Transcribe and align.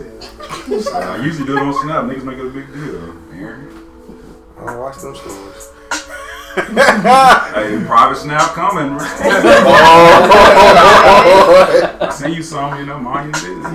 as 0.00 0.88
hell. 0.88 1.02
I 1.02 1.24
usually 1.24 1.46
do 1.46 1.56
it 1.56 1.62
on 1.62 1.74
Snap. 1.74 2.04
Niggas 2.04 2.24
make 2.24 2.38
it 2.38 2.46
a 2.46 2.50
big 2.50 2.72
deal. 2.72 3.16
I 4.58 4.66
don't 4.66 4.78
watch 4.78 4.98
them 4.98 5.14
stories. 5.14 5.70
Hey, 6.54 7.82
private 7.84 8.16
Snap 8.16 8.54
coming. 8.54 8.96
Oh, 8.96 9.06
I 12.00 12.10
seen 12.10 12.34
you 12.34 12.44
some, 12.44 12.78
you 12.78 12.86
know, 12.86 13.00
mind 13.00 13.34
your 13.34 13.56
business. 13.56 13.72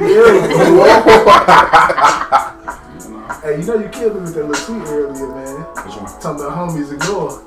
Know. 3.09 3.27
Hey, 3.43 3.59
you 3.59 3.65
know 3.65 3.75
you 3.79 3.89
killed 3.89 4.15
me 4.15 4.21
with 4.21 4.33
that 4.33 4.45
little 4.45 4.65
tweet 4.65 4.87
earlier, 4.87 5.27
man. 5.27 5.55
Which 5.85 5.95
one? 5.97 6.21
Talking 6.21 6.45
about 6.45 6.69
homies 6.69 6.91
ignore. 6.93 7.43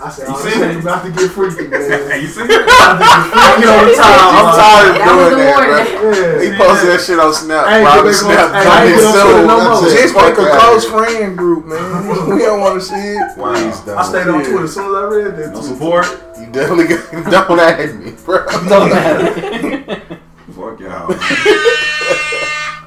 I 0.00 0.08
said, 0.10 0.28
You 0.28 0.34
oh, 0.34 0.42
seen 0.46 0.60
this 0.60 0.82
about 0.82 1.04
to 1.04 1.10
get 1.10 1.30
freaky, 1.30 1.66
man. 1.68 2.20
You 2.22 2.28
see 2.28 2.42
it? 2.42 2.50
I'm 2.68 2.98
tired 4.54 4.88
of 4.90 4.98
That 4.98 5.14
was 5.18 5.30
doing 5.34 5.70
that, 5.74 5.86
bro. 5.98 6.10
Yeah. 6.14 6.42
He 6.42 6.48
posted 6.56 6.88
that 6.90 7.00
shit 7.02 7.18
on 7.18 7.34
Snap. 7.34 7.66
I 7.66 7.78
ain't 7.78 7.86
Private 7.86 8.02
gonna- 8.04 8.14
Snap. 8.14 8.48
I 8.54 8.58
ain't 8.58 8.66
coming 8.66 8.98
gonna 8.98 9.12
soon. 9.12 9.26
put 9.26 9.38
it 9.38 9.46
no 9.46 9.56
more. 9.58 9.90
Just 9.90 10.14
Fuck 10.14 10.24
make 10.28 10.38
a 10.38 10.58
close 10.58 10.84
friend 10.86 11.30
group, 11.38 11.62
man. 11.66 12.08
we 12.30 12.38
don't 12.46 12.60
want 12.60 12.74
to 12.78 12.82
see 12.86 12.94
it. 12.94 13.36
Wow. 13.36 13.52
Please 13.54 13.80
don't. 13.82 13.98
I 13.98 14.02
stayed 14.06 14.28
on 14.28 14.40
Twitter 14.44 14.64
as 14.64 14.74
soon 14.74 14.86
as 14.88 14.94
I 14.94 15.04
read 15.04 15.36
that. 15.36 15.50
No 15.52 15.60
tweet. 15.60 15.72
support? 15.74 16.06
You 16.38 16.46
definitely 16.54 16.86
got, 16.94 17.48
don't 17.48 17.58
add 17.60 17.94
me, 17.98 18.12
bro. 18.24 18.46
Don't 18.70 18.90
matter. 18.90 20.20
Fuck 20.54 20.78
y'all. 20.80 21.10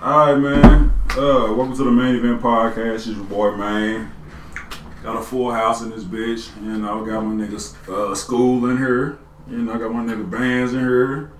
Alright, 0.01 0.39
man. 0.39 0.91
Uh, 1.11 1.51
welcome 1.53 1.75
to 1.75 1.83
the 1.83 1.91
main 1.91 2.15
event 2.15 2.41
podcast. 2.41 2.95
It's 2.95 3.07
your 3.07 3.23
boy, 3.25 3.51
man. 3.55 4.11
Got 5.03 5.17
a 5.17 5.21
full 5.21 5.51
house 5.51 5.81
in 5.81 5.89
this 5.89 6.03
bitch. 6.03 6.55
You 6.63 6.77
know, 6.77 7.03
got 7.03 7.21
my 7.21 7.45
niggas 7.45 7.75
uh, 7.89 8.13
school 8.13 8.69
in 8.69 8.77
here. 8.77 9.17
You 9.49 9.57
know, 9.57 9.73
I 9.73 9.77
got 9.79 9.91
my 9.91 10.03
nigga 10.03 10.29
bands 10.29 10.73
in 10.73 10.79
here. 10.79 11.31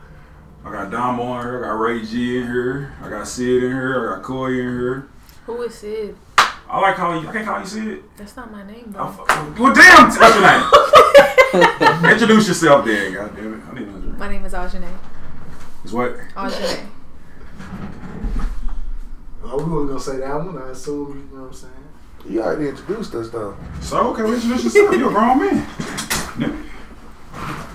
I 0.66 0.72
got 0.72 0.90
Damo 0.90 1.38
in 1.38 1.42
here. 1.44 1.64
I 1.64 1.68
got 1.68 1.74
Ray 1.80 2.04
G 2.04 2.38
in 2.40 2.48
here. 2.48 2.94
I 3.04 3.10
got 3.10 3.28
Sid 3.28 3.64
in 3.64 3.72
here. 3.72 4.14
I 4.14 4.16
got 4.16 4.24
Coy 4.24 4.48
in 4.48 4.56
here. 4.56 5.10
Who 5.46 5.62
is 5.62 5.76
Sid? 5.76 6.16
I 6.38 6.80
like 6.80 6.96
calling 6.96 7.22
you. 7.22 7.30
I 7.30 7.34
can't 7.34 7.46
call 7.46 7.60
you 7.60 7.66
Sid. 7.66 8.04
That's 8.18 8.36
not 8.36 8.52
my 8.52 8.66
name, 8.66 8.96
I 8.98 9.12
bro. 9.12 9.26
Well, 9.60 9.74
damn. 9.74 10.10
What's 10.10 10.36
your 10.36 12.02
name? 12.02 12.12
Introduce 12.12 12.48
yourself, 12.48 12.86
then. 12.86 13.14
God 13.14 13.36
damn 13.36 13.54
it. 13.54 13.62
I 13.70 13.74
need 13.74 13.84
another 13.88 14.02
drink. 14.02 14.18
My 14.18 14.28
name 14.28 14.46
is 14.46 14.54
Ajane. 14.54 14.92
It's 15.84 15.94
what? 15.94 16.16
Ajane. 16.36 16.88
Oh, 19.44 19.58
we 19.58 19.64
wasn't 19.72 19.90
gonna 19.90 20.00
say 20.00 20.18
that 20.18 20.36
one. 20.36 20.58
I 20.58 20.70
assume 20.70 21.30
you 21.32 21.38
know 21.38 21.44
what 21.44 21.48
I'm 21.50 21.54
saying. 21.54 21.81
You 22.30 22.42
already 22.42 22.70
introduced 22.70 23.14
us, 23.16 23.30
though. 23.30 23.56
So, 23.82 24.12
okay, 24.12 24.24
well, 24.24 24.34
introduce 24.34 24.64
yourself. 24.64 24.96
You're 24.96 25.10
a 25.10 25.14
grown 25.14 25.40
man. 25.40 25.68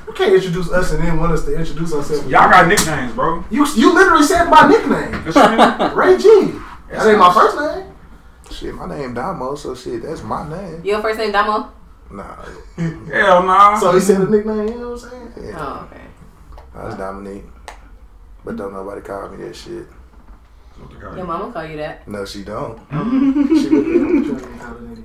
We 0.06 0.12
can't 0.14 0.34
introduce 0.34 0.70
us 0.70 0.92
and 0.92 1.02
then 1.04 1.18
want 1.18 1.32
us 1.32 1.44
to 1.44 1.54
introduce 1.58 1.92
ourselves. 1.92 2.26
Y'all 2.26 2.48
got 2.50 2.68
nicknames, 2.68 3.12
bro. 3.12 3.44
You 3.50 3.66
you 3.74 3.92
literally 3.92 4.22
said 4.24 4.44
my 4.48 4.66
nickname, 4.68 5.12
That's 5.24 5.36
your 5.36 5.56
name? 5.56 5.96
Ray 5.98 6.16
G. 6.16 6.52
That 6.90 7.06
ain't 7.06 7.18
my 7.18 7.34
first 7.34 7.56
name. 7.58 7.92
Shit, 8.50 8.74
my 8.74 8.86
name 8.88 9.12
Damo, 9.12 9.56
so 9.56 9.74
shit, 9.74 10.02
that's 10.02 10.22
my 10.22 10.48
name. 10.48 10.82
Your 10.84 11.02
first 11.02 11.18
name 11.18 11.32
Damo? 11.32 11.70
Nah, 12.10 12.36
Hell 12.76 13.42
nah. 13.42 13.78
So 13.78 13.92
he 13.92 14.00
said 14.00 14.20
a 14.20 14.30
nickname. 14.30 14.68
You 14.68 14.78
know 14.78 14.90
what 14.92 15.02
I'm 15.04 15.10
saying? 15.10 15.32
yeah, 15.48 15.56
Oh, 15.58 15.88
okay. 15.92 16.02
I 16.74 16.84
was 16.86 16.94
Dominique. 16.94 17.44
But 18.44 18.56
don't 18.56 18.72
nobody 18.72 19.00
call 19.00 19.28
me 19.30 19.44
that 19.44 19.56
shit. 19.56 19.86
Your 21.00 21.24
mama 21.24 21.52
call 21.52 21.64
you 21.64 21.76
that. 21.78 22.06
No, 22.08 22.24
she 22.24 22.44
don't. 22.44 22.78
She 23.56 23.70
looked 23.70 23.88
at 23.88 23.94
him, 23.94 24.58
trying 24.58 24.94
to 24.94 25.02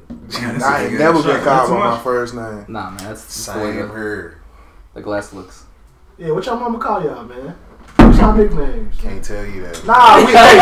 get 0.58 0.62
out. 0.62 0.62
I 0.64 0.86
ain't 0.86 1.00
never 1.00 1.22
been 1.24 1.44
called 1.44 1.70
by 1.70 1.78
my 1.78 2.00
first 2.00 2.34
name. 2.34 2.66
Nah, 2.68 2.90
man, 2.92 2.98
that's 3.04 3.26
just 3.26 3.46
the 3.54 3.60
way 3.60 3.72
Same 3.74 3.88
the, 3.88 3.94
here. 3.94 4.42
the 4.94 5.02
glass 5.02 5.34
looks. 5.34 5.66
Yeah, 6.18 6.32
what 6.32 6.46
y'all 6.46 6.60
mama 6.60 6.80
call 6.80 7.04
y'all, 7.04 7.24
man? 7.26 7.56
What's 7.98 8.20
y'all 8.20 8.36
nicknames? 8.36 8.98
Can't 8.98 9.24
tell 9.24 9.46
you 9.46 9.62
that. 9.64 9.86
Nah, 9.86 10.18
we 10.18 10.32
hey, 10.32 10.60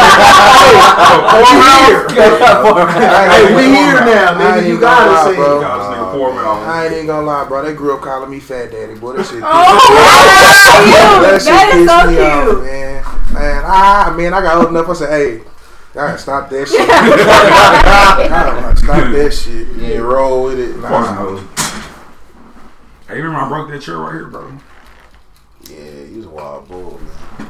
hey, 3.29 3.55
we 3.55 3.63
here 3.75 3.99
now, 4.05 4.33
I 4.33 4.61
nigga. 4.61 4.67
You 4.67 4.79
gonna 4.79 4.85
lie, 4.85 5.05
gotta 5.05 5.29
say 5.29 5.35
bro. 5.35 5.59
it. 5.59 5.63
Nigga 5.63 5.99
uh, 5.99 6.11
poor 6.13 6.33
mouth. 6.33 6.67
I 6.67 6.85
ain't 6.85 6.93
even 6.93 7.07
gonna 7.07 7.25
lie, 7.27 7.47
bro. 7.47 7.63
They 7.63 7.73
grew 7.73 7.95
up 7.95 8.01
calling 8.01 8.29
me 8.29 8.39
Fat 8.39 8.71
Daddy, 8.71 8.95
boy. 8.95 9.13
That 9.13 9.25
shit. 9.25 9.41
Oh, 9.43 9.43
that 11.21 11.41
shit 11.41 11.51
that 11.51 11.75
is 11.75 11.85
so 11.87 11.91
pissed 11.91 12.11
me 12.11 12.19
off, 12.23 12.45
cute. 12.47 12.65
Man. 13.33 13.41
Man, 13.41 13.63
I, 13.65 14.13
man, 14.15 14.33
I 14.33 14.41
got 14.41 14.57
old 14.57 14.69
enough. 14.69 14.89
I 14.89 14.93
said, 14.93 15.09
hey, 15.09 15.41
y'all 15.95 16.17
stop 16.17 16.49
that 16.49 16.67
shit. 16.67 16.79
Y'all 18.29 18.75
stop 18.75 19.11
that 19.11 19.31
shit. 19.33 19.67
You 19.75 19.93
ain't 19.93 20.03
roll 20.03 20.43
with 20.45 20.59
it. 20.59 20.73
Fuck 20.81 20.91
Nah. 20.91 21.13
no. 21.23 21.37
Hey, 23.07 23.17
you 23.17 23.23
remember 23.23 23.39
I 23.39 23.47
broke 23.49 23.69
that 23.71 23.81
chair 23.81 23.97
right 23.97 24.13
here, 24.13 24.27
bro? 24.27 24.51
Yeah, 25.69 26.03
you 26.09 26.17
was 26.17 26.25
a 26.25 26.29
wild 26.29 26.67
bull, 26.67 26.99
man. 26.99 27.47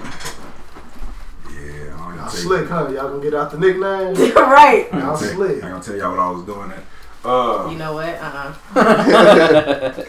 Yeah, 1.51 1.95
I 1.97 2.09
ain't 2.11 2.15
Y'all 2.17 2.29
slick, 2.29 2.67
huh? 2.69 2.87
Y'all 2.89 3.09
gonna 3.09 3.21
get 3.21 3.33
out 3.33 3.51
the 3.51 3.57
nickname? 3.57 4.13
right. 4.35 4.87
You. 4.93 4.99
I 4.99 5.01
ain't 5.01 5.03
Y'all 5.03 5.17
slick. 5.17 5.49
I 5.49 5.53
ain't 5.53 5.61
gonna 5.61 5.83
tell 5.83 5.95
y'all 5.97 6.11
what 6.11 6.19
I 6.19 6.29
was 6.31 6.43
doing 6.43 6.71
at. 6.71 6.83
Uh, 7.25 7.67
You 7.69 7.77
know 7.77 7.93
what? 7.95 8.15
Uh-uh. 8.15 10.03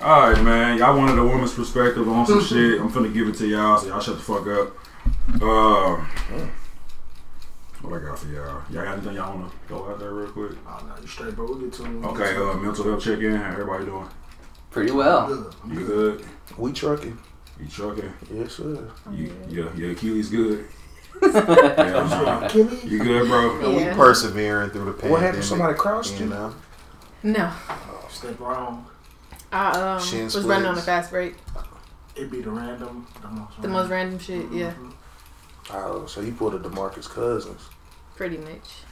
all 0.00 0.30
right, 0.30 0.42
man. 0.42 0.78
Y'all 0.78 0.96
wanted 0.96 1.18
a 1.18 1.24
woman's 1.24 1.52
perspective 1.54 2.08
on 2.08 2.24
some 2.26 2.40
shit. 2.44 2.80
I'm 2.80 2.88
finna 2.90 3.12
give 3.12 3.26
it 3.28 3.34
to 3.38 3.46
y'all, 3.48 3.78
so 3.78 3.88
y'all 3.88 3.98
shut 4.00 4.16
the 4.16 4.22
fuck 4.22 4.46
up. 4.46 4.76
Uh, 5.40 6.04
what 7.82 8.02
I 8.02 8.04
got 8.04 8.18
for 8.18 8.28
y'all? 8.28 8.62
Y'all 8.70 8.84
got 8.84 8.94
anything 8.94 9.14
y'all 9.14 9.36
wanna 9.36 9.50
go 9.68 9.88
out 9.90 9.98
there 9.98 10.12
real 10.12 10.30
quick? 10.30 10.52
Oh, 10.66 10.86
no, 10.88 11.00
you 11.00 11.06
straight, 11.06 11.36
bro. 11.36 11.46
We'll 11.46 11.58
get 11.58 11.72
to 11.74 11.84
him. 11.84 12.04
Okay, 12.04 12.36
uh, 12.36 12.54
mental 12.54 12.84
health 12.84 13.04
check 13.04 13.18
in. 13.18 13.36
How 13.36 13.52
everybody 13.52 13.84
doing? 13.84 14.08
Pretty 14.70 14.92
well. 14.92 15.26
Good. 15.26 15.54
You 15.68 15.86
good? 15.86 16.24
We 16.58 16.72
trucking. 16.72 17.18
You 17.60 17.68
trucking? 17.68 18.12
Yes, 18.32 18.52
sir. 18.52 18.88
You, 19.12 19.32
yeah, 19.48 19.74
your 19.74 19.92
Achilles 19.92 20.30
good. 20.30 20.66
yeah, 21.22 21.30
nah. 21.30 22.46
Achilles? 22.46 22.84
You 22.84 22.98
good, 22.98 23.28
bro? 23.28 23.70
Yeah. 23.70 23.90
We 23.90 23.96
persevering 23.96 24.70
through 24.70 24.86
the 24.86 24.92
pandemic. 24.92 25.12
What 25.12 25.22
happened? 25.22 25.44
Somebody 25.44 25.74
crossed 25.78 26.14
you 26.14 26.24
you? 26.24 26.30
know? 26.30 26.54
No. 27.22 27.52
Step 28.10 28.38
wrong. 28.40 28.86
I 29.52 29.94
um, 29.94 30.02
Shin 30.02 30.24
was 30.24 30.42
running 30.42 30.66
on 30.66 30.76
a 30.76 30.82
fast 30.82 31.10
break. 31.10 31.34
It'd 32.14 32.30
be 32.30 32.40
the 32.40 32.50
random. 32.50 33.06
The 33.22 33.28
most, 33.28 33.62
The 33.62 33.68
most 33.68 33.90
random 33.90 34.18
shit, 34.18 34.50
yeah. 34.50 34.72
Oh, 35.70 36.06
so 36.06 36.20
you 36.20 36.32
pulled 36.32 36.54
a 36.54 36.58
Demarcus 36.58 37.08
Cousins. 37.08 37.60
Pretty 38.14 38.38
much. 38.38 38.82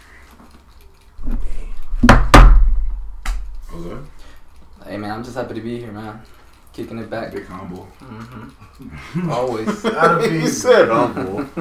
What's 3.70 3.84
that? 3.84 4.04
Hey, 4.84 4.96
man, 4.96 5.12
I'm 5.12 5.24
just 5.24 5.36
happy 5.36 5.54
to 5.54 5.60
be 5.60 5.78
here, 5.78 5.92
man. 5.92 6.20
Kicking 6.72 6.98
it 6.98 7.08
back. 7.08 7.32
Big 7.32 7.46
humble. 7.46 7.84
hmm 8.00 9.30
Always. 9.30 9.82
Gotta 9.82 10.28
be. 10.28 10.46
Said 10.48 10.88
humble. 10.88 11.44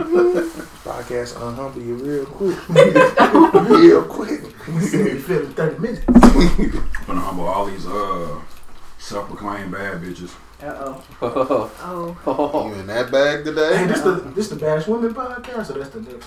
Podcast 0.84 1.36
unhumble 1.36 1.86
you 1.86 1.96
real 1.96 2.26
quick. 2.26 2.58
real 3.70 4.04
quick. 4.04 4.42
He 4.66 4.80
said 4.82 5.08
he 5.08 5.20
fit 5.20 5.44
in 5.44 5.54
30 5.54 5.80
minutes. 5.80 6.06
Gonna 7.06 7.22
humble 7.22 7.46
all 7.46 7.68
these 7.68 7.86
uh 7.86 8.42
self-proclaimed 8.98 9.72
bad 9.72 10.02
bitches. 10.02 10.34
Uh-oh. 10.64 11.04
Oh. 11.22 11.72
Oh. 11.82 12.18
Oh. 12.26 12.68
You 12.70 12.76
in 12.76 12.88
that 12.88 13.12
bag 13.12 13.44
today? 13.44 13.78
Hey, 13.78 13.86
this 13.88 14.02
the 14.02 14.12
this 14.36 14.50
the 14.50 14.56
Bash 14.56 14.88
Women 14.88 15.14
podcast, 15.14 15.70
or 15.76 15.80
that's 15.80 15.90
the 15.90 16.02
next 16.02 16.14
one? 16.14 16.24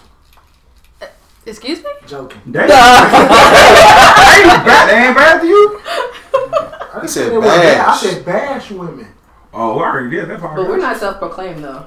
Uh, 1.03 1.07
excuse 1.47 1.83
me? 1.83 1.91
Joking. 2.07 2.41
Damn. 2.51 2.69
that 2.69 4.39
ain't 4.39 4.65
bad. 4.67 4.89
That 4.89 5.07
ain't 5.07 5.17
bad 5.17 5.41
to 5.41 5.47
you? 5.47 5.81
I 5.85 7.01
He 7.03 7.09
say 7.09 7.21
said 7.23 7.33
they 7.33 7.37
were 7.37 7.43
bad. 7.43 7.89
I 7.89 7.97
said 7.97 8.25
Bash 8.25 8.71
Women. 8.71 9.09
Oh, 9.53 9.79
I 9.79 9.85
already 9.89 10.11
did 10.17 10.29
that 10.29 10.41
part. 10.41 10.57
But 10.57 10.69
we're 10.69 10.77
not 10.79 10.97
self-proclaimed, 10.97 11.65
though. 11.65 11.87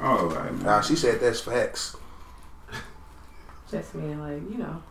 Oh, 0.00 0.26
right. 0.30 0.52
Nah, 0.62 0.80
she 0.80 0.96
said 0.96 1.20
that's 1.20 1.40
facts. 1.40 1.96
Just 3.70 3.94
meaning, 3.94 4.20
like, 4.20 4.42
you 4.50 4.58
know. 4.58 4.82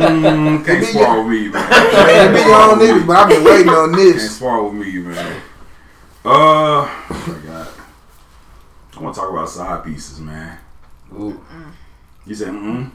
Mm, 0.00 0.64
can't 0.64 0.80
Be 0.80 0.86
spar 0.86 1.22
with 1.22 1.28
me, 1.32 1.48
man. 1.48 1.68
this. 1.70 1.92
Man, 1.92 2.32
big 2.32 2.46
on 2.46 2.78
niggas, 2.78 3.06
but 3.06 3.16
I've 3.16 3.28
been 3.28 3.44
waiting 3.44 3.68
on 3.68 3.92
this. 3.92 4.12
Can't 4.12 4.14
this. 4.20 4.36
spar 4.36 4.62
with 4.64 4.74
me, 4.74 4.98
man. 4.98 5.42
Uh, 6.24 6.86
what 6.86 7.36
I 7.36 7.40
got. 7.40 7.68
I 8.96 9.00
want 9.00 9.14
to 9.14 9.20
talk 9.20 9.30
about 9.30 9.48
side 9.48 9.84
pieces, 9.84 10.20
man. 10.20 10.58
Ooh. 11.14 11.40
You 12.26 12.34
said 12.34 12.48
mm 12.48 12.90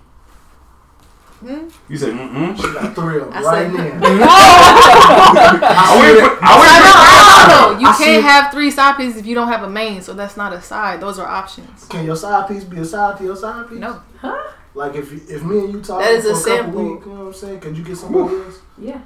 Hmm? 1.39 1.67
You 1.87 1.97
said 1.97 2.13
mm-mm. 2.13 2.55
She 2.57 2.63
got 2.73 2.95
three 2.95 3.17
of 3.19 3.25
them 3.25 3.33
I 3.33 3.41
right 3.43 3.71
said- 3.71 3.99
now. 3.99 4.27
I 4.27 5.97
went 5.99 6.19
for, 6.19 6.43
I 6.43 6.49
No, 6.51 6.59
went 6.59 6.77
for, 6.83 7.71
no, 7.71 7.73
no, 7.73 7.79
You 7.79 7.87
I 7.87 7.91
can't 7.97 7.97
see- 7.97 8.21
have 8.21 8.51
three 8.51 8.71
side 8.71 8.97
pieces 8.97 9.17
if 9.19 9.25
you 9.25 9.35
don't 9.35 9.47
have 9.49 9.63
a 9.63 9.69
main, 9.69 10.01
so 10.01 10.13
that's 10.13 10.35
not 10.37 10.51
a 10.53 10.61
side. 10.61 10.99
Those 10.99 11.19
are 11.19 11.27
options. 11.27 11.85
Can 11.85 12.05
your 12.05 12.15
side 12.15 12.47
piece 12.47 12.63
be 12.63 12.79
a 12.79 12.85
side 12.85 13.17
to 13.19 13.23
your 13.23 13.35
side 13.35 13.69
piece? 13.69 13.77
No. 13.79 14.01
Huh? 14.19 14.51
Like 14.73 14.95
if 14.95 15.11
if 15.29 15.43
me 15.43 15.59
and 15.59 15.73
you 15.73 15.81
talk 15.81 15.99
That 16.01 16.11
is 16.13 16.23
for 16.25 16.29
a 16.29 16.31
a 16.31 16.35
couple 16.35 16.53
sample. 16.73 16.93
weeks, 16.93 17.05
you 17.05 17.11
know 17.13 17.19
what 17.19 17.27
I'm 17.27 17.33
saying? 17.33 17.59
Could 17.59 17.77
you 17.77 17.83
get 17.83 17.97
somebody 17.97 18.35
else? 18.35 18.59
Yeah. 18.77 19.01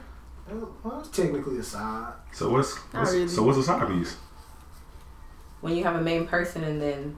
Well, 0.83 0.99
it's 0.99 1.09
technically 1.09 1.59
a 1.59 1.63
side. 1.63 2.13
So 2.33 2.49
what's, 2.49 2.75
what's 2.77 3.11
really. 3.13 3.27
so 3.27 3.43
what's 3.43 3.57
a 3.57 3.63
side 3.63 3.87
piece? 3.87 4.17
When 5.61 5.75
you 5.75 5.83
have 5.83 5.95
a 5.95 6.01
main 6.01 6.27
person 6.27 6.63
and 6.63 6.81
then 6.81 7.15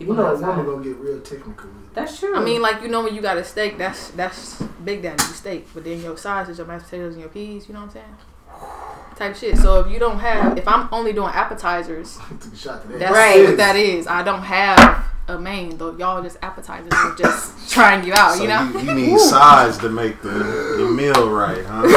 You 0.00 0.06
people 0.06 0.14
know, 0.16 0.26
a 0.26 0.32
outside. 0.32 0.56
woman 0.56 0.66
gonna 0.66 0.82
get 0.84 0.96
real 0.96 1.20
technical 1.20 1.68
with 1.70 1.84
it. 1.84 1.94
That's 1.94 2.18
true. 2.18 2.34
I 2.36 2.40
mean, 2.42 2.60
like 2.62 2.80
you 2.82 2.88
know 2.88 3.02
when 3.04 3.14
you 3.14 3.20
got 3.20 3.36
a 3.36 3.44
steak, 3.44 3.76
that's 3.78 4.10
that's 4.12 4.60
big 4.84 5.02
daddy 5.02 5.22
steak. 5.22 5.68
But 5.74 5.84
then 5.84 6.00
your 6.02 6.16
sides 6.16 6.48
is 6.48 6.58
your 6.58 6.66
mashed 6.66 6.86
potatoes 6.86 7.12
and 7.12 7.20
your 7.20 7.28
peas. 7.30 7.68
You 7.68 7.74
know 7.74 7.80
what 7.80 7.86
I'm 7.86 7.92
saying? 7.92 8.16
type 9.16 9.36
shit. 9.36 9.58
So 9.58 9.80
if 9.80 9.92
you 9.92 9.98
don't 9.98 10.18
have, 10.18 10.56
if 10.58 10.66
I'm 10.66 10.88
only 10.90 11.12
doing 11.12 11.28
appetizers, 11.28 12.16
Took 12.40 12.52
a 12.52 12.56
shot 12.56 12.82
to 12.82 12.88
that. 12.88 12.98
that's 12.98 13.12
Right. 13.12 13.44
what 13.44 13.56
that 13.58 13.76
is. 13.76 14.06
I 14.06 14.22
don't 14.22 14.42
have 14.42 15.04
a 15.28 15.38
main 15.38 15.76
though. 15.76 15.94
Y'all 15.98 16.22
just 16.22 16.38
appetizers 16.42 16.92
are 16.94 17.14
just 17.14 17.70
trying 17.74 18.02
you 18.06 18.14
out. 18.14 18.36
So 18.36 18.42
you 18.44 18.48
know. 18.48 18.62
you, 18.72 18.80
you 18.80 18.94
need 18.94 19.18
size 19.20 19.76
to 19.78 19.88
make 19.90 20.22
the, 20.22 20.30
the 20.30 20.88
meal 20.90 21.28
right, 21.30 21.62
huh? 21.66 21.82
Hey, 21.82 21.92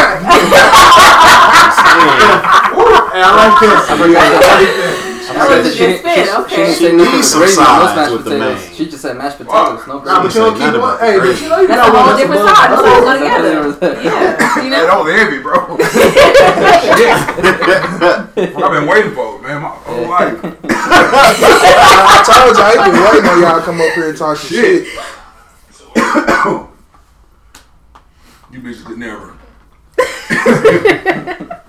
I 3.16 3.30
like 3.38 3.60
that. 3.62 3.88
I 3.90 3.96
like 3.96 4.12
that. 4.14 5.10
That 5.34 5.50
was 5.50 5.68
a 5.68 5.72
She 5.72 5.73
good 5.73 5.73
didn't- 5.88 6.00
spin. 6.00 6.14
she- 6.14 6.20
She 6.24 6.26
didn't 6.26 6.42
Okay. 6.44 6.66
say 6.66 6.74
She 6.74 6.80
no 6.96 7.04
needs 7.04 7.28
some 7.28 7.40
gravy, 7.42 7.56
no 7.56 7.60
sides 7.64 7.96
mashed 7.96 8.12
with 8.14 8.24
the 8.24 8.30
potatoes. 8.32 8.60
main. 8.64 8.74
She 8.76 8.84
just 8.90 9.02
said 9.02 9.14
mashed 9.18 9.38
potatoes, 9.38 9.82
no 9.88 9.94
Nah, 9.94 10.00
gravy. 10.04 10.22
but 10.24 10.32
you 10.34 10.40
don't 10.42 10.54
say 10.54 10.56
keep 10.60 10.62
nothing 10.66 10.82
one. 10.82 10.98
Hey, 11.00 11.16
but 11.20 11.26
you 11.42 11.48
know 11.50 11.60
you 11.62 11.68
That's 11.68 11.82
got 11.82 11.90
a 11.90 11.92
whole 12.04 12.18
different 12.18 12.42
side. 12.50 12.68
the 12.72 12.76
That's 12.76 12.84
all 12.84 12.90
together. 13.14 13.52
Yeah. 14.04 14.64
You 14.64 14.70
know. 14.70 14.84
that 14.88 14.98
was 15.00 15.08
heavy, 15.14 15.40
bro. 15.40 15.56
I've 18.64 18.72
been 18.74 18.88
waiting 18.88 19.14
for 19.14 19.26
it, 19.36 19.42
man. 19.44 19.62
My 19.62 19.68
whole 19.70 20.08
life. 20.10 20.38
I 20.44 20.46
told 22.26 22.58
you 22.58 22.64
I 22.64 22.66
been 22.90 23.04
waiting 23.04 23.30
on 23.30 23.38
y'all 23.42 23.60
to 23.60 23.66
come 23.66 23.80
up 23.82 23.92
here 23.94 24.08
and 24.10 24.18
talk 24.18 24.38
some 24.38 24.50
shit. 24.50 24.88
You 28.52 28.60
bitches 28.60 28.84
could 28.86 28.98
never. 29.00 29.34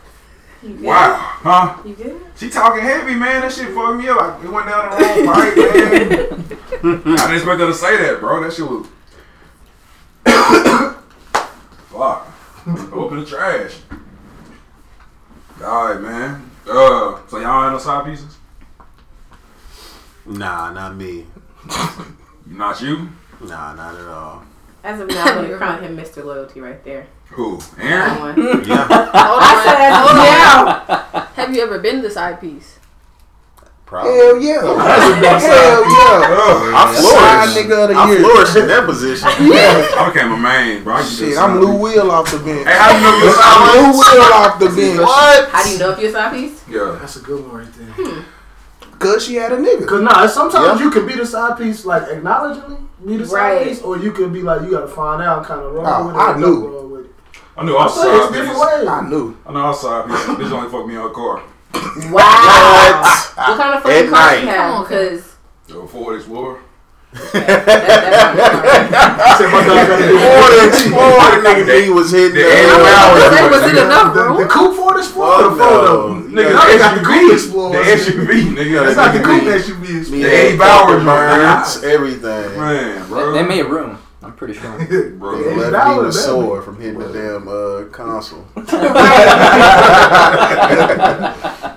You 0.65 0.75
good? 0.77 0.83
Wow, 0.83 1.15
huh? 1.19 1.83
You 1.85 1.95
good? 1.95 2.21
She 2.37 2.49
talking 2.49 2.83
heavy, 2.83 3.15
man. 3.15 3.43
That 3.43 3.53
shit 3.53 3.75
fucked 3.75 3.99
me 3.99 4.09
up. 4.09 4.19
I, 4.19 4.43
it 4.43 4.51
went 4.51 4.67
down 4.67 4.91
the 4.91 4.97
wrong 4.97 5.27
pipe, 5.27 5.57
man. 5.57 7.05
I 7.19 7.27
didn't 7.27 7.35
expect 7.35 7.61
her 7.61 7.67
to 7.67 7.75
say 7.75 7.99
that, 7.99 8.21
bro. 8.21 8.43
That 8.43 8.53
shit 8.53 8.65
was. 8.65 8.87
Fuck. 11.91 12.93
Open 12.95 13.21
the 13.21 13.27
trash. 13.27 13.77
All 15.63 15.89
right, 15.89 16.01
man. 16.01 16.51
Uh, 16.67 17.21
so 17.29 17.39
y'all 17.39 17.65
ain't 17.65 17.73
no 17.75 17.79
side 17.79 18.07
pieces? 18.07 18.39
Nah, 20.25 20.73
not 20.73 20.97
me. 20.97 21.27
Not 22.47 22.81
you? 22.83 23.09
Nah, 23.41 23.75
not 23.75 23.95
at 23.95 24.07
all. 24.07 24.45
As 24.85 25.01
of 25.01 25.09
now, 25.17 25.25
I'm 25.25 25.45
gonna 25.47 25.57
crown 25.57 25.83
him 25.83 25.97
Mr. 25.97 26.25
Loyalty 26.25 26.61
right 26.61 26.83
there. 26.85 27.07
Who? 27.31 27.57
That 27.79 28.21
Aaron? 28.21 28.37
Yeah, 28.69 28.87
I 28.89 29.65
said 29.65 29.81
as 29.81 29.95
Hold 29.99 30.19
on. 30.21 31.15
now. 31.15 31.27
Have 31.35 31.55
you 31.57 31.63
ever 31.63 31.79
been 31.81 32.03
the 32.03 32.11
side 32.11 32.41
piece? 32.41 32.79
probably. 33.87 34.13
Hell 34.17 34.41
yeah. 34.41 34.61
Hell 34.61 34.71
yeah. 35.21 36.37
Oh, 36.37 36.73
I 36.75 36.93
Side 36.95 37.53
flourished. 37.53 37.57
nigga 37.59 37.83
of 37.85 37.89
the 37.91 37.95
I 37.95 38.09
year. 38.11 38.21
flourished 38.21 38.57
in 38.57 38.67
that 38.69 38.87
position. 38.87 39.29
I 39.29 40.11
became 40.13 40.33
a 40.33 40.37
main, 40.37 40.83
bro. 40.85 40.95
I 40.97 41.03
Shit, 41.03 41.29
I'm 41.29 41.35
something. 41.35 41.61
Lou 41.61 41.79
Will 41.81 42.11
off 42.11 42.31
the 42.31 42.39
bench. 42.39 42.67
Hey, 42.67 42.75
how 42.77 42.89
do 42.93 42.97
you 42.99 43.05
know 43.05 43.17
you're 43.25 43.35
a 43.35 43.45
I'm 43.45 43.77
Lou 43.77 43.93
piece? 43.93 44.13
Will 44.15 44.33
off 44.33 44.59
the 44.59 44.69
bench. 44.69 45.01
What? 45.01 45.49
How 45.51 45.63
do 45.65 45.71
you 45.71 45.79
know 45.79 45.91
if 45.93 45.99
you're 46.01 46.09
a 46.09 46.13
side 46.13 46.33
piece? 46.33 46.65
Yeah. 46.69 46.99
That's 47.01 47.17
a 47.17 47.21
good 47.21 47.41
one 47.47 47.57
right 47.65 47.73
there. 47.75 47.93
Hmm. 47.97 48.21
Cause 48.99 49.25
she 49.27 49.35
had 49.37 49.53
a 49.53 49.57
nigga. 49.57 49.87
Cause 49.87 50.01
nah, 50.03 50.27
sometimes 50.27 50.79
Yeah. 50.81 50.85
you 50.87 50.91
could 50.91 51.07
be 51.07 51.15
the 51.15 51.27
side 51.27 51.59
piece, 51.59 51.85
like 51.85 52.05
acknowledgingly 52.09 52.77
be 53.05 53.17
the 53.19 53.27
side 53.27 53.37
Right. 53.57 53.67
piece, 53.69 53.83
or 53.83 53.99
you 53.99 54.13
could 54.13 54.33
be 54.33 54.43
like 54.43 54.63
you 54.63 54.71
gotta 54.71 54.89
find 54.89 55.23
out 55.23 55.45
kind 55.45 55.61
of 55.61 55.73
roll 55.73 55.85
Oh, 55.87 56.07
with 56.07 56.17
it. 56.17 56.19
I 56.19 56.37
knew. 56.39 56.61
with 56.61 57.05
it. 57.07 57.11
I 57.57 57.65
knew 57.65 57.77
I 57.77 57.83
I 57.83 57.85
was 57.85 57.95
say 57.95 58.17
it's 58.17 58.25
side 58.27 58.33
different 58.35 58.89
I 58.89 59.01
knew. 59.09 59.37
I 59.47 59.53
know 59.53 59.61
I 59.61 59.69
was 59.69 59.81
side 59.81 60.07
piece. 60.07 60.17
Bitch 60.17 60.51
only 60.53 60.71
fucked 60.71 60.87
me 60.89 60.95
in 60.97 61.01
her 61.03 61.09
car. 61.11 61.43
Wow. 62.11 63.03
What 63.35 63.59
kind 63.59 63.75
of 63.75 63.83
fucking 63.83 64.11
car 64.11 64.21
night. 64.31 64.41
you 64.41 64.47
Come 64.47 64.55
have? 64.55 64.75
on, 64.75 64.83
Because 64.85 65.37
Yo, 65.69 65.87
Ford 65.87 66.17
Explorer. 66.17 66.59
that, 67.33 67.33
that, 67.67 69.39
Said 69.39 69.51
my 69.51 69.61
dog 69.67 69.87
gotta 69.89 70.07
do 70.09 70.15
More 70.15 70.51
it. 70.51 70.73
than 70.73 70.91
more 70.91 71.31
than 71.31 71.41
nigga 71.45 71.67
D 71.85 71.91
was 71.91 72.11
hitting 72.11 72.35
The 72.35 72.43
the 72.43 72.47
uh, 72.47 72.51
eight 72.51 72.65
eight 72.65 72.71
hours. 72.71 73.23
hours. 73.23 73.39
Say, 73.39 73.49
was 73.51 73.63
it 73.63 73.77
enough, 73.85 74.15
The, 74.15 74.21
bro? 74.23 74.37
the 74.39 74.47
coupe 74.47 74.77
Ford 74.77 74.97
Explorer, 74.99 75.45
Oh, 75.45 75.55
no. 75.55 76.24
Nigga, 76.35 76.53
Now 76.53 76.67
they 76.67 76.79
got 76.79 76.99
the 76.99 77.05
coupe 77.05 77.33
Explorer. 77.33 77.73
The 77.73 77.91
SUV, 77.91 78.57
nigga. 78.57 78.85
That's 78.85 78.97
the 78.97 79.03
not 79.05 79.13
the 79.15 79.21
coupe 79.23 79.43
SUV. 79.45 79.85
SUV 79.87 79.99
Explorer. 80.01 80.23
The 80.23 80.31
eight 80.35 80.53
and 80.53 80.63
hours, 80.63 81.05
burns, 81.05 81.85
everything. 81.85 82.59
Man, 82.59 83.09
bro. 83.09 83.33
They 83.33 83.43
made 83.45 83.63
room. 83.63 83.99
I'm 84.23 84.33
pretty 84.33 84.55
sure. 84.55 84.71
Bro, 85.19 85.39
Yeah. 85.39 85.57
Left 85.57 85.73
That 85.73 85.89
me 85.91 85.97
was 85.99 86.07
was 86.17 86.25
sore 86.25 86.63
from 86.63 86.81
hitting 86.81 86.99
the 86.99 87.13
damn 87.13 87.47
uh, 87.47 87.85
console. 87.93 88.47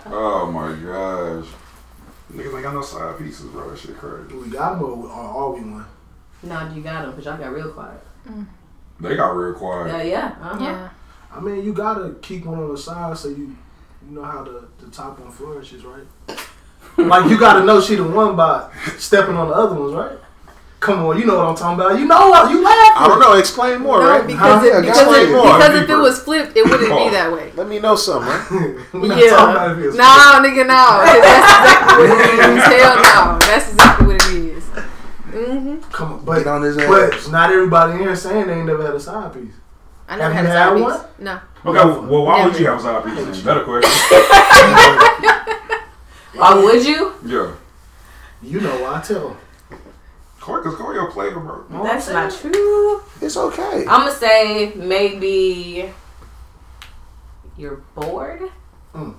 Oh 0.09 0.50
my 0.51 0.71
gosh. 0.74 1.45
Niggas 2.33 2.54
ain't 2.54 2.63
got 2.63 2.74
no 2.74 2.81
side 2.81 3.18
pieces, 3.18 3.45
bro. 3.48 3.69
That 3.69 3.77
shit 3.80 3.98
crazy. 3.98 4.33
We 4.36 4.48
got 4.50 4.75
them 4.80 4.83
or, 4.83 5.07
or 5.07 5.12
all 5.12 5.54
we 5.54 5.62
want. 5.69 5.88
no, 6.44 6.69
you 6.74 6.81
got 6.81 7.04
him 7.06 7.12
because 7.12 7.25
y'all 7.25 7.38
got 7.38 7.54
real 7.54 7.69
quiet. 7.71 8.01
They 9.00 9.15
got 9.15 9.31
real 9.36 9.54
quiet. 9.54 9.88
Yeah, 9.88 10.01
yeah. 10.04 10.36
Uh-huh. 10.42 10.63
Yeah. 10.63 10.89
I 11.31 11.39
mean, 11.39 11.63
you 11.63 11.74
gotta 11.74 12.15
keep 12.21 12.45
one 12.45 12.59
on 12.59 12.69
the 12.71 12.77
side 12.77 13.18
so 13.18 13.27
you 13.30 13.56
you 14.09 14.15
know 14.15 14.24
how 14.24 14.44
the, 14.44 14.68
the 14.80 14.89
top 14.92 15.19
one 15.19 15.31
flourishes, 15.31 15.83
right? 15.86 16.04
like 16.98 17.30
you 17.30 17.38
gotta 17.39 17.63
know 17.65 17.80
she 17.81 17.95
the 17.95 18.04
one 18.04 18.36
by 18.36 18.69
stepping 18.98 19.36
on 19.36 19.50
the 19.50 19.54
other 19.54 19.75
ones, 19.80 19.94
right? 19.94 20.18
Come 20.80 21.06
on, 21.06 21.18
you 21.19 21.25
know 21.25 21.38
what 21.38 21.48
I'm 21.48 21.56
talking 21.56 21.80
about. 21.83 22.00
You 22.00 22.06
know 22.06 22.30
what 22.30 22.51
you 22.51 22.63
laughing. 22.63 23.01
I 23.04 23.07
don't 23.07 23.19
know. 23.19 23.33
Explain 23.33 23.81
more, 23.81 24.00
No, 24.00 24.09
right? 24.12 24.27
because, 24.27 24.62
Huh? 24.62 24.65
it, 24.77 24.81
because, 24.81 24.98
Explain 25.01 25.27
it, 25.27 25.31
more. 25.31 25.57
because 25.57 25.75
if 25.81 25.89
it 25.89 25.95
was 25.95 26.19
flipped, 26.21 26.56
it 26.56 26.63
wouldn't 26.65 26.81
be 26.95 27.09
that 27.09 27.31
way. 27.33 27.51
Let 27.56 27.68
me 27.68 27.80
know 27.80 27.95
something, 27.95 28.30
right? 28.30 28.48
We're 28.94 29.07
not 29.07 29.18
talking 29.18 29.56
about 29.56 29.71
if 29.71 29.77
Yeah. 29.80 29.88
it's 29.88 29.98
No, 29.98 30.06
nigga, 30.45 30.68
no. 30.68 30.86
'cause 31.01 31.18
That's 31.18 31.57
exactly 31.57 32.07
what 32.07 32.21
it 32.21 32.57
is. 32.57 32.63
Hell 32.77 32.95
no. 32.95 33.39
That's 33.39 33.69
exactly 33.71 34.06
what 34.07 34.15
it 34.15 34.33
is. 34.36 34.63
Mm-hmm. 35.33 35.92
Come 35.92 36.12
on, 36.13 36.18
Get 36.19 36.25
but 36.25 36.48
on 36.48 36.62
his 36.62 36.77
but 36.77 37.13
ass. 37.13 37.27
not 37.30 37.51
everybody 37.51 37.94
in 37.94 38.00
here 38.00 38.15
saying 38.15 38.48
they 38.48 38.54
ain't 38.54 38.65
never 38.68 38.86
had 38.86 38.94
a 38.95 39.00
side 39.00 39.33
piece. 39.33 39.54
I 40.07 40.15
never 40.18 40.33
Have 40.33 40.45
had 40.45 40.45
a 40.45 40.57
side 40.57 40.63
had 40.63 40.74
piece. 40.75 40.83
one? 40.83 41.25
No. 41.25 41.39
Okay, 41.68 41.80
well, 42.08 42.24
why 42.25 42.44
would 42.46 42.54
Never. 42.54 42.60
you 42.64 42.68
have 42.68 42.80
a 42.80 42.81
side 42.81 43.04
piece? 43.04 43.16
then? 43.16 43.46
Better 43.46 43.64
question. 43.66 43.92
Why 46.36 46.54
would 46.64 46.86
you? 46.86 47.14
Yeah. 47.25 47.52
You 48.42 48.62
know 48.62 48.81
why 48.81 49.00
I 49.00 49.02
tell. 49.02 49.36
Corey, 50.40 50.64
cause 50.64 50.75
Corey 50.75 50.98
a 51.00 51.06
player, 51.12 51.31
bro. 51.31 51.66
Know 51.69 51.80
what 51.81 51.84
That's 51.84 52.08
I'm 52.10 52.14
not 52.14 52.31
true. 52.31 53.02
It's 53.19 53.36
okay. 53.36 53.80
I'm 53.81 54.02
gonna 54.02 54.12
say 54.12 54.74
maybe 54.75 55.92
you're 57.58 57.81
bored. 57.96 58.44
Mm. 58.94 59.16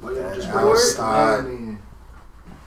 Why 0.00 0.10
you 0.10 0.16
don't 0.16 0.34
just 0.34 0.46
That 0.46 0.52
bring 0.54 0.66
outside. 0.68 1.38
outside. 1.40 1.46
in? 1.50 1.75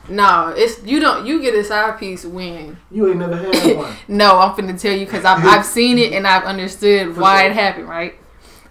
No, 0.09 0.53
it's 0.55 0.83
you 0.83 0.99
don't. 0.99 1.25
You 1.25 1.41
get 1.41 1.53
a 1.55 1.63
side 1.63 1.99
piece 1.99 2.25
when. 2.25 2.77
You 2.91 3.07
ain't 3.09 3.17
never 3.19 3.35
had 3.37 3.77
one. 3.77 3.95
No, 4.07 4.39
I'm 4.39 4.55
finna 4.55 4.79
tell 4.79 4.93
you 4.95 5.05
because 5.05 5.25
I've 5.25 5.45
I've 5.45 5.65
seen 5.65 5.97
it 5.97 6.13
and 6.13 6.25
I've 6.27 6.43
understood 6.43 7.15
For 7.15 7.21
why 7.21 7.41
sure. 7.41 7.51
it 7.51 7.53
happened. 7.53 7.87
Right. 7.89 8.15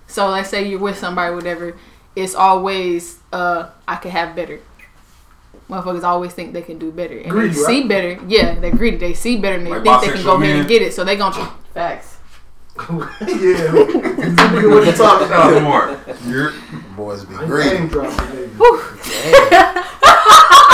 So 0.07 0.29
let's 0.29 0.49
say 0.51 0.67
you're 0.69 0.79
with 0.81 0.99
somebody, 0.99 1.35
whatever. 1.35 1.77
It's 2.17 2.35
always 2.35 3.19
uh 3.33 3.71
I 3.87 3.97
could 3.97 4.11
have 4.13 4.35
better. 4.35 4.61
Motherfuckers 5.71 6.03
always 6.03 6.33
think 6.33 6.55
they 6.55 6.63
can 6.63 6.79
do 6.79 6.91
better, 6.91 7.19
and 7.19 7.31
Greedy, 7.31 7.49
they 7.49 7.55
see 7.55 7.81
right? 7.81 7.89
better. 7.89 8.19
Yeah, 8.27 8.55
they're 8.59 8.71
greedy. 8.75 8.97
They 8.97 9.13
see 9.13 9.37
better, 9.37 9.57
and 9.57 9.67
they 9.67 9.71
Like 9.71 9.85
think 9.85 10.01
they 10.01 10.09
can 10.19 10.25
go 10.25 10.37
bisexual 10.39 10.43
ahead 10.45 10.57
and 10.61 10.69
get 10.69 10.81
it. 10.83 10.95
So 10.95 11.05
they 11.05 11.15
gonna 11.17 11.35
try. 11.35 11.53
Facts. 11.75 12.17
yeah. 12.79 12.97
Nigga, 13.27 14.71
what 14.71 14.87
you 14.87 14.93
talking 14.93 15.27
about? 15.27 15.53
Come 15.53 15.67
on. 15.67 15.99
You're 16.31 16.53
Boys 16.97 17.25
be 17.25 17.35
I 17.35 17.41
ain't 17.41 17.49
greedy. 17.51 17.79
name 17.81 17.89
dropping, 17.89 18.17
nigga. 18.17 19.85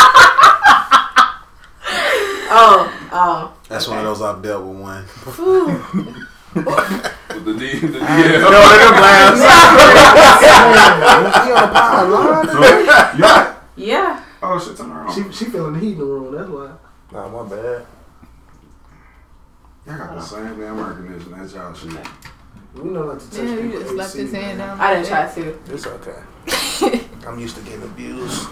Oh, 2.56 3.08
oh. 3.10 3.56
That's 3.68 3.88
one 3.88 3.98
of 3.98 4.04
those 4.04 4.22
I've 4.22 4.40
dealt 4.40 4.64
with 4.64 4.76
one. 4.78 5.02
with 5.02 5.36
the 7.44 7.54
D, 7.58 7.80
the 7.80 7.88
D. 7.88 7.98
No, 7.98 8.50
them 8.50 8.94
last. 9.02 9.42
He 11.44 11.50
on 11.50 11.60
the 11.62 11.74
pod 11.74 12.08
line. 12.10 12.46
Yeah. 13.18 13.56
Yeah. 13.74 14.24
Oh 14.40 14.58
shit, 14.60 14.76
turn 14.76 14.90
around. 14.92 15.12
She 15.12 15.22
she 15.32 15.50
feeling 15.50 15.72
the 15.72 15.80
heat 15.80 15.92
in 15.94 15.98
the 15.98 16.04
room. 16.04 16.32
That's 16.32 16.48
why. 16.48 16.70
Nah, 17.10 17.28
my 17.28 17.48
bad. 17.48 17.86
Y'all 19.86 19.98
got 19.98 20.14
the 20.14 20.20
oh. 20.20 20.24
same 20.24 20.60
damn 20.60 20.78
air 20.78 20.92
conditioning. 20.94 21.38
That's 21.38 21.54
y'all 21.54 21.74
shit. 21.74 21.90
We 22.74 22.90
know 22.90 23.04
not 23.06 23.20
to 23.20 23.30
touch 23.30 23.38
Yeah, 23.38 23.54
you 23.54 23.62
people 23.62 23.80
just 23.80 23.94
slapped 23.94 24.10
AC, 24.10 24.18
his 24.20 24.32
hand 24.32 24.58
man. 24.58 24.68
down. 24.68 24.80
I 24.80 24.94
didn't 24.94 25.08
try 25.08 25.34
to. 25.34 25.58
It's 25.72 25.86
okay. 25.86 27.08
I'm 27.26 27.38
used 27.40 27.56
to 27.56 27.62
getting 27.62 27.82
abused. 27.82 28.48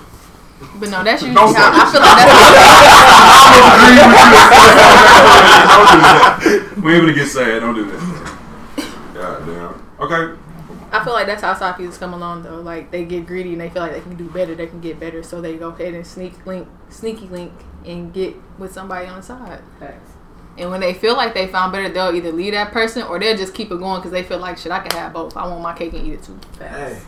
But 0.79 0.91
no, 0.91 1.03
that's 1.05 1.23
usually 1.23 1.35
Don't 1.35 1.55
how 1.55 1.71
I 1.73 1.91
feel 1.91 2.01
like 2.01 2.17
that's. 6.43 6.77
we 6.83 6.95
ain't 6.95 7.03
gonna 7.03 7.15
get 7.15 7.29
sad. 7.29 7.61
Don't 7.61 7.75
do 7.75 7.85
that. 7.91 8.01
God 9.15 9.47
damn. 9.47 9.75
Okay. 10.01 10.39
I 10.93 11.03
feel 11.03 11.15
like 11.15 11.27
that's 11.27 11.41
how 11.41 11.55
side 11.55 11.79
pieces 11.79 11.97
come 11.97 12.13
along 12.13 12.43
though. 12.43 12.61
Like 12.61 12.91
they 12.91 13.05
get 13.05 13.27
greedy 13.27 13.53
and 13.53 13.61
they 13.61 13.71
feel 13.71 13.83
like 13.83 13.93
they 13.93 14.01
can 14.01 14.15
do 14.15 14.29
better, 14.29 14.55
they 14.55 14.67
can 14.67 14.81
get 14.81 15.01
better, 15.01 15.23
so 15.23 15.41
they 15.41 15.57
go 15.57 15.69
ahead 15.69 15.95
and 15.95 16.07
sneak 16.07 16.45
link, 16.45 16.69
sneaky 16.91 17.27
link, 17.29 17.53
and 17.87 18.13
get 18.13 18.37
with 18.59 18.73
somebody 18.73 19.07
on 19.07 19.17
the 19.17 19.23
side. 19.23 19.61
Facts. 19.81 20.11
And 20.59 20.71
when 20.71 20.81
they 20.81 20.93
feel 20.93 21.17
like 21.17 21.33
they 21.33 21.47
found 21.47 21.73
better, 21.73 21.89
they'll 21.89 22.15
either 22.15 22.31
leave 22.31 22.53
that 22.53 22.73
person 22.73 23.05
or 23.05 23.19
they'll 23.19 23.39
just 23.39 23.55
keep 23.55 23.71
it 23.71 23.79
going 23.79 24.01
because 24.01 24.13
they 24.13 24.23
feel 24.23 24.39
like 24.39 24.59
shit. 24.59 24.71
I 24.71 24.81
can 24.81 24.91
have 24.99 25.15
both. 25.15 25.35
I 25.35 25.47
want 25.47 25.63
my 25.63 25.73
cake 25.73 25.95
and 25.95 26.07
eat 26.07 26.13
it 26.13 26.23
too. 26.23 26.39
Facts. 26.59 26.77
Hey, 26.77 27.01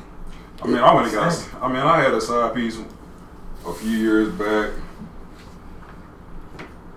I 0.62 0.66
mean, 0.66 0.78
I 0.78 0.94
went 0.94 1.08
and 1.08 1.14
got. 1.14 1.49
I 1.61 1.68
mean, 1.68 1.82
I 1.82 2.00
had 2.00 2.14
a 2.14 2.20
side 2.20 2.54
piece 2.54 2.78
a 3.66 3.73
few 3.73 3.90
years 3.90 4.28
back, 4.33 4.71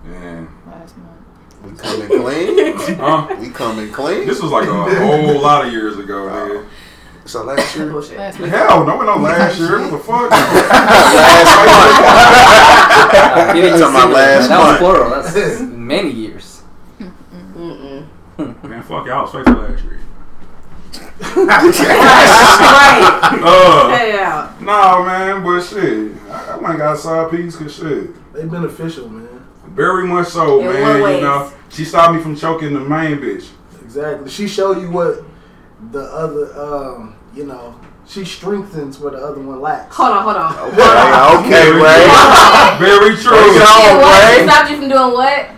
and 0.04 0.48
Last 0.66 0.96
month. 0.98 1.18
We 1.64 1.72
coming 1.72 2.08
clean. 2.08 2.76
huh? 2.98 3.36
We 3.40 3.50
coming 3.50 3.92
clean. 3.92 4.26
This 4.26 4.40
was 4.40 4.52
like 4.52 4.68
a 4.68 4.72
whole 4.72 5.40
lot 5.40 5.66
of 5.66 5.72
years 5.72 5.98
ago, 5.98 6.28
nigga. 6.28 6.66
So 7.24 7.44
last 7.44 7.76
year. 7.76 7.90
Bullshit. 7.90 8.16
Last 8.16 8.38
week. 8.38 8.50
Hell 8.50 8.86
no, 8.86 8.96
we 8.96 9.04
no 9.04 9.16
last 9.16 9.58
year. 9.58 9.80
What 9.80 9.90
the 9.90 9.98
fuck? 9.98 10.30
Uh, 13.10 13.52
give 13.52 13.64
it 13.64 13.70
Talking 13.70 13.82
about 13.82 14.00
single, 14.00 14.12
last 14.12 14.48
man. 14.48 14.48
That 14.48 14.68
was 14.68 14.78
plural. 14.78 15.10
That's 15.10 15.60
many 15.60 16.10
years. 16.10 16.62
Mm-mm. 16.98 18.06
Man, 18.62 18.82
fuck 18.82 19.06
y'all. 19.06 19.18
I 19.18 19.22
was 19.22 19.32
faithful 19.32 19.54
last 19.54 19.84
year. 19.84 19.97
Right. 21.20 21.80
Uh, 23.42 23.88
Hey 23.96 24.18
out. 24.20 24.60
nah, 24.62 25.04
man, 25.04 25.42
but 25.42 25.60
shit. 25.62 26.12
I, 26.30 26.52
I 26.52 26.56
went 26.56 26.70
and 26.70 26.78
got 26.78 26.94
a 26.94 26.98
side 26.98 27.30
piece 27.30 27.56
because 27.56 27.74
shit. 27.76 28.32
They 28.32 28.44
beneficial, 28.44 29.08
man. 29.08 29.28
Very 29.68 30.06
much 30.06 30.28
so, 30.28 30.60
In 30.60 30.66
man. 30.66 31.14
You 31.16 31.20
know, 31.20 31.52
she 31.70 31.84
stopped 31.84 32.14
me 32.14 32.22
from 32.22 32.36
choking 32.36 32.72
the 32.74 32.80
main 32.80 33.18
bitch. 33.18 33.48
Exactly. 33.82 34.28
She 34.30 34.46
showed 34.48 34.80
you 34.80 34.90
what 34.90 35.24
the 35.92 36.02
other, 36.02 36.52
um, 36.60 37.16
you 37.34 37.44
know, 37.46 37.78
she 38.06 38.24
strengthens 38.24 38.98
where 38.98 39.12
the 39.12 39.18
other 39.18 39.40
one 39.40 39.60
lacks. 39.60 39.94
Hold 39.96 40.10
on, 40.10 40.22
hold 40.24 40.36
on. 40.36 40.54
Okay, 40.70 41.46
okay, 41.46 41.70
Ray. 41.72 42.08
Very 42.78 43.10
Take 43.16 43.18
it 43.18 43.22
true. 43.22 43.36
on, 43.36 43.54
Yeah, 43.54 43.98
what? 44.00 44.38
Ray. 44.38 44.46
Stopped 44.46 44.70
you 44.70 44.76
from 44.78 44.88
doing 44.88 45.12
what? 45.12 45.50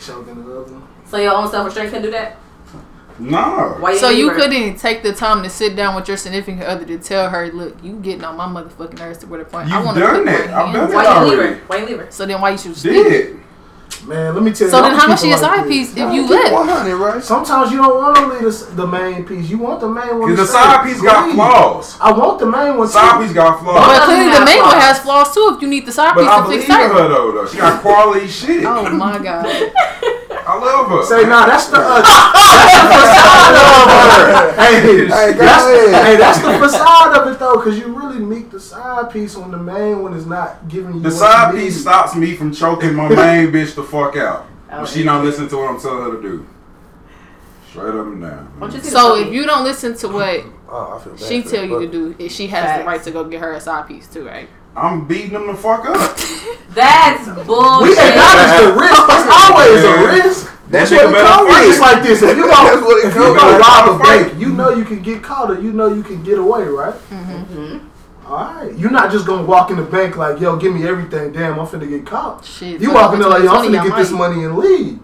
Choking 0.00 0.44
the 0.44 0.60
other 0.60 0.72
one. 0.72 0.88
So 1.06 1.16
your 1.18 1.34
own 1.34 1.48
self 1.50 1.64
restraint 1.66 1.92
can 1.92 2.02
do 2.02 2.10
that? 2.10 2.38
Nah. 3.18 3.78
Why 3.80 3.96
So 3.96 4.08
you 4.10 4.30
couldn't 4.32 4.76
take 4.76 5.02
the 5.02 5.12
time 5.12 5.42
to 5.44 5.50
sit 5.50 5.76
down 5.76 5.94
with 5.94 6.08
your 6.08 6.16
significant 6.16 6.62
other 6.64 6.84
to 6.84 6.98
tell 6.98 7.30
her, 7.30 7.46
look, 7.52 7.76
you 7.82 7.94
getting 8.00 8.24
on 8.24 8.36
my 8.36 8.46
motherfucking 8.46 8.98
nerves 8.98 9.18
to 9.18 9.26
where 9.26 9.38
the 9.38 9.44
point 9.44 9.70
I 9.70 9.76
You've 9.76 9.84
want 9.86 9.96
to 9.96 10.02
done 10.02 10.16
put 10.16 10.24
that. 10.26 10.50
I've 10.50 10.66
hands 10.74 10.92
done 10.92 11.04
Why 11.04 11.24
you 11.24 11.30
leave 11.30 11.38
her? 11.38 11.54
Why 11.66 11.76
you 11.78 11.86
leave 11.86 11.98
her? 11.98 12.10
So 12.10 12.26
then 12.26 12.40
why 12.40 12.50
you 12.50 12.58
should 12.58 12.76
speak? 12.76 12.92
Did. 12.92 13.40
Man, 14.06 14.34
let 14.34 14.42
me 14.42 14.52
tell 14.52 14.66
you. 14.66 14.70
So 14.70 14.82
then 14.82 14.92
how 14.98 15.06
much 15.08 15.22
people 15.22 15.34
of 15.34 15.40
your 15.40 15.50
like 15.50 15.60
side 15.60 15.68
piece 15.68 15.90
if 15.92 16.12
you 16.12 16.22
Keep 16.22 16.30
left? 16.30 16.52
100, 16.52 16.96
right? 16.96 17.22
Sometimes 17.22 17.70
you 17.72 17.78
don't 17.78 17.96
want 17.96 18.16
to 18.16 18.26
leave 18.26 18.42
the, 18.42 18.74
the 18.74 18.86
main 18.86 19.24
piece. 19.24 19.48
You 19.48 19.58
want 19.58 19.80
the 19.80 19.88
main 19.88 20.18
one. 20.18 20.30
Because 20.30 20.48
the 20.48 20.52
side 20.52 20.84
piece 20.84 21.00
got 21.00 21.26
Leave. 21.26 21.36
flaws. 21.36 21.96
I 22.00 22.12
want 22.12 22.38
the 22.40 22.46
main 22.46 22.76
one. 22.76 22.88
Side 22.88 23.16
too. 23.18 23.24
piece 23.24 23.32
got 23.32 23.60
flaws. 23.60 23.76
But 23.80 23.96
Both 23.98 24.04
clearly 24.04 24.32
the 24.32 24.44
main 24.44 24.58
have 24.58 24.66
one 24.66 24.80
has 24.80 24.98
flaws 24.98 25.32
too 25.32 25.52
if 25.56 25.62
you 25.62 25.68
need 25.68 25.86
the 25.86 25.92
side 25.92 26.14
But 26.14 26.22
piece 26.22 26.30
I 26.30 26.36
to 26.36 26.42
believe 26.42 26.60
fix 26.60 26.70
in 26.70 26.76
her. 26.76 26.88
her 26.88 27.08
though, 27.08 27.32
though. 27.32 27.46
She 27.46 27.56
got 27.56 27.80
quality 27.80 28.26
shit. 28.40 28.64
Oh 28.66 28.90
my 28.90 29.18
god. 29.18 29.46
I 30.46 30.58
love 30.58 30.88
her. 30.88 31.02
Say 31.04 31.24
nah, 31.28 31.46
that's 31.46 31.66
the 31.68 31.78
uh, 31.78 32.02
that's 32.02 32.74
the 32.74 32.86
facade 33.00 33.54
of 33.56 33.90
her. 33.90 34.62
Hey, 34.62 34.74
Hey, 35.06 35.32
that's, 35.32 35.64
hey, 35.64 36.16
that's 36.16 36.38
the 36.40 36.58
facade 36.58 37.16
of 37.16 37.32
it 37.32 37.38
though, 37.38 37.56
because 37.56 37.78
you 37.78 37.86
really 37.96 38.18
meet 38.18 38.50
the 38.50 38.60
side 38.60 39.10
piece 39.10 39.36
when 39.36 39.50
the 39.50 39.56
main 39.58 40.02
one 40.02 40.14
is 40.14 40.26
not 40.26 40.68
giving 40.68 40.94
you 40.96 41.00
The 41.00 41.08
what 41.08 41.18
side 41.18 41.54
you 41.54 41.60
piece 41.60 41.74
need. 41.76 41.80
stops 41.82 42.14
me 42.16 42.34
from 42.36 42.52
choking 42.52 42.94
my 42.94 43.08
main 43.08 43.48
bitch 43.52 43.74
the 43.74 43.82
fuck 43.82 44.16
out. 44.16 44.46
Oh, 44.70 44.78
When 44.78 44.86
she 44.86 45.02
not 45.04 45.24
listening 45.24 45.48
to 45.48 45.56
what 45.56 45.70
I'm 45.70 45.80
telling 45.80 46.04
her 46.10 46.16
to 46.16 46.22
do. 46.22 46.46
Straight 47.70 47.94
up 47.94 48.06
and 48.06 48.20
down. 48.22 48.52
Why 48.58 48.68
don't 48.68 48.76
you 48.76 48.82
see 48.84 48.90
the 48.90 48.96
So 48.96 49.16
if 49.18 49.32
you 49.32 49.46
don't 49.46 49.64
listen 49.64 49.96
to 49.96 50.08
what 50.08 50.44
Oh, 50.68 50.96
I 50.98 51.02
feel 51.04 51.12
bad. 51.14 51.22
she 51.22 51.42
tell 51.42 51.64
you 51.64 51.80
to 51.80 52.14
do, 52.16 52.28
she 52.28 52.46
has 52.48 52.64
Facts. 52.64 52.78
the 52.80 52.86
right 52.86 53.02
to 53.04 53.10
go 53.10 53.24
get 53.24 53.40
her 53.40 53.52
a 53.52 53.60
side 53.60 53.86
piece 53.88 54.06
too, 54.08 54.26
right? 54.26 54.48
I'm 54.76 55.06
beating 55.06 55.32
them 55.32 55.46
the 55.46 55.54
fuck 55.54 55.86
up. 55.86 56.16
That's 56.74 57.26
bullshit. 57.46 57.82
We 57.82 57.92
acknowledge 57.94 58.52
the 58.58 58.74
risk. 58.74 59.02
It's 59.08 59.30
always 59.30 59.84
a 59.84 59.94
risk. 60.06 60.54
That's 60.68 60.90
what 60.90 61.00
nigga 61.00 61.08
it 61.08 61.12
better 61.12 61.28
comes 61.28 61.50
fight. 61.50 61.66
It's 61.68 61.80
like 61.80 62.02
this. 62.02 62.22
If 62.22 62.36
you 62.36 62.46
That's 62.48 62.80
go, 62.80 62.86
what 62.86 63.04
if 63.04 63.14
you 63.14 63.20
go 63.20 63.58
rob 63.58 64.00
a 64.00 64.02
bank, 64.02 64.40
you 64.40 64.48
know 64.48 64.70
you 64.70 64.84
can 64.84 65.02
get 65.02 65.22
caught 65.22 65.50
or 65.50 65.60
you 65.60 65.72
know 65.72 65.94
you 65.94 66.02
can 66.02 66.22
get 66.24 66.38
away, 66.38 66.64
right? 66.64 66.94
Mm-hmm. 66.94 67.88
All 68.26 68.54
right. 68.54 68.76
You're 68.76 68.90
not 68.90 69.12
just 69.12 69.26
gonna 69.26 69.46
walk 69.46 69.70
in 69.70 69.76
the 69.76 69.82
bank 69.84 70.16
like, 70.16 70.40
yo, 70.40 70.56
give 70.56 70.74
me 70.74 70.86
everything. 70.88 71.32
Damn, 71.32 71.60
I'm 71.60 71.66
finna 71.66 71.88
get 71.88 72.06
caught. 72.06 72.44
Shit. 72.44 72.80
You 72.80 72.92
walk 72.92 73.12
in 73.14 73.20
there 73.20 73.28
like, 73.28 73.44
yo, 73.44 73.50
I'm 73.50 73.70
finna 73.70 73.86
get 73.86 73.96
this 73.96 74.10
money 74.10 74.44
and 74.44 74.56
leave. 74.56 74.98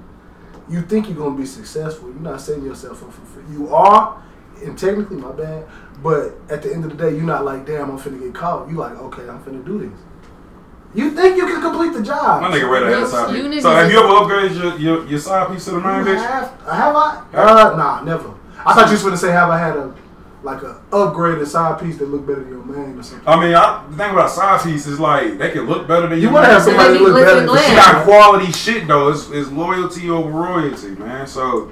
You 0.68 0.82
think 0.82 1.08
you're 1.08 1.16
gonna 1.16 1.36
be 1.36 1.46
successful. 1.46 2.08
You're 2.08 2.20
not 2.20 2.40
setting 2.40 2.64
yourself 2.64 3.02
up 3.02 3.12
for 3.12 3.26
free. 3.26 3.44
You 3.52 3.72
are, 3.74 4.22
and 4.64 4.78
technically, 4.78 5.16
my 5.16 5.32
bad. 5.32 5.66
But 6.02 6.34
at 6.48 6.62
the 6.62 6.72
end 6.72 6.84
of 6.84 6.90
the 6.90 6.96
day, 6.96 7.14
you're 7.14 7.26
not 7.26 7.44
like, 7.44 7.66
damn, 7.66 7.90
I'm 7.90 7.98
finna 7.98 8.20
get 8.20 8.34
caught. 8.34 8.68
You're 8.68 8.78
like, 8.78 8.96
okay, 8.98 9.28
I'm 9.28 9.42
finna 9.42 9.64
do 9.64 9.78
this. 9.78 9.98
You 10.94 11.10
think 11.12 11.36
you 11.36 11.46
can 11.46 11.60
complete 11.60 11.92
the 11.92 12.02
job? 12.02 12.42
My 12.42 12.50
nigga 12.50 12.68
ready 12.68 12.86
to 12.86 12.90
have 12.90 12.98
a 12.98 13.00
Yes, 13.02 13.10
side 13.10 13.30
piece. 13.34 13.44
niggas 13.44 13.62
So 13.62 13.70
have 13.70 13.92
you 13.92 13.98
ever 13.98 14.08
upgraded 14.08 14.60
your, 14.60 14.76
your, 14.78 15.06
your 15.06 15.18
side 15.20 15.48
piece 15.48 15.66
to 15.66 15.72
the 15.72 15.80
main 15.80 16.04
bitch? 16.04 16.16
Have, 16.16 16.50
have 16.66 16.96
I? 16.96 17.24
Uh, 17.32 17.76
nah, 17.76 18.02
never. 18.02 18.34
I 18.64 18.74
thought 18.74 18.86
you 18.86 18.92
was 18.92 19.02
gonna 19.02 19.16
say, 19.16 19.30
have 19.30 19.50
I 19.50 19.58
had 19.58 19.76
a 19.76 19.94
like 20.42 20.62
a 20.62 20.80
upgraded 20.90 21.46
side 21.46 21.78
piece 21.78 21.98
that 21.98 22.06
looked 22.06 22.26
better 22.26 22.40
than 22.40 22.50
your 22.50 22.64
main 22.64 22.98
or 22.98 23.02
something? 23.02 23.28
I 23.28 23.38
mean, 23.38 23.54
I, 23.54 23.86
the 23.90 23.96
thing 23.96 24.10
about 24.10 24.30
side 24.30 24.62
piece 24.62 24.86
is 24.86 24.98
like 24.98 25.38
they 25.38 25.50
can 25.50 25.66
look 25.66 25.86
better 25.86 26.08
than 26.08 26.18
You 26.18 26.24
your 26.24 26.32
wanna 26.32 26.46
have 26.46 26.62
somebody 26.62 26.94
that 26.94 27.02
look 27.02 27.14
better 27.14 27.36
than 27.40 27.46
But 27.46 27.62
she 27.62 27.74
got 27.74 28.04
quality 28.04 28.50
shit 28.52 28.88
though. 28.88 29.10
It's, 29.10 29.30
it's 29.30 29.50
loyalty 29.50 30.08
over 30.10 30.30
royalty, 30.30 30.90
man. 30.96 31.26
So 31.26 31.70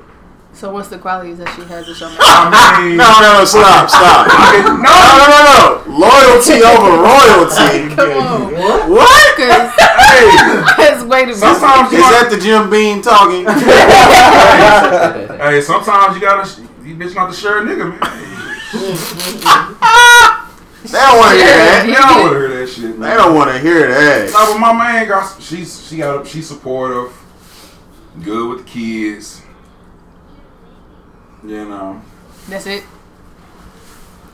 So 0.58 0.72
what's 0.72 0.88
the 0.88 0.98
qualities 0.98 1.38
that 1.38 1.54
she 1.54 1.62
has 1.70 1.86
that 1.86 2.00
your 2.02 2.10
man? 2.18 2.18
I 2.18 2.82
mean, 2.82 2.98
No, 2.98 3.06
no, 3.22 3.38
no, 3.38 3.44
stop, 3.46 3.86
stop. 3.86 4.26
no, 4.82 4.90
No, 4.90 4.90
no, 4.90 5.26
no, 5.30 5.38
no. 5.46 5.86
Loyalty 5.86 6.58
over 6.66 6.98
royalty. 6.98 7.94
Come 7.94 8.18
on. 8.18 8.50
What? 8.58 8.90
What? 8.90 9.38
Cause 9.38 9.70
hey, 9.78 10.26
that's 10.74 11.06
way 11.06 11.26
too 11.26 11.38
sometimes 11.38 11.94
is 11.94 12.02
that 12.02 12.26
the 12.26 12.42
Jim 12.42 12.66
Beam 12.74 12.98
talking? 12.98 13.46
hey, 15.46 15.62
sometimes 15.62 16.18
you 16.18 16.20
gotta, 16.26 16.42
you 16.82 16.96
bitch 16.96 17.14
got 17.14 17.30
to 17.30 17.38
share 17.38 17.58
a 17.58 17.62
nigga, 17.62 17.94
man. 17.94 18.02
They 20.82 20.98
don't 20.98 21.18
want 21.22 21.38
to 21.38 21.38
hear 21.38 21.54
that. 21.54 21.86
They 21.86 21.94
don't 21.94 22.18
want 22.18 22.34
to 22.34 22.38
hear 22.38 22.48
that 22.50 22.66
shit, 22.66 22.98
They 22.98 23.14
don't 23.14 23.34
want 23.36 23.50
to 23.52 23.58
hear 23.60 23.86
that. 23.86 24.32
Nah, 24.32 24.52
but 24.52 24.58
my 24.58 24.72
man 24.72 25.06
got, 25.06 25.40
she's, 25.40 25.86
she 25.86 25.98
got, 25.98 26.26
she's 26.26 26.48
supportive, 26.48 27.14
good 28.24 28.48
with 28.50 28.66
the 28.66 28.70
kids. 28.72 29.42
You 31.44 31.64
know, 31.68 32.00
That's 32.48 32.66
it. 32.66 32.82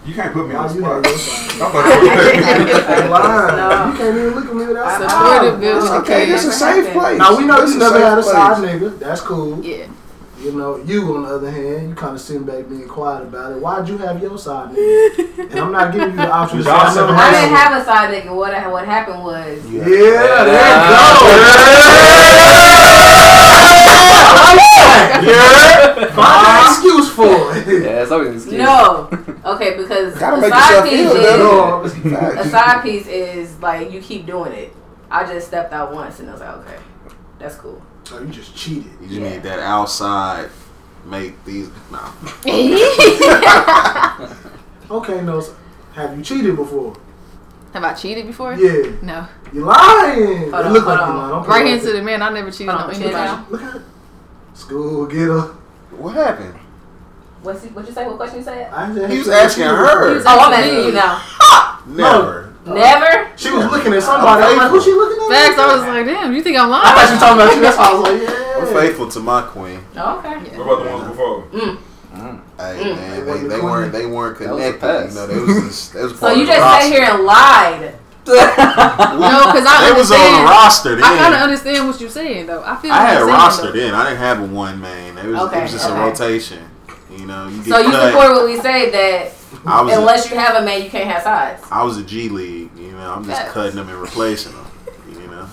you 0.06 0.14
can't 0.14 0.32
put 0.32 0.48
me 0.48 0.54
on 0.54 0.64
oh, 0.64 0.68
the 0.68 0.74
you 0.74 0.80
spot. 0.80 0.94
have 0.94 1.04
your 1.06 1.18
side. 1.18 1.62
I 1.62 1.64
thought 1.70 2.02
you 2.02 2.08
were- 2.08 2.94
Hey, 2.94 3.08
lying. 3.08 3.56
No. 3.56 3.86
You 3.92 3.98
can't 3.98 4.16
even 4.16 4.34
look 4.34 4.46
at 4.46 4.54
me 4.54 4.66
without 4.66 5.00
Supportive, 5.10 5.60
good 5.60 5.74
with 5.76 5.84
the 5.90 5.96
Okay, 5.98 6.24
this 6.26 6.44
is 6.44 6.46
a 6.46 6.48
kids. 6.50 6.58
safe 6.86 6.92
place. 6.92 7.18
Now 7.18 7.36
we 7.36 7.44
know 7.44 7.60
This 7.60 7.70
you 7.74 7.76
is 7.76 7.82
never 7.82 7.98
had 8.04 8.18
a 8.18 8.22
side 8.22 8.56
nigga. 8.64 8.98
That's 8.98 9.20
cool. 9.20 9.62
Yeah. 9.62 9.86
You 10.40 10.52
know, 10.52 10.76
you 10.76 11.14
on 11.16 11.22
the 11.22 11.28
other 11.30 11.50
hand, 11.50 11.88
you 11.90 11.94
kind 11.94 12.14
of 12.14 12.20
sitting 12.20 12.44
back 12.44 12.68
being 12.68 12.86
quiet 12.88 13.22
about 13.22 13.52
it. 13.52 13.58
Why'd 13.60 13.88
you 13.88 13.96
have 13.98 14.20
your 14.22 14.36
side 14.38 14.70
nigga? 14.74 15.38
and 15.50 15.60
I'm 15.60 15.72
not 15.72 15.92
giving 15.92 16.10
you 16.10 16.16
the 16.16 16.30
option 16.40 16.58
to 16.58 16.64
say 16.64 16.70
Y'all 16.70 16.80
I. 16.80 16.88
I 16.88 16.90
didn't 17.30 17.50
one. 17.52 17.60
have 17.60 17.72
a 17.80 17.84
side 17.84 18.10
nigga. 18.14 18.34
What 18.34 18.52
what 18.72 18.84
happened 18.86 19.22
was 19.24 19.58
Yeah, 19.70 19.84
there 19.84 19.96
you 19.96 20.10
go. 20.10 20.14
Yeah. 25.24 26.12
Find 26.14 26.46
an 26.46 26.60
excuse 26.60 26.63
for 27.14 27.24
it. 27.26 27.82
Yeah, 27.84 28.02
it's 28.02 28.10
always 28.10 28.28
an 28.28 28.34
excuse. 28.36 28.54
no. 28.58 29.08
Okay, 29.44 29.76
because 29.76 30.14
Gotta 30.18 30.36
a 30.38 30.40
make 30.40 30.52
side 30.52 30.70
yourself 30.70 30.84
piece 30.84 31.00
feel 31.00 31.14
that. 31.14 31.84
is 31.84 32.04
No, 32.04 32.40
a 32.40 32.44
side 32.48 32.82
piece 32.82 33.06
is 33.06 33.58
like 33.60 33.90
you 33.90 34.00
keep 34.00 34.26
doing 34.26 34.52
it. 34.52 34.74
I 35.10 35.24
just 35.24 35.46
stepped 35.48 35.72
out 35.72 35.92
once 35.92 36.18
and 36.20 36.28
I 36.28 36.32
was 36.32 36.40
like, 36.40 36.56
okay, 36.58 36.78
that's 37.38 37.54
cool. 37.56 37.80
oh, 38.12 38.20
you 38.20 38.28
just 38.28 38.54
cheated. 38.56 38.90
You 39.00 39.08
just 39.08 39.20
need 39.20 39.42
that 39.44 39.60
outside. 39.60 40.50
Make 41.06 41.42
these. 41.44 41.68
No. 41.92 42.00
Okay, 44.90 45.20
no. 45.22 45.40
so- 45.40 45.54
Have 45.94 46.16
you 46.16 46.22
cheated 46.24 46.56
before? 46.56 46.96
Have 47.72 47.84
I 47.84 47.92
cheated 47.94 48.26
before? 48.26 48.54
Yeah. 48.54 48.92
No. 49.02 49.26
You're 49.52 49.64
lying. 49.66 50.50
Hold 50.50 50.54
it 50.54 50.54
on, 50.54 50.72
look 50.72 50.84
hold 50.84 50.98
like 50.98 51.06
you 51.06 51.12
on. 51.12 51.16
lying. 51.16 51.30
Don't 51.30 51.44
put 51.44 51.50
Right 51.50 51.62
it 51.62 51.66
here 51.68 51.76
like 51.76 51.84
to 51.84 51.92
the 51.92 52.02
man. 52.02 52.22
I 52.22 52.30
never 52.30 52.50
cheated 52.50 52.68
Hold 52.68 52.80
on 52.82 52.94
on, 52.94 53.02
anybody. 53.02 53.50
Look 53.50 53.62
at 53.62 53.76
it. 53.76 53.82
School 54.54 55.06
getter. 55.06 55.40
What 55.96 56.14
happened? 56.14 56.54
What's 57.44 57.62
what 57.66 57.86
you 57.86 57.92
say? 57.92 58.06
What 58.06 58.16
question 58.16 58.38
you 58.38 58.44
said? 58.44 58.72
I 58.72 58.92
just 58.94 59.12
He 59.12 59.18
was 59.18 59.28
asked 59.28 59.58
asking 59.58 59.64
you 59.64 59.70
her. 59.76 60.14
before. 60.16 60.32
Oh, 60.32 60.38
I'm 60.40 60.52
asking 60.54 60.84
you 60.86 60.92
now. 60.92 61.20
Never. 61.86 62.54
Never. 62.66 63.30
She 63.36 63.50
was 63.50 63.66
looking 63.70 63.92
at 63.92 64.02
somebody. 64.02 64.42
I'm 64.42 64.56
like, 64.56 64.70
who's 64.70 64.84
she 64.84 64.92
looking 64.92 65.22
at? 65.22 65.28
Facts. 65.30 65.58
I 65.60 65.76
was 65.76 65.82
like, 65.86 66.06
damn. 66.06 66.32
You 66.34 66.42
think 66.42 66.56
I'm 66.56 66.70
lying? 66.70 66.86
I 66.86 66.88
thought 66.88 66.96
lying? 66.96 67.08
she 67.08 67.12
was 67.12 67.20
talking 67.20 67.40
about 67.42 67.54
you. 67.54 67.60
That's 67.60 67.76
why 67.76 67.84
I 67.84 67.92
was 67.92 68.02
like, 68.02 68.22
yeah. 68.22 68.60
I'm 68.60 68.66
faithful 68.88 69.08
to 69.10 69.20
my 69.20 69.42
queen. 69.42 69.80
Oh, 69.96 70.18
okay. 70.18 70.56
What 70.56 70.64
about 70.64 70.84
the 70.84 70.90
ones 70.90 71.08
before? 71.08 71.42
Mm. 71.52 71.78
Hey 72.56 72.78
Mm. 72.80 72.96
man, 72.96 73.26
they, 73.26 73.48
they 73.48 73.60
weren't 73.60 73.92
they 73.92 74.06
weren't 74.06 74.38
That 74.38 74.50
was 74.54 74.64
a 74.64 74.72
connected. 74.78 75.08
You 75.10 75.14
know, 75.16 75.26
they 75.26 75.40
was 75.40 75.66
just, 75.66 75.92
they 75.92 76.02
was 76.04 76.12
So 76.18 76.18
part 76.20 76.36
you 76.36 76.42
of 76.42 76.46
the 76.48 76.52
just 76.54 76.62
roster. 76.62 76.82
sat 76.88 76.92
here 76.92 77.04
and 77.10 77.24
lied. 77.24 77.94
No, 78.24 79.52
because 79.52 79.66
I 79.68 79.90
They 79.90 79.92
was 79.98 80.10
on 80.10 80.16
the 80.18 80.24
understand. 80.24 80.44
roster 80.48 80.94
then. 80.94 81.04
I 81.04 81.16
kind 81.18 81.34
of 81.34 81.40
understand 81.40 81.86
what 81.88 82.00
you're 82.00 82.08
saying 82.08 82.46
though. 82.46 82.62
I 82.64 82.76
feel. 82.76 82.92
I 82.92 83.02
had 83.04 83.20
a 83.20 83.24
roster 83.26 83.66
though. 83.66 83.72
then. 83.72 83.94
I 83.94 84.04
didn't 84.08 84.18
have 84.20 84.40
a 84.40 84.46
one 84.46 84.80
man. 84.80 85.18
It 85.18 85.26
was, 85.26 85.52
it 85.52 85.60
was 85.62 85.72
just 85.72 85.90
okay. 85.90 85.94
a 86.00 86.02
rotation. 86.06 86.62
You 87.18 87.26
know, 87.26 87.48
you 87.48 87.56
get 87.58 87.66
So 87.66 87.78
you 87.78 87.90
cut. 87.90 88.10
support 88.12 88.32
what 88.32 88.44
we 88.46 88.60
say 88.60 88.90
that 88.90 89.32
I 89.66 89.82
was 89.82 89.92
a, 89.94 89.98
unless 89.98 90.30
you 90.30 90.36
have 90.36 90.56
a 90.62 90.64
man, 90.64 90.82
you 90.82 90.90
can't 90.90 91.08
have 91.10 91.22
sides. 91.22 91.62
I 91.70 91.82
was 91.84 91.96
a 91.98 92.04
G 92.04 92.28
League. 92.28 92.70
You 92.76 92.92
know, 92.92 93.12
I'm 93.14 93.24
just 93.24 93.40
Facts. 93.40 93.52
cutting 93.52 93.76
them 93.76 93.88
and 93.88 93.98
replacing 93.98 94.52
them. 94.52 94.66
You 95.08 95.26
know, 95.28 95.46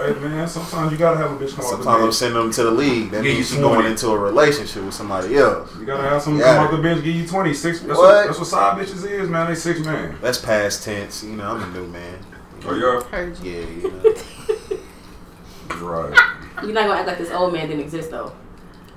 Hey 0.00 0.12
man, 0.20 0.46
sometimes 0.46 0.92
you 0.92 0.98
gotta 0.98 1.16
have 1.16 1.32
a 1.32 1.34
bitch 1.44 1.50
come 1.56 1.64
out 1.64 1.70
sometimes 1.70 1.84
the 1.86 2.04
I'm 2.04 2.12
sending 2.12 2.40
them 2.40 2.52
to 2.52 2.62
the 2.62 2.70
league. 2.70 3.10
That 3.10 3.22
means 3.24 3.50
you 3.50 3.56
you 3.56 3.62
going 3.62 3.80
20. 3.80 3.90
into 3.90 4.08
a 4.10 4.18
relationship 4.18 4.84
with 4.84 4.94
somebody 4.94 5.36
else. 5.36 5.74
You 5.76 5.86
gotta 5.86 6.04
have 6.08 6.22
someone 6.22 6.40
Yeah. 6.40 6.54
come 6.56 6.64
out 6.66 6.70
the 6.70 6.78
bench, 6.82 7.02
give 7.02 7.14
you 7.16 7.26
twenty 7.26 7.52
six. 7.52 7.80
That's 7.80 7.98
What? 7.98 8.06
what? 8.06 8.26
that's 8.26 8.38
what 8.38 8.46
side 8.46 8.78
bitches 8.78 9.10
is, 9.10 9.28
man. 9.28 9.48
They 9.48 9.54
six 9.56 9.80
man. 9.80 10.16
That's 10.22 10.38
past 10.38 10.84
tense. 10.84 11.24
You 11.24 11.32
know, 11.36 11.50
I'm 11.56 11.62
a 11.62 11.78
new 11.78 11.86
man. 11.88 12.18
Oh 12.66 12.74
yeah, 12.74 13.00
Heard 13.10 13.38
you. 13.40 13.50
Yeah, 13.50 13.66
you 13.66 13.90
know. 13.90 15.76
right. 15.86 16.18
You're 16.62 16.72
not 16.72 16.86
gonna 16.86 16.94
act 17.00 17.08
like 17.08 17.18
this 17.18 17.30
old 17.30 17.52
man 17.52 17.68
didn't 17.68 17.82
exist 17.84 18.10
though, 18.10 18.32
I 18.32 18.47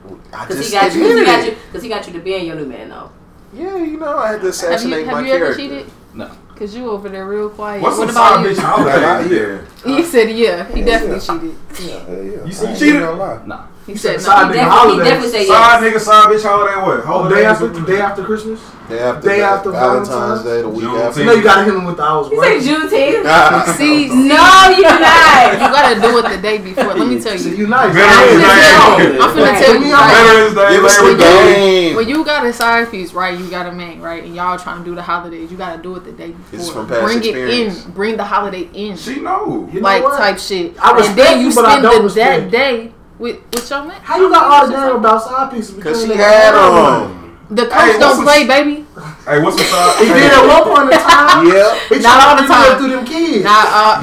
because 0.04 0.58
just 0.58 0.70
he 0.70 0.76
got 0.76 0.94
you. 0.94 1.02
Because 1.02 1.20
he 1.20 1.26
got 1.26 1.40
it. 1.40 1.46
you. 1.46 1.58
Because 1.68 1.84
he 1.84 1.90
got 1.90 2.08
you 2.08 2.14
to 2.14 2.20
be 2.20 2.36
in 2.36 2.46
your 2.46 2.56
new 2.56 2.66
man 2.66 2.90
though. 2.90 3.12
Yeah, 3.54 3.78
you 3.78 3.98
know, 3.98 4.18
I 4.18 4.32
had 4.32 4.32
to 4.32 4.38
Have 4.38 4.44
you 4.44 4.50
assassinate 4.50 5.06
have 5.06 5.14
my 5.22 5.28
you 5.28 5.34
ever 5.34 5.56
cheated? 5.56 5.86
No. 6.14 6.32
Cause 6.56 6.76
you 6.76 6.90
over 6.92 7.10
there 7.10 7.26
real 7.26 7.50
quiet. 7.50 7.82
What's 7.82 7.98
what 7.98 8.10
some 8.10 8.16
about 8.18 8.44
you? 8.46 8.52
bitch 8.56 8.60
holiday? 8.60 9.64
Yeah. 9.84 9.96
He 9.98 10.04
said 10.04 10.30
yeah. 10.30 10.72
He 10.72 10.82
Yeah, 10.82 10.86
definitely 10.86 11.18
yeah. 11.18 11.40
cheated. 11.80 11.88
Yeah, 11.90 12.22
yeah. 12.22 12.46
You 12.46 12.52
said 12.52 12.68
I 12.68 12.70
ain't 12.72 12.80
cheated? 12.80 13.02
gonna. 13.02 13.48
Nah. 13.48 13.66
He 13.92 13.98
said 13.98 14.20
said 14.20 14.22
side 14.22 14.48
no. 14.48 14.54
bitch 14.54 14.60
He 14.64 14.70
holidays. 14.70 15.04
definitely 15.08 15.30
say 15.32 15.46
Side 15.48 15.84
yes. 15.84 15.94
nigga, 15.94 16.00
side 16.00 16.26
bitch 16.30 16.44
holiday 16.44 16.76
what? 16.82 17.04
Holiday 17.06 17.36
day 17.36 17.46
after 17.46 17.68
day 17.86 18.00
after 18.02 18.24
Christmas. 18.24 18.60
Day 18.90 19.00
after, 19.00 19.22
Day 19.30 19.42
after 19.42 19.72
Valentine's 19.72 20.10
Valentine's. 20.10 20.44
Day, 20.44 20.62
the 20.64 20.68
week 20.68 20.84
Juneteenth. 20.84 21.08
after. 21.08 21.20
You 21.22 21.26
know 21.26 21.34
you 21.34 21.44
gotta 21.44 21.64
hit 21.64 21.74
him 21.76 21.86
with 21.86 21.96
the 21.96 22.04
I 22.04 22.18
was 22.18 22.28
He 22.28 22.36
say 22.36 22.42
working. 22.42 22.68
Juneteenth. 22.68 23.76
See, 23.80 24.08
No, 24.32 24.44
you 24.76 24.82
not. 24.84 25.54
You 25.54 25.68
gotta 25.72 26.02
do 26.02 26.18
it 26.18 26.30
the 26.36 26.42
day 26.42 26.58
before. 26.58 26.94
Let 26.96 27.08
me 27.08 27.22
tell 27.22 27.38
See, 27.38 27.50
you. 27.52 27.56
you 27.56 27.68
nice. 27.68 27.94
Veterans 27.96 28.44
I'm 28.44 28.58
Day. 28.58 29.08
finna 29.08 29.16
tell- 29.16 29.24
I'm 29.24 29.38
finna 29.38 29.60
tell 29.64 29.76
you. 29.76 29.96
Veterans 29.96 30.56
Day. 30.56 30.70
Give 30.76 30.84
us 30.84 31.02
Labor 31.02 31.14
the 31.14 31.24
game. 31.24 31.96
When 31.96 32.10
you 32.10 32.26
got 32.26 32.46
a 32.46 32.52
side 32.52 32.92
piece, 32.92 33.14
right? 33.14 33.38
You 33.40 33.50
got 33.50 33.66
a 33.68 33.72
man, 33.72 34.02
right? 34.02 34.24
And 34.26 34.36
y'all 34.36 34.58
trying 34.60 34.80
to 34.80 34.84
do 34.90 34.94
the 34.94 35.02
holidays. 35.02 35.50
You 35.50 35.58
gotta 35.58 35.82
do 35.82 35.96
it 35.96 36.04
the 36.04 36.12
day 36.12 36.32
before. 36.32 36.52
This 36.60 36.68
is 36.68 36.74
from 36.74 36.88
past 36.88 37.02
Bring 37.06 37.18
experience. 37.20 37.80
it 37.80 37.86
in. 37.86 37.92
Bring 37.94 38.18
the 38.18 38.26
holiday 38.26 38.70
in. 38.74 38.98
She 38.98 39.22
know. 39.22 39.70
You 39.72 39.80
know 39.80 39.88
like 39.88 40.04
what? 40.04 40.18
type 40.18 40.38
shit. 40.38 40.78
I 40.82 40.90
and 40.90 40.98
respect 40.98 41.16
then 41.18 41.40
you 41.40 41.48
you, 41.48 41.56
but 41.56 41.64
I 41.66 41.70
spend 41.72 41.84
don't 41.84 41.96
the, 42.00 42.04
respect 42.04 42.42
that 42.44 42.52
day 42.52 42.92
with 43.22 43.38
with 43.54 43.70
your 43.70 43.84
man. 43.86 44.02
How 44.02 44.18
you 44.20 44.30
got 44.30 44.44
all 44.52 44.66
the 44.68 44.74
damn 44.74 44.96
about 44.98 45.22
side 45.24 45.52
pieces? 45.52 45.76
Cause 45.82 46.02
between 46.02 46.12
she 46.12 46.18
the- 46.18 46.24
had 46.24 46.52
them. 46.54 47.18
The 47.52 47.66
coach 47.68 47.74
Hey, 47.92 48.00
don't 48.00 48.16
some- 48.16 48.24
play, 48.26 48.48
baby. 48.48 48.86
Hey, 49.28 49.42
what's 49.44 49.58
the 49.58 49.64
side? 49.66 49.98
He 50.00 50.06
did 50.08 50.32
at 50.32 50.40
one 50.48 50.64
point 50.64 50.88
in 50.94 51.00
time. 51.00 51.46
yeah, 51.52 51.76
He 51.90 52.00
Not 52.00 52.18
all 52.28 52.36
the 52.40 52.48
tried 52.48 52.64
to 52.64 52.64
live 52.64 52.72
time. 52.72 52.78
through 52.80 52.90
them 52.96 53.06
kids. 53.06 53.44
Nah, 53.44 53.52
uh, 53.68 54.00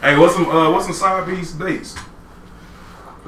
Hey, 0.00 0.16
what's 0.16 0.34
some 0.34 0.46
uh, 0.48 0.70
what's 0.70 0.84
some 0.86 0.94
side 0.94 1.26
piece 1.26 1.52
dates? 1.52 1.94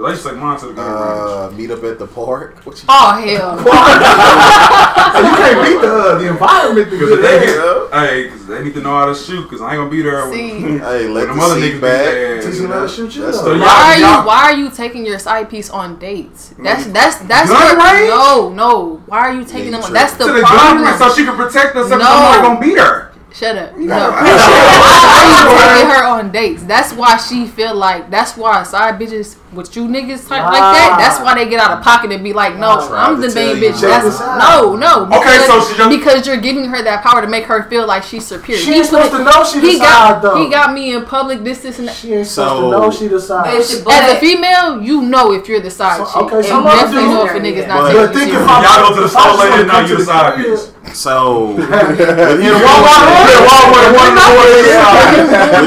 'Cause 0.00 0.06
I 0.08 0.10
used 0.12 0.22
to 0.22 0.28
take 0.30 0.38
mine 0.38 0.58
to 0.60 0.66
the 0.66 0.72
gun 0.72 0.86
range. 0.86 1.30
Uh, 1.30 1.50
meet 1.56 1.70
up 1.70 1.84
at 1.84 1.98
the 1.98 2.06
park. 2.06 2.56
What 2.64 2.78
you 2.78 2.84
oh 2.88 3.12
hell. 3.20 3.58
So 5.10 5.18
you 5.20 5.34
can't 5.36 5.66
beat 5.66 5.80
the 5.82 5.92
uh, 5.94 6.18
the 6.18 6.28
environment 6.28 6.90
to 6.90 6.98
Cause 6.98 7.08
get 7.10 7.18
if 7.18 7.22
they 7.24 7.46
get, 7.46 7.92
hey, 7.92 8.28
cause 8.30 8.46
they 8.46 8.62
need 8.64 8.74
to 8.74 8.80
know 8.80 8.90
how 8.96 9.06
to 9.06 9.14
shoot. 9.14 9.50
Cause 9.50 9.60
I 9.60 9.72
ain't 9.72 9.78
gonna 9.80 9.90
be 9.90 10.02
there. 10.02 10.32
See. 10.32 10.62
When, 10.62 10.78
Hey, 10.88 11.08
let 11.08 11.28
when 11.28 11.36
the 11.36 11.42
other 11.44 11.60
seat 11.60 11.74
niggas 11.74 11.80
back. 11.80 12.04
beat 12.04 12.10
their 12.14 12.38
ass, 12.38 12.44
Teach 12.44 12.54
them 12.62 12.70
how 12.70 12.80
to 12.82 12.88
shoot 12.88 13.16
you. 13.16 13.22
That's 13.22 13.40
though. 13.42 13.54
the- 13.54 13.60
Why 13.60 13.66
are 13.66 13.98
y'all- 14.00 14.20
you 14.22 14.26
why 14.26 14.42
are 14.44 14.54
you 14.56 14.70
taking 14.70 15.04
your 15.04 15.18
side 15.18 15.50
piece 15.50 15.68
on 15.68 15.98
dates? 15.98 16.54
That's 16.58 16.86
that's 16.86 17.16
that's 17.26 17.50
Gun 17.50 17.76
what, 17.76 17.92
range? 17.92 18.08
no 18.08 18.48
no. 18.50 19.02
Why 19.06 19.18
are 19.18 19.34
you 19.34 19.44
taking 19.44 19.72
Yeah, 19.72 19.80
them? 19.80 19.80
you 19.80 19.86
on 19.88 19.92
That's 19.92 20.12
the 20.14 20.26
To 20.26 20.32
the 20.32 20.40
gun 20.42 20.82
range 20.82 20.96
so 20.98 21.12
she 21.12 21.24
can 21.24 21.36
protect 21.36 21.74
herself. 21.74 21.90
No. 21.90 21.98
No. 21.98 22.04
I'm 22.06 22.42
not 22.42 22.42
gonna 22.42 22.60
beat 22.60 22.78
her. 22.78 23.09
Shut 23.32 23.56
up. 23.56 23.76
No. 23.76 23.86
gotta- 23.86 24.12
Why 24.12 25.66
are 25.66 25.76
you 25.76 25.82
taking 25.82 25.90
her 25.90 26.04
on 26.04 26.30
dates? 26.32 26.62
That's 26.64 26.92
why 26.92 27.16
she 27.16 27.46
feel 27.46 27.74
like 27.74 28.10
that's 28.10 28.36
why 28.36 28.62
side 28.64 28.98
bitches 28.98 29.36
with 29.52 29.74
you 29.76 29.84
niggas 29.86 30.28
type 30.28 30.44
like 30.44 30.60
that. 30.60 30.96
That's 30.98 31.20
why 31.24 31.34
they 31.34 31.48
get 31.48 31.60
out 31.60 31.70
of 31.78 31.82
pocket 31.84 32.12
and 32.12 32.22
be 32.24 32.32
like, 32.32 32.56
no, 32.56 32.86
Tried 32.86 32.98
I'm 32.98 33.20
the 33.20 33.32
main 33.34 33.56
bitch. 33.56 33.80
That's 33.80 34.04
this 34.04 34.20
out. 34.20 34.38
no 34.38 34.76
no. 34.76 35.04
Okay, 35.06 35.18
because- 35.18 35.46
so 35.46 35.60
she 35.70 35.76
just- 35.76 35.90
because 35.90 36.26
you're 36.26 36.36
giving 36.38 36.64
her 36.66 36.82
that 36.82 37.02
power 37.04 37.20
to 37.22 37.28
make 37.28 37.44
her 37.44 37.62
feel 37.64 37.86
like 37.86 38.02
she's 38.02 38.26
superior. 38.26 38.60
She 38.62 38.72
He 38.72 38.76
ain't 38.78 38.86
supposed 38.86 39.10
put- 39.12 39.18
to 39.18 39.24
know 39.24 39.44
she 39.44 39.60
the 39.60 39.66
he 39.66 39.78
side 39.78 39.84
got 39.86 40.22
though. 40.22 40.36
he 40.36 40.48
got 40.50 40.72
me 40.72 40.94
in 40.94 41.04
public. 41.04 41.42
This 41.44 41.58
this 41.60 41.78
and 41.78 41.88
that. 41.88 41.94
She 41.96 42.12
ain't 42.14 42.26
So- 42.26 42.44
supposed 42.44 42.72
to 42.72 42.78
know 42.80 42.90
she 42.90 43.06
the 43.08 43.20
side. 43.20 43.54
If 43.54 43.86
As 43.88 44.12
a 44.12 44.16
female, 44.20 44.82
you 44.82 45.02
know 45.02 45.32
if 45.32 45.48
you're 45.48 45.60
the 45.60 45.70
side 45.70 45.98
So- 45.98 46.04
chick. 46.06 46.16
okay, 46.16 46.36
and 46.36 46.44
so 46.46 46.58
you 46.58 46.64
what 46.64 46.74
definitely 46.74 47.02
do- 47.08 47.14
know 47.14 47.24
if 47.26 47.30
a 47.34 47.40
nigga's 47.40 47.66
not 47.68 47.78
But- 47.80 47.86
taking 47.88 48.00
But 48.06 48.14
you 48.14 48.20
think 48.20 48.30
serious. 48.32 48.42
if 48.42 48.48
I 48.50 48.62
Y'all 48.62 48.88
go 48.88 48.94
to 48.94 49.00
the 49.00 49.06
if 49.06 49.10
store 49.12 49.32
later 49.34 49.50
wanna 49.50 49.64
now 49.64 49.78
you 49.80 49.86
to 49.88 49.96
the 49.96 50.04
side 50.04 50.34
crib- 50.34 50.46
piece. 50.46 50.66
So, 50.94 51.48
with 51.54 51.58
In 51.60 51.66
him 51.66 52.54
Walmart, 52.54 53.04
doing- 53.04 53.46
Walmart, 53.46 53.94
one 53.94 54.14
with 54.16 54.66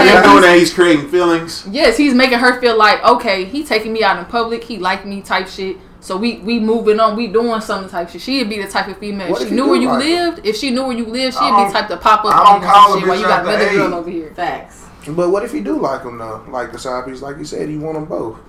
him 0.01 0.23
doing 0.23 0.41
that, 0.41 0.55
he's 0.57 0.73
creating 0.73 1.07
feelings. 1.09 1.65
Yes, 1.69 1.95
he's 1.97 2.13
making 2.13 2.39
her 2.39 2.59
feel 2.59 2.77
like 2.77 3.03
okay, 3.03 3.45
he 3.45 3.63
taking 3.63 3.93
me 3.93 4.03
out 4.03 4.17
in 4.19 4.25
public, 4.25 4.63
he 4.63 4.77
like 4.79 5.05
me 5.05 5.21
type 5.21 5.47
shit. 5.47 5.77
So 5.99 6.17
we 6.17 6.39
we 6.39 6.59
moving 6.59 6.99
on, 6.99 7.15
we 7.15 7.27
doing 7.27 7.61
something 7.61 7.89
type 7.89 8.09
shit. 8.09 8.21
She'd 8.21 8.49
be 8.49 8.61
the 8.61 8.67
type 8.67 8.87
of 8.89 8.97
female. 8.97 9.29
What 9.31 9.41
If 9.41 9.47
if 9.47 9.49
she 9.49 9.55
knew 9.55 9.67
where 9.69 9.79
you 9.79 9.87
like 9.87 10.03
her? 10.03 10.09
lived, 10.09 10.45
if 10.45 10.55
she 10.57 10.69
knew 10.71 10.83
where 10.83 10.97
you 10.97 11.05
lived, 11.05 11.35
she'd 11.35 11.39
be 11.67 11.71
type 11.71 11.87
to 11.89 11.97
pop 11.97 12.25
up 12.25 12.35
I 12.35 12.39
on 12.39 12.45
don't 12.45 12.61
you 12.61 12.67
call 12.67 12.93
and 12.93 12.97
a 12.97 12.99
shit 12.99 13.07
while 13.09 13.17
you 13.19 13.23
got 13.25 13.45
another 13.45 13.69
girl 13.71 13.93
over 13.93 14.09
here. 14.09 14.33
Facts. 14.35 14.81
But 15.07 15.29
what 15.29 15.43
if 15.43 15.51
he 15.53 15.61
do 15.61 15.79
like 15.79 16.01
him 16.03 16.17
though? 16.17 16.43
Like 16.49 16.71
the 16.73 16.79
side 16.79 17.05
piece, 17.05 17.21
like 17.21 17.37
you 17.37 17.45
said, 17.45 17.69
he 17.69 17.77
want 17.77 17.95
them 17.95 18.05
both. 18.05 18.39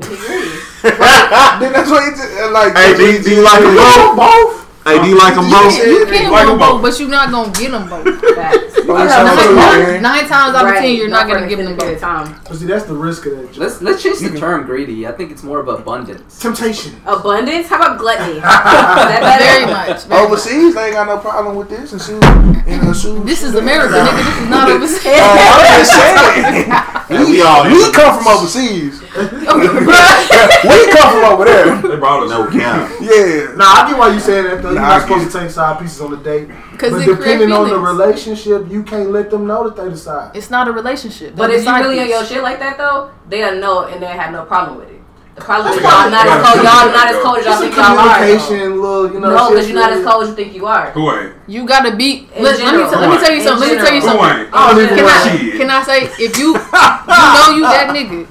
Then 0.00 1.72
that's 1.72 1.90
what 1.90 2.02
he 2.04 2.10
like. 2.50 2.74
Hey, 2.76 2.96
do, 2.96 3.12
you- 3.12 3.22
do 3.22 3.30
you 3.36 3.42
like 3.42 3.60
them 3.60 3.74
both? 3.76 4.16
both? 4.16 4.68
Hey, 4.84 5.00
do 5.02 5.08
you 5.08 5.16
like 5.18 5.34
them 5.36 5.48
both? 5.48 5.78
Yeah. 5.78 5.84
You 5.84 6.06
can 6.06 6.30
Like 6.30 6.32
want 6.32 6.48
them 6.48 6.58
both, 6.58 6.70
both. 6.72 6.82
but 6.82 7.00
you're 7.00 7.08
not 7.08 7.30
gonna 7.30 7.52
get 7.52 7.70
them 7.70 7.88
both. 7.88 8.02
Facts. 8.34 8.74
Oh, 8.82 8.94
I 8.98 9.02
you 9.02 9.08
got 9.08 9.10
sound 9.14 9.38
two, 9.38 9.54
like 9.54 9.54
man. 9.54 9.80
Aaron. 9.86 10.02
Nine 10.02 10.26
times 10.26 10.54
out 10.56 10.66
of 10.66 10.74
ten, 10.74 10.96
you're 10.96 11.08
not 11.08 11.22
for 11.28 11.34
gonna 11.34 11.42
an 11.44 11.48
give 11.48 11.58
them 11.62 11.76
both. 11.76 12.00
time. 12.00 12.34
But 12.48 12.56
see, 12.56 12.66
that's 12.66 12.84
the 12.86 12.94
risk 12.94 13.26
of 13.26 13.36
that. 13.38 13.52
job. 13.52 13.62
Let's 13.62 13.80
let's 13.80 14.02
change 14.02 14.18
the 14.18 14.36
term 14.36 14.66
greedy. 14.66 15.06
I 15.06 15.12
think 15.12 15.30
it's 15.30 15.44
more 15.44 15.60
of 15.60 15.68
abundance. 15.68 16.40
Temptation. 16.40 17.00
Abundance? 17.06 17.68
How 17.68 17.76
about 17.76 17.98
gluttony? 18.00 18.36
Is 18.38 18.42
that 18.42 19.20
better? 19.22 19.44
Very 19.44 19.66
much. 19.72 20.02
very 20.04 20.20
oh, 20.20 20.24
much. 20.24 20.32
Overseas, 20.32 20.74
they 20.74 20.84
ain't 20.86 20.94
got 20.94 21.06
no 21.06 21.18
problem 21.18 21.54
with 21.54 21.68
this 21.68 21.92
and 21.92 22.02
shoot 22.02 22.18
in 22.66 22.80
a 22.82 22.92
shoot. 22.94 23.24
This 23.24 23.42
is 23.44 23.54
America, 23.54 23.94
nigga. 23.94 24.18
This 24.18 24.42
is 24.42 24.50
not 24.50 24.70
overseas. 24.70 25.06
Oh, 25.14 25.38
I'm 25.38 25.78
just 25.78 25.92
saying. 25.94 26.70
Hey, 27.06 27.30
we 27.30 27.40
all 27.42 27.64
We 27.70 27.92
come 27.92 28.18
from 28.18 28.26
overseas. 28.34 29.00
we 29.02 30.78
come 30.90 31.08
from 31.14 31.24
over 31.30 31.44
there. 31.44 31.80
They 31.82 31.96
brought 31.96 32.24
us. 32.24 32.30
no 32.30 32.50
count. 32.50 32.90
Yeah. 33.00 33.54
Nah, 33.54 33.86
I 33.86 33.86
get 33.90 33.98
why 33.98 34.12
you 34.12 34.18
saying 34.20 34.44
that 34.44 34.62
though. 34.62 34.71
You're 34.72 34.82
not 34.82 35.02
supposed 35.02 35.30
to 35.32 35.38
take 35.40 35.50
side 35.50 35.78
pieces 35.80 36.00
on 36.00 36.10
the 36.10 36.16
date. 36.18 36.48
'Cause 36.78 36.90
but 36.92 37.00
it 37.02 37.04
create 37.04 37.16
depending 37.18 37.52
on 37.52 37.68
the 37.68 37.78
relationship, 37.78 38.66
you 38.70 38.82
can't 38.82 39.10
let 39.10 39.30
them 39.30 39.46
know 39.46 39.68
that 39.68 39.76
they 39.82 39.88
decide. 39.88 40.30
It's 40.34 40.50
not 40.50 40.68
a 40.68 40.72
relationship. 40.72 41.34
But 41.36 41.48
That's 41.48 41.60
if 41.60 41.64
you 41.66 41.70
a 41.70 41.72
side 41.74 41.80
really 41.84 42.00
on 42.00 42.08
your 42.08 42.24
shit 42.24 42.42
like 42.42 42.58
that 42.60 42.78
though, 42.78 43.10
they'll 43.28 43.56
know 43.56 43.84
and 43.84 44.02
they 44.02 44.06
have 44.06 44.32
no 44.32 44.44
problem 44.44 44.78
with 44.78 44.88
it. 44.88 44.92
The 45.34 45.40
problem 45.40 45.72
is 45.72 45.80
y'all 45.80 46.10
not 46.10 46.26
as 46.26 46.44
cold. 46.44 46.56
Y'all 46.62 46.92
not 46.92 47.08
as 47.08 47.16
cold 47.22 47.38
as 47.38 47.46
y'all 47.46 47.56
think 47.56 47.74
y'all 47.74 47.84
are. 47.98 48.18
communication, 48.18 48.82
little, 48.82 49.12
you 49.14 49.18
know. 49.20 49.34
No, 49.34 49.48
because 49.48 49.66
you're 49.66 49.80
not 49.80 49.90
as 49.92 50.04
cold 50.04 50.24
as 50.24 50.28
you 50.28 50.34
think 50.36 50.54
you 50.54 50.66
are. 50.66 50.90
Who 50.90 51.10
ain't? 51.10 51.32
You 51.48 51.64
gotta 51.66 51.96
be. 51.96 52.28
Let, 52.38 52.58
let 52.60 52.74
me 52.76 52.84
t- 52.84 52.96
let 52.96 53.10
me 53.10 53.16
tell 53.16 53.30
you 53.32 53.40
In 53.40 53.46
something. 53.46 53.68
Let 53.68 53.78
me 53.78 53.82
tell 53.82 53.94
you 53.94 54.00
Who 54.02 54.06
something. 54.08 54.40
ain't? 54.40 54.48
Oh, 54.52 54.58
I 54.68 54.74
Can. 54.74 55.04
I 55.06 55.56
can 55.56 55.70
I 55.70 55.82
say 55.82 56.02
if 56.22 56.36
you 56.36 56.48
you 56.52 56.52
know 56.52 57.54
you 57.56 57.62
that 57.62 57.88
nigga, 57.96 58.26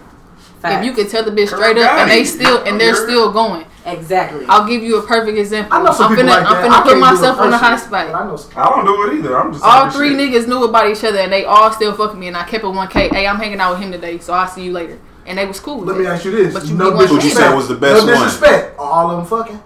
if 0.64 0.86
you 0.86 0.92
can 0.94 1.08
tell 1.10 1.24
the 1.24 1.32
bitch 1.32 1.48
straight 1.48 1.78
up 1.80 1.92
and 1.92 2.12
they 2.12 2.24
still 2.24 2.64
and 2.66 2.80
they're 2.80 2.96
still 2.96 3.32
going, 3.32 3.66
Exactly. 3.86 4.46
I'll 4.48 4.68
give 4.68 4.84
you 4.84 4.98
a 5.00 5.02
perfect 5.06 5.38
example. 5.38 5.76
I 5.76 5.84
know 5.84 5.92
some 5.92 6.12
I'm 6.12 6.16
people 6.18 6.32
finna 6.32 6.36
like 6.36 6.44
that. 6.44 6.66
I'm 6.66 6.72
I 6.72 6.76
finna 6.76 6.84
put 6.84 6.84
can't 6.84 6.90
do 6.90 6.96
it 6.98 7.00
myself 7.00 7.40
on 7.40 7.50
the 7.50 7.58
hot 7.58 7.80
spot. 7.80 8.08
I 8.14 8.28
know 8.28 8.36
some- 8.36 8.52
I 8.56 8.66
don't 8.70 8.86
do 8.86 9.04
it 9.12 9.18
either. 9.20 9.40
I'm 9.40 9.52
just 9.54 9.64
All 9.66 9.90
three 9.90 10.10
shit. 10.16 10.20
niggas 10.34 10.48
knew 10.48 10.64
about 10.64 10.88
each 10.90 11.04
other 11.04 11.18
and 11.20 11.32
they 11.34 11.46
all 11.46 11.72
still 11.72 11.94
fucking 11.94 12.20
me 12.20 12.28
and 12.28 12.38
I 12.38 12.44
kept 12.44 12.64
it 12.64 12.68
1K. 12.68 13.10
Hey, 13.10 13.26
I'm 13.28 13.38
hanging 13.38 13.60
out 13.60 13.72
with 13.72 13.80
him 13.82 13.92
today, 13.92 14.20
so 14.20 14.34
I'll 14.34 14.48
see 14.48 14.64
you 14.66 14.72
later. 14.72 15.00
And 15.26 15.38
they 15.38 15.46
was 15.46 15.60
cool. 15.60 15.80
with 15.80 15.88
Let 15.90 15.98
me 15.98 16.06
it. 16.06 16.10
ask 16.10 16.26
you 16.26 16.32
this: 16.32 16.54
But 16.54 16.66
you 16.68 16.76
no 16.76 16.92
be 16.92 16.98
disrespect. 17.00 17.12
Who'd 17.12 17.24
you 17.24 17.30
say 17.38 17.56
was 17.56 17.68
the 17.68 17.76
best 17.76 18.06
no 18.06 18.14
one? 18.14 18.24
disrespect. 18.24 18.80
Are 18.80 18.86
all 18.92 19.12
of 19.12 19.18
them 19.18 19.26
fucking? 19.26 19.64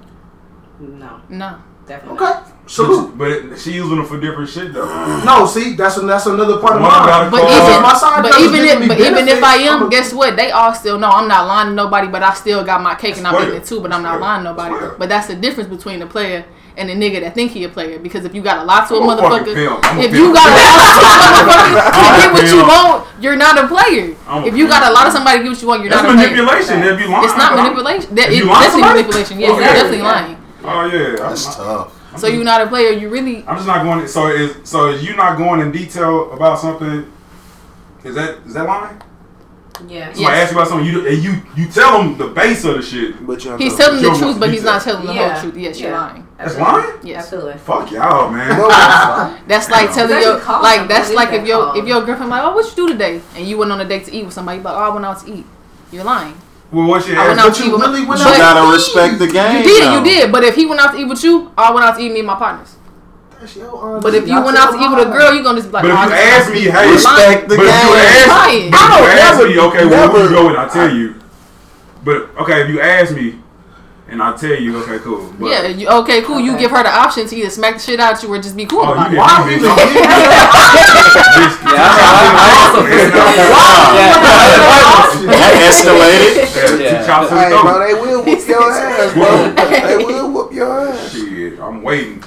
No, 0.80 1.10
No. 1.30 1.56
definitely. 1.88 2.20
Okay. 2.26 2.40
Salute. 2.68 3.16
But 3.18 3.28
it, 3.32 3.60
she 3.60 3.74
using 3.74 3.98
them 3.98 4.06
for 4.08 4.20
different 4.20 4.50
shit 4.50 4.74
though. 4.74 4.86
No, 5.24 5.46
see, 5.46 5.74
that's 5.76 6.02
that's 6.02 6.26
another 6.26 6.58
part 6.60 6.76
of 6.78 6.82
One 6.82 6.90
mine. 6.92 7.06
got 7.08 7.32
But 7.32 7.42
car. 7.42 7.70
even 7.72 7.82
my 7.84 7.94
side 7.94 8.24
but 8.24 8.40
even 8.42 8.62
if 8.66 8.88
but 8.88 9.00
even 9.00 9.28
if 9.28 9.44
I 9.44 9.56
am, 9.70 9.84
a- 9.84 9.90
guess 9.90 10.12
what? 10.14 10.36
They 10.36 10.50
all 10.50 10.74
still 10.74 10.98
know 10.98 11.10
I'm 11.10 11.28
not 11.28 11.46
lying 11.46 11.70
to 11.70 11.76
nobody, 11.76 12.08
but 12.08 12.24
I 12.24 12.34
still 12.34 12.64
got 12.66 12.82
my 12.82 12.96
cake 12.96 13.18
and 13.18 13.28
I'm 13.28 13.38
eating 13.44 13.56
it 13.62 13.66
too. 13.66 13.82
But 13.82 13.92
I'm 13.94 14.02
not 14.02 14.20
lying 14.20 14.44
to 14.44 14.50
nobody. 14.50 14.74
Player. 14.76 14.96
But 14.98 15.10
that's 15.10 15.28
the 15.28 15.36
difference 15.36 15.70
between 15.70 16.02
a 16.02 16.08
player 16.08 16.44
and 16.76 16.90
a 16.90 16.96
nigga 16.96 17.22
that 17.22 17.36
think 17.36 17.52
he 17.52 17.64
a 17.66 17.70
player. 17.70 18.00
Because 18.00 18.26
if 18.26 18.34
you 18.34 18.42
got 18.42 18.58
a 18.58 18.64
lot 18.66 18.88
to 18.90 18.96
a 18.96 18.98
I'm 19.00 19.10
a 19.10 19.14
motherfucker, 19.22 19.54
a 19.54 20.02
if 20.02 20.10
pimp. 20.10 20.14
you 20.18 20.34
got 20.34 20.50
a 20.50 20.58
lot 20.58 20.98
to 20.98 21.06
a 21.06 21.18
motherfucker 21.22 21.86
to 21.94 22.18
get 22.18 22.34
what 22.34 22.46
you 22.50 22.62
want, 22.66 23.06
you're 23.24 23.36
not 23.38 23.64
a 23.64 23.68
player. 23.70 24.16
A 24.28 24.44
If 24.48 24.58
you 24.58 24.68
got 24.68 24.90
a 24.90 24.92
lot 24.92 25.06
of 25.06 25.14
somebody 25.14 25.38
to 25.38 25.44
get 25.44 25.50
what 25.54 25.62
you 25.62 25.68
want, 25.68 25.84
you're 25.84 25.92
That's 25.92 26.02
not 26.02 26.16
a 26.16 26.18
player. 26.18 26.34
manipulation. 26.34 26.82
If 26.82 27.00
you 27.00 27.08
lying, 27.14 27.26
It's 27.30 27.38
not 27.38 27.56
manipulation. 27.56 28.16
That, 28.16 28.26
If 28.26 28.32
it's 28.34 28.40
you 28.42 28.46
lie 28.50 28.66
to 28.66 28.74
definitely 28.74 28.90
manipulation. 29.06 29.40
Yes, 29.40 29.50
oh, 29.52 29.54
Okay. 29.54 29.64
you're 29.66 29.74
definitely 29.78 30.02
lying. 30.02 30.38
Oh 30.66 30.86
yeah. 30.90 31.16
That's 31.30 31.46
I'm, 32.16 32.22
tough. 32.22 32.30
So 32.30 32.36
you're 32.36 32.44
not 32.44 32.62
a 32.62 32.68
player. 32.68 32.92
You 32.92 33.10
really 33.10 33.46
I'm 33.48 33.56
just 33.56 33.68
not 33.68 33.84
going. 33.84 34.08
So 34.08 34.28
is 34.28 34.58
so 34.68 34.90
is 34.90 35.04
you 35.04 35.16
not 35.16 35.38
going 35.38 35.60
in 35.62 35.72
detail 35.72 36.32
about 36.32 36.60
something? 36.60 37.12
Is 38.04 38.16
that 38.16 38.40
is 38.46 38.54
that 38.54 38.66
lying? 38.66 39.02
Yeah. 39.88 40.14
So 40.14 40.24
I 40.24 40.36
ask 40.38 40.52
you 40.54 40.58
about 40.58 40.70
something, 40.70 40.88
you 40.88 41.06
and 41.08 41.22
you 41.22 41.42
you 41.56 41.68
tell 41.70 41.98
them 41.98 42.18
the 42.18 42.28
base 42.28 42.64
of 42.64 42.76
the 42.78 42.82
shit. 42.82 43.26
But 43.28 43.44
you 43.44 43.52
don't 43.52 43.60
he's 43.62 43.76
tell 43.76 43.88
telling 43.90 44.02
the 44.04 44.10
Joe 44.10 44.18
truth, 44.18 44.40
but 44.40 44.50
he's 44.50 44.64
not 44.64 44.80
detail. 44.80 44.94
telling 44.96 45.08
the 45.08 45.14
Yeah. 45.14 45.34
whole 45.34 45.42
truth. 45.52 45.62
Yes, 45.62 45.80
you're 45.82 45.92
lying. 45.92 46.28
That's 46.38 46.58
lying. 46.58 47.00
Yes. 47.04 47.24
Absolutely. 47.24 47.58
Fuck 47.60 47.92
y'all, 47.92 48.30
man. 48.32 48.48
That's 49.48 49.70
like 49.70 49.94
telling 49.94 50.12
That's 50.12 50.26
your 50.26 50.62
like 50.62 50.88
that's 50.88 51.12
like 51.12 51.30
is 51.30 51.36
if 51.36 51.42
that 51.42 51.48
your 51.48 51.64
called? 51.66 51.78
if 51.78 51.88
your 51.88 52.06
girlfriend 52.06 52.30
like, 52.30 52.44
oh, 52.44 52.56
what 52.56 52.66
you 52.70 52.76
do 52.76 52.88
today? 52.94 53.22
And 53.36 53.46
you 53.48 53.58
went 53.58 53.72
on 53.72 53.82
a 53.82 53.86
date 53.86 54.06
to 54.06 54.14
eat 54.14 54.24
with 54.24 54.34
somebody, 54.34 54.60
but 54.60 54.74
oh, 54.76 54.80
I 54.80 54.90
went 54.94 55.06
out 55.06 55.20
to 55.26 55.34
eat. 55.34 55.46
You're 55.92 56.04
lying. 56.06 56.36
Well, 56.72 56.88
what's 56.88 57.08
your 57.08 57.20
I 57.20 57.28
went 57.28 57.40
ass? 57.40 57.46
out 57.46 57.50
But 57.52 57.56
to 57.58 57.64
you 57.64 57.70
eat 57.70 57.74
with 57.74 57.82
really 57.82 58.06
went 58.06 58.22
but 58.24 58.32
You 58.32 58.38
gotta 58.38 58.72
respect 58.74 59.20
the 59.20 59.28
game. 59.28 59.58
you 59.58 59.64
did, 59.64 59.84
though. 59.84 59.98
you 60.00 60.04
did. 60.04 60.32
But 60.32 60.44
if 60.44 60.56
he 60.56 60.66
went 60.66 60.82
out 60.82 60.92
to 60.94 60.98
eat 61.00 61.06
with 61.06 61.24
you, 61.24 61.52
I 61.58 61.72
went 61.72 61.86
out 61.86 61.96
to 61.98 62.02
eat 62.02 62.12
me 62.12 62.20
and 62.20 62.28
my 62.28 62.36
partners. 62.36 62.76
Your 63.56 63.76
honor. 63.78 64.00
But 64.02 64.16
if 64.16 64.28
you 64.28 64.42
went 64.42 64.58
out 64.58 64.72
to 64.72 64.78
eat 64.82 64.90
with 64.90 65.08
a 65.08 65.12
girl, 65.12 65.34
you 65.36 65.44
gonna 65.44 65.60
just 65.60 65.70
be 65.70 65.74
like, 65.74 65.84
But 65.84 65.92
if 65.92 65.98
oh, 65.98 66.04
you 66.08 66.14
I 66.14 66.18
ask 66.18 66.52
me, 66.52 66.60
hey, 66.62 66.86
You're. 66.86 66.94
Respect 66.96 67.48
the 67.50 67.56
but 67.58 67.66
if 67.66 67.74
you 67.76 67.90
game. 67.94 68.02
ask, 68.02 68.28
Lying. 68.28 68.72
but 68.72 68.80
if 68.80 68.82
you 68.82 68.90
don't 68.90 69.20
ask 69.20 69.38
never- 69.38 69.50
me, 69.50 69.60
okay, 69.60 69.86
well, 69.86 69.90
where 70.14 70.24
never- 70.24 70.24
you 70.24 70.30
going? 70.36 70.56
I 70.56 70.68
tell 70.68 70.90
you. 70.96 71.16
But 72.04 72.30
okay, 72.42 72.62
if 72.64 72.70
you 72.70 72.82
ask 72.82 73.14
me, 73.14 73.40
and 74.08 74.22
I 74.22 74.36
tell 74.38 74.54
you, 74.54 74.78
okay, 74.84 75.00
cool. 75.00 75.34
But, 75.40 75.50
Yeah, 75.50 75.68
you, 75.68 75.88
okay, 75.90 76.22
cool. 76.22 76.40
You 76.40 76.52
Okay. 76.52 76.62
give 76.62 76.72
her 76.72 76.84
the 76.84 76.94
option 76.94 77.28
to 77.28 77.36
either 77.36 77.50
smack 77.50 77.74
the 77.76 77.80
shit 77.82 78.00
out 78.00 78.22
you 78.22 78.30
or 78.32 78.38
just 78.40 78.56
be 78.56 78.66
cool 78.66 78.82
Oh, 78.86 78.94
about 78.94 79.10
you 79.12 79.18
it. 79.18 79.20
did. 79.20 79.20
Why 79.20 79.28
Bitch. 79.42 79.58
even 79.58 79.76
give 79.76 79.90
me 79.94 80.02
that 80.02 81.62
Yeah, 81.66 81.90
I, 81.90 82.30
I 82.38 82.54
also 82.62 82.80
feel 82.86 82.98
Yeah. 83.02 83.10
that. 83.16 84.86
option? 84.96 85.30
Hey, 85.30 85.66
escalated. 85.66 86.34
Yeah, 86.38 86.78
Yeah. 86.78 87.00
two 87.02 87.06
chops 87.08 87.30
to 87.30 87.36
Hey, 87.36 87.50
the 87.50 87.58
bro, 87.58 87.62
throat. 87.74 87.82
they 87.88 87.94
will 87.96 88.22
whoop 88.26 88.48
your 88.48 88.72
ass, 88.72 89.14
bro. 89.14 89.30
they 89.88 89.98
will 90.06 90.28
whoop 90.32 90.50
your 90.54 90.90
ass. 90.90 91.12
Shit, 91.12 91.60
I'm 91.60 91.82
waiting. 91.82 92.20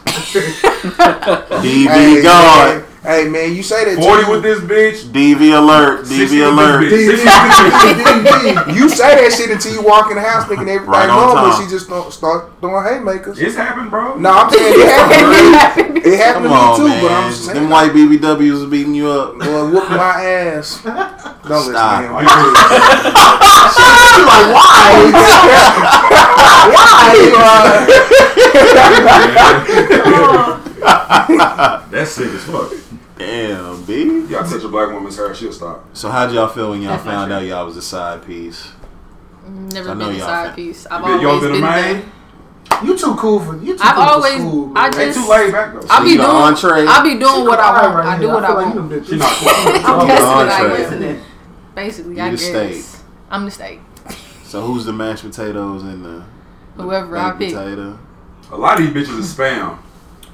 DV 1.63 1.89
Hey, 1.89 2.23
gone. 2.23 2.85
Man. 3.09 3.25
Hey, 3.25 3.29
man, 3.29 3.55
you 3.57 3.63
say 3.63 3.85
that. 3.85 4.03
40 4.03 4.25
too. 4.25 4.31
with 4.31 4.43
this 4.43 4.61
bitch. 4.61 5.05
DV 5.11 5.57
alert. 5.57 6.05
DV 6.05 6.47
alert. 6.47 6.91
this 6.91 7.21
bitch. 7.21 7.25
60 7.25 8.05
with 8.05 8.05
this 8.05 8.55
bitch. 8.55 8.77
You 8.77 8.89
say 8.89 9.23
that 9.23 9.33
shit 9.33 9.51
until 9.51 9.73
you 9.73 9.83
walk 9.83 10.11
in 10.11 10.17
the 10.17 10.23
house 10.23 10.47
thinking 10.47 10.69
everything 10.69 10.91
Right 10.91 11.09
on 11.09 11.35
normal. 11.35 11.53
She 11.59 11.67
just 11.69 11.89
don't 11.89 12.13
start 12.13 12.53
throwing 12.61 12.85
haymakers. 12.85 13.39
It's 13.39 13.57
happened, 13.57 13.91
bro. 13.91 14.17
No, 14.19 14.31
I'm 14.31 14.51
saying 14.51 14.75
it 14.77 14.89
happened 14.89 15.21
to 15.21 15.29
me. 15.33 15.95
It 15.99 16.17
happened 16.17 16.47
Come 16.47 16.49
to 16.49 16.49
me 16.49 16.55
on, 16.55 16.77
too, 16.77 16.89
man. 16.89 17.03
but 17.03 17.11
I'm 17.13 17.31
just 17.31 17.45
saying. 17.45 17.57
Them 17.59 17.71
white 17.71 17.91
BBWs 17.91 18.65
are 18.65 18.69
beating 18.71 18.95
you 18.95 19.09
up. 19.09 19.37
Boy, 19.37 19.69
whoop 19.69 19.91
my 19.91 20.23
ass. 20.23 20.81
Don't 20.85 20.95
listen 21.49 21.73
Stop. 21.75 22.01
to 22.01 22.07
him. 22.07 22.13
Like, 22.15 22.29
dude, 22.29 22.57
She's 23.75 24.25
like, 24.25 24.47
why? 24.55 25.11
why? 30.55 30.65
That's 31.91 32.11
sick 32.13 32.29
as 32.29 32.45
fuck. 32.45 32.73
Damn, 33.17 33.85
B. 33.85 34.27
Y'all 34.29 34.45
touch 34.49 34.63
a 34.63 34.69
black 34.69 34.93
woman's 34.93 35.17
hair, 35.17 35.35
she'll 35.35 35.53
stop. 35.53 35.85
So 35.97 36.09
how'd 36.09 36.33
y'all 36.33 36.49
feel 36.49 36.71
when 36.71 36.83
y'all 36.83 36.93
That's 36.93 37.05
found 37.05 37.33
out 37.33 37.43
y'all 37.45 37.67
was 37.67 37.77
a 37.77 37.83
side 37.83 38.25
piece? 38.25 38.69
Never 39.47 39.91
I 39.91 39.95
know 39.95 40.07
been 40.07 40.15
a 40.17 40.19
y'all 40.19 40.27
side 40.27 40.47
fan. 40.47 40.55
piece. 40.57 40.87
I've 40.91 41.01
You 41.01 41.07
been- 41.13 41.21
you 41.21 41.29
always 41.29 41.43
been 41.43 41.51
a 41.51 41.55
been 41.55 41.63
main? 41.63 42.13
the, 42.81 42.87
You 42.87 42.97
too 42.99 43.15
cool 43.17 43.41
for 43.41 43.57
you. 43.57 43.75
Too 43.77 43.83
I've 43.83 43.95
cool 43.95 44.05
always- 44.05 44.33
For 44.35 44.39
school, 44.41 44.73
I 44.77 44.83
man. 44.83 44.91
They 44.99 45.05
just- 45.07 45.19
too 45.25 45.31
laid 45.31 45.53
back 45.53 45.73
though. 45.75 45.87
I 45.91 46.03
be 46.05 46.11
you 46.11 46.17
doing. 46.17 46.29
the 46.29 46.35
entree? 46.35 46.87
I 46.87 47.03
be 47.03 47.19
doing 47.19 47.45
what 47.47 47.59
I 47.59 47.83
want. 47.83 47.95
Right 47.97 48.07
I 48.07 48.19
do 48.21 48.29
what 48.29 48.45
I 48.45 48.47
feel 48.49 48.57
want. 48.57 48.75
them 48.75 48.91
bitches. 48.91 49.09
She 49.09 49.17
not 49.17 49.33
cool. 49.33 49.49
I'm 49.85 49.99
the 50.01 50.07
guessing 50.07 50.27
what 50.27 50.49
I 50.49 50.61
entree. 50.63 50.69
guess. 50.79 50.91
Listening. 50.91 51.21
Basically, 51.75 52.17
You 52.17 52.23
I 52.23 52.31
the 52.31 52.37
guess. 52.37 52.47
steak. 52.85 52.85
I'm 53.31 53.45
the 53.47 53.51
steak. 53.51 53.81
So 54.45 54.63
who's 54.63 54.85
the 54.85 54.93
mashed 54.93 55.25
potatoes 55.25 55.83
and 55.83 56.05
the 56.05 56.23
Whoever 56.77 57.17
I 57.17 57.31
baked 57.33 57.39
pick. 57.53 57.55
potato? 57.55 57.99
A 58.53 58.57
lot 58.57 58.81
of 58.81 58.87
these 58.95 59.09
bitches 59.09 59.19
is 59.19 59.35
spam. 59.35 59.79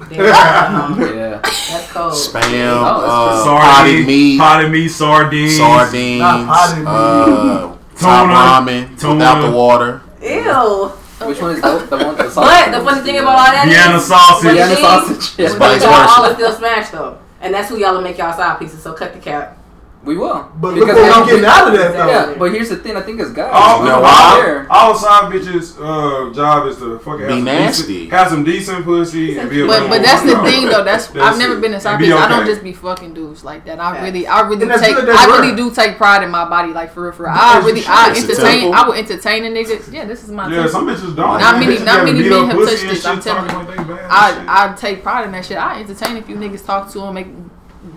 Damn. 0.09 0.99
Yeah. 0.99 1.39
That's 1.41 1.91
cold. 1.91 2.13
Spam, 2.13 2.43
Oh, 2.43 3.05
uh, 3.05 3.35
that's 3.35 3.43
potted 3.47 4.05
meat, 4.05 4.39
potted 4.39 4.71
meat, 4.71 4.89
sardines, 4.89 5.57
sardines, 5.57 6.19
Not 6.19 6.47
potted 6.47 6.77
meat. 6.79 6.87
uh, 6.87 7.75
top 7.97 8.27
Tuna. 8.27 8.73
ramen 8.83 8.99
Tuna. 8.99 9.13
without 9.15 9.41
the 9.41 9.51
water. 9.55 10.01
Ew. 10.21 10.91
Which 11.27 11.41
one 11.41 11.51
is 11.55 11.61
the, 11.61 11.77
the 11.89 11.97
one? 11.97 12.15
The 12.17 12.23
But 12.23 12.29
sausage 12.31 12.71
the 12.73 12.81
funny 12.83 13.01
thing 13.01 13.17
about 13.19 13.37
all 13.39 13.45
that 13.45 13.67
is, 13.67 13.73
Vienna 13.73 13.99
sausage. 13.99 14.45
What 14.45 14.53
Vienna 14.53 14.71
it 14.71 14.77
is, 14.77 14.79
sausage. 14.79 15.39
Yeah. 15.39 15.45
It's 15.45 15.55
vice 15.55 15.81
y'all 15.81 15.93
all 15.93 16.25
are 16.25 16.33
still 16.33 16.51
smashed 16.51 16.91
though, 16.91 17.17
and 17.41 17.53
that's 17.53 17.69
who 17.69 17.77
y'all 17.77 17.93
will 17.93 18.01
make 18.01 18.17
y'all 18.17 18.33
side 18.33 18.59
pieces. 18.59 18.83
So 18.83 18.91
cut 18.93 19.13
the 19.13 19.19
cap. 19.19 19.57
We 20.05 20.17
will. 20.17 20.49
But 20.61 20.75
look 20.75 20.87
Because 20.87 21.01
what 21.01 21.09
now 21.09 21.21
I'm 21.23 21.27
getting 21.27 21.45
out 21.45 21.67
of 21.67 21.73
that 21.73 21.93
though. 21.93 22.07
Yeah, 22.07 22.35
but 22.37 22.51
here's 22.51 22.69
the 22.69 22.75
thing. 22.77 22.95
I 22.95 23.01
think 23.01 23.19
as 23.19 23.31
guys, 23.31 23.49
All, 23.51 23.79
You 23.79 23.85
know 23.89 23.95
all, 23.95 24.01
why? 24.03 24.65
all 24.69 24.95
side 24.95 25.31
bitches' 25.33 25.75
uh, 25.81 26.31
job 26.33 26.67
is 26.67 26.77
to 26.77 26.99
fucking 26.99 27.21
have 27.21 27.29
Be 27.29 27.35
some 27.37 27.45
nasty. 27.45 27.87
Decent, 27.93 28.11
have 28.11 28.27
some 28.29 28.43
decent 28.43 28.85
pussy 28.85 29.37
and 29.39 29.49
be 29.49 29.61
a 29.61 29.65
But 29.67 29.89
but 29.89 30.03
that's 30.03 30.21
the 30.21 30.35
woman. 30.35 30.51
thing 30.51 30.65
though. 30.67 30.83
That's, 30.83 31.07
That's 31.07 31.25
I've 31.33 31.39
never 31.39 31.57
it. 31.57 31.61
been 31.61 31.73
a 31.73 31.79
side 31.81 31.93
And 31.95 31.99
be 32.01 32.05
piece. 32.05 32.15
I 32.15 32.27
don't 32.29 32.45
just 32.45 32.61
be 32.63 32.73
fucking 32.73 33.13
dudes 33.15 33.43
like 33.43 33.65
that. 33.65 33.79
I 33.79 33.91
Facts. 33.93 34.03
really 34.03 34.27
I 34.27 34.41
really 34.41 34.67
take 34.79 34.95
good, 34.95 35.07
that's 35.07 35.19
I 35.19 35.25
really 35.41 35.55
do 35.55 35.73
take 35.73 35.97
pride 35.97 36.21
in 36.23 36.29
my 36.29 36.47
body. 36.47 36.71
Like 36.71 36.93
for 36.93 37.03
real, 37.03 37.11
for 37.11 37.23
real. 37.23 37.33
I 37.35 37.57
really. 37.65 37.83
I 37.87 38.13
entertain. 38.15 38.73
I 38.73 38.85
will 38.85 38.93
entertain 38.93 39.43
a 39.45 39.49
nigga. 39.49 39.91
Yeah, 39.91 40.05
this 40.05 40.23
is 40.23 40.29
my 40.31 40.47
Yeah, 40.49 40.55
temple. 40.67 40.71
some 40.71 40.87
bitches 40.87 41.15
don't. 41.15 41.39
Not 41.39 41.59
many- 41.59 41.79
not 41.83 42.03
many 42.05 42.29
men 42.29 42.49
have 42.49 42.57
touched 42.59 42.83
this, 42.83 43.05
I'm 43.05 43.19
telling 43.19 43.47
talking 43.49 43.67
like 43.75 43.87
they 43.87 43.93
bad 43.95 44.03
and 44.39 44.49
I 44.49 44.69
I 44.71 44.73
take 44.75 45.01
pride 45.01 45.25
in 45.25 45.31
that 45.31 45.45
shit. 45.45 45.57
I 45.57 45.79
entertain 45.81 46.17
if 46.17 46.29
you 46.29 46.35
niggas 46.35 46.63
talk 46.65 46.91
to 46.91 46.99
them, 46.99 47.13
make 47.15 47.27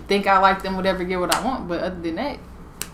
think 0.09 0.27
I 0.27 0.39
like 0.39 0.61
them, 0.61 0.75
whatever, 0.75 1.05
get 1.05 1.19
what 1.19 1.33
I 1.33 1.41
want. 1.45 1.69
But 1.69 1.81
other 1.81 2.01
than 2.01 2.15
that, 2.15 2.37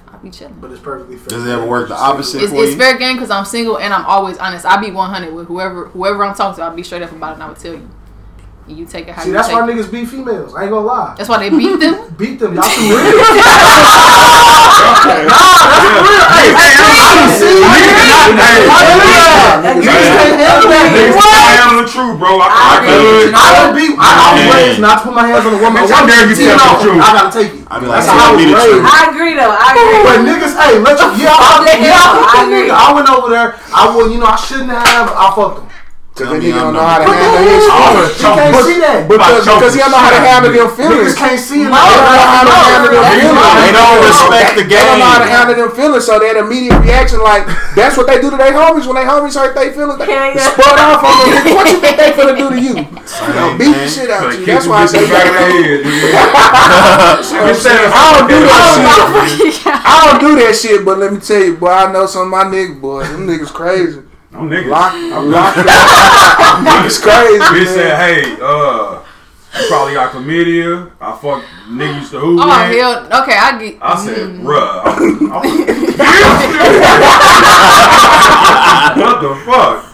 I'll 0.08 0.20
be 0.20 0.30
chilling. 0.30 0.60
But 0.62 0.72
it's 0.72 0.82
perfectly 0.82 1.18
fair. 1.18 1.30
Does 1.30 1.48
it 1.48 1.50
ever 1.50 1.66
work 1.66 1.88
the 1.88 1.96
opposite? 1.96 2.44
It's, 2.44 2.52
for 2.52 2.62
it's 2.64 2.74
you? 2.74 2.78
fair 2.78 2.98
game 2.98 3.16
because 3.16 3.32
I'm 3.32 3.46
single 3.46 3.80
and 3.80 3.92
I'm 3.92 4.06
always 4.06 4.38
honest. 4.38 4.66
I'll 4.66 4.80
be 4.80 4.92
100 4.92 5.34
with 5.34 5.48
whoever 5.48 5.88
whoever 5.88 6.24
I'm 6.24 6.36
talking 6.36 6.58
to. 6.58 6.62
I'll 6.64 6.76
be 6.76 6.84
straight 6.84 7.02
up 7.02 7.12
about 7.12 7.32
it 7.32 7.34
and 7.36 7.44
I 7.44 7.48
would 7.48 7.58
tell 7.58 7.74
you. 7.74 7.90
And 8.68 8.78
you 8.78 8.86
take 8.86 9.08
it 9.08 9.14
how 9.14 9.22
See, 9.22 9.30
you 9.30 9.36
that's 9.36 9.48
take 9.48 9.56
why 9.58 9.70
it. 9.70 9.74
niggas 9.76 9.92
beat 9.92 10.06
females. 10.10 10.56
I 10.56 10.64
ain't 10.64 10.72
gonna 10.72 10.86
lie. 10.88 11.14
That's 11.18 11.30
why 11.30 11.38
they 11.38 11.50
beat 11.56 11.78
them. 11.86 12.16
Beat 12.18 12.40
them. 12.40 12.56
Y'all 12.56 12.64
too 12.66 12.90
real. 12.90 13.06
Hey, 16.34 16.50
hey, 16.50 16.74
hey, 16.74 17.30
see, 17.38 17.62
Hey, 17.62 18.66
Niggas 18.66 19.86
can't 19.86 20.38
handle 20.42 20.70
that. 20.70 20.90
Niggas 20.92 21.22
can't 21.22 21.46
handle 21.46 21.78
the 21.84 21.88
truth, 21.90 22.18
bro. 22.20 22.42
I, 22.42 22.50
I 22.50 22.76
could. 22.82 23.32
I 23.38 23.48
don't 23.54 23.74
be. 23.78 23.94
I, 23.98 24.10
I 24.10 24.34
was 24.34 24.42
Yeah. 24.46 24.56
raised 24.58 24.80
not 24.82 24.96
to 25.02 25.02
put 25.10 25.14
my 25.16 25.26
hands 25.30 25.46
on 25.46 25.54
a 25.56 25.62
woman. 25.62 25.84
Bitch, 25.86 25.94
A 25.94 25.96
how 25.96 26.02
woman 26.06 26.16
dare 26.16 26.26
you 26.30 26.36
cheating 26.36 26.58
tell 26.58 26.58
the 26.58 26.66
on 26.66 26.82
me, 26.82 26.84
truth? 26.86 27.06
I 27.06 27.10
gotta 27.16 27.32
take 27.34 27.52
it. 27.54 27.64
I 27.70 27.74
be 27.80 27.86
like, 27.86 28.02
That's 28.02 28.08
tell 28.10 28.18
how 28.18 28.34
I 28.34 28.36
me 28.36 28.44
was 28.46 28.52
the 28.52 28.66
truth. 28.66 28.82
raised. 28.82 28.90
I 28.90 29.00
agree 29.14 29.34
though. 29.38 29.54
I 29.56 29.68
agree. 29.78 30.02
But 30.06 30.18
niggas, 30.26 30.54
hey, 30.58 30.74
let 30.82 30.96
you. 30.98 31.10
Yeah, 31.22 31.38
I, 31.38 31.54
Yeah, 31.66 31.86
yeah, 31.86 32.02
I, 32.02 32.18
I 32.18 32.36
I, 32.36 32.42
agree. 32.46 32.70
I 32.74 32.88
went 32.98 33.08
over 33.14 33.30
there. 33.30 33.50
I 33.74 33.84
would, 33.96 34.10
you 34.12 34.18
know, 34.20 34.30
I 34.30 34.36
shouldn't 34.42 34.74
have. 34.74 35.08
I 35.14 35.26
fucked 35.38 35.60
him. 35.62 35.68
Because 36.16 36.32
Tell 36.32 36.40
that 36.40 36.48
nigga 36.48 36.64
don't 36.64 36.72
know 36.72 36.80
how 36.80 37.04
to 37.04 37.12
handle 37.12 37.44
his 37.44 37.68
feelings. 37.68 38.16
He 38.16 38.24
can't 38.24 38.56
see 38.64 38.80
that. 38.80 39.04
Because, 39.12 39.44
because 39.44 39.76
he 39.76 39.84
don't 39.84 39.92
know 39.92 40.00
how 40.00 40.16
to 40.16 40.24
handle 40.24 40.48
them 40.48 40.72
feelings. 40.72 41.12
Niggas 41.12 41.20
can't 41.20 41.44
see 41.44 41.68
it. 41.68 41.68
They 41.68 41.76
don't 41.76 42.08
know 42.08 42.24
how 42.24 42.48
to 42.48 42.56
handle 42.56 42.96
them 42.96 43.04
feelings. 43.20 43.36
They 43.36 43.76
don't 43.76 44.00
respect 44.00 44.56
the 44.56 44.64
game. 44.64 44.80
They 44.80 44.88
don't 44.96 45.04
know 45.04 45.12
how 45.12 45.20
to 45.20 45.28
handle 45.28 45.56
them 45.60 45.72
feelings, 45.76 46.08
so 46.08 46.16
that 46.16 46.40
immediate 46.40 46.80
reaction, 46.80 47.20
like 47.20 47.44
that's 47.76 48.00
what 48.00 48.08
they 48.08 48.24
do 48.24 48.32
to 48.32 48.40
their 48.40 48.56
homies 48.56 48.88
when 48.88 48.96
their 48.96 49.04
homies 49.04 49.36
hurt 49.36 49.60
their 49.60 49.76
feelings. 49.76 50.00
They 50.00 50.08
Yeah, 50.08 50.32
yeah. 50.40 50.88
off 50.88 51.04
on 51.04 51.20
them. 51.20 51.52
What 51.52 51.68
you 51.68 51.84
think 51.84 52.00
they 52.00 52.16
finna 52.16 52.32
do 52.40 52.48
to 52.48 52.60
you? 52.64 52.80
They'll 52.80 53.60
beat 53.60 53.76
the 53.76 53.84
shit 53.92 54.08
out 54.08 54.32
Like, 54.32 54.40
you. 54.40 54.48
That's 54.48 54.72
why 54.72 54.88
I 54.88 54.88
bitch 54.88 54.96
say 54.96 55.04
in 55.04 55.12
back 55.12 55.28
of 55.28 55.36
the 55.36 55.52
head. 55.52 55.84
I 57.92 58.08
don't 58.16 58.32
do 58.32 58.40
that 58.40 58.64
shit. 59.36 59.68
I 59.68 60.00
don't 60.08 60.24
do 60.24 60.32
that 60.40 60.56
shit, 60.56 60.80
but 60.88 60.96
let 60.96 61.12
me 61.12 61.20
tell 61.20 61.44
you, 61.44 61.60
boy, 61.60 61.76
I 61.76 61.92
know 61.92 62.08
some 62.08 62.32
of 62.32 62.32
my 62.32 62.48
niggas, 62.48 62.80
boy. 62.80 63.04
Them 63.04 63.28
niggas 63.28 63.52
crazy. 63.52 64.00
I'm 64.36 64.50
niggas. 64.50 64.68
Lock, 64.70 64.92
I'm 64.94 65.32
lock 65.36 65.56
Niggas 65.56 67.00
crazy. 67.02 67.40
Bitch 67.40 67.68
said, 67.74 67.96
hey, 67.96 68.36
uh, 68.42 69.00
you 69.56 69.64
probably 69.70 69.94
got 69.94 70.12
chlamydia. 70.12 70.92
I 71.00 71.16
fuck 71.16 71.42
nigga 71.72 72.00
used 72.00 72.12
to 72.12 72.20
hoop. 72.20 72.42
Oh 72.44 72.48
man. 72.48 72.74
hell, 72.76 73.08
okay, 73.24 73.38
I 73.40 73.58
get. 73.58 73.78
I 73.82 73.96
said, 73.96 74.28
mm. 74.28 74.44
bruh. 74.44 74.84
I'm, 74.84 75.32
I'm, 75.32 75.40
what 79.00 79.22
the 79.24 79.32
fuck? 79.48 79.88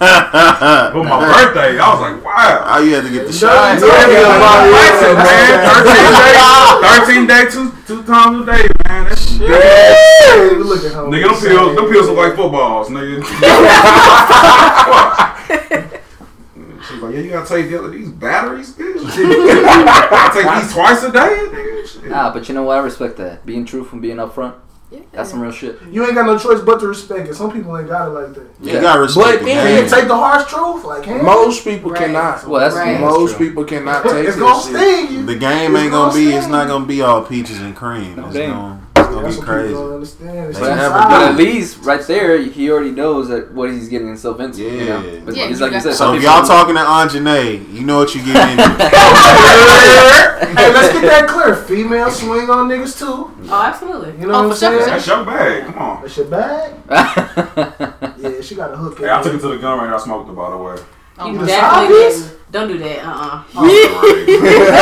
For 0.91 1.03
my 1.05 1.19
birthday, 1.21 1.77
I 1.77 1.85
was 1.93 2.01
like, 2.01 2.17
wow. 2.25 2.65
All 2.65 2.81
you 2.83 2.95
had 2.95 3.03
to 3.03 3.11
get 3.11 3.27
the 3.27 3.33
Yeah, 3.33 3.37
shot. 3.37 3.77
Yeah, 3.77 5.21
man. 5.21 5.85
13 5.85 5.93
day, 6.17 6.65
13 7.05 7.29
day, 7.29 7.45
two, 7.45 7.69
two 7.91 8.03
times 8.03 8.47
a 8.47 8.49
day, 8.51 8.67
man. 8.87 9.09
That's 9.09 9.29
shit. 9.29 9.49
Hey, 9.49 10.55
look 10.55 10.85
at 10.85 10.93
him. 10.93 11.11
Nigga, 11.11 11.27
them 11.27 11.35
pills, 11.41 11.75
them 11.75 11.89
pills 11.91 12.07
look 12.07 12.17
like 12.17 12.35
footballs, 12.35 12.87
nigga. 12.89 13.21
She's 16.87 17.01
like, 17.01 17.13
yeah, 17.13 17.21
you 17.21 17.29
gotta 17.29 17.47
take 17.47 17.69
the 17.69 17.77
other, 17.79 17.89
these 17.89 18.09
batteries, 18.09 18.73
bitch. 18.73 18.95
I 19.05 20.31
take 20.33 20.63
these 20.63 20.73
twice 20.73 21.03
a 21.03 21.11
day, 21.11 21.19
nigga. 21.19 21.87
Shit. 21.87 22.11
Ah, 22.13 22.31
but 22.33 22.47
you 22.47 22.55
know 22.55 22.63
what? 22.63 22.77
I 22.77 22.81
respect 22.81 23.17
that. 23.17 23.45
Being 23.45 23.65
truthful 23.65 23.97
and 23.97 24.01
being 24.01 24.17
upfront. 24.17 24.55
That's 25.11 25.29
some 25.29 25.41
real 25.41 25.51
shit. 25.51 25.79
You 25.89 26.05
ain't 26.05 26.15
got 26.15 26.25
no 26.25 26.37
choice 26.37 26.61
but 26.61 26.79
to 26.79 26.87
respect 26.87 27.27
it. 27.29 27.33
Some 27.35 27.51
people 27.51 27.77
ain't 27.77 27.87
got 27.87 28.07
it 28.07 28.11
like 28.11 28.33
that. 28.33 28.47
You 28.61 28.79
gotta 28.81 29.01
respect 29.01 29.27
But 29.27 29.39
the 29.39 29.45
then- 29.45 29.67
Can 29.77 29.83
you 29.85 29.89
take 29.89 30.07
the 30.07 30.15
harsh 30.15 30.49
truth? 30.49 30.83
Like, 30.85 31.03
can 31.03 31.23
Most 31.23 31.63
people 31.63 31.91
Right. 31.91 31.99
cannot. 32.01 32.45
Well, 32.47 32.59
that's, 32.61 32.75
Right. 32.75 32.99
Most 32.99 33.35
true. 33.37 33.47
people 33.47 33.63
cannot 33.65 34.03
take 34.03 34.13
it. 34.13 34.25
It's 34.27 34.37
gonna 34.37 34.61
shit. 34.61 34.75
sting 34.75 35.11
you. 35.13 35.25
The 35.25 35.35
game 35.35 35.75
ain't 35.75 35.87
It's 35.87 35.95
gonna 35.95 36.13
be. 36.13 36.33
It's 36.33 36.47
not 36.47 36.67
gonna 36.67 36.85
be 36.85 37.01
all 37.01 37.21
peaches 37.21 37.59
and 37.61 37.75
cream. 37.75 38.19
It's 38.25 38.37
gonna, 38.37 38.79
it's 38.90 38.90
gonna 39.11 39.23
That's 39.23 39.35
be 39.37 39.41
crazy. 39.43 39.67
people 39.69 39.83
don't 39.85 39.93
understand. 39.95 40.49
It's 40.49 40.59
never. 40.59 40.89
But 40.93 41.21
at 41.31 41.35
least 41.35 41.77
right 41.83 42.01
there, 42.07 42.41
he 42.41 42.69
already 42.71 42.91
knows 42.91 43.27
that 43.29 43.51
what 43.53 43.71
he's 43.71 43.87
getting 43.89 44.07
himself 44.07 44.39
into. 44.39 44.61
You 44.63 44.85
know? 44.85 45.21
But 45.25 45.35
yeah, 45.35 45.49
it's 45.49 45.59
like 45.61 45.71
you 45.73 45.79
said. 45.81 45.93
So 45.95 46.13
if 46.15 46.23
y'all 46.23 46.45
talking 46.45 46.75
to 46.75 46.81
Anjanae, 46.81 47.71
you 47.73 47.81
know 47.85 47.97
what 47.99 48.13
you're 48.15 48.25
getting 48.25 48.59
into. 48.59 48.89
Hey, 50.51 50.73
let's 50.73 50.91
get 50.91 51.03
that 51.03 51.27
clear. 51.29 51.55
Female 51.55 52.11
swing 52.11 52.49
on 52.49 52.67
niggas 52.67 52.97
too. 52.99 53.31
Oh, 53.49 53.63
absolutely. 53.63 54.11
You 54.19 54.27
know 54.27 54.33
Oh, 54.33 54.43
what 54.43 54.45
I'm 54.45 54.49
for 54.51 54.55
sure, 54.57 54.69
saying? 54.69 54.83
for 54.83 54.89
That's 54.89 55.07
your 55.07 55.25
bag. 55.25 55.65
Come 55.65 55.77
on. 55.77 56.01
That's 56.01 56.17
your 56.17 56.25
bag. 56.27 56.73
Yeah, 58.21 58.41
she 58.41 58.55
got 58.55 58.71
a 58.73 58.77
hook. 58.77 58.97
in 58.99 59.05
Hey, 59.05 59.11
I 59.11 59.21
took 59.23 59.33
it 59.33 59.39
to 59.39 59.47
the 59.47 59.57
gun 59.57 59.79
range. 59.79 59.93
I 59.93 59.97
smoked 59.97 60.29
it, 60.29 60.33
by 60.35 60.49
the 60.51 60.57
way. 60.57 60.75
Oh, 61.19 61.27
You 61.27 61.33
my- 61.33 61.45
definitely 61.45 61.95
obvious? 61.97 62.31
Don't 62.51 62.67
do 62.67 62.77
that. 62.79 62.99
Uh 63.05 63.09
uh 63.11 63.43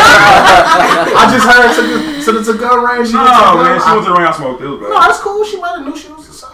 I 0.02 1.30
just 1.32 1.46
heard 1.46 1.74
so, 1.74 2.32
the 2.32 2.40
to 2.40 2.44
the 2.44 2.54
to 2.54 2.60
gun 2.60 2.84
range. 2.84 3.08
She 3.10 3.14
No, 3.14 3.20
went 3.24 3.30
to 3.30 3.44
gun 3.44 3.58
man. 3.64 3.80
She 3.80 3.86
I- 3.86 3.94
went 3.94 4.06
to 4.06 4.12
the 4.12 4.18
ring. 4.18 4.28
I 4.28 4.32
smoked 4.32 4.62
it. 4.62 4.66
It 4.66 4.70
was 4.70 4.80
No, 4.82 4.90
bad. 4.90 5.10
that's 5.10 5.20
cool. 5.20 5.44
She 5.46 5.58
might 5.60 5.78
have 5.78 5.86
knew 5.86 5.96
she 5.98 6.08
was 6.10 6.28
a 6.30 6.34
side. 6.34 6.50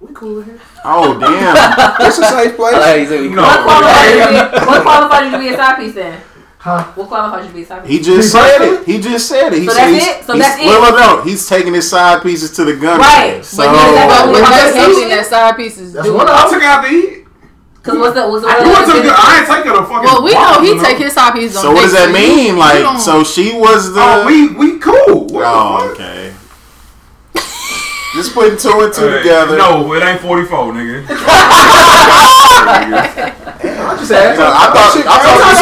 We 0.00 0.14
cool 0.14 0.40
here. 0.42 0.60
oh 0.84 1.18
damn! 1.18 1.56
It's 2.06 2.18
a 2.18 2.22
safe 2.24 2.54
place. 2.54 2.72
Like, 2.74 3.00
he 3.00 3.06
said 3.06 3.20
we- 3.20 3.28
No. 3.30 3.42
What 3.42 3.62
qualifies 3.64 4.14
you 4.14 4.20
to 4.20 4.28
be? 4.28 4.66
What 4.66 4.82
qualifies 4.82 5.24
you 5.24 5.30
to 5.32 5.38
be 5.38 5.48
a 5.48 5.56
side 5.56 5.76
piece 5.78 5.94
then? 5.94 6.20
Huh? 6.58 6.84
What 6.94 7.08
qualifies 7.08 7.42
you 7.44 7.48
to 7.50 7.54
be 7.56 7.62
a 7.62 7.66
side 7.66 7.82
piece? 7.84 7.90
He 7.90 7.98
just 8.04 8.16
Me 8.16 8.22
said 8.22 8.58
personally? 8.58 8.76
it. 8.78 8.86
He 8.86 9.00
just 9.00 9.28
said 9.28 9.52
it. 9.52 9.58
He 9.58 9.66
So 9.66 9.72
said 9.72 9.80
that's 9.90 10.04
he's, 10.04 10.06
it? 10.06 10.24
So 10.24 10.32
he's, 10.34 10.42
that's 10.44 10.60
it? 10.62 10.66
Well, 10.66 10.92
no, 10.92 11.16
no, 11.16 11.22
he's 11.24 11.48
taking 11.48 11.74
his 11.74 11.90
side 11.90 12.22
pieces 12.22 12.52
to 12.52 12.64
the 12.64 12.76
gun. 12.76 13.00
Right. 13.00 13.32
range. 13.32 13.44
So 13.44 13.56
But 13.64 13.74
here's 13.74 13.94
that- 13.94 14.08
But, 14.08 14.32
but 14.32 14.42
I'm 14.44 14.50
that's 14.52 14.76
just 14.76 15.08
that 15.08 15.26
side 15.26 15.56
pieces 15.56 15.92
That's 15.94 16.06
do. 16.06 16.14
one 16.14 16.28
I 16.28 16.44
of 16.44 16.50
took 16.50 16.62
out 16.62 16.84
to 16.84 16.90
eat. 16.94 17.17
Cause 17.88 17.96
what's 17.96 18.12
the 18.14 18.28
what's 18.28 18.44
the 18.44 18.50
I 18.52 18.60
went 18.60 18.84
to 18.84 18.92
the 19.00 19.08
gun. 19.08 19.16
I 19.16 19.38
ain't 19.40 19.48
taking 19.48 19.72
a 19.72 19.80
fucking. 19.80 20.04
Well, 20.04 20.20
we 20.22 20.34
know 20.36 20.60
he 20.60 20.76
take 20.84 20.98
his 20.98 21.14
side 21.14 21.32
pieces 21.32 21.56
on 21.56 21.62
so 21.62 21.72
what 21.72 21.84
does 21.88 21.92
that 21.96 22.12
mean? 22.12 22.52
you 22.54 22.60
Like, 22.60 22.80
don't- 22.84 23.00
so 23.00 23.24
she 23.24 23.54
was 23.56 23.94
the. 23.94 24.02
Oh, 24.04 24.26
we 24.26 24.48
we 24.52 24.78
cool. 24.78 25.24
What 25.32 25.44
Oh, 25.48 25.88
the 25.88 25.94
okay. 25.94 26.34
Just 28.14 28.32
putting 28.34 28.58
two 28.58 28.80
and 28.80 28.92
two 28.92 29.08
Hey, 29.08 29.18
together. 29.18 29.56
No, 29.56 29.92
it 29.94 30.02
ain't 30.02 30.20
44, 30.20 30.72
nigga. 30.72 31.06
I 31.08 31.12
just 33.98 34.10
asked. 34.12 34.40
I 34.40 34.72
thought 34.72 34.96
I 35.06 35.18
thought 35.22 35.36
we 35.38 35.44
was 35.48 35.58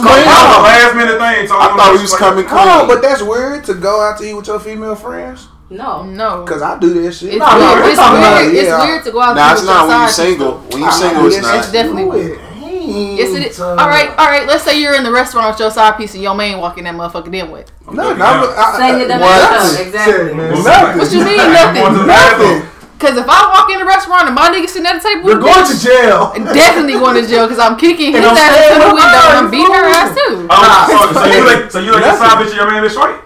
coming 0.00 0.24
That 0.24 0.48
clean. 0.48 0.62
last 0.64 0.94
minute 0.96 1.18
thing. 1.18 1.50
I 1.50 1.52
thought 1.76 1.92
we 1.94 2.00
was 2.02 2.14
coming 2.14 2.44
Hold 2.46 2.68
on, 2.68 2.86
but 2.88 3.02
that's 3.02 3.22
weird 3.22 3.64
to 3.64 3.74
go 3.74 4.00
out 4.00 4.18
to 4.18 4.24
eat 4.24 4.34
with 4.34 4.46
your 4.46 4.60
female 4.60 4.94
friends. 4.94 5.48
No. 5.70 6.02
No. 6.04 6.44
Cause 6.44 6.62
I 6.62 6.78
do 6.78 6.94
that 7.02 7.12
shit. 7.12 7.34
It's 7.34 7.38
No, 7.38 7.46
no, 7.46 7.58
weird. 7.58 7.82
we're 7.84 7.88
It's 7.90 7.98
talking 7.98 8.18
about- 8.18 8.40
weird. 8.42 8.54
It's 8.54 8.68
yeah. 8.68 8.84
weird 8.84 9.04
to 9.04 9.10
go 9.12 9.20
out 9.20 9.36
Nah, 9.36 9.52
it's 9.52 9.64
not 9.64 9.88
when 9.88 10.00
you 10.00 10.08
side 10.08 10.14
single. 10.14 10.52
When 10.72 10.80
you 10.80 10.86
I 10.86 10.90
single, 10.90 11.22
do 11.22 11.28
it's 11.28 11.42
not. 11.42 11.56
It's 11.58 11.72
definitely 11.72 12.02
Do 12.04 12.08
weird. 12.08 12.30
it. 12.32 12.44
Ain't, 12.64 13.18
Yes, 13.20 13.34
it 13.36 13.46
is. 13.52 13.60
All 13.60 13.76
right, 13.76 14.08
all 14.16 14.28
right. 14.32 14.46
Let's 14.46 14.64
say 14.64 14.80
you're 14.80 14.94
in 14.94 15.04
the 15.04 15.12
restaurant 15.12 15.50
with 15.52 15.60
your 15.60 15.70
side 15.70 15.98
piece 15.98 16.14
and 16.14 16.22
your 16.22 16.34
main 16.34 16.56
walking 16.58 16.84
that 16.84 16.94
motherfucker. 16.94 17.28
in 17.34 17.50
with. 17.50 17.70
No, 17.92 18.14
no, 18.14 18.24
I, 18.24 18.40
I, 18.56 18.76
Saying 18.78 19.00
it 19.00 19.04
I, 19.04 19.18
doesn't 19.18 19.20
what? 19.20 19.50
matter. 19.52 19.76
Shit, 19.76 19.86
Exactly. 19.88 20.34
man. 20.34 20.48
Nothing. 20.64 20.98
What 20.98 21.12
you 21.12 21.24
mean 21.24 21.36
Going 21.36 21.94
to 22.00 22.06
nothing? 22.06 22.68
Because 22.98 23.16
if 23.18 23.26
I 23.28 23.40
walk 23.52 23.70
in 23.70 23.78
the 23.78 23.84
restaurant 23.84 24.26
and 24.26 24.34
my 24.34 24.48
nigga 24.48 24.66
sitting 24.68 24.86
at 24.86 24.94
the 25.02 25.06
table, 25.06 25.28
You're 25.30 25.38
going 25.38 25.66
to 25.68 25.76
jail. 25.78 26.32
Definitely 26.34 26.94
going 26.94 27.14
to 27.22 27.28
jail 27.28 27.44
because 27.46 27.60
I'm 27.60 27.76
kicking 27.76 28.12
his 28.16 28.24
ass 28.24 28.40
staying 28.40 28.80
to 28.80 28.88
the 28.88 28.94
window 28.94 29.22
and 29.28 29.36
I'm 29.44 29.50
beating 29.52 29.68
her 29.70 29.84
ass 29.84 30.10
too. 30.16 30.48
Oh, 30.48 31.12
so, 31.12 31.20
so 31.20 31.24
you 31.28 31.44
like, 31.46 31.70
so 31.70 31.78
you 31.78 31.92
like 31.92 32.04
your 32.08 32.16
side 32.16 32.38
bitch 32.40 32.46
and 32.48 32.56
your 32.56 32.66
man 32.72 32.82
bitch 32.82 32.96
right? 32.96 33.20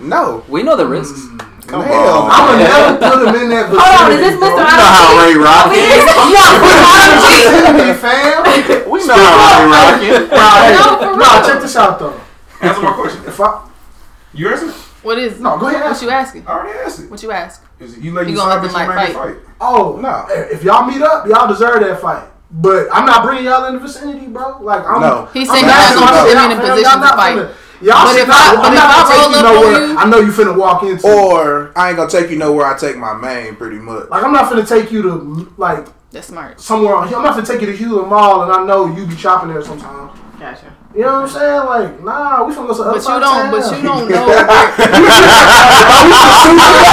No. 0.00 0.42
We 0.48 0.62
know 0.64 0.74
the 0.74 0.86
risks. 0.86 1.20
Hmm. 1.28 1.38
Come 1.72 1.88
Hell, 1.88 2.28
on. 2.28 2.28
I'm 2.28 2.44
gonna 2.52 2.68
never 2.68 3.00
put 3.00 3.16
him 3.24 3.32
in 3.40 3.48
that 3.48 3.64
Hold 3.72 3.80
on, 3.80 4.12
is 4.12 4.20
this 4.20 4.36
vicinity, 4.36 4.44
Mr. 4.44 4.60
bro. 4.60 4.60
You 4.60 4.76
know 4.76 4.92
how 4.92 5.16
Ray 5.24 5.34
rockin'. 5.40 5.88
Vicinity, 7.24 7.92
fam. 8.04 8.44
We 8.92 8.98
know 9.08 9.16
how 9.16 9.56
Ray 9.56 9.72
rockin'. 9.72 10.28
Nah, 10.28 10.68
No, 10.68 10.84
for 11.00 11.16
nah, 11.16 11.32
real. 11.40 11.48
check 11.48 11.62
this 11.62 11.76
out 11.76 11.98
though. 11.98 12.20
Answer 12.60 12.82
my 12.82 12.92
question. 12.92 13.24
If 13.26 13.40
I 13.40 13.66
You 14.34 14.48
answer? 14.50 14.68
What 15.02 15.18
is? 15.18 15.40
no, 15.40 15.58
go 15.58 15.66
ahead. 15.68 15.80
What 15.80 15.90
Ask. 15.92 16.02
you 16.02 16.10
asking? 16.10 16.46
I 16.46 16.52
already 16.52 16.78
asked 16.78 17.00
it. 17.00 17.10
What 17.10 17.22
you 17.22 17.32
ask? 17.32 17.64
Is 17.80 17.96
it 17.96 18.04
you 18.04 18.12
let 18.12 18.28
You 18.28 18.34
your 18.34 18.44
gonna 18.44 18.52
side 18.52 18.62
let 18.62 18.70
bitch 18.70 18.72
them, 18.72 18.80
and 18.82 18.86
your 18.86 18.96
like, 18.96 19.14
man 19.16 19.32
bitch 19.32 19.34
fight? 19.42 19.54
Oh 19.60 19.96
No. 19.96 20.26
If 20.28 20.62
y'all 20.62 20.84
meet 20.86 21.00
up, 21.02 21.26
y'all 21.26 21.48
deserve 21.48 21.80
that 21.80 22.00
fight. 22.00 22.28
But 22.52 22.88
I'm 22.92 23.06
not 23.06 23.24
bringing 23.24 23.44
y'all 23.46 23.64
in 23.64 23.74
the 23.74 23.80
vicinity, 23.80 24.26
bro. 24.26 24.58
Like 24.60 24.84
I'm. 24.86 25.00
No. 25.00 25.26
He's 25.32 25.48
I'm 25.48 25.56
saying 25.56 25.66
not 25.66 25.80
not 25.80 25.94
gonna 25.96 26.06
gonna 26.12 26.22
put 26.22 26.36
him 26.36 26.50
in 26.52 26.58
a 26.58 26.60
position 26.60 27.00
to 27.00 27.08
fight. 27.16 27.48
Finna- 27.82 27.86
Y'all 27.86 28.04
But 28.04 28.12
should 28.12 28.20
if 28.22 28.28
not, 28.28 28.36
I- 28.38 28.62
I'm 28.62 28.74
not 28.74 28.84
I 28.84 29.02
gonna 29.02 29.14
take 29.14 29.36
you 29.36 29.42
nowhere. 29.42 29.86
you- 29.86 29.98
I 29.98 30.04
know 30.06 30.18
you 30.18 30.32
finna 30.32 30.56
walk 30.56 30.82
into. 30.84 31.06
Or 31.08 31.70
I 31.76 31.88
ain't 31.88 31.96
gonna 31.96 32.10
take 32.10 32.30
you 32.30 32.38
nowhere. 32.38 32.66
I 32.66 32.76
take 32.76 32.96
my 32.96 33.14
main, 33.14 33.56
pretty 33.56 33.76
much. 33.78 34.08
like 34.10 34.22
I'm 34.24 34.32
not 34.32 34.50
finna 34.50 34.68
take 34.68 34.90
you 34.92 35.02
to 35.02 35.52
like 35.58 35.86
That's 36.12 36.28
smart. 36.28 36.60
somewhere. 36.60 36.96
I'm 36.96 37.10
not 37.10 37.36
finna 37.36 37.46
take 37.46 37.60
you 37.60 37.66
to 37.66 37.76
Hulen 37.76 38.08
Mall, 38.08 38.42
and 38.42 38.52
I 38.52 38.64
know 38.64 38.86
you 38.86 39.06
be 39.06 39.16
shopping 39.16 39.52
there 39.52 39.62
sometimes. 39.62 40.10
Gotcha. 40.38 40.66
You 40.94 41.00
know 41.02 41.22
what 41.22 41.22
I'm 41.22 41.28
saying? 41.28 41.64
Like, 41.66 42.04
nah, 42.04 42.44
we 42.44 42.52
finna 42.52 42.66
go 42.68 42.74
to 42.76 42.82
the 42.82 42.90
other 42.90 42.98
But 43.00 43.08
you 43.08 43.20
don't. 43.20 43.32
town. 43.32 43.50
But 43.50 43.64
you 43.72 43.82
don't 43.82 44.08
know. 44.10 44.26
where- 44.28 45.62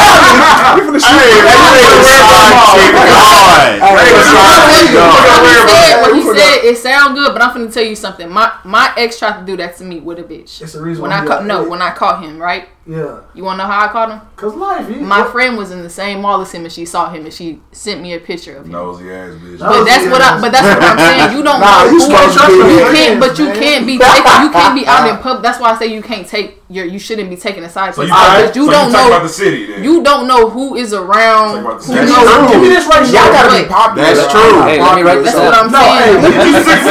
Hey, 0.09 1.41
that 1.43 1.59
nigga 1.75 2.01
side 2.07 2.55
chick 2.73 2.93
gone. 2.95 3.99
Nigga 3.99 4.23
side 4.23 4.71
chick 4.79 4.93
gone. 4.93 5.23
What 5.41 5.51
he 5.51 5.67
said, 5.67 6.01
what 6.01 6.11
Hey, 6.11 6.21
he 6.21 6.29
we 6.29 6.37
said, 6.37 6.63
it 6.63 6.77
sound 6.77 7.15
good, 7.15 7.33
but 7.33 7.41
I'm 7.41 7.51
finna 7.51 7.73
tell 7.73 7.83
you 7.83 7.95
something. 7.95 8.29
My 8.29 8.51
my 8.63 8.93
ex 8.97 9.19
tried 9.19 9.39
to 9.39 9.45
do 9.45 9.57
that 9.57 9.77
to 9.77 9.83
me 9.83 9.99
with 9.99 10.19
a 10.19 10.23
bitch. 10.23 10.61
It's 10.61 10.73
the 10.73 10.81
reason 10.81 11.01
When 11.03 11.11
why 11.11 11.17
I 11.17 11.21
we 11.21 11.27
caught 11.27 11.45
no, 11.45 11.67
when 11.69 11.81
I 11.81 11.91
caught 11.91 12.23
him, 12.23 12.39
right? 12.39 12.67
Yeah, 12.87 13.19
You 13.35 13.43
wanna 13.43 13.61
know 13.63 13.69
how 13.69 13.85
I 13.85 13.87
caught 13.89 14.09
him? 14.09 14.21
cause 14.35 14.55
life. 14.55 14.89
You, 14.89 15.01
My 15.05 15.23
friend 15.29 15.57
was 15.57 15.69
in 15.69 15.83
the 15.83 15.89
same 15.91 16.21
mall 16.21 16.41
as 16.41 16.51
him, 16.51 16.63
and 16.63 16.73
she 16.73 16.85
saw 16.87 17.11
him, 17.11 17.25
and 17.25 17.31
she 17.33 17.59
sent 17.71 18.01
me 18.01 18.13
a 18.13 18.19
picture 18.19 18.55
of 18.57 18.65
him. 18.65 18.71
Nosy 18.71 19.11
ass 19.11 19.33
bitch. 19.37 19.59
But 19.59 19.83
that's 19.85 20.05
what 20.09 20.21
I. 20.23 20.41
But 20.41 20.51
that's 20.51 20.65
what 20.65 20.81
I'm 20.81 20.97
saying. 20.97 21.37
You 21.37 21.43
don't 21.43 21.59
Nah, 21.61 21.83
know 21.85 21.91
you 21.91 21.99
who 21.99 21.99
supposed 22.09 22.33
to 22.39 22.47
be 22.47 22.53
you 22.55 22.79
friends, 22.81 22.97
can't. 22.97 23.19
But 23.19 23.37
you 23.37 23.45
man. 23.45 23.59
can't 23.61 23.83
be 23.85 23.95
taking. 23.99 24.41
You 24.41 24.49
can't 24.49 24.73
be 24.73 24.87
out 24.89 25.05
in 25.05 25.17
public. 25.21 25.43
That's 25.43 25.59
why 25.59 25.69
I 25.69 25.77
say 25.77 25.93
you 25.93 26.01
can't 26.01 26.25
take 26.25 26.63
your. 26.69 26.85
You 26.89 26.97
shouldn't 26.97 27.29
be 27.29 27.35
taking 27.37 27.61
a 27.63 27.69
side 27.69 27.93
So 27.93 28.01
piece 28.01 28.09
you, 28.09 28.15
because 28.17 28.55
you 28.55 28.65
so 28.65 28.71
don't 28.71 28.87
you 28.89 28.97
talk 28.97 29.07
about 29.13 29.21
the 29.21 29.29
city 29.29 29.67
then. 29.67 29.83
You 29.83 30.01
don't 30.01 30.25
know 30.25 30.49
who 30.49 30.73
is 30.75 30.89
around. 30.93 31.61
Talk 31.61 31.77
about 31.77 31.81
the 31.85 31.85
Who. 31.85 31.93
That's 31.93 32.09
knows. 32.09 32.25
true. 32.25 32.47
Give 32.49 32.61
me 32.63 32.69
this 32.73 32.87
right 32.89 33.05
Y'all 33.05 33.29
gotta 33.29 33.53
be 33.53 33.69
popular. 33.69 34.01
That's 34.01 34.25
true. 34.33 34.65
Hey, 34.65 34.81
let 34.81 34.95
me 34.97 35.03
write 35.05 35.21
this 35.21 35.35
That's 35.35 35.37
so- 35.37 35.45
what 35.45 35.53
I'm 35.53 35.69
No, 35.69 35.77
saying. 35.85 36.25
look 36.25 36.33
at 36.41 36.47
you 36.47 36.57
six 36.65 36.81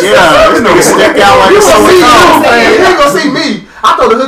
Yeah, 0.00 0.48
this 0.50 0.60
nigga 0.64 0.82
stick 0.82 1.18
out 1.20 1.36
like 1.44 1.52
You 1.52 1.58
a 1.58 1.60
gonna 1.60 1.76
sore 1.76 1.90
see 1.90 2.00
thumb. 2.00 2.40
you, 2.40 2.48
man. 2.48 2.72
You 2.72 2.86
ain't 2.86 2.98
gonna 2.98 3.18
see 3.20 3.30
me. 3.30 3.66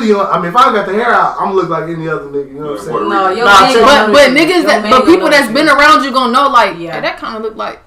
I 0.02 0.08
throw 0.08 0.16
the 0.16 0.20
hoodie 0.20 0.20
on. 0.20 0.26
I 0.26 0.36
mean, 0.38 0.50
if 0.50 0.56
I 0.56 0.72
got 0.72 0.86
the 0.86 0.92
hair 0.92 1.10
out, 1.12 1.36
I'm 1.38 1.46
gonna 1.48 1.54
look 1.54 1.68
like 1.70 1.84
any 1.88 2.08
other 2.08 2.24
nigga. 2.24 2.48
You 2.48 2.60
know 2.60 2.70
what 2.72 2.80
I'm 2.80 2.84
saying? 2.86 3.08
No, 3.08 3.28
your 3.30 3.46
Nah, 3.46 3.60
man 3.60 3.82
But 3.82 4.12
but 4.12 4.30
niggas 4.30 4.64
that 4.66 4.88
Your 4.88 5.00
but 5.00 5.06
people 5.06 5.28
that's 5.30 5.52
been 5.52 5.68
around 5.68 6.04
you 6.04 6.12
gonna 6.12 6.32
know 6.32 6.48
like 6.48 6.78
Yeah. 6.78 7.00
that 7.00 7.18
kind 7.18 7.36
of 7.36 7.42
look 7.42 7.56
like 7.56 7.80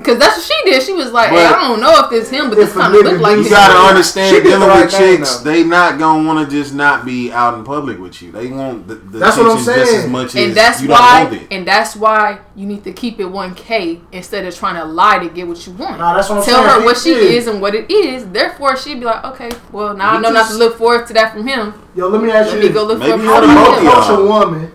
because 0.00 0.18
that's 0.18 0.36
what 0.36 0.44
she 0.44 0.70
did. 0.70 0.82
She 0.82 0.92
was 0.92 1.12
like, 1.12 1.30
hey, 1.30 1.44
I 1.44 1.52
don't 1.68 1.80
know 1.80 1.94
if 2.06 2.12
it's 2.12 2.28
him, 2.30 2.48
but 2.48 2.56
this 2.56 2.72
kind 2.72 2.94
of 2.94 3.02
look 3.04 3.20
like 3.20 3.34
do 3.36 3.38
You 3.40 3.44
him. 3.46 3.50
gotta 3.50 3.88
understand, 3.88 4.34
did 4.34 4.44
the 4.44 4.48
dealing 4.50 4.68
right 4.68 4.84
with 4.86 4.90
chicks, 4.94 5.36
though. 5.36 5.50
they 5.50 5.62
not 5.64 5.98
gonna 5.98 6.26
want 6.26 6.48
to 6.48 6.50
just 6.56 6.74
not 6.74 7.04
be 7.04 7.30
out 7.32 7.54
in 7.54 7.64
public 7.64 7.98
with 7.98 8.20
you. 8.22 8.32
They 8.32 8.48
want 8.48 8.88
the, 8.88 8.96
the 8.96 9.18
That's 9.18 9.36
what 9.36 9.46
I'm 9.46 9.52
attention 9.58 9.74
just 9.74 9.92
as 9.94 10.00
saying. 10.00 10.12
much 10.12 10.26
as 10.28 10.34
and 10.36 10.54
that's 10.54 10.82
you 10.82 10.88
don't 10.88 10.98
why 10.98 11.30
it. 11.32 11.46
and 11.50 11.66
that's 11.68 11.94
why 11.96 12.40
you 12.56 12.66
need 12.66 12.82
to 12.84 12.92
keep 12.92 13.20
it 13.20 13.26
1k 13.26 14.00
instead 14.12 14.44
of 14.46 14.54
trying 14.56 14.76
to 14.76 14.84
lie 14.84 15.18
to 15.18 15.28
get 15.28 15.46
what 15.46 15.64
you 15.66 15.72
want 15.74 15.98
Nah, 15.98 16.14
that's 16.14 16.28
what 16.28 16.38
I'm 16.38 16.44
tell 16.44 16.64
saying. 16.64 16.80
her 16.80 16.84
what 16.84 16.96
she 16.96 17.10
Yeah. 17.10 17.36
is 17.38 17.46
and 17.46 17.60
what 17.60 17.74
it 17.74 17.90
is 17.90 18.26
therefore 18.30 18.76
she'd 18.76 19.00
be 19.00 19.06
like 19.06 19.24
okay 19.24 19.50
well 19.72 19.94
now 19.96 20.10
i 20.12 20.14
You 20.16 20.22
know 20.22 20.30
not 20.30 20.48
to 20.50 20.56
look 20.56 20.78
forward 20.78 21.06
to 21.08 21.12
that 21.14 21.32
from 21.32 21.46
him 21.46 21.74
Yo, 21.94 22.08
let 22.08 22.22
me 22.22 22.30
ask 22.30 22.52
let 22.52 22.62
you 22.62 22.68
me 22.68 22.74
go 22.74 22.84
look 22.84 22.98
Maybe 23.00 23.12
for 23.12 23.18
you 23.18 23.24
How 23.28 23.40
do 23.40 23.46
wanna 23.46 23.58
you 23.60 23.64
from 23.64 23.72
both 23.74 23.78
him. 23.78 23.84
y'all. 23.84 24.02
approach 24.02 24.18
a 24.18 24.22
woman 24.24 24.72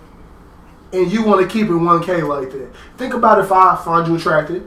and 0.93 1.11
you 1.11 1.23
want 1.23 1.41
to 1.41 1.47
keep 1.51 1.67
it 1.67 1.71
1K 1.71 2.27
like 2.27 2.51
that? 2.51 2.69
Think 2.97 3.13
about 3.13 3.39
if 3.39 3.51
I 3.51 3.75
find 3.83 4.07
you 4.07 4.15
attractive, 4.15 4.63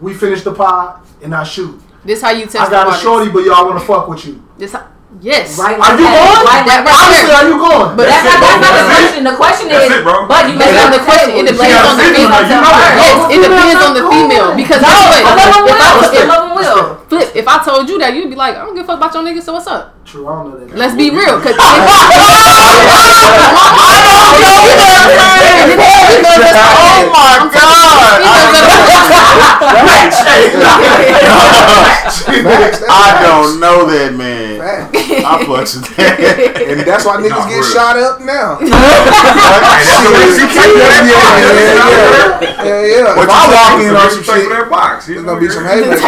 we 0.00 0.14
finish 0.14 0.42
the 0.42 0.52
pod, 0.52 1.00
and 1.22 1.34
I 1.34 1.44
shoot. 1.44 1.80
this 2.04 2.20
how 2.22 2.30
you 2.30 2.44
test 2.46 2.56
I 2.56 2.68
got 2.70 2.86
the 2.90 2.96
a 2.96 3.00
shorty, 3.00 3.30
but 3.30 3.44
y'all 3.44 3.66
want 3.66 3.78
to 3.80 3.84
fuck 3.86 4.08
with 4.08 4.24
you. 4.26 4.42
this 4.58 4.72
how, 4.72 4.86
yes 5.22 5.56
Right 5.58 5.78
Are 5.78 5.94
you 5.96 6.02
that. 6.04 6.10
going? 6.10 6.44
Right 6.44 6.44
like 6.44 6.66
That 6.68 6.82
right 6.84 7.06
Honestly, 7.06 7.30
that. 7.30 7.38
are 7.38 7.46
you 7.48 7.56
going? 7.56 7.94
But 7.96 8.06
that's, 8.10 8.24
That's 8.26 8.40
not, 8.42 8.60
that's 8.60 8.60
not 8.60 8.74
the 8.74 8.84
question. 8.90 9.22
The 9.24 9.34
question 9.38 9.66
That's 9.70 9.86
is, 9.88 9.92
it, 9.94 10.02
bro. 10.04 10.26
but 10.26 10.42
you 10.50 10.58
That's 10.58 10.74
make 10.74 10.82
not 10.84 10.90
the 10.92 11.00
question. 11.06 11.32
It 11.38 11.46
depends 11.54 11.80
on 11.86 11.94
the 11.96 12.02
female. 12.10 12.28
female, 12.28 12.44
you 12.44 12.58
know. 12.60 12.74
Yes, 12.98 13.14
it 13.30 13.40
depends 13.46 13.78
on 13.80 13.92
the 13.94 14.04
female. 14.10 14.48
Because 14.58 14.80
No, 14.84 14.90
guess 14.90 15.06
what? 15.14 15.22
I 15.24 15.32
love 15.48 15.64
If 15.64 15.64
I, 15.64 15.64
will. 15.64 16.04
if, 16.04 16.12
I 16.18 16.26
love 16.28 16.42
them 16.44 16.52
will. 16.58 16.98
flip, 17.08 17.30
if 17.38 17.46
I 17.48 17.56
told 17.64 17.86
you 17.88 17.96
that, 18.02 18.10
you'd 18.14 18.28
be 18.28 18.34
like, 18.36 18.56
I 18.58 18.66
don't 18.66 18.74
give 18.74 18.82
a 18.84 18.86
fuck 18.90 18.98
about 18.98 19.14
your 19.14 19.22
nigga, 19.24 19.38
so 19.40 19.54
what's 19.54 19.66
up? 19.70 19.94
True, 20.04 20.26
I 20.28 20.34
don't 20.42 20.50
know 20.50 20.58
that. 20.66 20.74
Let's 20.76 20.94
be 20.98 21.08
real. 21.14 21.38
Cause 21.40 21.54
Oh 26.66 27.10
my 27.12 27.46
god! 27.52 27.74
I 32.86 33.20
don't 33.22 33.60
know 33.60 33.86
that 33.86 34.14
man. 34.14 34.60
I 34.60 35.44
fucks 35.44 35.76
with 35.76 35.96
that. 35.96 36.18
And 36.68 36.80
that's 36.80 37.04
why 37.04 37.16
niggas 37.16 37.48
get 37.48 37.64
shot 37.64 37.96
up 37.96 38.20
now. 38.20 38.58
Hey, 38.58 38.68
that's 38.70 40.02
the 40.02 40.10
respect 40.14 40.52
for 40.52 40.78
that 40.78 41.06
box. 41.14 41.40
Yeah, 42.64 42.64
yeah, 42.64 42.84
yeah. 42.84 43.22
If 43.22 43.28
I 43.28 43.42
walk 43.54 43.80
in 43.80 43.94
on 43.94 44.10
some 44.10 44.22
shit, 44.22 44.44
for 44.44 44.50
that 44.50 44.68
box. 44.70 45.06
There's 45.06 45.22
gonna 45.24 45.40
be 45.40 45.48
some 45.48 45.64
yeah. 45.64 45.74
haters. 45.74 46.00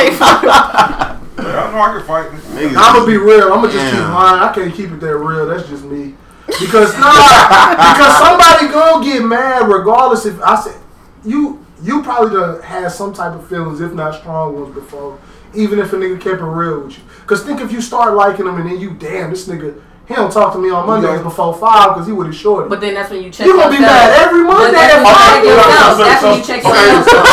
I 1.39 1.71
know 1.71 1.81
I 1.81 1.93
can 1.97 2.03
fight. 2.07 2.29
I'm 2.57 2.75
gonna 2.75 3.07
be 3.07 3.17
real. 3.17 3.53
I'm 3.53 3.61
gonna 3.63 3.73
just 3.73 3.87
keep 3.93 4.01
lying. 4.01 4.43
I 4.43 4.53
can't 4.55 4.75
keep 4.75 4.91
it 4.91 5.01
that 5.01 5.17
real. 5.17 5.47
That's 5.47 5.69
just 5.69 5.85
me. 5.85 6.15
Because 6.47 6.95
nah, 6.99 7.71
because 7.75 8.19
somebody 8.19 8.69
gonna 8.73 9.05
get 9.05 9.23
mad 9.25 9.69
regardless 9.69 10.25
if 10.27 10.41
I 10.43 10.61
said 10.61 10.81
you. 11.25 11.63
You 11.83 12.03
probably 12.03 12.31
done 12.35 12.63
had 12.63 12.89
some 12.91 13.13
type 13.13 13.35
of 13.35 13.47
feelings, 13.49 13.83
if 13.83 13.93
not 13.93 14.15
strong 14.15 14.55
ones, 14.59 14.75
before. 14.75 15.19
Even 15.55 15.79
if 15.79 15.93
a 15.93 15.97
nigga 15.97 16.19
kept 16.19 16.41
it 16.41 16.45
real 16.45 16.81
with 16.85 16.97
you. 16.97 17.05
Cause 17.27 17.43
think 17.45 17.61
if 17.61 17.71
you 17.71 17.83
start 17.83 18.15
liking 18.15 18.47
him 18.47 18.57
and 18.57 18.67
then 18.71 18.81
you, 18.81 18.95
damn, 18.95 19.29
this 19.29 19.47
nigga, 19.47 19.79
he 20.09 20.15
don't 20.15 20.33
talk 20.33 20.55
to 20.55 20.59
me 20.59 20.71
on 20.71 20.87
Mondays 20.87 21.19
Yeah. 21.19 21.23
before 21.23 21.53
five 21.55 21.91
because 21.93 22.07
he 22.07 22.15
would 22.15 22.27
have 22.29 22.35
shorted. 22.35 22.71
But 22.71 22.81
then 22.81 22.95
that's 22.95 23.11
when 23.11 23.23
you 23.23 23.29
check 23.31 23.47
You 23.47 23.57
gonna 23.59 23.71
be 23.77 23.81
mad 23.83 24.11
every 24.25 24.43
Monday 24.43 24.73
that's 24.73 24.95
at 24.95 25.03
when 25.05 25.13
you 25.13 25.13
five. 25.13 25.35
check 25.37 25.45
yourself. 25.45 25.97
So- 25.97 26.05
That's 26.05 26.21
so- 26.23 26.31
when 26.31 26.39
you 26.39 26.45
check 26.47 26.65
okay. 26.65 26.87
yourself. 26.97 27.27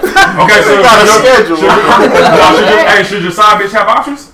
Okay, 0.40 0.60
so 0.62 0.82
got 0.82 1.02
a 1.02 1.06
schedule. 1.06 1.56
Should, 1.60 1.66
no, 1.66 1.76
should 2.56 2.68
your, 2.68 2.88
hey, 2.88 3.02
should 3.04 3.22
your 3.22 3.32
side 3.32 3.60
bitch 3.60 3.72
have 3.72 3.88
options? 3.88 4.32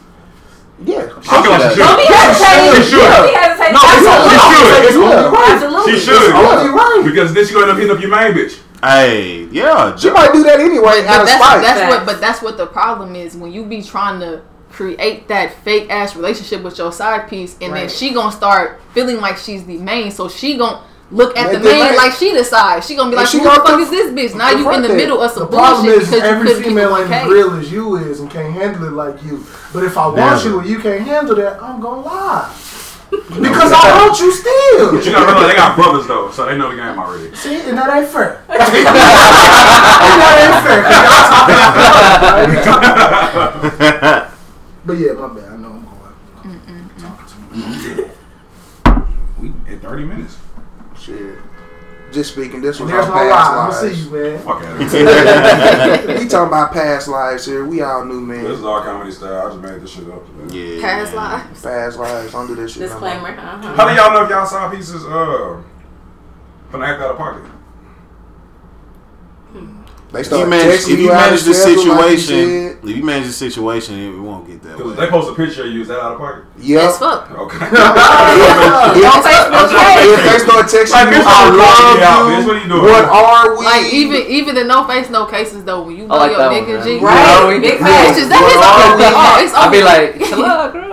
Yeah. 0.84 1.08
I 1.28 1.42
feel 1.42 1.50
like 1.52 1.72
she 1.72 1.78
Don't 1.80 1.88
should. 1.88 1.96
be 1.96 2.12
hesitating. 2.12 2.82
She 2.84 2.90
should. 2.90 3.00
Don't 3.00 3.26
be 3.26 3.32
hesitating. 3.32 3.72
No, 3.72 3.80
it's 3.86 4.04
only, 4.04 4.32
She 4.36 4.40
should. 4.44 4.76
Absolutely. 4.76 4.86
it's 4.86 4.96
only 4.96 5.30
right. 5.32 5.52
Absolutely. 5.56 5.92
She 5.92 5.98
should. 6.00 6.32
Only 6.36 6.70
right. 6.76 7.02
Because 7.04 7.34
then 7.34 7.46
she 7.46 7.52
gonna 7.54 7.64
end 7.66 7.72
up 7.72 7.78
hitting 7.78 7.96
up 7.96 8.00
your 8.00 8.10
main 8.10 8.32
bitch. 8.34 8.60
Hey, 8.84 9.44
yeah. 9.50 9.96
She 9.96 10.10
might 10.10 10.32
do 10.32 10.42
that 10.44 10.60
anyway 10.60 11.00
But 11.02 11.06
out 11.06 11.20
of 11.22 11.26
that's, 11.26 11.32
spite. 11.42 11.62
that's 11.62 11.88
what. 11.88 12.06
But 12.06 12.20
that's 12.20 12.42
what 12.42 12.56
the 12.58 12.66
problem 12.66 13.14
is 13.16 13.34
when 13.36 13.52
you 13.52 13.64
be 13.64 13.82
trying 13.82 14.20
to 14.20 14.42
create 14.70 15.28
that 15.28 15.54
fake 15.64 15.88
ass 15.90 16.14
relationship 16.14 16.62
with 16.62 16.76
your 16.76 16.92
side 16.92 17.28
piece, 17.30 17.56
and 17.62 17.72
then 17.74 17.88
she 17.88 18.12
gonna 18.12 18.30
start 18.30 18.78
feeling 18.92 19.16
like 19.20 19.38
she's 19.38 19.64
the 19.64 19.78
main. 19.78 20.10
So 20.10 20.28
she 20.28 20.58
gonna 20.58 20.82
look 21.10 21.36
at 21.36 21.52
Make 21.52 21.62
the 21.62 21.68
it 21.68 21.72
main 21.72 21.80
right. 21.82 21.96
like 21.96 22.12
she 22.12 22.32
the 22.32 22.42
side. 22.44 22.82
She 22.84 22.94
gonna 22.96 23.10
be 23.10 23.16
like, 23.16 23.28
she 23.28 23.38
who 23.38 23.44
the 23.44 23.50
fuck 23.50 23.78
is 23.80 23.90
this 23.90 24.10
bitch? 24.12 24.34
Now 24.36 24.50
you 24.50 24.70
in 24.72 24.82
the 24.82 24.88
middle 24.88 25.20
of 25.22 25.30
some 25.30 25.44
The 25.44 25.56
bullshit 25.56 26.02
is 26.02 26.08
because 26.10 26.20
you 26.22 26.26
every 26.26 26.46
couldn't 26.48 26.62
keep 26.62 26.68
female 26.72 26.96
ain't 26.96 27.10
as 27.10 27.28
real 27.28 27.54
as 27.54 27.70
you 27.72 27.96
is 27.96 28.20
and 28.20 28.30
can't 28.30 28.52
handle 28.52 28.84
it 28.84 28.92
like 28.92 29.22
you. 29.22 29.44
But 29.72 29.84
if 29.84 29.96
I 29.96 30.06
want 30.08 30.44
you 30.44 30.58
and 30.60 30.68
you 30.68 30.78
can't 30.80 31.02
handle 31.06 31.36
that, 31.36 31.62
I'm 31.62 31.80
gonna 31.80 32.00
lie. 32.02 32.50
Because 33.08 33.70
I 33.72 34.02
want 34.04 34.18
you 34.18 34.32
still. 34.32 34.90
But 34.96 35.04
you 35.06 35.12
gotta 35.12 35.26
realize 35.26 35.46
they 35.48 35.54
got 35.56 35.76
brothers 35.76 36.06
though, 36.08 36.30
so 36.32 36.44
they 36.44 36.56
know 36.58 36.70
the 36.70 36.76
game 36.76 36.98
already. 36.98 37.32
See, 37.36 37.60
and 37.60 37.78
that 37.78 37.88
ain't 37.96 38.08
fair. 38.08 38.42
and 38.48 38.58
that 38.58 40.36
ain't 40.42 40.62
fair. 40.66 40.82
'cause 42.52 42.86
about- 43.86 44.32
But 44.86 44.92
yeah, 44.98 45.12
my 45.12 45.28
bad. 45.28 45.52
I 45.52 45.56
know 45.56 45.68
I'm 45.68 45.84
going. 45.84 46.90
Talking 46.98 47.26
too 47.30 47.40
much. 47.56 49.02
We, 49.40 49.52
Hey, 49.70 49.76
thirty 49.78 50.04
minutes. 50.04 50.36
Shit. 51.06 51.38
Just 52.12 52.32
speaking, 52.34 52.60
this 52.62 52.78
And 52.78 52.86
was 52.86 52.92
there's 52.94 53.06
our 53.06 53.24
no 53.24 53.30
lie. 53.30 53.36
I'm 53.36 53.70
past 53.70 53.82
gonna 53.82 53.94
see 53.94 54.02
lives. 54.02 54.04
you, 54.06 54.10
man. 54.10 54.38
Fuck 54.38 54.62
out 54.62 54.80
of 54.80 54.90
here. 56.08 56.18
we 56.18 56.28
talking 56.28 56.48
about 56.48 56.72
past 56.72 57.08
lives 57.08 57.46
here. 57.46 57.64
We 57.66 57.82
all 57.82 58.04
knew, 58.04 58.20
man. 58.20 58.44
This 58.44 58.58
is 58.58 58.64
all 58.64 58.80
comedy 58.82 59.10
style. 59.10 59.46
I 59.46 59.50
just 59.50 59.60
made 59.60 59.80
this 59.82 59.90
shit 59.90 60.08
up 60.08 60.24
today. 60.26 60.76
Yeah. 60.76 60.80
Past 60.82 61.14
lives. 61.14 61.62
Past 61.62 61.98
lives. 61.98 62.32
Don't 62.32 62.46
do 62.46 62.54
this 62.54 62.72
shit. 62.72 62.82
no. 62.82 62.88
Disclaimer. 62.88 63.28
Uh-huh. 63.30 63.74
How 63.74 63.88
do 63.88 63.94
y'all 63.94 64.12
know 64.12 64.24
if 64.24 64.30
y'all 64.30 64.46
saw 64.46 64.70
pieces 64.70 65.04
uh 65.04 65.62
finna 66.72 66.86
act 66.86 67.02
out 67.02 67.10
of 67.10 67.16
pocket? 67.18 67.42
They 70.12 70.20
If 70.20 70.30
you 70.30 70.46
manage, 70.46 70.86
if 70.88 70.98
you 71.00 71.10
out 71.10 71.26
manage 71.26 71.42
the 71.42 71.52
schedule 71.52 71.92
like 71.98 72.10
you 72.12 72.18
situation, 72.18 72.78
if 72.86 72.96
you 72.96 73.02
manage 73.02 73.26
the 73.26 73.32
situation, 73.32 73.98
it 73.98 74.16
won't 74.16 74.46
get 74.46 74.62
that 74.62 74.76
Because 74.78 74.94
way. 74.96 75.04
they 75.04 75.10
post 75.10 75.28
a 75.30 75.34
picture 75.34 75.64
of 75.66 75.72
you. 75.74 75.82
Is 75.82 75.88
that 75.88 75.98
out 75.98 76.12
of 76.14 76.18
pocket? 76.18 76.44
Yep. 76.62 76.78
As 76.82 76.98
fuck. 76.98 77.30
Okay. 77.32 77.58
If- 77.66 77.72
Don't 79.02 79.22
face 79.26 79.50
no 79.50 79.66
If 79.66 80.22
they 80.22 80.38
start 80.38 80.64
texting 80.70 80.94
Like, 80.94 81.10
you, 81.10 81.22
I 81.26 81.50
love 81.50 81.98
you 81.98 82.06
out, 82.06 82.22
What 82.46 82.54
are 82.54 82.62
you 82.62 82.68
doing? 82.70 82.82
What 82.86 83.04
are 83.04 83.58
we? 83.58 83.64
Like 83.66 83.92
even 83.92 84.22
even 84.30 84.54
the 84.54 84.62
no 84.64 84.86
face 84.86 85.10
no 85.10 85.26
cases 85.26 85.64
though 85.64 85.82
when 85.82 85.96
you 85.96 86.06
know 86.06 86.16
like 86.16 86.30
your 86.30 86.38
that 86.38 86.52
one, 86.54 86.62
nigga. 86.64 86.84
G. 86.86 86.98
Right. 87.02 87.18
You 87.18 87.26
know, 87.26 87.60
Big 87.60 87.74
we- 87.74 87.78
facts. 87.82 88.14
Bitches, 88.16 88.28
that 88.30 88.40
is 88.46 88.54
What 88.56 88.62
are 88.62 88.86
all. 88.86 88.96
we? 88.96 89.04
Oh, 89.10 89.42
it's 89.42 89.54
I'll 89.58 89.70
be 89.74 89.82
like, 89.82 90.14
chill 90.22 90.44
out, 90.46 90.72
girl. 90.72 90.86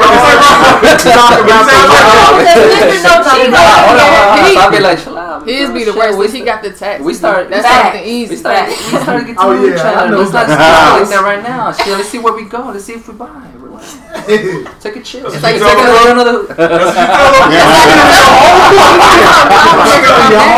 Talk 0.00 1.34
about 1.42 1.66
There's 1.66 3.02
no 3.04 3.20
cheat 3.26 3.50
Hold 3.50 3.58
on, 3.58 3.82
hold 3.84 3.98
on, 3.98 4.06
hold 4.06 4.38
on. 4.38 4.46
He- 4.46 4.54
So 4.54 4.60
I'll 4.60 4.70
be 4.70 4.78
like, 4.80 4.98
chill 5.02 5.18
out. 5.18 5.19
His 5.52 5.68
girl. 5.68 5.78
be 5.78 5.84
the 5.84 5.92
Shit, 5.92 5.98
worst 5.98 6.18
we 6.18 6.26
when 6.26 6.34
he 6.36 6.42
got 6.44 6.62
the 6.62 6.70
text. 6.72 7.04
we 7.04 7.14
start- 7.14 7.48
That's 7.50 7.66
Facts. 7.66 7.82
something 7.96 8.08
easy. 8.10 8.30
We 8.30 8.36
started, 8.36 8.68
we 8.68 8.74
started 8.76 9.20
getting 9.20 9.34
to 9.36 9.42
Oh, 9.42 9.52
know 9.54 9.64
yeah, 9.64 9.74
each 9.74 9.80
other. 9.80 10.16
Let's 10.18 10.32
not 10.32 10.46
that. 10.46 10.56
start 10.56 11.00
like 11.00 11.10
that 11.14 11.22
right 11.24 11.42
now. 11.42 11.72
Shit, 11.72 11.88
let's 11.88 12.08
see 12.08 12.18
where 12.18 12.34
we 12.34 12.44
go. 12.44 12.70
Let's 12.70 12.84
see 12.84 12.94
if 12.94 13.08
we 13.08 13.14
buy. 13.14 13.50
Relax. 13.58 13.98
Take 14.82 14.96
a 14.96 15.02
chill. 15.02 15.30
That's 15.30 15.36
It's 15.36 15.42
what 15.62 15.76
like 15.76 15.76
taking 15.76 16.12
another. 16.12 16.46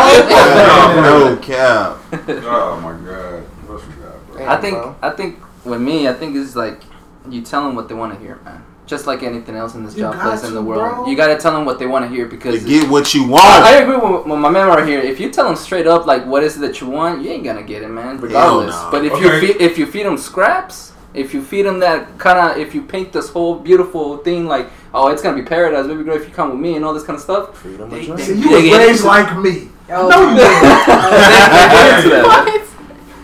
no 0.03 1.37
cap. 1.41 1.97
Oh 2.11 2.79
my 2.81 2.91
god. 3.09 3.43
What 3.67 3.81
you 3.87 4.03
got, 4.03 4.27
bro? 4.27 4.47
I 4.47 4.57
think. 4.61 4.77
I 5.01 5.09
think 5.11 5.39
with 5.65 5.81
me, 5.81 6.07
I 6.07 6.13
think 6.13 6.35
it's 6.35 6.55
like 6.55 6.81
you 7.29 7.41
tell 7.41 7.63
them 7.65 7.75
what 7.75 7.87
they 7.87 7.95
want 7.95 8.13
to 8.13 8.19
hear, 8.19 8.35
man. 8.43 8.63
Just 8.93 9.07
like 9.07 9.23
anything 9.23 9.55
else 9.55 9.73
in 9.75 9.83
this 9.85 9.95
You 9.95 10.01
job 10.03 10.19
place 10.21 10.43
in 10.43 10.53
the 10.53 10.61
world, 10.61 10.95
bro. 10.97 11.07
you 11.09 11.15
gotta 11.17 11.35
tell 11.43 11.51
them 11.51 11.65
what 11.65 11.79
they 11.79 11.87
want 11.87 12.05
to 12.05 12.09
hear 12.15 12.25
To 12.25 12.31
because 12.35 12.63
get 12.63 12.87
what 12.89 13.13
you 13.15 13.21
I, 13.33 13.71
I 13.71 13.71
agree 13.81 13.95
with, 13.97 14.25
with 14.27 14.39
my 14.39 14.49
man 14.57 14.67
right 14.67 14.87
here. 14.87 14.99
If 14.99 15.19
you 15.19 15.31
tell 15.31 15.45
them 15.45 15.55
straight 15.55 15.87
up 15.87 16.05
like 16.05 16.25
what 16.27 16.43
is 16.43 16.57
it 16.57 16.59
that 16.61 16.79
you 16.79 16.87
want, 16.89 17.23
you 17.23 17.31
ain't 17.31 17.43
gonna 17.43 17.63
get 17.63 17.81
it, 17.81 17.89
man. 17.89 18.19
Regardless. 18.19 18.75
no. 18.75 18.89
But 18.91 19.03
if 19.05 19.13
Okay. 19.13 19.23
you 19.23 19.53
feed, 19.53 19.61
if 19.61 19.77
you 19.79 19.85
feed 19.87 20.05
them 20.05 20.17
scraps, 20.17 20.91
if 21.15 21.33
you 21.33 21.41
feed 21.41 21.63
them 21.63 21.79
that 21.79 22.17
kind 22.19 22.37
of, 22.39 22.57
if 22.57 22.73
you 22.75 22.81
paint 22.83 23.11
this 23.13 23.29
whole 23.29 23.55
beautiful 23.69 24.17
thing 24.17 24.47
like, 24.47 24.67
oh, 24.93 25.07
it's 25.11 25.21
gonna 25.23 25.35
be 25.41 25.47
paradise, 25.55 25.87
baby 25.87 26.03
girl, 26.03 26.15
if 26.21 26.27
you 26.27 26.33
come 26.33 26.51
with 26.51 26.59
me 26.59 26.75
and 26.75 26.85
all 26.85 26.93
this 26.93 27.03
kind 27.03 27.17
of 27.17 27.23
stuff, 27.23 27.57
Freedom 27.57 27.89
they, 27.89 27.99
of 28.01 28.01
they, 28.01 28.07
choice. 28.07 28.25
See, 28.27 28.33
they 28.33 28.67
you 28.69 28.77
raised 28.77 29.03
like 29.03 29.35
me. 29.37 29.69
Oh, 29.89 30.07
No, 30.07 30.17
you 30.29 30.35
didn't. 30.37 30.63
they 31.53 31.65
get 31.75 31.97
into 31.97 32.09
that, 32.15 32.25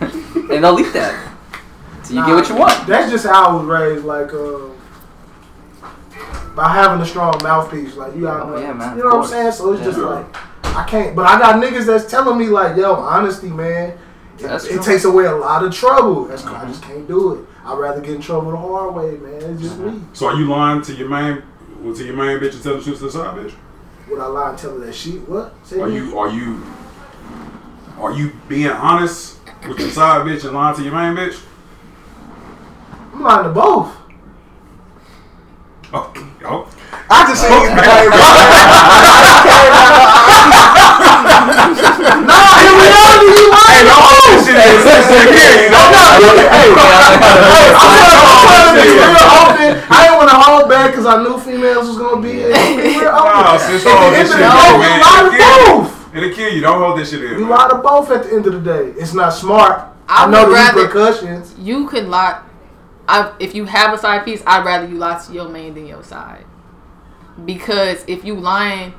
man. 0.00 0.50
and 0.56 0.64
they'll 0.64 0.78
eat 0.80 0.92
that. 0.94 1.14
So 2.04 2.14
you 2.14 2.26
get 2.26 2.34
what 2.34 2.48
you 2.48 2.56
want. 2.56 2.86
That's 2.88 3.10
just 3.12 3.24
how 3.26 3.50
I 3.50 3.54
was 3.54 3.64
raised, 3.66 4.04
like 4.04 4.32
uh, 4.34 4.70
by 6.54 6.68
having 6.68 7.00
a 7.00 7.06
strong 7.06 7.34
mouthpiece. 7.42 7.96
Like 7.96 8.14
you 8.14 8.22
got, 8.22 8.48
Oh, 8.48 8.60
yeah, 8.60 8.72
man, 8.72 8.96
you 8.96 9.04
know 9.04 9.10
of 9.10 9.16
what 9.18 9.24
I'm 9.24 9.30
saying? 9.30 9.52
So 9.52 9.72
it's 9.72 9.82
just 9.82 9.98
like 9.98 10.26
I 10.76 10.84
can't. 10.84 11.16
But 11.16 11.26
I 11.26 11.38
got 11.38 11.62
niggas 11.62 11.86
that's 11.86 12.10
telling 12.10 12.38
me 12.38 12.46
like, 12.46 12.76
yo, 12.76 12.94
honesty, 12.94 13.48
man. 13.48 13.98
It, 14.38 14.44
That's 14.44 14.64
it 14.64 14.82
takes 14.82 15.04
away 15.04 15.26
a 15.26 15.34
lot 15.34 15.64
of 15.64 15.74
trouble. 15.74 16.24
That's 16.24 16.44
I 16.44 16.52
mm-hmm. 16.52 16.68
just 16.68 16.82
can't 16.82 17.06
do 17.06 17.34
it. 17.34 17.46
I'd 17.62 17.78
rather 17.78 18.00
get 18.00 18.14
in 18.14 18.22
trouble 18.22 18.52
the 18.52 18.56
hard 18.56 18.94
way, 18.94 19.16
man. 19.18 19.52
It's 19.52 19.60
just 19.60 19.78
me. 19.78 20.00
So 20.14 20.28
are 20.28 20.34
you 20.34 20.46
lying 20.46 20.80
to 20.82 20.94
your 20.94 21.08
main 21.08 21.42
well, 21.80 21.94
to 21.94 22.04
your 22.04 22.16
main 22.16 22.38
bitch 22.38 22.54
and 22.54 22.62
tell 22.62 22.76
the 22.76 22.82
truth 22.82 22.98
to 22.98 23.04
the 23.04 23.10
side 23.10 23.36
bitch? 23.36 23.54
Would 24.08 24.18
I 24.18 24.26
lie 24.26 24.50
and 24.50 24.58
tell 24.58 24.78
her 24.78 24.86
that 24.86 24.94
shit? 24.94 25.28
What? 25.28 25.54
Say 25.62 25.78
Are 25.78 25.88
again? 25.88 26.06
you 26.06 26.18
are 26.18 26.30
you 26.30 26.62
are 27.98 28.12
you 28.12 28.32
being 28.48 28.68
honest 28.68 29.38
with 29.68 29.78
your 29.78 29.90
side 29.90 30.26
bitch 30.26 30.44
and 30.44 30.54
lying 30.54 30.76
to 30.76 30.82
your 30.82 30.94
main 30.94 31.14
bitch? 31.14 31.42
I'm 33.12 33.22
lying 33.22 33.44
to 33.44 33.50
both. 33.50 33.94
Okay. 35.92 36.22
Oh. 36.46 36.70
I 37.10 37.26
just 37.26 37.42
seen 37.42 37.50
you 37.50 37.70
Nah, 41.20 42.62
in 42.62 42.72
reality, 42.78 43.26
you 43.26 43.50
lying. 43.50 43.74
Hey, 43.74 43.82
don't 43.86 43.98
hold 43.98 44.22
this 44.30 44.46
shit 44.46 44.54
in. 44.54 44.62
This 44.86 45.02
shit 45.10 45.22
again, 45.30 45.56
you 45.66 45.70
know? 45.74 45.90
I 48.70 50.06
didn't 50.06 50.18
want 50.18 50.30
to 50.30 50.36
hold 50.38 50.68
back 50.68 50.90
because 50.92 51.06
I 51.06 51.22
knew 51.22 51.38
females 51.38 51.88
was 51.88 51.98
gonna 51.98 52.20
be 52.22 52.44
real 52.44 53.10
Nah, 53.10 53.54
open. 53.54 53.66
sis, 53.66 53.86
At 53.86 53.98
hold 53.98 54.12
the 54.14 54.18
this 54.18 54.30
end 54.30 54.38
shit 54.38 54.46
of 54.46 54.52
the 54.54 54.58
in, 54.70 54.80
day, 54.80 54.86
man. 54.86 54.94
you 54.94 55.02
lie 55.02 55.22
to 55.22 55.34
It'll 55.34 55.82
both. 55.82 55.90
kill 55.90 56.14
you. 56.14 56.26
It'll 56.26 56.36
kill 56.36 56.50
you. 56.54 56.60
Don't 56.60 56.78
hold 56.78 56.98
this 56.98 57.10
shit 57.10 57.24
in. 57.24 57.30
You 57.38 57.38
man. 57.46 57.50
lie 57.50 57.68
to 57.68 57.74
both 57.76 58.10
at 58.10 58.22
the 58.24 58.30
end 58.34 58.46
of 58.46 58.52
the 58.52 58.60
day. 58.60 58.92
It's 59.00 59.14
not 59.14 59.30
smart. 59.32 59.86
I 60.08 60.24
I, 60.24 60.30
know 60.30 60.46
the 60.48 60.54
repercussions. 60.54 61.54
You 61.58 61.86
can 61.88 62.10
lie. 62.10 62.42
I, 63.10 63.34
if 63.40 63.54
you 63.54 63.64
have 63.64 63.92
a 63.92 63.98
side 63.98 64.24
piece, 64.24 64.42
I'd 64.46 64.64
rather 64.64 64.86
you 64.86 64.96
lie 64.96 65.20
to 65.26 65.32
your 65.32 65.48
main 65.48 65.74
than 65.74 65.86
your 65.86 66.04
side. 66.04 66.44
Because 67.44 68.04
if 68.06 68.24
you 68.24 68.34
lying 68.34 68.94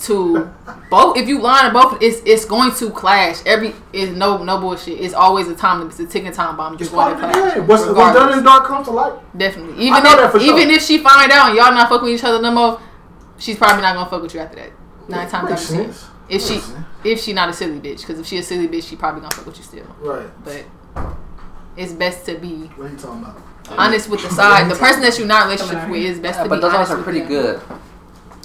to 0.00 0.52
both, 0.90 1.16
if 1.16 1.28
you 1.28 1.40
lying 1.40 1.68
to 1.68 1.72
both, 1.72 2.02
it's 2.02 2.20
it's 2.26 2.44
going 2.44 2.72
to 2.74 2.90
clash. 2.90 3.44
Every 3.46 3.74
is 3.92 4.10
no 4.10 4.42
no 4.42 4.60
bullshit. 4.60 5.00
It's 5.00 5.14
always 5.14 5.48
a 5.48 5.54
time. 5.54 5.86
It's 5.86 5.98
a 6.00 6.06
ticking 6.06 6.32
time 6.32 6.56
bomb. 6.56 6.76
Just 6.76 6.92
going 6.92 7.14
to 7.14 7.20
clash. 7.20 7.56
What's, 7.68 7.86
what's 7.86 8.14
done 8.14 8.38
in 8.38 8.44
dark 8.44 8.66
comes 8.66 8.86
to 8.88 8.92
light. 8.92 9.14
Definitely. 9.36 9.74
I 9.74 9.86
Even 9.86 10.02
know 10.02 10.10
if 10.12 10.18
that 10.18 10.32
for 10.32 10.40
sure. 10.40 10.58
even 10.58 10.70
if 10.70 10.82
she 10.82 10.98
find 10.98 11.30
out 11.32 11.48
and 11.48 11.56
y'all 11.56 11.72
not 11.72 11.88
fucking 11.88 12.04
with 12.04 12.18
each 12.18 12.24
other 12.24 12.42
no 12.42 12.50
more, 12.50 12.80
she's 13.38 13.56
probably 13.56 13.82
not 13.82 13.94
gonna 13.94 14.10
fuck 14.10 14.22
with 14.22 14.34
you 14.34 14.40
after 14.40 14.56
that. 14.56 14.70
Nine 15.08 15.28
times 15.28 15.50
out 15.50 15.62
of 15.62 15.68
ten. 15.68 15.94
If 16.28 16.42
she 16.42 16.58
sense. 16.58 16.74
if 17.04 17.20
she 17.20 17.32
not 17.32 17.48
a 17.48 17.52
silly 17.52 17.80
bitch, 17.80 18.00
because 18.00 18.18
if 18.18 18.26
she 18.26 18.38
a 18.38 18.42
silly 18.42 18.68
bitch, 18.68 18.88
she 18.88 18.96
probably 18.96 19.20
gonna 19.20 19.34
fuck 19.34 19.46
with 19.46 19.58
you 19.58 19.64
still. 19.64 19.86
Right. 20.00 20.28
But 20.44 20.64
it's 21.76 21.92
best 21.92 22.24
to 22.26 22.38
be 22.38 22.66
What 22.76 22.86
are 22.86 22.90
you 22.90 22.96
talking 22.98 23.22
about? 23.22 23.36
honest 23.78 24.08
with 24.10 24.22
the 24.22 24.28
side. 24.30 24.70
The 24.70 24.76
person 24.76 25.00
that 25.02 25.16
you're 25.18 25.26
not 25.26 25.46
in 25.50 25.58
a 25.58 25.62
relationship 25.62 25.88
with 25.90 26.02
is 26.02 26.18
best 26.18 26.38
Yeah, 26.38 26.42
to 26.44 26.48
but 26.50 26.56
be 26.56 26.60
those 26.62 26.74
odds 26.74 26.90
are 26.90 27.02
pretty 27.02 27.20
them. 27.20 27.28
good 27.28 27.62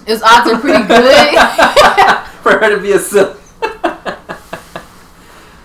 His 0.07 0.21
odds 0.23 0.49
are 0.51 0.59
pretty 0.59 0.85
good. 0.87 1.35
for 2.41 2.51
her 2.57 2.69
to 2.75 2.81
be 2.81 2.93
a 2.93 2.99
silly. 2.99 3.35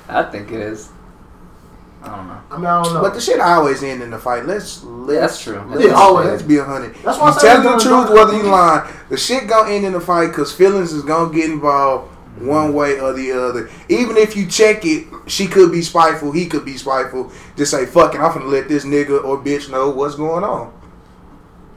I 0.08 0.22
think 0.24 0.50
it 0.52 0.60
is. 0.60 0.90
I 2.02 2.08
don't 2.16 2.26
know. 2.26 2.38
I 2.50 2.56
mean, 2.56 2.66
I 2.66 2.82
don't 2.82 2.94
know. 2.94 3.00
But 3.02 3.14
the 3.14 3.20
shit 3.20 3.40
always 3.40 3.82
end 3.82 4.02
in 4.02 4.10
the 4.10 4.18
fight. 4.18 4.44
Let's 4.46 4.82
let's 4.84 5.20
That's 5.20 5.42
true. 5.42 5.64
Let's, 5.70 5.84
Yeah, 5.86 5.92
always. 5.94 6.26
let's 6.28 6.42
be 6.42 6.58
a 6.58 6.64
hundred. 6.64 6.94
That's 6.96 7.18
why 7.18 7.30
I 7.30 7.32
you 7.34 7.40
say 7.40 7.46
tell 7.48 7.56
it's 7.74 7.84
the 7.84 7.90
gonna 7.90 8.06
truth 8.06 8.16
whether 8.18 8.36
you 8.36 8.42
lying. 8.44 8.92
The 9.08 9.16
shit 9.16 9.46
gonna 9.48 9.70
end 9.70 9.86
in 9.86 9.92
the 9.94 10.00
fight 10.00 10.28
because 10.28 10.52
feelings 10.52 10.92
is 10.92 11.02
gonna 11.02 11.32
get 11.32 11.48
involved 11.50 12.10
one 12.38 12.74
way 12.74 12.98
or 12.98 13.12
the 13.12 13.32
other. 13.32 13.70
Even 13.88 14.16
if 14.16 14.36
you 14.36 14.46
check 14.46 14.84
it, 14.84 15.06
she 15.26 15.46
could 15.46 15.70
be 15.70 15.82
spiteful. 15.82 16.32
He 16.32 16.46
could 16.46 16.64
be 16.64 16.76
spiteful. 16.76 17.30
Just 17.56 17.70
say 17.70 17.86
fucking. 17.86 18.20
I'm 18.20 18.32
gonna 18.32 18.46
let 18.46 18.68
this 18.68 18.84
nigga 18.84 19.22
or 19.22 19.38
bitch 19.38 19.70
know 19.70 19.90
what's 19.90 20.16
going 20.16 20.44
on. 20.44 20.72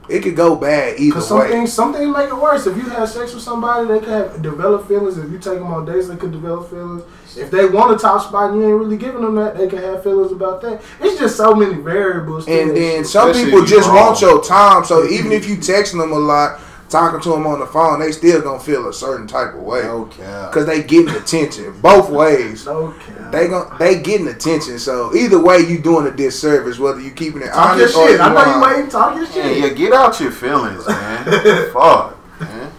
It 0.08 0.22
could 0.22 0.36
go 0.36 0.56
bad 0.56 0.98
either 0.98 1.10
Because 1.10 1.28
some 1.28 1.38
way. 1.40 1.50
things, 1.50 1.72
some 1.72 1.92
things 1.92 2.16
make 2.16 2.28
it 2.28 2.34
worse. 2.34 2.66
If 2.66 2.76
you 2.78 2.84
have 2.84 3.10
sex 3.10 3.34
with 3.34 3.42
somebody, 3.42 3.86
they 3.86 3.98
could 3.98 4.08
have 4.08 4.42
develop 4.42 4.88
feelings. 4.88 5.18
If 5.18 5.30
you 5.30 5.38
take 5.38 5.58
them 5.58 5.66
on 5.66 5.84
dates, 5.84 6.08
they 6.08 6.16
could 6.16 6.32
develop 6.32 6.70
feelings. 6.70 7.02
If 7.36 7.50
they 7.50 7.66
want 7.66 7.92
a 7.92 7.98
top 7.98 8.26
spot 8.26 8.52
and 8.52 8.60
you 8.60 8.68
ain't 8.68 8.78
really 8.78 8.96
giving 8.96 9.20
them 9.20 9.34
that, 9.34 9.58
they 9.58 9.68
can 9.68 9.78
have 9.80 10.02
feelings 10.02 10.32
about 10.32 10.62
that. 10.62 10.80
It's 11.00 11.20
just 11.20 11.36
so 11.36 11.54
many 11.54 11.74
variables. 11.74 12.48
And 12.48 12.74
then 12.74 13.04
some 13.04 13.34
people 13.34 13.66
just 13.66 13.86
wrong. 13.86 13.96
want 13.96 14.20
your 14.22 14.42
time. 14.42 14.84
So 14.84 15.06
even 15.06 15.30
if 15.30 15.46
you 15.46 15.56
texting 15.56 15.98
them 15.98 16.12
a 16.12 16.18
lot, 16.18 16.58
talking 16.88 17.20
to 17.20 17.28
them 17.30 17.46
on 17.46 17.60
the 17.60 17.66
phone, 17.66 18.00
they 18.00 18.12
still 18.12 18.40
gonna 18.40 18.58
feel 18.60 18.88
a 18.88 18.92
certain 18.92 19.26
type 19.26 19.54
of 19.54 19.60
way 19.62 19.82
No 19.82 20.04
because 20.06 20.66
they 20.66 20.82
getting 20.82 21.14
attention 21.14 21.78
both 21.80 22.08
ways. 22.20 22.64
no 22.66 22.92
cap. 22.92 23.30
They 23.32 23.48
gon' 23.48 23.76
they 23.78 24.00
getting 24.00 24.28
attention. 24.28 24.78
So 24.78 25.14
either 25.14 25.38
way, 25.42 25.58
you 25.58 25.78
doing 25.80 26.06
a 26.06 26.10
disservice 26.10 26.78
whether 26.78 27.00
you 27.00 27.10
keeping 27.10 27.42
it 27.42 27.48
Talk 27.48 27.76
your 27.76 27.84
honest 27.86 27.96
or 27.96 28.08
shit. 28.08 28.16
you 28.18 28.22
I 28.22 28.28
know 28.32 28.44
you 28.54 28.60
lying. 28.60 28.80
ain't 28.82 28.90
talk 28.90 29.14
your 29.16 29.24
Yeah, 29.26 29.32
shit. 29.32 29.58
yeah, 29.58 29.68
get 29.70 29.92
out 29.92 30.18
your 30.20 30.30
feelings, 30.32 30.86
man. 30.88 31.24
Fuck, 31.72 32.16
man. 32.40 32.72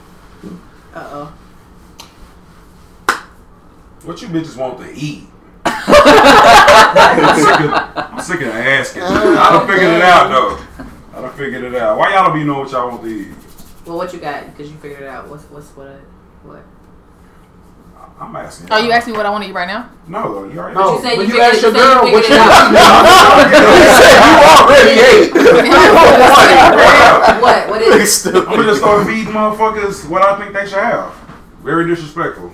Uh 0.93 1.07
oh. 1.11 1.33
What 4.03 4.21
you 4.21 4.27
bitches 4.29 4.55
want 4.57 4.79
to 4.79 4.91
eat? 4.93 5.25
I'm, 5.65 7.35
sick 7.39 7.59
of, 7.59 7.71
I'm 7.95 8.21
sick 8.21 8.41
of 8.41 8.47
asking. 8.47 9.01
I 9.03 9.51
done 9.51 9.67
figured 9.67 9.93
it 9.93 10.01
out 10.01 10.29
though. 10.29 10.85
I 11.17 11.21
don't 11.21 11.33
figured 11.35 11.63
it 11.63 11.75
out. 11.75 11.97
Why 11.97 12.13
y'all 12.13 12.25
don't 12.27 12.33
be 12.35 12.43
know 12.43 12.59
what 12.59 12.71
y'all 12.71 12.89
want 12.89 13.03
to 13.03 13.07
eat? 13.09 13.27
Well, 13.89 13.97
what 13.97 14.13
you 14.13 14.19
got? 14.19 14.45
Because 14.45 14.69
you 14.71 14.77
figured 14.77 15.01
it 15.01 15.07
out. 15.07 15.27
What's 15.29 15.45
what's 15.45 15.65
what? 15.71 15.87
What? 16.43 16.61
I'm 18.21 18.35
asking. 18.35 18.67
Oh, 18.69 18.77
you 18.77 18.91
asking 18.91 19.13
me 19.13 19.17
what 19.17 19.25
I 19.25 19.31
want 19.31 19.43
to 19.45 19.49
eat 19.49 19.53
right 19.53 19.65
now? 19.67 19.89
No, 20.07 20.31
though. 20.31 20.43
You 20.53 20.59
already 20.59 20.75
No, 20.77 20.95
You 20.97 21.01
said 21.01 21.17
when 21.17 21.27
you 21.27 21.33
you 21.35 21.39
figured- 21.41 21.55
ask 21.55 21.61
your 21.63 21.71
you 21.71 21.77
said 21.77 21.83
you 21.83 21.93
girl 21.95 22.03
what 22.03 22.23
figured 22.23 22.29
you 22.29 22.35
it 22.35 22.41
out. 22.41 22.73
want, 27.33 27.39
What? 27.41 27.69
What 27.69 27.81
is? 27.81 28.25
I'm 28.27 28.43
gonna 28.45 28.63
just 28.63 28.79
start 28.81 29.07
feeding 29.07 29.33
motherfuckers 29.33 30.07
what 30.07 30.21
I 30.21 30.37
think 30.37 30.53
they 30.53 30.65
should 30.67 30.77
have. 30.83 31.13
Very 31.63 31.87
disrespectful. 31.87 32.51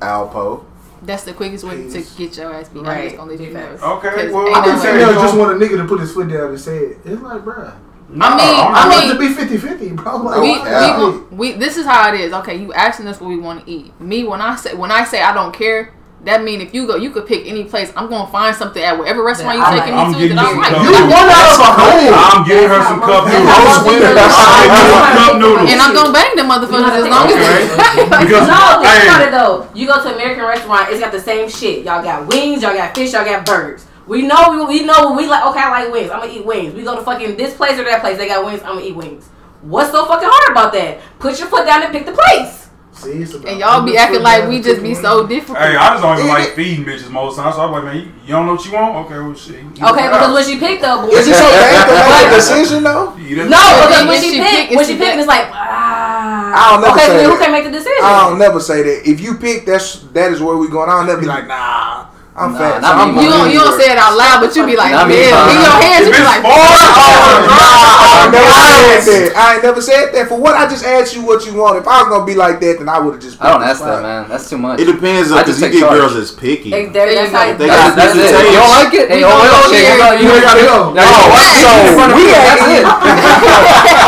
Alpo. 0.00 0.64
That's 1.02 1.24
the 1.24 1.34
quickest 1.34 1.64
way 1.64 1.88
to 1.90 2.00
get 2.16 2.36
your 2.36 2.54
ass 2.54 2.68
beat. 2.70 2.78
I'm 2.80 2.86
Right. 2.86 3.04
just 3.04 3.16
gonna 3.16 3.30
let 3.32 3.40
you 3.40 3.52
know. 3.52 3.60
Okay, 3.82 4.08
'Cause 4.10 4.32
well, 4.32 4.46
I 4.54 4.58
no 4.60 4.62
can 4.64 4.74
way. 4.76 4.80
say- 4.82 4.92
Females 4.92 5.22
just 5.22 5.36
want 5.36 5.50
a 5.52 5.54
nigga 5.66 5.76
to 5.78 5.84
put 5.84 6.00
his 6.00 6.12
foot 6.12 6.28
down 6.28 6.48
and 6.50 6.60
say 6.60 6.78
it. 6.78 6.98
It's 7.04 7.20
like, 7.22 7.42
bruh, 7.44 7.72
I 8.20 8.36
mean, 8.36 8.54
I'm 8.60 8.74
I 8.74 8.80
I 8.84 8.88
want 8.88 9.06
mean, 9.06 9.14
to 9.14 9.18
be 9.18 9.56
50 9.56 9.56
50, 9.58 9.88
bro. 9.96 10.16
Like, 10.18 10.40
we, 10.42 10.52
yeah. 10.52 10.98
we, 11.30 11.36
we 11.36 11.52
this 11.58 11.76
is 11.76 11.86
how 11.86 12.12
it 12.12 12.20
is. 12.20 12.32
Okay, 12.32 12.56
you 12.60 12.72
asking 12.74 13.06
us 13.08 13.20
what 13.20 13.28
we 13.28 13.38
want 13.38 13.64
to 13.64 13.70
eat. 13.70 13.98
Me 14.00 14.24
when 14.24 14.40
I 14.42 14.56
say 14.56 14.74
when 14.74 14.90
I 14.90 15.04
say 15.04 15.22
I 15.22 15.32
don't 15.32 15.54
care, 15.54 15.94
that 16.24 16.44
mean 16.44 16.60
if 16.60 16.74
you 16.74 16.86
go, 16.86 16.96
you 16.96 17.10
could 17.10 17.26
pick 17.26 17.46
any 17.48 17.64
place. 17.64 17.90
I'm 17.96 18.08
gonna 18.10 18.30
find 18.30 18.54
something 18.54 18.82
at 18.82 18.98
whatever 18.98 19.24
restaurant 19.24 19.56
you 19.58 19.64
That 19.64 19.72
I 19.72 19.78
taking 19.80 19.96
like. 19.96 20.06
I'm 20.06 20.12
me 20.12 20.18
to 20.18 20.20
getting 20.28 20.36
that 20.36 20.44
I 20.44 20.52
you 20.52 20.60
like. 20.60 20.72
some 20.76 20.84
you 20.84 20.92
want 21.08 21.28
out 21.32 21.50
of 21.50 21.60
a 21.64 21.70
home. 21.72 22.14
I'm 22.14 22.40
getting 22.46 22.68
her 22.68 22.80
some 22.84 23.00
cup 23.00 23.24
That's 23.24 23.32
noodles. 23.32 23.48
how 23.48 23.80
Those 23.80 23.86
women, 23.88 24.12
most 24.12 24.14
that's 24.22 24.36
people 24.36 24.46
how 24.46 24.60
they 24.60 24.68
are. 24.68 25.08
do 25.08 25.18
Cup 25.18 25.34
noodles. 25.42 25.68
And 25.72 25.78
I'm 25.82 25.92
gonna 25.96 26.12
bang 26.12 26.32
them 26.36 26.46
motherfuckers 26.52 26.94
as 27.00 27.06
long 27.08 27.24
Okay. 27.32 27.64
as 27.64 28.22
Because 28.28 28.44
No, 28.52 28.60
think 28.84 28.92
hey, 28.92 29.08
about 29.08 29.22
it 29.24 29.32
though. 29.32 29.54
You 29.74 29.84
go 29.88 29.96
to 30.04 30.08
American 30.14 30.44
restaurant, 30.44 30.92
it's 30.92 31.00
got 31.00 31.10
the 31.16 31.20
same 31.20 31.48
shit. 31.48 31.82
Y'all 31.88 32.04
got 32.04 32.28
wings, 32.28 32.60
y'all 32.62 32.76
got 32.76 32.92
fish, 32.94 33.12
y'all 33.16 33.24
got 33.24 33.42
burgers. 33.48 33.88
We 34.06 34.22
know, 34.22 34.66
we, 34.66 34.80
we 34.80 34.84
know, 34.84 35.12
we 35.12 35.26
like. 35.26 35.44
Okay, 35.46 35.60
I 35.60 35.70
like 35.84 35.92
wings. 35.92 36.10
I'm 36.10 36.20
gonna 36.20 36.32
eat 36.32 36.44
wings. 36.44 36.74
We 36.74 36.82
go 36.82 36.96
to 36.96 37.02
fucking 37.02 37.36
this 37.36 37.54
place 37.56 37.78
or 37.78 37.84
that 37.84 38.00
place. 38.00 38.18
They 38.18 38.26
got 38.28 38.44
wings. 38.44 38.60
I'm 38.62 38.74
gonna 38.76 38.86
eat 38.86 38.96
wings. 38.96 39.28
What's 39.62 39.92
so 39.92 40.04
fucking 40.06 40.28
hard 40.30 40.50
about 40.52 40.72
that? 40.72 40.98
Put 41.20 41.38
your 41.38 41.48
foot 41.48 41.66
down 41.66 41.82
and 41.82 41.92
pick 41.92 42.04
the 42.06 42.12
place. 42.12 42.62
See, 42.92 43.22
and 43.22 43.58
y'all 43.58 43.82
be 43.82 43.96
acting 43.96 44.22
like 44.22 44.48
we 44.48 44.60
just 44.60 44.82
be 44.82 44.94
so 44.94 45.26
difficult. 45.26 45.58
Hey, 45.58 45.74
I 45.76 45.90
just 45.96 46.02
don't 46.02 46.18
even 46.18 46.28
like 46.28 46.54
feeding 46.54 46.84
bitches 46.84 47.10
most 47.10 47.36
times. 47.36 47.56
So 47.56 47.62
I'm 47.62 47.72
like, 47.72 47.84
man, 47.84 47.96
you, 47.96 48.02
you 48.22 48.28
don't 48.28 48.44
know 48.46 48.52
what 48.54 48.64
you 48.66 48.72
want? 48.72 49.06
Okay, 49.06 49.18
well, 49.18 49.34
shit. 49.34 49.54
you 49.56 49.64
Okay, 49.64 50.06
because 50.06 50.28
out. 50.28 50.34
when 50.34 50.44
she 50.44 50.58
picked 50.58 50.84
up, 50.84 51.08
Is 51.08 51.26
it 51.26 51.34
okay 51.34 51.72
to 51.88 52.10
make 52.10 52.32
a 52.32 52.34
decision 52.36 52.82
though? 52.84 53.16
You 53.18 53.26
eat 53.26 53.38
it 53.38 53.48
no, 53.48 53.56
out. 53.56 53.88
because 53.88 53.98
When 54.00 54.08
when 54.08 54.20
she 54.22 54.30
she 54.32 54.40
picked, 54.40 54.72
it's 54.72 54.76
when 54.76 54.86
she 54.86 54.92
the 54.94 55.04
picked, 55.04 55.18
it's 55.18 55.26
like 55.26 55.48
ah. 55.50 56.52
I 56.52 56.70
don't 56.72 56.82
never 56.82 56.92
okay, 56.94 57.06
say 57.08 57.24
so 57.24 57.30
who 57.30 57.38
that. 57.38 57.44
can 57.44 57.52
make 57.52 57.64
the 57.64 57.70
decision? 57.70 58.04
I 58.04 58.28
don't 58.28 58.38
never 58.38 58.60
say 58.60 58.82
that. 58.82 59.08
If 59.08 59.20
you 59.20 59.34
pick, 59.38 59.64
that's 59.64 60.00
that 60.12 60.30
is 60.32 60.40
where 60.42 60.56
we 60.58 60.68
going. 60.68 60.90
I'll 60.90 61.04
never 61.06 61.20
be 61.20 61.26
like, 61.26 61.46
nah, 61.48 62.06
I'm 62.32 62.52
Nah, 62.56 62.58
fat. 62.58 62.80
so 62.80 62.88
I'm 62.88 63.12
you 63.20 63.28
don't 63.28 63.52
you 63.52 63.60
don't 63.60 63.76
say 63.76 63.92
it 63.92 64.00
out 64.00 64.16
loud, 64.16 64.40
but 64.40 64.56
you 64.56 64.64
be 64.64 64.72
like, 64.72 64.96
Not 64.96 65.04
yeah, 65.12 65.36
in 65.52 65.60
your 65.60 65.76
hands, 65.84 66.08
you 66.08 66.16
If 66.16 66.16
be 66.16 66.24
it's 66.24 66.32
like, 66.32 66.40
far, 66.40 66.56
I 66.56 68.24
oh, 68.24 68.32
never 68.32 68.40
yes. 68.40 69.04
said 69.04 69.20
that. 69.28 69.36
I 69.36 69.46
ain't 69.52 69.64
never 69.68 69.82
said 69.84 70.16
that. 70.16 70.32
For 70.32 70.40
what 70.40 70.56
I 70.56 70.64
just 70.64 70.80
asked 70.80 71.12
you 71.12 71.20
what 71.28 71.44
you 71.44 71.52
want. 71.52 71.76
If 71.76 71.84
I 71.84 72.00
was 72.00 72.08
gonna 72.08 72.24
be 72.24 72.32
like 72.32 72.56
that, 72.64 72.80
then 72.80 72.88
I 72.88 72.96
would 73.04 73.20
have 73.20 73.22
just. 73.22 73.36
I 73.36 73.52
don't 73.52 73.60
ask 73.60 73.84
that, 73.84 74.00
man. 74.00 74.32
That's 74.32 74.48
too 74.48 74.56
much. 74.56 74.80
It 74.80 74.88
depends 74.88 75.28
I 75.28 75.44
because 75.44 75.60
just 75.60 75.76
you 75.76 75.84
get 75.84 75.92
girls 75.92 76.16
that's 76.16 76.32
picky. 76.32 76.72
Hey, 76.72 76.88
there, 76.88 77.04
There 77.04 77.20
that's 77.20 77.32
you 77.32 77.36
how 77.36 77.52
They 77.52 77.68
got 77.68 77.92
that's 78.00 78.16
it. 78.16 78.32
You 78.32 78.56
don't 78.56 78.72
like 78.80 78.94
it? 78.96 79.06
Hey, 79.12 79.20
We 79.20 79.24
oh, 79.24 79.28
gonna 79.28 79.44
well, 79.44 79.52
go 79.52 79.68
shit, 79.68 79.84
here. 79.84 79.92
you 79.92 80.00
gotta- 80.00 80.16
you 80.24 80.32
You 80.32 80.40
gotta 80.40 80.64
go. 80.64 80.96
Now 80.96 81.04
Oh, 81.12 81.36
so 81.36 81.68
it 81.76 81.84
in 81.84 81.92
front 82.00 82.12
of 82.12 82.16
we 82.16 82.24
me. 82.24 82.32
That's 82.32 82.64
it. 82.64 82.84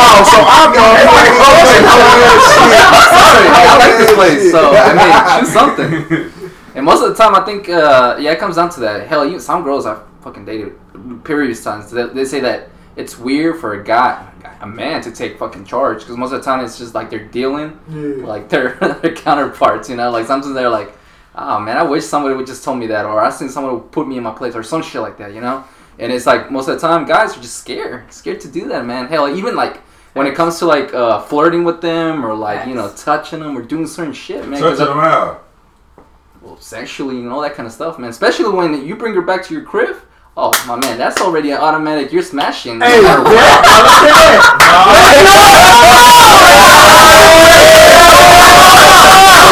Oh, 0.01 0.25
so 0.25 0.41
I'm 0.49 0.72
going. 0.72 1.05
Oh, 1.45 1.61
Sorry, 3.20 3.47
I 3.53 3.77
like 3.77 3.97
this 4.01 4.12
place, 4.16 4.49
so 4.51 4.72
I 4.72 4.97
mean, 4.97 5.12
choose 5.45 5.53
something. 5.53 6.33
And 6.75 6.85
most 6.85 7.03
of 7.03 7.09
the 7.09 7.14
time, 7.14 7.35
I 7.35 7.45
think, 7.45 7.68
uh, 7.68 8.16
yeah, 8.18 8.33
it 8.33 8.39
comes 8.39 8.57
down 8.57 8.68
to 8.70 8.81
that. 8.81 9.07
Hell, 9.07 9.25
even 9.27 9.41
some 9.41 9.62
girls 9.62 9.87
I've 9.87 10.01
fucking 10.22 10.45
dated 10.45 10.72
previous 11.22 11.62
times, 11.62 11.91
they, 11.91 12.07
they 12.07 12.25
say 12.25 12.41
that 12.41 12.68
it's 12.97 13.16
weird 13.18 13.61
for 13.61 13.75
a 13.81 13.85
guy, 13.85 14.29
a 14.61 14.66
man, 14.66 15.01
to 15.03 15.12
take 15.12 15.39
fucking 15.39 15.64
charge 15.66 16.01
because 16.01 16.16
most 16.16 16.33
of 16.33 16.39
the 16.41 16.45
time 16.45 16.64
it's 16.64 16.79
just 16.79 16.95
like 16.95 17.11
they're 17.11 17.25
dealing 17.27 17.79
Yeah. 17.89 18.27
like 18.27 18.49
their 18.49 18.75
their 19.03 19.14
counterparts. 19.14 19.89
You 19.89 19.97
know, 19.97 20.11
like 20.11 20.27
sometimes 20.27 20.55
they're 20.55 20.68
like, 20.68 20.93
oh 21.37 21.61
man, 21.61 21.77
I 21.77 21.83
wish 21.83 22.05
somebody 22.05 22.35
would 22.35 22.47
just 22.47 22.64
tell 22.64 22.75
me 22.75 22.87
that, 22.89 23.05
or 23.05 23.20
I 23.20 23.31
seen 23.31 23.49
someone 23.49 23.75
would 23.75 23.93
put 23.93 24.07
me 24.09 24.16
in 24.16 24.22
my 24.22 24.33
place, 24.33 24.55
or 24.55 24.62
some 24.62 24.83
shit 24.83 25.01
like 25.01 25.18
that. 25.18 25.33
You 25.35 25.41
know, 25.41 25.64
and 25.99 26.11
it's 26.12 26.27
like 26.27 26.51
most 26.51 26.68
of 26.68 26.75
the 26.81 26.81
time, 26.87 27.05
guys 27.07 27.37
are 27.37 27.41
just 27.41 27.57
scared, 27.59 28.12
scared 28.12 28.41
to 28.43 28.49
do 28.49 28.68
that, 28.68 28.85
man. 28.85 29.07
Hell, 29.07 29.29
even 29.37 29.55
like. 29.55 29.81
When 30.14 30.29
it 30.29 30.37
comes 30.37 30.61
to 30.61 30.66
like 30.66 30.95
uh, 30.95 31.22
flirting 31.22 31.64
with 31.64 31.81
them 31.81 32.25
or 32.25 32.37
like 32.37 32.68
you 32.68 32.75
know 32.77 32.89
touching 32.97 33.41
them 33.41 33.59
or 33.59 33.62
doing 33.62 33.85
certain 33.85 34.12
shit, 34.12 34.47
man, 34.47 34.61
'cause 34.61 34.79
Touching 34.79 34.95
them 34.95 35.05
out. 35.05 35.43
Well, 36.45 36.61
sexually 36.61 37.18
and 37.18 37.30
all 37.30 37.40
that 37.40 37.55
kind 37.55 37.66
of 37.66 37.72
stuff, 37.72 37.99
man. 37.99 38.11
Especially 38.11 38.49
when 38.55 38.86
you 38.86 38.97
bring 38.97 39.14
her 39.14 39.22
back 39.22 39.45
to 39.47 39.55
your 39.55 39.62
crib. 39.62 39.97
Oh 40.36 40.53
my 40.66 40.76
man, 40.76 40.99
that's 40.99 41.20
already 41.20 41.53
an 41.53 41.59
automatic. 41.59 42.12
You're 42.12 42.22
smashing. 42.22 42.80
Hey, 42.80 43.01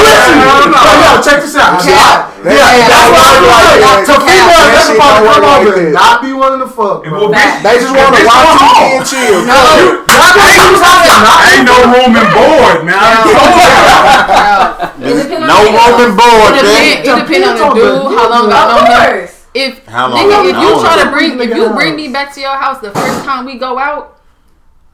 matter 0.02 0.34
what. 0.42 0.82
Yo, 0.82 0.92
yo, 0.98 1.10
check 1.22 1.38
this 1.42 1.54
out. 1.56 1.78
Cap. 1.82 2.34
That 2.42 2.58
Yeah, 2.58 2.66
shit 2.74 2.90
that's 2.90 3.06
don't 3.06 3.14
why 3.14 3.26
I'm 3.30 3.44
like 3.46 3.66
like, 3.70 3.80
that. 3.82 3.98
so 4.02 4.14
females, 4.26 4.66
that's 4.74 4.86
shit 4.90 4.98
supposed 4.98 5.14
to 5.14 5.22
don't 5.22 5.38
come 5.38 5.62
over 5.62 5.74
and 5.78 5.94
not 5.94 6.16
be 6.22 6.30
wanting 6.34 6.62
to 6.66 6.70
fuck, 6.70 7.06
bro. 7.06 7.30
well, 7.30 7.30
bitch, 7.30 7.62
They 7.62 7.74
just 7.78 7.94
want 7.94 8.10
to 8.18 8.22
watch 8.26 8.50
go 8.50 8.66
TV 8.66 8.98
and 8.98 9.04
chill. 9.06 9.38
No, 9.46 9.62
Ain't 10.42 11.66
no 11.66 11.76
room 11.86 12.12
and 12.18 12.30
board, 12.36 12.78
man. 12.82 12.98
I 12.98 13.22
told 13.22 13.38
you. 13.62 15.06
It 15.06 15.22
depends 15.22 15.42
on 15.42 15.50
No 15.50 15.58
the 15.62 15.70
nigga. 15.70 15.86
woman 15.92 16.10
bored, 16.18 16.54
it 16.56 16.64
man. 16.66 16.82
it 16.82 17.02
depends 17.06 17.60
on 17.60 17.74
the 17.74 17.82
dude, 17.82 18.10
how 18.18 18.26
long 18.30 18.46
I 18.50 18.62
Of 18.62 18.82
know 18.82 18.86
him. 18.90 19.28
If 19.54 19.86
How 19.86 20.08
long 20.08 20.18
nigga, 20.18 20.50
if 20.50 20.56
you 20.56 20.70
try 20.80 20.96
to 21.04 21.10
bring, 21.10 21.38
if 21.40 21.54
you 21.56 21.70
bring 21.74 21.94
me 21.96 22.08
back 22.08 22.32
to 22.34 22.40
your 22.40 22.56
house 22.56 22.80
the 22.80 22.90
first 22.90 23.24
time 23.24 23.44
we 23.44 23.58
go 23.58 23.78
out, 23.78 24.18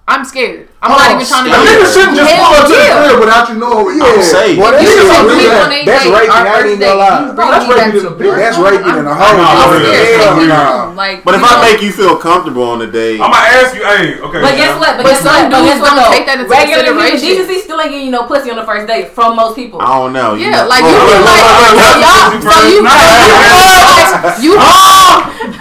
I'm 0.08 0.24
scared. 0.24 0.64
I'm 0.80 0.88
Hold 0.94 1.04
not 1.04 1.10
even 1.20 1.26
trying 1.28 1.44
to. 1.44 1.52
A 1.52 1.60
nigga 1.68 1.84
shouldn't 1.84 2.16
just 2.16 2.32
pull 2.32 2.48
up 2.56 2.64
to 2.64 2.72
the 2.72 2.88
crib 2.96 3.18
without 3.20 3.44
you 3.52 3.56
knowing. 3.60 3.98
Yeah, 4.00 4.08
I'm 4.08 4.24
saying. 4.24 4.56
Boy, 4.56 4.72
that 4.72 4.80
You 4.80 4.88
shit 4.88 5.04
take 5.04 5.20
is 5.20 5.28
me 5.28 5.36
real. 5.36 5.52
on 5.58 5.68
a 5.68 5.84
That's 5.84 6.00
date, 6.00 6.16
raping. 6.16 6.32
I 6.32 6.38
ain't 6.38 6.48
first 6.48 6.64
even 6.64 6.78
date, 6.80 6.88
gonna 6.88 7.04
lie. 7.04 7.18
you 7.18 7.36
That's 7.36 7.60
me 7.60 7.68
back 7.68 7.76
raping 7.76 7.92
in 7.92 7.98
a 7.98 8.08
your 8.08 8.14
bitch. 8.16 8.36
That's 8.40 8.56
room, 8.56 8.64
raping 8.72 8.88
in 8.88 9.04
a 9.04 9.12
I'm- 9.12 9.36
I'm 9.36 9.68
scared. 9.68 10.16
Hell 10.16 10.32
no. 10.48 10.96
Like, 10.96 11.18
But 11.28 11.32
if 11.36 11.40
you 11.44 11.50
I 11.52 11.60
make 11.60 11.80
you 11.84 11.92
feel 11.92 12.16
comfortable 12.16 12.64
on 12.72 12.78
the 12.80 12.88
date, 12.88 13.20
I'm 13.20 13.28
gonna 13.28 13.52
ask 13.52 13.76
you, 13.76 13.84
hey, 13.84 14.16
okay. 14.16 14.40
But 14.40 14.54
guess 14.56 14.72
what? 14.80 14.96
But, 14.96 15.04
But 15.04 15.12
guess 15.12 15.20
some 15.20 15.28
what? 15.28 15.50
But 15.52 15.60
dudes 15.60 15.68
guess 15.68 15.80
what? 15.84 15.92
don't 16.00 16.08
take 16.16 16.24
that 16.24 16.36
into 16.40 16.48
Regular 16.56 16.82
human 16.88 17.04
consideration. 17.12 17.44
decency 17.44 17.56
still 17.68 17.76
ain't 17.84 17.92
getting 17.92 18.08
you 18.08 18.14
no 18.16 18.24
pussy 18.24 18.48
on 18.48 18.56
the 18.56 18.64
first 18.64 18.88
date 18.88 19.12
from 19.12 19.36
most 19.36 19.60
people. 19.60 19.76
I 19.84 19.92
don't 19.92 20.16
know. 20.16 20.40
Yeah, 20.40 20.64
like 20.64 20.80
Oh, 20.80 20.88
you 20.88 20.96
wait, 21.04 21.04
feel 21.04 21.20
wait, 21.20 21.36
like 21.36 21.52
wait, 21.52 21.68
wait, 21.68 21.84
so 21.84 21.84
wait. 21.84 22.00
y'all, 22.00 22.32
so 22.48 22.56
you, 22.64 22.80
Nah, 22.80 24.40
you 24.40 24.56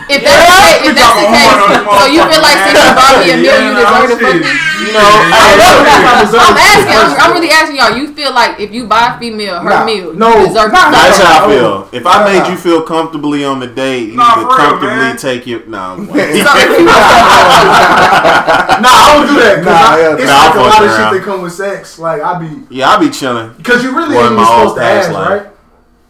nah, 0.07 0.15
feel 0.15 0.15
like 0.15 0.15
you. 0.15 0.15
If 0.17 0.23
that's 0.23 0.39
the 0.39 0.55
case, 0.55 0.79
if 0.87 0.93
that's 0.95 1.15
the 1.19 1.27
case, 1.27 1.51
so 1.83 2.03
you 2.07 2.21
feel 2.31 2.41
like 2.41 2.57
since 2.63 2.79
you 2.79 2.91
brought 2.95 3.17
me 3.19 3.27
a 3.27 3.37
meal, 3.37 3.59
you 3.59 3.71
deserve 3.75 4.07
to 4.07 4.15
fuck 4.17 4.39
me. 4.39 4.47
You 4.77 4.93
know, 4.93 5.03
I- 5.03 5.57
I'm 6.37 6.55
asking. 6.57 6.95
I'm, 6.95 7.11
I'm 7.19 7.31
really 7.33 7.49
asking 7.49 7.75
y'all. 7.77 7.91
You 7.97 8.13
feel 8.13 8.31
like 8.33 8.59
if 8.59 8.71
you 8.71 8.87
buy 8.87 9.15
a 9.15 9.19
female 9.19 9.59
her 9.59 9.69
Nah, 9.69 9.83
meal, 9.85 10.13
no, 10.13 10.29
you 10.39 10.47
deserve 10.47 10.71
nah, 10.71 10.85
to 10.87 10.91
That's 10.95 11.17
her. 11.19 11.25
how 11.25 11.45
I 11.47 11.51
feel. 11.51 11.89
If 11.91 12.05
I 12.07 12.23
made 12.23 12.47
you 12.49 12.55
feel 12.57 12.81
comfortably 12.83 13.43
on 13.43 13.59
the 13.59 13.67
date, 13.67 14.09
you 14.09 14.15
Nah, 14.15 14.35
need 14.35 14.41
to 14.43 14.47
for 14.47 14.47
real, 14.47 14.57
comfortably 14.57 14.95
man. 15.11 15.17
take 15.17 15.45
you. 15.47 15.59
No, 15.67 15.95
Nah, 15.97 16.03
I 18.93 19.13
don't 19.17 19.27
do 19.27 19.35
that. 19.41 19.55
Cause 19.63 19.65
Nah, 19.65 19.71
I, 19.71 19.99
hell 19.99 20.13
it's 20.17 20.25
nah, 20.27 20.37
like 20.37 20.51
I'm 20.51 20.57
a 20.57 20.61
lot 20.61 20.67
of 20.67 20.73
fucking 20.73 20.89
shit 20.89 21.11
that 21.13 21.21
come 21.25 21.41
with 21.41 21.53
sex. 21.53 21.99
Like 21.99 22.21
I 22.21 22.39
be, 22.39 22.63
yeah, 22.75 22.89
I 22.89 22.99
be 22.99 23.09
chilling. 23.09 23.53
cause 23.63 23.83
you 23.83 23.95
really 23.95 24.13
Boy, 24.15 24.23
ain't 24.23 24.33
even 24.33 24.45
supposed 24.45 24.75
to 24.75 24.81
past 24.81 25.07
ask, 25.09 25.13
life. 25.13 25.29
right? 25.29 25.51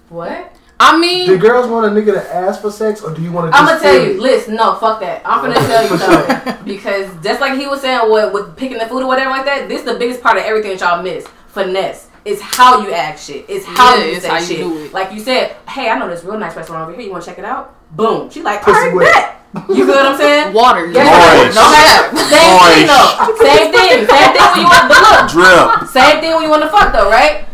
What? 0.10 0.57
I 0.80 0.98
mean, 0.98 1.26
Do 1.28 1.38
girls 1.40 1.68
want 1.68 1.86
a 1.86 1.90
nigga 1.90 2.14
to 2.14 2.36
ask 2.36 2.62
for 2.62 2.70
sex, 2.72 3.02
or 3.02 3.14
do 3.14 3.22
you 3.22 3.32
want 3.32 3.52
to? 3.52 3.58
I'm 3.58 3.66
gonna 3.66 3.80
tell 3.80 4.00
you. 4.06 4.22
Listen, 4.22 4.56
no, 4.56 4.76
fuck 4.76 5.00
that. 5.00 5.22
I'm 5.26 5.42
gonna 5.42 5.56
tell 5.56 5.84
you 5.84 5.98
though, 5.98 6.58
because 6.66 7.10
just 7.24 7.42
like 7.42 7.58
he 7.60 7.66
was 7.68 7.82
saying, 7.82 8.10
what 8.10 8.32
with 8.32 8.56
picking 8.56 8.78
the 8.78 8.86
food 8.86 9.02
or 9.02 9.08
whatever 9.08 9.32
like 9.32 9.46
that, 9.46 9.68
this 9.70 9.80
is 9.80 9.86
the 9.86 9.98
biggest 9.98 10.22
part 10.22 10.38
of 10.38 10.44
everything 10.44 10.78
that 10.78 10.82
y'all 10.82 11.02
miss. 11.02 11.26
Finesse. 11.48 12.08
It's 12.26 12.42
how 12.42 12.82
you 12.86 12.92
act 12.94 13.20
shit. 13.22 13.46
It's 13.50 13.66
how 13.66 13.96
Yeah, 13.96 14.04
you 14.06 14.12
it's 14.14 14.22
say 14.24 14.30
how 14.30 14.38
you 14.38 14.46
shit. 14.46 14.58
do 14.60 14.78
it. 14.86 14.94
Like 14.94 15.12
you 15.14 15.20
said, 15.20 15.56
hey, 15.68 15.90
I 15.90 15.98
know 15.98 16.08
this 16.10 16.24
real 16.24 16.38
nice 16.38 16.56
restaurant 16.56 16.84
over 16.84 16.92
here. 16.92 17.02
You 17.08 17.12
want 17.12 17.24
to 17.24 17.30
check 17.30 17.40
it 17.40 17.46
out? 17.46 17.74
Boom. 17.96 18.30
She 18.30 18.44
like, 18.44 18.62
Pussy 18.62 18.78
alright, 18.78 18.94
wet. 18.96 19.14
bet. 19.56 19.70
You 19.70 19.86
feel 19.88 19.96
what 19.96 20.06
I'm 20.06 20.18
saying? 20.18 20.54
water. 20.60 20.92
Guess 20.92 21.08
Moist. 21.08 21.56
No 21.56 21.66
cap. 21.72 22.14
Same 22.14 22.30
thing 22.30 22.54
Moist. 22.54 22.92
though. 22.92 23.48
Same 23.48 23.72
thing. 23.72 23.90
Same 24.06 24.32
thing 24.36 24.46
when 24.52 24.60
you 24.60 24.68
want. 24.68 24.86
the 24.92 25.00
look, 25.02 25.26
Drip. 25.32 25.90
same 25.90 26.20
thing 26.22 26.32
when 26.36 26.44
you 26.44 26.50
want 26.52 26.62
to 26.64 26.70
fuck 26.70 26.92
though, 26.94 27.10
right? 27.10 27.46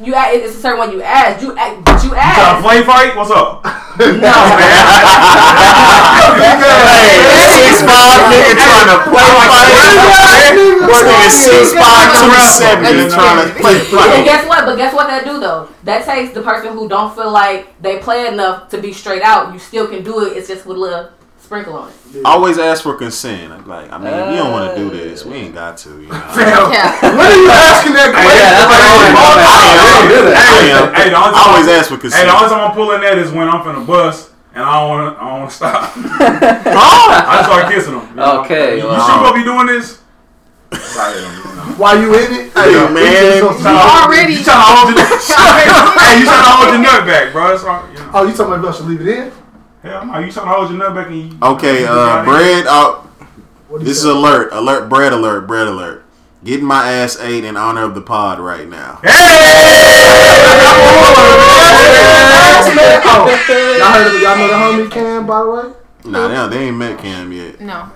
You 0.00 0.14
act, 0.14 0.34
it's 0.34 0.56
a 0.56 0.60
certain 0.60 0.78
one 0.78 0.92
you 0.92 1.02
ask. 1.02 1.42
You 1.42 1.54
act, 1.56 1.84
but 1.84 2.02
you 2.02 2.08
You 2.08 2.14
trying 2.16 2.34
to 2.34 2.40
ask. 2.40 2.64
play 2.64 2.82
fight? 2.84 3.14
What's 3.16 3.30
up? 3.30 3.64
No. 4.00 4.06
Man. 4.08 4.16
hey, 6.88 7.20
six 7.52 7.82
five 7.84 8.32
nigga 8.32 8.56
trying 8.56 8.88
to 8.88 8.96
play 9.10 9.28
fight. 9.44 10.56
Boy, 10.88 11.02
nigga 11.04 11.28
six 11.28 11.74
five 11.74 12.08
two 12.16 12.32
seven 12.48 13.10
trying 13.10 13.46
to 13.48 13.52
play 13.60 13.76
fight. 13.80 14.08
And 14.16 14.24
guess 14.24 14.48
what? 14.48 14.64
But 14.64 14.76
guess 14.76 14.94
what 14.94 15.08
that 15.08 15.24
do 15.26 15.38
though? 15.38 15.68
That 15.84 16.06
takes 16.06 16.32
the 16.32 16.40
person 16.40 16.72
who 16.72 16.88
don't 16.88 17.14
feel 17.14 17.30
like 17.30 17.78
they 17.82 17.98
play 17.98 18.26
enough 18.26 18.70
to 18.70 18.80
be 18.80 18.94
straight 18.94 19.20
out. 19.22 19.52
You 19.52 19.58
still 19.58 19.86
can 19.86 20.02
do 20.02 20.24
it. 20.24 20.34
It's 20.36 20.48
just 20.48 20.64
with 20.64 20.78
a 20.78 20.80
little 20.80 21.10
sprinkle 21.50 21.74
on 21.74 21.90
it. 21.90 22.22
Always 22.24 22.58
ask 22.62 22.84
for 22.86 22.94
consent. 22.94 23.66
Like, 23.66 23.90
I 23.90 23.98
mean, 23.98 24.06
if 24.14 24.30
you 24.30 24.38
don't 24.38 24.52
want 24.54 24.70
to 24.70 24.78
do 24.78 24.86
uh. 24.86 24.94
this, 24.94 25.26
we 25.26 25.34
ain't 25.50 25.54
got 25.54 25.74
to. 25.82 25.90
You 25.98 26.06
know. 26.06 26.14
Fam, 26.30 26.70
Cap. 26.70 27.02
when 27.02 27.26
are 27.26 27.42
you 27.42 27.50
asking 27.50 27.94
that 27.98 28.14
question? 28.14 28.38
Yeah, 28.38 28.54
that's 28.54 28.70
what 28.70 28.78
I 28.78 29.02
Like, 29.02 29.18
want. 29.18 30.30
Hey, 30.30 30.70
I 30.70 30.78
am. 30.78 30.94
hey, 30.94 31.10
the 31.10 31.18
only 31.18 31.34
I 31.34 31.42
always 31.50 31.66
ask 31.66 31.90
for 31.90 31.98
Hey, 31.98 32.22
the 32.22 32.30
only 32.30 32.46
time 32.54 32.62
I'm 32.70 32.74
pulling 32.78 33.02
that 33.02 33.18
is 33.18 33.34
when 33.34 33.50
I'm 33.50 33.66
finna 33.66 33.82
bus. 33.82 34.30
and 34.54 34.62
I 34.62 34.78
don't 34.78 34.88
wanna, 34.94 35.10
I 35.18 35.22
don't 35.26 35.38
wanna 35.42 35.50
stop. 35.50 35.90
I 35.98 37.42
just 37.42 37.50
start 37.50 37.66
kissing 37.74 37.98
them. 37.98 38.06
Okay, 38.46 38.78
You, 38.78 38.86
well. 38.86 39.02
sure 39.02 39.18
you 39.18 39.26
gonna 39.26 39.34
um, 39.34 39.42
be 39.42 39.42
doing 39.42 39.66
this? 39.74 39.98
Excited, 40.70 41.18
you. 41.18 41.50
While 41.82 41.98
you 41.98 42.14
in 42.14 42.30
it, 42.30 42.54
hey, 42.54 42.78
Yeah, 42.78 42.94
man. 42.94 43.42
so- 43.42 43.58
You 43.58 43.74
already- 43.74 44.38
You 44.38 44.46
trying 44.46 44.62
to 44.62 44.70
hold 44.70 44.94
your, 44.94 45.02
hey, 45.98 46.14
you 46.14 46.30
trying 46.30 46.46
to 46.46 46.52
hold 46.54 46.70
your 46.70 46.78
nut 46.78 47.02
back, 47.10 47.34
bro? 47.34 47.50
That's 47.50 47.66
all, 47.66 47.82
you 47.90 47.98
know. 47.98 48.10
Oh, 48.14 48.22
you 48.22 48.38
talking 48.38 48.54
about 48.54 48.70
I 48.70 48.78
should 48.78 48.86
leave 48.86 49.02
it 49.02 49.10
in? 49.10 49.32
Hell 49.82 50.06
no, 50.06 50.18
you 50.18 50.30
trying 50.30 50.46
to 50.46 50.52
hold 50.52 50.70
your 50.70 50.78
nut 50.78 50.94
back 50.94 51.06
and 51.08 51.32
you. 51.32 51.38
Okay, 51.42 51.80
you 51.80 51.86
uh, 51.86 52.24
bread. 52.24 52.66
Uh, 52.66 52.94
What 53.68 53.78
do 53.78 53.84
you 53.84 53.88
this 53.88 53.98
is 53.98 54.04
alert, 54.04 54.50
alert, 54.52 54.88
bread 54.88 55.12
alert, 55.12 55.46
bread 55.46 55.66
alert. 55.68 56.04
Getting 56.44 56.66
my 56.66 56.90
ass 56.90 57.18
ate 57.20 57.44
in 57.44 57.56
honor 57.56 57.82
of 57.84 57.94
the 57.94 58.00
pod 58.02 58.40
right 58.40 58.68
now. 58.68 59.00
Oh, 63.12 63.26
y'all 63.78 63.92
heard 63.92 64.14
of 64.14 64.22
y'all 64.22 64.36
know 64.36 64.48
the 64.48 64.84
homie 64.84 64.90
Cam 64.90 65.26
by 65.26 65.42
the 65.42 65.50
way? 65.50 66.10
Nah, 66.10 66.46
they, 66.48 66.56
they 66.56 66.64
ain't 66.68 66.76
met 66.76 66.98
Cam 66.98 67.32
yet. 67.32 67.60
No. 67.60 67.90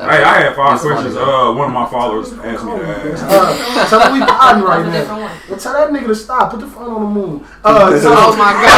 Hey, 0.00 0.24
I 0.24 0.40
had 0.40 0.56
five 0.56 0.80
questions. 0.80 1.14
Uh, 1.14 1.52
one 1.52 1.68
of 1.68 1.74
my 1.74 1.86
followers 1.90 2.32
asked 2.32 2.64
me 2.64 2.72
to 2.72 2.86
ask. 2.86 3.22
Uh, 3.22 3.88
tell 3.88 4.00
him 4.00 4.18
we 4.18 4.20
potting 4.24 4.62
right 4.68 4.82
That's 4.82 4.96
a 4.96 4.98
different 4.98 5.20
now. 5.20 5.40
Well, 5.50 5.58
tell 5.58 5.72
that 5.74 5.90
nigga 5.90 6.06
to 6.06 6.14
stop. 6.14 6.50
Put 6.52 6.60
the 6.60 6.66
phone 6.66 6.90
on 6.90 7.02
the 7.02 7.20
moon. 7.20 7.44
Uh, 7.62 8.00
so, 8.00 8.08
Oh 8.16 8.34
my 8.34 8.52
god. 8.56 8.70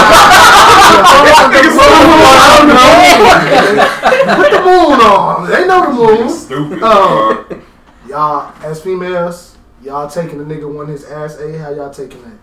Put 4.36 4.50
the 4.50 4.60
moon 4.60 5.00
on. 5.00 5.48
They 5.48 5.66
know 5.66 5.86
the 5.86 5.92
moon. 5.92 6.28
Stupid. 6.28 6.80
Oh. 6.82 7.46
dog. 7.48 7.62
Y'all, 8.08 8.52
as 8.64 8.82
females, 8.82 9.56
y'all 9.80 10.10
taking 10.10 10.38
the 10.38 10.44
nigga 10.44 10.72
one 10.72 10.88
his 10.88 11.04
ass 11.04 11.38
A. 11.38 11.56
How 11.56 11.70
y'all 11.70 11.90
taking 11.90 12.20
that? 12.24 12.36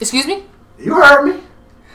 Excuse 0.00 0.26
me? 0.26 0.44
You 0.78 0.94
heard 0.94 1.24
me. 1.24 1.40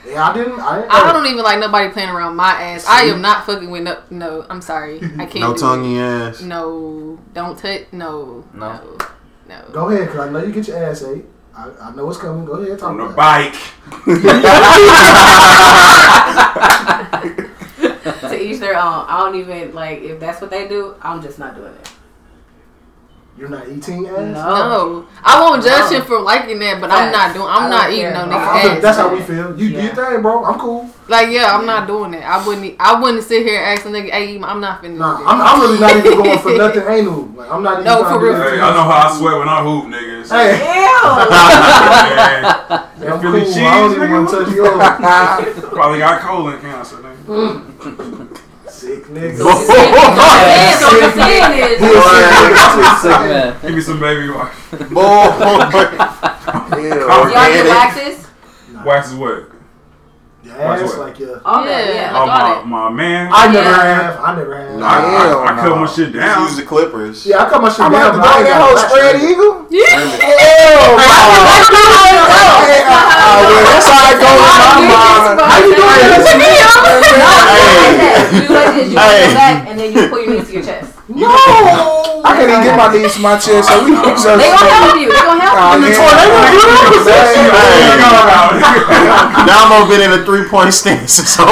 Yeah, 0.06 0.30
I 0.30 0.34
didn't. 0.34 0.60
I, 0.60 0.84
ain't 0.84 0.94
I 0.94 1.12
don't 1.14 1.26
even 1.26 1.44
like 1.44 1.60
nobody 1.60 1.90
playing 1.92 2.10
around 2.10 2.36
my 2.36 2.52
ass. 2.52 2.86
I 2.88 3.04
am 3.04 3.22
not 3.22 3.46
fucking 3.46 3.70
with 3.72 3.84
no. 3.84 4.02
No, 4.10 4.46
I'm 4.50 4.62
sorry. 4.62 4.98
I 5.18 5.26
can't. 5.32 5.40
No 5.42 5.54
do 5.54 5.60
tongue 5.60 5.84
it. 5.84 5.88
in 5.88 5.96
your 5.96 6.06
ass. 6.06 6.42
No, 6.42 7.20
don't 7.34 7.58
touch. 7.58 7.84
No, 7.92 8.44
No. 8.54 8.74
no, 8.74 8.98
no. 9.50 9.66
Go 9.72 9.90
ahead, 9.90 10.10
cause 10.10 10.20
I 10.20 10.30
know 10.32 10.44
you 10.44 10.52
get 10.52 10.68
your 10.68 10.78
ass 10.84 11.04
ate. 11.04 11.26
I, 11.58 11.70
I 11.82 11.96
know 11.96 12.10
it's 12.10 12.20
coming. 12.20 12.46
Go 12.46 12.54
ahead, 12.54 12.78
talk 12.80 12.90
On 12.92 12.98
the 12.98 13.04
about 13.06 13.16
bike. 13.16 13.56
to 18.22 18.42
each 18.42 18.60
their 18.60 18.76
own. 18.76 19.06
I 19.08 19.18
don't 19.20 19.36
even 19.36 19.74
like 19.74 20.02
if 20.02 20.20
that's 20.20 20.42
what 20.42 20.50
they 20.50 20.68
do. 20.68 20.96
I'm 21.02 21.22
just 21.22 21.40
not 21.40 21.56
doing 21.56 21.74
it. 21.74 21.92
You're 23.38 23.50
not 23.50 23.68
eating 23.68 24.06
ass. 24.08 24.16
No. 24.16 24.34
No, 24.34 25.06
I 25.22 25.42
won't 25.42 25.62
judge 25.62 25.92
him 25.92 26.04
for 26.04 26.22
liking 26.22 26.58
that, 26.60 26.80
but 26.80 26.90
I'm 26.90 27.12
not 27.12 27.34
doing. 27.34 27.46
I 27.48 27.58
I'm 27.58 27.70
don't 27.70 27.92
eating 27.92 28.04
care. 28.04 28.14
no 28.14 28.24
nigga 28.32 28.76
ass. 28.78 28.82
that's 28.82 28.98
how 28.98 29.10
we 29.14 29.20
feel. 29.22 29.50
You 29.60 29.68
do 29.70 29.76
Yeah. 29.76 29.84
your 29.84 29.94
thing, 29.96 30.22
bro. 30.22 30.46
I'm 30.46 30.58
cool. 30.58 30.90
Like, 31.10 31.30
yeah, 31.32 31.54
I'm 31.54 31.66
not 31.66 31.86
doing 31.86 32.12
that. 32.12 32.24
I 32.24 32.48
wouldn't. 32.48 32.76
I 32.80 32.98
wouldn't 33.00 33.24
sit 33.26 33.46
here 33.46 33.60
and 33.62 33.78
ask 33.78 33.86
a 33.86 33.90
nigga, 33.90 34.10
"Hey, 34.10 34.40
I'm 34.42 34.62
not 34.62 34.82
finna." 34.82 34.96
Nah, 34.98 35.18
do 35.18 35.26
I'm. 35.26 35.42
I'm 35.42 35.60
really 35.62 35.80
not 35.82 35.96
even 35.98 36.18
going 36.18 36.40
for 36.40 36.56
nothing 36.58 36.84
anal. 36.88 37.26
Like 37.36 37.52
I'm 37.52 37.62
not 37.62 37.74
even 37.74 37.84
No, 37.84 38.00
trying 38.04 38.14
for 38.14 38.20
to 38.26 38.32
do 38.32 38.38
real. 38.40 38.50
Hey, 38.52 38.62
I 38.62 38.74
know 38.74 38.84
how 38.88 39.10
I 39.10 39.18
sweat 39.18 39.38
when 39.38 39.50
I 39.50 39.62
hoop, 39.64 39.84
niggas. 39.92 40.30
Hey, 40.32 40.56
Man, 41.76 42.46
I'm 43.14 43.20
Philly 43.20 43.42
cool. 43.42 43.54
cheese, 43.54 43.58
I 43.58 43.80
don't 43.82 43.92
even 43.96 44.08
nigga, 44.08 44.14
want 44.14 44.30
to 44.30 44.46
touch 44.46 44.56
yours. 44.56 45.66
Probably 45.74 46.00
got 46.00 46.22
colon 46.22 46.62
cancer, 46.62 46.96
nigga. 46.98 48.38
Sick 48.96 49.06
nigga. 49.08 49.38
So 49.38 49.46
what 49.46 49.56
I'm 50.10 51.18
saying 51.20 51.52
is, 51.74 51.80
He 51.80 51.86
a 51.86 52.00
sick 53.02 53.12
nigga. 53.12 53.62
Give 53.62 53.76
me 53.76 53.82
some 53.82 54.00
baby 54.00 54.30
wax. 54.30 54.56
Boy. 54.72 55.06
Yeah. 56.76 56.80
y'all 56.80 56.82
get 56.82 57.02
Organic. 57.04 57.66
waxes. 57.72 58.28
Wax 58.86 59.08
is 59.12 59.16
what? 59.16 59.52
Your 60.46 60.62
ass 60.62 60.98
like 60.98 61.18
yeah. 61.20 61.42
All 61.44 61.64
that, 61.66 61.86
Yeah. 61.90 61.94
yeah. 62.14 62.14
Oh, 62.22 62.26
my, 62.28 62.60
it. 62.62 62.66
my 62.70 62.90
man. 62.92 63.32
I 63.34 63.48
never 63.52 63.66
Yeah. 63.66 63.82
have. 63.82 64.20
I 64.22 64.36
never 64.38 64.56
have. 64.62 64.78
Nah, 64.78 64.86
I, 64.86 65.02
Hell 65.02 65.40
I, 65.42 65.44
I 65.46 65.48
cut 65.58 65.70
no. 65.70 65.76
my 65.82 65.88
shit 65.88 66.14
Just 66.14 66.22
down. 66.22 66.44
use 66.46 66.56
the 66.56 66.62
clippers. 66.64 67.26
Yeah, 67.26 67.42
I 67.44 67.50
cut 67.50 67.62
my 67.64 67.70
shit 67.70 67.80
I'm 67.82 67.92
down. 67.92 68.14
about 68.14 68.14
to 68.14 68.22
but 68.22 68.38
go 68.38 68.44
that 68.46 68.62
whole 68.62 68.78
spread 68.78 69.16
straight. 69.18 69.32
eagle. 69.32 69.66
Hell 69.74 70.94
no. 70.96 71.06
Oh, 73.28 73.42
well, 73.42 73.64
that's 73.66 73.88
how 73.90 74.06
it 74.12 74.22
goes 74.22 74.38
in 74.38 74.62
my 74.62 74.86
mind. 74.86 75.42
How 75.50 75.58
you 75.60 75.74
doing 75.76 76.08
this? 76.14 76.30
You 78.32 78.48
do 78.48 78.54
like 78.54 78.76
this. 78.76 78.92
You 78.92 78.98
Hey. 79.00 79.28
go 79.28 79.34
back 79.34 79.68
and 79.68 79.80
then 79.80 79.92
you 79.94 80.08
put 80.10 80.24
your 80.24 80.34
knees 80.36 80.48
to 80.48 80.54
your 80.54 80.64
chest. 80.64 80.95
No. 81.08 81.30
I 82.26 82.34
can't 82.34 82.50
even 82.50 82.64
get 82.64 82.76
my 82.78 82.90
knees 82.92 83.14
to 83.14 83.22
my 83.22 83.38
chest, 83.38 83.70
so 83.70 83.86
we 83.86 83.92
No, 83.92 84.02
just. 84.10 84.26
They 84.26 84.50
gonna 84.50 84.74
help 84.74 84.98
you. 84.98 85.06
They 85.14 85.22
gonna 85.22 85.42
help 85.46 85.54
Nah, 85.54 85.78
you. 85.78 85.94
yeah. 85.94 86.66
Now 89.46 89.70
I'm 89.70 89.84
over 89.84 89.94
in 90.02 90.12
a 90.20 90.26
three 90.26 90.50
point 90.50 90.74
stance. 90.74 91.14
So 91.36 91.46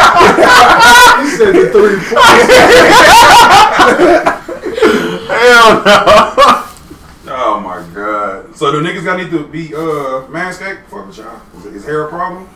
He 0.00 1.26
said 1.36 1.52
the 1.54 1.68
three 1.72 1.96
points. 1.96 2.52
hell 5.28 5.82
no. 5.84 7.32
Oh 7.32 7.60
my 7.60 7.86
god. 7.94 8.56
So 8.56 8.72
do 8.72 8.80
niggas 8.80 9.04
gotta 9.04 9.22
need 9.24 9.30
to 9.32 9.46
be 9.46 9.74
uh 9.74 10.26
manscaped 10.28 10.86
for 10.88 11.06
the 11.06 11.12
y'all? 11.22 11.40
Is, 11.58 11.66
is 11.66 11.84
hair 11.84 12.04
a 12.06 12.08
problem? 12.08 12.48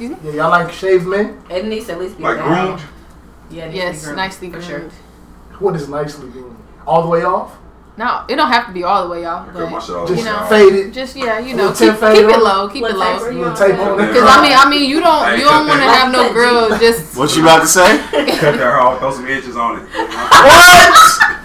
Excuse 0.00 0.22
me. 0.22 0.30
Yeah, 0.30 0.36
y'all 0.36 0.50
like 0.50 0.72
shaved 0.72 1.06
men? 1.06 1.38
It 1.50 1.66
needs 1.66 1.86
to 1.86 1.92
at 1.92 2.00
least 2.00 2.16
be 2.16 2.22
Like 2.22 2.38
down. 2.38 2.48
groomed? 2.78 2.82
Yeah, 3.50 3.64
it 3.64 3.66
needs 3.66 3.66
to 3.66 3.70
be 3.70 3.76
Yes, 3.76 4.04
groomed, 4.04 4.16
nicely 4.16 4.46
for 4.50 4.52
groomed. 4.60 4.66
sure. 4.92 5.58
What 5.58 5.76
is 5.76 5.88
nicely 5.90 6.30
doing? 6.30 6.56
All 6.86 7.02
the 7.02 7.08
way 7.08 7.22
off? 7.22 7.52
No, 7.98 8.24
it 8.28 8.36
don't 8.36 8.48
have 8.50 8.66
to 8.68 8.72
be 8.72 8.82
all 8.82 9.04
the 9.04 9.10
way 9.10 9.26
off, 9.26 9.48
I 9.48 9.52
but 9.52 9.80
shit. 9.80 10.08
Just 10.08 10.18
You 10.20 10.24
know. 10.24 10.46
faded. 10.48 10.94
just 10.94 11.16
yeah, 11.16 11.38
you 11.38 11.54
know, 11.54 11.68
keep, 11.68 11.76
tip 11.78 11.96
keep 12.00 12.24
it 12.24 12.38
low, 12.38 12.66
keep 12.68 12.82
it 12.82 12.96
Little 12.96 13.00
taper, 13.02 13.24
low. 13.24 13.30
you 13.30 13.38
Little 13.38 13.40
know 13.40 13.44
I'm 13.44 13.50
on 13.50 13.56
saying? 13.58 13.74
it. 14.00 14.06
Because 14.08 14.24
I 14.24 14.42
mean, 14.42 14.52
I 14.56 14.70
mean, 14.70 14.88
you 14.88 15.00
don't 15.00 15.38
you 15.38 15.44
don't 15.44 15.66
want 15.66 15.82
to 15.82 15.88
have 15.90 16.10
no 16.10 16.32
girl 16.32 16.70
just. 16.78 17.14
What 17.18 17.36
you 17.36 17.42
about 17.42 17.60
to 17.60 17.66
say? 17.66 17.98
Cut 18.38 18.56
that 18.56 18.62
off, 18.80 19.00
throw 19.00 19.10
some 19.12 19.28
inches 19.28 19.54
on 19.56 19.80
it. 19.80 19.82
What? 19.92 21.36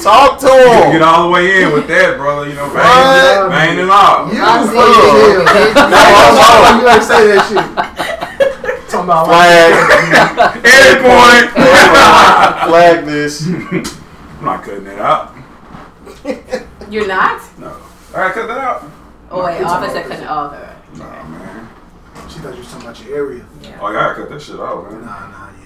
Talk 0.00 0.38
to 0.40 0.46
him. 0.46 0.92
Get 0.92 1.02
all 1.02 1.24
the 1.28 1.32
way 1.34 1.62
in 1.62 1.72
with 1.72 1.86
that, 1.88 2.16
brother. 2.16 2.48
You 2.48 2.54
know, 2.54 2.66
What? 2.68 2.76
bang, 2.76 3.48
bang 3.50 3.78
and 3.80 3.90
all. 3.90 4.32
You 4.32 4.42
I 4.42 4.62
see 4.64 4.74
funny 4.78 4.94
it. 4.94 5.42
as 5.42 5.50
hell. 5.74 5.90
That's 5.90 6.58
Why 6.62 6.80
you 6.80 6.88
ain't 6.94 7.02
say 7.02 7.22
that 7.34 7.42
shit? 7.48 8.88
Talking 8.88 9.04
about 9.04 9.26
Flag. 9.26 9.70
Edit 10.64 10.98
point. 11.02 11.48
Flag 12.68 13.04
this. 13.04 13.46
I'm 13.46 14.44
not 14.44 14.62
cutting 14.62 14.84
that 14.84 14.98
out. 15.00 15.34
You're 16.90 17.06
not? 17.08 17.42
No. 17.58 17.68
All 17.68 18.20
right, 18.22 18.32
cut 18.32 18.46
that 18.46 18.58
out. 18.58 18.84
Oh 19.30 19.44
wait, 19.44 19.60
it's 19.60 19.64
oh, 19.70 19.74
I 19.74 19.86
all 19.86 19.92
said 19.92 20.06
it 20.10 20.26
off. 20.26 20.52
alright. 20.54 20.96
Nah, 20.96 21.28
man. 21.28 21.68
She 22.30 22.38
thought 22.38 22.54
you 22.54 22.60
were 22.62 22.64
talking 22.68 22.80
about 22.82 23.04
your 23.04 23.14
area. 23.16 23.44
Yeah. 23.62 23.78
Oh, 23.82 23.88
you 23.88 23.94
gotta 23.94 24.14
cut 24.14 24.30
that 24.30 24.40
shit 24.40 24.58
out, 24.58 24.90
man. 24.90 25.04
nah, 25.04 25.10
yeah, 25.10 25.26
you 25.26 25.32
got 25.32 25.57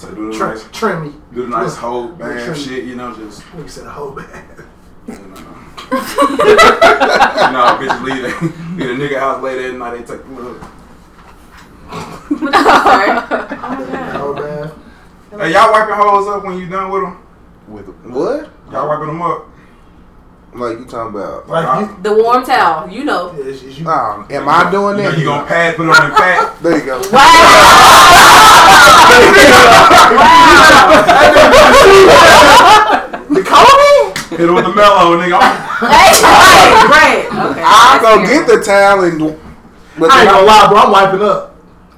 So 0.00 0.08
to 0.08 0.14
do 0.14 0.32
the 0.32 0.38
trim, 0.38 0.48
nice, 0.50 0.64
trim 0.72 1.02
me. 1.04 1.14
do 1.34 1.42
the 1.42 1.48
nice 1.48 1.76
whole 1.76 2.08
Trim. 2.16 2.18
band 2.18 2.56
shit, 2.56 2.84
you 2.84 2.96
know, 2.96 3.14
just. 3.14 3.44
You 3.58 3.68
said 3.68 3.86
a 3.86 3.90
whole 3.90 4.12
bad. 4.12 4.64
You 5.06 5.14
know, 5.14 5.20
nah, 7.52 7.76
bitches 7.78 8.02
leave, 8.02 8.22
leave 8.78 8.88
the 8.88 8.94
nigga 9.08 9.18
house 9.20 9.42
late 9.42 9.58
at 9.62 9.74
night. 9.74 10.06
They 10.06 10.16
take 10.16 10.24
the 10.24 10.30
little. 10.32 10.56
Sorry. 11.90 13.10
Oh 13.62 13.74
my 13.76 13.84
god. 13.92 14.16
Whole 14.16 14.34
bad. 14.34 14.72
Hey, 15.32 15.52
y'all 15.52 15.70
wiping 15.70 15.94
hoes 15.96 16.28
up 16.28 16.44
when 16.44 16.58
you 16.58 16.66
done 16.68 16.90
with 16.90 17.02
them? 17.02 17.26
With 17.68 17.86
them? 17.86 18.12
What? 18.14 18.50
Y'all 18.72 18.88
wiping 18.88 19.06
them 19.08 19.20
up? 19.22 19.48
Like 20.52 20.78
you 20.80 20.84
talking 20.84 21.14
about? 21.14 21.48
Like 21.48 21.88
you, 21.88 22.02
The 22.02 22.12
warm 22.22 22.44
towel, 22.44 22.88
you 22.90 23.04
know. 23.04 23.32
yeah, 23.36 23.44
is, 23.44 23.62
is 23.62 23.78
you 23.78 23.88
Um, 23.88 24.26
am 24.30 24.48
I 24.48 24.68
doing 24.70 24.96
You 24.98 25.04
know, 25.04 25.10
that? 25.10 25.18
you 25.18 25.24
gonna 25.24 25.46
pad, 25.46 25.76
put 25.76 25.86
it 25.86 25.90
on 25.90 26.10
the 26.10 26.16
pad. 26.16 26.56
There 26.62 26.76
you 26.78 26.84
go. 26.86 27.00
Wow. 27.12 27.30
the 33.30 33.42
color? 33.46 34.14
Hit 34.36 34.48
it 34.48 34.52
with 34.52 34.64
the 34.64 34.74
mellow, 34.74 35.16
nigga. 35.18 35.38
Hey, 35.80 36.22
right, 36.22 36.86
right. 36.90 37.26
Okay. 37.50 37.62
I'll 37.64 38.00
that's 38.00 38.02
go 38.02 38.26
get 38.26 38.46
the 38.46 38.62
towel 38.64 39.04
and. 39.04 39.38
But 39.98 40.10
I 40.10 40.22
ain't 40.22 40.30
gonna 40.30 40.46
lie, 40.46 40.68
bro. 40.68 40.78
I'm 40.78 40.92
wiping 40.92 41.22
up. 41.22 41.49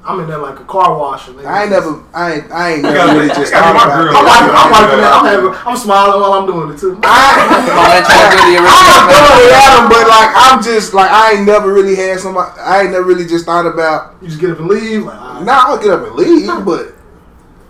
I'm 0.05 0.18
in 0.18 0.26
there 0.26 0.38
like 0.38 0.59
a 0.59 0.64
car 0.64 0.98
washer. 0.98 1.30
Nigga. 1.32 1.46
I 1.46 1.62
ain't 1.62 1.70
never. 1.70 2.03
I 2.12 2.32
ain't. 2.34 2.50
I 2.50 2.72
ain't 2.74 2.82
never 2.82 3.14
really 3.14 3.28
just 3.28 3.55
you 3.55 3.55
gotta 3.55 3.70
thought 3.70 3.70
be 3.70 3.78
my 3.78 3.86
about 3.86 4.03
girl. 4.03 4.11
it. 4.11 4.18
I'm 4.18 4.26
wiping. 4.26 4.50
I'm 4.59 4.70
wiping 4.74 4.98
that. 4.98 5.12
I'm 5.14 5.24
having. 5.30 5.55
I'm 5.70 5.76
smiling 5.78 6.18
while 6.20 6.32
I'm 6.34 6.46
doing 6.50 6.68
it 6.74 6.78
too. 6.82 6.98
My 6.98 7.07
man 7.07 8.03
trying 8.03 8.26
to 8.26 8.34
do 8.34 8.42
the 8.42 8.59
I'm 8.59 8.66
original. 8.66 8.98
not 8.98 9.07
doing 9.14 9.46
it 9.46 9.55
at 9.55 9.70
'em, 9.78 9.86
but 9.94 10.05
like 10.11 10.30
I'm 10.34 10.59
just 10.62 10.90
like 10.90 11.11
I 11.11 11.38
ain't 11.38 11.46
never 11.46 11.72
really 11.72 11.94
had 11.94 12.18
somebody. 12.18 12.50
I 12.59 12.82
ain't 12.82 12.90
never 12.90 13.05
really 13.07 13.26
just 13.30 13.46
thought 13.46 13.62
about. 13.66 14.18
You 14.20 14.26
just 14.26 14.40
get 14.40 14.50
up 14.50 14.59
and 14.59 14.66
leave. 14.68 15.05
Like, 15.07 15.14
all 15.22 15.34
right. 15.38 15.44
Nah, 15.46 15.70
I'll 15.70 15.78
get 15.78 15.90
up 15.94 16.03
and 16.03 16.14
leave, 16.18 16.50
but 16.66 16.98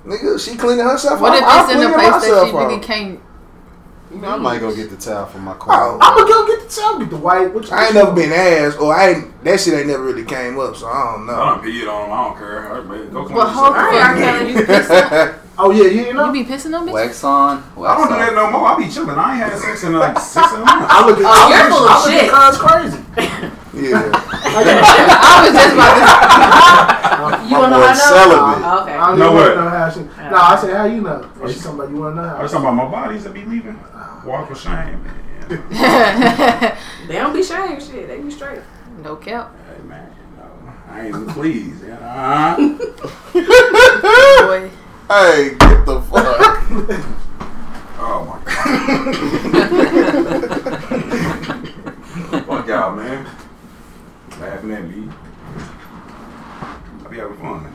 nigga, 0.08 0.40
she 0.40 0.56
cleaning 0.56 0.88
herself. 0.88 1.20
What 1.20 1.36
off, 1.36 1.38
if 1.38 1.44
I'm 1.44 1.64
it's 1.68 1.84
in 1.84 1.90
a 1.90 1.92
place 1.92 2.16
that 2.32 2.48
she 2.48 2.56
really 2.56 2.80
can't? 2.80 3.20
You 4.12 4.20
know, 4.20 4.28
I 4.28 4.36
might 4.36 4.58
go 4.60 4.74
get 4.74 4.90
the 4.90 4.96
towel 4.96 5.26
for 5.26 5.38
my 5.38 5.52
Oh, 5.52 5.54
car. 5.54 5.98
I'm 6.00 6.16
gonna 6.16 6.28
go 6.28 6.46
get 6.46 6.68
the 6.68 6.74
towel, 6.74 6.98
get 6.98 7.10
the 7.10 7.16
white. 7.16 7.52
What 7.54 7.64
you, 7.68 7.74
I 7.74 7.86
ain't 7.86 7.94
never 7.94 8.12
been 8.12 8.30
asked, 8.32 8.78
or 8.78 8.94
I 8.94 9.10
ain't. 9.10 9.44
That 9.44 9.58
shit 9.58 9.72
ain't 9.74 9.86
never 9.88 10.02
really 10.04 10.24
came 10.24 10.58
up, 10.60 10.76
so 10.76 10.86
I 10.86 11.12
don't 11.14 11.26
know. 11.26 11.32
I 11.32 11.56
know. 11.56 11.62
done 11.62 11.64
peed 11.70 11.88
on 11.90 12.08
them. 12.10 12.12
I 12.12 12.24
don't 12.28 12.36
care. 12.38 12.68
All 12.68 12.80
right, 12.82 12.86
man. 12.86 13.10
Go 13.12 13.24
clean 13.24 13.36
Well, 13.36 13.48
hold 13.48 13.74
yourself. 13.74 13.92
Alright, 13.92 14.02
R. 14.02 14.16
Kelly, 14.16 14.52
you 14.52 14.66
piss 14.66 14.90
on- 14.90 15.34
Oh 15.58 15.70
yeah, 15.70 15.84
you 15.84 16.00
ain't 16.06 16.16
know. 16.16 16.32
You 16.32 16.44
be 16.44 16.50
pissing 16.50 16.78
on 16.78 16.86
bitches? 16.88 16.92
Wax 16.92 17.24
on. 17.24 17.58
I 17.78 17.96
don't 17.96 18.08
do 18.08 18.14
that 18.16 18.34
no 18.34 18.50
more. 18.50 18.66
I 18.68 18.76
be 18.78 18.88
chilling. 18.90 19.10
I 19.18 19.32
ain't 19.32 19.50
had 19.50 19.58
sex 19.58 19.84
in 19.84 19.92
like 19.94 20.18
six 20.18 20.50
months. 20.52 20.64
I 20.66 21.06
look 21.06 21.18
at. 21.18 21.24
Oh, 21.24 21.28
I 21.28 21.48
you're 21.48 21.68
look 21.68 21.78
full 21.78 21.88
of 21.88 21.92
I 21.92 21.98
look 22.04 22.12
shit. 22.12 22.32
at 22.32 23.12
cuz 23.12 23.38
crazy. 23.38 23.48
Yeah, 23.74 24.10
I 24.14 24.16
was 25.44 25.52
just 25.54 25.72
about 25.74 25.94
to. 27.40 27.48
You 27.48 27.54
wanna 27.58 27.70
know 27.70 27.80
how 27.80 27.86
I 27.86 27.92
know? 27.92 27.98
celibate. 27.98 28.62
Oh, 28.64 28.82
okay. 28.82 28.92
I 28.92 28.94
don't 29.08 29.18
Know 29.18 29.24
even 29.32 29.36
what? 29.36 29.54
know 29.56 29.68
how 29.70 29.90
she. 29.90 30.00
No, 30.00 30.36
I 30.36 30.56
said 30.60 30.76
how 30.76 30.84
you 30.84 31.00
know. 31.00 31.30
Oh, 31.40 31.48
she 31.50 31.58
talking 31.58 31.78
about 31.80 31.90
you 31.90 31.96
wanna 31.96 32.14
know 32.16 32.22
I 32.22 32.24
how. 32.36 32.42
was 32.42 32.50
talking 32.52 32.66
about 32.68 32.76
my 32.76 32.90
bodies 32.90 33.24
that 33.24 33.32
be 33.32 33.44
leaving. 33.44 33.78
Walk 34.26 34.48
with 34.50 34.60
shame, 34.60 35.02
man. 35.02 35.18
They 37.08 37.14
don't 37.16 37.32
be 37.32 37.42
shamed, 37.42 37.82
shit. 37.82 38.06
They 38.08 38.18
be 38.20 38.30
straight. 38.30 38.60
no 39.02 39.16
cap. 39.16 39.54
Hey, 39.66 39.82
man. 39.88 40.06
No, 40.36 40.44
I 40.90 41.00
ain't 41.00 41.08
even 41.08 41.26
pleased. 41.28 41.82
You 41.82 41.88
know? 41.88 42.56
Boy. 43.32 44.70
hey, 45.08 45.56
get 45.58 45.86
the 45.86 46.00
fuck. 46.10 46.62
Oh 48.04 48.24
my 48.24 48.38
god. 48.44 48.54
Fuck 52.46 52.66
y'all, 52.66 52.96
man. 52.96 53.26
Laughing 54.42 54.72
at 54.72 54.84
me. 54.88 55.08
I 57.04 57.08
be 57.08 57.16
having 57.18 57.36
fun. 57.38 57.72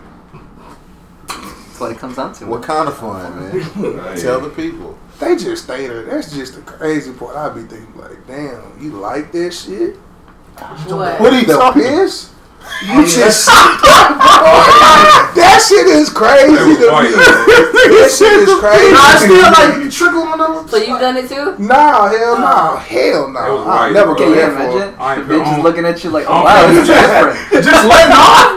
That's 1.27 1.79
what 1.79 1.91
it 1.91 1.97
comes 1.97 2.15
down 2.17 2.33
to. 2.33 2.45
What 2.47 2.63
kind 2.63 2.87
of 2.89 2.97
fun, 2.97 3.39
man? 3.39 3.61
Hey. 4.15 4.21
Tell 4.21 4.41
the 4.41 4.49
people. 4.49 4.97
They 5.19 5.35
just 5.35 5.63
stay 5.63 5.87
there. 5.87 6.03
That's 6.03 6.31
just 6.33 6.55
the 6.55 6.61
crazy 6.61 7.13
part. 7.13 7.35
I 7.35 7.49
be 7.49 7.61
thinking 7.61 7.95
like, 7.97 8.25
damn, 8.27 8.77
you 8.81 8.91
like 8.91 9.31
that 9.31 9.53
shit? 9.53 9.95
What? 9.95 11.19
What 11.21 11.33
are 11.33 11.39
you 11.39 11.45
The 11.45 11.53
talking? 11.53 11.81
piss? 11.83 12.31
You 12.85 13.01
just 13.07 13.45
that 15.37 15.57
shit 15.67 15.87
is 15.87 16.09
crazy 16.09 16.53
to 16.53 16.65
me. 16.69 16.75
That 16.77 18.09
shit 18.17 18.33
is 18.45 18.53
crazy. 18.61 18.93
Nah, 18.93 19.17
it's 19.17 19.23
still 19.25 19.49
like 19.49 19.81
you 19.83 19.89
trickle 19.91 20.23
on 20.29 20.37
them. 20.37 20.67
So 20.69 20.77
you've 20.77 20.99
done 21.01 21.17
it 21.17 21.27
too? 21.27 21.57
Nah, 21.57 22.07
hell 22.07 22.37
no, 22.37 22.77
hell 22.77 23.31
no. 23.31 23.41
was 23.57 23.65
I 23.65 23.89
white, 23.89 23.93
never 23.93 24.13
bro. 24.13 24.15
Can 24.15 24.27
go 24.29 24.33
you 24.33 24.41
that 24.41 24.53
far. 24.53 24.69
imagine? 24.77 24.95
I 24.99 25.15
The 25.15 25.21
bitch 25.33 25.47
is 25.57 25.63
looking 25.63 25.85
at 25.85 26.03
you 26.03 26.09
like, 26.11 26.25
oh 26.29 26.33
don't 26.33 26.43
wow, 26.45 26.67
feel 26.69 26.85
this 26.85 26.89
is 26.89 26.95
different. 27.01 27.65
Just 27.65 27.83
letting 27.87 28.13
off. 28.13 28.53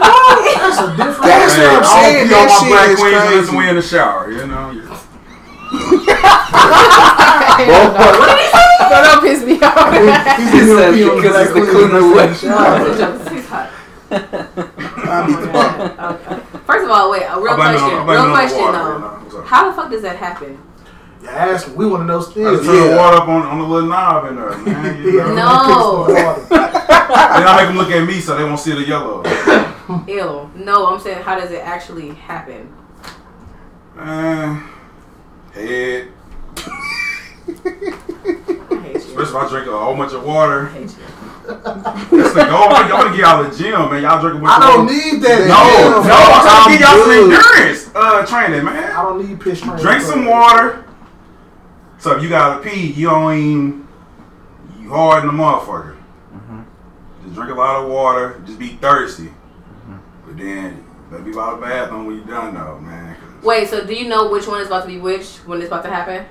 That's 0.53 0.79
a 0.79 0.87
different. 0.95 1.25
That's 1.25 1.55
Hey, 1.55 1.65
what 1.65 1.81
I'm 1.81 1.83
I 1.83 1.97
saying. 2.05 2.29
don't 2.29 2.29
pee 2.29 2.35
on 2.35 2.45
That 2.45 2.45
my 2.45 2.55
shit 2.61 2.69
black 2.69 2.89
is 2.93 2.99
queens 2.99 3.17
unless 3.17 3.49
crazy. 3.49 3.57
we 3.57 3.63
in 3.69 3.75
the 3.75 3.81
shower, 3.81 4.29
you 4.31 4.45
know. 4.47 4.65
Hell 7.57 7.87
no. 7.89 8.05
But 8.91 9.01
don't 9.07 9.21
piss 9.23 9.41
me 9.45 9.55
off. 9.61 9.93
He 10.51 10.59
said 10.67 10.91
because 10.93 11.35
it's 11.41 11.53
the 11.57 11.63
cooler 11.71 12.03
way. 12.13 13.40
He's 14.11 14.19
hot. 14.19 15.07
I 15.07 15.09
be 15.27 15.33
Okay. 16.31 16.41
First 16.65 16.83
of 16.85 16.91
all, 16.91 17.09
wait. 17.11 17.23
A 17.23 17.39
real 17.39 17.53
I 17.53 17.55
blame 17.55 17.75
it 17.75 17.81
on- 17.81 17.89
question. 17.89 17.99
I 17.99 18.01
blame 18.05 18.17
it 18.17 18.21
Real 18.23 18.31
question 18.31 18.59
though. 18.59 18.67
you 18.67 18.73
know. 18.99 19.07
What's 19.23 19.35
up? 19.35 19.45
How 19.47 19.61
the 19.69 19.73
fuck 19.75 19.89
does 19.91 20.01
that 20.03 20.15
happen? 20.17 20.57
You 21.21 21.29
ask. 21.29 21.67
We 21.75 21.85
want 21.87 22.01
to 22.01 22.05
know 22.07 22.17
I 22.17 22.19
just 22.19 22.31
still. 22.31 22.57
turn 22.63 22.89
the 22.91 22.95
water 22.97 23.17
up 23.17 23.27
on, 23.29 23.41
on 23.43 23.57
the 23.59 23.65
little 23.65 23.87
knob 23.89 24.25
in 24.29 24.35
there, 24.35 24.57
man. 24.57 25.03
You 25.03 25.11
know? 25.13 25.35
No. 25.35 26.07
then 26.49 27.47
I 27.47 27.49
make 27.57 27.67
them 27.67 27.77
look 27.77 27.91
at 27.91 28.03
me 28.05 28.19
so 28.19 28.35
they 28.37 28.43
won't 28.43 28.59
see 28.59 28.73
the 28.73 28.83
yellow. 28.85 29.23
Ew. 30.07 30.49
No, 30.55 30.87
I'm 30.87 30.99
saying 30.99 31.21
how 31.23 31.35
does 31.39 31.51
it 31.51 31.61
actually 31.61 32.13
happen? 32.15 32.73
Man, 33.95 34.63
head. 35.53 36.07
I 36.57 36.59
hate 38.83 38.93
you. 38.93 38.95
Especially 38.95 39.23
if 39.23 39.35
I 39.35 39.47
drink 39.49 39.67
a 39.67 39.77
whole 39.77 39.95
bunch 39.95 40.13
of 40.13 40.23
water. 40.23 40.69
I 41.49 41.97
hate 41.97 42.11
you. 42.11 42.21
That's 42.23 42.33
the 42.33 42.43
goal. 42.45 42.69
I'm 42.69 42.89
gonna 42.89 43.09
get 43.15 43.19
y'all 43.19 43.43
the 43.43 43.55
gym, 43.57 43.89
man. 43.91 44.01
Y'all 44.03 44.21
drink 44.21 44.37
a 44.37 44.39
bunch 44.41 44.51
I 44.51 44.59
don't 44.59 44.85
water. 44.85 44.93
need 44.93 45.21
that. 45.23 45.39
No, 45.47 45.57
Damn. 45.57 46.07
no, 46.07 46.15
I'm 46.15 46.41
trying 46.43 46.63
to 46.65 46.77
get 46.77 46.81
y'all 46.81 47.01
some 47.03 47.11
endurance 47.11 47.91
uh, 47.95 48.25
training, 48.25 48.65
man. 48.65 48.91
I 48.91 49.01
don't 49.03 49.27
need 49.27 49.39
piss 49.39 49.59
training. 49.61 49.81
Drink 49.83 50.01
some 50.01 50.25
water. 50.25 50.85
So 51.99 52.15
if 52.17 52.23
you 52.23 52.29
gotta 52.29 52.61
pee, 52.63 52.91
you 52.93 53.09
don't 53.09 53.33
even 53.37 53.87
you 54.79 54.89
hard 54.89 55.23
in 55.23 55.27
the 55.35 55.43
motherfucker. 55.43 55.95
Just 57.23 57.35
drink 57.35 57.51
a 57.51 57.53
lot 57.55 57.83
of 57.83 57.89
water. 57.91 58.41
Just 58.45 58.57
be 58.59 58.69
thirsty. 58.69 59.31
But 60.25 60.37
then 60.37 60.83
maybe 61.11 61.31
by 61.31 61.51
the 61.51 61.57
bathroom 61.61 62.05
when 62.07 62.15
you 62.17 62.23
done 62.23 62.53
though, 62.55 62.79
man. 62.79 63.15
'cause- 63.15 63.43
Wait, 63.43 63.67
so 63.67 63.83
do 63.85 63.93
you 63.93 64.07
know 64.07 64.29
which 64.31 64.47
one 64.47 64.61
is 64.61 64.67
about 64.67 64.81
to 64.83 64.87
be 64.87 64.97
which 64.99 65.37
when 65.45 65.59
it's 65.61 65.67
about 65.67 65.83
to 65.83 65.89
happen? 65.89 66.25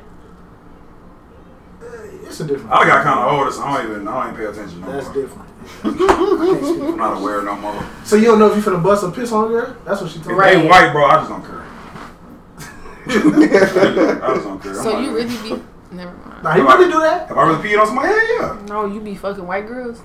It's 2.31 2.39
a 2.39 2.47
different. 2.47 2.70
I 2.70 2.87
got 2.87 3.03
kind 3.03 3.18
of 3.18 3.33
older, 3.33 3.51
so 3.51 3.62
I 3.62 3.83
don't 3.83 3.91
even 3.91 4.07
I 4.09 4.24
don't 4.24 4.35
even 4.35 4.47
pay 4.47 4.51
attention 4.53 4.81
no 4.83 4.93
That's 4.93 5.07
more. 5.07 5.14
different. 5.14 5.49
I 5.83 5.89
can't 5.91 6.64
speak. 6.64 6.83
I'm 6.83 6.97
not 6.97 7.16
aware 7.20 7.43
no 7.43 7.57
more. 7.57 7.85
So 8.05 8.14
you 8.14 8.26
don't 8.26 8.39
know 8.39 8.53
if 8.53 8.55
you're 8.64 8.72
finna 8.74 8.83
bust 8.83 9.03
a 9.03 9.11
piss 9.11 9.33
on 9.33 9.51
her? 9.51 9.76
That's 9.85 10.01
what 10.01 10.11
she 10.12 10.18
told 10.20 10.28
me. 10.28 10.35
Right. 10.35 10.57
they 10.57 10.68
white, 10.68 10.93
bro, 10.93 11.07
I 11.07 11.16
just 11.16 11.28
don't 11.28 11.45
care. 11.45 11.66
I 14.22 14.35
just 14.35 14.45
don't 14.47 14.62
care. 14.62 14.70
I'm 14.70 14.76
So 14.76 14.93
like, 14.93 15.05
you 15.05 15.14
really 15.16 15.57
be? 15.57 15.62
Never 15.91 16.12
mind. 16.18 16.45
Nah, 16.45 16.55
he 16.55 16.61
really 16.61 16.93
do 16.93 17.01
that? 17.01 17.26
Have 17.28 17.37
I 17.37 17.49
really 17.49 17.68
peed 17.68 17.81
on 17.81 17.87
somebody? 17.89 18.09
Yeah, 18.11 18.22
yeah. 18.39 18.66
No, 18.68 18.87
you 18.87 19.01
be 19.01 19.16
fucking 19.16 19.45
white 19.45 19.66
girls. 19.66 20.01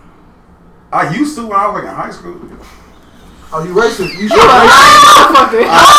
I 0.91 1.15
used 1.15 1.35
to 1.37 1.43
when 1.45 1.55
I 1.59 1.67
was 1.67 1.75
like 1.75 1.83
in 1.83 1.95
high 1.95 2.09
school. 2.09 2.41
Oh, 3.53 3.63
you 3.63 3.73
racist? 3.75 4.17
You 4.17 4.27
should 4.29 4.31
This 4.31 4.41
ain't 4.41 4.49
ah, 5.69 5.77
ah, 5.77 5.91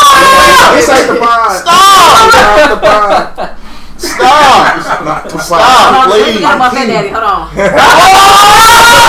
ah, 0.91 1.07
the 1.07 1.19
pod. 1.21 1.57
Stop! 1.63 2.71
the 2.71 2.77
pod. 2.87 3.66
Stop! 3.99 4.83
Stop. 4.83 5.31
Stop, 5.41 5.95
Hold 5.95 6.13
on, 6.13 6.25
please. 6.25 6.41
Got 6.41 6.59
my 6.59 6.71
fat 6.71 6.87
daddy. 6.87 7.09
Hold 7.09 7.25
on. 7.25 7.49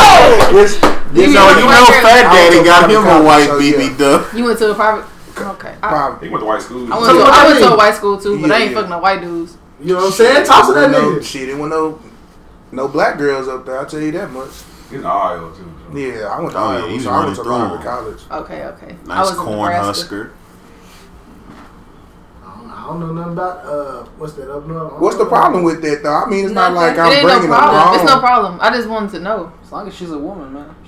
This, 0.53 0.75
You 1.13 1.33
know, 1.33 1.49
you 1.49 1.65
know, 1.65 1.85
Fat 2.01 2.31
Daddy 2.33 2.63
got 2.63 2.89
him 2.89 3.03
a 3.05 3.23
white 3.23 3.47
So, 3.47 3.59
BB 3.59 3.91
yeah. 3.91 3.97
duck. 3.97 4.33
You 4.33 4.43
went 4.45 4.59
to 4.59 4.71
a 4.71 4.75
private. 4.75 5.05
Okay. 5.37 5.75
I. 5.83 6.17
He 6.21 6.29
went 6.29 6.41
to 6.41 6.45
white 6.47 6.61
school. 6.61 6.91
I 6.91 6.97
went, 6.97 7.05
So 7.05 7.17
to, 7.17 7.23
I 7.31 7.47
went 7.47 7.59
to 7.59 7.73
a 7.73 7.77
white 7.77 7.93
school 7.95 8.17
too, 8.19 8.41
but 8.41 8.51
I 8.51 8.59
ain't 8.59 8.71
yeah. 8.71 8.75
fucking 8.77 8.89
no 8.89 8.99
white 8.99 9.21
dudes. 9.21 9.57
You 9.79 9.93
know 9.93 9.95
what 9.95 10.05
I'm 10.07 10.11
saying? 10.13 10.45
Talk 10.45 10.67
to 10.67 10.73
that 10.73 10.91
no, 10.91 11.11
nigga. 11.11 11.23
Shit, 11.23 11.49
it 11.49 11.57
was 11.57 11.69
no, 11.69 12.01
no 12.71 12.87
black 12.87 13.17
girls 13.17 13.47
up 13.47 13.65
there. 13.65 13.77
I'll 13.79 13.85
tell 13.85 14.01
you 14.01 14.11
that 14.11 14.31
much. 14.31 14.49
He's 14.89 14.99
in 14.99 15.05
Iowa 15.05 15.55
too. 15.55 15.71
so. 15.91 15.97
Yeah, 15.97 16.27
I 16.27 16.39
went 16.39 16.51
to 16.53 16.59
Oh, 16.59 16.71
yeah, 16.71 16.77
Iowa, 16.79 16.89
he's 16.89 17.03
so 17.03 17.09
I 17.11 17.25
went 17.25 17.35
to 17.35 17.43
private 17.43 17.83
college. 17.83 18.21
Okay, 18.31 18.63
okay. 18.65 18.95
I 19.03 19.07
Nice 19.07 19.29
was 19.29 19.37
corn 19.37 19.71
husker. 19.73 20.31
I 22.87 22.91
don't, 22.91 22.99
know 23.01 23.11
nothing 23.11 23.33
about 23.33 23.65
uh, 23.65 24.03
what's 24.15 24.33
that 24.39 24.47
up 24.49 24.65
north? 24.65 24.93
What's 25.01 25.17
the 25.17 25.25
problem 25.25 25.63
with 25.63 25.81
that 25.81 26.03
though? 26.03 26.13
I 26.23 26.29
mean, 26.29 26.45
it's 26.45 26.53
not 26.53 26.71
Nothing. 26.71 26.95
like 26.95 26.97
I'm 26.97 27.11
ain't 27.11 27.21
no 27.21 27.27
bringing 27.27 27.49
them 27.51 27.59
problem. 27.59 27.75
wrong. 27.83 27.95
It's 27.95 28.03
no 28.07 28.19
problem. 28.19 28.59
I 28.61 28.69
just 28.71 28.87
wanted 28.87 29.11
to 29.11 29.19
know. 29.19 29.51
As 29.61 29.71
long 29.73 29.87
as 29.89 29.93
she's 29.93 30.11
a 30.11 30.17
woman, 30.17 30.53
man. 30.53 30.71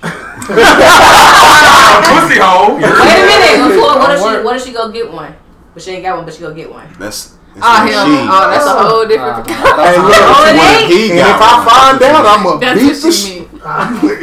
Pussy 2.08 2.38
hole. 2.40 2.76
Wait 2.80 2.88
a 2.88 2.88
minute. 2.88 3.76
Before, 3.76 4.00
what 4.00 4.10
if 4.16 4.20
Don't 4.20 4.32
she? 4.40 4.44
What 4.44 4.56
if 4.56 4.64
she 4.64 4.72
go 4.72 4.90
get 4.90 5.12
one? 5.12 5.36
But 5.74 5.82
she 5.82 5.90
ain't 5.92 6.02
got 6.02 6.16
one. 6.16 6.24
But 6.24 6.32
she 6.34 6.40
go 6.40 6.54
get 6.54 6.70
one. 6.72 6.88
That's. 6.98 7.36
that's 7.52 7.60
Oh 7.60 7.68
what 7.68 7.92
hell, 7.92 8.06
she- 8.06 8.16
no. 8.16 8.32
oh 8.32 8.44
that's 8.50 8.64
a 8.64 8.72
whole 8.80 9.02
Nah, 9.04 9.10
different. 9.10 9.46
Hey, 9.50 9.98
look, 10.00 10.24
Oh, 10.24 10.56
what 10.56 10.80
ain't? 10.80 10.88
he 10.90 11.10
and 11.12 11.20
if 11.20 11.36
I 11.36 11.52
find 11.68 12.00
out, 12.00 12.24
I'm 12.24 12.46
a 12.46 12.56
That's 12.58 12.80
beat 12.80 12.96
what 12.96 13.02
the 13.02 13.12
she 13.12 13.40
mean. 13.44 13.44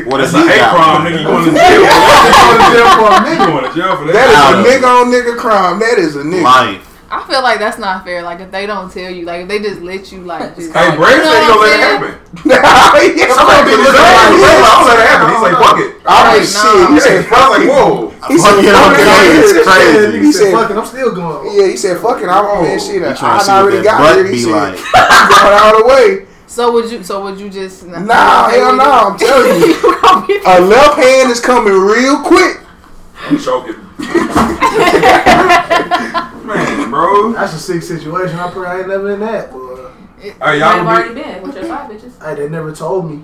What 0.10 0.18
That's 0.18 0.34
a 0.34 0.42
hate 0.48 0.66
crime, 0.74 1.06
nigga. 1.06 1.22
You 1.22 1.28
going 1.30 1.46
to 1.46 1.52
jail? 1.54 1.78
You 1.78 1.94
going 2.42 2.58
to 2.58 2.68
jail 2.74 2.90
for 2.98 3.08
a 3.14 3.22
nigga? 3.22 3.38
You 3.38 3.52
going 3.54 3.66
to 3.70 3.74
jail 3.78 3.94
for 3.98 4.06
that? 4.10 4.14
That 4.18 4.28
is 4.34 4.42
a 4.50 4.56
nigga 4.66 4.88
on 4.90 5.06
nigga 5.14 5.38
crime. 5.38 5.78
That 5.80 5.98
is 6.00 6.16
a 6.16 6.24
nigga. 6.24 6.44
Life. 6.44 6.87
I 7.10 7.24
feel 7.26 7.42
like 7.42 7.60
that's 7.60 7.78
not 7.80 8.04
fair. 8.04 8.22
Like 8.22 8.40
if 8.42 8.52
they 8.52 8.66
don't 8.66 8.92
tell 8.92 9.10
you, 9.10 9.24
like 9.26 9.44
if 9.44 9.48
they 9.48 9.60
just 9.60 9.82
let 9.82 10.12
you, 10.12 10.22
like 10.28 10.56
just. 10.56 10.74
Hey, 10.76 10.92
Brady 10.96 11.16
You 11.18 11.24
know 11.24 11.32
said 11.32 11.42
he 11.42 11.48
gonna 11.48 11.62
let 11.62 11.72
it 11.72 11.80
I'm 11.88 12.04
happen. 12.04 13.18
yeah, 13.18 13.32
Somebody 13.32 13.64
be 13.64 13.76
looking 13.80 13.96
like, 13.96 14.28
He 14.28 14.44
I'm 14.44 14.60
gonna 14.60 14.88
let 14.92 15.00
it 15.00 15.08
happen. 15.08 15.28
He's 15.32 15.44
like, 15.48 15.56
fuck 15.56 15.78
it. 15.80 15.90
I 16.04 16.38
was 16.38 16.44
Right, 16.44 16.44
shit. 16.44 16.68
nah. 16.68 16.88
He 16.88 16.94
He 16.94 17.00
said, 17.00 17.24
said, 17.24 17.48
like, 17.48 17.64
whoa. 17.68 18.12
he 18.28 18.36
said, 18.38 18.52
Fuck 18.52 18.60
it, 18.60 18.76
fuck 18.76 18.92
okay, 18.92 19.08
it. 19.08 19.40
it's 19.40 19.54
Yeah, 19.56 19.64
crazy. 19.64 20.20
He 20.20 20.32
said, 20.32 20.42
said- 20.44 20.52
fuck 20.52 20.68
it, 20.72 20.76
I'm 20.78 20.86
still 20.86 21.12
going. 21.16 21.40
Yeah, 21.56 21.68
he 21.72 21.78
said, 21.78 21.96
"Fuck 22.04 22.20
it, 22.22 22.28
I'm 22.28 22.44
on 22.46 22.64
that 22.68 22.82
shit. 22.82 23.04
I 23.04 23.14
see 23.16 23.24
I 23.24 23.38
what 23.40 23.50
already 23.50 23.84
got 23.84 23.98
butt 24.04 24.20
it." 24.20 24.28
He 24.34 24.40
said, 24.44 24.52
like. 24.52 24.76
"I'm 24.96 25.28
going 25.32 25.56
all 25.64 25.76
the 25.80 25.86
way." 25.88 26.28
So 26.48 26.72
would 26.74 26.92
you? 26.92 27.04
So 27.04 27.24
would 27.24 27.40
you 27.40 27.50
just? 27.50 27.86
Nah, 27.88 28.50
hell 28.50 28.76
no. 28.76 28.84
I'm 28.84 29.18
telling 29.18 29.62
you, 29.62 29.68
you. 29.80 30.42
a 30.46 30.60
left 30.60 30.98
hand 31.00 31.32
is 31.32 31.40
coming 31.40 31.74
real 31.74 32.20
quick. 32.24 32.60
I'm 33.28 33.38
choking. 33.40 33.76
Man, 36.48 36.90
bro. 36.90 37.34
That's 37.34 37.54
a 37.54 37.60
sick 37.60 37.84
situation. 37.84 38.40
I 38.40 38.50
probably 38.50 38.80
ain't 38.80 38.88
never 38.88 39.12
in 39.12 39.20
that, 39.20 39.52
boy. 39.52 39.90
Hey, 40.20 40.34
I've 40.42 40.60
y'all 40.60 40.88
already 40.88 41.14
be, 41.14 41.22
been 41.22 41.44
with 41.44 41.56
your 41.56 41.66
five 41.66 41.92
bitches. 41.92 42.24
Hey, 42.26 42.36
they 42.36 42.50
never 42.50 42.72
told 42.74 43.10
me. 43.12 43.24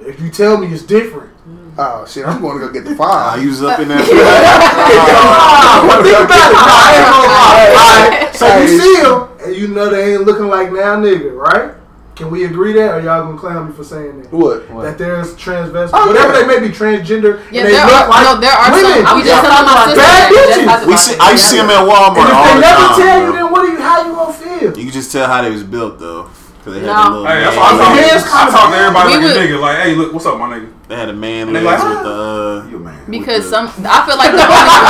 If 0.00 0.20
you 0.20 0.30
tell 0.30 0.58
me, 0.58 0.66
it's 0.68 0.82
different. 0.82 1.32
Oh 1.80 2.04
shit, 2.06 2.26
I'm 2.26 2.40
going 2.42 2.58
to 2.58 2.66
go 2.66 2.72
get 2.72 2.84
the 2.84 2.96
five. 2.96 2.98
file. 3.34 3.38
he 3.40 3.46
was 3.46 3.62
up 3.62 3.78
in 3.78 3.88
that. 3.88 4.02
Ah, 4.02 5.86
but 5.88 6.02
think 6.02 6.18
about 6.18 6.50
it. 6.50 6.58
I 6.58 6.98
ain't 6.98 7.06
gonna 7.06 7.28
lie. 7.30 8.18
Alright, 8.18 8.34
So 8.34 8.46
you 8.46 8.66
Hey. 8.66 8.78
see 8.78 9.02
them, 9.02 9.28
and 9.46 9.56
you 9.56 9.68
know 9.68 9.88
they 9.88 10.14
ain't 10.14 10.24
looking 10.24 10.48
like 10.48 10.72
now 10.72 10.96
nigga, 10.96 11.32
right? 11.36 11.74
Can 12.18 12.30
we 12.34 12.44
agree 12.50 12.72
that, 12.74 12.98
or 12.98 13.00
y'all 13.00 13.22
gonna 13.22 13.38
clown 13.38 13.68
me 13.68 13.72
for 13.72 13.84
saying 13.86 14.22
that? 14.22 14.32
What? 14.34 14.66
That 14.82 14.98
there's 14.98 15.34
transvestite, 15.38 15.90
Oh, 15.94 16.08
whatever 16.10 16.34
yeah. 16.34 16.40
they 16.42 16.46
may 16.50 16.58
be, 16.66 16.74
transgender, 16.74 17.38
Yeah, 17.54 17.62
and 17.62 17.68
they 17.70 17.78
there 17.78 17.86
look 17.86 17.94
are 17.94 18.08
like 18.10 18.24
no, 18.26 18.40
there 18.42 18.50
are 18.58 18.70
women. 18.74 18.90
some. 18.90 19.06
I'm 19.06 19.16
We 19.16 19.22
just 19.22 19.38
just 19.38 19.46
talking 19.46 19.54
talking 19.54 19.70
about 19.70 19.86
about 19.86 20.02
bad 20.02 20.34
sisters. 20.34 20.66
bitches. 20.66 20.86
We 20.90 20.96
see. 20.98 21.16
I 21.22 21.30
see 21.38 21.56
them 21.62 21.70
at 21.70 21.82
Walmart. 21.86 22.18
And 22.18 22.26
if 22.26 22.34
all 22.34 22.44
they 22.44 22.54
the 22.54 22.60
never 22.66 22.86
time. 22.90 22.98
tell 22.98 23.18
you, 23.22 23.32
then 23.38 23.46
what 23.54 23.62
do 23.62 23.68
you? 23.70 23.78
How 23.80 24.02
you 24.02 24.12
gonna 24.18 24.32
feel? 24.34 24.70
You 24.76 24.84
can 24.84 24.92
just 24.92 25.12
tell 25.12 25.26
how 25.30 25.42
they 25.42 25.50
was 25.54 25.62
built 25.62 26.00
though. 26.00 26.26
Cause 26.66 26.74
they 26.74 26.80
had 26.80 26.86
No. 26.90 26.98
the 26.98 27.10
little 27.22 27.26
hey, 27.30 27.40
that's 27.46 27.56
why 27.56 27.62
I 27.62 27.78
talk, 27.78 27.94
Hands 27.96 28.24
I 28.26 28.50
talk 28.50 28.70
to 28.72 28.76
everybody 28.76 29.08
We 29.08 29.14
like 29.14 29.22
would- 29.22 29.36
a 29.38 29.46
nigga. 29.46 29.60
Like, 29.62 29.78
hey, 29.78 29.94
look, 29.94 30.12
what's 30.12 30.26
up, 30.26 30.38
my 30.42 30.48
nigga? 30.58 30.68
They 30.88 30.96
had 30.96 31.08
a 31.08 31.12
man 31.14 31.46
And 31.46 31.56
they 31.56 31.62
legs 31.62 31.82
like, 31.84 31.94
with 31.94 32.02
the. 32.02 32.10
Uh, 32.10 32.66
You 32.68 32.76
a 32.76 32.80
man. 32.80 32.98
Because 33.08 33.44
the- 33.44 33.50
some, 33.50 33.66
I 33.86 34.02
feel 34.04 34.18
like 34.18 34.32
the 34.34 34.42
only 34.42 34.58
ones 34.58 34.74
you 34.74 34.82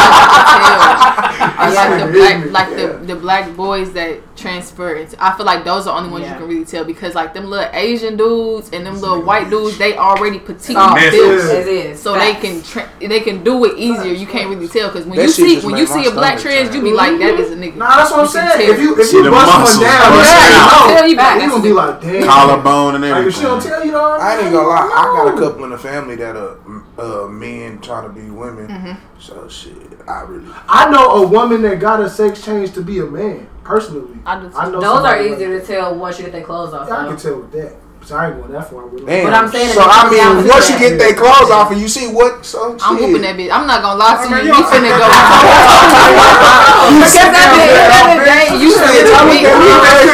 can 0.56 1.52
tell 1.52 1.60
are 1.60 1.72
like 1.76 1.92
the 2.00 2.08
black, 2.18 2.50
like 2.50 2.68
ignorant. 2.72 3.06
the 3.06 3.14
the 3.14 3.20
black 3.20 3.54
boys 3.54 3.92
that 3.92 4.16
transfer. 4.38 4.94
Into, 4.94 5.16
I 5.22 5.36
feel 5.36 5.44
like 5.46 5.64
those 5.64 5.86
are 5.86 5.92
the 5.94 5.98
only 5.98 6.10
ones 6.10 6.24
Yeah. 6.24 6.34
you 6.34 6.38
can 6.40 6.48
really 6.48 6.64
tell 6.64 6.84
because 6.84 7.14
like 7.14 7.34
them 7.34 7.46
little 7.50 7.68
Asian 7.72 8.16
dudes 8.16 8.70
and 8.72 8.86
them 8.86 9.00
little 9.00 9.20
white 9.22 9.50
dudes, 9.50 9.76
they 9.78 9.96
already 9.96 10.38
petite 10.38 10.76
Oh, 10.78 10.94
Messy. 10.94 11.10
built, 11.18 11.40
As 11.40 11.66
is. 11.66 12.00
so 12.02 12.14
they 12.14 12.34
can 12.34 12.62
tra- 12.62 12.88
they 13.00 13.20
can 13.20 13.42
do 13.44 13.64
it 13.64 13.76
easier. 13.76 14.12
You 14.12 14.26
can't 14.26 14.48
really 14.48 14.68
tell 14.68 14.88
because 14.88 15.04
when 15.06 15.18
That 15.18 15.24
you 15.24 15.28
see 15.32 15.60
when 15.60 15.76
you 15.76 15.86
see 15.86 16.06
a 16.06 16.10
black 16.12 16.38
trans, 16.38 16.68
turn. 16.68 16.76
you 16.78 16.82
be 16.90 16.92
like 16.96 17.18
that 17.18 17.34
is 17.40 17.50
a 17.52 17.56
nigga. 17.56 17.76
Nah, 17.76 17.96
that's 17.96 18.10
what 18.10 18.20
I'm 18.20 18.26
saying. 18.28 18.48
tell. 18.48 18.60
If 18.74 18.80
you 18.80 18.96
if 18.98 19.06
See 19.08 19.16
you 19.18 19.30
bust 19.30 19.46
muscles 19.46 19.76
one 19.78 19.86
down, 19.86 20.12
busting 20.12 20.38
yeah, 20.38 20.88
you 20.88 20.94
Tell 20.96 21.08
you 21.08 21.16
back, 21.16 21.34
we 21.34 21.40
that's 21.40 21.52
gonna 21.52 21.62
be 21.62 21.72
like, 21.72 22.00
damn. 22.00 22.22
collarbone 22.28 22.94
and 22.94 23.04
Like 23.04 23.32
she 23.34 23.42
don't 23.42 23.58
everything. 23.58 23.70
tell 23.70 23.84
you, 23.84 23.92
though, 23.92 24.16
I 24.18 24.38
ain't 24.40 24.52
gonna 24.52 24.68
lie. 24.68 24.90
I 24.94 25.02
got 25.16 25.34
a 25.34 25.38
couple 25.38 25.64
in 25.64 25.70
the 25.70 25.78
family 25.78 26.16
that 26.16 26.36
are 26.36 26.56
uh, 26.98 27.28
men 27.28 27.80
trying 27.80 28.04
to 28.08 28.14
be 28.14 28.30
women. 28.30 28.68
Mm-hmm. 28.68 28.92
So 29.20 29.48
shit, 29.48 29.74
I 30.08 30.20
really. 30.22 30.46
I 30.68 30.90
know 30.90 31.22
a 31.22 31.26
woman 31.26 31.62
that 31.62 31.80
got 31.80 32.00
a 32.00 32.08
sex 32.08 32.44
change 32.44 32.72
to 32.74 32.82
be 32.82 32.98
a 33.00 33.06
man. 33.06 33.46
Personally, 33.68 34.16
I 34.24 34.40
do 34.40 34.48
too. 34.48 34.56
I 34.56 34.64
know 34.70 34.80
Those 34.80 34.84
are 34.84 34.94
somebody 34.96 35.28
like 35.28 35.36
easier 35.36 35.60
to 35.60 35.66
tell 35.66 35.94
once 35.94 36.16
you 36.18 36.24
get 36.24 36.32
their 36.32 36.42
clothes 36.42 36.72
off. 36.72 36.88
Yeah, 36.88 37.04
I 37.04 37.06
can 37.08 37.16
tell 37.20 37.36
with 37.36 37.52
that. 37.52 37.76
'Cause 38.00 38.12
I 38.14 38.30
ain't 38.30 38.38
going 38.38 38.52
that 38.54 38.70
far 38.70 38.86
with 38.86 39.02
them. 39.02 39.10
Damn. 39.10 39.26
But 39.26 39.34
I'm 39.34 39.50
saying 39.50 39.74
so 39.74 39.82
I 39.82 39.84
it 39.84 39.90
comes 39.90 40.16
down 40.16 40.36
mean, 40.38 40.46
once 40.48 40.70
you 40.70 40.78
get 40.78 40.96
their 41.02 41.12
clothes 41.18 41.50
off 41.50 41.68
and 41.74 41.80
you 41.82 41.88
see 41.90 42.06
what, 42.08 42.46
so 42.46 42.78
I'm 42.80 42.96
shit. 42.96 43.10
whooping 43.10 43.22
that 43.26 43.34
bitch. 43.36 43.50
I'm 43.50 43.66
not 43.66 43.82
gonna 43.82 43.98
lie 43.98 44.22
to 44.22 44.30
oh, 44.30 44.38
you. 44.38 44.48
you 44.48 44.54
You 44.54 44.64
finna 44.70 44.94
go. 44.96 45.02
You 46.88 47.04
Because 47.04 47.12
sit 47.12 47.26
at 47.26 47.34
the 47.34 47.42
down 47.42 47.58
end 47.58 47.74
there, 47.74 47.90
of 47.90 48.06
the 48.08 48.24
day, 48.24 48.46
you 48.62 48.70
Say, 48.70 48.86
finna 48.86 49.02
tell 49.12 49.18
tell 49.18 49.26
me 49.28 49.42
me. 49.42 49.50
that 49.50 50.08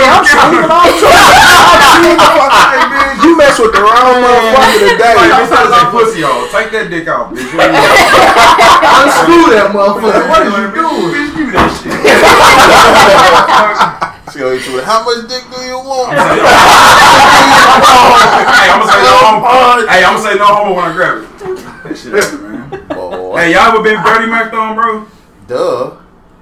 You 3.22 3.36
mess 3.36 3.54
with 3.60 3.72
the 3.76 3.80
wrong 3.84 4.16
motherfucker 4.24 4.80
today. 4.90 5.14
Like, 5.14 5.30
this 5.44 5.48
sounds 5.52 5.70
like 5.70 5.88
pussy, 5.92 6.20
y'all. 6.24 6.48
Take 6.50 6.72
that 6.72 6.88
dick 6.90 7.06
out, 7.06 7.30
bitch. 7.36 7.52
What 7.52 7.68
you 7.68 7.84
Unscrew 9.04 9.44
that 9.54 9.70
motherfucker. 9.76 10.24
What 10.28 10.40
are 10.40 10.56
you 10.56 10.72
doing? 10.72 11.33
Bitch, 11.54 11.86
that 11.86 11.94
shit. 14.26 14.34
She 14.34 14.38
gonna 14.40 14.56
hit 14.56 14.66
you 14.66 14.72
with, 14.74 14.84
how 14.84 15.04
much 15.04 15.28
dick 15.28 15.44
do 15.54 15.60
you 15.62 15.76
want? 15.78 16.10
hey, 16.10 16.16
I'm 18.70 18.80
gonna 18.80 18.90
say 18.90 19.02
no 19.04 19.14
homo. 19.22 19.46
Hey, 19.86 20.02
I'm 20.04 20.14
gonna 20.16 20.26
say 20.26 20.34
no 20.38 20.46
homo 20.46 20.74
when 20.74 20.84
I 20.84 20.92
grab 20.92 21.18
it. 21.22 21.28
That 21.84 21.94
shit 21.96 22.12
happen, 22.14 22.42
man. 22.42 22.68
Boy, 22.88 23.36
Hey, 23.36 23.52
y'all 23.52 23.68
ever 23.72 23.82
been 23.82 24.02
dirty 24.02 24.26
Mac 24.26 24.52
on, 24.52 24.74
bro? 24.74 25.06
duh. 25.46 25.90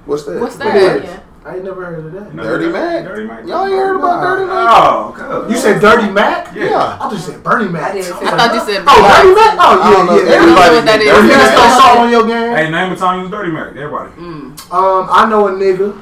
What's 0.06 0.24
that? 0.24 0.40
What's 0.40 0.56
What? 0.56 1.04
Yeah. 1.04 1.20
I 1.45 1.57
ain't 1.57 1.64
never 1.64 1.84
heard 1.84 2.07
of 2.07 2.12
that. 2.12 2.36
Dirty 2.36 2.68
Mac? 2.70 3.05
Dirty 3.05 3.26
Mac. 3.26 3.45
Y'all 3.47 3.64
ain't 3.66 3.74
heard 3.74 3.97
about 3.97 4.22
Dirty 4.22 4.47
Mac? 4.47 4.68
Oh, 4.70 5.43
okay. 5.43 5.53
You 5.53 5.59
said 5.59 5.80
Dirty 5.80 6.09
Mac? 6.12 6.55
Yeah. 6.55 6.99
I 7.01 7.11
just 7.11 7.26
said 7.26 7.43
Bernie 7.43 7.68
Mac. 7.68 7.90
I 7.90 7.95
did. 7.95 8.12
I 8.12 8.36
thought 8.36 8.55
you 8.55 8.61
said. 8.61 8.84
Oh, 8.86 9.03
Dirty 9.03 9.34
Mac? 9.34 9.59
I 9.59 9.74
don't 9.74 9.82
Oh, 9.82 10.07
know 10.07 10.14
yeah, 10.14 10.22
if 10.22 10.28
yeah. 10.28 10.34
everybody 10.36 10.70
know 10.70 10.74
what 10.76 10.84
that 10.86 11.01
get 11.03 11.14
dirty 11.14 11.28
Mac. 11.28 11.57
got 11.57 11.59
some 11.59 11.80
salt 11.80 11.99
on 11.99 12.11
your 12.12 12.26
game? 12.28 12.55
Hey, 12.57 12.70
name 12.70 12.93
a 12.93 12.97
time 12.97 13.16
you 13.16 13.22
was 13.22 13.30
Dirty 13.32 13.51
Mac. 13.51 13.68
Everybody. 13.74 14.11
Mm. 14.12 14.72
Um, 14.72 15.09
I 15.11 15.28
know 15.28 15.49
a 15.49 15.53
nigga. 15.53 16.01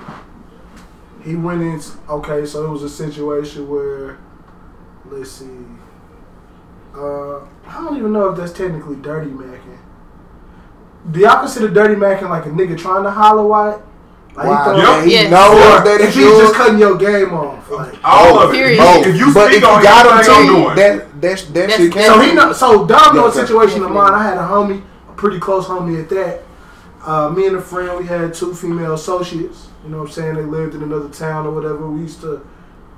He 1.24 1.36
went 1.36 1.62
in. 1.62 1.80
Okay, 2.11 2.45
so 2.45 2.66
it 2.66 2.68
was 2.70 2.82
a 2.82 2.88
situation 2.91 3.66
where, 3.68 4.18
let's 5.07 5.30
see. 5.30 5.49
Uh, 6.95 7.38
I 7.66 7.74
don't 7.82 7.97
even 7.97 8.12
know 8.12 8.28
if 8.28 8.36
that's 8.36 8.53
technically 8.53 8.97
dirty 8.97 9.30
macking. 9.30 9.78
Do 11.11 11.20
y'all 11.20 11.38
consider 11.41 11.68
dirty 11.68 11.95
macking 11.95 12.28
like 12.28 12.45
a 12.45 12.51
nigga 12.51 12.76
trying 12.76 13.05
to 13.05 13.11
holler 13.11 13.47
white? 13.47 13.80
Like 14.45 14.66
Wow, 14.66 14.76
Yep. 14.76 15.05
he 15.05 15.12
Yes. 15.12 15.30
knows 15.30 15.55
Or 15.55 15.84
that 15.84 16.01
if 16.01 16.07
it's 16.09 16.16
he's 16.16 16.38
just 16.38 16.55
cutting 16.55 16.78
your 16.78 16.97
game 16.97 17.32
off. 17.34 17.70
Like, 17.70 17.95
All 18.03 18.38
of 18.41 18.51
it. 18.51 18.53
Period. 18.55 18.78
Both. 18.78 19.07
If 19.07 19.16
you 19.16 19.34
but 19.34 19.47
speak 19.49 19.57
if 19.59 19.62
you 19.62 19.68
on 19.68 19.82
got 19.82 20.07
him 20.07 20.12
anything 20.14 20.34
I'm 20.34 20.47
doing. 20.47 20.76
that, 20.76 21.20
that's 21.20 21.43
that 21.45 21.55
That's- 21.55 21.76
shit 21.78 21.93
that's- 21.95 22.07
So 22.07 22.14
can't. 22.18 22.28
he 22.30 22.34
know. 22.34 22.53
So 22.53 22.86
Dom 22.86 23.16
know 23.16 23.26
a 23.26 23.32
situation 23.32 23.82
of 23.84 23.91
mine. 23.91 24.12
I 24.14 24.22
had 24.22 24.38
a 24.38 24.43
homie, 24.49 24.80
a 25.09 25.12
pretty 25.12 25.38
close 25.38 25.66
homie 25.66 26.01
at 26.01 26.09
that. 26.11 26.43
Uh, 27.07 27.28
me 27.30 27.47
and 27.47 27.57
a 27.57 27.61
friend, 27.61 27.99
we 27.99 28.07
had 28.07 28.32
two 28.34 28.55
female 28.55 28.95
associates. 28.95 29.68
You 29.84 29.91
know 29.91 29.99
what 29.99 30.09
I'm 30.09 30.12
saying? 30.12 30.34
They 30.34 30.43
lived 30.43 30.74
in 30.74 30.82
another 30.82 31.09
town 31.09 31.47
or 31.47 31.51
whatever. 31.53 31.86
We 31.88 32.01
used 32.03 32.20
to, 32.22 32.41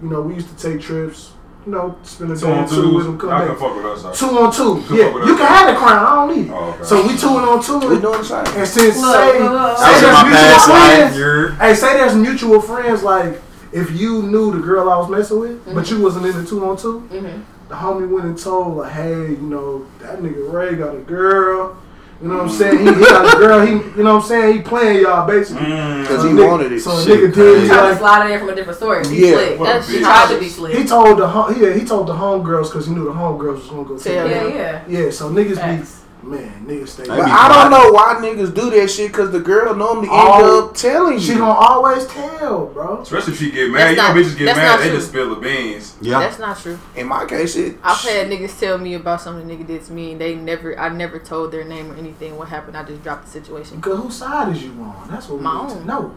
you 0.02 0.08
know, 0.08 0.20
we 0.20 0.34
used 0.34 0.48
to 0.56 0.56
take 0.70 0.80
trips. 0.80 1.32
You 1.64 1.70
know, 1.72 1.96
spend 2.02 2.32
a 2.32 2.36
two 2.36 2.46
on 2.46 2.68
two 2.68 2.94
with 2.94 3.04
them. 3.06 3.18
twos. 3.18 3.20
Come 3.20 3.30
Y'all 3.30 3.38
can 3.40 3.48
back. 3.48 3.58
fuck 3.58 3.76
with 3.76 4.04
us. 4.04 4.18
Two 4.18 4.26
on 4.38 4.52
two. 4.52 4.82
can 4.86 4.96
Yeah, 4.96 5.26
you 5.26 5.36
can 5.36 5.46
have 5.46 5.66
the 5.72 5.78
crown. 5.80 6.04
I 6.06 6.14
don't 6.26 6.36
need 6.36 6.46
it. 6.48 6.52
Oh, 6.52 6.70
okay. 6.74 6.82
So 6.84 7.06
we 7.06 7.16
two 7.16 7.28
on 7.28 7.62
two. 7.62 7.78
We 7.78 8.00
doing 8.00 8.18
the 8.18 8.24
same. 8.24 8.46
And 8.58 8.66
since 8.68 8.98
Look, 9.00 9.14
say, 9.14 9.38
look, 9.40 9.52
look. 9.52 9.78
say 9.78 10.00
there's 10.00 10.12
my 10.12 10.28
mutual 10.28 10.58
friends, 10.74 11.16
You're 11.16 11.50
Hey, 11.52 11.74
say 11.74 11.92
there's 11.94 12.14
mutual 12.16 12.60
friends. 12.60 13.02
Like 13.04 13.40
if 13.72 13.92
you 13.92 14.22
knew 14.22 14.52
the 14.52 14.58
girl 14.58 14.90
I 14.90 14.96
was 14.98 15.08
messing 15.08 15.38
with, 15.40 15.64
but 15.66 15.74
Mm-hmm. 15.84 15.94
you 15.96 16.02
wasn't 16.02 16.26
in 16.26 16.36
the 16.42 16.44
two 16.48 16.64
on 16.68 16.76
two, 16.76 17.08
Mhm. 17.12 17.42
the 17.68 17.74
homie 17.76 18.08
went 18.10 18.26
and 18.26 18.36
told 18.38 18.78
like, 18.78 18.92
hey, 18.92 19.30
you 19.30 19.36
know 19.36 19.86
that 20.00 20.18
nigga 20.20 20.52
Ray 20.52 20.74
got 20.74 20.94
a 20.96 20.98
girl. 20.98 21.76
You 22.22 22.28
know 22.28 22.34
what 22.36 22.42
I'm 22.44 22.48
saying? 22.50 22.78
He, 22.78 22.84
he 22.84 23.00
got 23.00 23.34
a 23.34 23.38
girl. 23.38 23.66
He, 23.66 23.72
you 23.72 24.04
know 24.04 24.14
what 24.14 24.22
I'm 24.22 24.28
saying? 24.28 24.56
He 24.56 24.62
playing 24.62 25.02
y'all 25.02 25.26
basically. 25.26 25.64
Mm. 25.66 26.02
Because 26.02 26.22
So 26.22 26.28
he 26.28 26.34
nigga- 26.34 26.48
wanted 26.48 26.72
it. 26.72 26.80
So 26.80 26.90
a 26.96 27.02
Shit 27.02 27.18
nigga 27.18 27.20
did. 27.20 27.34
crazy. 27.34 27.60
He, 27.62 27.66
Trying 27.66 27.78
to 27.80 27.88
like, 27.90 27.98
slide 27.98 28.30
in 28.30 28.38
from 28.38 28.48
a 28.50 28.54
different 28.54 28.78
source. 28.78 29.08
He 29.08 29.26
Yeah. 29.26 29.32
slick. 29.34 29.58
What 29.58 29.68
a 29.68 29.72
That's 29.72 29.88
bitch. 29.88 29.92
He 29.94 29.98
tried 30.00 30.28
to 30.34 30.38
be 30.40 30.48
slick. 30.48 30.76
he 30.78 30.84
told 30.84 31.18
the 31.18 31.26
home, 31.28 31.60
yeah, 31.62 31.72
he 31.72 31.84
told 31.84 32.06
the 32.06 32.14
homegirls 32.14 32.64
because 32.70 32.86
he 32.86 32.94
knew 32.94 33.04
the 33.06 33.10
homegirls 33.12 33.54
was 33.56 33.66
gonna 33.68 33.84
go 33.84 33.98
Tell 33.98 34.28
tell 34.28 34.28
yeah, 34.28 34.46
yeah. 34.46 34.84
Yeah, 35.04 35.10
so 35.10 35.30
niggas 35.30 35.56
Facts. 35.56 35.96
be 35.96 36.01
man, 36.22 36.64
niggas 36.66 36.88
stay. 36.88 37.04
But 37.06 37.20
I 37.20 37.48
don't 37.48 37.70
know 37.70 37.92
why 37.92 38.14
niggas 38.20 38.54
do 38.54 38.70
that 38.70 38.88
shit 38.88 39.10
because 39.12 39.30
the 39.32 39.40
girl 39.40 39.74
normally 39.74 40.08
end 40.08 40.16
Oh, 40.16 40.68
up 40.68 40.74
telling 40.74 41.18
She 41.18 41.32
you. 41.32 41.38
gonna 41.38 41.52
always 41.52 42.06
tell, 42.06 42.66
bro. 42.66 43.00
Especially 43.02 43.32
if 43.32 43.38
she 43.38 43.50
get 43.50 43.72
That's 43.72 43.72
mad. 43.72 43.90
You 43.90 43.96
know 43.96 44.02
not- 44.02 44.16
bitches 44.16 44.38
get 44.38 44.56
mad. 44.56 44.80
They 44.80 44.88
true. 44.88 44.96
just 44.96 45.08
spill 45.08 45.34
the 45.34 45.40
beans. 45.40 45.96
Yeah. 46.00 46.18
That's 46.20 46.38
not 46.38 46.58
true. 46.58 46.78
In 46.96 47.06
my 47.08 47.24
case, 47.26 47.56
it. 47.56 47.76
I've 47.82 47.98
had 48.00 48.28
niggas 48.28 48.58
tell 48.58 48.78
me 48.78 48.94
about 48.94 49.20
something 49.20 49.46
the 49.46 49.54
nigga 49.54 49.66
did 49.66 49.84
to 49.84 49.92
me, 49.92 50.12
and 50.12 50.20
they 50.20 50.34
never, 50.34 50.78
I 50.78 50.88
never 50.88 51.18
told 51.18 51.52
their 51.52 51.64
name 51.64 51.90
or 51.90 51.96
anything. 51.96 52.36
What 52.36 52.48
happened? 52.48 52.76
I 52.76 52.84
just 52.84 53.02
dropped 53.02 53.24
the 53.26 53.30
situation. 53.30 53.76
Because 53.76 53.98
whose 53.98 54.16
side 54.16 54.54
is 54.54 54.62
you 54.62 54.70
on? 54.80 55.08
That's 55.10 55.28
what 55.28 55.40
My 55.42 55.62
need 55.62 55.68
to 55.70 55.74
own. 55.80 55.86
know. 55.86 56.14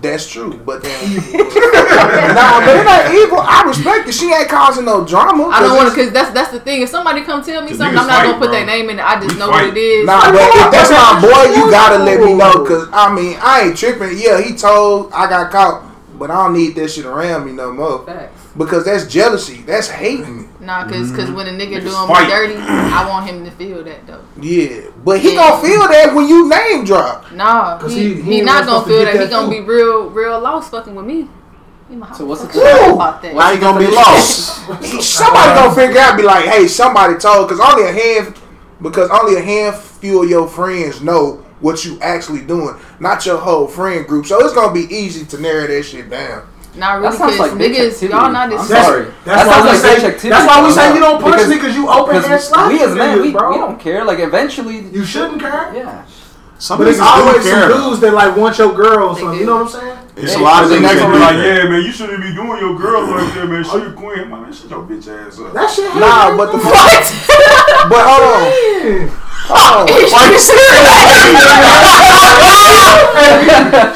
That's 0.00 0.26
true, 0.26 0.56
but 0.64 0.82
then 0.82 1.16
nah, 2.32 2.60
but 2.64 2.72
it 2.72 2.88
ain't 2.88 3.14
evil. 3.20 3.38
I 3.38 3.64
respect 3.66 4.08
it. 4.08 4.14
She 4.14 4.32
ain't 4.32 4.48
causing 4.48 4.86
no 4.86 5.04
drama. 5.04 5.48
I 5.48 5.60
don't 5.60 5.76
want 5.76 5.92
to, 5.92 5.94
cause 5.94 6.10
that's 6.10 6.32
that's 6.32 6.50
the 6.52 6.60
thing. 6.60 6.80
If 6.82 6.88
somebody 6.88 7.20
come 7.22 7.42
tell 7.44 7.60
me 7.62 7.74
something, 7.74 7.98
I'm 7.98 8.06
not 8.06 8.08
fight, 8.08 8.24
gonna 8.24 8.38
put 8.38 8.48
bro. 8.48 8.52
their 8.52 8.66
name 8.66 8.88
in 8.88 8.98
it. 8.98 9.04
I 9.04 9.20
just 9.20 9.34
We 9.34 9.38
know 9.38 9.50
fight. 9.50 9.68
what 9.68 9.76
it 9.76 9.80
is. 9.80 10.06
Nah, 10.06 10.32
but 10.32 10.40
if 10.40 10.70
that's 10.72 10.90
my 10.90 11.20
boy, 11.20 11.54
you 11.54 11.70
gotta 11.70 12.02
let 12.02 12.20
me 12.20 12.32
know. 12.34 12.64
Cause 12.64 12.88
I 12.92 13.14
mean, 13.14 13.36
I 13.42 13.62
ain't 13.68 13.76
tripping. 13.76 14.16
Yeah, 14.16 14.40
he 14.40 14.54
told 14.56 15.12
I 15.12 15.28
got 15.28 15.50
caught, 15.52 15.84
but 16.18 16.30
I 16.30 16.44
don't 16.46 16.54
need 16.54 16.76
that 16.76 16.88
shit 16.90 17.04
around 17.04 17.44
me 17.46 17.52
no 17.52 17.72
more. 17.72 18.06
Facts. 18.06 18.48
Because 18.56 18.84
that's 18.86 19.06
jealousy. 19.06 19.62
That's 19.62 19.88
hating. 19.88 20.49
Nah, 20.60 20.84
cause, 20.84 21.10
cause 21.10 21.26
mm-hmm. 21.26 21.34
when 21.34 21.46
a 21.46 21.50
nigga 21.52 21.80
Niggas 21.80 21.82
doing 21.82 22.06
fight. 22.08 22.24
me 22.24 22.30
dirty, 22.30 22.54
I 22.56 23.08
want 23.08 23.26
him 23.28 23.44
to 23.44 23.50
feel 23.50 23.82
that 23.82 24.06
though. 24.06 24.22
Yeah, 24.40 24.90
but 25.04 25.20
he 25.20 25.34
Yeah. 25.34 25.36
gonna 25.58 25.62
feel 25.66 25.80
that 25.88 26.14
when 26.14 26.28
you 26.28 26.48
name 26.48 26.84
drop. 26.84 27.32
Nah, 27.32 27.78
'Cause 27.78 27.92
he, 27.94 28.14
he- 28.14 28.22
he, 28.22 28.22
he 28.34 28.40
not 28.42 28.64
supposed 28.64 28.84
gonna 28.86 28.86
feel 28.86 29.04
get 29.04 29.12
that. 29.14 29.22
He 29.24 29.30
gonna 29.30 29.50
be 29.50 29.60
real, 29.60 30.10
real 30.10 30.38
lost 30.38 30.70
fucking 30.70 30.94
with 30.94 31.06
me. 31.06 31.28
So 32.16 32.24
what's 32.24 32.42
the 32.42 32.48
fuck 32.48 32.94
about 32.94 33.20
that? 33.22 33.34
Why 33.34 33.52
you 33.52 33.60
gonna 33.60 33.80
be 33.80 33.92
lost? 33.92 34.58
Somebody 35.02 35.54
gonna 35.58 35.74
figure 35.74 35.98
out, 36.00 36.16
be 36.16 36.22
like, 36.22 36.44
hey, 36.44 36.68
somebody 36.68 37.16
told, 37.18 37.48
because 37.48 37.58
only 37.60 37.88
a 37.88 37.92
hand, 37.92 38.36
because 38.80 39.10
only 39.10 39.36
a 39.40 39.42
handful 39.42 40.22
of 40.22 40.30
your 40.30 40.46
friends 40.46 41.00
know 41.00 41.44
what 41.58 41.84
you 41.84 41.98
actually 42.00 42.42
doing, 42.42 42.76
not 43.00 43.26
your 43.26 43.38
whole 43.38 43.66
friend 43.66 44.06
group. 44.06 44.26
So 44.26 44.38
it's 44.44 44.54
gonna 44.54 44.72
be 44.72 44.82
easy 44.94 45.24
to 45.26 45.40
narrow 45.40 45.66
that 45.66 45.82
shit 45.82 46.08
down. 46.08 46.46
Not 46.76 47.02
That 47.02 47.02
really, 47.02 47.16
sounds 47.18 47.36
cause 47.36 47.50
like 47.50 47.58
bitch 47.58 47.74
niggas, 47.74 48.08
y'all 48.08 48.30
not 48.32 48.52
I'm 48.52 48.58
as 48.58 48.68
That's, 48.68 48.86
sorry. 48.86 49.04
that's 49.04 49.24
That 49.24 49.46
why 49.46 49.52
sounds 49.52 49.64
we 49.64 49.70
like 49.70 49.80
say. 49.80 50.06
activity. 50.06 50.28
That's 50.30 50.46
why 50.46 50.66
we 50.66 50.72
say 50.72 50.94
you 50.94 51.00
don't 51.00 51.20
punch 51.20 51.34
Because- 51.34 51.50
niggas. 51.50 51.74
You 51.74 51.88
open 51.90 52.14
hand 52.14 52.24
Because 52.24 52.48
slap 52.48 52.68
we 52.72 52.80
as 52.82 52.94
men, 52.94 53.22
we, 53.22 53.32
bro. 53.32 53.50
we 53.50 53.56
don't 53.58 53.80
care. 53.80 54.04
Like 54.04 54.18
eventually, 54.20 54.78
You 54.88 55.04
shouldn't 55.04 55.40
care. 55.40 55.72
yeah. 55.74 56.02
Some 56.58 56.76
But 56.78 56.88
it's 56.88 57.00
always 57.00 57.42
some 57.48 57.68
dudes 57.72 58.00
that 58.00 58.12
like 58.14 58.36
want 58.36 58.58
your 58.58 58.72
girl 58.74 59.08
or 59.08 59.14
They 59.14 59.20
something. 59.22 59.38
do. 59.38 59.40
You 59.40 59.46
know 59.46 59.64
what 59.64 59.74
I'm 59.74 59.80
saying? 59.80 59.98
It's 60.16 60.34
a 60.36 60.38
lot 60.38 60.62
of 60.62 60.68
The 60.68 60.76
niggas 60.76 60.82
next 60.82 60.94
that 61.00 61.04
one 61.08 61.12
be 61.14 61.18
like, 61.18 61.36
yeah, 61.36 61.64
man, 61.64 61.82
you 61.82 61.90
shouldn't 61.92 62.20
be 62.22 62.34
doing 62.34 62.58
your 62.60 62.76
girl 62.78 63.00
like 63.08 63.32
that, 63.34 63.48
man. 63.48 63.64
She 63.64 63.76
a 63.78 63.92
queen, 63.92 64.28
man. 64.30 64.52
Shut 64.52 64.68
your 64.70 64.82
bitch 64.84 65.08
ass 65.08 65.38
up. 65.40 65.52
That 65.54 65.70
shit. 65.70 65.88
Nah, 65.96 66.36
but 66.36 66.52
the 66.52 66.58
What? 66.58 67.04
but 67.88 68.02
hold 68.04 68.22
on, 68.28 69.10
Yeah. 69.50 69.58
hold 69.58 69.90
on. 69.90 70.10
Why 70.14 70.22
you 70.30 70.38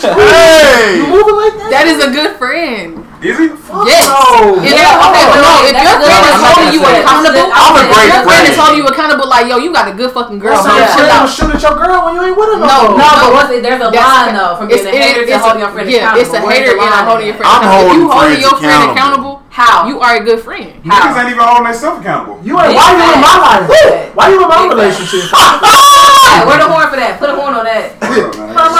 Hey! 0.05 0.99
You 1.01 1.07
moving 1.09 1.37
like 1.39 1.55
that? 1.57 1.71
That 1.71 1.87
is 1.89 1.99
a 2.03 2.11
good 2.13 2.37
friend. 2.37 3.01
Is 3.25 3.39
he? 3.41 3.49
Fuck 3.57 3.89
Yes. 3.89 4.05
No. 4.05 4.61
If 4.61 4.77
that- 4.77 5.01
okay, 5.01 5.25
but 5.33 5.41
no, 5.41 5.65
if 5.65 5.73
your 5.73 5.97
friend 5.97 6.29
is 6.29 6.37
holding 6.45 6.71
you 6.77 6.83
accountable, 6.85 7.49
I'm 7.57 7.73
a 7.73 7.89
great 7.89 8.05
if 8.05 8.13
your 8.13 8.25
friend 8.29 8.45
is 8.45 8.57
holding 8.61 8.79
you 8.85 8.87
accountable, 8.91 9.27
like 9.33 9.49
yo, 9.49 9.57
you 9.57 9.73
got 9.73 9.89
a 9.89 9.95
good 9.97 10.13
fucking 10.13 10.37
girl. 10.45 10.61
So 10.61 10.69
bro, 10.69 10.77
your 10.77 10.85
chill 10.93 11.09
friend 11.09 11.09
out. 11.09 11.25
will 11.25 11.33
shoot 11.33 11.49
at 11.57 11.63
your 11.65 11.73
girl 11.81 12.05
when 12.05 12.13
you 12.21 12.23
ain't 12.29 12.37
with 12.37 12.53
her 12.53 12.61
no 12.61 12.69
No, 12.69 12.77
more. 12.93 13.01
No, 13.01 13.09
No. 13.09 13.17
but 13.25 13.31
what's 13.33 13.49
it, 13.57 13.65
there's 13.65 13.81
a 13.81 13.89
line 13.89 14.37
though 14.37 14.61
from 14.61 14.69
being 14.69 14.85
a 14.85 14.93
hater 14.93 15.25
to 15.25 15.39
holding 15.41 15.65
your 15.65 15.73
friend 15.73 15.89
accountable. 15.89 15.97
yeah, 15.97 16.13
accountable. 16.13 16.21
it's 16.21 16.37
a 16.37 16.41
hater 16.53 16.73
and 16.77 17.05
holding 17.09 17.27
your 17.33 17.37
friend 17.41 17.49
accountable. 17.49 17.81
If 17.81 17.97
you 17.97 18.05
holding 18.05 18.13
holding 18.13 18.41
your 18.45 18.57
friend 18.61 18.83
accountable. 18.93 19.35
Accountable, 19.55 19.57
How? 19.63 19.87
you 19.89 20.01
are 20.01 20.17
a 20.21 20.25
good 20.25 20.41
friend. 20.43 20.83
Niggas 20.83 21.17
ain't 21.19 21.29
even 21.31 21.45
holding 21.45 21.65
themselves 21.71 22.01
accountable. 22.01 22.41
You 22.45 22.59
ain't. 22.61 22.75
Why 22.75 22.91
you 22.91 23.15
in 23.15 23.21
my 23.23 23.37
life? 23.39 23.69
Big 23.71 24.11
Why 24.15 24.29
you 24.31 24.43
in 24.43 24.49
my 24.49 24.67
relationship? 24.69 25.21
Hey, 25.31 26.45
where 26.47 26.59
the 26.59 26.67
horn 26.69 26.89
for 26.91 26.97
that? 26.97 27.19
Put 27.19 27.31
a 27.31 27.35
horn 27.37 27.55
on 27.55 27.65
that. 27.65 27.93
You 28.03 28.31
gotta 28.35 28.51
unlock 28.51 28.75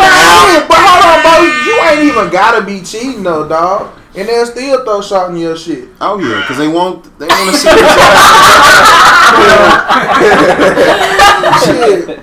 the 0.00 0.08
app. 0.08 0.48
Yeah, 0.48 0.64
but 0.68 0.78
hold 0.80 1.02
on, 1.04 1.20
bro. 1.22 1.32
You 1.68 1.76
ain't 1.84 2.02
even 2.08 2.30
gotta 2.32 2.64
be 2.64 2.80
cheating 2.82 3.22
though, 3.22 3.46
dog. 3.48 3.92
And 4.16 4.26
they'll 4.28 4.46
still 4.46 4.82
throw 4.84 5.00
salt 5.00 5.30
in 5.30 5.36
your 5.36 5.56
shit. 5.56 5.88
Oh 6.00 6.18
yeah, 6.18 6.40
because 6.40 6.58
they 6.58 6.66
won't. 6.66 7.04
They 7.18 7.26
want 7.26 7.50
to 7.50 7.56
see 7.60 7.68
this 7.68 7.78
shit. 11.64 12.20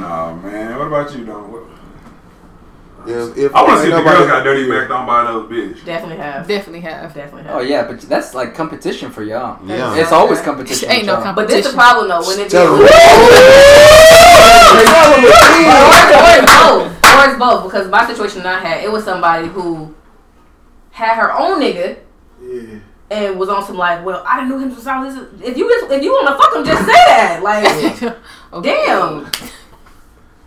Nah, 0.00 0.34
man. 0.36 0.78
What 0.78 0.86
about 0.88 1.14
you, 1.16 1.24
Don? 1.24 1.51
What- 3.04 3.10
If, 3.10 3.36
if 3.36 3.54
I 3.54 3.62
want 3.62 3.74
to 3.74 3.78
see 3.82 3.88
ain't 3.92 3.98
if 3.98 4.04
the 4.04 4.10
girls 4.10 4.26
got 4.28 4.44
dirty 4.44 4.68
backed 4.70 4.90
on 4.90 5.06
by 5.06 5.20
another 5.22 5.40
bitch. 5.44 5.84
Definitely 5.84 6.16
have. 6.18 6.46
Definitely 6.48 6.80
have. 6.80 7.14
Definitely 7.14 7.42
have. 7.44 7.56
Oh 7.56 7.60
yeah, 7.60 7.86
but 7.86 8.00
that's 8.02 8.34
like 8.34 8.54
competition 8.54 9.10
for 9.10 9.22
y'all. 9.22 9.58
Yeah. 9.66 9.94
It's 9.96 10.12
always 10.12 10.40
competition. 10.40 10.90
Ain't 10.90 11.06
no 11.06 11.16
competition. 11.22 11.34
But 11.34 11.48
this 11.48 11.66
is 11.66 11.72
the 11.72 11.76
problem 11.78 12.08
though. 12.08 12.22
When 12.26 12.38
it 12.40 12.44
be 12.44 12.50
Tell 12.50 12.74
or 12.74 12.86
it's 14.82 16.52
both. 16.52 17.04
Or 17.04 17.28
it's 17.30 17.38
both. 17.38 17.64
Because 17.64 17.88
my 17.90 18.06
situation 18.06 18.42
that 18.42 18.62
I 18.62 18.68
had, 18.68 18.84
it 18.84 18.90
was 18.90 19.04
somebody 19.04 19.48
who 19.48 19.94
had 20.90 21.16
her 21.16 21.32
own 21.32 21.60
nigga 21.60 21.98
Yeah. 22.42 22.78
and 23.10 23.38
was 23.38 23.48
on 23.48 23.64
some 23.64 23.76
like, 23.76 24.04
well, 24.04 24.22
I 24.26 24.36
didn't 24.40 24.50
know 24.50 24.58
him 24.58 24.72
since 24.72 24.86
I 24.86 25.02
was. 25.04 25.16
If 25.42 25.56
you 25.56 25.68
just, 25.68 25.90
if 25.92 26.02
you 26.02 26.10
want 26.12 26.28
to 26.28 26.36
fuck 26.38 26.54
him, 26.56 26.64
just 26.64 26.84
say 26.86 26.92
that. 26.92 27.40
Like, 27.42 28.14
Okay. 28.52 28.84
damn. 28.86 29.26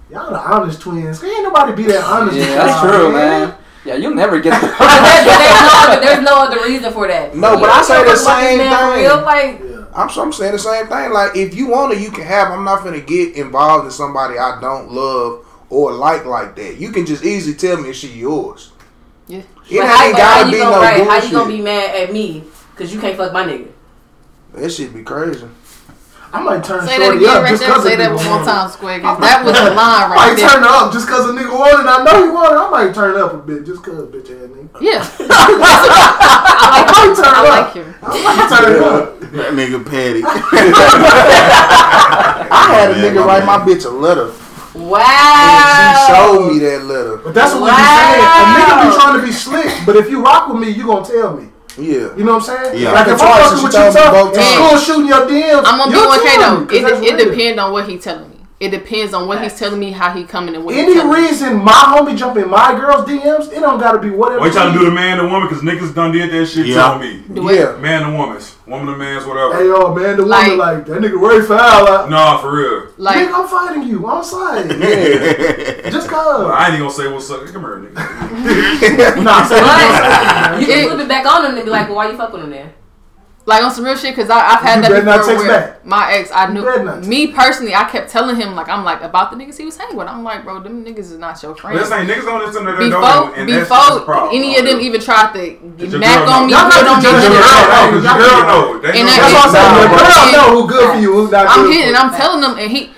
Y'all 0.09 0.29
the 0.31 0.39
honest 0.39 0.81
twins. 0.81 1.23
Ain't 1.23 1.43
nobody 1.43 1.73
be 1.75 1.83
that 1.91 2.03
honest. 2.03 2.37
Yeah, 2.37 2.45
that's 2.55 2.83
y'all, 2.83 2.91
true, 2.91 3.11
man. 3.13 3.55
Yeah, 3.85 3.95
you'll 3.95 4.15
never 4.15 4.39
get 4.39 4.59
the. 4.61 4.67
But 4.67 5.01
there's, 5.01 5.25
but 5.25 5.39
there's, 5.39 5.61
no 5.63 5.77
other, 5.89 6.01
there's 6.01 6.23
no 6.23 6.35
other 6.43 6.63
reason 6.63 6.93
for 6.93 7.07
that. 7.07 7.35
No, 7.35 7.53
You 7.53 7.59
but 7.59 7.69
I 7.69 7.81
say 7.81 8.03
the 8.03 8.05
fuck 8.05 8.05
about 8.05 8.11
this 8.11 8.25
same 8.25 8.59
thing. 8.59 9.03
real, 9.03 9.21
Like, 9.21 9.59
Yeah. 9.59 9.85
I'm, 9.95 10.09
I'm 10.19 10.33
saying 10.33 10.51
the 10.51 10.59
same 10.59 10.87
thing. 10.87 11.11
Like, 11.13 11.35
if 11.35 11.55
you 11.55 11.67
want 11.67 11.93
to, 11.93 11.99
you 11.99 12.11
can 12.11 12.23
have. 12.25 12.51
I'm 12.51 12.63
not 12.65 12.83
gonna 12.83 12.99
get 13.01 13.35
involved 13.35 13.85
in 13.85 13.91
somebody 13.91 14.37
I 14.37 14.59
don't 14.61 14.91
love 14.91 15.45
or 15.69 15.93
like 15.93 16.25
like 16.25 16.55
that. 16.55 16.77
You 16.77 16.91
can 16.91 17.05
just 17.05 17.23
easily 17.23 17.55
tell 17.55 17.81
me 17.81 17.89
if 17.89 17.95
she 17.95 18.09
yours. 18.09 18.71
Yeah. 19.27 19.39
It 19.39 19.45
but 19.79 19.87
how, 19.87 20.05
ain't 20.05 20.15
how 20.15 20.19
gotta 20.19 20.45
you 20.47 20.51
be 20.51 20.57
gonna 20.59 20.75
no 20.75 20.81
right, 20.81 21.03
how 21.07 21.23
you 21.25 21.31
gonna 21.31 21.49
be 21.57 21.61
mad 21.61 21.95
at 21.95 22.13
me 22.13 22.43
because 22.71 22.93
you 22.93 22.99
can't 23.01 23.17
fuck 23.17 23.33
my 23.33 23.43
nigga? 23.45 23.71
That 24.53 24.69
shit 24.69 24.93
be 24.93 25.03
crazy. 25.03 25.47
I 26.33 26.39
might 26.43 26.63
turn 26.63 26.85
Say 26.85 26.97
that 26.99 27.13
again 27.15 27.29
up 27.29 27.41
right 27.43 27.49
just 27.51 27.61
there. 27.61 27.69
because 27.69 27.83
Say 27.83 27.95
that 27.95 28.13
one 28.13 28.23
more 28.25 28.35
want 28.37 28.47
time, 28.47 28.69
Square. 28.69 28.99
'cause 29.01 29.19
that 29.21 29.43
was 29.45 29.53
the 29.55 29.69
line 29.75 29.77
I 29.77 29.79
right 30.09 30.15
might 30.15 30.35
turn 30.37 30.61
there. 30.61 30.69
her 30.71 30.75
up 30.85 30.91
just 30.91 31.05
because 31.07 31.25
a 31.29 31.31
nigga 31.33 31.51
wanted. 31.53 31.87
I 31.87 32.03
know 32.03 32.23
he 32.25 32.29
wanted. 32.29 32.57
I 32.59 32.69
might 32.69 32.93
turn 32.93 33.15
up 33.15 33.33
a 33.33 33.37
bit 33.37 33.63
just 33.65 33.81
because 33.83 34.03
bitch 34.11 34.29
ass 34.35 34.49
nigga. 34.51 34.81
Yeah, 34.83 34.99
I 35.31 36.83
might 36.91 37.15
turn 37.15 37.31
I 37.31 37.39
up. 37.39 37.47
like 37.47 37.71
him. 37.73 37.87
I 38.03 38.19
might 38.19 38.49
turn 38.51 38.83
up. 38.83 39.15
That 39.31 39.53
nigga 39.55 39.79
petty. 39.85 40.23
I 40.25 40.27
had 42.71 42.91
a 42.91 42.93
Man, 42.95 43.03
nigga 43.15 43.19
my 43.21 43.25
write 43.25 43.45
my 43.45 43.57
man. 43.57 43.67
bitch 43.67 43.85
a 43.85 43.89
letter. 43.89 44.31
Wow. 44.73 44.99
And 44.99 45.63
she 45.71 45.85
showed 46.11 46.51
me 46.51 46.59
that 46.59 46.83
letter. 46.83 47.15
But 47.17 47.33
that's 47.33 47.53
what 47.53 47.63
we 47.63 47.69
Wow. 47.69 47.77
be 47.77 47.83
saying. 47.95 48.27
A 48.27 48.29
nigga 48.59 48.75
be 48.83 48.89
trying 48.95 49.15
to 49.19 49.23
be 49.25 49.31
slick, 49.31 49.71
but 49.85 49.95
if 49.95 50.09
you 50.09 50.21
rock 50.23 50.47
with 50.49 50.59
me, 50.61 50.69
you 50.69 50.85
gonna 50.85 51.05
tell 51.05 51.33
me. 51.37 51.47
Yeah. 51.77 52.15
You 52.15 52.23
know 52.23 52.37
what 52.37 52.49
I'm 52.49 52.71
saying? 52.71 52.81
Yeah. 52.81 52.91
Like 52.91 53.07
if 53.07 53.21
I'm 53.21 53.27
Twice, 53.27 53.49
fucking 53.49 53.63
with 53.63 53.73
you 53.73 53.79
told 53.79 53.93
me 53.93 54.01
tough 54.01 54.13
both 54.13 54.37
in 54.37 54.79
shooting 54.79 55.07
your 55.07 55.23
DMs, 55.27 55.63
I'm 55.65 55.77
gonna 55.77 55.91
be 55.91 55.97
you'll 55.97 56.07
one 56.07 56.19
K 56.23 56.27
though. 56.39 56.67
It, 56.71 57.03
it 57.03 57.29
depends 57.29 57.59
on 57.59 57.71
what 57.71 57.89
he 57.89 57.97
telling 57.97 58.29
me. 58.29 58.34
It 58.57 58.69
depends 58.69 59.13
on 59.13 59.27
what 59.27 59.43
he's 59.43 59.59
telling 59.59 59.81
me, 59.81 59.91
how 59.91 60.11
he 60.13 60.23
coming, 60.23 60.55
and 60.55 60.63
what 60.63 60.75
he 60.75 60.79
Any 60.79 60.93
telling 60.93 61.11
me. 61.11 61.27
reason 61.27 61.57
my 61.57 61.73
homie 61.73 62.15
jump 62.17 62.37
in 62.37 62.49
my 62.49 62.73
girl's 62.73 63.03
DMs, 63.05 63.51
it 63.51 63.59
don't 63.59 63.77
gotta 63.81 63.99
be 63.99 64.09
whatever. 64.09 64.39
Why 64.39 64.47
you 64.47 64.53
trying 64.53 64.71
to 64.71 64.79
do 64.79 64.85
the 64.85 64.91
man 64.91 65.17
to 65.17 65.23
woman? 65.25 65.49
Because 65.49 65.61
niggas 65.61 65.93
done 65.93 66.13
did 66.13 66.31
that 66.31 66.45
shit 66.45 66.67
Yeah. 66.67 66.93
to 66.93 66.99
me. 66.99 67.21
Do 67.33 67.49
it. 67.49 67.55
Yeah. 67.55 67.75
Man 67.77 68.09
to 68.09 68.17
woman's. 68.17 68.55
Woman 68.65 68.87
to 68.93 68.97
man's, 68.97 69.25
whatever. 69.25 69.55
Hey 69.57 69.65
yo, 69.67 69.93
man, 69.93 70.15
the 70.15 70.25
Like- 70.25 70.43
woman 70.51 70.57
like 70.59 70.85
that 70.85 71.01
nigga 71.01 71.19
Ray 71.21 71.41
foul. 71.45 71.83
Like, 71.83 72.09
Nah, 72.09 72.37
for 72.37 72.55
real. 72.55 72.83
Like, 72.97 73.27
nigga, 73.27 73.33
I'm 73.33 73.47
fighting 73.49 73.83
you. 73.83 74.07
I'm 74.07 74.23
side. 74.23 74.69
Just 75.91 76.09
Well. 76.09 76.47
I 76.51 76.65
ain't 76.67 76.75
even 76.75 76.79
gonna 76.87 76.91
say 76.93 77.11
what's 77.11 77.29
up. 77.29 77.45
Come 77.47 77.61
here, 77.61 77.91
nigga. 77.91 79.21
nah, 79.23 79.45
say 79.45 79.59
But 79.61 80.61
you 80.61 80.67
can 80.67 80.79
It- 80.79 80.87
flip 80.87 80.99
it 81.01 81.07
back 81.09 81.25
on 81.25 81.43
him 81.45 81.55
and 81.55 81.65
be 81.65 81.69
like, 81.69 81.87
well, 81.87 81.97
why 81.97 82.09
you 82.09 82.15
fuck 82.17 82.31
with 82.31 82.43
him 82.43 82.51
then? 82.51 82.71
Like 83.47 83.61
on 83.63 83.69
some 83.69 83.85
real 83.85 83.95
shit, 83.95 84.15
cause 84.15 84.29
I, 84.29 84.39
I've 84.39 84.61
had 84.61 84.75
You 84.77 84.81
that 84.81 84.89
better 84.89 85.05
not 85.05 85.17
before. 85.19 85.33
text 85.33 85.47
Where 85.47 85.59
back. 85.77 85.85
my 85.85 86.11
ex, 86.13 86.31
I 86.33 86.51
knew 86.51 86.65
me 87.07 87.27
personally, 87.31 87.75
I 87.75 87.83
kept 87.85 88.09
telling 88.09 88.35
him 88.37 88.55
like 88.55 88.69
I'm 88.69 88.83
like 88.83 89.01
about 89.01 89.29
the 89.29 89.37
niggas 89.37 89.57
he 89.57 89.65
was 89.65 89.77
hanging 89.77 89.95
with. 89.97 90.07
I'm 90.07 90.23
like, 90.23 90.43
bro, 90.43 90.59
them 90.61 90.83
niggas 90.83 91.13
is 91.13 91.17
not 91.19 91.41
your 91.43 91.55
friends. 91.55 91.77
This 91.79 91.91
ain't 91.91 92.09
niggas 92.09 92.25
don't 92.25 92.41
listen 92.45 92.65
to 92.65 92.71
that 92.73 92.79
Before, 92.79 93.01
don't, 93.01 93.37
and 93.37 93.49
that's, 93.49 93.69
that's 93.69 93.85
the 93.89 93.99
before 94.01 94.05
problem. 94.05 94.35
any 94.35 94.57
of 94.57 94.65
them 94.65 94.81
even 94.81 94.99
tried 94.99 95.33
to 95.33 95.41
It's 95.45 95.93
your 95.93 96.01
on 96.01 96.47
me, 96.47 96.53
know. 96.53 96.57
Y'all 96.57 96.65
put 96.65 96.73
got 96.73 96.87
on 96.89 97.01
to 97.01 97.05
me, 97.05 97.13
Your 97.13 97.21
your 97.21 97.29
none 97.29 97.45
of 97.45 97.45
girl 97.45 97.53
that. 97.53 97.69
know, 97.69 97.85
'cause 97.93 98.03
your 98.03 98.17
girl 98.17 98.41
know. 98.49 98.63
And 98.81 99.07
That's 99.07 99.33
what 99.33 99.45
I'm 99.45 99.51
saying. 99.53 99.73
Your 99.77 99.89
Nah, 99.89 99.97
girl 99.97 100.25
but- 100.25 100.31
know 100.33 100.47
who 100.49 100.67
good 100.67 100.85
for 100.93 100.99
you, 100.99 101.11
who's 101.13 101.31
not 101.31 101.45
I'm 101.47 101.71
hitting. 101.71 101.95
I'm 101.95 102.11
telling 102.17 102.41
them, 102.41 102.57
and 102.57 102.71
he 102.71 102.89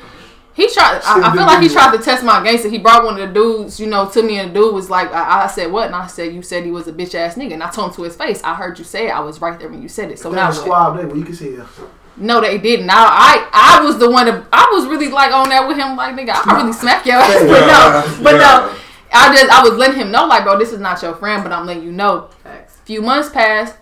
he 0.58 0.68
tried. 0.74 1.00
I, 1.06 1.30
I 1.30 1.34
feel 1.36 1.46
like 1.46 1.62
he 1.62 1.70
tried 1.70 1.96
to 1.96 2.02
test 2.04 2.24
my 2.24 2.44
gangster. 2.44 2.68
He 2.68 2.80
brought 2.80 3.06
one 3.06 3.20
of 3.22 3.28
the 3.28 3.32
dudes, 3.32 3.80
you 3.80 3.86
know, 3.86 4.10
to 4.10 4.24
me, 4.24 4.40
and 4.40 4.50
the 4.50 4.60
dude 4.60 4.74
was 4.74 4.90
like, 4.90 5.12
I, 5.14 5.44
I 5.44 5.48
said 5.48 5.72
what, 5.72 5.86
and 5.86 5.96
I 5.96 6.08
said 6.08 6.34
you 6.34 6.42
said 6.42 6.66
he 6.66 6.72
was 6.72 6.88
a 6.88 6.92
bitch 6.94 7.14
ass 7.14 7.36
nigga, 7.36 7.54
and 7.54 7.62
I 7.62 7.70
told 7.70 7.92
him 7.92 7.96
to 7.98 8.02
his 8.02 8.16
face, 8.16 8.42
I 8.44 8.56
heard 8.56 8.80
you 8.80 8.84
say 8.84 9.08
it. 9.10 9.12
I 9.12 9.20
was 9.20 9.40
right 9.40 9.58
there 9.60 9.70
when 9.70 9.84
you 9.84 9.88
said 9.88 10.10
it. 10.10 10.18
So 10.18 10.32
now 10.32 10.50
That 10.50 10.58
what? 10.58 10.64
squad, 10.64 10.94
they 10.96 11.06
weak 11.06 11.30
as 11.30 11.40
hell. 11.40 11.70
No, 12.18 12.42
they 12.42 12.58
didn't. 12.58 12.88
Now 12.88 13.06
I 13.06 13.48
I 13.54 13.86
was 13.86 14.00
the 14.00 14.10
one. 14.10 14.26
To, 14.26 14.44
I 14.52 14.68
was 14.74 14.88
really 14.88 15.10
like 15.10 15.32
on 15.32 15.50
that 15.50 15.68
with 15.68 15.78
him, 15.78 15.96
like 15.96 16.16
nigga, 16.16 16.32
I 16.34 16.58
really 16.58 16.74
smack 16.74 17.06
your 17.06 17.18
ass. 17.18 17.40
But 17.48 17.68
no, 17.68 18.24
but 18.24 18.32
no, 18.40 18.76
I 19.14 19.36
just 19.36 19.52
I 19.52 19.62
was 19.62 19.78
letting 19.78 20.00
him 20.00 20.10
know, 20.10 20.26
like, 20.26 20.44
bro, 20.44 20.58
this 20.58 20.74
is 20.74 20.80
not 20.80 21.00
your 21.04 21.14
friend, 21.14 21.44
but 21.44 21.52
I'm 21.54 21.68
letting 21.68 21.84
you 21.84 21.92
know. 21.92 22.30
Facts. 22.44 22.78
Few 22.86 23.04
months 23.04 23.30
passed. 23.30 23.76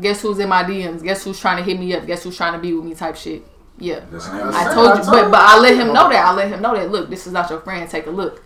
Guess 0.00 0.22
who's 0.22 0.38
in 0.38 0.48
my 0.48 0.62
DMs? 0.62 1.02
Guess 1.02 1.24
who's 1.24 1.40
trying 1.40 1.56
to 1.56 1.64
hit 1.64 1.80
me 1.80 1.92
up? 1.92 2.06
Guess 2.06 2.22
who's 2.22 2.36
trying 2.36 2.52
to 2.52 2.60
be 2.60 2.72
with 2.72 2.84
me? 2.84 2.94
Type 2.94 3.16
shit. 3.16 3.44
Yeah. 3.80 4.04
I 4.12 4.72
told 4.74 4.98
you, 4.98 5.04
but 5.10 5.30
but 5.30 5.40
I 5.40 5.58
let 5.58 5.74
him 5.74 5.88
know 5.88 6.08
that. 6.10 6.24
I 6.24 6.34
let 6.34 6.48
him 6.48 6.60
know 6.60 6.74
that. 6.74 6.90
Look, 6.90 7.08
this 7.10 7.26
is 7.26 7.32
not 7.32 7.48
your 7.50 7.60
friend. 7.60 7.88
Take 7.90 8.06
a 8.06 8.10
look. 8.10 8.42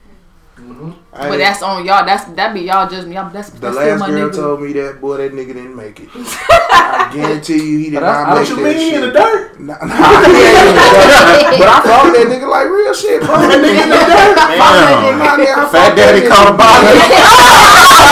Mm-hmm. 0.54 0.90
But 1.10 1.30
Hey, 1.32 1.38
that's 1.38 1.62
on 1.62 1.84
y'all. 1.84 2.06
That's 2.06 2.24
that 2.38 2.54
be 2.54 2.60
y'all 2.62 2.88
judge 2.88 3.06
me. 3.06 3.16
I'm, 3.18 3.32
that's 3.32 3.50
the 3.50 3.58
that's 3.58 3.74
still 3.74 3.86
last 3.90 4.00
my 4.00 4.06
girl 4.10 4.30
nigga. 4.30 4.34
told 4.34 4.62
me 4.62 4.72
that 4.74 5.00
boy, 5.00 5.16
that 5.18 5.32
nigga 5.34 5.50
didn't 5.54 5.74
make 5.74 5.98
it. 6.00 6.08
I 6.14 7.10
guarantee 7.12 7.58
you, 7.58 7.78
he 7.78 7.90
did 7.90 7.98
But 7.98 8.06
not 8.06 8.14
I 8.14 8.30
make 8.38 8.38
What 8.38 8.48
you 8.48 8.56
that 8.56 8.62
mean 8.62 8.78
shit. 8.78 8.94
in 8.94 9.00
the 9.02 9.10
dirt? 9.10 9.58
Nah, 9.60 9.74
nah, 9.82 9.98
he 10.24 10.30
ain't 10.30 10.54
in 10.54 10.74
the 10.74 10.86
dirt. 10.94 11.58
But 11.58 11.68
I 11.70 11.78
followed 11.82 12.14
that 12.14 12.26
nigga 12.30 12.46
like 12.50 12.66
real 12.70 12.94
shit, 12.94 13.18
bro. 13.26 13.34
That 13.34 13.58
nigga 13.58 13.82
in 13.82 13.90
the 13.90 13.98
dirt. 13.98 14.34
I 14.38 14.46
followed 14.58 14.78
that 14.94 14.98
nigga 15.02 15.26
out 15.26 15.38
there. 15.42 15.54
Damn. 15.58 15.70
Fat 15.74 15.92
Daddy 15.98 16.20
that 16.22 16.30
caught 16.30 16.48
a 16.50 16.54
nigga. 16.54 16.62
body. 16.62 18.04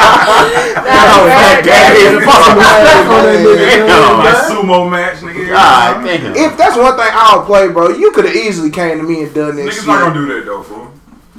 Oh, 0.00 1.26
Fat 1.26 1.64
Daddy 1.64 2.00
is 2.06 2.22
Damn, 2.22 3.86
Damn. 4.22 4.50
sumo 4.50 4.90
match, 4.90 5.16
nigga. 5.26 5.48
God 5.50 6.04
damn. 6.04 6.34
If 6.36 6.56
that's 6.56 6.76
one 6.76 6.94
thing 6.96 7.10
I 7.10 7.36
would 7.36 7.46
play, 7.46 7.68
bro, 7.68 7.88
you 7.90 8.10
could 8.12 8.24
have 8.26 8.34
easily 8.36 8.70
came 8.70 8.98
to 8.98 9.04
me 9.04 9.22
and 9.24 9.34
done 9.34 9.56
that 9.56 9.66
Niggas 9.66 9.72
shit. 9.72 9.86
not 9.86 10.00
gonna 10.00 10.14
do 10.14 10.26
that 10.34 10.44
though, 10.46 10.62
fool. 10.62 10.92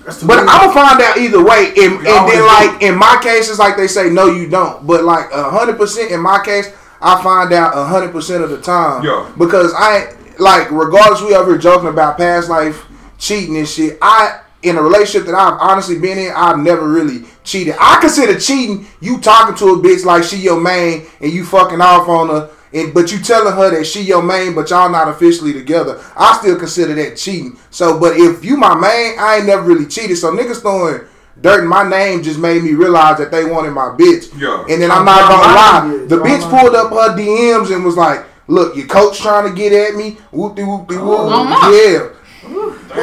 But 0.04 0.40
I'm 0.40 0.46
gonna 0.46 0.74
find 0.74 1.02
out 1.02 1.18
either 1.18 1.44
way, 1.44 1.74
and, 1.78 1.94
and 1.94 2.06
then 2.06 2.42
do. 2.42 2.48
like 2.48 2.82
in 2.82 2.98
my 2.98 3.20
cases, 3.22 3.60
like 3.60 3.78
they 3.78 3.88
say, 3.88 4.10
no, 4.10 4.28
you 4.28 4.50
don't. 4.50 4.86
But 4.86 5.04
like 5.04 5.32
hundred 5.32 5.78
percent 5.78 6.12
in 6.12 6.20
my 6.22 6.44
case, 6.44 6.74
I 7.02 7.22
find 7.22 7.54
out 7.54 7.74
hundred 7.88 8.12
percent 8.12 8.44
of 8.44 8.50
the 8.50 8.62
time. 8.62 9.04
Yeah. 9.04 9.32
Because 9.38 9.74
I 9.76 10.16
like, 10.40 10.72
regardless, 10.72 11.22
we 11.22 11.36
over 11.36 11.52
here 11.52 11.60
joking 11.60 11.90
about 11.90 12.18
past 12.18 12.50
life 12.50 12.86
cheating 13.18 13.58
and 13.58 13.68
shit. 13.68 13.98
I 14.02 14.42
in 14.64 14.78
a 14.78 14.82
relationship 14.82 15.26
that 15.28 15.36
I've 15.36 15.60
honestly 15.60 15.98
been 16.00 16.18
in, 16.18 16.32
I've 16.36 16.60
never 16.60 16.88
really 16.88 17.26
cheated. 17.44 17.76
I 17.80 18.00
consider 18.00 18.40
cheating 18.40 18.88
you 19.00 19.20
talking 19.20 19.56
to 19.56 19.74
a 19.74 19.78
bitch 19.78 20.06
like 20.06 20.24
she 20.24 20.38
your 20.38 20.60
main 20.60 21.06
and 21.20 21.32
you 21.32 21.46
fucking 21.46 21.82
off 21.82 22.08
on 22.08 22.30
her. 22.30 22.50
And, 22.74 22.94
but 22.94 23.12
you 23.12 23.20
telling 23.20 23.54
her 23.54 23.70
that 23.72 23.86
she 23.86 24.02
your 24.02 24.24
main, 24.24 24.56
but 24.56 24.70
y'all 24.70 24.90
not 24.90 25.10
officially 25.10 25.54
together. 25.54 26.02
I 26.16 26.38
still 26.38 26.58
consider 26.58 26.94
that 26.96 27.18
cheating. 27.18 27.58
So, 27.70 28.00
but 28.00 28.16
if 28.16 28.46
you 28.46 28.56
my 28.58 28.76
main, 28.76 29.20
I 29.20 29.38
ain't 29.38 29.46
never 29.46 29.64
really 29.64 29.86
cheated. 29.86 30.18
So 30.18 30.32
niggas 30.32 30.62
throwing 30.62 31.02
dirt 31.42 31.64
in 31.64 31.68
my 31.68 31.88
name 31.88 32.24
just 32.24 32.40
made 32.40 32.64
me 32.64 32.74
realize 32.74 33.18
that 33.18 33.32
they 33.32 33.46
wanted 33.46 33.72
my 33.72 33.96
bitch. 33.98 34.32
Yeah. 34.40 34.66
And 34.70 34.82
then 34.82 34.92
I'm 34.92 35.06
not 35.06 35.28
gonna 35.28 35.54
lie, 35.54 35.92
yeah, 35.92 36.06
the 36.06 36.16
drama. 36.18 36.26
bitch 36.26 36.50
pulled 36.50 36.76
up 36.76 36.92
her 36.92 37.18
DMs 37.18 37.74
and 37.74 37.84
was 37.84 37.98
like, 37.98 38.26
"Look, 38.48 38.76
your 38.76 38.88
coach 38.88 39.20
trying 39.20 39.50
to 39.50 39.56
get 39.56 39.74
at 39.74 39.96
me. 39.96 40.18
Whoopty 40.32 40.64
whoopty 40.64 41.00
whoop. 41.00 41.32
Oh, 41.32 41.44
my. 41.44 41.72
Yeah." 41.72 42.18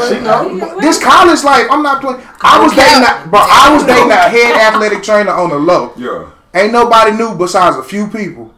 She 0.09 0.21
know. 0.21 0.81
This 0.81 1.03
college 1.03 1.43
life, 1.45 1.67
I'm 1.71 1.83
not 1.83 2.03
playing. 2.03 2.21
I 2.41 2.63
was 2.63 2.73
dating, 2.75 3.03
a, 3.03 3.29
bro. 3.29 3.41
I 3.41 3.73
was 3.73 3.85
dating 3.85 4.11
a 4.11 4.29
head 4.29 4.75
athletic 4.75 5.03
trainer 5.03 5.31
on 5.31 5.51
the 5.51 5.57
low. 5.57 5.95
Yeah. 5.97 6.31
Ain't 6.55 6.73
nobody 6.73 7.13
knew 7.17 7.35
besides 7.35 7.77
a 7.77 7.83
few 7.83 8.09
people. 8.09 8.53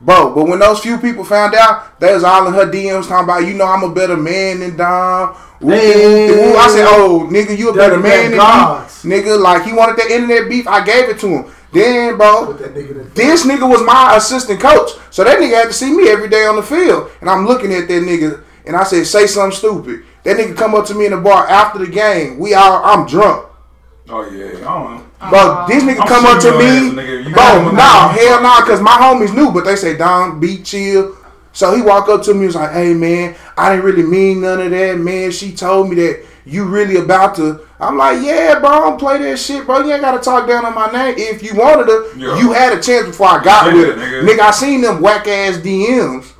Bro, 0.00 0.34
but 0.34 0.46
when 0.46 0.58
those 0.58 0.80
few 0.80 0.98
people 0.98 1.24
found 1.24 1.54
out, 1.54 1.98
they 2.00 2.12
was 2.12 2.22
all 2.22 2.46
in 2.46 2.52
her 2.52 2.70
DMs 2.70 3.08
talking 3.08 3.24
about, 3.24 3.46
you 3.46 3.54
know, 3.54 3.66
I'm 3.66 3.82
a 3.82 3.94
better 3.94 4.16
man 4.16 4.60
than 4.60 4.76
Dom. 4.76 5.34
Hey. 5.60 6.54
I 6.54 6.68
said, 6.68 6.86
oh, 6.86 7.26
nigga, 7.30 7.56
you 7.56 7.70
a 7.70 7.74
better 7.74 7.98
man 7.98 8.30
than 8.30 8.38
me. 8.38 9.16
Nigga, 9.16 9.40
like, 9.40 9.64
he 9.64 9.72
wanted 9.72 9.96
that 9.96 10.10
internet 10.10 10.50
beef. 10.50 10.68
I 10.68 10.84
gave 10.84 11.08
it 11.08 11.18
to 11.20 11.28
him. 11.28 11.52
Then, 11.72 12.16
bro, 12.16 12.54
nigga 12.54 13.12
this 13.14 13.44
nigga 13.46 13.68
was 13.68 13.82
my 13.84 14.16
assistant 14.16 14.60
coach. 14.60 14.92
So 15.10 15.24
that 15.24 15.38
nigga 15.38 15.54
had 15.54 15.66
to 15.66 15.72
see 15.72 15.94
me 15.94 16.08
every 16.08 16.28
day 16.28 16.46
on 16.46 16.56
the 16.56 16.62
field. 16.62 17.10
And 17.20 17.28
I'm 17.28 17.46
looking 17.46 17.72
at 17.72 17.88
that 17.88 18.02
nigga 18.02 18.42
and 18.66 18.76
I 18.76 18.84
said, 18.84 19.06
say 19.06 19.26
something 19.26 19.56
stupid. 19.56 20.04
That 20.24 20.36
nigga 20.36 20.56
come 20.56 20.74
up 20.74 20.86
to 20.86 20.94
me 20.94 21.06
in 21.06 21.12
the 21.12 21.20
bar 21.20 21.46
after 21.46 21.78
the 21.78 21.90
game. 21.90 22.38
We 22.38 22.54
all 22.54 22.82
I'm 22.84 23.06
drunk. 23.06 23.46
Oh 24.08 24.28
yeah. 24.30 24.46
I 24.46 24.60
don't 24.60 24.94
know. 24.96 25.04
Bro, 25.30 25.64
this 25.68 25.82
nigga 25.82 26.00
I'm 26.00 26.06
come 26.08 26.26
up 26.26 26.40
to 26.42 26.52
me. 26.52 26.64
ass, 26.64 26.92
nigga. 26.94 27.24
Bro, 27.24 27.32
got 27.34 27.74
no, 27.74 28.20
him. 28.20 28.28
hell 28.28 28.42
no, 28.42 28.66
cause 28.66 28.80
my 28.80 28.92
homies 28.92 29.34
knew, 29.34 29.50
but 29.50 29.64
they 29.64 29.74
say, 29.76 29.96
Don, 29.96 30.38
be 30.38 30.62
chill. 30.62 31.16
So 31.52 31.74
he 31.74 31.80
walked 31.82 32.08
up 32.10 32.22
to 32.24 32.32
me 32.34 32.40
and 32.40 32.46
was 32.48 32.54
like, 32.54 32.72
hey 32.72 32.92
man, 32.94 33.34
I 33.56 33.70
didn't 33.70 33.84
really 33.86 34.02
mean 34.02 34.42
none 34.42 34.60
of 34.60 34.70
that, 34.70 34.98
man. 34.98 35.30
She 35.32 35.52
told 35.52 35.88
me 35.88 35.96
that 35.96 36.24
you 36.44 36.64
really 36.66 36.96
about 36.96 37.34
to. 37.36 37.66
I'm 37.80 37.96
like, 37.96 38.22
yeah, 38.22 38.58
bro, 38.60 38.70
don't 38.80 38.98
play 38.98 39.18
that 39.18 39.38
shit, 39.38 39.64
bro. 39.66 39.80
You 39.80 39.92
ain't 39.92 40.02
gotta 40.02 40.18
talk 40.22 40.46
down 40.46 40.64
on 40.66 40.74
my 40.74 40.90
name. 40.92 41.14
If 41.18 41.42
you 41.42 41.54
wanted 41.56 41.86
to, 41.86 42.12
Yeah. 42.16 42.38
you 42.38 42.52
had 42.52 42.76
a 42.78 42.80
chance 42.80 43.06
before 43.06 43.28
I 43.28 43.42
got 43.42 43.66
Say 43.66 43.72
with 43.74 43.88
it, 43.88 43.96
Nigga. 43.98 44.28
nigga. 44.28 44.40
I 44.40 44.50
seen 44.50 44.82
them 44.82 45.00
whack 45.00 45.26
ass 45.26 45.56
DMs. 45.56 46.32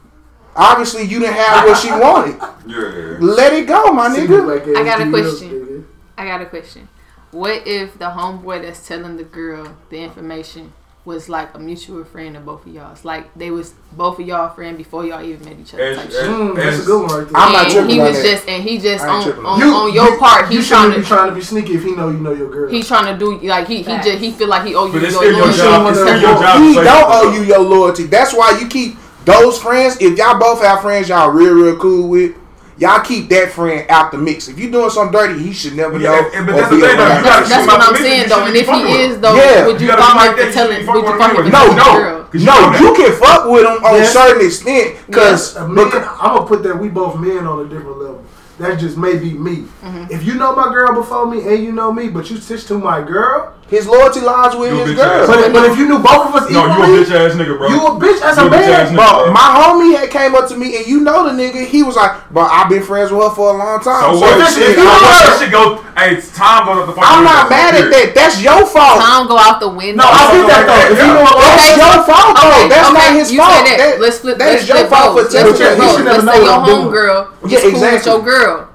Obviously, 0.54 1.02
you 1.02 1.18
didn't 1.18 1.34
have 1.34 1.66
what 1.66 1.78
she 1.78 1.90
wanted. 1.90 2.36
Yeah. 2.66 3.16
Let 3.20 3.52
it 3.52 3.66
go, 3.68 3.92
my 3.92 4.12
See 4.12 4.22
nigga. 4.22 4.76
I 4.76 4.82
got 4.84 5.00
a 5.00 5.08
question. 5.08 5.86
I 6.18 6.24
got 6.26 6.40
a 6.42 6.46
question. 6.46 6.88
What 7.32 7.66
if 7.66 7.98
the 7.98 8.06
homeboy 8.06 8.62
that's 8.62 8.86
telling 8.86 9.16
the 9.16 9.24
girl 9.24 9.76
the 9.90 9.98
information 9.98 10.72
was 11.04 11.28
like 11.28 11.54
a 11.54 11.58
mutual 11.58 12.02
friend 12.04 12.36
of 12.36 12.44
both 12.46 12.66
of 12.66 12.72
y'all's? 12.72 13.04
Like 13.04 13.32
they 13.34 13.50
was 13.50 13.74
both 13.92 14.18
of 14.18 14.26
y'all 14.26 14.48
friend 14.54 14.76
before 14.78 15.04
y'all 15.04 15.22
even 15.22 15.44
met 15.44 15.58
each 15.60 15.74
other. 15.74 15.82
As- 15.82 15.96
Type. 15.98 16.06
Mm, 16.10 16.56
that's 16.56 16.82
a 16.82 16.84
good 16.86 17.02
one 17.02 17.18
right 17.20 17.28
there. 17.28 17.36
I'm 17.40 17.52
not 17.52 17.64
and 17.64 17.72
tripping 17.72 17.90
he 17.90 18.00
on 18.00 18.06
was 18.06 18.16
that. 18.16 18.24
just 18.24 18.48
and 18.48 18.62
he 18.62 18.78
just 18.78 19.04
I 19.04 19.18
ain't 19.22 19.38
on 19.38 19.46
on, 19.46 19.46
on 19.46 19.58
You- 19.60 19.74
on 19.74 19.92
your 19.92 20.10
you- 20.12 20.18
part. 20.18 20.50
you 20.50 20.58
He's 20.58 20.66
shouldn't 20.66 20.86
trying 20.92 21.00
be 21.00 21.06
trying 21.06 21.28
to 21.28 21.34
be 21.34 21.40
sneaky 21.42 21.74
if 21.74 21.82
he 21.84 21.94
know 21.94 22.08
you 22.08 22.18
know 22.18 22.32
your 22.32 22.50
girl. 22.50 22.70
he's 22.70 22.86
trying 22.88 23.12
to 23.12 23.18
do 23.18 23.38
like 23.46 23.66
he 23.68 23.78
he 23.78 23.82
Facts. 23.84 24.06
just 24.06 24.18
he 24.18 24.30
feel 24.32 24.48
like 24.48 24.64
he 24.66 24.74
owe 24.74 24.86
you 24.86 24.92
But 24.92 25.02
it's 25.04 25.12
your 25.12 25.22
still 25.22 25.32
your 25.32 25.40
loyalty. 25.46 25.58
job. 25.58 25.86
It's 25.90 26.22
your 26.22 26.34
job. 26.42 26.60
He 26.62 26.74
don't 26.74 27.10
owe 27.10 27.32
you 27.34 27.42
your 27.42 27.58
loyalty. 27.60 28.04
That's 28.04 28.32
why 28.34 28.58
you 28.60 28.66
keep 28.68 28.96
those 29.24 29.58
friends. 29.60 29.96
If 30.00 30.16
y'all 30.18 30.38
both 30.38 30.62
have 30.62 30.80
friends 30.80 31.08
y'all 31.08 31.30
real 31.30 31.52
real 31.54 31.76
cool 31.76 32.08
with, 32.08 32.34
Y'all 32.78 33.00
keep 33.00 33.30
that 33.30 33.50
friend 33.52 33.86
out 33.88 34.12
the 34.12 34.18
mix. 34.18 34.48
If 34.48 34.58
you're 34.58 34.70
doing 34.70 34.90
something 34.90 35.18
dirty, 35.18 35.42
he 35.42 35.52
should 35.54 35.74
never 35.76 35.98
Yeah, 35.98 36.10
know. 36.10 36.30
and- 36.34 36.46
but 36.46 36.56
that's 36.56 36.68
the 36.68 36.76
thing, 36.78 36.96
though. 36.96 37.06
You 37.16 37.24
gotta 37.24 37.48
That's 37.48 37.66
what 37.66 37.80
I'm 37.80 37.96
saying 37.96 38.28
though. 38.28 38.44
And 38.44 38.54
if 38.56 38.68
he 38.68 38.92
is 39.00 39.18
though, 39.18 39.34
Yeah. 39.34 39.66
would 39.66 39.80
you 39.80 39.86
You 39.86 39.92
fuck 39.96 40.14
like 40.14 40.30
him 40.30 40.36
that, 40.36 40.42
for 40.42 40.46
you 40.46 40.52
telling? 40.52 40.76
shouldn't 40.76 40.94
Would 40.94 41.04
you 41.04 41.18
fuck 41.18 41.30
him 41.30 41.36
with 41.36 41.46
for 41.46 41.52
no, 41.52 41.58
telling 41.58 41.76
no. 41.76 41.98
girl? 41.98 42.26
No, 42.34 42.72
you 42.78 42.94
can 42.94 43.12
fuck 43.12 43.46
with 43.48 43.64
him 43.64 43.82
on 43.84 43.94
a 44.00 44.04
certain 44.04 44.44
extent, 44.44 44.94
cause 45.10 45.54
Yes, 45.54 45.66
because 45.68 45.94
men, 45.94 46.04
I'm 46.20 46.34
gonna 46.36 46.46
put 46.46 46.62
that 46.64 46.78
we 46.78 46.88
both 46.88 47.16
men 47.18 47.46
on 47.46 47.60
a 47.60 47.64
different 47.64 47.98
level. 47.98 48.22
That 48.58 48.78
just 48.78 48.96
may 48.98 49.16
be 49.16 49.32
me. 49.32 49.64
Mm-hmm. 49.84 50.04
If 50.10 50.24
you 50.26 50.34
know 50.34 50.54
my 50.54 50.70
girl 50.72 50.94
before 50.94 51.26
me 51.26 51.46
and 51.46 51.62
you 51.64 51.72
know 51.72 51.92
me, 51.92 52.08
but 52.08 52.30
you 52.30 52.36
stitch 52.38 52.66
to 52.66 52.74
my 52.78 53.00
girl, 53.00 53.52
his 53.68 53.86
loyalty 53.88 54.20
lies 54.22 54.54
with 54.54 54.70
You 54.70 54.84
his 54.84 54.94
girl. 54.94 55.10
ass. 55.10 55.26
but, 55.26 55.52
but 55.52 55.64
if 55.66 55.74
you 55.76 55.88
knew 55.90 55.98
both 55.98 56.30
of 56.30 56.34
us 56.38 56.46
No, 56.54 56.70
you 56.70 56.86
a 56.86 56.86
bitch 57.02 57.10
ass 57.10 57.34
nigga, 57.34 57.58
bro. 57.58 57.66
you 57.66 57.82
a 57.82 57.90
bitch 57.98 58.22
as 58.22 58.38
You 58.38 58.44
a 58.44 58.46
a 58.46 58.50
bitch 58.50 58.70
ass 58.70 58.94
man. 58.94 58.94
nigga. 58.94 59.26
Bro, 59.26 59.32
my 59.34 59.48
homie 59.58 59.98
had 59.98 60.06
came 60.10 60.34
up 60.38 60.46
to 60.50 60.56
me, 60.56 60.76
and 60.78 60.86
you 60.86 61.00
know 61.00 61.26
the 61.26 61.34
nigga. 61.34 61.66
He 61.66 61.82
was 61.82 61.96
like, 61.96 62.30
"Bro, 62.30 62.44
I've 62.46 62.68
been 62.70 62.82
friends 62.86 63.10
with 63.10 63.26
her 63.26 63.34
for 63.34 63.50
a 63.50 63.58
long 63.58 63.82
time." 63.82 64.14
So 64.14 64.20
what? 64.22 64.38
shit, 64.54 64.70
Shit, 64.70 64.78
I 64.78 64.80
you 64.80 64.86
know 64.86 64.94
was- 64.94 65.18
that 65.18 65.36
shit 65.42 65.50
go. 65.50 65.82
Hey, 65.98 66.14
it's 66.14 66.30
time 66.30 66.62
goes 66.66 66.78
up 66.78 66.86
the 66.86 66.92
fucking 66.94 67.10
I'm 67.10 67.24
not 67.24 67.50
mad 67.50 67.74
at 67.74 67.90
that. 67.90 68.14
That's 68.14 68.38
your 68.40 68.62
fault. 68.70 69.00
Time 69.02 69.26
go 69.26 69.34
out 69.40 69.58
the 69.58 69.68
window. 69.72 70.04
No, 70.04 70.08
I 70.14 70.30
get 70.30 70.46
that 70.46 70.62
though. 70.68 70.92
If 70.94 70.98
you 71.02 71.08
know 71.10 71.26
That's 71.34 71.66
your 71.74 71.96
fault, 72.06 72.36
though. 72.38 72.46
Okay, 72.54 72.68
That's 72.70 72.92
not 72.94 73.10
his 73.18 73.32
you 73.32 73.38
fault. 73.42 73.50
Say 73.50 73.64
that. 73.66 73.78
That- 73.82 74.00
let's 74.00 74.18
flip. 74.22 74.38
that's 74.38 74.62
let's 74.62 74.68
your 74.68 74.76
flip 74.78 74.90
fault 74.94 75.16
roles. 75.16 75.16
for 75.16 75.22
Let's 75.26 75.34
telling 75.34 75.54
flip 75.58 75.66
him. 75.66 75.74
He 75.74 75.82
roles. 75.82 75.96
should 75.96 76.04
never 76.06 76.22
Let's 76.22 76.26
know 76.28 76.32
say 76.38 76.44
your 76.46 76.54
I'm 76.54 76.64
doing. 76.70 76.86
homegirl 76.86 77.20
Yeah, 77.50 77.56
is 77.58 77.62
cool 77.66 77.72
with 77.72 77.82
exactly. 77.82 78.12
your 78.12 78.22
girl, 78.22 78.68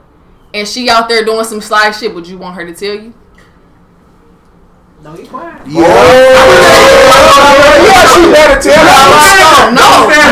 and 0.54 0.68
she 0.68 0.90
out 0.90 1.08
there 1.08 1.24
doing 1.24 1.46
some 1.46 1.62
sly 1.62 1.92
shit. 1.96 2.12
Would 2.14 2.28
you 2.28 2.38
want 2.42 2.56
her 2.60 2.66
to 2.66 2.74
tell 2.76 2.96
you? 3.00 3.14
Don't 5.04 5.18
get 5.18 5.30
quiet. 5.30 5.66
Yeah. 5.66 5.82
Oh, 5.82 5.86
yeah, 7.90 8.06
she 8.14 8.22
better 8.32 8.62
tell 8.62 8.86
her. 8.86 8.88
right 8.88 9.74
No, 9.74 10.06
no, 10.14 10.30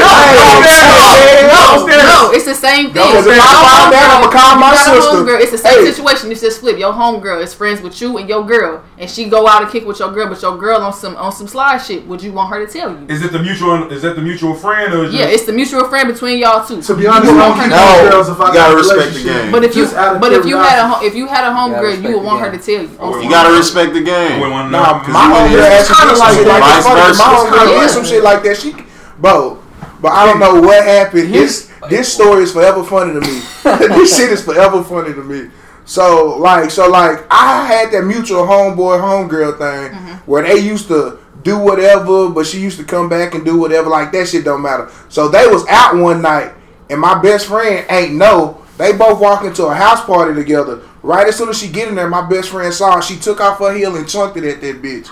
no, 1.88 1.98
no. 2.06 2.30
It's 2.32 2.46
the 2.46 2.54
same 2.54 2.94
thing. 2.94 2.96
Because 3.02 3.26
if 3.26 3.34
Your 3.34 3.42
I 3.42 3.90
find 3.90 3.96
out, 3.96 4.22
I'ma 4.22 4.30
call 4.30 4.54
you 4.54 4.60
my 4.62 4.70
got 4.72 4.96
a 4.96 5.02
sister. 5.02 5.18
homegirl, 5.18 5.40
It's 5.42 5.50
the 5.52 5.58
same 5.58 5.80
Hey. 5.86 5.92
situation. 5.92 6.32
It's 6.32 6.42
just 6.42 6.60
flip. 6.60 6.78
Your 6.78 6.94
homegirl 6.94 7.42
is 7.42 7.54
friends 7.56 7.82
with 7.82 8.00
you 8.00 8.18
and 8.20 8.30
your 8.30 8.44
girl, 8.46 8.84
and 9.00 9.10
she 9.10 9.26
go 9.26 9.48
out 9.48 9.64
and 9.64 9.72
kick 9.72 9.88
with 9.88 9.98
your 10.00 10.12
girl, 10.12 10.28
but 10.28 10.40
your 10.42 10.56
girl 10.58 10.82
on 10.84 10.94
some 10.94 11.16
on 11.18 11.32
some 11.32 11.48
sly 11.48 11.78
shit. 11.80 12.06
Would 12.08 12.22
you 12.22 12.32
want 12.32 12.52
her 12.54 12.64
to 12.66 12.72
tell 12.72 12.92
you? 12.92 13.06
Is 13.10 13.24
it 13.24 13.32
the 13.32 13.40
mutual? 13.40 13.92
Is 13.92 14.02
that 14.04 14.16
the 14.16 14.22
mutual 14.22 14.54
friend 14.54 14.94
or 14.94 15.06
is 15.06 15.14
Yeah, 15.14 15.22
just, 15.22 15.34
it's 15.34 15.46
the 15.46 15.54
mutual 15.54 15.86
friend 15.90 16.08
between 16.14 16.38
y'all 16.38 16.64
two. 16.66 16.82
To 16.84 16.94
be 16.96 17.08
honest, 17.08 17.32
I 17.32 17.34
You 17.34 17.40
don't 17.40 17.56
keep 17.60 17.70
No, 17.70 17.76
no, 18.04 18.10
girls 18.12 18.30
if 18.30 18.40
I 18.40 18.48
you 18.50 18.54
got 18.54 18.56
gotta 18.70 18.76
respect 18.76 19.14
the 19.16 19.24
game. 19.24 19.52
But 19.52 19.64
if 19.64 19.76
you 19.76 19.84
Just 19.84 19.96
out 19.96 20.16
of 20.16 20.22
but 20.22 20.32
if 20.34 20.46
you 20.46 20.58
had 20.58 20.78
a 20.86 20.88
if 21.06 21.16
you 21.16 21.26
had 21.28 21.44
a 21.46 21.50
homegirl, 21.56 21.82
respect 21.82 22.08
you 22.10 22.16
would 22.18 22.26
want 22.26 22.40
her 22.42 22.52
to 22.52 22.58
tell 22.60 22.84
you. 22.84 22.90
You 23.24 23.30
gotta 23.30 23.52
respect 23.58 23.94
the 23.94 24.02
game. 24.02 24.40
Wouldn't 24.64 24.74
want 24.74 24.86
Nah, 24.86 25.04
uh, 25.04 25.08
know. 25.08 25.14
my 25.14 25.26
homegirl 25.34 25.80
It's 25.80 25.90
actually 25.90 25.96
kinda 25.96 26.14
did 26.14 26.18
some 26.18 26.20
like 26.20 26.38
shit 26.38 26.48
like 26.48 26.62
that. 26.62 26.84
Fuck 26.84 26.98
it, 26.98 27.08
versa. 27.08 27.24
My 27.24 27.32
It's 27.32 27.40
homegirl 27.40 27.66
kinda- 27.66 27.80
did 27.80 27.90
some 27.90 28.06
shit 28.06 28.24
like 28.24 28.44
that. 28.44 28.58
She, 28.58 28.76
bro, 29.20 29.58
but 30.02 30.12
I 30.12 30.26
don't 30.26 30.40
know 30.40 30.62
what 30.62 30.84
happened. 30.84 31.34
This 31.34 31.70
this 31.90 32.12
story 32.14 32.44
is 32.44 32.52
forever 32.52 32.84
funny 32.84 33.14
to 33.14 33.22
me. 33.22 33.42
this 33.64 34.16
shit 34.18 34.32
is 34.32 34.44
forever 34.44 34.84
funny 34.84 35.14
to 35.14 35.24
me. 35.24 35.50
So 35.86 36.38
like, 36.38 36.70
so 36.70 36.90
like, 36.90 37.26
I 37.32 37.66
had 37.66 37.92
that 37.92 38.04
mutual 38.04 38.44
homeboy 38.46 39.00
homegirl 39.02 39.58
thing 39.58 39.98
mm-hmm. 39.98 40.14
where 40.30 40.44
they 40.44 40.58
used 40.60 40.88
to 40.90 41.18
do 41.44 41.58
whatever, 41.58 42.30
but 42.30 42.46
she 42.46 42.60
used 42.60 42.78
to 42.78 42.84
come 42.84 43.10
back 43.10 43.34
and 43.34 43.44
do 43.44 43.58
whatever. 43.58 43.90
Like 43.90 44.12
that 44.12 44.28
shit 44.28 44.46
don't 44.46 44.62
matter. 44.62 44.92
So 45.10 45.30
they 45.30 45.48
was 45.48 45.66
out 45.68 45.96
one 45.96 46.22
night, 46.22 46.54
and 46.90 47.00
my 47.00 47.20
best 47.22 47.48
friend 47.48 47.86
ain't 47.90 48.16
know. 48.16 48.62
They 48.78 48.94
both 48.94 49.20
walk 49.20 49.44
into 49.44 49.66
a 49.66 49.74
house 49.74 50.04
party 50.06 50.34
together. 50.34 50.82
Right 51.02 51.28
as 51.28 51.38
soon 51.38 51.50
as 51.50 51.58
she 51.58 51.70
get 51.70 51.88
in 51.88 51.96
there, 51.96 52.10
my 52.10 52.28
best 52.28 52.50
friend 52.50 52.74
saw 52.74 52.98
her. 52.98 53.02
She 53.02 53.16
took 53.18 53.40
off 53.40 53.60
her 53.60 53.74
heel 53.74 53.96
and 53.96 54.08
chunked 54.08 54.38
it 54.38 54.44
at 54.44 54.62
that 54.62 54.82
bitch. 54.82 55.08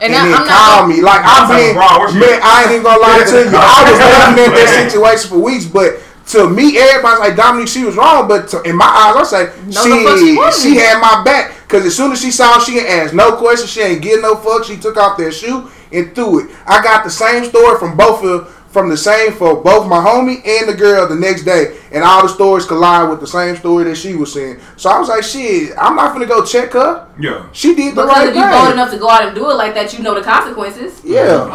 And, 0.00 0.12
And, 0.12 0.14
I, 0.14 0.28
then 0.28 0.34
I'm 0.34 0.48
called 0.48 0.88
me. 0.88 1.00
Like 1.02 1.20
I'm 1.24 1.44
I've 1.44 1.48
been, 1.48 1.74
bro, 1.74 2.20
man. 2.20 2.40
I 2.42 2.62
ain't 2.62 2.70
even 2.72 2.82
gonna 2.82 3.00
lie 3.00 3.24
to 3.24 3.38
you. 3.44 3.56
I 3.56 3.90
was 3.90 3.98
laughing 4.00 4.44
at 4.44 4.54
that 4.56 4.90
situation 4.90 5.30
for 5.30 5.38
weeks, 5.38 5.64
but 5.64 6.00
to 6.32 6.50
me, 6.50 6.76
everybody's 6.78 7.20
like 7.20 7.36
Dominique, 7.36 7.68
she 7.68 7.84
was 7.84 7.96
wrong. 7.96 8.28
But 8.28 8.48
to, 8.48 8.62
in 8.62 8.76
my 8.76 8.84
eyes, 8.84 9.32
I 9.32 9.46
say 9.46 9.62
No, 9.66 9.82
she 9.84 10.52
she 10.52 10.70
she 10.70 10.76
had 10.76 11.00
my 11.00 11.22
back 11.24 11.54
because 11.62 11.84
as 11.86 11.96
soon 11.96 12.12
as 12.12 12.20
she 12.20 12.30
saw, 12.30 12.58
she 12.58 12.78
ain't 12.78 12.88
asked 12.88 13.14
no 13.14 13.36
questions. 13.36 13.70
She 13.70 13.80
ain't 13.80 14.02
get 14.02 14.20
no 14.20 14.36
fuck. 14.36 14.64
She 14.64 14.76
took 14.76 14.96
off 14.96 15.16
that 15.18 15.32
shoe 15.32 15.70
and 15.92 16.14
threw 16.14 16.40
it. 16.40 16.56
I 16.66 16.82
got 16.82 17.04
the 17.04 17.10
same 17.10 17.44
story 17.44 17.78
from 17.78 17.96
both 17.96 18.24
of 18.24 18.52
from 18.76 18.90
the 18.90 18.96
same 18.96 19.32
for 19.32 19.62
both 19.62 19.88
my 19.88 19.96
homie 19.96 20.46
and 20.46 20.68
the 20.68 20.74
girl 20.74 21.08
the 21.08 21.14
next 21.14 21.44
day, 21.44 21.78
and 21.92 22.04
all 22.04 22.20
the 22.20 22.28
stories 22.28 22.66
collide 22.66 23.08
with 23.08 23.20
the 23.20 23.26
same 23.26 23.56
story 23.56 23.84
that 23.84 23.96
she 23.96 24.14
was 24.14 24.30
saying. 24.34 24.60
So 24.76 24.90
I 24.90 24.98
was 24.98 25.08
like, 25.08 25.24
shit, 25.24 25.72
I'm 25.80 25.96
not 25.96 26.12
gonna 26.12 26.26
go 26.26 26.44
check 26.44 26.72
her. 26.74 27.08
Yeah. 27.18 27.48
She 27.52 27.74
did 27.74 27.94
the 27.94 28.02
Because 28.02 28.08
right 28.10 28.28
if 28.28 28.34
you 28.34 28.42
bold 28.42 28.64
thing. 28.64 28.72
enough 28.72 28.90
to 28.90 28.98
go 28.98 29.08
out 29.08 29.22
and 29.22 29.34
do 29.34 29.48
it 29.50 29.54
like 29.54 29.72
that, 29.72 29.94
you 29.94 30.00
know 30.02 30.14
the 30.14 30.20
consequences. 30.20 31.00
Yeah. 31.02 31.48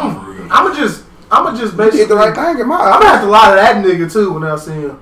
I'ma 0.50 0.74
just, 0.74 1.04
I'ma 1.32 1.56
just 1.56 1.72
She 1.72 1.76
basically. 1.78 1.98
did 2.00 2.08
the 2.10 2.16
right 2.16 2.34
thing 2.34 2.60
in 2.60 2.68
my 2.68 2.76
I'm 2.76 3.00
gonna 3.00 3.08
have 3.08 3.22
to 3.22 3.26
lie 3.28 3.48
to 3.50 3.56
that 3.56 3.80
nigga 3.84 4.12
too 4.12 4.32
when 4.34 4.44
I 4.44 4.56
see 4.56 4.72
him. 4.84 5.00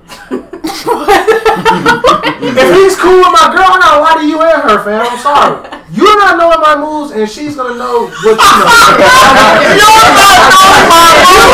if 2.39 2.67
he's 2.71 2.95
cool 2.95 3.19
with 3.19 3.35
my 3.35 3.51
girl, 3.51 3.67
I 3.67 3.77
gotta 3.83 3.99
lie 3.99 4.15
to 4.23 4.25
you 4.27 4.39
and 4.41 4.61
her, 4.63 4.79
fam. 4.83 5.03
I'm 5.05 5.19
sorry. 5.19 5.67
You're 5.91 6.17
not 6.23 6.37
knowing 6.39 6.61
my 6.63 6.79
moves, 6.79 7.11
and 7.11 7.27
she's 7.29 7.55
gonna 7.57 7.75
know 7.75 8.07
what 8.07 8.15
you 8.15 8.31
know. 8.31 8.39
You're 9.75 9.91
not 9.91 10.07
knowing 10.15 11.51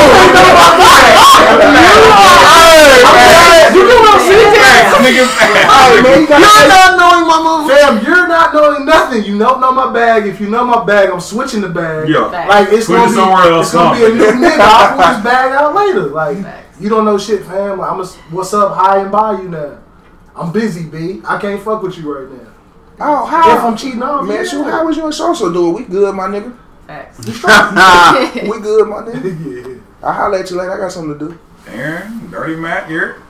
You 3.74 3.84
know 3.84 4.00
what 4.00 4.16
I'm 4.16 4.22
saying? 4.24 4.54
Hey, 4.58 6.02
man, 6.02 6.22
you 6.22 6.28
gotta 6.28 6.46
You're 6.46 6.68
not 6.70 6.98
knowing 6.98 7.26
my 7.28 7.40
moves, 7.44 7.74
fam. 7.74 8.04
You're 8.06 8.28
not 8.28 8.54
knowing 8.54 8.86
nothing. 8.86 9.24
You 9.26 9.38
don't 9.38 9.60
know 9.60 9.72
my 9.72 9.92
bag. 9.92 10.26
If 10.28 10.40
you 10.40 10.50
know 10.50 10.64
my 10.64 10.84
bag, 10.86 11.10
I'm 11.10 11.20
switching 11.20 11.62
the 11.62 11.70
bag. 11.70 12.08
Yeah. 12.10 12.28
Like 12.48 12.70
it's 12.72 12.86
Put 12.88 12.94
gonna 12.96 13.06
it 13.06 13.10
be, 13.10 13.16
somewhere 13.16 13.44
else, 13.52 13.68
it's 13.68 13.74
gonna 13.76 13.98
be 14.00 14.06
a 14.06 14.10
new 14.10 14.32
nigga. 14.48 14.58
I'll 14.68 14.90
pull 14.96 15.14
this 15.16 15.24
bag 15.32 15.52
out 15.54 15.74
later. 15.76 16.08
Like 16.08 16.42
Facts. 16.42 16.80
you 16.82 16.90
don't 16.90 17.06
know 17.06 17.18
shit, 17.18 17.44
fam. 17.46 17.80
Like, 17.80 17.92
I'm 17.92 18.00
a, 18.02 18.06
what's 18.32 18.54
up, 18.54 18.76
high 18.76 19.00
and 19.02 19.12
by 19.12 19.42
you 19.42 19.50
now. 19.50 19.80
I'm 20.36 20.52
busy, 20.52 20.86
b. 20.88 21.22
I 21.26 21.40
can't 21.40 21.62
fuck 21.62 21.82
with 21.82 21.98
you 21.98 22.14
right 22.16 22.32
now. 22.32 22.52
Oh, 23.00 23.24
If 23.26 23.30
how? 23.32 23.68
I'm 23.68 23.78
cheating 23.78 24.02
on 24.04 24.28
Man, 24.28 24.40
you, 24.40 24.46
shoot, 24.50 24.64
how 24.64 24.86
was 24.86 24.98
you 24.98 25.06
and 25.06 25.14
Sosa 25.14 25.52
doing? 25.54 25.74
We 25.76 25.84
good, 25.84 26.14
my 26.16 26.28
nigga. 26.28 26.58
Facts. 26.88 27.18
We 27.26 28.60
good, 28.60 28.88
my 28.88 29.02
nigga. 29.02 29.68
yeah. 29.68 29.82
I'll 30.08 30.14
holler 30.14 30.38
at 30.40 30.50
you 30.50 30.58
later. 30.58 30.74
I 30.74 30.78
got 30.78 30.92
something 30.92 31.18
to 31.18 31.30
do. 31.30 31.40
Aaron, 31.68 32.30
Dirty 32.32 32.56
Matt 32.56 32.88
here. 32.90 33.22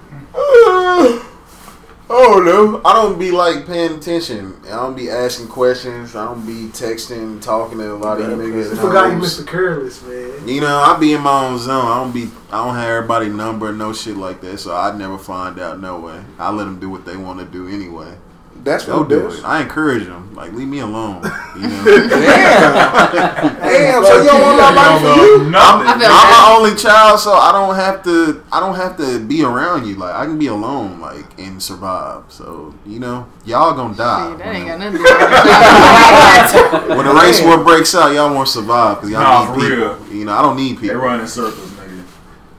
Oh 2.09 2.41
no, 2.41 2.81
I 2.85 2.93
don't 2.93 3.19
be 3.19 3.31
like 3.31 3.65
paying 3.65 3.97
attention. 3.97 4.55
I 4.65 4.77
don't 4.77 4.95
be 4.95 5.09
asking 5.09 5.49
questions. 5.49 6.15
I 6.15 6.23
don't 6.25 6.45
be 6.45 6.67
texting, 6.69 7.41
talking 7.41 7.79
to 7.79 7.93
a 7.93 7.95
lot 7.95 8.21
of 8.21 8.29
you 8.29 8.37
niggas. 8.37 8.77
I 8.77 8.81
forgot 8.81 9.11
you. 9.11 9.17
Mr. 9.17 9.45
Careless, 9.45 10.01
man. 10.03 10.47
You 10.47 10.61
know, 10.61 10.77
I 10.77 10.97
be 10.97 11.13
in 11.13 11.21
my 11.21 11.47
own 11.47 11.59
zone. 11.59 11.85
I 11.85 12.01
don't 12.01 12.13
be. 12.13 12.29
I 12.49 12.65
don't 12.65 12.75
have 12.75 12.89
everybody 12.89 13.27
number, 13.27 13.73
no 13.73 13.91
shit 13.91 14.15
like 14.15 14.39
that. 14.41 14.59
So 14.59 14.73
I 14.73 14.95
never 14.95 15.17
find 15.17 15.59
out. 15.59 15.81
No 15.81 15.99
way. 15.99 16.23
I 16.39 16.49
let 16.51 16.63
them 16.63 16.79
do 16.79 16.89
what 16.89 17.05
they 17.05 17.17
want 17.17 17.39
to 17.39 17.45
do 17.45 17.67
anyway. 17.67 18.15
That's 18.67 18.85
Go 18.85 18.99
what 18.99 19.09
do 19.09 19.27
it. 19.27 19.39
it. 19.39 19.45
I 19.45 19.61
encourage 19.61 20.05
them. 20.05 20.35
Like 20.35 20.51
leave 20.51 20.67
me 20.67 20.79
alone. 20.79 21.23
You 21.55 21.67
know. 21.69 21.83
Damn. 21.85 23.57
Damn. 23.57 24.03
So 24.05 24.21
you 24.21 24.27
don't 24.27 24.41
want 24.41 24.57
nobody 24.59 24.99
for 25.03 25.15
you? 25.25 25.49
Nothing. 25.49 25.87
I 25.87 26.11
I'm 26.11 26.29
my 26.29 26.55
only 26.57 26.75
child, 26.77 27.19
so 27.19 27.31
I 27.33 27.51
don't 27.53 27.75
have 27.75 28.03
to. 28.03 28.43
I 28.51 28.59
don't 28.59 28.75
have 28.75 28.97
to 28.97 29.19
be 29.19 29.43
around 29.43 29.87
you. 29.87 29.95
Like 29.95 30.13
I 30.13 30.25
can 30.25 30.37
be 30.37 30.47
alone, 30.47 30.99
like 30.99 31.25
and 31.39 31.63
survive. 31.63 32.25
So 32.29 32.75
you 32.85 32.99
know, 32.99 33.25
y'all 33.45 33.73
gonna 33.73 33.95
die. 33.95 34.35
That 34.35 34.53
ain't 34.55 34.67
got 34.67 34.79
nothing 34.79 34.93
to 34.93 34.97
do 34.99 35.03
with 36.87 36.97
when 36.97 37.05
the 37.07 37.13
race 37.13 37.41
war 37.41 37.63
breaks 37.63 37.95
out, 37.95 38.13
y'all 38.13 38.33
won't 38.33 38.47
survive 38.49 38.97
because 38.97 39.09
y'all 39.11 39.21
Nah, 39.21 39.39
need 39.41 39.47
for 39.47 39.59
people. 39.69 39.77
real. 39.77 40.13
You 40.13 40.25
know, 40.25 40.33
I 40.33 40.41
don't 40.41 40.57
need 40.57 40.77
people. 40.79 40.81
They 40.81 40.87
people. 40.89 41.01
run 41.01 41.19
in 41.21 41.27
circles, 41.27 41.71
nigga. 41.71 42.03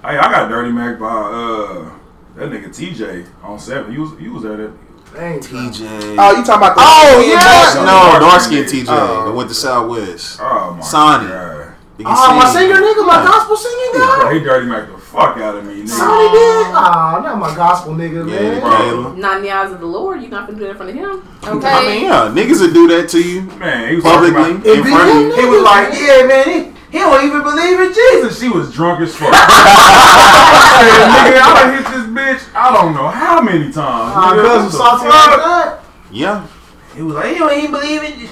Hey, 0.03 0.17
I 0.19 0.31
got 0.33 0.49
Dirty 0.49 0.73
Mac 0.73 0.99
by 0.99 1.07
uh 1.07 1.91
that 2.37 2.51
nigga 2.51 2.69
TJ 2.69 3.27
on 3.43 3.59
seven. 3.59 3.93
You 3.93 4.01
was 4.03 4.21
you 4.21 4.33
was 4.33 4.45
at 4.45 4.59
it. 4.59 4.71
Dang. 5.15 5.41
TJ. 5.41 6.17
Oh, 6.19 6.31
you 6.37 6.45
talking 6.45 6.55
about 6.55 6.77
the? 6.77 6.83
Oh, 6.85 7.21
yeah. 7.27 7.83
no, 7.85 8.21
dark 8.21 8.41
skin 8.41 8.65
TJ 8.65 8.87
Oh. 8.89 9.25
that 9.27 9.33
went 9.35 9.49
to 9.49 9.55
Southwest. 9.55 10.39
Oh 10.41 10.75
my 10.75 10.81
Sonny. 10.83 11.29
god. 11.29 11.75
You 11.99 12.05
can 12.05 12.15
Oh, 12.17 12.35
my 12.37 12.47
see- 12.47 12.59
singer 12.59 12.77
nigga, 12.77 13.05
my 13.07 13.17
gospel 13.25 13.57
singing 13.57 13.91
guy. 13.95 14.17
Bro, 14.21 14.35
he 14.35 14.41
Dirty 14.41 14.67
Mac 14.67 14.87
the 14.93 14.99
fuck 14.99 15.37
out 15.39 15.57
of 15.57 15.65
me, 15.65 15.83
nigga. 15.83 15.89
Sonny 15.89 16.29
did. 16.31 16.67
Ah, 16.71 17.21
not 17.25 17.39
my 17.39 17.53
gospel 17.57 17.95
nigga, 17.95 18.31
Yeah, 18.31 18.41
man. 18.41 18.61
bro. 18.61 19.13
Not 19.15 19.37
in 19.39 19.43
the 19.43 19.51
eyes 19.51 19.73
of 19.73 19.81
the 19.81 19.87
Lord. 19.87 20.21
You're 20.21 20.31
not 20.31 20.47
gonna 20.47 20.59
do 20.59 20.65
that 20.67 20.71
in 20.71 20.77
front 20.77 20.91
of 20.91 20.97
him. 20.97 21.23
Okay. 21.45 21.69
I 21.69 21.83
mean, 21.83 22.05
yeah, 22.05 22.31
niggas 22.33 22.61
would 22.61 22.73
do 22.75 22.87
that 22.89 23.09
to 23.09 23.21
you 23.21 23.43
Man, 23.59 23.89
he 23.89 23.95
was 23.97 24.05
publicly 24.05 24.31
about- 24.53 24.67
in 24.67 24.85
front 24.85 25.11
of 25.11 25.17
you. 25.17 25.35
He 25.35 25.47
was 25.47 25.63
like, 25.63 25.89
yeah, 26.01 26.23
man, 26.27 26.75
he, 26.91 26.99
he 26.99 26.99
don't 26.99 27.25
even 27.25 27.43
believe 27.43 27.81
in 27.81 27.93
Jesus. 27.93 28.41
She 28.41 28.49
was 28.49 28.73
drunk 28.73 29.01
as 29.01 29.15
fuck. 29.15 29.31
I 29.33 30.85
said, 30.85 31.33
nigga, 31.33 31.41
I 31.43 31.55
done 31.63 31.73
hit 31.75 31.87
this 31.93 32.07
bitch, 32.07 32.55
I 32.55 32.73
don't 32.73 32.95
know 32.95 33.09
how 33.09 33.41
many 33.41 33.73
times. 33.73 34.15
My 34.15 34.33
nigga. 34.37 34.47
cause 34.47 34.63
What 34.63 34.73
the 34.73 34.79
salty 34.79 35.05
like 35.05 35.39
that. 35.39 35.85
Yeah, 36.11 36.47
He 36.95 37.03
was 37.03 37.15
like, 37.15 37.33
he 37.33 37.39
don't 37.39 37.59
even 37.59 37.71
believe 37.71 38.03
in 38.03 38.29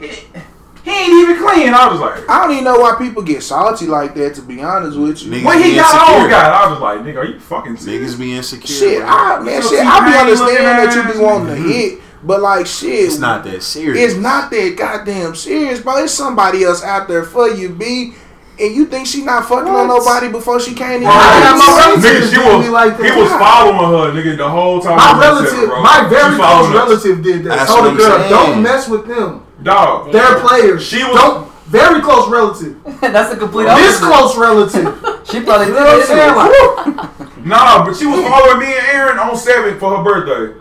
He 0.00 0.40
he 0.86 0.92
ain't 0.92 1.12
even 1.14 1.44
clean. 1.44 1.74
I 1.74 1.90
was 1.90 1.98
like, 1.98 2.30
I 2.30 2.44
don't 2.44 2.52
even 2.52 2.62
know 2.62 2.78
why 2.78 2.94
people 2.96 3.20
get 3.20 3.42
salty 3.42 3.86
like 3.86 4.14
that. 4.14 4.36
To 4.36 4.42
be 4.42 4.62
honest 4.62 4.96
with 4.96 5.20
you. 5.20 5.32
Niggas 5.32 5.44
when 5.44 5.60
he 5.60 5.74
got 5.74 5.92
insecure. 5.92 6.22
on, 6.22 6.30
got, 6.30 6.52
I 6.52 6.70
was 6.70 6.80
like, 6.80 7.00
nigga, 7.00 7.16
are 7.16 7.24
you 7.26 7.40
fucking 7.40 7.76
serious? 7.76 8.14
niggas 8.14 8.18
be 8.20 8.32
insecure. 8.32 8.76
Shit. 8.76 9.02
I 9.02 9.40
man, 9.40 9.46
Little 9.46 9.70
shit. 9.70 9.84
I 9.84 10.08
be 10.08 10.16
understanding 10.16 10.62
that 10.62 10.94
you 10.94 11.12
be 11.12 11.18
wanting 11.18 11.48
to 11.48 11.56
hit, 11.60 12.00
but 12.22 12.40
like 12.40 12.66
shit, 12.66 13.06
it's 13.06 13.18
not 13.18 13.44
that 13.44 13.62
serious. 13.62 14.12
It's 14.12 14.20
not 14.20 14.50
that 14.50 14.74
goddamn 14.76 15.34
serious, 15.34 15.80
bro. 15.80 16.02
It's 16.04 16.12
somebody 16.12 16.64
else 16.64 16.82
out 16.82 17.08
there 17.08 17.24
for 17.24 17.48
you, 17.48 17.70
b. 17.70 18.14
And 18.58 18.74
you 18.74 18.86
think 18.86 19.06
she 19.06 19.22
not 19.22 19.44
fucking 19.44 19.70
what? 19.70 19.84
on 19.84 19.88
nobody 19.88 20.32
before 20.32 20.58
she 20.58 20.72
came 20.72 21.02
in? 21.02 21.08
Right. 21.08 21.54
My 21.58 21.92
relatives 21.92 22.32
nigga, 22.32 22.56
was, 22.56 22.64
me 22.64 22.72
like 22.72 22.96
that. 22.96 23.04
He 23.04 23.20
was 23.20 23.28
following 23.28 23.76
her, 23.76 24.16
nigga, 24.16 24.38
the 24.38 24.48
whole 24.48 24.80
time. 24.80 24.96
My 24.96 25.20
relative, 25.20 25.68
my 25.68 26.08
very 26.08 26.36
close 26.36 26.72
relative 26.72 27.22
did 27.22 27.44
that. 27.44 27.56
That's 27.56 27.70
Told 27.70 27.92
the 27.92 27.98
girl, 27.98 28.16
saying. 28.16 28.30
don't 28.30 28.62
mess 28.62 28.88
with 28.88 29.06
them. 29.06 29.44
Dog, 29.62 30.10
they're 30.10 30.40
players. 30.40 30.86
She 30.86 31.04
was 31.04 31.20
don't, 31.20 31.52
very 31.66 32.00
close 32.00 32.30
relative. 32.30 32.80
That's 33.00 33.34
a 33.34 33.36
complete. 33.36 33.64
This 33.64 34.00
opposite. 34.00 34.08
close 34.08 34.36
relative. 34.38 35.20
she 35.28 35.40
probably 35.44 35.66
did 35.66 35.76
it. 35.76 36.36
Like, 36.36 37.44
nah, 37.44 37.84
but 37.84 37.94
she 37.94 38.06
was 38.06 38.24
following 38.24 38.60
me 38.60 38.72
and 38.72 38.86
Aaron 38.88 39.18
on 39.18 39.36
seven 39.36 39.78
for 39.78 39.98
her 39.98 40.02
birthday 40.02 40.58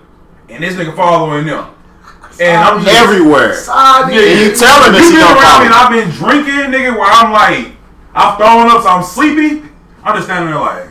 and 0.50 0.64
this 0.64 0.76
nigga 0.76 0.96
following 0.96 1.46
them. 1.46 1.74
And 2.40 2.58
I'm 2.58 2.84
just, 2.84 2.96
everywhere. 2.96 3.54
Nigga, 3.54 4.12
and 4.12 4.40
you 4.42 4.56
telling 4.56 4.92
me 4.92 5.00
you 5.00 5.14
been 5.14 5.24
around 5.24 5.62
me 5.62 5.66
and 5.68 5.74
I've 5.74 5.92
been 5.92 6.10
drinking, 6.12 6.72
nigga, 6.72 6.98
where 6.98 7.10
I'm 7.10 7.32
like, 7.32 7.72
I'm 8.14 8.38
throwing 8.38 8.70
up, 8.70 8.84
so 8.84 8.90
I'm 8.90 9.04
sleepy. 9.04 9.64
I'm 10.04 10.16
just 10.16 10.28
standing 10.28 10.52
there 10.52 10.60
like. 10.60 10.90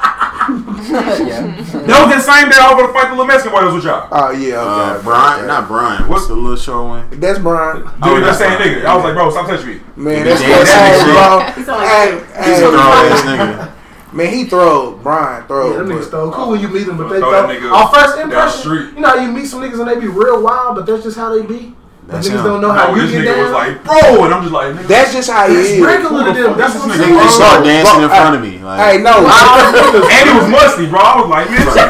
yeah. 0.00 1.56
That 1.80 2.06
was 2.06 2.26
the 2.26 2.32
same 2.32 2.48
day 2.48 2.56
I 2.58 2.74
was 2.74 2.86
to 2.86 2.92
fight 2.92 3.10
the 3.10 3.10
little 3.10 3.26
Mexican 3.26 3.52
boy 3.52 3.64
was 3.64 3.74
with 3.74 3.84
y'all. 3.84 4.08
Oh 4.10 4.30
yeah, 4.30 4.58
okay. 4.58 4.98
Uh, 4.98 5.02
Brian, 5.02 5.40
yeah. 5.40 5.46
not 5.46 5.68
Brian. 5.68 6.08
What's 6.08 6.26
the 6.26 6.34
little 6.34 6.56
show 6.56 6.86
one? 6.86 7.08
That's 7.20 7.38
Brian. 7.38 7.82
Dude, 7.82 7.92
oh, 8.02 8.20
that 8.20 8.36
same 8.36 8.58
nigga. 8.58 8.84
I 8.84 8.94
was 8.94 9.04
like, 9.04 9.14
bro, 9.14 9.30
stop 9.30 9.46
touching 9.46 9.68
me. 9.68 9.80
Man, 9.96 10.24
that's 10.24 10.40
that 10.40 11.54
nigga. 11.54 12.44
He's 12.44 12.58
a 12.58 12.70
throw 12.70 12.80
ass 12.80 13.22
nigga. 13.22 13.79
Man, 14.12 14.32
he 14.32 14.44
throw 14.44 14.96
Brian 14.96 15.46
throw. 15.46 15.70
Yeah, 15.70 15.78
them 15.78 15.88
niggas 15.88 16.10
throw. 16.10 16.30
Cool 16.32 16.50
when 16.50 16.60
you 16.60 16.68
meet 16.68 16.84
them, 16.84 16.96
but 16.96 17.08
they 17.08 17.20
throw. 17.20 17.72
Our 17.72 17.88
first 17.94 18.18
impression, 18.18 18.94
you 18.96 19.00
know, 19.00 19.14
you 19.14 19.30
meet 19.30 19.46
some 19.46 19.60
niggas 19.60 19.78
and 19.78 19.88
they 19.88 20.00
be 20.00 20.08
real 20.08 20.42
wild, 20.42 20.76
but 20.76 20.86
that's 20.86 21.04
just 21.04 21.16
how 21.16 21.34
they 21.34 21.46
be. 21.46 21.74
That's 22.10 22.26
niggas 22.26 22.42
him. 22.42 22.58
don't 22.58 22.60
know 22.60 22.72
how 22.74 22.90
you 22.90 23.06
get 23.06 23.22
down. 23.22 23.38
was 23.38 23.54
like, 23.54 23.84
bro, 23.86 24.26
and 24.26 24.34
I'm 24.34 24.42
just 24.42 24.50
like, 24.50 24.74
nigga, 24.74 24.88
that's 24.90 25.12
just 25.14 25.30
how 25.30 25.46
it 25.46 25.54
is. 25.54 25.78
Regular 25.78 26.26
to 26.26 26.34
them. 26.34 26.58
That's 26.58 26.74
what 26.74 26.90
I'm 26.90 26.98
saying. 26.98 27.14
They 27.14 27.30
start 27.30 27.62
dancing 27.62 27.94
bro, 27.94 28.02
in 28.02 28.10
front 28.10 28.34
I, 28.34 28.36
of 28.36 28.42
me. 28.42 28.58
Like, 28.58 28.78
hey, 28.82 28.94
no, 28.98 29.14
and 30.10 30.24
it 30.26 30.34
was 30.34 30.48
musty, 30.50 30.90
bro. 30.90 30.98
I 30.98 31.22
was 31.22 31.30
like, 31.30 31.46
man, 31.54 31.62
see, 31.70 31.86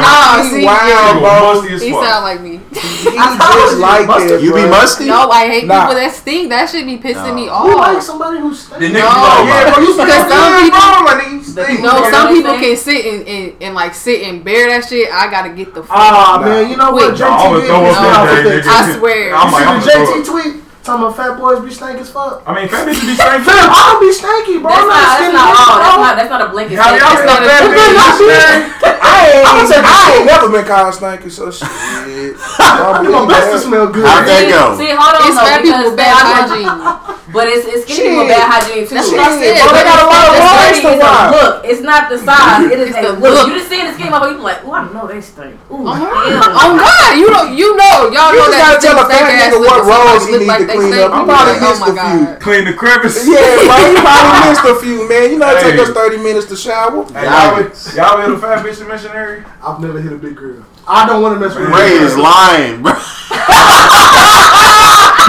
nah, 0.00 0.40
see, 0.48 0.64
wild, 0.64 1.20
bro. 1.20 1.60
Musty 1.60 1.76
as 1.76 1.82
he 1.84 1.92
fuck. 1.92 2.08
sound 2.08 2.24
like 2.24 2.40
me. 2.40 2.56
He's 2.72 3.04
just 3.12 3.76
like. 3.76 4.08
You 4.40 4.50
be 4.56 4.64
musty? 4.64 5.12
No, 5.12 5.28
I 5.28 5.44
hate 5.44 5.68
nah. 5.68 5.84
people 5.84 6.00
that 6.00 6.12
stink. 6.16 6.48
That 6.48 6.64
should 6.72 6.88
be 6.88 6.96
pissing 6.96 7.36
me 7.36 7.52
off. 7.52 7.68
Who 7.68 7.76
like 7.76 8.00
somebody 8.00 8.40
who 8.40 8.56
stinks? 8.56 8.80
No, 8.80 9.04
yeah, 9.44 9.76
bro, 9.76 9.84
you 9.84 9.92
stink, 10.00 10.24
bro. 10.24 11.04
My. 11.04 11.20
No, 11.50 12.08
some 12.10 12.32
people 12.32 12.54
can 12.54 12.76
sit 12.76 13.04
and 13.04 13.60
and 13.60 13.74
like 13.74 13.94
sit 13.94 14.22
and 14.22 14.44
bear 14.44 14.68
that 14.68 14.88
shit. 14.88 15.12
I 15.12 15.30
gotta 15.30 15.50
get 15.50 15.74
the 15.74 15.82
fuck. 15.82 15.96
Ah 15.96 16.40
man, 16.42 16.70
you 16.70 16.76
know 16.76 16.92
what? 16.92 17.20
I 17.20 18.96
swear 18.96 19.34
my 19.50 19.80
see 19.80 19.90
the 19.90 20.04
JT 20.04 20.26
tweet? 20.26 20.69
Talking 20.80 21.04
about 21.04 21.16
fat 21.16 21.36
boys 21.36 21.60
be 21.60 21.68
stank 21.68 22.00
as 22.00 22.08
fuck. 22.08 22.40
I 22.48 22.56
mean, 22.56 22.64
fat 22.64 22.88
bitches 22.88 23.04
be 23.04 23.12
stanky. 23.12 23.44
Fam, 23.44 23.68
I 23.68 23.80
don't 23.92 24.00
be 24.00 24.08
stanky, 24.16 24.56
bro. 24.64 24.72
That's 24.72 24.80
I'm 24.80 25.28
not, 25.28 25.36
not, 25.36 25.52
that's 25.52 25.60
all. 25.60 25.76
Bro. 25.76 25.84
That's 25.84 26.00
not, 26.00 26.14
that's 26.16 26.32
not 26.32 26.40
a 26.40 26.48
blanket 26.48 26.76
How 26.80 26.96
y'all 26.96 27.20
been 27.20 27.44
fat 27.44 27.68
bitch 27.76 28.80
I 29.00 29.12
ain't, 29.28 29.44
I'm 29.44 29.60
I 29.68 30.00
ain't 30.16 30.24
never 30.24 30.48
been 30.48 30.64
kind 30.64 30.88
of 30.88 30.96
stanky, 30.96 31.28
so 31.28 31.52
shit. 31.52 31.68
I'm 31.68 33.28
best 33.28 33.52
to 33.52 33.58
smell 33.60 33.92
good. 33.92 34.08
How'd 34.08 34.24
that 34.24 34.48
go? 34.48 34.80
See, 34.80 34.88
hold 34.88 35.20
on, 35.20 35.28
it's 35.28 35.36
fat 35.36 35.60
people's 35.60 35.96
bad 36.00 36.16
hygiene. 36.16 37.20
But 37.30 37.46
it's 37.46 37.62
it's 37.62 37.86
skinny 37.86 38.18
with 38.18 38.26
bad 38.26 38.42
hygiene 38.50 38.88
too. 38.90 38.98
That's 38.98 39.06
what 39.06 39.22
I 39.22 39.30
said. 39.38 39.54
They 39.54 39.84
got 39.86 40.02
a 40.02 40.08
lot 40.10 40.24
of 40.26 40.42
lines 40.42 40.80
to 40.82 40.90
why. 40.98 41.30
Look, 41.30 41.52
it's 41.62 41.82
not 41.84 42.10
the 42.10 42.18
size. 42.18 42.66
It 42.70 42.78
is 42.78 42.94
the 42.94 43.18
look. 43.18 43.46
You 43.46 43.58
just 43.58 43.68
seeing 43.68 43.86
the 43.86 43.94
skinny 43.94 44.10
motherfucker, 44.10 44.38
you 44.38 44.42
like, 44.46 44.62
oh, 44.62 44.74
I 44.74 44.86
know 44.92 45.06
they 45.06 45.20
stink. 45.20 45.58
Ooh, 45.70 45.86
uh-huh. 45.86 46.06
oh 46.06 46.70
God, 46.78 47.12
you 47.18 47.26
know, 47.30 47.50
you 47.50 47.74
know, 47.74 48.10
y'all 48.14 48.30
know 48.30 48.46
that. 48.46 48.78
You 48.78 48.78
gotta 48.78 48.82
tell 48.82 48.98
a 48.98 49.06
fat 49.10 49.26
nigga 49.26 49.58
what 49.58 49.82
roles 49.86 50.26
he 50.26 50.38
need 50.38 50.69
to 50.69 50.69
clean 50.70 50.94
up. 50.94 51.10
You 51.10 51.24
probably 51.26 51.54
like, 51.54 51.62
missed 51.62 51.82
oh 51.82 51.90
a 51.90 51.94
few. 51.94 52.24
God. 52.26 52.40
Clean 52.40 52.64
the 52.64 52.74
crevice. 52.74 53.26
Yeah, 53.26 53.40
right. 53.66 53.90
You 53.90 54.00
probably 54.00 54.40
missed 54.50 54.64
a 54.64 54.74
few, 54.78 55.08
man. 55.08 55.30
You 55.30 55.38
know, 55.38 55.50
it 55.50 55.62
hey. 55.62 55.70
took 55.72 55.88
us 55.88 55.94
thirty 55.94 56.18
minutes 56.18 56.46
to 56.46 56.56
shower. 56.56 57.04
Hey, 57.12 57.24
y'all, 57.26 57.60
y'all, 57.60 57.70
y'all 57.96 58.20
hit 58.20 58.30
a 58.30 58.38
fat 58.38 58.64
bitch 58.64 58.86
missionary? 58.86 59.44
I've 59.62 59.80
never 59.80 60.00
hit 60.00 60.12
a 60.12 60.18
big 60.18 60.36
girl. 60.36 60.64
I 60.86 61.06
don't 61.06 61.22
want 61.22 61.34
to 61.34 61.40
mess 61.40 61.54
with 61.54 61.68
Ray 61.68 61.92
is 62.02 62.16
lying, 62.16 62.82
bro. 62.82 62.92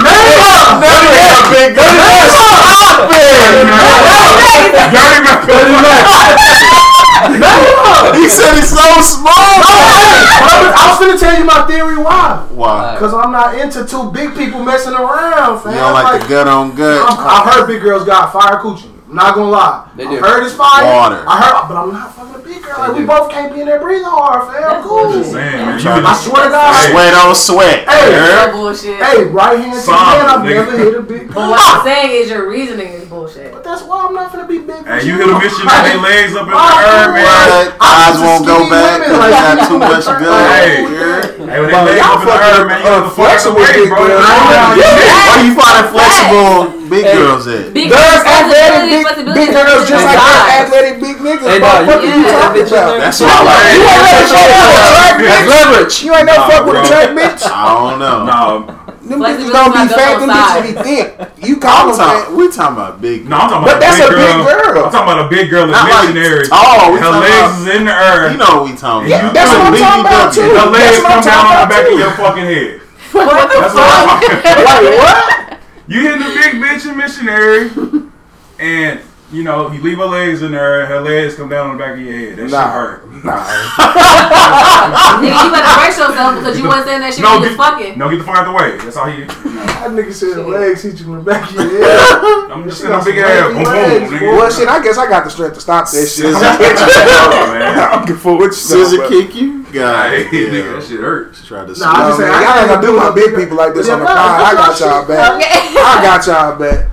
Never, 0.02 0.80
never 0.80 1.12
a 1.14 1.50
big 1.52 1.76
girl. 1.76 1.86
That's 1.86 2.82
a 2.82 3.06
big 3.06 3.68
girl. 3.68 4.31
Dirty 5.46 5.76
Mac. 5.80 6.14
He 8.16 8.28
said 8.28 8.54
he's 8.56 8.70
so 8.70 8.84
small. 9.00 9.32
I 9.32 10.88
was 10.90 10.98
gonna 11.00 11.18
tell 11.18 11.38
you 11.38 11.44
my 11.44 11.66
theory 11.66 11.96
why. 11.96 12.46
Why? 12.50 12.94
Because 12.94 13.14
I'm 13.14 13.32
not 13.32 13.58
into 13.58 13.84
two 13.86 14.10
big 14.10 14.34
people 14.34 14.64
messing 14.64 14.94
around, 14.94 15.60
fam. 15.62 15.72
You 15.72 15.80
don't 15.80 15.92
like, 15.92 16.20
like 16.20 16.28
the 16.28 16.48
on 16.48 16.74
gut. 16.74 17.06
I 17.08 17.50
heard 17.50 17.66
big 17.66 17.82
girls 17.82 18.04
got 18.04 18.32
fire 18.32 18.58
coochie. 18.58 18.90
I'm 19.12 19.20
not 19.20 19.36
gonna 19.36 19.52
lie. 19.52 19.92
They 19.92 20.08
did. 20.08 20.24
I 20.24 20.40
heard 20.40 20.40
it's 20.48 20.56
fire. 20.56 20.88
Water. 20.88 21.20
I 21.28 21.36
heard, 21.36 21.68
but 21.68 21.76
I'm 21.76 21.92
not 21.92 22.16
fucking 22.16 22.32
a 22.32 22.40
big 22.40 22.64
girl. 22.64 22.80
Like, 22.80 22.96
we 22.96 23.04
both 23.04 23.28
can't 23.28 23.52
be 23.52 23.60
in 23.60 23.68
there 23.68 23.76
breathing 23.76 24.08
hard, 24.08 24.48
fam. 24.48 24.64
I'm 24.64 24.80
cool. 24.80 25.12
I'm 25.12 25.20
saying, 25.20 25.84
man. 25.84 26.08
I 26.08 26.16
swear 26.16 26.48
to 26.48 26.56
God. 26.56 26.72
Hey. 26.72 26.88
Sweat 26.88 27.12
on 27.20 27.36
sweat. 27.36 27.78
Hey, 27.84 28.08
girl. 28.08 28.56
bullshit. 28.56 28.96
Hey, 29.04 29.28
right 29.28 29.60
hand 29.60 29.76
to 29.76 29.92
hand, 29.92 30.32
I've 30.32 30.48
never 30.48 30.72
hit 30.80 30.96
a 30.96 31.04
big. 31.04 31.28
But 31.28 31.44
what 31.44 31.60
I'm 31.60 31.84
ah! 31.84 31.84
saying 31.84 32.24
is 32.24 32.32
your 32.32 32.48
reasoning 32.48 32.88
is 32.88 33.04
bullshit. 33.04 33.52
But 33.52 33.60
that's 33.60 33.84
why 33.84 34.00
I'm 34.08 34.16
not 34.16 34.32
gonna 34.32 34.48
be 34.48 34.64
big. 34.64 34.80
And 34.80 35.04
you 35.04 35.20
hit 35.20 35.28
a 35.28 35.36
bitch, 35.36 35.60
you 35.60 35.68
their 35.68 36.00
legs 36.00 36.32
up 36.32 36.48
in 36.48 36.56
the 36.56 36.72
air, 36.72 37.12
man. 37.12 37.68
Eyes 37.84 38.16
won't 38.16 38.48
go 38.48 38.64
back. 38.72 38.96
Women, 38.96 39.12
like, 39.12 39.36
got 39.36 39.68
too 39.68 39.76
much 39.76 40.08
good. 40.08 40.40
Hey, 40.56 40.88
hey, 40.88 41.60
when 41.60 41.68
they 41.68 42.00
legs 42.00 42.00
up 42.00 42.24
in 42.24 42.32
the 42.32 42.38
air, 42.48 42.64
man, 42.64 42.80
you're 42.80 43.12
flexible, 43.12 43.60
bro. 43.60 44.08
Why 44.08 45.44
you 45.44 45.52
find 45.52 45.84
flexible? 45.92 46.81
big 46.88 47.04
and 47.04 47.18
girls 47.18 47.46
at? 47.46 47.74
Big 47.74 47.90
girls, 47.90 48.22
athletic 48.24 48.88
big, 48.88 49.34
big 49.34 49.48
girls 49.52 49.88
just 49.88 50.04
like 50.04 50.18
that 50.18 50.66
athletic 50.66 50.96
big 51.02 51.16
niggas. 51.22 51.46
Hey, 51.46 51.58
the 51.58 51.70
fuck 51.86 52.00
yeah. 52.02 52.16
you 52.16 52.24
talking 52.26 52.62
about? 52.62 52.98
That's 52.98 53.20
why 53.20 53.30
I 53.30 53.42
like 53.42 53.78
You 53.82 53.86
ain't 53.92 54.06
no 54.06 54.72
fuck 54.72 54.76
with 54.76 54.82
a 54.82 54.86
track 54.96 55.14
bitch. 55.18 55.46
leverage. 55.50 55.94
You 56.02 56.10
ain't 56.14 56.26
no 56.26 56.36
fuck 56.48 56.62
with 56.66 56.78
a 56.78 56.84
track 56.86 57.08
bitch. 57.12 57.42
I 57.46 57.62
don't 57.74 57.98
know. 57.98 58.16
No. 58.24 58.82
Them 59.02 59.18
bitches 59.18 59.50
gonna 59.50 59.74
be 59.74 59.90
fat. 59.90 60.22
Them 60.22 60.30
bitches 60.30 60.62
be 60.62 60.72
thick. 60.78 61.06
You 61.42 61.56
call 61.58 61.90
them 61.90 61.98
fat. 61.98 62.30
We 62.30 62.46
talking 62.48 62.78
about 62.78 63.02
big. 63.02 63.26
No, 63.26 63.34
I'm 63.36 63.50
talking 63.50 63.66
about. 63.66 63.74
But 63.74 63.80
that's 63.82 63.98
a 63.98 64.14
big 64.14 64.34
girl. 64.46 64.86
I'm 64.86 64.92
talking 64.94 65.10
about 65.10 65.26
a 65.26 65.28
big 65.28 65.50
girl 65.50 65.66
in 65.66 65.74
missionary. 65.74 66.46
Oh, 66.54 66.94
her 66.94 67.12
legs 67.18 67.66
is 67.66 67.68
in 67.74 67.84
the 67.90 67.94
earth. 67.94 68.32
You 68.32 68.38
know 68.38 68.62
what 68.62 68.70
we 68.70 68.78
talking 68.78 69.10
about. 69.10 69.34
That's 69.34 69.50
what 69.50 69.66
I'm 69.66 69.76
talking 69.76 70.04
about 70.06 70.30
too. 70.30 70.46
Her 70.46 70.70
legs 70.70 71.02
come 71.02 71.18
down 71.18 71.50
on 71.50 71.56
the 71.62 71.68
back 71.68 71.84
of 71.90 71.98
your 71.98 72.14
fucking 72.14 72.46
head. 72.46 72.82
What 73.12 73.26
the 73.50 73.68
fuck? 73.68 74.22
Wait, 74.22 74.98
what? 75.02 75.41
you 75.92 76.00
hit 76.00 76.18
the 76.18 76.24
big 76.24 76.54
bitch 76.56 76.88
in 76.88 76.96
missionary, 76.96 77.68
and 78.58 79.00
you 79.30 79.42
know 79.44 79.70
you 79.70 79.82
leave 79.82 79.98
her 79.98 80.06
legs 80.06 80.40
in 80.40 80.52
there, 80.52 80.86
her 80.86 81.00
legs 81.00 81.34
come 81.34 81.50
down 81.50 81.70
on 81.70 81.76
the 81.76 81.82
back 81.82 81.94
of 81.94 82.00
your 82.00 82.12
head. 82.12 82.38
That 82.38 82.50
nah, 82.50 82.72
hurt. 82.72 83.12
Nah. 83.22 83.44
Nigga, 85.20 85.44
you 85.44 85.50
better 85.52 85.74
brace 85.76 85.98
yourself 85.98 86.36
because 86.36 86.58
you 86.58 86.66
wasn't 86.66 86.86
saying 86.86 87.00
that 87.00 87.12
shit. 87.12 87.22
No, 87.22 87.40
get, 87.40 87.56
fucking. 87.56 87.98
No, 87.98 88.08
get 88.08 88.18
the 88.18 88.24
fuck 88.24 88.36
out 88.36 88.44
the 88.44 88.52
way. 88.52 88.78
That's 88.78 88.96
all 88.96 89.10
he. 89.10 89.20
You. 89.20 89.26
That 89.26 89.90
nigga 89.90 90.12
said 90.12 90.34
shit. 90.34 90.46
legs 90.46 90.82
hit 90.82 91.00
you 91.00 91.12
in 91.12 91.18
the 91.18 91.24
back 91.24 91.50
of 91.50 91.56
your 91.56 91.68
head. 91.84 92.50
I'm 92.50 92.64
just 92.64 92.80
saying, 92.80 93.04
big 93.04 93.18
ass. 93.18 93.52
Boom, 93.52 93.64
boom, 93.64 94.16
nigga. 94.16 94.32
Well, 94.32 94.50
shit, 94.50 94.68
I 94.68 94.82
guess 94.82 94.96
I 94.96 95.08
got 95.08 95.24
the 95.24 95.30
strength 95.30 95.54
to 95.54 95.60
stop 95.60 95.90
that 95.90 96.08
shit. 96.08 96.34
I'm 96.34 98.00
getting 98.06 98.16
forward. 98.16 98.54
Scissor 98.54 99.08
kick 99.08 99.34
you 99.34 99.61
guy. 99.72 100.16
Yeah. 100.32 100.48
Nigga, 100.48 100.80
that 100.80 100.86
shit 100.88 101.00
hurts. 101.00 101.46
Try 101.46 101.66
to. 101.66 101.72
Nah, 101.78 101.92
I 101.92 102.08
just 102.08 102.18
say, 102.18 102.28
man, 102.28 102.42
y'all 102.42 102.58
ain't 102.60 102.68
gonna 102.68 102.86
do 102.86 102.96
my 102.96 103.10
big 103.14 103.34
people 103.34 103.56
like 103.56 103.74
this 103.74 103.88
on 103.88 104.00
the 104.00 104.06
pod. 104.06 104.16
I 104.16 104.52
got 104.54 104.80
y'all 104.80 105.06
back. 105.06 105.42
I 105.42 106.02
got 106.02 106.26
y'all 106.26 106.58
back. 106.58 106.90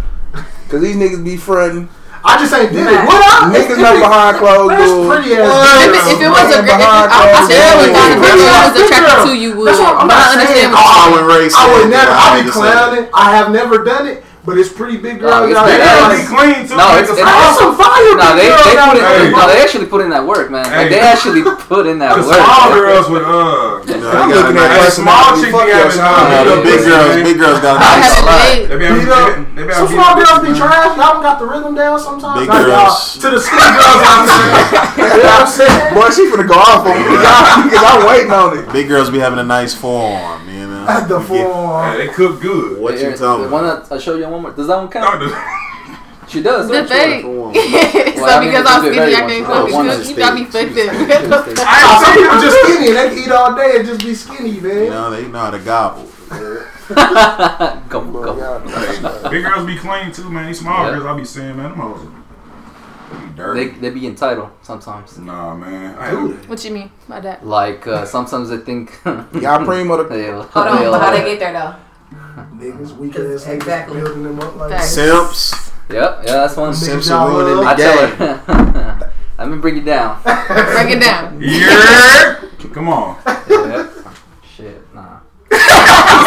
Cause 0.69 0.81
these 0.81 0.95
niggas 0.95 1.23
be 1.23 1.37
fronting. 1.37 1.89
I 2.19 2.35
just 2.37 2.51
ain't 2.51 2.75
did 2.75 2.83
it. 2.83 2.99
What 3.07 3.23
up? 3.23 3.47
Niggas 3.49 3.79
know 3.79 3.95
behind 3.95 4.37
closed 4.37 4.75
doors. 4.75 5.07
pretty 5.07 5.39
ass. 5.39 5.87
If, 5.87 6.19
if 6.19 6.19
it 6.19 6.29
was 6.29 6.51
a 6.51 6.61
girl, 6.67 6.83
I'll 6.83 7.47
tell 7.47 7.79
you, 7.79 7.89
if 7.89 7.95
a 7.95 8.19
girl 8.19 8.37
was 8.37 8.75
attracted 8.75 9.23
to 9.23 9.33
you, 9.39 9.49
would. 9.55 9.67
That's 9.71 9.79
what 9.79 9.95
I'm 9.95 10.07
not 10.11 10.35
understanding. 10.35 10.75
I 10.75 11.07
would 11.15 11.25
raise. 11.25 11.55
I 11.55 11.63
would 11.71 11.87
never. 11.89 12.11
I'd 12.11 12.43
be 12.43 12.51
clowning. 12.51 13.07
I 13.15 13.35
have 13.39 13.51
never 13.55 13.83
done 13.83 14.07
it. 14.07 14.23
But 14.45 14.57
it's 14.57 14.71
pretty 14.71 14.95
big 14.95 15.19
girls 15.19 15.51
no, 15.51 15.59
out 15.59 15.67
here. 15.67 15.83
Clean 16.31 16.63
too. 16.63 16.79
No, 16.79 16.95
it's, 16.95 17.11
it's, 17.11 17.19
it's 17.19 17.59
some 17.59 17.75
fire. 17.75 18.15
No, 18.15 18.39
they, 18.39 18.47
they 18.47 18.79
put 18.79 18.95
in, 18.95 19.03
hey. 19.03 19.35
no, 19.35 19.43
they 19.51 19.59
actually 19.59 19.85
put 19.85 19.99
in 19.99 20.09
that 20.15 20.23
work, 20.23 20.47
man. 20.47 20.63
Like, 20.63 20.87
they 20.87 21.03
actually 21.03 21.43
put 21.43 21.83
in 21.83 21.99
that 21.99 22.15
work. 22.23 22.39
Small 22.39 22.71
girls 22.71 23.11
with 23.11 23.27
uh. 23.27 23.83
You 23.83 23.99
I'm 23.99 24.31
looking 24.31 24.55
at 24.55 24.79
hey, 24.79 24.89
small 24.95 25.35
chicks. 25.35 25.51
Big 25.51 26.79
girls, 26.87 27.19
big 27.19 27.35
girls 27.35 27.59
got. 27.59 27.83
I 27.83 27.99
have 27.99 28.23
to 28.71 29.75
Some 29.75 29.91
small 29.91 30.15
girls 30.15 30.39
be 30.39 30.55
trash. 30.55 30.95
Y'all 30.95 31.19
got 31.19 31.35
the 31.35 31.45
rhythm 31.45 31.75
down 31.75 31.99
sometimes. 31.99 32.39
Big 32.39 32.47
girls 32.47 33.19
to 33.19 33.27
the 33.35 33.39
skinny 33.43 33.75
girls 33.75 33.99
I'm 35.35 35.47
saying? 35.51 35.93
Boy, 35.93 36.09
she 36.15 36.31
finna 36.31 36.47
go 36.47 36.55
off 36.55 36.87
on 36.87 36.95
me 36.95 37.11
because 37.67 37.83
I'm 37.83 38.07
waiting 38.07 38.31
on 38.31 38.57
it. 38.57 38.71
Big 38.71 38.87
girls 38.87 39.09
be 39.09 39.19
having 39.19 39.39
a 39.39 39.43
nice 39.43 39.75
form. 39.75 40.47
At 40.89 41.07
the 41.07 41.19
forearm. 41.19 41.97
They 41.97 42.07
cook 42.07 42.41
good. 42.41 42.79
What 42.81 42.93
you 42.95 43.11
talking 43.15 43.19
The 43.19 43.47
about? 43.47 43.51
one 43.51 43.63
that 43.65 43.91
I 43.91 43.97
showed 43.99 44.17
you 44.19 44.27
one 44.29 44.41
more. 44.41 44.51
Does 44.51 44.67
that 44.67 44.77
one 44.77 44.89
count? 44.89 45.31
She 46.27 46.43
does. 46.43 46.67
The 46.67 46.73
don't 46.73 46.87
thing. 46.87 47.21
So 47.23 48.25
I 48.25 48.45
because 48.45 48.65
I'm 48.67 48.81
skinny, 48.81 49.15
I 49.15 49.21
can't 49.21 49.47
Oh, 49.49 49.65
cook. 49.65 49.73
one 49.73 49.89
is 49.89 50.09
You 50.09 50.15
got 50.15 50.35
me 50.35 50.45
fucked 50.45 50.73
She 50.75 50.81
I 50.81 50.85
ain't 50.85 51.29
Some 51.33 51.45
saying- 52.05 52.17
people 52.21 52.39
just 52.39 52.57
skinny 52.61 52.87
and 52.89 52.95
they 52.97 53.09
can 53.09 53.17
eat 53.17 53.31
all 53.31 53.55
day 53.55 53.77
and 53.77 53.85
just 53.87 54.01
be 54.05 54.13
skinny, 54.13 54.59
man. 54.59 54.89
No, 54.89 55.09
they 55.09 55.27
know 55.27 55.39
how 55.39 55.49
to 55.51 55.59
gobble. 55.59 56.05
come, 57.89 58.11
Bro, 58.11 58.33
Big 59.31 59.43
girls 59.43 59.65
be 59.65 59.75
clean 59.77 60.11
too, 60.11 60.29
man. 60.29 60.47
These 60.47 60.59
small 60.59 60.85
Yeah. 60.85 60.91
girls, 60.99 61.05
I 61.05 61.17
be 61.17 61.25
saying, 61.25 61.57
man. 61.57 61.69
Them 61.71 61.79
hoes 61.79 62.07
they 63.11 63.17
be 63.17 63.25
They, 63.27 63.35
dirty. 63.35 63.69
they 63.79 63.89
be 63.89 64.07
entitled 64.07 64.49
sometimes. 64.61 65.17
nah, 65.17 65.55
man. 65.55 65.95
I 65.97 66.11
Dude. 66.11 66.35
had, 66.37 66.49
What 66.49 66.63
you 66.65 66.71
mean 66.71 66.91
by 67.07 67.19
that? 67.21 67.45
Like 67.45 67.85
uh, 67.87 68.05
sometimes 68.05 68.49
they 68.49 68.57
think. 68.57 68.91
Y'all 69.05 69.65
primo 69.65 69.97
the 69.97 70.03
they, 70.09 70.31
Hold 70.31 70.45
on, 70.55 70.91
but 70.91 71.01
how 71.01 71.11
they 71.11 71.23
get 71.23 71.39
there 71.39 71.53
though? 71.53 71.75
Niggas, 72.55 72.95
weak 72.97 73.15
ass 73.15 73.21
niggas 73.45 73.53
Exactly. 73.55 74.01
building 74.01 74.23
them 74.23 74.39
up 74.39 74.55
like 74.55 74.71
Facts. 74.71 74.89
Simps. 74.91 75.71
Yep, 75.89 76.21
yeah, 76.25 76.31
that's 76.33 76.55
one. 76.57 76.71
Niggas 76.71 76.75
Simps 76.75 77.09
y'all 77.09 77.27
are 77.27 77.43
ruining 77.43 77.65
love. 77.65 77.77
the 77.77 77.83
I 77.83 77.87
tell 77.87 78.07
game. 78.07 78.15
her. 78.17 79.13
Let 79.39 79.47
me 79.49 79.57
bring 79.57 79.77
it 79.77 79.85
down. 79.85 80.21
Break 80.23 80.97
it 80.97 80.99
down. 81.01 81.41
yeah. 81.41 82.41
Come 82.73 82.89
on. 82.89 83.17
Yep. 83.49 83.89
Shit, 84.55 84.93
nah. 84.93 85.19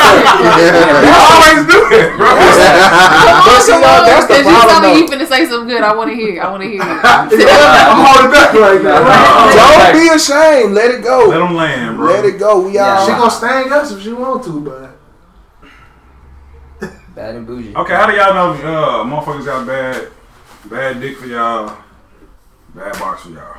You 0.02 1.12
always 1.14 1.60
do 1.66 1.78
it, 1.92 2.16
bro. 2.16 2.28
But 2.34 3.60
see, 3.62 3.72
Come 3.72 3.84
on, 3.84 4.04
that's 4.06 4.26
the 4.26 4.34
Cause 4.34 4.44
you 4.44 4.50
tell 4.52 4.66
problem. 4.68 4.92
me 4.92 4.98
you 4.98 5.06
though. 5.08 5.16
finna 5.16 5.26
say 5.28 5.46
something 5.46 5.68
good. 5.68 5.82
I 5.82 5.94
want 5.94 6.10
to 6.10 6.16
hear. 6.16 6.42
I 6.42 6.50
want 6.50 6.62
to 6.62 6.68
hear. 6.68 6.82
I'm 6.82 8.00
holding 8.04 8.30
back 8.30 8.52
right 8.54 8.82
now. 8.82 8.98
Don't 9.54 9.92
be 9.94 10.08
ashamed. 10.14 10.74
Let 10.74 10.90
it 10.90 11.02
go. 11.02 11.26
Let 11.28 11.38
go. 11.38 11.46
them 11.46 11.54
land, 11.54 11.96
bro. 11.96 12.06
Let 12.06 12.24
it 12.24 12.38
go. 12.38 12.60
We 12.66 12.74
Yeah. 12.74 12.96
all. 12.98 13.06
She 13.06 13.12
gonna 13.12 13.30
sting 13.30 13.72
us 13.72 13.92
if 13.92 14.02
she 14.02 14.12
want 14.12 14.44
to, 14.44 14.60
but 14.60 14.90
Bad 17.14 17.34
and 17.36 17.46
bougie. 17.46 17.74
Okay, 17.76 17.94
how 17.94 18.06
do 18.06 18.14
y'all 18.16 18.32
know 18.34 18.52
uh, 18.54 19.04
motherfuckers 19.04 19.44
got 19.44 19.66
bad, 19.66 20.08
bad 20.64 20.98
dick 21.00 21.18
for 21.18 21.26
y'all, 21.26 21.76
bad 22.74 22.98
box 22.98 23.22
for 23.24 23.30
y'all? 23.30 23.56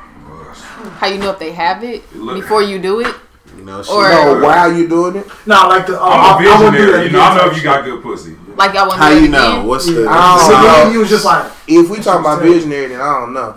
Us. 0.50 0.60
How 0.98 1.06
you 1.06 1.18
know 1.18 1.30
if 1.30 1.38
they 1.38 1.52
have 1.52 1.84
it 1.84 2.02
Look. 2.16 2.34
before 2.34 2.62
you 2.62 2.78
do 2.80 3.00
it? 3.00 3.14
You 3.56 3.64
know, 3.64 3.82
shit. 3.82 3.92
Or- 3.94 4.08
No, 4.08 4.40
while 4.44 4.72
you 4.72 4.88
doing 4.88 5.16
it, 5.16 5.26
nah, 5.46 5.66
like 5.66 5.86
the. 5.86 6.00
Uh, 6.00 6.04
I'm 6.04 6.44
a 6.44 6.48
I, 6.48 6.52
I 6.54 6.58
wouldn't 6.58 6.76
do 6.76 6.80
visionary. 6.86 7.06
You 7.06 7.12
know, 7.12 7.20
I 7.20 7.36
know 7.36 7.50
if 7.50 7.56
you 7.56 7.62
got 7.62 7.84
good 7.84 8.02
pussy. 8.02 8.36
Like 8.56 8.74
y'all 8.74 8.86
want 8.88 9.00
How 9.00 9.10
to 9.10 9.20
you 9.20 9.28
know? 9.28 9.52
again? 9.58 9.66
What's 9.66 9.88
Yeah, 9.88 9.94
the? 10.00 10.06
I 10.08 10.46
so 10.46 10.52
don't 10.52 10.86
me, 10.88 10.92
you 10.94 11.00
was 11.00 11.10
just 11.10 11.24
like, 11.24 11.50
if 11.66 11.90
we 11.90 11.96
talking 11.98 12.20
about 12.20 12.40
That's 12.40 12.52
visionary, 12.52 12.86
then 12.88 13.00
I 13.00 13.20
don't 13.20 13.32
know. 13.34 13.56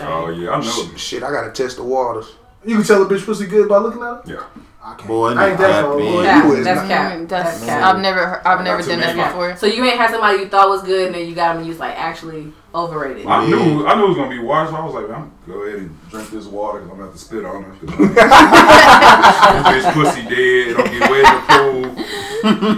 Oh 0.00 0.28
yeah, 0.28 0.50
I 0.50 0.60
know. 0.60 0.62
Sh- 0.94 1.00
Shit, 1.00 1.22
I 1.22 1.30
gotta 1.32 1.50
test 1.50 1.76
the 1.78 1.82
waters. 1.82 2.32
you 2.64 2.76
can 2.76 2.84
tell 2.84 3.02
a 3.02 3.06
bitch 3.06 3.24
pussy 3.24 3.46
good 3.46 3.68
by 3.68 3.78
looking 3.78 4.02
at 4.02 4.06
her. 4.06 4.22
Yeah. 4.26 4.42
I 4.84 4.94
can't. 4.94 5.08
Boy, 5.08 5.30
I 5.34 5.48
ain't 5.48 5.58
that 5.58 5.82
that 5.82 5.84
boy. 5.88 6.22
Cap. 6.22 6.44
you 6.44 6.62
That's 6.62 6.80
not- 6.82 6.88
cap. 6.88 7.12
Mm, 7.18 7.28
That's 7.28 7.50
That's, 7.58 7.64
cap. 7.66 7.82
I've 7.94 8.00
never 8.00 8.46
I've 8.46 8.62
never 8.62 8.82
done 8.82 9.00
that 9.00 9.16
before. 9.30 9.56
So 9.56 9.66
you 9.66 9.84
ain't 9.84 9.96
had 9.98 10.10
somebody 10.10 10.38
you 10.38 10.48
thought 10.48 10.68
was 10.68 10.82
good 10.84 11.06
and 11.06 11.14
then 11.16 11.26
you 11.28 11.34
got 11.34 11.48
them 11.54 11.56
and 11.58 11.66
you 11.66 11.72
was 11.72 11.80
like 11.80 11.98
actually 11.98 12.52
overrated. 12.76 13.26
I 13.26 13.44
Yeah. 13.44 13.56
knew 13.56 13.86
I 13.86 13.94
knew 13.94 14.04
it 14.04 14.08
was 14.08 14.16
gonna 14.16 14.30
be 14.30 14.38
water, 14.38 14.70
so 14.70 14.76
I 14.76 14.84
was 14.84 14.94
like, 14.94 15.04
I'm 15.04 15.32
gonna 15.46 15.58
go 15.58 15.62
ahead 15.64 15.78
and 15.80 16.10
drink 16.10 16.30
this 16.30 16.44
water 16.46 16.80
because 16.80 16.90
I'm 16.92 16.96
gonna 16.98 17.10
have 17.10 17.18
to 17.18 17.24
spit 17.24 17.44
on 17.44 17.62
her. 17.64 17.72
'cause 17.86 17.96
this 19.74 19.84
bitch 19.84 19.92
pussy 19.94 20.22
dead. 20.22 20.76
Don't 20.76 20.90
get 20.90 21.10
wet 21.10 21.24
in 21.24 21.34
the 21.34 21.42
pool. 21.48 22.04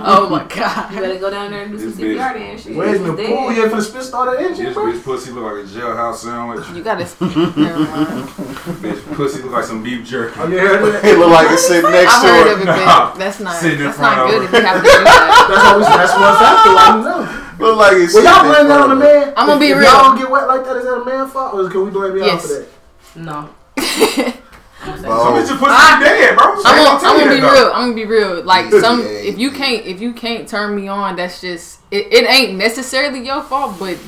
Oh 0.04 0.28
my 0.30 0.44
god. 0.44 0.92
You 0.94 1.00
better 1.00 1.18
go 1.18 1.30
down 1.30 1.50
there 1.50 1.62
and 1.64 1.72
do 1.72 1.78
some 1.78 1.90
This 1.90 1.98
bitch- 1.98 2.16
CPR 2.16 2.34
then. 2.38 2.58
Shit. 2.58 2.76
Where's 2.76 3.00
the 3.02 3.12
Dead. 3.16 3.26
pool? 3.26 3.52
You 3.52 3.62
ain't 3.64 3.72
finna 3.72 3.82
spit 3.82 4.02
start 4.02 4.38
the 4.38 4.44
engine, 4.44 4.64
This 4.66 4.74
bro? 4.74 4.84
bitch 4.86 5.02
pussy 5.04 5.30
look 5.32 5.44
like 5.44 5.64
a 5.64 5.66
jailhouse 5.68 6.16
sandwich. 6.16 6.64
You 6.74 6.82
gotta. 6.82 7.04
Never 7.58 7.78
mind. 7.80 8.28
bitch 8.80 9.14
pussy 9.14 9.42
look 9.42 9.52
like 9.52 9.64
some 9.64 9.82
beef 9.82 10.06
jerky. 10.06 10.38
Oh, 10.40 10.46
you 10.46 10.58
heard 10.58 10.92
that? 10.94 11.04
It 11.08 11.18
look 11.18 11.30
like 11.30 11.50
it's 11.50 11.66
sitting 11.66 11.90
next 11.90 12.14
I've 12.16 12.22
to 12.22 12.28
heard 12.28 12.46
her. 12.46 12.52
of 12.54 12.60
it, 12.62 12.64
Nah. 12.66 13.14
that's 13.14 13.40
not. 13.40 13.54
Sitting 13.56 13.78
in 13.80 13.84
That's 13.86 13.98
front 13.98 14.16
not 14.16 14.24
of 14.26 14.30
good 14.30 14.42
her. 14.42 14.56
if 14.56 14.62
you 14.62 14.66
have 14.68 14.76
to 14.76 14.82
do 14.82 14.88
that. 15.04 15.46
That's 15.48 15.64
always 15.68 15.86
that's 15.88 16.14
one 16.14 16.34
factor. 16.38 16.70
I 16.78 16.86
don't 16.92 17.04
know. 17.04 17.38
Look 17.59 17.76
like 17.78 17.93
it's. 17.97 18.14
Well, 18.14 18.24
y'all 18.24 18.35
sitting 18.35 18.52
blame 18.52 18.68
that 18.68 18.80
on 18.80 18.89
the 18.90 18.97
man. 18.97 19.32
I'm 19.36 19.47
gonna 19.47 19.52
If- 19.55 19.60
be 19.60 19.66
if 19.70 19.78
real. 19.78 19.90
Y'all 19.90 20.02
don't 20.05 20.18
get 20.18 20.30
wet 20.30 20.47
like 20.48 20.64
that. 20.64 20.76
Is 20.76 20.85
that 20.85 20.94
a 20.94 21.05
man 21.05 21.28
fault, 21.28 21.55
or 21.55 21.68
can 21.68 21.85
we 21.85 21.90
blame 21.90 22.16
y'all 22.16 22.26
Yes. 22.26 22.43
for 22.47 22.55
that? 22.55 22.68
No. 23.16 23.48
Some 24.85 25.02
Bro. 25.02 25.18
bitch 25.35 25.48
your 25.48 25.59
pussy 25.59 26.05
dead, 26.05 26.36
bro. 26.36 26.52
I'm 26.52 26.60
Straight 26.60 26.76
gonna, 26.76 26.89
up 26.90 27.01
tell 27.01 27.10
I'm 27.12 27.18
gonna 27.18 27.30
be 27.35 27.40
that, 27.40 27.52
real. 27.52 27.66
I'm 27.74 27.82
gonna 27.90 27.94
be 27.94 28.05
real. 28.06 28.43
Like 28.44 28.72
some, 28.72 29.02
if 29.05 29.36
you 29.36 29.51
can't, 29.51 29.85
if 29.85 30.01
you 30.01 30.12
can't 30.12 30.48
turn 30.48 30.74
me 30.76 30.86
on, 30.89 31.16
that's 31.16 31.40
just 31.40 31.80
it. 31.90 32.06
It 32.12 32.30
ain't 32.30 32.56
necessarily 32.56 33.26
your 33.26 33.43
fault, 33.43 33.76
but 33.78 33.98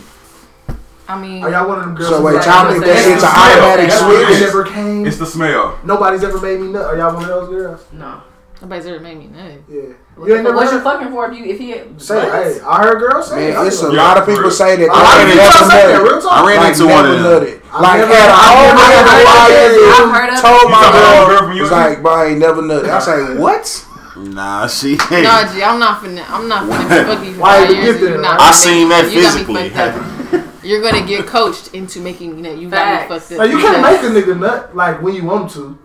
I 1.09 1.21
mean, 1.21 1.43
Are 1.43 1.51
y'all 1.51 1.69
one 1.69 1.81
of 1.81 1.85
them 1.87 1.97
girls? 1.97 2.11
So 2.11 2.23
wait, 2.23 2.35
like, 2.37 2.47
y'all 2.47 2.71
think 2.71 2.85
that 2.85 2.97
It's 2.97 3.05
shit's 3.05 3.21
the 3.21 3.27
an 3.27 3.35
smell. 3.35 3.51
automatic 3.51 3.91
That's 3.91 4.03
what 4.03 4.15
It 4.15 4.21
it 4.21 4.27
switch? 4.29 4.41
never 4.41 4.65
came. 4.65 5.07
It's 5.07 5.17
the 5.19 5.27
smell. 5.27 5.79
Nobody's 5.85 6.23
ever 6.23 6.41
made 6.41 6.61
me 6.61 6.69
nut. 6.69 6.85
Are 6.87 6.97
y'all 6.97 7.15
one 7.15 7.25
of 7.25 7.29
those 7.29 7.49
girls? 7.49 7.85
No. 7.93 8.23
Nobody's 8.63 8.87
ever 8.87 9.01
made 9.01 9.19
me 9.19 9.27
nut. 9.29 9.53
Yeah. 9.69 9.81
What, 10.17 10.29
You 10.29 10.35
ain't 10.35 10.45
never 10.45 10.57
what 10.57 10.73
you 10.73 10.81
fucking 10.81 11.09
for 11.11 11.31
if 11.31 11.39
you 11.39 11.45
if 11.47 11.59
he 11.59 11.69
Say, 11.99 12.21
hey, 12.21 12.61
I 12.61 12.83
heard 12.83 12.99
girls 13.01 13.29
say. 13.29 13.53
Man, 13.55 13.67
it's 13.67 13.83
a 13.83 13.87
Yeah, 13.93 14.03
lot 14.03 14.19
of 14.19 14.27
people 14.27 14.43
real. 14.43 14.51
say 14.51 14.77
that 14.77 14.89
A 14.89 14.93
lot 14.93 15.21
of 15.21 15.27
they 15.29 15.33
people 15.33 15.51
never 15.51 15.65
say 15.71 15.81
that. 15.87 16.01
nutted. 16.01 16.05
Real 16.11 16.21
talk. 16.21 16.33
I 16.33 16.47
ran 16.47 16.57
Like, 16.59 16.73
into 16.73 16.87
one 16.87 17.05
of 17.07 17.13
never 17.17 17.23
them. 17.23 17.41
nutted. 17.41 17.61
I've 17.73 17.81
Like 17.81 17.99
never- 18.01 18.15
had 18.15 18.29
a 18.29 18.33
I've 18.33 18.51
whole 18.51 18.73
never 18.75 18.81
nigga 18.81 19.01
heard 19.01 19.25
while 19.25 19.49
that. 19.49 19.95
I've 20.01 20.13
heard 20.15 20.29
of 20.31 20.35
it. 20.35 20.43
told 20.43 20.71
my 20.71 20.87
girl 20.93 21.27
girl 21.29 21.39
from 21.49 21.59
was 21.59 21.71
like, 21.71 22.03
bro, 22.03 22.13
I 22.13 22.25
ain't 22.27 22.39
never 22.41 22.63
nutted. 22.63 22.89
I 22.91 22.95
was 22.97 23.07
like, 23.15 23.39
what? 23.39 23.87
Nah, 24.17 24.67
she 24.67 24.91
ain't. 24.93 25.25
No, 25.25 25.35
G, 25.55 25.63
I'm 25.63 25.79
not 25.79 26.03
finna. 26.03 26.25
I'm 26.29 26.49
not 26.49 26.65
finna 26.69 27.07
fuck 27.07 27.25
you 27.25 27.33
for 27.35 27.41
Why 27.41 27.61
five 27.65 27.71
you 27.71 27.77
years. 27.77 27.95
get 27.97 28.03
and 28.03 28.11
you're 28.15 28.21
not 28.23 28.41
I 28.41 28.51
seen 28.53 28.89
that 28.91 29.11
you 29.13 29.23
got 29.23 29.35
me 29.35 29.45
physically. 29.45 29.71
fucked 29.71 29.97
up. 30.35 30.47
You're 30.63 30.83
gonna 30.83 31.07
get 31.07 31.27
coached 31.27 31.73
into 31.73 32.01
making 32.01 32.37
you 32.37 32.43
know 32.43 32.53
you 32.53 32.69
got 32.69 33.09
Facts. 33.09 33.11
me 33.11 33.19
fucked 33.19 33.33
up. 33.33 33.39
Now 33.39 33.45
you 33.45 33.59
can't 33.65 33.81
make 33.81 34.03
a 34.03 34.13
nigga 34.33 34.39
nut 34.39 34.77
like 34.77 35.01
when 35.01 35.15
you 35.15 35.25
want 35.25 35.51
to. 35.53 35.79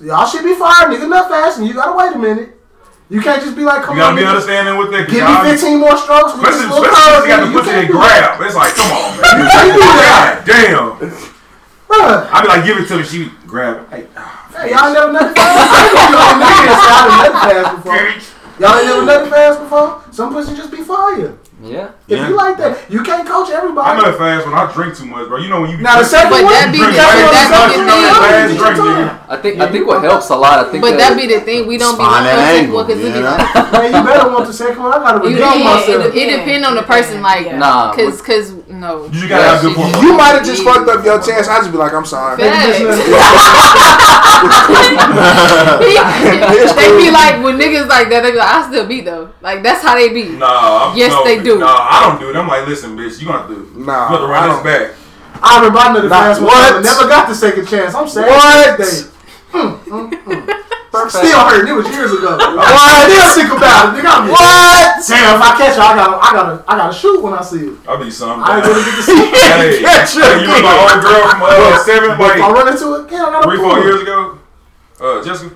So 0.00 0.06
y'all 0.08 0.24
should 0.24 0.44
be 0.48 0.54
fine, 0.56 0.88
nigga. 0.88 1.04
Nut 1.06 1.28
fast, 1.28 1.58
and 1.58 1.68
you 1.68 1.74
gotta 1.74 1.92
wait 1.92 2.16
a 2.16 2.18
minute. 2.18 2.56
You 3.10 3.20
can't 3.20 3.42
just 3.42 3.52
be 3.54 3.64
like, 3.68 3.82
come 3.84 3.90
on. 3.90 3.96
You 3.96 4.00
gotta 4.00 4.10
on, 4.12 4.16
be 4.16 4.22
nigga. 4.24 4.28
understanding 4.32 4.76
with 4.80 4.90
that. 4.96 5.04
Give 5.12 5.18
y'all- 5.20 5.44
me 5.44 5.50
15 5.52 5.76
more 5.76 5.96
strokes. 6.00 6.32
Especially, 6.40 6.72
especially 6.72 7.12
if 7.20 7.20
you 7.20 7.28
got 7.28 7.40
the 7.44 7.52
pussy 7.52 7.68
can't 7.70 7.84
to 7.84 7.92
do 7.92 7.98
that. 8.00 8.38
grab. 8.40 8.48
It's 8.48 8.56
like, 8.56 8.72
come 8.80 8.92
on, 8.96 9.08
man. 9.20 9.36
You 9.36 9.44
can't 9.44 9.72
do 9.76 9.80
that. 9.84 10.40
God 10.40 10.48
damn. 10.48 10.88
Bruh. 11.84 12.28
I 12.32 12.36
be 12.40 12.48
like, 12.48 12.64
give 12.64 12.78
it 12.80 12.88
to 12.88 12.96
me. 12.96 13.02
She 13.04 13.28
grab 13.44 13.76
it. 13.76 13.84
Hey, 13.92 14.06
Hey, 14.56 14.70
y'all 14.72 14.88
never 14.88 15.12
nutted 15.12 15.36
fast? 15.36 15.68
I 15.68 15.84
ain't 15.84 15.92
gonna 15.92 16.08
be 16.08 16.16
on 16.16 16.34
niggas 16.40 16.80
say 16.80 16.88
I 16.88 17.04
done 17.04 17.20
nutted 17.20 17.36
fast 17.44 17.76
before. 17.76 17.92
Y'all 18.56 18.76
ain't 18.80 18.88
never 18.88 19.04
nutted 19.04 19.28
fast 19.30 19.60
before? 19.60 20.02
Some 20.16 20.32
pussy 20.32 20.56
just 20.56 20.70
be 20.72 20.80
fire. 20.80 21.36
Yeah. 21.62 21.90
If 22.08 22.16
Yeah. 22.16 22.28
you 22.28 22.36
like 22.36 22.56
that, 22.56 22.78
you 22.88 23.02
can't 23.02 23.28
coach 23.28 23.50
everybody. 23.50 23.84
I 23.86 23.92
everybody. 23.92 24.16
know 24.16 24.16
it 24.16 24.18
fast 24.18 24.46
when 24.48 24.54
I 24.56 24.64
drink 24.72 24.96
too 24.96 25.04
much, 25.04 25.28
bro. 25.28 25.36
You 25.38 25.48
know 25.50 25.60
when 25.60 25.70
you 25.70 25.76
be 25.76 25.82
Now 25.82 25.98
the 25.98 26.04
second 26.08 26.30
But 26.30 26.44
one, 26.44 26.52
that 26.56 26.72
be 26.72 26.78
the- 26.78 26.84
drink 26.88 26.96
but 26.96 27.04
that 27.04 27.20
be 27.20 27.28
the 27.28 28.48
thing. 28.48 28.56
you 28.56 28.58
drink 28.64 28.76
drink. 28.80 29.12
I 29.28 29.36
think 29.36 29.56
Yeah, 29.58 29.64
I 29.64 29.72
think 29.72 29.86
what 29.86 30.02
helps 30.02 30.30
a 30.30 30.36
lot. 30.36 30.58
I 30.66 30.70
think 30.70 30.80
But 30.82 30.96
that, 30.96 31.12
that 31.12 31.16
be 31.20 31.26
the 31.28 31.40
thing. 31.40 31.66
We 31.68 31.76
don't 31.76 31.96
be 31.98 32.04
Find 32.04 32.24
like 32.24 32.32
that 32.32 32.38
us 32.38 32.58
angle, 32.64 32.84
because 32.84 33.00
it 33.04 33.12
be 33.12 33.18
you 33.18 33.24
know? 33.24 33.36
you 34.00 34.04
better 34.08 34.28
want 34.32 34.46
the 34.46 34.52
second 34.52 34.82
one. 34.82 34.92
I 34.94 34.98
gotta 34.98 35.18
You 35.28 35.36
redeem 35.36 35.60
depend. 35.60 35.64
myself. 35.64 36.04
It, 36.06 36.14
it 36.16 36.36
depend 36.38 36.64
on 36.64 36.74
the 36.74 36.82
person. 36.82 37.20
Like, 37.22 37.54
nah. 37.54 37.92
cause, 37.92 38.22
cause 38.22 38.54
no. 38.80 39.06
You 39.12 39.28
gotta 39.28 39.44
have 39.44 39.60
good 39.62 39.76
she- 39.76 39.92
form. 39.92 40.04
You 40.04 40.16
might 40.16 40.32
have 40.34 40.44
just 40.44 40.62
fucked 40.64 40.88
up 40.88 41.04
your 41.04 41.20
chance. 41.22 41.46
I 41.48 41.58
just 41.60 41.70
be 41.70 41.76
like, 41.78 41.92
I'm 41.92 42.06
sorry. 42.06 42.38
Facts. 42.40 42.80
It's 45.82 46.74
they 46.74 46.96
be 46.96 47.10
like 47.10 47.42
when 47.42 47.58
niggas 47.58 47.88
like 47.88 48.08
that. 48.10 48.22
They 48.22 48.32
be 48.32 48.38
like, 48.38 48.48
I 48.48 48.66
still 48.68 48.86
beat 48.86 49.04
though. 49.04 49.32
Like 49.40 49.62
that's 49.62 49.82
how 49.82 49.94
they 49.94 50.08
be. 50.08 50.28
Nah, 50.30 50.90
I'm, 50.90 50.96
Yes, 50.98 51.12
no, 51.12 51.24
they 51.24 51.42
do. 51.42 51.58
Nah, 51.58 51.66
I 51.68 52.08
don't 52.08 52.20
do 52.20 52.30
it. 52.30 52.36
I'm 52.36 52.48
like, 52.48 52.66
listen, 52.66 52.96
bitch, 52.96 53.20
you 53.20 53.26
gonna 53.26 53.38
have 53.38 53.48
to, 53.48 53.54
you 53.78 53.84
Nah, 53.84 54.08
have 54.08 54.18
to 54.18 54.24
I 54.24 54.28
run 54.30 54.48
don't. 54.48 54.64
this 54.64 54.88
back. 54.88 54.96
I 55.42 55.56
remember 55.58 55.78
I 55.78 55.88
nutted 55.94 56.08
Nah, 56.08 56.20
fast 56.20 56.40
one 56.40 56.48
what? 56.48 56.72
time 56.72 56.82
never 56.82 57.08
got 57.08 57.28
the 57.28 57.34
second 57.34 57.66
chance. 57.66 57.94
I'm 57.94 58.08
sad. 58.08 58.28
What? 58.28 58.76
to 58.76 58.82
this 58.82 59.02
day. 59.04 59.10
Mm. 60.90 61.06
Still 61.06 61.38
hurt. 61.46 61.68
It 61.68 61.72
was 61.72 61.86
years 61.94 62.10
ago. 62.10 62.34
What? 62.40 63.06
Still 63.06 63.30
sick 63.30 63.50
about 63.54 63.94
it. 63.94 64.02
Nigga, 64.02 64.26
What? 64.26 64.98
Damn, 65.06 65.38
if 65.38 65.42
I 65.42 65.50
catch 65.54 65.76
her, 65.78 65.86
I 65.86 65.94
gotta, 65.94 66.16
I 66.18 66.28
gotta, 66.34 66.54
I 66.66 66.72
gotta 66.76 66.94
shoot 66.94 67.22
when 67.22 67.32
I 67.34 67.42
see 67.42 67.70
her. 67.70 67.76
I'll 67.86 68.02
be 68.02 68.10
some. 68.10 68.42
I 68.42 68.58
ain't 68.58 68.66
gonna 68.66 68.82
get 68.82 68.94
to 68.98 69.02
see 69.06 69.14
her. 69.14 69.30
Hey, 69.30 69.82
Catch 69.86 70.14
her 70.18 70.26
hey, 70.26 70.42
you 70.42 70.50
was 70.50 70.62
my 70.66 70.74
old 70.74 70.98
girl 70.98 71.22
from 71.30 71.40
uh, 71.46 71.78
seven, 71.86 72.10
But 72.18 72.34
if 72.36 72.42
I 72.42 72.46
like 72.50 72.54
run 72.58 72.66
into 72.74 72.86
it, 72.98 73.02
yeah, 73.06 73.22
I 73.22 73.30
gotta 73.30 73.46
three, 73.46 73.58
pull 73.62 73.70
four 73.70 73.78
years 73.86 74.00
ago. 74.02 74.38
Uh, 74.98 75.22
Jessica. 75.24 75.54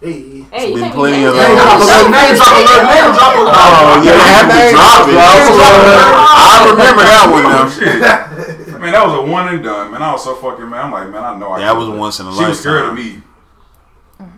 Hey. 0.00 0.40
Hey, 0.48 0.72
you 0.72 0.80
been 0.80 0.92
plenty 0.96 1.28
of 1.28 1.36
Name 1.36 1.52
those. 1.52 1.60
drop 1.60 1.76
alert, 1.84 2.08
name 2.08 2.32
drop 2.40 2.56
alert, 2.56 2.82
name 2.88 3.12
drop. 3.12 3.32
Oh, 3.36 4.00
yeah, 4.00 4.16
Yeah, 4.16 4.24
have 4.24 4.48
to 4.48 4.56
name 4.56 4.72
drop 4.72 5.04
it. 5.04 5.12
drop, 5.12 5.76
bro. 5.84 6.00
I 6.40 6.56
remember 6.72 7.04
that 7.04 7.28
one 7.28 7.44
now. 7.44 7.68
Shit. 7.76 8.80
Man, 8.80 8.92
that 8.96 9.04
was 9.04 9.12
a 9.20 9.22
one 9.30 9.52
and 9.52 9.62
done. 9.62 9.92
Man, 9.92 10.00
I 10.00 10.10
was 10.12 10.24
so 10.24 10.34
fucking 10.36 10.64
man. 10.70 10.86
I'm 10.86 10.92
like, 10.92 11.10
man, 11.12 11.22
I 11.22 11.36
know 11.38 11.52
I. 11.52 11.60
That 11.60 11.76
was 11.76 11.90
once 11.90 12.18
in 12.18 12.24
a 12.24 12.30
lifetime. 12.30 12.44
She 12.46 12.48
was 12.48 12.60
scared 12.60 12.86
of 12.88 12.94
me. 12.94 13.20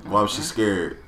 Why 0.07 0.23
was 0.23 0.33
she 0.33 0.43
scared? 0.43 0.99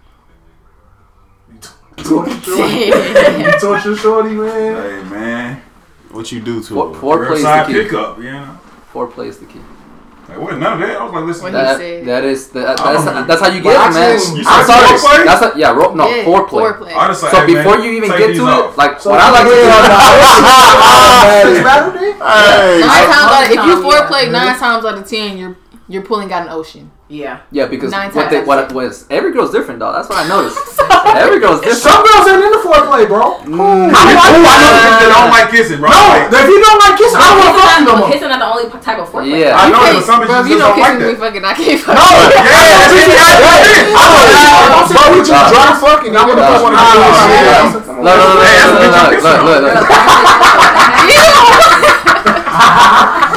Torture 1.97 2.41
shorty. 2.43 2.87
You 2.87 3.53
torture 3.61 3.97
shorty, 3.97 4.31
man. 4.31 5.05
Hey, 5.05 5.11
man. 5.11 5.63
What 6.11 6.31
you 6.33 6.41
do 6.41 6.61
to 6.63 6.75
Fore- 6.75 6.95
her? 6.95 7.01
foreplay 7.01 7.27
plays 7.29 7.43
the 7.43 7.49
Curbside 7.49 7.67
key. 7.67 7.73
pickup, 7.75 8.19
you 8.19 8.25
know. 8.33 8.59
Foreplay 8.93 9.27
is 9.29 9.39
the 9.39 9.47
key. 9.47 9.61
Like, 10.29 10.39
what? 10.41 10.59
None 10.59 10.73
of 10.75 10.79
that. 10.89 10.97
I 10.97 11.05
was 11.05 11.13
like, 11.13 11.25
listen. 11.25 11.45
When 11.45 11.53
That, 11.53 11.77
said- 11.77 12.07
that 12.07 12.25
is 12.25 12.49
the, 12.49 12.61
I 12.61 12.63
that's 12.75 13.05
don't 13.05 13.27
that's 13.29 13.41
how 13.43 13.49
you 13.49 13.61
get 13.63 13.77
I 13.77 13.91
it, 13.91 13.95
man. 13.95 14.19
seen- 14.21 14.37
You 14.39 14.43
I'm 14.47 14.67
said 14.67 14.97
sorry. 14.99 15.25
That's 15.27 15.43
a, 15.43 15.53
yeah, 15.59 15.73
ro- 15.73 15.95
no 15.95 16.09
Yeah, 16.09 16.25
foreplay. 16.25 16.73
foreplay. 16.73 16.95
I 16.97 17.07
just 17.09 17.23
like, 17.23 17.33
So 17.33 17.39
hey, 17.47 17.55
before 17.55 17.77
man, 17.79 17.85
you 17.85 17.91
even 17.93 18.09
get 18.11 18.35
to 18.35 18.43
off. 18.43 18.73
it, 18.75 18.79
like 18.79 19.01
So 19.01 19.11
what 19.11 19.21
I 19.21 19.31
like 19.31 19.45
to 19.45 19.51
do, 19.51 19.55
It's 19.55 19.67
Automatic. 21.61 21.65
better 21.65 21.91
then? 21.99 22.19
Nine 22.19 23.07
times 23.07 23.31
out 23.31 23.45
of, 23.45 23.51
if 23.51 23.55
you 23.55 23.57
Time, 23.57 23.69
yeah. 23.69 23.87
foreplay 23.87 24.23
nine 24.33 24.57
times 24.59 24.85
out 24.85 24.99
of 24.99 25.05
ten, 25.09 25.39
you're 25.39 25.57
you're 25.89 26.03
pulling 26.03 26.33
out 26.33 26.43
an 26.43 26.49
ocean. 26.49 26.91
Yeah. 27.09 27.45
Yeah, 27.53 27.69
because 27.69 27.93
Nine 27.93 28.09
what 28.17 28.31
they 28.33 28.41
what, 28.41 28.73
was 28.73 29.05
every 29.13 29.33
girl's 29.33 29.53
different 29.53 29.79
though. 29.79 29.93
That's 29.93 30.09
what 30.09 30.17
I 30.17 30.27
noticed. 30.29 30.57
every 31.21 31.37
girl's 31.37 31.61
different. 31.61 31.85
Some 31.85 32.01
girls 32.01 32.25
ain't 32.25 32.41
into 32.41 32.65
foreplay, 32.65 33.05
bro. 33.05 33.45
Mm. 33.45 33.93
I, 33.93 34.17
like, 34.17 34.17
I 34.17 34.41
know 34.41 34.97
they 34.97 35.13
don't 35.13 35.29
like 35.29 35.53
kissing, 35.53 35.85
bro. 35.85 35.93
No, 35.93 36.01
like, 36.09 36.33
if 36.33 36.49
you 36.49 36.57
don't 36.65 36.81
like 36.81 36.97
kissing, 36.97 37.21
I 37.21 37.29
don't 37.29 37.37
want 37.45 37.53
fuck 37.61 37.77
you 37.77 37.85
no 37.85 37.95
more. 38.01 38.09
Kissing 38.09 38.33
not 38.33 38.41
the 38.41 38.49
only 38.49 38.73
type 38.81 38.97
of 38.97 39.13
foreplay. 39.13 39.45
Yeah, 39.45 39.61
I 39.61 39.69
know, 39.69 39.85
but 39.85 40.01
some 40.09 40.25
bitches 40.25 40.49
just 40.49 40.65
don't 40.65 40.81
like 40.81 40.97
that. 40.97 41.13
We 41.13 41.21
fucking, 41.21 41.45
I 41.45 41.53
can't 41.53 41.77
fuck. 41.85 42.01
No, 42.01 42.01
yeah, 42.01 42.81
that's 42.81 42.97
what 42.97 43.05
I'm 43.05 43.69
saying. 43.69 43.93
Bro, 44.89 45.13
we 45.13 45.21
just 45.21 45.53
dry 45.53 45.77
fucking. 45.77 46.17
I'm 46.17 46.25
gonna 46.25 46.41
put 46.49 46.65
one 46.65 46.73
shit. 46.73 47.85
Look, 48.01 48.17
look, 48.17 48.41
look, 48.41 49.21
look, 49.21 49.45
look, 49.45 49.77
look. 49.77 49.85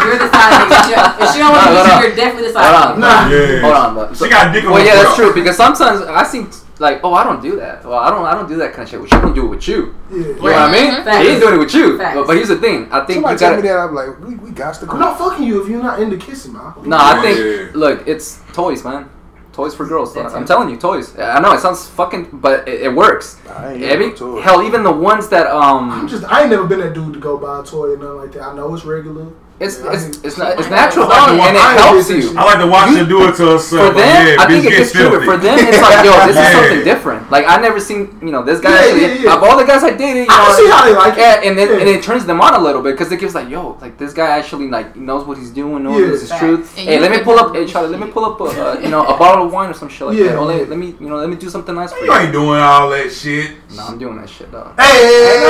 You're 0.08 0.24
deciding. 0.24 0.72
If 0.72 0.80
she, 0.88 0.94
if 0.96 1.28
she 1.34 1.40
don't 1.40 1.52
want 1.52 1.68
to 1.68 2.08
you're 2.08 2.16
definitely 2.16 2.48
deciding. 2.50 2.72
Hold 2.72 2.94
on. 2.94 3.00
Nah. 3.00 3.30
Yeah, 3.30 3.52
yeah. 3.52 3.62
Hold 3.62 3.76
on. 3.76 4.16
So, 4.16 4.26
she 4.26 4.32
got 4.32 4.54
dick 4.54 4.64
on 4.64 4.70
oh, 4.70 4.74
Well, 4.74 4.86
yeah, 4.86 5.04
that's 5.04 5.16
true 5.16 5.34
because 5.34 5.58
sometimes 5.58 6.02
I 6.02 6.24
see 6.24 6.48
like, 6.80 7.02
oh, 7.04 7.14
I 7.14 7.24
don't 7.24 7.42
do 7.42 7.56
that. 7.58 7.84
Well, 7.84 7.98
I 7.98 8.10
don't, 8.10 8.26
I 8.26 8.34
don't 8.34 8.48
do 8.48 8.58
that 8.58 8.74
kind 8.74 8.84
of 8.84 8.90
shit. 8.90 9.00
Well, 9.00 9.10
she 9.10 9.20
can 9.20 9.34
do 9.34 9.46
it 9.46 9.50
with 9.50 9.68
you. 9.68 9.96
Yeah. 10.12 10.18
You 10.18 10.34
know 10.36 10.42
what 10.42 10.56
I 10.56 10.72
mean? 10.72 11.04
Facts. 11.04 11.26
He 11.26 11.32
ain't 11.34 11.42
doing 11.42 11.56
it 11.56 11.58
with 11.58 11.74
you. 11.74 11.98
But, 11.98 12.28
but 12.28 12.36
here's 12.36 12.50
the 12.50 12.58
thing. 12.58 12.92
I 12.92 13.06
think 13.06 13.18
somebody 13.18 13.38
tell 13.38 13.56
me 13.56 13.62
that 13.64 13.78
I'm 13.78 13.96
like, 13.96 14.20
we, 14.20 14.36
we 14.36 14.52
got 14.52 14.76
to 14.76 14.86
go. 14.86 14.94
I'm 14.94 15.00
not 15.00 15.18
fucking 15.18 15.46
you 15.46 15.62
if 15.64 15.70
you're 15.70 15.82
not 15.82 16.02
into 16.02 16.18
kissing, 16.18 16.54
man. 16.54 16.74
No, 16.84 16.98
I 17.00 17.22
think 17.22 17.40
yeah. 17.40 17.72
look, 17.74 18.08
it's 18.08 18.42
toys, 18.54 18.84
man. 18.84 19.10
Toys 19.54 19.74
for 19.74 19.88
girls. 19.88 20.16
I'm 20.16 20.46
telling 20.46 20.70
you, 20.70 20.78
toys. 20.78 21.18
I 21.18 21.40
know 21.40 21.52
it 21.54 21.62
sounds 21.62 21.88
fucking, 21.88 22.30
but 22.32 22.68
it, 22.68 22.82
it 22.82 22.94
works. 22.94 23.42
Every 23.48 24.16
hell, 24.42 24.62
even 24.62 24.84
the 24.84 24.92
ones 24.92 25.30
that 25.30 25.48
um. 25.48 25.90
I'm 25.90 26.08
just 26.08 26.24
I 26.26 26.42
ain't 26.42 26.52
never 26.52 26.68
been 26.68 26.80
that 26.80 26.94
dude 26.94 27.16
to 27.16 27.20
go 27.20 27.38
buy 27.38 27.62
a 27.62 27.64
toy 27.64 27.94
or 27.94 27.98
nothing 27.98 28.18
like 28.18 28.32
that. 28.34 28.44
I 28.44 28.56
know 28.56 28.74
it's 28.76 28.86
regular. 28.86 29.32
It's 29.60 29.82
it's, 29.82 30.22
it's, 30.22 30.38
not, 30.38 30.54
it's 30.60 30.70
natural 30.70 31.10
I 31.10 31.34
mean, 31.34 31.42
and 31.42 31.58
it 31.58 31.82
helps 31.82 32.10
you. 32.14 32.38
I 32.38 32.46
like 32.46 32.60
to 32.62 32.68
watch 32.68 32.92
you, 32.92 33.02
her 33.02 33.10
do 33.10 33.26
it 33.26 33.36
to 33.42 33.58
herself. 33.58 33.90
For 33.90 33.98
them, 33.98 34.06
yeah, 34.06 34.38
I 34.38 34.46
think 34.46 34.66
it 34.66 34.70
gets 34.70 34.92
true. 34.92 35.10
For 35.26 35.36
them, 35.36 35.58
it's 35.58 35.82
like 35.82 36.06
yo, 36.06 36.14
this 36.30 36.36
yeah. 36.38 36.46
is 36.46 36.54
something 36.54 36.84
different. 36.86 37.32
Like 37.32 37.46
I 37.48 37.58
never 37.58 37.80
seen 37.80 38.20
you 38.22 38.30
know 38.30 38.44
this 38.44 38.62
guy. 38.62 38.70
Yeah, 38.70 39.18
actually, 39.18 39.28
Of 39.28 39.42
all 39.42 39.58
the 39.58 39.66
guys 39.66 39.84
I 39.84 39.98
dated, 39.98 40.30
you 40.30 40.30
I 40.30 40.46
know, 40.46 40.54
see 40.54 40.70
how 40.70 40.86
they 40.86 40.94
like 40.94 41.18
it. 41.18 41.42
and 41.50 41.58
then 41.58 41.74
and 41.74 41.90
it 41.90 42.04
turns 42.04 42.28
them 42.28 42.40
on 42.40 42.54
a 42.54 42.60
little 42.60 42.84
bit 42.84 42.94
because 42.94 43.12
it 43.12 43.20
gives 43.20 43.34
like 43.34 43.50
yo, 43.50 43.80
like 43.82 43.98
this 43.98 44.14
guy 44.14 44.38
actually 44.38 44.68
like 44.68 44.96
knows 44.96 45.26
what 45.26 45.40
he's 45.40 45.50
doing, 45.50 45.82
knows 45.82 46.22
this 46.22 46.30
is 46.30 46.38
truth. 46.38 46.76
Hey, 46.78 47.00
let 47.00 47.10
me 47.10 47.24
pull 47.24 47.40
up, 47.40 47.56
hey 47.56 47.66
Charlie, 47.66 47.90
let 47.90 48.00
me 48.00 48.12
pull 48.12 48.26
up 48.26 48.40
a, 48.40 48.44
uh, 48.44 48.80
you 48.84 48.90
know 48.90 49.02
a 49.02 49.18
bottle 49.18 49.48
of 49.48 49.52
wine 49.52 49.72
or 49.72 49.74
some 49.74 49.90
shit 49.90 50.06
like 50.06 50.18
yeah. 50.18 50.26
that. 50.26 50.34
Yeah. 50.34 50.40
let, 50.40 50.70
let 50.70 50.78
me 50.78 50.94
you 51.00 51.10
know 51.10 51.18
let 51.18 51.30
me 51.30 51.36
do 51.36 51.50
something 51.50 51.74
nice 51.74 51.92
for 51.92 52.06
you. 52.06 52.14
You 52.14 52.20
ain't 52.20 52.32
doing 52.32 52.60
all 52.60 52.92
that 52.92 53.12
shit. 53.12 53.58
No, 53.74 53.88
I'm 53.88 53.98
doing 53.98 54.22
that 54.22 54.30
shit 54.30 54.52
dog. 54.52 54.80
Hey, 54.80 55.50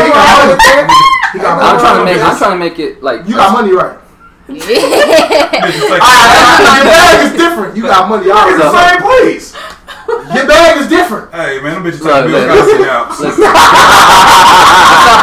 I'm 1.35 1.79
trying 1.79 1.99
to 1.99 2.05
make 2.05 2.21
I'm 2.23 2.37
trying 2.37 2.51
to 2.51 2.57
make 2.57 2.79
it 2.79 3.03
like 3.03 3.27
you 3.27 3.35
got 3.35 3.51
money 3.51 3.73
right. 3.73 3.96
Yeah. 4.47 4.79
like, 5.91 5.99
ah, 5.99 6.07
right, 6.07 6.63
ah, 6.63 6.79
your 6.79 6.87
bag 6.87 7.15
is 7.27 7.33
different. 7.35 7.75
You 7.75 7.83
got 7.83 8.07
money 8.07 8.31
all 8.31 8.47
in 8.47 8.57
the 8.57 8.71
same 8.71 9.01
place. 9.03 9.51
Your 10.07 10.47
bag 10.47 10.79
is 10.79 10.87
different. 10.87 11.31
Hey 11.35 11.59
man, 11.59 11.75
them 11.75 11.83
bitches 11.83 11.99
trying 11.99 12.23
to 12.23 12.31
build 12.31 12.47
currency 12.47 12.87
out. 12.87 13.11
Stop 13.11 13.35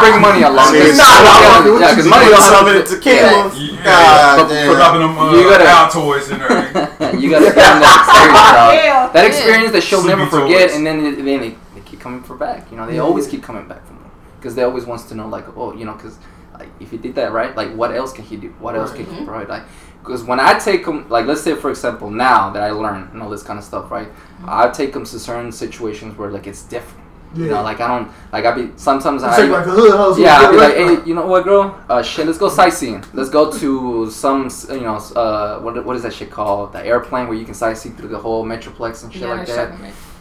bringing 0.01 0.21
money 0.21 0.43
along. 0.45 0.77
It's 0.77 0.97
not 0.97 1.25
along. 1.25 1.81
Yeah, 1.81 1.89
because 1.89 2.05
money 2.05 2.29
don't 2.29 2.53
have 2.53 2.69
it 2.69 2.85
to 2.93 2.97
kill. 3.01 3.49
For 3.49 4.77
dropping 4.77 5.01
them 5.01 5.17
uh, 5.17 5.33
you 5.33 5.49
gotta, 5.49 5.65
out 5.65 5.91
toys 5.91 6.29
in 6.29 6.37
there. 6.39 6.49
you 7.17 7.29
gotta 7.29 7.49
spend 7.49 7.81
that 7.81 7.97
experience, 8.05 8.53
dog. 8.53 8.73
Yeah. 8.85 9.09
That 9.13 9.25
experience 9.25 9.71
that 9.73 9.81
she'll 9.81 10.05
never 10.05 10.25
forget, 10.27 10.71
and 10.71 10.85
then 10.85 11.01
then 11.03 11.25
they, 11.25 11.49
they 11.49 11.81
keep 11.85 11.99
coming 11.99 12.21
for 12.21 12.35
back. 12.35 12.69
You 12.69 12.77
know, 12.77 12.85
they 12.85 12.99
always 12.99 13.27
keep 13.27 13.41
coming 13.41 13.67
back 13.67 13.85
for 13.85 13.93
more 13.93 14.11
because 14.37 14.55
they 14.55 14.63
always 14.63 14.85
wants 14.85 15.05
to 15.05 15.15
know 15.15 15.27
like, 15.27 15.45
oh, 15.57 15.73
you 15.73 15.85
know, 15.85 15.93
because 15.93 16.17
like 16.59 16.69
if 16.79 16.91
he 16.91 16.97
did 16.97 17.15
that 17.15 17.31
right, 17.31 17.55
like 17.55 17.73
what 17.73 17.93
else 17.95 18.13
can 18.13 18.25
he 18.25 18.37
do? 18.37 18.49
What 18.59 18.75
else 18.75 18.91
mm-hmm. 18.91 19.03
can 19.03 19.05
he 19.05 19.15
mm-hmm. 19.17 19.25
provide? 19.25 19.49
Like 19.49 19.63
because 19.99 20.23
when 20.23 20.39
I 20.39 20.57
take 20.59 20.85
him, 20.85 21.09
like 21.09 21.25
let's 21.25 21.41
say 21.41 21.55
for 21.55 21.69
example 21.69 22.09
now 22.09 22.51
that 22.51 22.63
I 22.63 22.71
learn 22.71 23.09
and 23.11 23.21
all 23.21 23.29
this 23.29 23.43
kind 23.43 23.57
of 23.57 23.65
stuff, 23.65 23.91
right? 23.91 24.07
Mm-hmm. 24.07 24.45
I 24.47 24.69
take 24.69 24.95
him 24.95 25.05
to 25.05 25.19
certain 25.19 25.51
situations 25.51 26.17
where 26.17 26.29
like 26.31 26.47
it's 26.47 26.63
different. 26.63 27.03
Yeah. 27.33 27.43
You 27.43 27.49
know, 27.49 27.63
like 27.63 27.81
I 27.81 27.87
don't 27.87 28.11
like 28.31 28.45
I 28.45 28.51
be 28.53 28.71
sometimes 28.77 29.21
it's 29.21 29.33
I 29.33 29.43
like, 29.43 29.67
like 29.67 29.67
I 29.67 30.17
yeah, 30.17 30.37
I 30.37 30.51
be 30.51 30.57
like 30.57 30.75
hey 30.75 31.09
you 31.09 31.15
know 31.15 31.27
what 31.27 31.43
girl 31.43 31.83
uh, 31.89 32.01
shit 32.01 32.27
let's 32.27 32.37
go 32.37 32.47
sightseeing 32.47 33.03
let's 33.11 33.29
go 33.29 33.51
to 33.51 34.09
some 34.09 34.49
you 34.69 34.79
know 34.79 34.95
uh, 34.95 35.59
what 35.59 35.83
what 35.83 35.97
is 35.97 36.03
that 36.03 36.13
shit 36.13 36.31
called 36.31 36.71
the 36.71 36.85
airplane 36.85 37.27
where 37.27 37.37
you 37.37 37.43
can 37.43 37.53
sightsee 37.53 37.93
through 37.97 38.07
the 38.07 38.17
whole 38.17 38.45
metroplex 38.45 39.03
and 39.03 39.11
shit 39.11 39.23
yeah, 39.23 39.33
like 39.33 39.47
that 39.47 39.77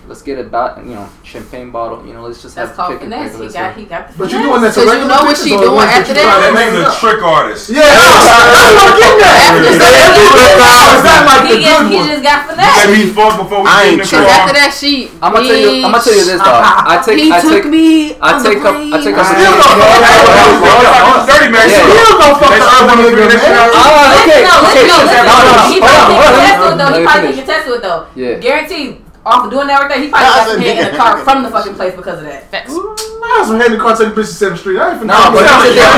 let's 0.07 0.23
get 0.23 0.39
a 0.39 0.45
bo- 0.45 0.77
you 0.81 0.95
know 0.95 1.09
champagne 1.23 1.71
bottle. 1.71 2.05
You 2.07 2.13
know, 2.15 2.23
let's 2.23 2.41
just 2.43 2.55
That's 2.55 2.71
have 2.73 2.77
called 2.77 3.01
finesse. 3.01 3.39
He 3.39 3.49
got, 3.49 3.77
he 3.77 3.85
got 3.85 4.09
the 4.11 4.19
But 4.19 4.31
you're 4.33 4.43
doing 4.43 4.61
that 4.63 4.75
to 4.75 4.81
Because 4.85 4.99
you 5.01 5.09
know 5.09 5.21
what 5.25 5.37
bitches 5.37 5.45
she 5.45 5.51
doing 5.57 5.75
ones 5.75 5.91
after 5.91 6.13
you 6.13 6.21
that. 6.21 6.25
try 6.25 6.37
That 6.55 6.71
to 6.75 6.83
a 6.85 6.95
trick 7.01 7.21
artist. 7.25 7.71
Yeah, 7.71 7.83
I'm 7.85 8.75
not 8.77 8.93
getting 9.01 9.21
that. 9.21 9.37
After 9.45 9.75
that 9.81 9.95
everywhere, 10.05 10.55
dog. 10.61 10.95
It's 10.95 11.05
not 11.05 11.45
He, 11.45 11.61
just 11.63 12.23
got 12.25 12.49
finesse. 12.49 12.89
me 12.89 13.01
fuck 13.13 13.35
before 13.41 13.61
we 13.65 13.69
I 13.69 13.75
get 13.75 13.93
in 13.95 14.01
ain't 14.01 14.01
the 14.01 14.17
Because 14.17 14.29
after 14.35 14.55
that, 14.55 14.71
she. 14.75 15.09
I'm 15.23 15.33
gonna 15.33 15.49
tell 15.49 15.59
you. 15.59 15.85
I'm 15.85 15.93
gonna 15.93 16.05
tell 16.05 16.17
you 16.19 16.27
this, 16.27 16.41
dog. 16.41 16.61
I 16.65 16.95
take. 17.05 17.19
He 17.21 17.29
I 17.33 17.39
took 17.41 17.63
take. 17.65 17.71
me. 17.71 18.17
I 18.21 18.39
take 18.41 18.61
the 18.61 18.65
take 18.65 18.65
up. 18.65 18.75
I 18.75 18.99
plane. 18.99 19.05
take 19.05 19.17
up. 19.19 19.27
Still 19.29 19.55
don't 19.55 19.77
fuck 19.81 19.99
the 20.05 20.89
other 20.89 21.25
Dirty 21.25 21.49
man. 21.53 21.65
Yeah. 21.69 21.85
Still 21.85 22.19
don't 22.21 22.37
fuck 22.41 22.53
the 22.53 22.65
other 22.65 22.97
nigga, 23.01 23.25
man. 23.25 23.41
Ah, 23.75 24.13
Listen, 24.15 24.31
okay. 24.31 24.43
no, 24.45 24.55
listen, 24.65 24.75
okay. 24.75 24.87
no, 24.89 24.97
listen. 25.05 25.25
Hold 25.25 25.49
on, 25.55 25.73
He 25.73 25.79
hold 25.81 25.95
on, 25.95 26.05
probably 26.05 26.15
hold 26.15 26.35
on. 26.35 26.45
can 26.45 26.45
test 26.45 26.65
to 26.65 26.69
it 26.69 26.79
though. 26.79 26.85
He 26.85 26.93
Let 26.93 27.01
me 27.01 27.05
probably 27.05 27.25
can 27.25 27.35
finish. 27.35 27.47
test 27.47 27.67
to 27.67 27.73
it 27.75 27.83
though. 27.83 28.07
Yeah. 28.15 28.39
Guaranteed 28.39 29.04
off 29.25 29.47
of 29.47 29.51
doing 29.51 29.69
everything, 29.71 30.03
he 30.05 30.09
probably 30.11 30.29
got 30.29 30.49
some 30.49 30.61
head 30.61 30.77
in 30.79 30.93
the 30.93 30.97
car 30.97 31.17
from 31.25 31.43
the 31.43 31.51
fucking 31.51 31.75
place 31.75 31.97
because 31.97 32.19
of 32.19 32.25
that. 32.29 32.51
Facts. 32.51 32.71
I 32.71 33.41
was 33.41 33.49
some 33.49 33.57
head 33.59 33.73
the 33.73 33.81
car 33.81 33.97
taking 33.97 34.13
bitches 34.13 34.37
to 34.37 34.45
7th 34.53 34.61
Street. 34.61 34.79
I 34.79 34.93
ain't 34.93 35.01
finna 35.01 35.17
nah, 35.17 35.33
no, 35.33 35.41
you 35.41 35.75
there. 35.75 35.97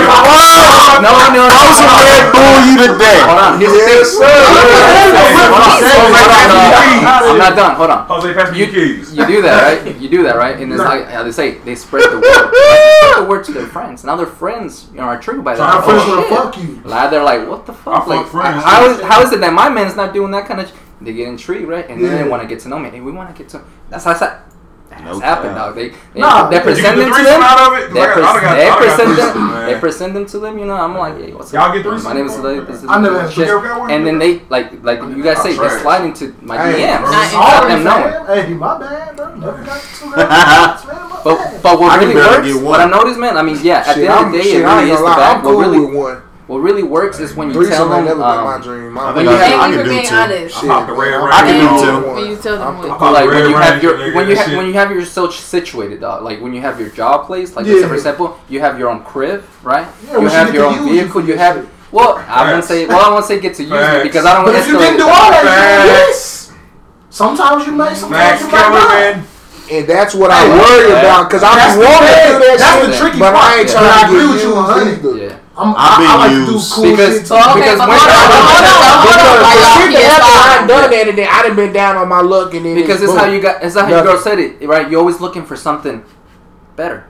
No, 1.03 1.11
no, 1.11 1.27
no. 1.35 1.43
I 1.51 1.67
was 1.67 1.75
some 1.75 1.91
head 2.07 2.31
boo 2.31 2.71
you 2.71 2.79
today. 2.87 3.19
Hold 3.27 3.43
on. 3.43 3.59
Here's 3.59 3.75
yes, 3.75 4.15
the. 4.15 4.31
I'm 7.27 7.39
not 7.39 7.57
done. 7.59 7.75
Hold 7.75 7.91
on. 7.91 8.07
Jose, 8.07 8.33
pass 8.33 8.53
me 8.53 8.59
you, 8.61 8.71
keys. 8.71 9.13
You 9.13 9.27
do 9.27 9.43
that, 9.43 9.83
right? 9.83 9.97
You 9.99 10.09
do 10.09 10.23
that, 10.23 10.37
right? 10.37 10.57
And 10.61 10.73
it's 10.73 10.79
like 10.81 11.07
how 11.07 11.25
they 11.25 11.33
say, 11.33 11.59
they 11.59 11.75
spread 11.75 12.09
the 12.11 12.21
word. 12.21 12.55
Spread 12.55 13.25
the 13.25 13.29
word 13.29 13.45
to 13.47 13.53
their 13.53 13.67
friends. 13.67 14.05
Now 14.05 14.15
their 14.15 14.27
friends 14.27 14.87
you 14.93 14.99
know, 14.99 15.11
are 15.11 15.19
triggered 15.21 15.45
by 15.45 15.57
that. 15.57 15.59
So 15.59 15.65
our 15.65 15.83
friends 15.83 16.05
gonna 16.05 16.29
fuck 16.29 16.57
you. 16.63 16.81
Like, 16.85 17.11
they're 17.11 17.25
like, 17.25 17.49
what 17.49 17.67
the 17.67 17.73
fuck? 17.73 18.07
Like, 18.07 18.27
how 18.29 19.23
is 19.23 19.33
it 19.33 19.41
that 19.41 19.53
my 19.53 19.69
man's 19.69 19.97
not 19.97 20.15
doing 20.15 20.31
that 20.31 20.47
kind 20.47 20.61
of 20.61 20.71
they 21.01 21.13
get 21.13 21.29
intrigued, 21.29 21.69
right? 21.69 21.89
And 21.89 22.03
then 22.03 22.23
they 22.23 22.29
want 22.29 22.43
to 22.43 22.49
get 22.49 22.61
to 22.61 22.69
know 22.69 22.79
me. 22.79 22.91
Hey, 22.91 23.01
we 23.01 23.13
want 23.13 23.35
to 23.35 23.43
get 23.43 23.51
to. 23.51 23.65
That's 23.91 24.05
how 24.05 24.15
that. 24.15 24.43
That's 24.89 25.03
no 25.03 25.21
happened, 25.21 25.57
dog. 25.57 25.75
They, 25.75 25.89
they 25.89 26.21
nah, 26.21 26.49
they 26.49 26.61
present 26.61 26.97
them 26.97 27.13
to 27.13 27.23
them. 27.23 27.41
They, 27.93 28.07
present 28.07 29.17
them. 29.17 29.67
They 29.67 29.79
present 29.79 30.15
them 30.15 30.27
to 30.27 30.39
them. 30.39 30.59
You 30.59 30.65
know, 30.65 30.75
I'm 30.75 30.97
like, 30.97 31.21
hey, 31.21 31.33
what's 31.33 31.53
Y'all 31.53 31.63
up? 31.63 31.75
Get 31.75 31.83
three. 31.83 32.01
my 32.03 32.13
name 32.13 32.27
is 32.27 32.39
Lily. 32.39 32.65
This 32.65 32.83
is 32.83 32.89
I 32.89 33.01
never 33.01 33.21
had 33.21 33.31
just, 33.31 33.91
And 33.91 34.07
then 34.07 34.19
they 34.19 34.41
like, 34.49 34.83
like 34.85 35.01
you 35.01 35.23
guys 35.23 35.43
say, 35.43 35.57
they 35.57 35.69
slide 35.81 36.05
into 36.05 36.35
my 36.41 36.57
DMs. 36.57 37.11
Let 37.11 37.69
them 37.69 37.85
know. 37.85 38.25
Hey, 38.27 38.55
my 38.55 38.79
bad, 38.79 39.17
bro. 39.17 41.03
But 41.27 41.61
but 41.61 41.81
what 41.81 41.99
really 41.99 42.15
works? 42.15 42.55
What 42.63 42.81
I 42.81 42.89
noticed, 42.89 43.19
man. 43.19 43.37
I 43.37 43.43
mean, 43.43 43.59
yeah. 43.61 43.83
At 43.85 43.97
the 43.97 44.07
end 44.07 44.27
of 44.27 44.33
the 44.33 44.39
day, 44.39 44.53
it 44.55 44.63
really 44.63 44.91
is 44.93 45.01
the 45.01 45.05
back. 45.07 45.43
What 45.43 45.59
really 45.59 45.85
what 46.47 46.59
really 46.59 46.85
works 46.85 47.19
is 47.19 47.35
when 47.35 47.51
you 47.51 47.69
tell 47.69 47.89
them. 47.89 48.05
Never 48.05 48.23
um, 48.23 48.45
my 48.45 48.61
dream. 48.63 48.93
My 48.93 49.13
when 49.13 49.25
you 49.25 49.33
I, 49.33 49.35
have, 49.35 49.61
I, 49.61 49.65
I 49.65 49.75
can 49.75 49.85
do 49.85 50.03
too. 50.07 50.15
Honest. 50.15 50.57
I 50.57 50.67
pop 50.67 50.89
I 50.89 51.43
can 51.43 51.59
do 51.59 51.85
too. 51.85 52.15
When 52.15 52.31
you 52.31 52.37
tell 52.37 52.59
them, 52.59 52.89
like 52.89 53.29
when 53.29 53.51
you 53.51 53.57
have 53.57 53.83
your 53.83 54.15
when 54.15 54.29
you 54.29 54.37
have, 54.37 54.57
when 54.57 54.67
you 54.67 54.73
have 54.75 54.91
your 54.91 55.01
yourself 55.01 55.35
situated, 55.35 56.01
dog. 56.01 56.23
Like 56.23 56.41
when 56.41 56.55
you 56.55 56.61
have 56.61 56.79
your 56.79 56.91
job 56.91 57.27
place, 57.27 57.57
like 57.57 57.67
yeah. 57.67 57.89
for 57.89 57.95
example, 57.95 58.39
you 58.49 58.61
have 58.61 58.79
your 58.79 58.91
own 58.91 59.03
crib, 59.03 59.45
right? 59.65 59.89
Yeah, 60.07 60.21
you 60.21 60.29
have 60.29 60.55
your 60.55 60.67
own 60.67 60.89
vehicle. 60.89 61.27
You 61.27 61.37
have. 61.37 61.69
Well, 61.91 62.19
I 62.29 62.53
won't 62.53 62.65
say. 62.65 62.87
Well, 62.87 63.05
I 63.05 63.13
won't 63.13 63.25
say 63.25 63.41
get 63.41 63.55
to 63.57 63.65
use 63.65 63.73
it 63.73 64.05
because 64.05 64.25
I 64.25 64.35
don't. 64.35 64.45
But 64.45 64.55
if 64.55 64.69
you 64.69 64.79
didn't 64.79 64.99
do 64.99 65.05
all 65.05 65.31
that, 65.31 65.85
yes. 65.85 66.53
Sometimes 67.11 67.67
you 67.67 67.73
may. 67.73 67.93
Sometimes 67.93 68.41
you 68.41 68.49
might 68.53 69.17
not 69.19 69.27
and 69.69 69.85
that's 69.85 70.15
what 70.15 70.31
I, 70.31 70.47
worry 70.47 70.93
about 70.93 71.29
because 71.29 71.43
I'm 71.43 71.59
wanting 71.77 72.07
to 72.07 72.39
do 72.39 72.39
that. 72.39 72.59
That's 72.63 72.87
the 72.87 73.03
tricky 73.03 73.19
part. 73.19 73.35
But 73.35 73.43
I 73.43 73.59
ain't 73.59 73.69
trying 73.69 74.07
to 74.07 74.15
get 74.15 74.43
you, 74.45 74.51
you 74.51 74.55
100. 74.55 75.46
I'm, 75.57 75.75
I've 75.77 75.97
been 75.97 76.07
I, 76.07 76.13
I 76.13 76.17
like 76.17 76.31
used. 76.33 76.47
to 76.47 76.53
do 76.53 76.61
cool 76.75 76.91
because, 76.93 77.15
shit. 77.15 77.23
Because 77.25 77.81
when, 77.81 77.97
hold 77.97 78.13
on, 78.29 78.45
hold 79.09 79.25
on, 79.25 79.41
I 79.41 80.67
done 80.69 80.91
that, 80.91 81.09
and 81.09 81.17
then 81.17 81.29
I 81.31 81.43
done 81.43 81.57
been 81.57 81.73
down 81.73 81.97
on 81.97 82.09
my 82.09 82.21
luck, 82.21 82.53
and 82.53 82.67
then 82.67 82.75
because 82.75 83.01
it's 83.03 83.15
how 83.15 83.27
you 83.27 83.41
got, 83.41 83.63
it's 83.63 83.75
how 83.75 83.89
your 83.89 84.03
girl 84.03 84.19
said 84.19 84.39
it, 84.39 84.61
right? 84.67 84.91
You're 84.91 85.01
always 85.01 85.21
looking 85.21 85.47
for 85.47 85.57
something 85.57 86.05
better, 86.77 87.09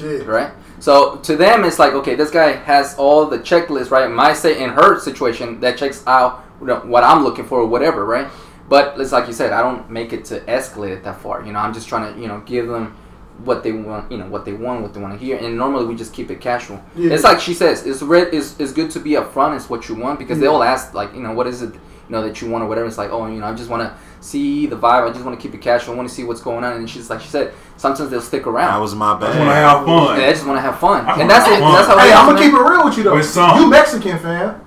right? 0.00 0.52
So 0.80 1.16
to 1.18 1.36
them, 1.36 1.64
it's 1.64 1.78
like, 1.78 1.92
okay, 1.92 2.14
this 2.14 2.30
guy 2.30 2.52
has 2.52 2.96
all 2.96 3.26
the 3.26 3.38
checklist 3.38 3.90
right? 3.90 4.10
My 4.10 4.32
say 4.32 4.62
in 4.62 4.70
her 4.70 4.98
situation 4.98 5.60
that 5.60 5.76
checks 5.76 6.02
out 6.06 6.40
what 6.58 7.04
I'm 7.04 7.22
looking 7.22 7.44
for, 7.44 7.60
or 7.60 7.66
whatever, 7.66 8.04
right? 8.06 8.28
But 8.68 8.98
it's 8.98 9.12
like 9.12 9.26
you 9.26 9.34
said, 9.34 9.52
I 9.52 9.60
don't 9.60 9.90
make 9.90 10.14
it 10.14 10.24
to 10.26 10.40
escalate 10.40 10.92
it 10.96 11.04
that 11.04 11.20
far. 11.20 11.44
You 11.44 11.52
know, 11.52 11.58
I'm 11.58 11.74
just 11.74 11.88
trying 11.88 12.14
to, 12.14 12.20
you 12.20 12.26
know, 12.26 12.40
give 12.40 12.68
them 12.68 12.96
what 13.38 13.62
they 13.62 13.72
want, 13.72 14.10
you 14.10 14.18
know, 14.18 14.26
what 14.26 14.44
they 14.44 14.52
want, 14.52 14.82
what 14.82 14.94
they 14.94 15.00
want 15.00 15.18
to 15.18 15.24
hear. 15.24 15.36
And 15.36 15.56
normally 15.56 15.86
we 15.86 15.94
just 15.94 16.12
keep 16.12 16.30
it 16.30 16.40
casual. 16.40 16.82
Yeah. 16.94 17.12
It's 17.12 17.24
like 17.24 17.40
she 17.40 17.54
says, 17.54 17.86
it's 17.86 18.02
red 18.02 18.28
it's 18.32 18.72
good 18.72 18.90
to 18.92 19.00
be 19.00 19.10
upfront. 19.10 19.56
It's 19.56 19.68
what 19.68 19.88
you 19.88 19.94
want 19.94 20.18
because 20.18 20.38
yeah. 20.38 20.42
they 20.42 20.46
all 20.48 20.62
ask 20.62 20.94
like, 20.94 21.14
you 21.14 21.20
know, 21.20 21.32
what 21.32 21.46
is 21.46 21.62
it, 21.62 21.74
you 21.74 21.80
know, 22.10 22.22
that 22.22 22.40
you 22.40 22.50
want 22.50 22.64
or 22.64 22.68
whatever. 22.68 22.86
It's 22.86 22.98
like, 22.98 23.10
oh, 23.10 23.26
you 23.26 23.40
know, 23.40 23.46
I 23.46 23.54
just 23.54 23.70
want 23.70 23.82
to 23.82 23.96
see 24.24 24.66
the 24.66 24.76
vibe. 24.76 25.08
I 25.08 25.12
just 25.12 25.24
want 25.24 25.38
to 25.38 25.42
keep 25.42 25.54
it 25.54 25.62
casual. 25.62 25.94
I 25.94 25.96
want 25.96 26.08
to 26.08 26.14
see 26.14 26.24
what's 26.24 26.40
going 26.40 26.64
on. 26.64 26.76
And 26.76 26.88
she's 26.88 27.10
like, 27.10 27.20
she 27.20 27.28
said, 27.28 27.52
sometimes 27.76 28.10
they'll 28.10 28.20
stick 28.20 28.46
around. 28.46 28.72
That 28.72 28.80
was 28.80 28.94
my 28.94 29.18
bad. 29.18 29.34
I 29.34 29.38
want 29.38 29.50
to 29.50 29.54
have 29.54 29.86
fun. 29.86 30.20
Yeah, 30.20 30.26
I 30.26 30.32
just 30.32 30.46
want 30.46 30.56
to 30.58 30.62
have 30.62 30.78
fun. 30.78 31.06
I 31.06 31.20
and 31.20 31.30
that's 31.30 31.48
it. 31.48 31.58
Fun. 31.58 31.72
That's 31.72 31.88
how. 31.88 31.98
Hey, 31.98 32.12
I'm 32.12 32.26
gonna 32.26 32.40
keep 32.40 32.52
it 32.52 32.62
real 32.62 32.84
with 32.84 32.96
you 32.96 33.02
though. 33.02 33.14
With 33.16 33.26
some. 33.26 33.58
You 33.58 33.68
Mexican 33.68 34.18
fam, 34.18 34.64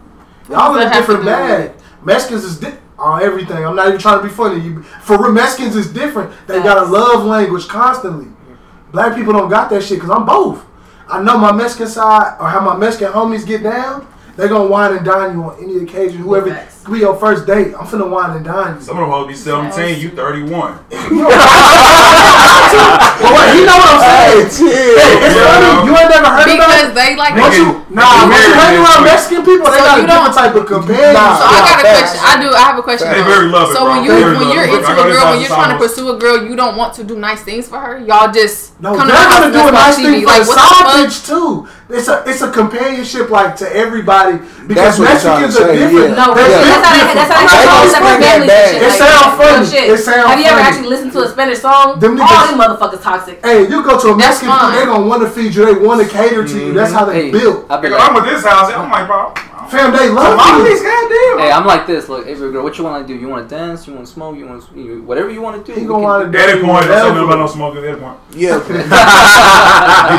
y'all 0.50 0.76
in 0.76 0.88
a 0.88 0.92
different 0.92 1.24
bag. 1.24 1.74
Mexicans 2.04 2.44
is. 2.44 2.60
Di- 2.60 2.80
on 2.98 3.22
everything, 3.22 3.66
I'm 3.66 3.76
not 3.76 3.90
even 3.90 4.00
trying 4.00 4.22
to 4.22 4.24
be 4.24 4.34
funny. 4.34 4.82
For 5.02 5.22
real, 5.22 5.34
Mexicans 5.34 5.76
is 5.76 5.92
different. 5.92 6.32
They 6.48 6.56
yes. 6.56 6.64
got 6.64 6.78
a 6.78 6.90
love 6.90 7.26
language 7.26 7.68
constantly. 7.68 8.28
Black 8.96 9.14
people 9.14 9.34
don't 9.34 9.50
got 9.50 9.70
that 9.72 9.84
shit 9.84 9.98
because 9.98 10.10
I'm 10.10 10.26
both. 10.26 10.66
I 11.10 11.22
know 11.22 11.38
my 11.38 11.52
Mexican 11.52 11.88
side 11.88 12.38
or 12.40 12.48
how 12.48 12.62
my 12.62 12.78
Mexican 12.78 13.12
homies 13.12 13.46
get 13.46 13.62
down. 13.62 14.08
They 14.36 14.48
gonna 14.50 14.68
wine 14.70 14.98
and 14.98 15.06
dine 15.06 15.34
you 15.38 15.44
on 15.44 15.56
any 15.64 15.78
occasion. 15.84 16.20
Whoever 16.20 16.50
Facts. 16.50 16.84
be 16.84 17.00
your 17.00 17.16
first 17.16 17.46
date, 17.48 17.74
I'm 17.74 17.88
finna 17.88 18.10
wine 18.10 18.36
and 18.36 18.44
dine 18.46 18.76
you. 18.76 18.82
Some 18.82 18.98
of 18.98 19.02
them 19.02 19.10
hoes 19.12 19.28
be 19.28 19.34
17, 19.36 20.00
you 20.00 20.10
31. 20.10 20.80
Well, 23.16 23.32
wait, 23.32 23.56
you 23.56 23.64
know 23.66 23.80
what 23.80 23.96
I'm 23.96 24.02
saying? 24.04 24.46
Chill. 24.56 24.68
It's 24.76 25.32
Yeah, 25.32 25.48
funny. 25.48 25.88
You 25.88 25.92
ain't 25.96 26.12
never 26.12 26.28
heard 26.28 26.44
Because 26.44 26.92
about 26.92 26.92
it. 26.92 26.96
they 27.00 27.16
like. 27.16 27.34
Once 27.40 27.56
you, 27.56 27.68
nah, 27.88 28.28
nigga 28.28 28.36
once 28.36 28.44
you 28.46 28.54
hang 28.60 28.76
around 28.84 29.02
Mexican 29.08 29.42
people, 29.48 29.72
they 29.72 29.80
So 29.80 29.88
got 29.88 30.04
a 30.04 30.06
different 30.06 30.36
type 30.36 30.54
of 30.60 30.66
companion. 30.68 31.14
Nah. 31.16 31.40
So 31.40 31.44
I 31.48 31.60
got 31.64 31.80
a 31.80 31.84
Facts. 31.88 32.12
question. 32.12 32.20
I 32.28 32.34
do. 32.44 32.48
I 32.52 32.60
have 32.68 32.76
a 32.78 32.84
question. 32.84 33.08
They 33.08 33.24
very 33.24 33.48
loving, 33.48 33.72
So 33.76 33.80
bro. 33.88 33.96
when 33.96 34.04
you 34.04 34.12
Very 34.12 34.36
when 34.36 34.48
you're 34.52 34.68
into 34.68 34.84
I 34.84 34.92
a 34.92 34.96
got 35.00 35.08
this 35.08 35.16
girl, 35.16 35.26
when 35.32 35.40
you're 35.40 35.56
trying 35.56 35.72
to 35.72 35.80
pursue 35.80 36.10
a 36.12 36.18
girl, 36.20 36.44
you 36.44 36.56
don't 36.60 36.76
want 36.76 36.92
to 37.00 37.04
do 37.08 37.16
nice 37.16 37.42
things 37.48 37.68
for 37.72 37.80
her. 37.80 38.00
Y'all 38.04 38.28
just 38.32 38.76
No, 38.84 38.92
come 39.00 39.08
they're 39.08 39.16
to 39.16 39.24
the 39.24 39.30
house 39.32 39.40
gonna 39.40 39.46
and 39.48 39.54
do 39.56 39.64
a 39.64 39.72
nice 39.72 39.96
TV. 39.96 40.04
thing 40.04 40.20
for 40.28 40.28
Like 40.36 40.44
a 40.44 40.48
what 40.52 40.60
side 40.60 41.08
bitch 41.08 41.18
too. 41.26 41.68
It's 41.88 42.08
a 42.10 42.24
it's 42.26 42.42
a 42.42 42.50
companionship 42.52 43.30
like 43.30 43.56
to 43.58 43.70
everybody 43.70 44.40
because 44.66 44.98
That's 44.98 44.98
what 44.98 45.06
Mexicans 45.06 45.54
are 45.62 45.70
different. 45.70 46.18
yeah. 46.18 46.18
No, 46.18 46.34
They're 46.34 46.50
really, 46.50 46.66
that's 46.66 46.82
how 46.82 46.90
they, 46.90 46.98
different. 46.98 47.18
that's 47.22 47.30
how 47.30 47.38
they 47.38 47.46
not 47.46 47.54
have 47.54 47.70
trying 47.70 47.86
to 47.86 47.94
separate 47.94 48.18
say 48.18 48.26
families 48.26 48.50
that 48.50 48.66
and 48.66 48.74
shit. 48.74 48.82
It 48.82 48.90
like 48.90 48.98
sound 48.98 49.22
that. 49.22 49.38
Real 49.38 49.54
funny. 49.54 49.70
shit. 49.70 49.86
It 49.94 49.98
sound 50.02 50.26
Have 50.26 50.40
you 50.42 50.46
ever 50.50 50.58
funny. 50.58 50.66
actually 50.66 50.90
listened 50.90 51.12
to 51.14 51.20
a 51.22 51.28
Spanish 51.30 51.60
song? 51.62 52.00
Them 52.02 52.12
All 52.18 52.26
niggas- 52.26 52.50
them 52.50 52.58
motherfuckers 52.58 53.02
toxic. 53.06 53.38
Hey, 53.46 53.70
you 53.70 53.78
go 53.86 53.94
to 54.02 54.08
a 54.10 54.18
Mexican 54.18 54.50
people, 54.50 54.66
fine. 54.66 54.74
they 54.82 54.86
gonna 54.90 55.06
want 55.06 55.22
to 55.22 55.30
feed 55.30 55.54
you. 55.54 55.62
They 55.62 55.78
want 55.78 56.02
to 56.02 56.08
cater 56.10 56.42
to 56.42 56.58
you. 56.58 56.74
That's 56.74 56.90
how 56.92 57.06
they 57.06 57.30
mm-hmm. 57.30 57.38
Hey, 57.38 57.44
built. 57.46 57.70
Like, 57.70 57.86
I'm 58.02 58.14
with 58.18 58.26
this 58.34 58.42
house. 58.42 58.74
I'm 58.74 58.90
like, 58.90 59.06
bro. 59.06 59.30
Fam, 59.70 59.92
they 59.92 60.10
love 60.10 60.38
Tamales, 60.38 60.80
you. 60.82 60.86
goddamn. 60.86 61.40
hey, 61.40 61.52
I'm 61.52 61.66
like 61.66 61.88
this. 61.88 62.08
Look, 62.10 62.28
every 62.28 62.52
girl, 62.52 62.64
what 62.64 62.78
you 62.78 62.84
want 62.84 63.08
to 63.08 63.14
do? 63.14 63.20
You 63.20 63.28
want 63.28 63.48
to 63.50 63.56
dance? 63.56 63.88
You 63.88 63.94
want 63.94 64.06
to 64.08 64.12
smoke? 64.12 64.38
You 64.38 64.46
want 64.48 64.64
to 64.74 65.02
whatever 65.04 65.30
you 65.30 65.42
want 65.42 65.64
to 65.66 65.72
do. 65.72 65.76
He 65.80 65.86
we 65.86 65.88
gonna 65.88 66.00
can 66.00 66.04
want 66.04 66.26
do. 66.26 66.32
to 66.32 66.38
Daddy 66.38 66.62
point. 66.62 66.86
Don't 66.86 66.92
say 67.02 67.08
nothing 67.10 67.24
about 67.24 67.40
no 67.40 67.48
smoking. 67.48 67.82
Daddy 67.84 68.00
point. 68.00 68.18
Yeah. 68.36 68.60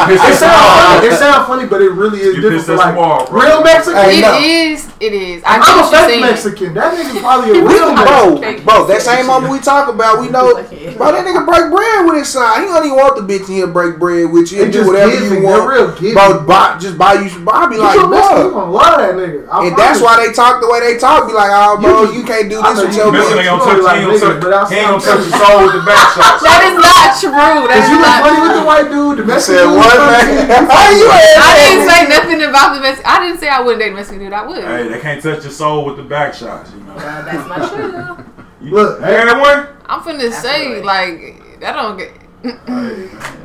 It 0.08 0.34
sound 0.38 0.58
funny. 1.00 1.06
It 1.08 1.18
sound 1.18 1.46
funny, 1.46 1.66
but 1.66 1.80
it 1.82 1.90
really 1.90 2.18
is 2.20 2.36
You 2.36 2.42
different 2.42 2.66
pissed 2.66 2.78
like 2.78 2.94
tomorrow, 2.94 3.26
bro. 3.26 3.40
real 3.42 3.62
Mexican. 3.62 4.02
Hey, 4.02 4.18
It 4.18 4.22
no. 4.22 4.38
is. 4.38 4.92
It 5.00 5.12
is. 5.12 5.42
I 5.44 5.56
I'm 5.60 5.84
a 5.84 5.90
fake. 5.90 6.20
Mexican. 6.20 6.74
That 6.74 6.94
nigga's 6.96 7.20
probably 7.20 7.50
a 7.58 7.62
real 7.64 7.94
bro, 7.94 8.38
Mexican. 8.40 8.64
bro, 8.64 8.86
that 8.86 9.02
same 9.02 9.26
moment 9.26 9.52
we 9.52 9.58
talk 9.60 9.88
about, 9.92 10.20
we 10.20 10.28
know, 10.28 10.54
bro, 10.96 11.12
that 11.12 11.24
nigga 11.26 11.44
break 11.44 11.70
bread 11.70 12.06
with 12.06 12.16
his 12.18 12.28
side. 12.28 12.60
He 12.62 12.66
don't 12.66 12.84
even 12.86 12.96
want 12.96 13.14
the 13.16 13.22
bitch 13.22 13.48
in 13.48 13.54
here 13.60 13.66
break 13.66 13.98
bread 13.98 14.30
with 14.30 14.50
you 14.52 14.58
They 14.58 14.64
and 14.64 14.72
do 14.72 14.78
just 14.80 14.88
whatever 14.88 15.12
you 15.12 15.42
want. 15.44 15.68
real. 15.68 16.12
Bro, 16.14 16.44
buy, 16.46 16.78
just 16.80 16.96
buy 16.98 17.14
you 17.14 17.28
some. 17.28 17.44
bro, 17.44 17.54
I 17.54 17.66
be 17.68 17.76
like, 17.76 17.98
true 17.98 18.08
Mexican, 18.10 18.36
you 18.38 18.50
bro. 18.50 18.60
gonna 18.60 18.70
love 18.72 18.96
that 18.98 19.14
nigga. 19.14 19.35
I 19.50 19.66
And 19.68 19.76
that's 19.76 20.00
why 20.00 20.16
they 20.24 20.32
talk 20.32 20.60
the 20.64 20.68
way 20.70 20.80
they 20.80 20.96
talk. 20.96 21.28
Be 21.28 21.34
like, 21.36 21.52
oh, 21.52 21.76
bro, 21.76 22.08
You- 22.08 22.20
you, 22.20 22.22
can't 22.24 22.48
do 22.48 22.62
this 22.62 22.80
with 22.80 22.96
your 22.96 23.12
Missing 23.12 23.36
bitch. 23.36 23.44
ain't 23.44 23.52
gonna 23.52 23.62
You 23.62 23.76
touch. 23.76 23.84
like 23.84 23.98
He 24.00 24.06
ain't 24.06 24.20
but 24.20 24.50
touch. 24.50 24.70
He 24.70 24.76
ain't 24.80 24.88
gonna 24.88 25.02
touch 25.04 25.22
the 25.26 25.34
soul 25.36 25.58
with 25.66 25.74
the 25.76 25.84
back 25.86 26.04
shots. 26.16 26.40
That 26.46 26.60
is 26.66 26.76
not 26.80 27.08
true. 27.20 27.32
That 27.32 27.70
Cause 27.70 27.84
is 27.84 27.90
you 27.90 27.98
look 28.00 28.06
not 28.06 28.18
funny 28.24 28.40
with 28.42 28.54
the 28.56 28.64
white 28.66 28.88
dude. 28.90 29.16
The 29.20 29.24
Mexican 29.26 29.56
said 29.56 29.66
dude 29.66 29.76
what, 29.76 29.96
man? 29.96 30.66
How 30.72 30.86
you 30.90 31.06
I 31.06 31.50
didn't 31.60 31.84
say 31.88 32.00
nothing 32.08 32.40
about 32.48 32.68
the 32.74 32.80
Mexican. 32.80 33.08
I 33.10 33.16
didn't 33.24 33.38
say 33.40 33.48
I 33.48 33.60
wouldn't 33.60 33.80
date 33.82 33.92
a 33.92 33.96
Mexican 33.96 34.18
dude. 34.24 34.32
I 34.32 34.42
would. 34.46 34.64
Hey, 34.64 34.88
they 34.88 35.00
can't 35.00 35.20
touch 35.22 35.42
your 35.44 35.52
soul 35.52 35.84
with 35.86 35.96
the 35.96 36.06
back 36.06 36.34
shots. 36.34 36.72
You 36.72 36.80
know. 36.84 36.94
Well, 36.96 37.24
that's 37.24 37.44
my 37.48 37.58
true. 37.68 38.24
Look, 38.72 39.00
you 39.00 39.06
hear 39.06 39.26
that 39.26 39.38
one? 39.40 39.76
I'm 39.86 40.00
finna 40.00 40.32
say 40.32 40.82
like 40.82 41.60
that 41.60 41.72
don't 41.76 41.96
get. 41.96 42.12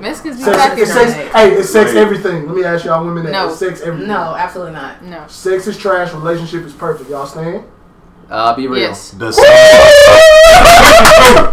Mexicans 0.02 0.38
be 0.38 0.44
Sex, 0.44 0.58
talking. 0.58 0.80
it's 0.84 0.94
sex, 0.94 1.14
hey, 1.14 1.52
it's 1.54 1.70
sex 1.70 1.92
Right. 1.94 1.98
everything. 2.02 2.46
Let 2.48 2.56
me 2.56 2.64
ask 2.64 2.86
y'all 2.86 3.04
women 3.06 3.24
that. 3.26 3.32
No. 3.32 3.50
It's 3.50 3.58
sex 3.60 3.82
everything. 3.82 4.08
No, 4.08 4.36
absolutely 4.36 4.74
not. 4.74 5.04
No. 5.04 5.26
Sex 5.28 5.68
is 5.68 5.78
trash. 5.78 6.14
Relationship 6.14 6.64
is 6.66 6.74
perfect. 6.74 7.10
Y'all 7.10 7.26
stand? 7.26 7.64
Uh, 8.30 8.56
be 8.56 8.68
real. 8.68 8.80
Yes. 8.82 9.12
The 9.12 9.32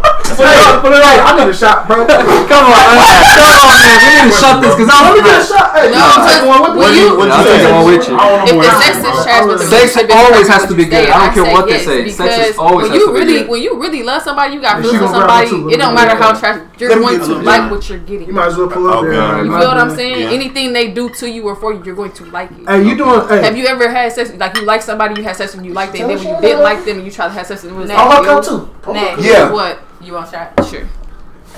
Put 0.37 0.47
it 0.47 0.59
up, 0.69 0.83
put 0.85 0.93
it 0.93 1.03
up. 1.03 1.17
I 1.25 1.31
need 1.39 1.49
a 1.51 1.55
shot, 1.57 1.87
bro. 1.89 2.05
Come 2.07 2.25
on, 2.29 2.45
Come 2.49 2.65
on, 2.69 3.77
man. 3.79 3.97
We 3.99 4.11
need 4.19 4.29
to 4.29 4.37
shut 4.39 4.57
this 4.63 4.75
because 4.77 4.89
Let 4.89 5.03
I'm 5.03 5.15
me 5.15 5.21
get 5.25 5.41
a 5.41 5.45
shot. 5.45 5.67
Hey, 5.75 5.89
No, 5.91 5.99
you 5.99 6.05
because 6.09 6.27
take 6.29 6.43
one 6.49 6.61
with 6.63 6.75
when 6.79 6.93
me? 6.93 7.01
you- 7.03 7.17
what 7.19 7.29
I'll 7.31 7.43
you 7.43 7.49
take 7.49 7.61
say? 7.61 7.67
the 7.67 7.75
one 7.75 7.87
with 7.89 8.05
you. 8.09 8.15
I 8.19 8.25
don't 8.29 8.43
If 8.45 8.51
the 8.51 8.57
what 8.59 8.83
sex 8.83 8.97
happened, 8.99 9.09
is 9.09 9.25
trash, 9.25 9.45
but 9.49 9.59
the 9.59 9.67
Sex 9.69 9.89
always 10.13 10.49
has 10.49 10.63
to 10.69 10.75
be 10.75 10.85
good. 10.85 11.09
I 11.09 11.17
don't 11.19 11.35
care 11.35 11.49
what 11.53 11.65
they 11.69 11.79
say. 11.83 12.09
Sex 12.09 12.19
is 12.19 12.19
because 12.19 12.59
always 12.59 12.89
when 12.89 12.93
has 12.93 13.01
you 13.01 13.07
to 13.07 13.13
be 13.13 13.19
really 13.21 13.39
good. 13.43 13.49
when 13.49 13.61
you 13.63 13.73
really 13.81 14.03
love 14.03 14.23
somebody, 14.23 14.55
you 14.55 14.61
got 14.61 14.77
Yeah, 14.77 14.83
feelings 14.83 15.01
for 15.03 15.09
somebody. 15.15 15.49
it 15.75 15.79
don't 15.79 15.95
matter 15.95 16.15
how 16.15 16.35
it. 16.35 16.39
trash. 16.39 16.59
You're 16.79 16.95
going 16.99 17.19
to 17.21 17.35
like 17.43 17.71
what 17.71 17.83
you're 17.89 17.99
getting. 17.99 18.27
You 18.29 18.35
might 18.35 18.49
as 18.49 18.57
well 18.57 18.69
pull 18.69 18.87
up 18.89 19.03
Okay. 19.05 19.11
there. 19.17 19.45
You 19.45 19.51
feel 19.51 19.69
what 19.69 19.79
I'm 19.79 19.95
saying? 19.95 20.29
Anything 20.35 20.73
they 20.73 20.91
do 20.93 21.09
to 21.21 21.29
you 21.29 21.47
or 21.49 21.57
for 21.57 21.73
you, 21.73 21.83
you're 21.85 21.97
going 21.97 22.13
to 22.13 22.25
like 22.27 22.51
it. 22.53 22.69
Hey, 22.69 22.83
you 22.87 22.97
doing? 22.97 23.27
Have 23.29 23.57
you 23.57 23.67
ever 23.67 23.89
had 23.89 24.13
sex 24.13 24.33
like 24.35 24.57
you 24.57 24.63
like 24.65 24.83
somebody, 24.83 25.21
you 25.21 25.27
had 25.27 25.37
sex 25.37 25.55
and 25.55 25.65
you 25.67 25.73
liked 25.73 25.93
them, 25.93 26.09
and 26.11 26.19
then 26.19 26.25
when 26.27 26.35
you 26.37 26.41
didn't 26.41 26.63
like 26.63 26.85
them 26.85 26.97
and 26.99 27.05
you 27.07 27.11
tried 27.13 27.29
to 27.29 27.35
have 27.35 27.47
sex 27.47 27.65
and 27.65 27.73
it 27.73 27.77
was 27.77 27.89
Nah. 27.91 27.97
all 27.97 28.09
like, 28.09 28.19
I 28.21 28.25
come 28.25 28.43
ew, 28.43 28.49
too. 28.49 28.71
Pull 28.83 28.95
Next. 28.95 29.19
up. 29.19 29.25
Yeah. 29.25 29.51
What? 29.51 29.79
You 30.01 30.13
want 30.15 30.29
a 30.29 30.31
shot? 30.31 30.65
Sure. 30.67 30.89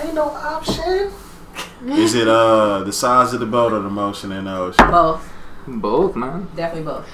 Ain't 0.03 0.15
no 0.15 0.25
option. 0.31 1.11
Is 1.87 2.15
it 2.15 2.29
uh 2.29 2.83
the 2.85 2.93
size 2.93 3.33
of 3.35 3.41
the 3.41 3.47
boat 3.47 3.73
or 3.73 3.81
the 3.81 3.91
motion 3.91 4.33
in 4.33 4.45
the 4.45 4.57
ocean? 4.57 4.91
Both. 4.91 5.31
Both, 5.67 6.17
man. 6.17 6.49
Definitely 6.57 6.85
both. 6.91 7.07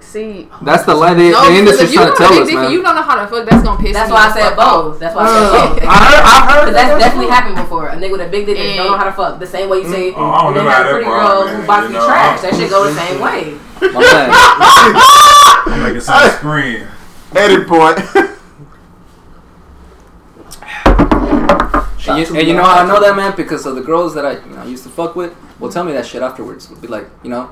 See, 0.00 0.48
That's 0.62 0.84
the 0.84 0.94
line 0.94 1.16
the, 1.16 1.30
no, 1.30 1.42
the 1.50 1.50
because 1.50 1.58
industry's 1.58 1.92
you 1.94 1.98
trying 1.98 2.12
to 2.12 2.16
tell 2.18 2.30
they 2.30 2.40
us, 2.42 2.46
different, 2.46 2.68
man. 2.68 2.72
you 2.72 2.82
don't 2.82 2.94
know 2.94 3.02
how 3.02 3.16
to 3.20 3.26
fuck. 3.26 3.48
That's 3.48 3.62
gonna 3.64 3.80
piss 3.82 3.94
That's 3.94 4.10
me 4.10 4.14
why 4.14 4.28
I 4.28 4.32
said 4.32 4.54
fuck 4.54 4.56
both. 4.56 5.00
That's 5.00 5.16
why 5.16 5.22
I 5.22 5.26
Uh, 5.26 5.30
said 5.32 5.50
both. 5.80 5.88
I 5.88 5.96
heard. 5.96 6.22
I 6.22 6.52
heard. 6.52 6.64
But 6.66 6.72
that's 6.74 7.02
definitely 7.02 7.30
happened 7.32 7.56
before. 7.56 7.88
A 7.88 7.96
nigga 7.96 8.12
with 8.12 8.20
a 8.20 8.28
big 8.28 8.46
dick 8.46 8.56
that 8.58 8.62
And- 8.64 8.76
don't 8.76 8.86
know 8.92 8.98
how 8.98 9.04
to 9.04 9.12
fuck. 9.12 9.38
The 9.40 9.46
same 9.46 9.68
way 9.70 9.78
you 9.78 9.88
say 9.90 10.12
Oh, 10.14 10.30
I 10.30 10.42
don't 10.44 10.54
know 10.54 10.60
have 10.70 10.72
how 10.72 10.88
a 10.88 10.92
pretty 10.92 11.04
that 11.06 11.10
girl 11.10 11.48
who 11.48 11.56
man. 11.58 11.66
box 11.66 11.82
You 11.82 11.88
you 11.88 11.94
know, 11.98 12.06
trash. 12.06 12.44
I'm- 12.44 12.50
That 12.50 12.54
shit 12.60 12.70
go 12.70 12.84
the 12.84 12.94
same 12.94 13.20
way. 13.20 13.58
My 13.80 14.00
man. 14.00 14.30
I'm 15.74 15.82
making 15.82 16.00
some 16.02 16.30
scream. 16.30 16.86
Edit 17.34 17.66
point. 17.66 17.98
And 21.48 22.18
you, 22.18 22.36
and 22.36 22.48
you 22.48 22.54
know 22.54 22.62
how 22.64 22.84
I 22.84 22.86
know 22.86 23.00
that, 23.00 23.16
man? 23.16 23.34
Because 23.34 23.64
of 23.66 23.76
the 23.76 23.80
girls 23.80 24.14
that 24.14 24.26
I 24.26 24.32
you 24.32 24.54
know, 24.54 24.64
used 24.64 24.84
to 24.84 24.90
fuck 24.90 25.16
with 25.16 25.34
will 25.58 25.70
tell 25.70 25.84
me 25.84 25.92
that 25.92 26.04
shit 26.04 26.22
afterwards. 26.22 26.68
Would 26.68 26.82
be 26.82 26.86
like, 26.88 27.08
you 27.22 27.30
know, 27.30 27.50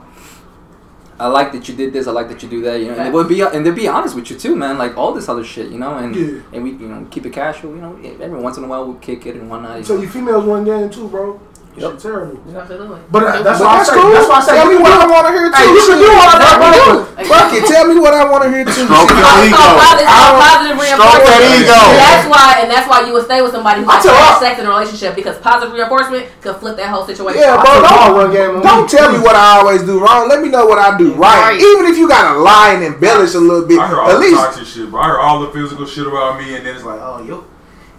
I 1.19 1.28
like 1.28 1.52
that 1.52 1.69
you 1.69 1.74
did 1.74 1.93
this. 1.94 2.06
I 2.06 2.10
like 2.10 2.28
that 2.28 2.43
you 2.43 2.48
do 2.51 2.60
that. 2.62 2.78
You 2.81 2.86
know, 2.89 2.94
and 2.94 3.06
they 3.06 3.10
would 3.10 3.28
be 3.28 3.40
and 3.40 3.64
they'd 3.64 3.74
be 3.74 3.89
honest 3.89 4.14
with 4.14 4.31
you 4.31 4.39
too, 4.39 4.55
man. 4.55 4.77
Like 4.77 4.97
all 4.98 5.14
this 5.14 5.28
other 5.28 5.44
shit, 5.44 5.70
you 5.70 5.78
know, 5.78 5.97
and 5.97 6.14
Yeah. 6.14 6.40
and 6.52 6.62
we 6.64 6.70
you 6.73 6.89
know 6.89 7.06
keep 7.10 7.24
it 7.24 7.32
casual. 7.32 7.74
You 7.74 7.81
know, 7.81 7.98
every 8.20 8.39
once 8.40 8.59
in 8.59 8.64
a 8.64 8.69
while 8.69 8.85
we 8.86 8.98
kick 9.01 9.24
it 9.27 9.36
and 9.36 9.48
whatnot. 9.48 9.78
you 9.78 9.85
So 9.85 9.94
know. 9.97 10.02
you 10.02 10.09
females 10.09 10.44
run 10.44 10.64
game 10.64 10.90
too, 10.90 11.09
bro. 11.09 11.40
Yep. 11.73 11.93
Shit 11.97 12.01
terrible. 12.05 12.36
Absolutely. 12.53 13.01
But 13.09 13.23
uh, 13.24 13.40
that's 13.40 13.59
But 13.59 13.65
why 13.65 13.73
I 13.73 13.77
that's 13.81 13.89
say. 13.89 13.97
cool. 13.97 14.12
That's 14.12 14.28
why 14.28 14.36
I 14.36 14.44
say. 14.44 14.53
Tell 14.61 14.69
me 14.69 14.77
what 14.77 14.93
I 14.93 15.07
want 15.09 15.24
to 15.24 15.32
hear 15.32 15.47
too. 15.49 15.57
Hey, 15.57 15.69
you 15.73 15.82
can 15.89 15.99
do 16.05 16.11
all 16.12 16.28
that, 16.36 16.55
what 16.61 16.69
we 16.69 16.81
do. 16.85 16.93
Fuck 17.32 17.49
it. 17.57 17.62
Tell 17.65 17.85
me 17.89 17.97
what 17.97 18.12
I 18.12 18.23
want 18.28 18.43
to 18.44 18.51
hear 18.53 18.65
too. 18.69 18.85
Stroke 18.85 19.09
your 19.09 19.24
ego. 19.40 19.57
called 19.57 19.81
positive, 19.81 20.05
it's 20.05 20.12
called 20.12 20.36
positive 20.36 20.77
Stroke 20.77 21.24
that 21.32 21.40
ego. 21.57 21.81
That's 21.97 22.27
why, 22.28 22.49
and 22.61 22.69
that's 22.69 22.85
why 22.93 22.99
you 23.09 23.12
would 23.16 23.24
stay 23.24 23.40
with 23.40 23.57
somebody 23.57 23.81
who 23.81 23.89
I 23.89 23.97
has 23.97 24.05
tell 24.05 24.12
trash 24.12 24.36
her- 24.36 24.44
sex 24.44 24.55
in 24.61 24.65
a 24.69 24.70
relationship 24.70 25.16
because 25.16 25.40
positive 25.40 25.73
reinforcement 25.73 26.28
could 26.44 26.57
flip 26.61 26.77
that 26.77 26.93
whole 26.93 27.09
situation. 27.09 27.40
Yeah, 27.40 27.57
I 27.57 27.65
bro. 27.65 27.73
took 27.73 27.89
all 27.89 28.09
Don't, 28.12 28.16
run 28.20 28.28
game 28.36 28.53
don't 28.61 28.85
tell 28.85 29.09
me 29.09 29.19
what 29.24 29.32
I 29.32 29.65
always 29.65 29.81
do 29.89 29.97
wrong. 29.97 30.28
Let 30.28 30.44
me 30.44 30.53
know 30.53 30.69
what 30.69 30.77
I 30.77 30.93
do 31.01 31.16
right. 31.16 31.57
Right. 31.57 31.61
Even 31.61 31.89
if 31.89 31.97
you 31.97 32.05
gotta 32.05 32.36
lie 32.36 32.77
and 32.77 32.85
embellish 32.85 33.32
a 33.32 33.40
little 33.40 33.65
bit, 33.65 33.81
I 33.81 33.89
heard 33.89 33.99
all 34.05 34.12
at 34.12 34.20
the 34.20 34.20
least 34.20 34.36
toxic 34.36 34.66
shit, 34.69 34.90
bro. 34.93 35.01
I 35.01 35.09
heard 35.16 35.20
all 35.24 35.40
the 35.40 35.51
physical 35.57 35.89
shit 35.89 36.05
about 36.07 36.36
me, 36.36 36.53
and 36.53 36.66
then 36.69 36.77
it's 36.77 36.85
like, 36.85 37.01
oh, 37.01 37.24
yo, 37.24 37.44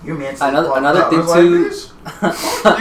you 0.04 0.14
man. 0.16 0.36
Another 0.42 0.72
another 0.76 1.10
thing 1.10 1.22
too. 1.26 1.72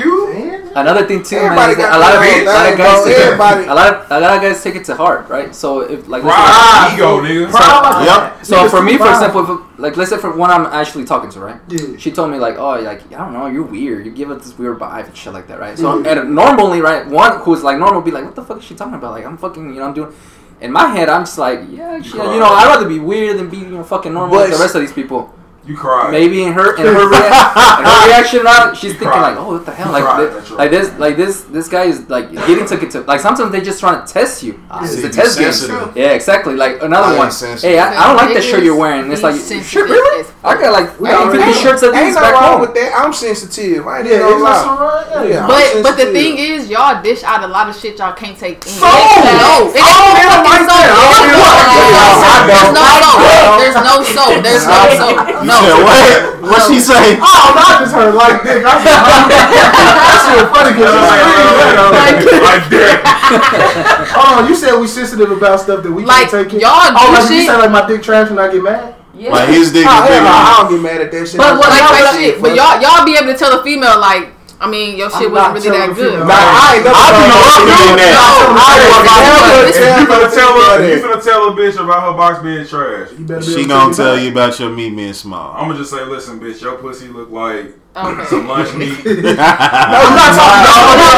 You? 0.03 0.33
Man. 0.35 0.73
Another 0.75 1.07
thing 1.07 1.23
too, 1.23 1.37
Everybody 1.37 1.57
man, 1.57 1.71
is 1.71 1.77
that 1.77 1.95
a 1.95 1.99
lot 1.99 2.15
of, 2.17 2.23
a 2.23 2.45
lot 2.45 2.73
of 2.73 2.79
guys 2.79 3.05
take 3.05 3.19
it, 3.19 3.69
a 3.69 3.75
lot 3.75 3.95
of 3.95 4.11
a 4.11 4.21
lot 4.21 4.37
of 4.37 4.43
guys 4.43 4.63
take 4.63 4.75
it 4.75 4.85
to 4.87 4.97
heart, 4.97 5.29
right? 5.29 5.55
So 5.55 5.81
if 5.81 6.09
like 6.09 6.25
let's 6.25 6.35
say- 6.35 6.43
Pride, 6.43 6.95
ego, 6.95 7.21
nigga. 7.21 7.51
Pride. 7.51 8.05
Yep. 8.07 8.45
So 8.47 8.57
Niggas 8.57 8.71
for 8.71 8.83
me, 8.83 8.97
for 8.99 9.09
example, 9.11 9.41
if, 9.45 9.79
like 9.79 9.97
let's 9.97 10.11
say 10.11 10.19
for 10.19 10.35
one 10.35 10.51
I'm 10.51 10.67
actually 10.67 11.05
talking 11.05 11.31
to, 11.31 11.41
right? 11.41 11.61
Yeah. 11.69 11.97
She 11.99 12.11
told 12.11 12.31
me 12.31 12.39
like, 12.39 12.57
oh, 12.57 12.81
like 12.81 13.05
I 13.13 13.19
don't 13.19 13.33
know, 13.33 13.47
you're 13.47 13.63
weird. 13.63 14.07
You 14.07 14.13
give 14.13 14.31
it 14.31 14.39
this 14.41 14.57
weird 14.59 14.79
vibe 14.79 15.07
and 15.07 15.17
shit 15.17 15.33
like 15.33 15.47
that, 15.49 15.61
right? 15.61 15.79
So 15.79 16.03
and 16.05 16.35
normally, 16.35 16.81
right, 16.81 17.07
one 17.07 17.39
who's 17.41 17.63
like 17.63 17.79
normal 17.79 18.01
be 18.01 18.11
like, 18.11 18.25
what 18.25 18.35
the 18.35 18.43
fuck 18.43 18.59
is 18.59 18.65
she 18.65 18.75
talking 18.75 18.95
about? 18.95 19.13
Like 19.13 19.27
I'm 19.27 19.37
fucking, 19.39 19.75
you 19.75 19.81
know, 19.81 19.87
I'm 19.87 19.95
doing. 19.95 20.13
In 20.61 20.71
my 20.71 20.89
head, 20.89 21.09
I'm 21.09 21.23
just 21.23 21.39
like, 21.39 21.59
yeah, 21.71 21.97
you 21.97 22.15
know, 22.15 22.47
I'd 22.47 22.67
rather 22.67 22.89
be 22.89 23.01
weird 23.01 23.37
than 23.37 23.51
be 23.51 23.59
you 23.59 23.67
know 23.67 23.83
fucking 23.85 24.13
normal 24.15 24.37
like 24.37 24.51
the 24.53 24.59
rest 24.59 24.75
of 24.75 24.81
these 24.81 24.93
people. 24.93 25.35
You 25.65 25.77
cried. 25.77 26.11
Maybe 26.11 26.43
in 26.43 26.53
her 26.55 26.75
in 26.77 26.83
her, 26.87 27.09
rea- 27.09 27.17
in 27.79 27.85
her 27.87 28.07
reaction 28.09 28.43
now, 28.43 28.75
she's 28.75 28.95
You 28.95 28.99
thinking 28.99 29.09
cried. 29.09 29.31
like, 29.31 29.39
oh, 29.39 29.53
what 29.53 29.65
the 29.65 29.71
hell, 29.71 29.87
You 29.87 29.93
like, 29.93 30.03
cried, 30.03 30.19
thi- 30.19 30.51
right. 30.51 30.59
like 30.59 30.71
this, 30.73 30.99
like 30.99 31.17
this, 31.17 31.41
this 31.45 31.69
guy 31.69 31.85
is 31.85 32.09
like 32.11 32.33
getting 32.33 32.67
took 32.67 32.83
it 32.83 32.91
to 32.93 33.03
like 33.03 33.21
sometimes 33.21 33.53
they 33.53 33.61
just 33.61 33.79
trying 33.79 34.05
to 34.05 34.13
test 34.13 34.43
you. 34.43 34.59
Ah, 34.69 34.83
it's 34.83 34.99
a 34.99 35.09
test 35.09 35.39
game. 35.39 35.93
Yeah, 35.95 36.11
exactly. 36.19 36.55
Like 36.57 36.83
another 36.83 37.15
I 37.15 37.19
one. 37.19 37.31
Hey, 37.61 37.79
I, 37.79 37.95
I 37.95 38.09
don't 38.09 38.17
like 38.17 38.35
the 38.35 38.43
shirt 38.43 38.65
you're 38.65 38.75
wearing. 38.77 39.13
It's 39.13 39.23
like, 39.23 39.37
sensitive 39.37 39.65
shit, 39.65 39.85
really? 39.85 40.27
I 40.43 40.59
got 40.61 40.73
like 40.73 40.99
We 40.99 41.09
I 41.09 41.13
got 41.13 41.29
already 41.29 41.45
50 41.45 41.55
know. 41.55 41.63
shirts 41.63 41.83
of 41.85 41.95
Ain't 41.95 42.07
these 42.07 42.15
no 42.17 42.21
back 42.23 42.35
wrong 42.35 42.53
home. 42.59 42.61
with 42.63 42.75
that. 42.75 42.91
I'm 42.99 43.13
sensitive. 43.13 43.87
I 43.87 44.01
ain't 44.01 44.09
Yeah, 44.09 44.15
even 44.19 44.43
gonna 44.43 44.43
lie. 44.43 45.07
Yeah. 45.23 45.23
Yeah. 45.31 45.47
But 45.47 45.83
but 45.87 45.95
the 45.97 46.11
thing 46.11 46.39
is, 46.39 46.67
y'all 46.69 46.99
dish 47.01 47.23
out 47.23 47.45
a 47.45 47.47
lot 47.47 47.69
of 47.71 47.79
shit 47.79 47.99
y'all 48.03 48.13
can't 48.19 48.37
take 48.37 48.67
in. 48.67 48.73
So? 48.73 48.83
no, 48.83 49.71
it 49.71 49.79
I 49.79 49.95
don't 49.95 50.19
ain't 50.19 50.27
like 50.27 50.43
fucking 50.43 50.67
that. 50.67 50.91
so. 50.91 52.03
I 52.27 52.43
There's 52.51 52.75
no 52.75 52.83
soul. 52.99 53.63
There's 53.63 53.87
no 53.87 54.03
soul. 54.03 54.43
There's 54.43 54.67
no 54.67 54.81
soul. 54.99 55.15
You 55.53 55.69
No. 55.69 55.77
said 55.77 55.85
what? 55.85 56.51
What 56.53 56.61
she 56.67 56.79
say? 56.81 57.19
Oh, 57.21 57.53
no, 57.55 57.61
I 57.63 57.75
just 57.85 57.95
heard 57.95 58.15
like 58.15 58.43
dick. 58.43 58.65
I 58.65 58.73
That 58.83 60.17
shit 60.27 60.49
funny 60.51 60.73
because 60.75 60.91
uh, 60.91 60.97
you 60.97 62.25
screamed. 62.25 62.43
like 62.43 62.65
that. 62.73 62.97
Hold 64.17 64.39
on, 64.39 64.45
oh, 64.45 64.49
you 64.49 64.55
said 64.55 64.79
we 64.81 64.87
sensitive 64.89 65.31
about 65.31 65.61
stuff 65.61 65.83
that 65.83 65.93
we 65.93 66.05
Like, 66.05 66.29
can't 66.31 66.49
take 66.49 66.55
in. 66.55 66.61
y'all 66.61 66.73
oh, 66.75 66.91
do 66.91 67.13
like 67.13 67.31
you 67.31 67.39
shit- 67.43 67.47
said 67.47 67.59
like 67.59 67.71
my 67.71 67.87
dick 67.87 68.03
trash 68.03 68.29
when 68.31 68.39
I 68.39 68.51
get 68.53 68.63
mad. 68.63 68.95
Yeah. 69.15 69.31
Like 69.31 69.49
his 69.51 69.71
dick 69.73 69.87
Oh, 69.87 69.93
is 69.93 70.09
hell 70.09 70.09
bigger. 70.09 70.27
I 70.27 70.57
don't 70.63 70.71
get 70.73 70.81
mad 70.83 71.01
at 71.05 71.11
that 71.13 71.25
shit. 71.29 71.37
But 71.39 71.59
what 71.59 71.69
like 71.69 71.79
Nah, 71.85 71.93
that 71.93 72.15
shit. 72.17 72.41
But 72.43 72.57
y'all 72.57 72.81
y'all 72.81 73.05
be 73.05 73.15
able 73.17 73.31
to 73.33 73.39
tell 73.39 73.53
a 73.61 73.63
female 73.63 74.01
like, 74.01 74.33
I 74.63 74.71
mean, 74.71 74.97
your 74.97 75.11
shit 75.11 75.27
I'm 75.27 75.33
wasn't 75.35 75.75
really 75.75 75.79
that 75.79 75.91
good. 75.91 76.13
female. 76.15 76.27
Nah, 76.27 76.39
I 76.39 76.79
ain't 76.79 76.85
never 76.87 76.95
I 76.95 77.11
do 77.11 77.19
told 77.19 77.27
know 77.27 77.43
no 77.43 77.51
I'm 77.51 77.67
doing 77.67 77.99
that. 77.99 78.15
I 78.15 78.63
I 78.63 78.71
ain't 78.79 78.87
never 78.87 79.03
about 79.03 79.43
told 79.43 79.75
If 79.75 79.99
you 79.99 80.07
finna 80.07 80.31
tell 80.31 80.53
her, 80.55 80.79
that. 80.79 80.87
you 80.87 80.99
finna 81.03 81.21
tell 81.23 81.41
a 81.49 81.53
bitch 81.59 81.77
about 81.83 82.01
her 82.07 82.17
box 82.17 82.35
being 82.43 82.67
trash. 82.67 83.11
You 83.19 83.25
better 83.27 83.41
be 83.41 83.47
She 83.53 83.67
gonna 83.67 83.93
tell 83.93 84.17
you 84.19 84.31
about 84.31 84.59
your 84.61 84.71
meat 84.71 84.95
being 84.95 85.13
small. 85.15 85.53
I'm 85.57 85.67
gonna 85.67 85.79
just 85.79 85.91
say, 85.91 86.05
listen, 86.05 86.39
bitch, 86.39 86.63
your 86.63 86.77
pussy 86.79 87.09
look 87.09 87.31
like 87.31 87.75
Okay. 87.95 88.25
some 88.25 88.49
lunch 88.49 88.73
meat. 88.79 88.97
I'm 89.05 90.15
not 90.17 90.33
talking. 90.33 90.65
No, 90.65 90.97
no, 90.97 91.13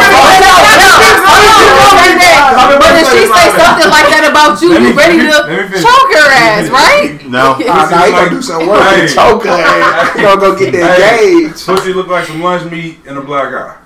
But 2.83 2.99
if 2.99 3.07
she 3.15 3.23
say 3.31 3.47
something 3.55 3.91
like 3.95 4.11
that 4.11 4.27
about 4.27 4.59
you, 4.61 4.75
you 4.75 4.91
ready 4.93 5.19
to 5.23 5.31
let 5.31 5.47
me 5.47 5.55
finish. 5.71 5.87
choke 5.87 6.11
her 6.19 6.29
ass, 6.35 6.67
right? 6.75 7.15
no. 7.31 7.55
Nah, 7.59 7.87
nah, 7.89 8.05
he 8.05 8.11
gonna 8.11 8.31
do 8.31 8.43
some 8.43 8.67
work 8.67 8.83
Hey. 8.83 9.03
and 9.03 9.11
choke 9.11 9.45
her 9.45 9.51
ass. 9.55 10.17
He 10.17 10.23
gonna 10.23 10.41
go 10.41 10.59
get 10.59 10.73
that 10.73 10.99
Hey. 10.99 11.47
gauge. 11.47 11.63
Pussy 11.65 11.93
look 11.93 12.09
like 12.09 12.27
some 12.27 12.43
lunch 12.43 12.69
meat 12.71 12.99
and 13.07 13.19
a 13.19 13.21
black 13.23 13.55
eye. 13.55 13.77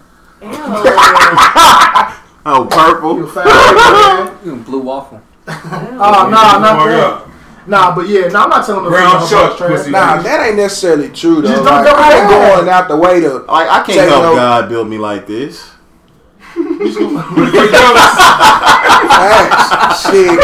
Oh, 2.47 2.65
purple. 2.71 3.17
You 3.19 3.25
a 3.25 3.29
fat 3.29 3.45
nigga, 3.47 4.47
man. 4.47 4.63
Blue 4.63 4.81
waffle. 4.81 5.21
Oh, 5.47 5.53
no, 5.53 6.31
not 6.31 6.79
Fuck 6.79 6.89
that. 6.89 7.29
Up. 7.73 7.89
Nah, 7.89 7.95
but 7.95 8.09
yeah, 8.09 8.29
nah, 8.29 8.45
I'm 8.45 8.51
not 8.51 8.65
telling 8.67 8.85
no 8.85 8.91
Ground 8.91 9.29
female 9.29 9.49
chuck 9.49 9.57
about 9.59 9.71
pussy. 9.71 9.91
Nah, 9.91 10.23
that 10.23 10.47
ain't 10.47 10.57
necessarily 10.57 11.09
true 11.11 11.41
though. 11.43 11.49
Just 11.49 11.65
don't 11.65 11.75
Like, 11.75 11.85
go 11.85 11.93
I 11.97 12.19
ain't 12.19 12.29
going 12.29 12.69
out 12.69 12.89
the 12.89 12.97
way 12.97 13.21
to. 13.21 13.39
Like 13.39 13.69
I 13.69 13.83
can't 13.83 13.87
Say 13.99 14.09
help 14.09 14.23
no. 14.23 14.35
God 14.35 14.69
build 14.69 14.89
me 14.89 14.99
like 14.99 15.27
this. 15.27 15.71
Facts. 19.09 20.03
Shit, 20.11 20.27
man. 20.27 20.39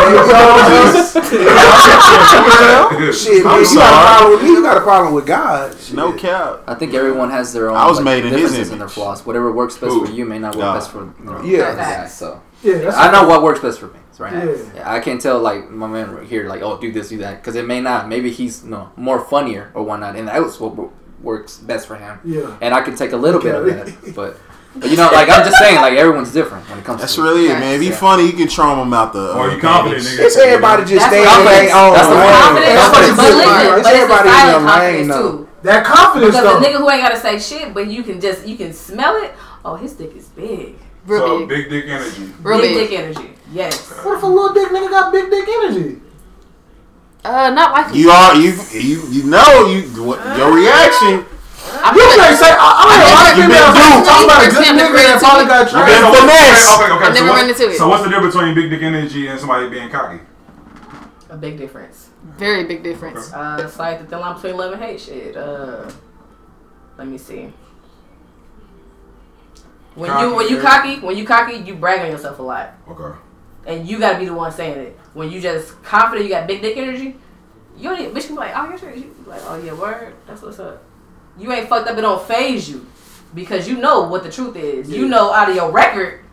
You 3.00 3.12
Shit, 3.12 3.44
man. 3.44 3.60
You 3.60 3.74
got 3.74 3.92
a 3.94 4.02
problem 4.04 4.30
with 4.32 4.42
me. 4.42 4.48
You 4.48 4.62
got 4.62 4.76
a 4.76 4.80
problem 4.80 5.14
with 5.14 5.26
God. 5.26 5.78
Shit. 5.78 5.94
No 5.96 6.12
cap. 6.12 6.60
I 6.66 6.74
think 6.74 6.94
everyone 6.94 7.30
has 7.30 7.52
their 7.52 7.70
own. 7.70 7.76
I 7.76 7.86
was 7.86 7.96
like, 7.98 8.04
made 8.04 8.24
in 8.26 8.32
his 8.32 8.42
differences 8.50 8.70
in 8.72 8.78
their 8.78 8.86
image. 8.86 8.94
flaws. 8.94 9.26
Whatever 9.26 9.52
works 9.52 9.74
best 9.76 9.92
Who? 9.92 10.06
for 10.06 10.12
you 10.12 10.24
may 10.24 10.38
not 10.38 10.54
work 10.54 10.62
God. 10.62 10.74
best 10.74 10.90
for 10.90 10.98
you 11.04 11.14
know, 11.24 11.42
Yeah. 11.42 11.70
the 11.72 11.76
guy. 11.76 12.06
So 12.06 12.40
Yeah, 12.62 12.92
I 12.94 13.10
know 13.10 13.26
what 13.28 13.42
works 13.42 13.60
best 13.60 13.80
for 13.80 13.86
me. 13.88 13.98
Right? 14.20 14.32
Yeah. 14.74 14.90
I 14.92 15.00
can't 15.00 15.20
tell 15.20 15.38
like 15.40 15.70
my 15.70 15.86
man 15.88 16.10
right 16.12 16.26
here 16.26 16.48
like 16.48 16.62
oh 16.62 16.78
do 16.80 16.92
this 16.92 17.08
do 17.08 17.18
that 17.18 17.40
because 17.40 17.54
it 17.56 17.66
may 17.66 17.80
not. 17.80 18.08
Maybe 18.08 18.30
he's 18.30 18.64
you 18.64 18.70
know, 18.70 18.90
more 18.96 19.20
funnier 19.24 19.70
or 19.74 19.82
whatnot, 19.82 20.16
and 20.16 20.28
that 20.28 20.42
was 20.42 20.58
what 20.60 20.90
works 21.22 21.58
best 21.58 21.86
for 21.86 21.96
him. 21.96 22.18
Yeah. 22.24 22.56
And 22.60 22.74
I 22.74 22.82
can 22.82 22.94
take 22.96 23.12
a 23.12 23.16
little 23.16 23.40
bit 23.40 23.54
of 23.54 23.64
that, 23.66 24.14
but 24.14 24.38
but 24.76 24.90
you 24.90 24.96
know 24.96 25.08
like 25.12 25.28
I'm 25.30 25.44
just 25.46 25.58
saying 25.58 25.76
like 25.80 25.94
everyone's 25.94 26.32
different 26.32 26.68
when 26.68 26.78
it 26.80 26.84
comes 26.84 27.00
That's 27.00 27.14
to 27.14 27.22
really 27.22 27.46
it, 27.46 27.58
man. 27.60 27.74
If 27.76 27.82
you 27.82 27.90
Yeah. 27.90 27.96
funny, 27.96 28.26
you 28.26 28.32
can 28.32 28.48
traum 28.48 28.78
them 28.78 28.92
out 28.92 29.12
the. 29.12 29.32
Or 29.32 29.48
uh, 29.50 29.54
you 29.54 29.60
confident, 29.60 30.02
nigga. 30.04 30.18
It's 30.26 30.36
everybody 30.36 30.82
just 30.84 30.94
That's 30.94 31.06
staying 31.06 31.24
what 31.26 31.38
in 31.38 31.44
their 31.44 31.70
confidence- 31.70 31.74
own 31.74 31.92
that's 31.94 32.08
what 32.08 32.18
lane. 32.18 32.34
Confidence, 32.34 32.74
That's 32.74 32.92
what 32.92 33.00
but 33.00 33.08
it's 33.08 33.18
listen, 33.18 33.46
but 33.46 33.78
It's 33.78 33.88
it's 33.88 33.88
the 33.88 33.94
everybody 33.94 34.28
in 34.28 34.34
silent 34.34 34.50
their 34.50 34.60
lane, 34.60 35.08
confidence 35.08 35.08
though. 35.08 35.30
too. 35.38 35.48
That 35.62 35.84
confidence 35.86 36.34
Because 36.34 36.44
though. 36.44 36.60
the 36.60 36.66
nigga 36.66 36.78
who 36.78 36.90
ain't 36.90 37.02
gotta 37.02 37.20
say 37.20 37.38
shit, 37.38 37.72
but 37.72 37.86
you 37.86 38.02
can 38.02 38.20
just 38.20 38.46
you 38.46 38.56
can 38.56 38.72
smell 38.72 39.16
it. 39.22 39.32
Oh, 39.64 39.76
his 39.76 39.92
dick 39.94 40.14
is 40.14 40.26
big. 40.28 40.76
Real 41.06 41.20
So 41.20 41.46
big. 41.46 41.48
big 41.48 41.70
dick 41.70 41.84
energy. 41.90 42.32
Real 42.42 42.60
big 42.60 42.74
big. 42.74 42.88
dick 42.90 42.98
energy. 42.98 43.34
Yes. 43.52 43.90
What 44.04 44.16
if 44.18 44.22
a 44.22 44.26
little 44.26 44.52
dick 44.54 44.68
nigga 44.68 44.90
got 44.90 45.12
big 45.12 45.30
dick 45.30 45.48
energy? 45.48 46.00
Uh, 47.24 47.50
not 47.50 47.72
like 47.72 47.94
You 47.94 48.10
are 48.10 48.34
you 48.36 48.52
you 48.72 49.00
you 49.08 49.22
know 49.24 49.66
you 49.66 49.82
what, 50.04 50.20
your 50.36 50.52
reaction. 50.54 51.24
I 51.80 51.92
You 51.92 52.00
feel 52.00 52.08
like- 52.08 52.16
can't 52.16 52.38
say 52.38 52.52
I, 52.52 52.56
I 52.60 52.84
ain't 52.84 53.00
never- 53.00 53.24
like 53.24 53.36
you 53.36 53.42
females 53.48 53.72
been 53.72 53.84
who 53.84 53.96
duped. 53.96 54.08
talking 54.08 54.24
about 54.28 54.40
a 54.40 54.48
good 54.48 54.56
Personally, 54.56 54.82
nigga 54.84 55.00
that 55.08 55.18
probably 55.20 55.46
got 55.48 55.64
You 55.64 55.72
trash. 55.72 55.88
been 55.88 56.00
so 56.04 56.08
what's- 56.08 56.20
finesse. 56.20 56.74
Okay, 56.74 56.92
okay. 56.92 57.04
I 57.04 57.08
so 57.08 57.12
never 57.14 57.28
what- 57.28 57.40
run 57.40 57.48
into 57.50 57.64
it. 57.70 57.78
So 57.78 57.88
what's 57.88 58.02
the 58.04 58.10
difference 58.10 58.34
between 58.34 58.54
big 58.54 58.68
dick 58.70 58.82
energy 58.82 59.26
and 59.28 59.40
somebody 59.40 59.68
being 59.68 59.88
cocky? 59.90 60.20
A 61.30 61.36
big 61.36 61.56
difference. 61.58 62.08
Very 62.38 62.64
big 62.64 62.82
difference. 62.82 63.32
Uh, 63.32 63.60
it's 63.64 63.78
like 63.78 64.00
the 64.00 64.06
thin 64.06 64.20
line 64.20 64.34
between 64.36 64.56
love 64.56 64.72
and 64.72 64.82
hate. 64.82 65.00
Shit. 65.00 65.36
Uh, 65.36 65.88
let 66.98 67.08
me 67.08 67.16
see. 67.18 67.52
When 69.94 70.10
you 70.20 70.34
when 70.34 70.48
you 70.48 70.60
cocky, 70.60 70.98
when 71.00 71.16
you 71.16 71.24
cocky, 71.24 71.56
you 71.58 71.74
brag 71.74 72.00
on 72.00 72.10
yourself 72.10 72.38
a 72.38 72.42
lot, 72.42 72.74
Okay. 72.88 73.16
and 73.66 73.88
you 73.88 73.98
gotta 73.98 74.18
be 74.18 74.24
the 74.26 74.34
one 74.34 74.50
saying 74.50 74.78
it. 74.78 74.98
When 75.14 75.30
you 75.30 75.40
just 75.40 75.80
confident, 75.82 76.26
you 76.26 76.34
got 76.34 76.46
big 76.48 76.62
dick 76.62 76.76
energy. 76.76 77.16
You 77.76 77.90
don't 77.90 78.00
even, 78.00 78.12
bitch 78.14 78.26
can 78.26 78.34
be 78.36 78.40
like, 78.40 78.52
oh, 78.56 78.68
you're 78.68 78.78
sure. 78.78 78.94
You 78.94 79.14
like, 79.26 79.40
oh 79.44 79.60
yeah, 79.62 79.72
word. 79.72 80.14
That's 80.26 80.42
what's 80.42 80.58
up. 80.58 80.82
You 81.38 81.52
ain't 81.52 81.68
fucked 81.68 81.88
up. 81.88 81.96
It 81.98 82.00
don't 82.02 82.22
phase 82.26 82.68
you 82.68 82.86
because 83.34 83.68
you 83.68 83.76
know 83.78 84.02
what 84.08 84.22
the 84.24 84.30
truth 84.30 84.56
is. 84.56 84.88
You 84.90 85.08
know 85.08 85.32
out 85.32 85.48
of 85.48 85.54
your 85.56 85.70
record, 85.70 86.23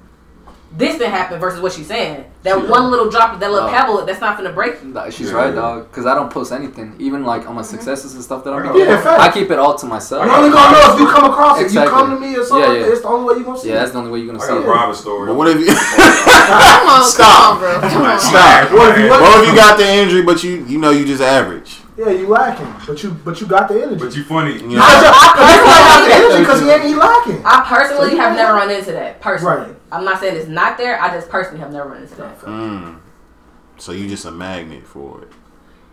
this 0.77 0.97
didn't 0.97 1.11
happen 1.11 1.39
versus 1.39 1.59
what 1.59 1.73
she's 1.73 1.87
saying. 1.87 2.23
That 2.43 2.67
one 2.69 2.89
little 2.89 3.09
drop, 3.09 3.33
of 3.33 3.39
that 3.41 3.51
little 3.51 3.67
Oh. 3.67 3.71
pebble, 3.71 4.05
that's 4.05 4.21
not 4.21 4.37
gonna 4.37 4.53
break 4.53 4.81
you. 4.81 4.89
Nah, 4.89 5.09
She's 5.09 5.29
Yeah. 5.29 5.37
right, 5.37 5.53
dog. 5.53 5.89
Because 5.91 6.05
I 6.05 6.15
don't 6.15 6.31
post 6.31 6.51
anything, 6.51 6.95
even 6.97 7.25
like 7.25 7.47
on 7.47 7.55
my 7.55 7.61
mm-hmm. 7.61 7.69
successes 7.71 8.15
and 8.15 8.23
stuff 8.23 8.43
that 8.45 8.53
I'm 8.53 8.65
Yeah, 8.65 8.71
doing. 8.71 8.87
fact. 9.01 9.19
I 9.21 9.29
keep 9.29 9.51
it 9.51 9.59
all 9.59 9.75
to 9.75 9.85
myself. 9.85 10.25
You 10.25 10.31
only 10.31 10.49
gonna 10.49 10.71
know 10.71 10.93
if 10.93 10.99
you 10.99 11.07
come 11.07 11.25
across 11.25 11.59
it. 11.59 11.63
Exactly. 11.63 11.91
You 11.93 11.97
come 11.99 12.15
to 12.15 12.19
me 12.19 12.35
or 12.35 12.43
something. 12.45 12.59
Yeah, 12.61 12.67
like 12.69 12.77
yeah. 12.79 12.85
that, 12.85 12.91
It's 12.93 13.01
the 13.01 13.07
only 13.09 13.33
way 13.33 13.39
you 13.39 13.45
gonna 13.45 13.59
see 13.59 13.69
Yeah, 13.69 13.75
that's 13.79 13.91
the 13.91 13.97
only 13.99 14.11
way 14.11 14.19
you're 14.19 14.33
gonna 14.33 14.43
I 14.43 14.47
see 14.47 14.53
got 14.53 14.57
a 14.57 14.61
it. 14.61 14.65
private 14.73 14.95
story. 14.95 15.27
But 15.27 15.35
what 15.35 15.47
if 15.49 15.59
you 15.59 15.65
Come 15.75 16.89
on, 16.89 17.03
Stop. 17.03 17.59
come 17.59 17.65
on, 17.67 17.79
bro. 17.81 17.89
Come 17.89 18.01
on. 18.03 18.19
stop? 18.19 18.71
What 18.71 18.89
if 18.91 18.97
you- 19.03 19.09
what- 19.09 19.21
What 19.21 19.43
if 19.43 19.49
you 19.49 19.55
got 19.55 19.77
the 19.77 19.87
injury, 19.87 20.21
but 20.23 20.43
you 20.43 20.63
you 20.67 20.77
know 20.79 20.89
you 20.91 21.05
just 21.05 21.21
average? 21.21 21.80
Yeah, 22.01 22.09
you 22.09 22.27
lacking, 22.27 22.73
but 22.87 23.03
you 23.03 23.11
but 23.11 23.39
you 23.39 23.45
got 23.45 23.67
the 23.69 23.75
energy. 23.83 24.03
But 24.03 24.15
you 24.15 24.23
funny. 24.23 24.53
You 24.53 24.59
Because 24.69 24.71
know? 24.71 24.75
you 24.75 25.11
got 25.11 26.07
the 26.07 26.13
energy 26.15 26.39
because 26.39 26.61
he 26.61 26.69
ain't 26.71 26.83
he 26.83 26.95
lacking. 26.95 27.45
I 27.45 27.63
personally 27.67 28.09
So 28.11 28.17
have 28.17 28.35
never 28.35 28.53
run 28.53 28.71
into 28.71 28.91
that. 28.93 29.21
Personally, 29.21 29.67
Right. 29.67 29.75
I'm 29.91 30.03
not 30.03 30.19
saying 30.19 30.35
it's 30.35 30.47
not 30.49 30.79
there. 30.79 30.99
I 30.99 31.13
just 31.13 31.29
personally 31.29 31.59
have 31.59 31.71
never 31.71 31.89
run 31.89 32.01
into 32.01 32.15
that. 32.15 32.39
Mm. 32.39 32.99
So 33.77 33.91
you 33.91 34.07
just 34.09 34.25
a 34.25 34.31
magnet 34.31 34.87
for 34.87 35.21
it. 35.21 35.27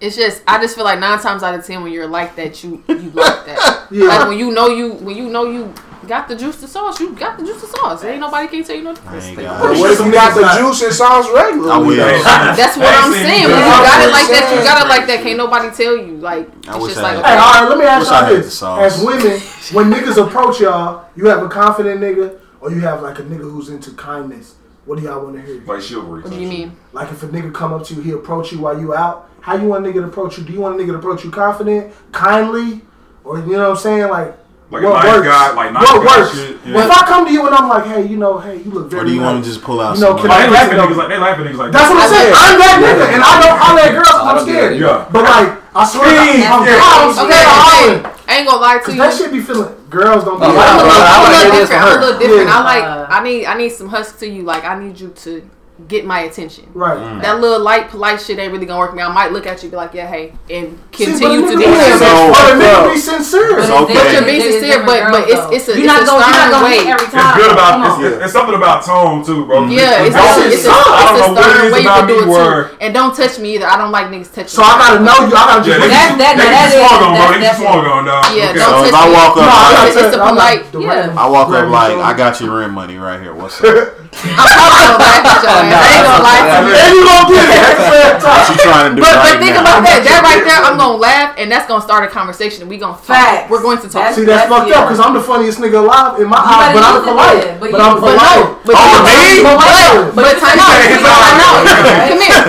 It's 0.01 0.17
just 0.17 0.43
I 0.47 0.61
just 0.61 0.77
feel 0.77 0.85
like 0.85 0.99
nine 1.01 1.19
times 1.19 1.43
out 1.43 1.55
of 1.59 1.67
ten 1.67 1.83
when 1.83 1.93
you're 1.93 2.07
like 2.07 2.37
that, 2.37 2.63
you 2.63 2.83
you 2.89 3.11
like 3.11 3.45
that. 3.47 3.87
Yeah. 3.91 4.05
Like 4.09 4.29
when 4.29 4.39
you 4.39 4.51
know 4.53 4.69
you 4.69 4.93
when 4.93 5.17
you 5.17 5.29
know 5.31 5.51
you 5.51 5.73
got 6.07 6.29
the 6.29 6.37
juice 6.37 6.61
to 6.61 6.69
sauce, 6.69 7.01
you 7.01 7.15
got 7.17 7.39
the 7.39 7.45
juice 7.45 7.61
to 7.63 7.67
sauce. 7.69 8.05
Ain't 8.05 8.21
nobody 8.21 8.47
can 8.47 8.63
tell 8.63 8.77
you 8.77 8.83
no 8.85 8.91
I 8.91 8.95
difference. 8.95 9.25
ain't 9.25 9.37
But 9.37 9.43
got 9.45 9.61
But 9.63 9.77
it. 9.77 9.81
what 9.81 9.91
if 9.93 9.99
you 10.07 10.13
got 10.13 10.35
the 10.35 10.61
juice 10.61 10.83
and 10.83 10.93
sauce 10.93 11.27
I 11.27 11.33
regularly? 11.49 11.87
will. 11.87 11.97
That's 12.25 12.77
what 12.77 12.87
I 12.87 13.01
I'm 13.05 13.13
saying. 13.13 13.45
When 13.49 13.59
you 13.59 13.65
got 13.89 14.07
it 14.07 14.13
like 14.13 14.29
that, 14.29 14.55
you 14.55 14.63
got 14.63 14.85
it 14.85 14.89
like 14.89 15.07
that. 15.07 15.23
Can't 15.23 15.39
nobody 15.39 15.71
tell 15.75 15.97
you. 15.97 16.17
Like 16.19 16.49
it's 16.65 16.77
wish 16.77 16.93
just 16.93 17.03
like 17.03 17.17
had 17.17 17.25
Hey, 17.25 17.37
all 17.39 17.63
right, 17.63 17.69
let 17.71 17.79
me 17.79 17.85
ask 17.87 18.11
y'all 18.11 18.29
this. 18.29 18.63
As 18.63 19.03
women, 19.03 19.41
when 19.73 19.91
niggas 19.91 20.23
approach 20.25 20.61
y'all, 20.61 21.09
you 21.17 21.27
have 21.29 21.43
a 21.43 21.49
confident 21.49 22.01
nigga 22.03 22.39
or 22.61 22.71
you 22.71 22.81
have 22.81 23.01
like 23.03 23.19
a 23.19 23.23
nigga 23.23 23.51
who's 23.51 23.71
into 23.71 23.93
kindness. 23.93 24.55
What 24.89 24.99
do 24.99 25.05
y'all 25.05 25.23
want 25.23 25.37
to 25.37 25.43
hear? 25.43 25.61
Like 25.67 25.83
chivalry. 25.83 26.23
What 26.23 26.33
do 26.33 26.41
you 26.41 26.49
mean? 26.49 26.75
Like 26.95 27.13
if 27.13 27.23
a 27.23 27.29
nigga 27.29 27.53
come 27.53 27.75
up 27.75 27.85
to 27.89 27.95
you, 27.95 28.01
he 28.01 28.13
approach 28.13 28.53
you 28.53 28.59
while 28.61 28.81
you 28.81 28.95
out. 28.95 29.29
How 29.43 29.55
you 29.55 29.69
want 29.69 29.85
a 29.87 29.89
nigga 29.91 30.01
to 30.01 30.05
approach 30.05 30.39
you? 30.39 30.45
Do 30.45 30.53
you 30.55 30.61
want 30.61 30.81
a 30.81 30.83
nigga 30.83 30.93
to 30.93 30.95
approach 30.99 31.25
you 31.25 31.31
confident, 31.31 31.93
kindly, 32.11 32.81
or 33.23 33.39
you 33.39 33.53
know 33.53 33.69
what 33.69 33.77
I'm 33.77 33.85
saying? 33.85 34.09
Like, 34.09 34.33
Like 34.71 34.83
a 34.83 34.87
what 34.89 35.05
nice 35.05 35.13
works? 35.13 35.29
guy, 35.29 35.53
like 35.53 35.73
nice 35.77 35.83
what 35.93 36.07
guy 36.09 36.19
works? 36.21 36.33
shit. 36.35 36.57
Yeah. 36.65 36.75
Well, 36.75 36.87
if 36.89 36.97
I 36.97 37.01
come 37.07 37.27
to 37.27 37.33
you 37.33 37.47
and 37.47 37.55
I'm 37.55 37.69
like, 37.69 37.85
hey, 37.85 38.07
you 38.07 38.17
know, 38.17 38.39
hey, 38.39 38.57
you 38.65 38.71
look 38.71 38.89
very 38.91 39.03
Or 39.03 39.05
do 39.05 39.13
you 39.13 39.21
want 39.21 39.45
to 39.45 39.51
just 39.51 39.61
pull 39.63 39.79
out 39.81 39.97
You 39.97 40.05
know, 40.05 40.17
can 40.17 40.29
Like, 40.29 40.41
I- 40.41 40.47
they 40.47 40.53
laughing 40.57 40.79
at 40.79 40.89
niggas 40.89 40.97
like 40.97 41.09
they 41.09 41.19
laugh 41.19 41.39
at 41.39 41.45
niggas 41.47 41.57
like 41.61 41.73
That's 41.73 41.91
what 41.93 42.01
I'm 42.01 42.09
saying. 42.09 42.33
I'm 42.33 42.59
that 42.59 42.77
nigga, 42.81 43.07
and 43.13 43.23
I 43.23 43.33
don't 43.45 43.59
holler 43.61 43.81
at 43.85 43.93
girls 43.93 44.09
I 44.09 44.17
because 44.17 44.25
I'm 44.25 44.37
don't 44.37 44.47
do 44.49 44.53
that 44.53 44.59
scared. 44.59 44.81
Yeah. 44.81 45.09
But 45.13 45.23
like, 45.29 45.49
I 45.77 45.83
swear, 45.85 46.09
to 46.09 46.17
God, 46.17 46.25
Steve, 46.33 46.49
I'm, 46.49 46.65
yeah. 46.65 46.81
I'm 46.81 47.09
Okay, 47.09 47.13
scared 47.13 47.29
of 47.29 47.29
okay. 47.29 47.45
hollering. 47.61 48.18
I 48.29 48.39
ain't 48.39 48.47
gonna 48.47 48.61
lie 48.61 48.79
to 48.79 48.93
you. 48.93 48.99
that 48.99 49.15
should 49.15 49.33
be 49.33 49.41
feeling. 49.41 49.75
Girls 49.89 50.25
don't 50.25 50.39
be. 50.39 50.45
Oh, 50.45 50.51
I'm 50.51 50.55
a 50.55 50.59
wow. 50.59 50.77
little, 50.77 50.93
I 50.93 51.17
I'm 51.17 51.25
a 51.25 51.35
little 51.35 51.61
different. 51.61 51.83
I'm 51.83 51.89
a 51.89 52.05
little 52.05 52.19
different. 52.21 52.49
Yeah. 52.49 52.59
I 52.59 52.63
like. 52.63 53.11
I 53.11 53.25
need. 53.25 53.47
I 53.47 53.57
need 53.57 53.71
some 53.71 53.89
husk 53.89 54.19
to 54.19 54.29
you. 54.29 54.43
Like 54.43 54.65
I 54.65 54.79
need 54.79 55.01
you 55.01 55.09
to 55.09 55.51
get 55.87 56.05
my 56.05 56.21
attention. 56.27 56.67
Right. 56.75 56.99
Mm. 56.99 57.23
That 57.23 57.41
little 57.41 57.61
light, 57.61 57.89
polite 57.89 58.21
shit 58.21 58.39
ain't 58.39 58.53
really 58.53 58.67
gonna 58.67 58.81
work. 58.81 58.95
Me, 58.95 59.03
I 59.03 59.13
might 59.13 59.31
look 59.31 59.47
at 59.47 59.63
you, 59.63 59.67
and 59.69 59.71
be 59.71 59.77
like, 59.77 59.95
yeah, 59.95 60.09
hey, 60.11 60.33
and 60.51 60.75
continue 60.91 61.43
but 61.47 61.51
a 61.51 61.53
to 61.53 61.59
be 61.59 61.65
sincere. 61.71 61.99
So- 61.99 62.31
But 62.35 62.45
a 62.51 62.55
nigga 62.59 62.75
so- 62.75 62.91
be 62.91 62.99
sincere. 62.99 63.59
It's 63.59 63.69
But 63.71 63.83
okay. 63.87 63.93
it's 63.95 64.13
You're 64.13 64.27
being 64.27 64.43
sincere, 64.43 64.83
but- 64.83 64.99
girls, 64.99 65.11
but 65.15 65.23
it's- 65.31 65.49
it's 65.55 65.69
a- 65.69 65.79
You're 65.79 65.87
it's 65.87 65.87
not 65.87 66.03
a 66.03 66.07
gonna, 66.07 66.19
you're 66.19 66.35
not 66.35 66.35
stern 66.35 66.51
gonna 66.51 66.65
way. 66.67 66.79
hit 66.83 66.87
every 66.89 67.07
It's 67.07 67.15
good 67.39 67.53
about 67.55 67.73
it's, 67.79 67.99
it's, 68.03 68.25
it's 68.25 68.33
something 68.35 68.57
about 68.59 68.85
tone 68.85 69.23
too, 69.25 69.47
bro. 69.47 69.67
Yeah, 69.71 70.03
it's, 70.03 70.17
Don't- 70.19 70.43
a, 70.43 70.51
it's, 70.51 70.67
a, 70.67 70.71
I 70.71 70.75
don't 70.75 70.83
it's 70.83 70.99
a 70.99 71.31
know 71.31 71.33
what 71.39 71.47
stern 71.47 71.71
way 71.73 71.79
you 71.79 71.89
can 71.89 72.07
do 72.09 72.15
me 72.15 72.19
it 72.19 72.25
too. 72.27 72.31
where- 72.35 72.71
And 72.83 72.91
don't 72.93 73.15
touch 73.15 73.39
me 73.39 73.55
either. 73.55 73.67
I 73.71 73.77
don't 73.79 73.93
like 73.95 74.07
niggas 74.11 74.35
touching 74.35 74.49
So 74.59 74.63
I 74.67 74.75
gotta 74.83 74.99
know 75.07 75.15
you. 75.25 75.31
I 75.31 75.47
gotta 75.47 75.63
just. 75.63 75.79
they 75.79 75.89
That- 75.89 76.09
can- 76.11 76.19
that- 76.19 76.37
they 76.37 76.43
that 76.43 76.59
can 76.59 76.67
is- 76.69 76.75
swung 76.75 76.99
on, 77.07 77.11
bro. 77.15 77.15
that's- 77.15 77.29
They 77.29 77.39
can 77.39 77.43
that's 77.47 77.59
swung 77.63 77.87
on, 77.87 78.05
dog. 78.05 78.25
Yeah, 78.35 78.51
Okay. 78.51 78.59
don't 78.59 78.67
So 78.67 78.85
if 78.85 78.91
touch 78.91 78.99
I 78.99 79.07
me. 79.07 79.15
walk 79.15 79.31
up, 79.31 79.37
No, 79.39 79.43
I 79.47 79.55
like, 79.55 79.77
gotta 79.79 79.89
It's 79.89 79.97
a 79.97 80.11
tell- 80.11 80.23
I 80.27 80.29
polite- 80.29 80.73
gotta- 80.73 80.85
yeah. 80.85 81.15
I 81.23 81.27
walk 81.29 81.47
Grab 81.49 81.63
up 81.63 81.65
your 81.65 81.71
like 81.71 81.91
shoulder. 81.95 82.05
I 82.05 82.13
got 82.19 82.41
your 82.41 82.51
rent 82.59 82.73
money 82.73 82.99
right 82.99 83.21
here. 83.23 83.33
What's 83.35 83.63
up? 83.63 83.98
I'm 84.19 84.49
probably 84.49 84.83
gonna 84.89 84.99
laugh 84.99 85.25
at 85.29 85.39
your 85.45 85.53
ass. 85.53 85.69
I 85.69 85.89
ain't 85.89 86.05
gonna 86.09 86.25
lie 86.25 86.43
to 86.49 86.57
you. 86.65 86.75
And 86.79 86.91
you 86.97 87.03
gonna 87.05 87.27
get 87.29 87.45
it 87.45 87.61
at 87.61 87.77
the 87.77 87.87
same 87.89 88.09
What 88.09 88.25
time. 88.25 88.47
you 88.49 88.57
trying 88.65 88.87
to 88.89 88.93
do 88.97 89.01
But, 89.05 89.15
right 89.15 89.25
but 89.29 89.37
think 89.43 89.55
now? 89.55 89.65
about 89.65 89.81
that. 89.85 90.01
That 90.09 90.21
right 90.25 90.43
there, 90.45 90.61
I'm 90.65 90.77
gonna 90.81 90.97
laugh, 90.99 91.31
and 91.39 91.47
that's 91.53 91.67
gonna 91.69 91.85
start 91.85 92.03
a 92.05 92.11
conversation. 92.11 92.67
We 92.69 92.77
gonna 92.79 92.97
talk. 92.97 93.05
Facts. 93.09 93.51
We're 93.51 93.63
going 93.63 93.79
to 93.79 93.89
talk. 93.89 94.11
That's- 94.11 94.17
See, 94.17 94.25
that's 94.25 94.49
That's- 94.49 94.51
fucked 94.51 94.71
yeah. 94.71 94.81
up 94.81 94.89
because 94.89 95.01
I'm 95.05 95.15
the 95.15 95.23
funniest 95.23 95.59
nigga 95.61 95.79
alive 95.85 96.19
in 96.21 96.29
my 96.29 96.41
You 96.41 96.49
eyes, 96.49 96.73
gotta 96.73 96.75
but 96.75 96.83
I'm 96.83 96.95
use 96.95 97.03
it 97.03 97.09
polite. 97.09 97.61
But 97.61 97.71
but 97.73 97.81
I'm 97.81 97.93
you- 97.95 97.99
oh, 97.99 98.01
but 98.01 98.15
polite. 98.17 98.45
but 98.65 98.75
Oh, 98.79 98.97
me? 99.05 99.43
But 99.45 99.57
wait, 99.59 99.95
but 100.17 100.35
time 100.41 100.59
out. 100.59 100.77
He's 100.89 100.99
Time 100.99 101.41
out. 101.41 101.63
Come 102.09 102.21
here. 102.21 102.45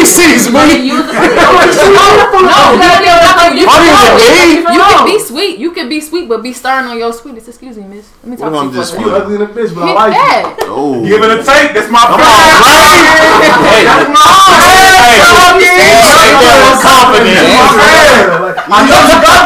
He 0.00 0.04
sees 0.06 0.46
You 0.46 0.52
gotta 0.52 0.76
me. 0.78 0.90
the- 0.90 1.00
No, 1.00 2.72
you 2.72 2.78
gotta 2.78 3.00
be 3.00 3.10
nothing. 3.10 3.58
You 3.58 3.66
can, 3.66 3.80
me? 4.16 4.62
you 4.74 4.80
can 4.80 5.04
be 5.04 5.18
sweet. 5.18 5.58
You 5.58 5.70
can 5.72 5.88
be 5.88 6.00
sweet, 6.00 6.28
but 6.28 6.42
be 6.42 6.52
stern 6.52 6.84
on 6.86 6.98
your 6.98 7.12
sweetness. 7.12 7.48
Excuse 7.48 7.76
me, 7.76 7.84
miss. 7.84 8.06
Let 8.22 8.30
me 8.30 8.36
talk 8.36 8.52
What 8.52 8.60
to 8.60 8.66
I'm 8.66 8.66
you 8.66 8.72
for 8.72 8.78
a 8.78 8.80
just. 8.80 8.98
You 9.00 9.10
ugly 9.10 9.34
in 9.36 9.42
a 9.42 9.46
bitch, 9.46 9.74
but 9.74 9.84
I 9.84 9.92
like 9.92 10.14
you. 10.58 10.59
Ooh. 10.68 11.00
Give 11.06 11.22
it 11.22 11.30
a 11.30 11.40
take. 11.42 11.72
That's 11.72 11.90
my 11.90 12.04
Come 12.04 12.20
on, 12.20 12.28
hey. 12.28 13.04
That's 13.86 14.10
my 14.12 14.20
hey. 14.60 15.00
Confidence. 16.80 17.90
I 18.70 18.86
know 18.86 19.00
you 19.02 19.18
got 19.20 19.42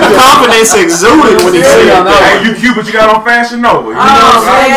the 0.00 0.10
confidence 0.16 0.74
exuded 0.74 1.44
when 1.44 1.54
he 1.54 1.62
said 1.62 1.92
that. 1.92 2.08
Hey, 2.08 2.48
you 2.48 2.56
cute, 2.56 2.74
but 2.74 2.86
you 2.86 2.92
got 2.92 3.12
on 3.12 3.22
Fashion 3.22 3.60
Nova. 3.60 3.92
You 3.92 3.94
know 3.94 4.02
what 4.02 4.10
I'm 4.10 4.42
oh, 4.42 4.50
saying? 4.50 4.72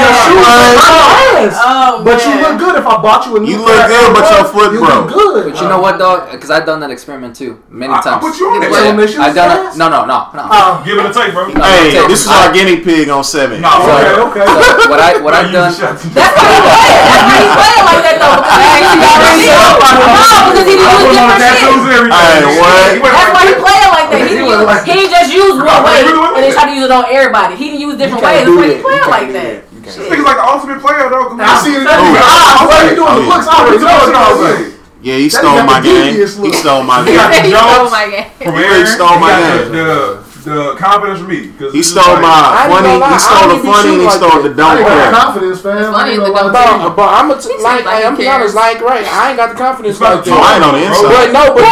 Oh, 1.56 2.02
oh, 2.02 2.03
but 2.03 2.20
you 2.28 2.34
look 2.44 2.60
good 2.60 2.76
if 2.78 2.86
I 2.86 2.95
bought 3.02 3.26
you 3.26 3.38
a 3.38 3.40
new 3.40 3.56
You 3.56 3.66
look 3.66 3.88
good, 3.88 4.10
but 4.14 4.26
your 4.30 4.45
foot 4.45 4.76
broke. 4.76 4.76
You 4.76 4.82
look 4.84 5.07
good. 5.10 5.53
But 5.53 5.62
you 5.62 5.68
know 5.68 5.80
what, 5.80 5.98
dog? 5.98 6.32
Because 6.32 6.52
I've 6.52 6.66
done 6.66 6.80
that 6.82 6.91
experiment 6.91 7.36
too 7.36 7.62
many 7.70 7.94
I, 7.94 8.02
times. 8.02 8.20
I 8.20 8.20
put 8.20 8.38
you 8.40 8.52
on 8.52 8.62
it. 8.64 8.70
I've 8.72 9.36
done 9.36 9.74
it. 9.74 9.78
No, 9.78 9.90
no, 9.90 10.06
no. 10.06 10.30
no. 10.36 10.44
Uh, 10.45 10.84
Give 10.84 10.98
it 10.99 11.06
a 11.06 11.14
take, 11.14 11.34
bro. 11.34 11.49
Hey, 11.49 11.95
this 12.07 12.26
is 12.26 12.32
our 12.32 12.53
guinea 12.53 12.82
pig 12.84 13.10
on 13.10 13.24
seven. 13.24 13.62
No, 13.62 13.72
okay, 13.82 14.44
okay. 14.44 14.45
What 14.91 14.99
I 14.99 15.22
what 15.22 15.34
I've 15.34 15.52
done. 15.52 15.65
That's 15.66 15.82
why 15.82 16.52
he 16.52 16.62
played. 16.62 17.02
That's 17.10 17.26
why 17.26 17.42
he 17.42 17.50
played 17.58 17.82
like 17.82 18.02
that 18.06 18.18
though. 18.22 18.38
Because 18.38 18.62
he 18.62 18.78
actually 18.78 19.02
already 19.02 19.50
knew. 19.50 19.56
No, 19.56 20.46
because 20.46 20.68
he 20.70 20.78
didn't 20.78 20.94
use 20.94 21.26
different 21.90 22.14
shit. 22.14 22.14
Hey, 22.14 22.46
what? 22.62 23.02
That's 23.02 23.34
why 23.34 23.44
he 23.50 23.54
played 23.58 23.90
like 23.90 24.08
that. 24.14 24.22
He, 24.30 24.38
used, 24.46 24.62
like, 24.62 24.86
he 24.86 25.10
just 25.10 25.34
used 25.34 25.58
one 25.62 25.82
way, 25.82 26.06
and 26.06 26.42
they 26.44 26.52
tried 26.54 26.70
to 26.70 26.78
use 26.78 26.86
it 26.86 26.94
on 26.94 27.06
everybody. 27.10 27.58
He 27.58 27.74
didn't 27.74 27.82
use 27.82 27.98
different 27.98 28.22
ways. 28.22 28.46
That's 28.46 28.54
why 28.54 28.70
he 28.70 28.78
played 28.82 29.06
like 29.10 29.30
that. 29.34 29.66
This 29.86 29.98
nigga's 30.02 30.26
like 30.26 30.38
the 30.38 30.46
ultimate 30.46 30.82
player 30.82 31.10
though. 31.10 31.38
I 31.38 31.62
see 31.62 31.78
it. 31.78 31.86
I'm 31.86 32.66
already 32.66 32.98
doing 32.98 33.22
doing. 33.82 34.74
Yeah, 35.06 35.18
he 35.22 35.30
stole 35.30 35.62
my 35.66 35.78
game. 35.82 36.18
He 36.18 36.26
stole 36.26 36.82
my 36.82 37.06
game. 37.06 37.22
He 37.22 37.54
stole 37.54 37.90
my 37.90 38.10
game. 38.10 38.26
He 38.38 38.50
stole 38.50 38.66
my 38.66 38.74
game. 38.74 38.74
He 38.74 38.86
stole 38.90 39.18
my 39.22 39.38
game 39.70 40.25
the 40.46 40.76
confidence 40.78 41.20
from 41.20 41.30
me. 41.30 41.52
Cause 41.58 41.74
he 41.74 41.84
stole 41.84 42.22
my 42.22 42.70
funny. 42.70 42.96
He 42.96 43.20
stole 43.20 43.50
the 43.50 43.60
funny. 43.66 44.06
He 44.06 44.10
stole 44.14 44.40
the 44.46 44.54
don't. 44.54 44.86
Confidence, 44.86 45.60
fam. 45.62 45.92
But, 45.92 46.96
but, 46.96 47.10
I'm 47.10 47.32
a 47.32 47.42
t- 47.42 47.50
like, 47.60 47.86
I'm 47.86 48.16
cares. 48.16 48.54
honest, 48.54 48.56
like 48.56 48.80
right. 48.82 49.06
I 49.06 49.34
ain't 49.34 49.38
got 49.38 49.52
the 49.52 49.60
confidence 49.60 50.00
like 50.00 50.24
on 50.24 50.78
the 50.78 50.86
inside. 50.86 51.10
But 51.10 51.28
no, 51.34 51.52
but 51.52 51.66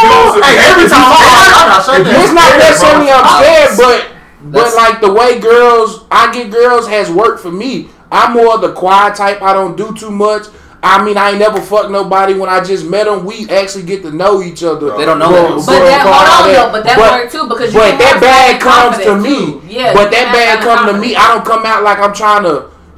hey, 0.44 0.58
every 0.68 0.90
time 0.90 1.14
it's 2.12 2.34
not 2.34 2.52
necessarily 2.60 3.08
I'm 3.14 3.26
scared, 3.40 3.78
but. 3.78 4.10
But 4.44 4.76
like 4.76 5.00
the 5.00 5.14
way 5.14 5.40
girls, 5.40 6.04
I 6.12 6.30
get 6.34 6.52
girls 6.52 6.86
has 6.90 7.10
worked 7.10 7.40
for 7.40 7.50
me. 7.50 7.88
I'm 8.12 8.34
more 8.34 8.58
the 8.58 8.74
quiet 8.74 9.16
type. 9.16 9.42
I 9.42 9.54
don't 9.54 9.78
do 9.78 9.96
too 9.96 10.12
much. 10.12 10.48
I 10.84 11.04
mean, 11.04 11.18
I 11.18 11.30
ain't 11.30 11.40
never 11.40 11.62
fucked 11.62 11.92
nobody 11.92 12.34
when 12.34 12.50
I 12.50 12.62
just 12.62 12.86
met 12.86 13.06
them. 13.06 13.24
We 13.26 13.48
actually 13.50 13.84
get 13.84 14.04
to 14.04 14.12
know 14.12 14.42
each 14.44 14.64
other. 14.64 14.98
They 14.98 15.06
don't 15.06 15.18
know 15.18 15.32
well, 15.32 15.58
that. 15.58 15.66
But 15.66 15.80
that, 15.80 16.04
hold 16.04 16.28
on, 16.28 16.54
that. 16.54 16.72
but 16.74 16.84
that 16.84 16.98
but, 16.98 17.22
worked 17.22 17.32
too 17.32 17.48
because 17.48 17.74
you. 17.74 17.80
But 17.80 17.98
that 17.98 18.20
bag 18.20 18.60
comes 18.60 18.98
to 19.06 19.16
me. 19.16 19.64
Yeah, 19.74 19.94
but 19.94 20.12
that 20.12 20.34
bag 20.36 20.60
come 20.60 20.94
to 20.94 21.00
me. 21.00 21.16
I 21.16 21.34
don't 21.34 21.46
come 21.46 21.66
out 21.66 21.84
like 21.84 22.00
I'm 22.00 22.14
trying 22.14 22.44
to 22.44 22.73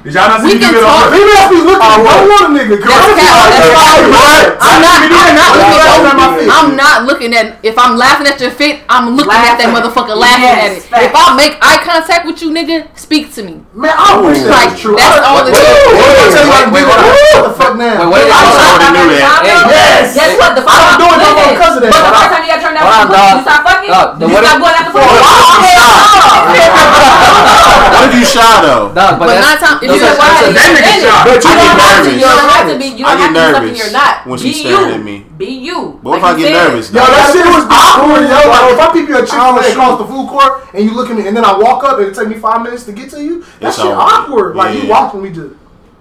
Did 0.00 0.16
y'all 0.16 0.32
not 0.32 0.40
see 0.40 0.56
me 0.56 0.64
give 0.64 0.72
it 0.72 0.80
up? 0.80 1.12
Even 1.12 1.28
if 1.28 1.48
we 1.52 1.60
looking, 1.60 1.84
I 1.84 2.00
don't 2.00 2.24
want 2.24 2.48
a 2.48 2.56
nigga. 2.56 2.80
That's 2.80 3.20
cat. 3.20 3.60
I'm 3.60 4.08
not. 4.08 4.56
I'm 4.56 4.80
not 4.80 5.04
looking 5.04 5.76
at. 5.76 6.40
I'm 6.48 6.72
not 6.72 7.04
looking 7.04 7.32
at. 7.36 7.46
If 7.60 7.76
I'm 7.76 8.00
laughing 8.00 8.24
at 8.24 8.40
your 8.40 8.48
fit, 8.48 8.80
I'm 8.88 9.12
looking 9.12 9.36
at 9.36 9.60
that 9.60 9.68
motherfucker 9.68 10.16
laughing 10.16 10.56
at 10.56 10.72
it. 10.72 10.88
If 10.88 11.12
I 11.12 11.36
make 11.36 11.60
eye 11.60 11.84
contact 11.84 12.24
with 12.24 12.40
you, 12.40 12.48
nigga, 12.48 12.88
speak 12.96 13.28
to 13.36 13.44
me. 13.44 13.60
Man, 13.76 13.92
I 13.92 14.16
wish 14.24 14.40
that 14.48 14.72
was 14.72 14.80
true. 14.80 14.96
That's 14.96 15.20
all 15.20 15.44
it 15.44 15.52
is. 15.52 15.60
Wait, 15.60 16.88
what 16.88 16.96
the 17.44 17.52
fuck 17.52 17.76
now? 17.76 18.08
Wait, 18.08 18.24
what 18.24 18.24
is 18.24 18.56
Yes. 19.20 20.16
Guess 20.16 20.32
what? 20.40 20.56
The 20.56 20.64
fuck. 20.64 20.80
I 20.80 20.96
don't 20.96 21.12
it 21.12 21.60
because 21.60 21.76
of 21.76 21.84
that. 21.84 21.92
But 21.92 22.08
the 22.08 22.12
first 22.16 22.32
time 22.32 22.40
you 22.48 22.56
got 22.56 22.64
turned 22.64 22.80
down, 22.80 22.88
you 22.88 23.44
stop 23.44 23.68
fucking. 23.68 23.92
You 23.92 24.32
stop 24.48 24.64
going 24.64 24.80
after. 24.80 24.96
What 28.00 28.08
if 28.08 28.16
you 28.16 28.24
shy 28.24 28.64
though? 28.64 28.88
But 28.96 29.28
not 29.44 29.60
time 29.60 29.89
no 29.90 29.98
such, 29.98 30.18
why 30.18 30.28
that 30.30 30.54
nigga 30.54 31.02
shot. 31.02 31.26
But 31.26 31.42
you 31.42 31.54
don't 31.58 31.78
have 31.82 32.00
to. 32.06 32.10
You 32.14 32.26
don't 32.30 32.50
have 32.50 32.66
to 32.70 32.76
be. 32.78 32.88
You 32.94 33.04
don't 33.04 33.18
have 33.18 33.58
to 33.58 33.66
be 33.66 33.78
you're 33.78 33.92
not. 33.92 34.26
When 34.26 34.38
she 34.38 34.52
staring 34.52 34.94
at 34.94 35.02
me, 35.02 35.26
be 35.36 35.58
you. 35.58 35.98
But 36.02 36.18
if 36.18 36.24
I 36.24 36.38
get 36.38 36.52
nervous, 36.52 36.92
yo, 36.92 37.02
that 37.02 37.32
shit 37.34 37.46
was 37.46 37.66
ah! 37.66 37.98
awkward, 37.98 38.30
yo. 38.30 38.38
If 38.70 38.80
I 38.80 38.86
peep 38.94 39.08
a 39.10 39.26
chick 39.26 39.72
across 39.74 39.98
the 39.98 40.06
food 40.06 40.28
court 40.28 40.68
and 40.74 40.84
you 40.84 40.94
look 40.94 41.10
at 41.10 41.16
me, 41.16 41.26
and 41.26 41.36
then 41.36 41.44
I 41.44 41.56
walk 41.58 41.84
up 41.84 41.98
and 41.98 42.08
it 42.08 42.14
take 42.14 42.28
me 42.28 42.38
five 42.38 42.62
minutes 42.62 42.84
to 42.86 42.92
get 42.92 43.10
to 43.10 43.22
you, 43.22 43.44
that 43.60 43.74
shit 43.74 43.86
awkward. 43.86 44.56
Like 44.56 44.80
you 44.80 44.88
walked 44.88 45.14
when 45.14 45.22
we 45.22 45.32
just. 45.32 45.59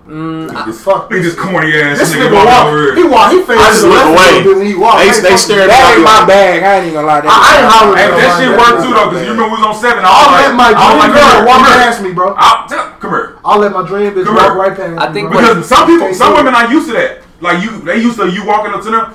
Mm, 0.10 0.50
this, 0.66 0.82
fuck 0.82 1.06
corny 1.38 1.70
ass. 1.78 2.02
This 2.02 2.18
nigga 2.18 2.34
walk. 2.34 2.98
He 2.98 3.06
walk. 3.06 3.30
He 3.30 3.46
faces 3.46 3.62
I 3.62 3.70
just 3.70 3.86
look 3.86 4.10
away. 4.10 4.42
He. 4.42 4.74
They, 4.74 5.14
they, 5.22 5.38
they 5.38 5.62
at 5.62 5.70
me. 5.70 5.70
That 5.70 5.94
ain't 5.94 6.02
my 6.02 6.26
bag. 6.26 6.66
I 6.66 6.82
ain't 6.82 6.90
even 6.90 6.98
gonna 6.98 7.14
lie. 7.14 7.22
That 7.22 7.30
I, 7.30 7.38
I 7.38 7.62
ain't. 7.62 7.94
Hey, 7.94 8.10
that 8.18 8.30
shit 8.42 8.50
worked 8.58 8.82
too 8.82 8.90
though, 8.90 9.14
because 9.14 9.22
you 9.22 9.38
remember 9.38 9.54
we 9.54 9.62
was 9.62 9.70
on 9.70 9.78
seven. 9.78 10.02
I'll 10.02 10.34
let 10.34 10.58
my 10.58 10.74
dream 10.74 11.14
girl 11.14 11.46
walk 11.46 11.62
past 11.62 12.02
me, 12.02 12.10
bro. 12.10 12.34
Come 12.34 13.14
here. 13.14 13.38
I'll 13.46 13.62
let 13.62 13.70
my 13.70 13.86
dream 13.86 14.18
bitch 14.18 14.26
walk 14.26 14.58
right 14.58 14.74
past 14.74 14.98
me. 14.98 14.98
I 14.98 15.14
think 15.14 15.30
because 15.30 15.70
some 15.70 15.86
people, 15.86 16.10
some 16.18 16.34
women 16.34 16.58
are 16.58 16.66
used 16.74 16.90
to 16.90 16.98
that. 16.98 17.22
Like 17.38 17.62
you, 17.62 17.78
they 17.86 18.02
used 18.02 18.18
to 18.18 18.26
you 18.34 18.50
walking 18.50 18.74
up 18.74 18.82
to 18.82 18.90
them. 18.90 19.14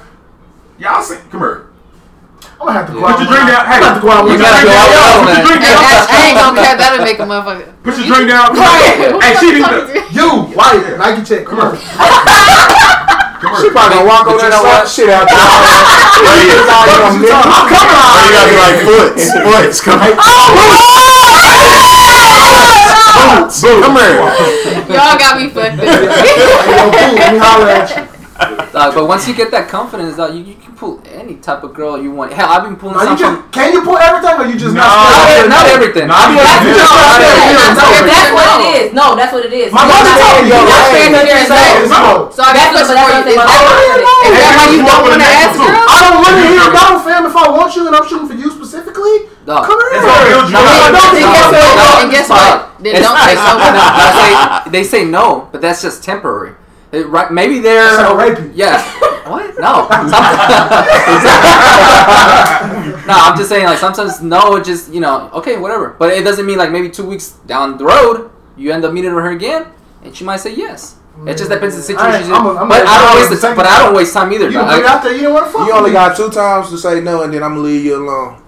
Y'all 0.78 1.02
see, 1.02 1.18
come 1.26 1.42
here. 1.42 1.73
I'm 2.65 2.73
gonna 2.73 2.81
have 2.81 2.89
to 2.89 2.97
go 2.97 3.05
out. 3.05 3.20
Put 3.20 3.28
your 3.28 3.36
drink 3.36 3.45
down. 3.53 3.69
Hey, 3.69 3.77
I'm 3.77 4.01
gonna 4.01 4.01
go 4.01 4.09
out. 4.09 4.24
Put 4.24 4.41
your 4.41 4.49
drink 4.49 4.73
down. 4.73 4.89
Put 5.20 5.36
your 5.36 5.45
drink 5.45 5.61
down. 5.69 5.85
I 5.85 6.16
ain't 6.24 6.32
gonna 6.41 6.57
care. 6.65 6.77
That'll 6.81 7.05
make 7.05 7.20
a 7.20 7.28
motherfucker. 7.28 7.69
Put 7.85 7.93
your 8.01 8.09
drink 8.09 8.32
down. 8.32 8.57
Hey, 9.20 9.36
she 9.36 9.53
needs 9.53 9.69
to. 9.69 9.85
You, 10.16 10.49
white, 10.57 10.81
Nike 10.97 11.20
check, 11.28 11.45
come 11.45 11.61
on. 11.65 11.77
Oh, 11.77 13.61
she 13.61 13.69
probably 13.69 14.01
gonna 14.01 14.09
walk 14.09 14.24
over 14.32 14.41
there 14.41 14.49
and 14.49 14.65
watch 14.65 14.89
shit 14.89 15.12
out 15.12 15.28
there. 15.28 15.36
I'm 15.36 17.20
coming 17.20 17.28
out. 17.28 18.16
You 18.24 18.32
gotta 18.32 18.49
be 18.49 18.57
like, 18.57 18.81
foots, 18.89 19.28
foots, 19.28 19.85
come 19.85 20.01
on. 20.01 20.16
Boots, 23.12 23.61
boots, 23.61 23.85
come 23.85 23.93
here. 24.01 24.24
Y'all 24.89 25.20
got 25.20 25.36
me 25.36 25.53
fucked 25.53 25.77
up. 25.77 25.85
Hey, 25.85 26.41
yo, 26.41 26.49
boots, 26.89 27.28
we 27.28 27.36
holler 27.36 27.69
at 27.69 27.93
you. 27.93 28.23
Uh, 28.74 28.90
but 28.90 29.06
once 29.06 29.30
you 29.30 29.34
get 29.38 29.55
that 29.55 29.70
confidence, 29.70 30.18
though, 30.18 30.34
you, 30.34 30.42
you 30.42 30.59
can 30.59 30.74
pull 30.74 30.98
any 31.06 31.38
type 31.38 31.62
of 31.62 31.70
girl 31.70 31.94
you 31.94 32.10
want. 32.10 32.34
Hell, 32.34 32.51
I've 32.51 32.66
been 32.66 32.74
pulling. 32.74 32.98
No, 32.98 33.06
you 33.06 33.14
can, 33.14 33.38
from, 33.38 33.52
can 33.55 33.70
you 33.70 33.86
pull 33.86 33.94
everything, 33.94 34.34
or 34.34 34.51
you 34.51 34.59
just 34.59 34.74
no, 34.74 34.82
not, 34.82 35.46
not 35.46 35.64
everything? 35.70 36.10
Not 36.10 36.34
everything. 36.34 36.74
That's, 36.74 37.78
what 38.34 38.51
it 38.59 38.90
is. 38.90 38.90
No, 38.90 39.14
that's 39.14 39.30
what 39.30 39.46
it 39.46 39.55
is. 39.55 39.70
My 39.70 39.86
mother 39.86 40.10
told 40.18 40.42
me. 40.42 40.51
So 42.34 42.42
I 42.42 42.51
got 42.51 42.74
this 42.74 42.90
for 42.90 42.98
you. 42.98 43.30
Is 43.30 43.38
that 44.42 44.59
how 44.59 44.66
you 44.66 44.82
don't 44.82 45.06
want 45.06 45.22
to 45.22 45.30
ask? 45.30 45.55
I 45.55 46.10
don't 46.10 46.18
want 46.18 46.34
to 46.34 46.42
hear 46.51 46.66
no, 46.74 46.98
fam. 46.98 47.30
If 47.30 47.36
I 47.38 47.46
want 47.55 47.70
you 47.78 47.86
and 47.86 47.94
I'm 47.94 48.02
shooting 48.10 48.26
for 48.26 48.34
you 48.34 48.51
specifically, 48.51 49.30
no. 49.46 49.62
come 49.62 49.78
here. 49.78 50.02
And 52.02 52.10
guess 52.10 52.26
what? 52.26 52.74
They 54.72 54.82
say 54.82 55.05
no, 55.06 55.48
but 55.52 55.62
that's 55.62 55.80
just 55.80 56.02
temporary. 56.02 56.59
It, 56.94 57.08
right, 57.08 57.32
maybe 57.32 57.58
they're. 57.58 58.52
Yeah. 58.54 58.80
what? 59.28 59.58
No. 59.58 59.88
no, 63.06 63.14
I'm 63.14 63.36
just 63.36 63.48
saying 63.48 63.64
like 63.64 63.78
sometimes 63.78 64.22
no, 64.22 64.62
just 64.62 64.92
you 64.92 65.00
know 65.00 65.30
okay 65.32 65.58
whatever, 65.58 65.96
but 65.98 66.12
it 66.12 66.22
doesn't 66.22 66.46
mean 66.46 66.58
like 66.58 66.70
maybe 66.70 66.90
two 66.90 67.06
weeks 67.06 67.30
down 67.46 67.78
the 67.78 67.84
road 67.84 68.30
you 68.56 68.72
end 68.72 68.84
up 68.84 68.92
meeting 68.92 69.14
with 69.14 69.24
her 69.24 69.32
again 69.32 69.66
and 70.02 70.16
she 70.16 70.24
might 70.24 70.38
say 70.38 70.54
yes. 70.54 70.96
It 71.26 71.38
just 71.38 71.48
depends 71.48 71.76
on 71.76 71.80
the 71.80 71.86
situation. 71.86 72.32
I'm 72.32 72.44
a, 72.44 72.56
I'm 72.56 72.68
but 72.68 72.84
I 72.86 73.04
don't 73.04 73.30
waste. 73.30 73.40
The, 73.40 73.54
but 73.54 73.66
I 73.66 73.84
don't 73.84 73.94
waste 73.94 74.12
time 74.12 74.32
either. 74.32 74.50
You 74.50 74.58
out 74.58 75.02
there. 75.02 75.14
You 75.14 75.22
don't 75.22 75.50
fuck. 75.50 75.68
You 75.68 75.72
only 75.72 75.92
got 75.92 76.16
two 76.16 76.28
times 76.28 76.70
to 76.70 76.78
say 76.78 77.00
no, 77.00 77.22
and 77.22 77.32
then 77.32 77.42
I'm 77.42 77.54
gonna 77.54 77.62
leave 77.62 77.84
you 77.84 77.96
alone. 77.96 78.42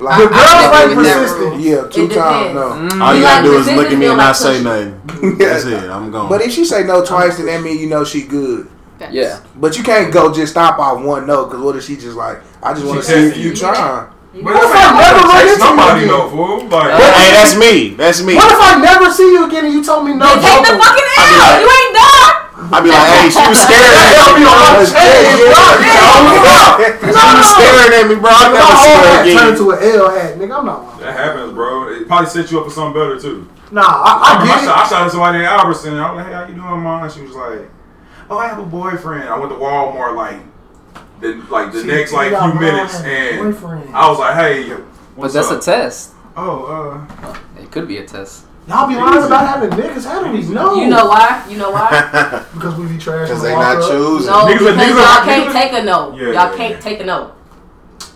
Like, 0.00 0.22
the 0.22 0.28
girls 0.28 0.70
like 0.70 0.94
persistent. 0.94 1.60
Yeah, 1.60 1.88
two 1.88 2.08
times. 2.08 2.54
No. 2.54 2.70
Mm-hmm. 2.70 3.02
All 3.02 3.14
you 3.14 3.22
gotta 3.22 3.42
do 3.42 3.58
is 3.58 3.66
look 3.66 3.90
at 3.90 3.98
me 3.98 4.06
and 4.06 4.16
not 4.16 4.36
say 4.36 4.62
nothing. 4.62 5.36
That's 5.38 5.64
it. 5.64 5.90
I'm 5.90 6.10
gone. 6.10 6.28
But 6.28 6.42
if 6.42 6.52
she 6.52 6.64
say 6.64 6.84
no 6.84 7.04
twice, 7.04 7.36
then 7.36 7.46
that 7.46 7.62
mean 7.62 7.78
you 7.78 7.88
know 7.88 8.04
she 8.04 8.22
good. 8.22 8.70
Yeah. 9.10 9.40
But 9.56 9.76
you 9.78 9.84
can't 9.84 10.12
go 10.12 10.32
just 10.32 10.52
stop 10.52 10.78
on 10.78 11.04
one 11.04 11.26
no, 11.26 11.46
because 11.46 11.62
what 11.62 11.76
if 11.76 11.84
she 11.84 11.96
just 11.96 12.16
like, 12.16 12.38
I 12.62 12.74
just 12.74 12.86
want 12.86 13.00
to 13.00 13.04
see 13.06 13.28
if 13.28 13.36
you, 13.36 13.54
try. 13.54 13.74
trying. 13.74 14.12
But 14.42 14.54
what 14.54 14.64
if 14.64 14.74
I 14.74 14.92
never 14.92 15.22
run 15.24 15.40
into 15.40 15.58
somebody 15.58 16.00
you 16.04 16.14
again? 16.14 16.30
Fool. 16.30 16.68
Like, 16.68 16.92
uh, 16.92 17.00
hey, 17.00 17.30
that's 17.32 17.56
me. 17.56 17.94
That's 17.94 18.20
me. 18.22 18.34
What 18.36 18.50
if 18.50 18.60
I 18.60 18.78
never 18.78 19.10
see 19.10 19.32
you 19.32 19.46
again 19.46 19.64
and 19.66 19.74
you 19.74 19.82
told 19.82 20.04
me 20.04 20.14
no? 20.14 20.26
Then 20.26 20.42
take 20.42 20.62
the 20.66 20.74
fucking 20.76 21.08
L. 21.16 21.60
You 21.62 21.68
ain't 21.70 21.94
done. 21.94 22.27
I'd 22.58 22.82
be 22.82 22.90
like, 22.90 23.06
hey, 23.06 23.30
she 23.30 23.38
was 23.46 23.60
staring 23.62 23.94
at 23.94 24.18
I'll 24.18 24.34
me. 24.34 24.42
be 24.42 24.46
on 24.50 24.58
my 24.58 24.82
Yeah, 24.82 24.90
chain, 24.90 25.38
yeah, 25.38 25.46
bro. 25.46 26.42
yeah. 26.42 26.90
She 26.98 27.22
was 27.38 27.48
staring 27.54 27.92
at 27.94 28.04
me, 28.10 28.14
bro. 28.18 28.30
I 28.34 28.50
My 28.50 28.58
never 28.58 28.74
see 28.74 28.90
whole 28.90 28.98
her 28.98 29.10
hat 29.14 29.24
turned 29.30 29.54
again. 29.54 29.62
to 29.62 29.70
an 29.70 29.78
L 29.94 30.10
hat, 30.10 30.30
nigga. 30.38 30.58
I'm 30.58 30.66
not 30.66 30.82
lying. 30.84 31.00
That 31.00 31.14
happens, 31.16 31.52
bro. 31.52 31.88
It 31.92 32.08
probably 32.08 32.28
set 32.30 32.50
you 32.50 32.58
up 32.60 32.64
for 32.66 32.70
something 32.72 32.94
better 33.00 33.18
too. 33.20 33.48
Nah, 33.70 33.82
I, 33.82 33.86
I 33.86 34.42
I, 34.42 34.46
get 34.46 34.64
shot, 34.64 34.64
it. 34.64 34.68
I 34.68 34.88
shot 34.88 35.02
at 35.06 35.10
somebody 35.12 35.38
in 35.38 35.44
Albertson. 35.44 35.94
I 35.94 36.10
was 36.10 36.16
like, 36.18 36.26
"Hey, 36.26 36.32
how 36.34 36.46
you 36.48 36.54
doing, 36.54 36.80
mom?" 36.82 37.10
She 37.10 37.20
was 37.22 37.36
like, 37.36 37.70
"Oh, 38.30 38.38
I 38.38 38.48
have 38.48 38.58
a 38.58 38.66
boyfriend." 38.66 39.28
I 39.28 39.38
went 39.38 39.52
to 39.52 39.58
Walmart 39.58 40.16
like 40.16 40.40
the 41.20 41.34
like 41.50 41.72
the 41.72 41.82
See, 41.82 41.86
next 41.86 42.12
like 42.12 42.30
few 42.36 42.54
minutes, 42.60 42.96
and 43.00 43.06
and 43.06 43.54
boyfriend. 43.54 43.94
I 43.94 44.08
was 44.10 44.18
like, 44.18 44.34
"Hey, 44.34 44.74
But 45.16 45.32
that's 45.32 45.50
up? 45.50 45.58
a 45.60 45.62
test. 45.62 46.14
Oh, 46.36 47.06
uh, 47.22 47.36
It 47.60 47.70
could 47.70 47.86
be 47.86 47.98
a 47.98 48.06
test. 48.06 48.46
Y'all 48.68 48.86
be 48.88 48.94
lying 48.94 49.24
about 49.24 49.46
having 49.46 49.70
niggas. 49.70 50.04
How 50.04 50.22
do 50.22 50.30
we 50.32 50.42
know? 50.48 50.74
You 50.74 50.88
know 50.88 51.06
why? 51.06 51.44
You 51.48 51.58
know 51.58 51.70
why? 51.70 52.44
Because 52.54 52.74
we 52.76 52.86
be 52.88 52.94
trashing. 52.94 53.22
Because 53.24 53.42
the 53.42 53.48
they 53.48 53.54
not 53.54 53.76
walk-up. 53.78 53.90
choosing. 53.90 54.30
No, 54.30 54.38
Niggas- 54.46 54.58
because 54.58 54.76
niggas- 54.76 54.88
y'all 54.96 55.24
can't 55.24 55.48
niggas- 55.48 55.52
take 55.52 55.72
a 55.72 55.82
no. 55.84 56.12
Yeah, 56.16 56.22
y'all 56.24 56.32
yeah, 56.32 56.56
can't 56.56 56.74
yeah. 56.74 56.80
take 56.80 57.00
a 57.00 57.04
no. 57.04 57.32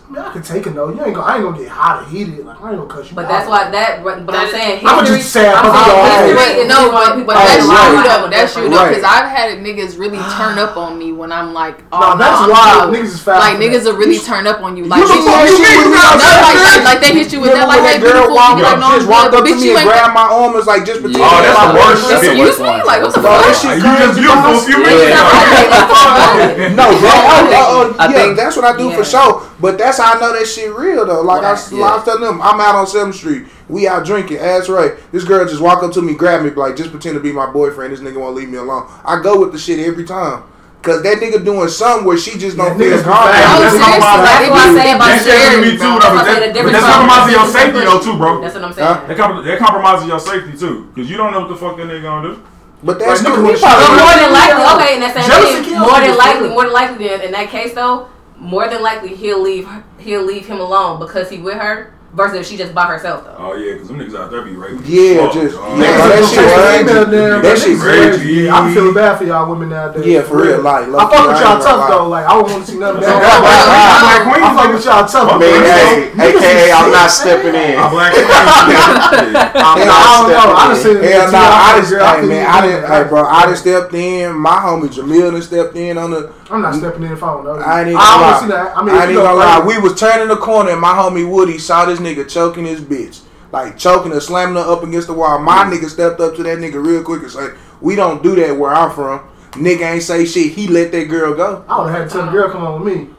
I 0.03 0.11
mean, 0.11 0.21
I 0.21 0.33
can 0.33 0.43
take 0.43 0.65
a 0.67 0.69
no. 0.71 0.89
You 0.91 0.99
ain't 1.05 1.15
gonna. 1.15 1.25
I 1.25 1.35
ain't 1.39 1.43
gonna 1.47 1.57
get 1.57 1.69
hot 1.71 2.03
or 2.03 2.05
heated. 2.11 2.43
Like 2.45 2.59
I 2.61 2.69
ain't 2.75 2.77
gonna 2.77 2.91
cut 2.91 3.07
you. 3.09 3.15
But 3.15 3.25
out. 3.25 3.31
that's 3.31 3.47
why 3.47 3.71
that. 3.71 4.03
But 4.03 4.19
I'm 4.35 4.51
saying 4.51 4.83
I'ma 4.83 5.01
just 5.07 5.31
say 5.31 5.47
I 5.47 5.55
I'm 5.55 5.71
saying 5.71 5.95
y'all 5.95 6.43
history 6.43 6.59
hate. 6.59 6.67
no, 6.67 6.91
but, 6.91 7.15
people 7.15 7.31
but 7.31 7.39
have 7.39 7.47
that's 7.47 7.63
a 7.63 7.71
true 7.71 7.71
lot 7.71 8.03
though. 8.03 8.27
That's 8.29 8.51
true 8.53 8.67
different- 8.67 8.83
though, 8.83 8.89
because 8.99 9.07
I've 9.07 9.29
had 9.31 9.47
niggas 9.63 9.95
really 9.97 10.19
turn 10.37 10.59
up 10.59 10.75
on 10.75 10.99
me 10.99 11.15
when 11.15 11.31
I'm 11.31 11.55
like, 11.55 11.79
oh, 11.95 11.97
No, 12.03 12.13
no, 12.13 12.19
that's 12.19 12.35
I'm 12.35 12.51
why 12.51 12.83
good. 12.83 12.99
niggas 12.99 13.15
is 13.15 13.23
foul 13.23 13.39
Like 13.39 13.55
niggas 13.63 13.87
will 13.87 13.95
really 13.95 14.19
turn 14.19 14.43
up 14.45 14.59
on 14.59 14.75
you. 14.75 14.85
Like, 14.91 14.99
You 15.01 15.07
bitch, 15.07 15.23
see 15.23 15.25
that 15.25 15.47
you- 15.47 15.55
shit 15.63 15.71
when 15.81 15.95
no, 15.95 16.03
like, 16.19 16.59
like, 16.67 16.83
like 16.83 16.99
they 16.99 17.11
hit 17.15 17.31
you 17.31 17.39
with 17.39 17.55
that, 17.55 17.65
like, 17.71 17.79
hey, 17.87 17.97
that 17.97 18.03
girl 18.03 18.27
beautiful, 18.27 18.35
walked 18.35 18.59
you 18.59 18.67
be 18.67 18.69
like, 18.69 18.75
up, 18.75 18.83
no, 18.83 18.89
just 18.99 19.07
walked 19.07 19.33
up 19.33 19.43
to 19.47 19.55
me 19.55 19.63
you 19.63 19.73
and 19.79 19.87
grabbed 19.87 20.11
my 20.13 20.27
arm 20.27 20.51
and 20.51 20.59
was 20.59 20.67
like, 20.67 20.83
just 20.83 20.99
pretend 20.99 21.23
Oh, 21.23 21.39
that's 21.41 21.55
the 21.55 21.63
my 21.63 21.79
worst 21.79 22.03
boyfriend. 22.11 22.43
Excuse 22.43 22.59
me? 22.59 22.75
Like, 22.83 22.99
what 23.01 23.11
the 23.15 23.23
Bro, 23.23 23.31
that 23.39 23.55
fuck? 23.55 23.79
You 23.79 23.91
just 24.03 24.19
beautiful 24.19 24.51
bro. 24.51 24.59
a 24.59 24.67
few 24.67 24.77
Yeah. 24.83 24.91
minutes 24.91 25.15
ago. 25.15 26.75
No, 26.75 26.85
bro. 26.99 27.07
I, 27.09 27.95
I 27.97 28.05
yeah, 28.11 28.17
think- 28.19 28.35
that's 28.35 28.55
what 28.59 28.65
I 28.67 28.75
do 28.75 28.91
for 28.91 29.03
sure. 29.07 29.47
But 29.63 29.77
that's 29.79 29.99
how 30.03 30.17
I 30.17 30.19
know 30.19 30.33
that 30.37 30.45
shit 30.47 30.73
real 30.75 31.05
though. 31.05 31.21
Like 31.21 31.43
I, 31.43 31.53
Right, 31.53 31.73
I 31.73 31.75
yeah. 31.75 31.95
was 31.95 32.03
telling 32.03 32.21
them, 32.23 32.41
I'm 32.41 32.59
out 32.59 32.75
on 32.75 32.87
Seventh 32.87 33.15
Street. 33.15 33.45
We 33.69 33.87
out 33.87 34.05
drinking. 34.05 34.37
Ass 34.37 34.69
right. 34.69 34.93
This 35.11 35.23
girl 35.23 35.45
just 35.47 35.61
walk 35.61 35.83
up 35.83 35.91
to 35.93 36.01
me, 36.01 36.13
grab 36.13 36.43
me, 36.43 36.49
like 36.51 36.75
just 36.75 36.91
pretend 36.91 37.15
to 37.15 37.21
be 37.21 37.31
my 37.31 37.49
boyfriend. 37.49 37.93
This 37.93 38.01
nigga 38.01 38.19
won't 38.19 38.35
leave 38.35 38.49
me 38.49 38.57
alone. 38.57 38.89
I 39.05 39.21
go 39.21 39.39
with 39.39 39.51
the 39.51 39.57
shit 39.59 39.79
every 39.79 40.03
time. 40.05 40.43
Cause 40.83 40.99
that 41.03 41.15
nigga 41.23 41.39
doing 41.45 41.69
something 41.69 42.03
where 42.05 42.17
she 42.17 42.37
just 42.37 42.57
don't 42.59 42.75
feel 42.77 42.91
niggas 42.91 43.07
be 43.07 43.07
comfortable. 43.07 43.31
fast. 43.31 43.47
No, 43.47 43.63
That's 43.63 43.71
seriously, 43.79 44.03
compromising. 44.03 44.19
like, 44.19 44.27
That's 44.27 44.43
it 44.43 44.51
what 44.51 44.59
I 44.59 44.67
be- 44.67 44.75
say 44.83 44.89
about 44.91 45.07
That's 45.07 45.23
happened 45.23 45.63
me 45.63 45.63
sharing, 45.63 45.63
too, 45.63 45.79
though. 45.79 45.95
That's 45.95 46.03
But 46.03 46.11
what 46.11 46.19
I 46.19 46.27
say, 46.27 46.39
that- 46.43 46.53
the 46.53 46.59
but 46.59 46.71
that's 46.75 46.83
compromising 46.91 47.33
your 47.39 47.47
safety 47.55 47.79
though 47.87 48.01
too, 48.03 48.15
bro. 48.19 48.31
That's 48.43 48.55
what 48.59 48.63
I'm 48.67 48.73
saying. 48.75 49.07
They 49.07 49.15
com- 49.15 49.39
they're 49.47 49.61
compromising 49.63 50.07
your 50.11 50.19
safety 50.19 50.53
too, 50.59 50.75
because 50.91 51.07
you 51.07 51.15
don't 51.15 51.31
know 51.31 51.39
what 51.47 51.51
the 51.55 51.55
fuck 51.55 51.77
that 51.79 51.87
nigga 51.87 52.03
gonna 52.03 52.35
do. 52.35 52.43
But 52.83 52.99
that's 52.99 53.23
Like, 53.23 53.31
cool. 53.31 53.47
nigga, 53.47 53.47
He 53.47 53.51
when 53.55 53.63
probably- 53.63 53.79
But 53.79 53.95
Jealousy 53.95 54.03
more 54.03 54.15
than 54.19 54.31
likely, 54.35 54.63
okay, 54.75 54.91
in 54.91 54.99
that 55.07 55.13
same 55.15 55.23
Jealousy 55.23 55.59
thing, 55.63 55.79
more 55.79 55.99
than 56.03 56.15
likely, 56.19 56.47
more 56.51 56.63
than 56.67 56.73
likely, 56.75 57.07
then 57.07 57.21
in 57.23 57.31
that 57.31 57.47
case 57.47 57.71
though, 57.71 57.95
more 58.43 58.67
than 58.67 58.81
likely 58.81 59.15
he'll 59.15 59.41
leave 59.41 59.67
he'll 59.99 60.23
leave 60.23 60.45
him 60.45 60.59
alone 60.59 60.99
because 60.99 61.29
he 61.29 61.39
with 61.39 61.55
her 61.55 61.93
versus 62.13 62.37
if 62.39 62.45
she 62.47 62.57
just 62.57 62.73
by 62.73 62.85
herself 62.85 63.23
though. 63.25 63.35
Oh 63.39 63.53
yeah, 63.55 63.73
because 63.73 63.87
them 63.89 63.97
niggas 63.99 64.15
out 64.15 64.29
there 64.31 64.41
be 64.43 64.53
raping. 64.55 64.81
Yeah, 64.85 65.25
Fuck, 65.25 65.33
just- 65.33 65.55
dog. 65.55 65.79
yeah, 65.79 65.97
that 65.97 66.07
that 66.09 66.23
shit 66.23 66.37
shit 66.37 66.47
crazy. 66.53 66.93
That 66.93 67.41
That 67.41 67.57
shit 67.57 67.67
shit 67.73 67.79
crazy. 67.79 68.17
crazy. 68.17 68.33
Yeah, 68.45 68.55
I'm 68.55 68.73
feeling 68.73 68.93
bad 68.93 69.17
for 69.17 69.25
y'all 69.25 69.49
women 69.49 69.69
nowadays. 69.69 70.05
Yeah, 70.05 70.21
for 70.21 70.41
real, 70.41 70.61
like, 70.61 70.87
I 70.87 71.09
fuck 71.09 71.27
with 71.27 71.41
y'all 71.41 71.59
tough 71.59 71.89
though. 71.89 72.07
Like 72.09 72.25
I 72.25 72.33
don't 72.37 72.49
want 72.51 72.65
to 72.65 72.71
see 72.71 72.77
nothing 72.79 73.01
Black 73.05 73.21
bad. 73.21 74.21
queen, 74.29 74.43
I 74.43 74.49
fuck 74.55 74.69
with 74.73 74.85
y'all 74.85 75.05
tough. 75.07 75.29
Fuck 75.29 75.39
Man, 75.39 75.49
with 75.49 76.17
hey, 76.21 76.37
AKA, 76.37 76.71
I'm 76.71 76.91
not 76.91 77.09
stepping 77.09 77.55
in. 77.57 77.75
My 77.81 77.89
black 77.89 78.13
queen. 78.13 78.25
I'm 79.63 79.77
Hell, 79.77 79.89
I 79.89 79.89
not 79.89 80.05
don't 80.13 80.29
know. 80.29 80.53
I 80.53 80.67
done 80.69 80.77
stepping 80.77 81.03
in. 81.03 81.11
Hell 81.11 81.31
no, 81.31 81.37
I 81.39 81.69
just, 81.79 81.89
girl, 81.91 82.05
I 82.05 82.21
hey 82.21 82.27
man, 82.27 82.45
I 82.45 82.61
didn't, 82.61 82.81
that. 82.83 83.03
hey 83.03 83.09
bro, 83.09 83.23
I 83.25 83.45
done 83.45 83.55
stepped 83.57 83.93
in. 83.93 84.35
My 84.37 84.57
homie 84.61 84.89
Jamil 84.89 85.31
done 85.31 85.41
stepped 85.41 85.75
in 85.75 85.97
on 85.97 86.11
the. 86.11 86.31
I'm 86.51 86.61
not 86.61 86.75
stepping 86.75 87.03
in 87.03 87.11
if 87.13 87.23
I 87.23 87.33
don't 87.33 87.45
know. 87.45 87.55
I 87.55 87.79
ain't 87.79 87.87
even 87.89 87.97
I 87.99 88.37
gonna 88.39 88.53
don't 88.53 88.65
lie. 88.65 88.73
I 88.75 88.83
mean, 88.85 88.95
I 88.95 89.01
ain't 89.03 89.11
even 89.11 89.23
gonna 89.23 89.37
lie. 89.37 89.65
We 89.65 89.77
was 89.79 89.99
turning 89.99 90.27
the 90.27 90.37
corner 90.37 90.71
and 90.71 90.81
my 90.81 90.93
homie 90.93 91.27
Woody 91.29 91.57
saw 91.57 91.85
this 91.85 91.99
nigga 92.03 92.29
choking 92.29 92.65
his 92.65 92.81
bitch. 92.81 93.21
Like 93.51 93.77
choking 93.77 94.11
her, 94.11 94.19
slamming 94.19 94.55
her 94.55 94.61
up 94.69 94.83
against 94.83 95.07
the 95.07 95.13
wall. 95.13 95.37
My 95.39 95.63
nigga 95.65 95.87
stepped 95.89 96.19
up 96.19 96.35
to 96.35 96.43
that 96.43 96.57
nigga 96.57 96.83
real 96.83 97.03
quick 97.03 97.21
and 97.21 97.31
said, 97.31 97.55
We 97.81 97.95
don't 97.95 98.23
do 98.23 98.35
that 98.35 98.57
where 98.57 98.71
I'm 98.73 98.91
from. 98.91 99.29
Nigga 99.51 99.93
ain't 99.93 100.01
say 100.03 100.25
shit. 100.25 100.53
He 100.53 100.67
let 100.67 100.91
that 100.91 101.05
girl 101.05 101.35
go. 101.35 101.63
I 101.67 101.79
would 101.83 101.91
have 101.91 102.01
had 102.01 102.09
to 102.09 102.13
tell 102.17 102.25
the 102.25 102.31
girl 102.31 102.49
come 102.49 102.63
on 102.63 102.81
with 102.83 102.95
me. 102.97 103.09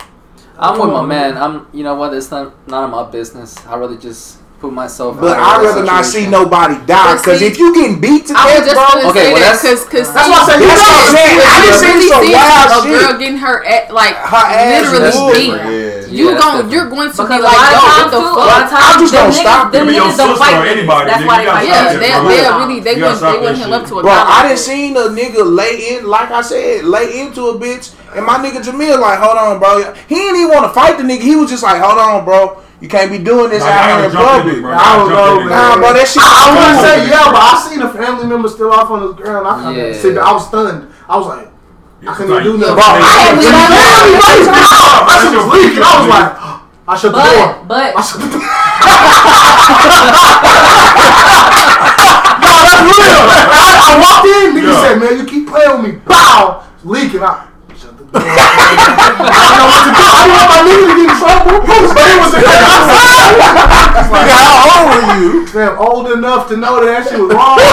I'm 0.58 0.78
with 0.80 0.90
my 0.90 1.02
man. 1.06 1.36
I'm. 1.36 1.66
You 1.72 1.84
know 1.84 1.94
what? 1.94 2.14
It's 2.14 2.30
not 2.30 2.66
none 2.68 2.84
of 2.84 2.90
my 2.90 3.08
business. 3.10 3.56
I 3.66 3.76
really 3.76 3.96
just 3.98 4.38
put 4.58 4.72
myself. 4.72 5.20
But 5.20 5.38
I'd 5.38 5.62
rather 5.62 5.84
not 5.84 6.04
see 6.04 6.26
nobody 6.28 6.74
die. 6.86 7.18
Cause 7.22 7.42
if 7.42 7.58
you 7.58 7.74
getting 7.74 8.00
beat 8.00 8.26
to 8.26 8.34
I 8.36 8.58
was 8.58 8.66
death, 8.66 8.74
just 8.74 8.74
bro. 8.74 9.02
gonna 9.02 9.10
Okay, 9.10 9.32
well, 9.32 9.42
that's- 9.42 9.62
because 9.62 9.84
because 9.84 10.14
That's 10.14 10.28
why 10.30 10.38
I 10.38 10.46
said 10.46 10.58
you 10.58 10.66
That's 10.66 10.82
what 10.82 10.94
I'm 10.94 11.14
saying. 11.14 11.38
I 11.42 11.54
done 11.62 11.78
seen 11.78 11.94
really 11.94 12.08
some 12.08 12.24
seen 12.24 12.32
wild 12.34 12.70
a 12.70 12.82
shit. 12.82 12.98
girl 13.10 13.18
getting 13.18 13.38
her 13.38 13.64
at, 13.64 13.94
like 13.94 14.14
Her 14.14 14.36
ass 14.46 14.82
literally 14.92 15.06
was 15.06 15.38
beat. 15.38 15.50
Yeah. 16.10 16.18
You 16.18 16.24
Yeah, 16.24 16.30
that's 16.34 16.44
gon' 16.44 16.52
different. 16.54 16.72
you're 16.72 16.88
going 16.90 17.10
to 17.10 17.16
Because 17.16 17.28
be 17.28 17.38
a 17.38 17.44
like, 17.44 17.56
lot 17.56 17.72
yo, 17.72 17.78
of 17.78 17.84
what 17.84 17.94
times 17.94 18.10
the 18.10 18.20
too, 18.20 18.24
a 18.24 18.34
fuck? 18.34 18.46
lot 18.50 18.62
of 18.64 18.68
times 18.70 18.84
I'm 18.84 19.00
just 19.00 19.12
them 19.12 19.20
gonna 19.20 19.32
niggas, 19.32 19.40
stop 19.44 19.72
them 19.72 19.88
it. 19.88 19.94
Your 19.94 20.04
niggas 20.04 20.16
don't 20.16 20.28
sister 20.34 20.44
fight 20.44 20.54
or 20.58 20.66
anybody, 20.66 21.04
That's 21.10 21.22
nigga. 21.22 21.26
why 21.26 21.36
they 21.38 21.44
gotta 21.44 21.58
fight 21.58 21.68
Yeah, 21.68 21.84
they 21.84 22.10
bro. 22.12 22.28
they 22.28 22.42
Yeah. 22.42 22.58
really 22.58 22.78
they 22.80 22.94
You 22.94 23.00
gotta 23.00 23.24
want 23.24 23.32
they 23.34 23.40
want 23.44 23.56
that 23.58 23.64
him 23.66 23.72
up 23.72 23.84
to 23.88 23.94
a 23.98 24.02
Bro, 24.02 24.12
I 24.12 24.24
violent 24.24 24.48
done 24.48 24.56
seen 24.58 24.90
a 24.96 25.04
nigga 25.08 25.42
lay 25.44 25.74
in, 25.96 26.00
like 26.06 26.30
I 26.30 26.42
said, 26.42 26.84
lay 26.84 27.20
into 27.20 27.40
a 27.48 27.54
bitch, 27.58 27.86
and 28.14 28.24
my 28.26 28.36
nigga 28.38 28.60
Jamil 28.62 28.98
like, 29.00 29.18
hold 29.18 29.38
on, 29.38 29.58
bro. 29.58 29.94
He 30.08 30.14
didn't 30.14 30.40
even 30.40 30.52
want 30.52 30.64
to 30.68 30.72
fight 30.74 30.98
the 30.98 31.04
nigga. 31.04 31.22
He 31.22 31.36
was 31.36 31.50
just 31.50 31.62
like, 31.62 31.80
hold 31.80 31.98
on, 31.98 32.24
bro. 32.24 32.60
You 32.80 32.88
can't 32.88 33.10
be 33.10 33.18
doing 33.18 33.48
this 33.48 33.62
Nah, 33.64 33.70
out 33.70 33.88
y'all 33.88 33.96
here 33.96 34.04
in 34.10 34.12
public. 34.12 34.60
bro. 34.60 34.72
I 34.76 34.96
don't 34.96 35.08
Y'all 35.08 35.40
know. 35.40 35.48
Nah, 35.48 35.76
bro, 35.80 35.92
that 35.94 36.04
shit. 36.08 36.20
I, 36.20 36.28
I 36.28 36.46
wouldn't 36.52 36.80
say 36.84 37.08
yeah, 37.08 37.32
but 37.32 37.40
I 37.40 37.54
seen 37.70 37.80
a 37.80 37.88
family 37.88 38.26
member 38.26 38.48
still 38.48 38.72
off 38.72 38.90
on 38.90 39.02
his 39.08 39.12
ground. 39.16 39.46
I 39.46 39.62
kind 39.62 39.76
Yeah. 39.76 39.84
of 39.84 39.96
sit 39.96 40.14
back. 40.16 40.24
I 40.26 40.32
was 40.32 40.46
stunned. 40.48 40.92
I 41.08 41.16
was 41.16 41.26
like, 41.28 41.48
I 42.06 42.12
couldn't 42.14 42.32
even 42.32 42.42
do 42.44 42.52
nothing. 42.58 42.74
Bro, 42.74 42.84
I 42.84 43.12
had 43.16 43.32
When 43.36 43.44
to- 43.44 43.50
the 43.50 43.64
family 43.72 44.12
members 44.12 44.48
was 44.52 44.72
out, 44.76 45.08
I 45.08 45.16
was 45.34 45.46
leaking. 45.54 45.82
I 45.82 45.92
was 45.98 46.08
like, 46.12 46.30
I 46.86 46.92
shut 47.00 47.12
the 47.12 47.20
door. 47.24 47.64
But 47.64 47.68
but 47.68 47.96
I 47.96 48.02
shut 48.04 48.20
the 48.20 48.28
door. 48.28 48.44
no, 51.24 52.50
that's 52.60 52.76
real. 52.84 53.24
I, 53.48 53.72
I 53.80 53.92
walked 54.00 54.26
in, 54.28 54.52
nigga 54.54 54.68
Yeah. 54.72 54.82
said, 54.84 54.96
man, 55.00 55.12
you 55.18 55.24
keep 55.24 55.48
playing 55.48 55.82
with 55.82 55.94
me. 55.94 55.98
Bow, 56.04 56.64
leaking. 56.84 57.22
I 57.22 57.24
shut 57.24 57.36
the 57.36 57.44
door. 57.44 57.53
I 58.14 59.34
didn't 59.34 59.58
know 59.58 59.66
what 59.70 59.82
to 59.84 59.90
do. 59.90 60.04
I 60.04 60.22
didn't 60.22 60.38
want 60.38 60.48
my 60.54 60.60
nigga 60.64 60.86
to 60.86 60.94
get 60.94 61.10
in 61.10 61.18
trouble. 61.18 61.56
But 61.64 62.06
it 62.06 62.18
was 62.22 62.30
the 62.34 62.40
Nigga, 64.14 64.30
how 64.30 64.70
old 64.70 64.86
were 64.94 65.18
you? 65.18 65.30
Man, 65.54 65.74
old 65.78 66.06
enough 66.12 66.48
to 66.48 66.56
know 66.56 66.78
that 66.82 66.86
that 66.86 67.02
shit 67.10 67.18
was 67.18 67.34
wrong. 67.34 67.58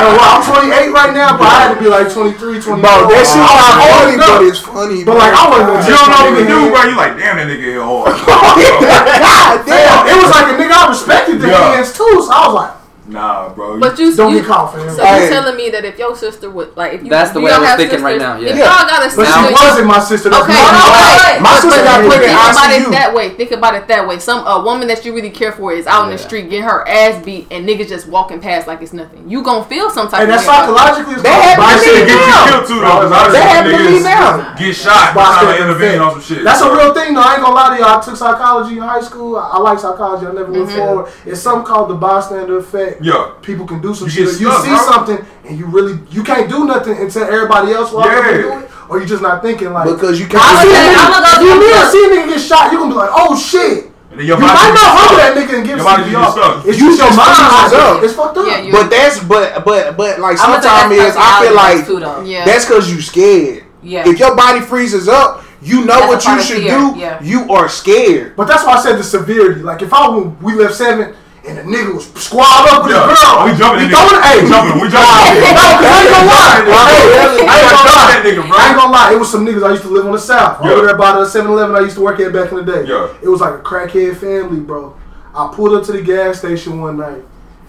Yo, 0.00 0.06
well, 0.16 0.40
I'm 0.40 0.44
28 0.46 0.96
right 0.96 1.12
now, 1.12 1.36
but 1.36 1.44
I 1.44 1.68
had 1.68 1.74
to 1.76 1.80
be 1.80 1.88
like 1.90 2.08
23, 2.08 2.56
24. 2.62 2.80
Bro, 2.80 3.12
that 3.12 3.24
shit 3.28 3.36
was 3.36 3.52
not 3.52 3.76
old 3.84 3.92
funny, 4.00 4.14
enough. 4.16 4.40
but 4.40 4.48
it's 4.48 4.62
funny. 4.64 5.04
But 5.04 5.16
like, 5.20 5.34
I 5.36 5.44
wasn't 5.50 5.68
gonna 5.76 5.84
You 5.84 5.92
don't 5.92 6.08
know 6.08 6.22
what 6.24 6.36
to 6.40 6.44
do, 6.48 6.58
bro. 6.72 6.80
You 6.88 6.96
like, 6.96 7.14
damn, 7.20 7.36
that 7.36 7.44
nigga 7.52 7.76
hit 7.76 7.82
hard. 7.84 8.16
God 8.24 9.60
Damn, 9.68 10.08
damn. 10.08 10.08
it 10.08 10.16
was 10.16 10.30
like 10.32 10.48
a 10.48 10.56
nigga 10.56 10.72
I 10.72 10.88
respected 10.88 11.36
the 11.44 11.48
Yeah. 11.52 11.76
hands 11.76 11.92
too, 11.92 12.08
so 12.24 12.32
I 12.32 12.40
was 12.48 12.54
like, 12.56 12.72
Nah, 13.10 13.52
bro. 13.52 13.78
But 13.80 13.98
you 13.98 14.14
don't 14.14 14.32
you, 14.32 14.40
get 14.40 14.46
caught, 14.48 14.72
fam. 14.72 14.88
So 14.94 15.04
Hey. 15.04 15.24
you 15.24 15.30
telling 15.30 15.56
me 15.56 15.68
that 15.70 15.84
if 15.84 15.98
your 15.98 16.14
sister 16.16 16.48
would 16.48 16.76
like 16.76 16.94
if 16.94 17.02
you 17.02 17.10
That's 17.10 17.32
the 17.32 17.40
way 17.40 17.50
I 17.50 17.54
don't 17.54 17.60
was 17.62 17.70
have 17.70 17.78
thinking 17.78 18.02
right 18.02 18.18
now, 18.18 18.36
yeah. 18.38 18.50
If 18.50 18.56
y'all 18.58 18.86
got 18.86 19.02
a 19.06 19.10
sister, 19.10 19.22
But 19.22 19.34
she 19.34 19.48
you- 19.48 19.68
wasn't 19.68 19.86
my 19.86 20.00
sister. 20.00 20.28
That's 20.30 20.44
Okay, 20.44 20.52
my 20.54 20.70
no, 20.70 20.78
fault. 20.78 20.94
wait. 20.94 21.42
My 21.42 21.50
But- 21.50 21.60
sister 21.60 21.80
but 21.82 21.84
got 21.84 21.98
put 22.06 22.14
in 22.14 22.30
think 22.30 22.30
about 22.30 22.70
it 22.70 22.90
that 22.92 23.14
way. 23.14 23.28
Think 23.30 23.50
about 23.50 23.74
it 23.74 23.88
that 23.88 24.06
way. 24.06 24.18
Some 24.18 24.46
a 24.46 24.60
woman 24.62 24.86
that 24.88 25.04
you 25.04 25.12
really 25.14 25.30
care 25.30 25.52
for 25.52 25.72
is 25.72 25.86
out 25.86 26.04
in 26.04 26.10
the 26.10 26.18
street 26.18 26.50
getting 26.50 26.64
her 26.64 26.86
ass 26.88 27.22
beat, 27.24 27.48
and 27.50 27.68
niggas 27.68 27.88
just 27.88 28.06
walking 28.08 28.40
past 28.40 28.66
like 28.66 28.80
it's 28.82 28.92
nothing. 28.92 29.28
You 29.28 29.42
gonna 29.42 29.64
feel 29.64 29.90
some 29.90 30.08
type 30.08 30.20
Hey, 30.20 30.24
of 30.24 30.30
that's 30.30 30.46
way 30.46 30.54
about 30.54 30.74
that. 30.74 30.94
psychologically. 30.94 31.14
it's 31.14 31.22
That 31.22 31.34
called 31.34 31.66
happened 31.66 31.80
to 31.80 31.90
That 31.90 31.98
me 31.98 32.06
get 32.06 32.20
you 32.20 32.26
now. 32.30 32.44
killed 32.46 32.66
too, 32.68 32.80
though. 32.80 32.86
I 32.86 33.08
That 33.10 33.32
just 33.32 33.48
happened 33.50 33.78
to 33.78 33.90
me 33.90 34.00
now. 34.00 34.54
get 34.58 34.76
shot 34.76 35.14
by 35.14 35.24
trying 35.24 35.56
to 35.56 35.62
intervene 35.64 35.98
on 36.00 36.10
some 36.12 36.22
shit. 36.22 36.44
That's 36.44 36.60
a 36.60 36.70
real 36.70 36.94
thing, 36.94 37.14
though. 37.14 37.20
I 37.22 37.34
ain't 37.34 37.42
gonna 37.42 37.54
lie 37.54 37.76
to 37.76 37.82
y'all. 37.82 37.98
I 37.98 38.02
took 38.02 38.16
psychology 38.16 38.76
in 38.76 38.82
high 38.82 39.00
school. 39.00 39.36
I, 39.36 39.50
I 39.54 39.58
like 39.58 39.78
psychology. 39.78 40.26
I 40.26 40.32
never 40.32 40.52
went 40.52 40.68
mm-hmm. 40.68 40.76
forward. 40.78 41.12
It's 41.26 41.40
something 41.40 41.66
called 41.66 41.90
the 41.90 41.94
bystander 41.94 42.58
effect. 42.58 42.99
Yeah. 43.00 43.30
People 43.42 43.66
can 43.66 43.80
do 43.80 43.94
some 43.94 44.06
You 44.06 44.10
shit. 44.12 44.24
get 44.26 44.34
If 44.34 44.40
you 44.40 44.52
see 44.62 44.68
bro. 44.68 44.78
something 44.92 45.18
and 45.44 45.58
you 45.58 45.66
really 45.66 45.98
you 46.10 46.22
can't 46.22 46.48
do 46.48 46.64
nothing 46.66 46.96
until 46.98 47.24
everybody 47.24 47.72
else 47.72 47.92
walk 47.92 48.06
up 48.06 48.24
and 48.24 48.36
Yeah. 48.36 48.42
do 48.42 48.58
it, 48.58 48.70
or 48.88 49.00
you 49.00 49.06
just 49.06 49.22
not 49.22 49.42
thinking 49.42 49.72
like. 49.72 49.88
Because 49.88 50.20
you 50.20 50.26
can't. 50.26 50.42
see 50.42 50.68
a 50.68 50.80
I'ma 50.80 51.16
nigga- 51.16 51.16
I'ma 51.16 51.26
if 51.36 51.40
you 51.42 51.54
to 51.54 51.58
live, 51.60 51.90
see 51.90 52.04
a 52.04 52.08
nigga 52.10 52.28
get 52.34 52.40
shot, 52.40 52.72
you 52.72 52.78
gonna 52.78 52.90
be 52.90 52.96
like, 52.96 53.10
oh 53.12 53.36
shit. 53.36 53.86
And 54.10 54.18
then 54.18 54.26
your 54.26 54.38
You 54.38 54.42
body 54.46 54.58
might 54.58 54.74
not 54.74 54.74
get 54.74 54.90
humble 54.98 55.16
that 55.22 55.32
nigga 55.38 55.54
and 55.58 55.66
give 55.66 55.76
Your 55.76 55.84
body 55.86 56.02
CPR. 56.02 56.12
just 56.12 56.34
get 56.36 56.44
stuck. 56.44 56.66
It's 56.66 56.78
You 56.80 56.86
just 56.88 56.98
your 56.98 57.06
just 57.08 57.18
mind. 57.18 57.74
up. 57.74 58.02
It's 58.02 58.12
fucked 58.14 58.36
up. 58.38 58.46
Yeah, 58.46 58.58
you- 58.60 58.72
But 58.72 58.90
that's 58.90 59.18
but 59.20 59.64
but 59.64 59.96
but 59.96 60.18
like 60.20 60.36
I'm 60.40 60.50
gonna 60.50 60.62
say 60.62 60.68
sometimes 60.68 60.92
is 60.98 61.16
I 61.16 61.42
feel 61.44 61.54
like 61.54 61.86
too. 61.86 62.28
Yeah. 62.28 62.44
that's 62.44 62.64
because 62.66 62.92
you 62.92 63.00
scared. 63.00 63.64
Yeah. 63.82 64.08
If 64.08 64.18
your 64.18 64.34
body 64.34 64.60
freezes 64.60 65.08
up, 65.08 65.44
you 65.62 65.84
know 65.84 66.00
That's 66.10 66.26
what 66.26 66.36
you 66.36 66.42
should 66.42 66.62
fear, 66.64 66.78
do. 66.78 66.94
yeah. 66.98 67.18
You 67.22 67.50
are 67.52 67.68
scared. 67.68 68.34
But 68.36 68.48
that's 68.48 68.64
why 68.64 68.74
I 68.74 68.80
said 68.82 68.98
the 68.98 69.04
severity. 69.04 69.62
Like 69.62 69.80
if 69.82 69.92
I 69.92 70.06
w- 70.06 70.34
we 70.42 70.54
left 70.54 70.74
seven 70.74 71.14
and 71.50 71.58
the 71.58 71.64
nigga 71.66 71.90
was 71.94 72.06
squad 72.14 72.62
up 72.70 72.84
with 72.86 72.94
Yeah. 72.94 73.02
the 73.02 73.06
girl, 73.10 73.34
oh, 73.34 73.44
We 73.50 73.58
jumping 73.58 73.90
nigga. 73.90 73.98
throwing 73.98 74.22
hey, 74.22 74.38
We 74.42 74.48
jumping, 74.48 74.78
we 74.80 74.86
jumping 74.86 75.10
that 75.10 75.34
No, 75.34 75.50
nigga. 75.50 75.74
'cause 75.74 75.90
I 75.90 75.98
ain't 75.98 76.10
gonna 76.14 76.30
lie. 76.30 76.54
Hey, 76.54 77.10
I 77.42 77.58
ain't 77.58 77.70
gonna 77.74 77.90
lie. 77.90 78.08
that 78.14 78.22
nigga, 78.24 78.42
bro. 78.48 78.56
I 78.56 78.66
ain't 78.70 78.76
gonna 78.78 78.92
lie. 78.92 79.12
It 79.12 79.18
was 79.18 79.30
some 79.30 79.42
niggas 79.46 79.64
I 79.66 79.70
used 79.70 79.82
to 79.82 79.88
live 79.88 80.06
on 80.06 80.12
the 80.12 80.18
south. 80.18 80.64
Yeah. 80.64 80.70
Over 80.72 80.86
there 80.86 80.96
by 80.96 81.12
the 81.18 81.26
7-Eleven 81.26 81.74
I 81.74 81.80
used 81.80 81.96
to 81.96 82.02
work 82.02 82.20
at 82.20 82.32
back 82.32 82.52
in 82.52 82.56
the 82.58 82.64
day. 82.64 82.84
Yeah. 82.86 83.08
It 83.20 83.28
was 83.28 83.40
like 83.40 83.54
a 83.54 83.58
crackhead 83.58 84.16
family, 84.16 84.60
bro. 84.60 84.94
I 85.34 85.50
pulled 85.52 85.74
up 85.74 85.84
to 85.86 85.92
the 85.92 86.02
gas 86.02 86.38
station 86.38 86.80
one 86.80 86.96
night, 86.98 87.22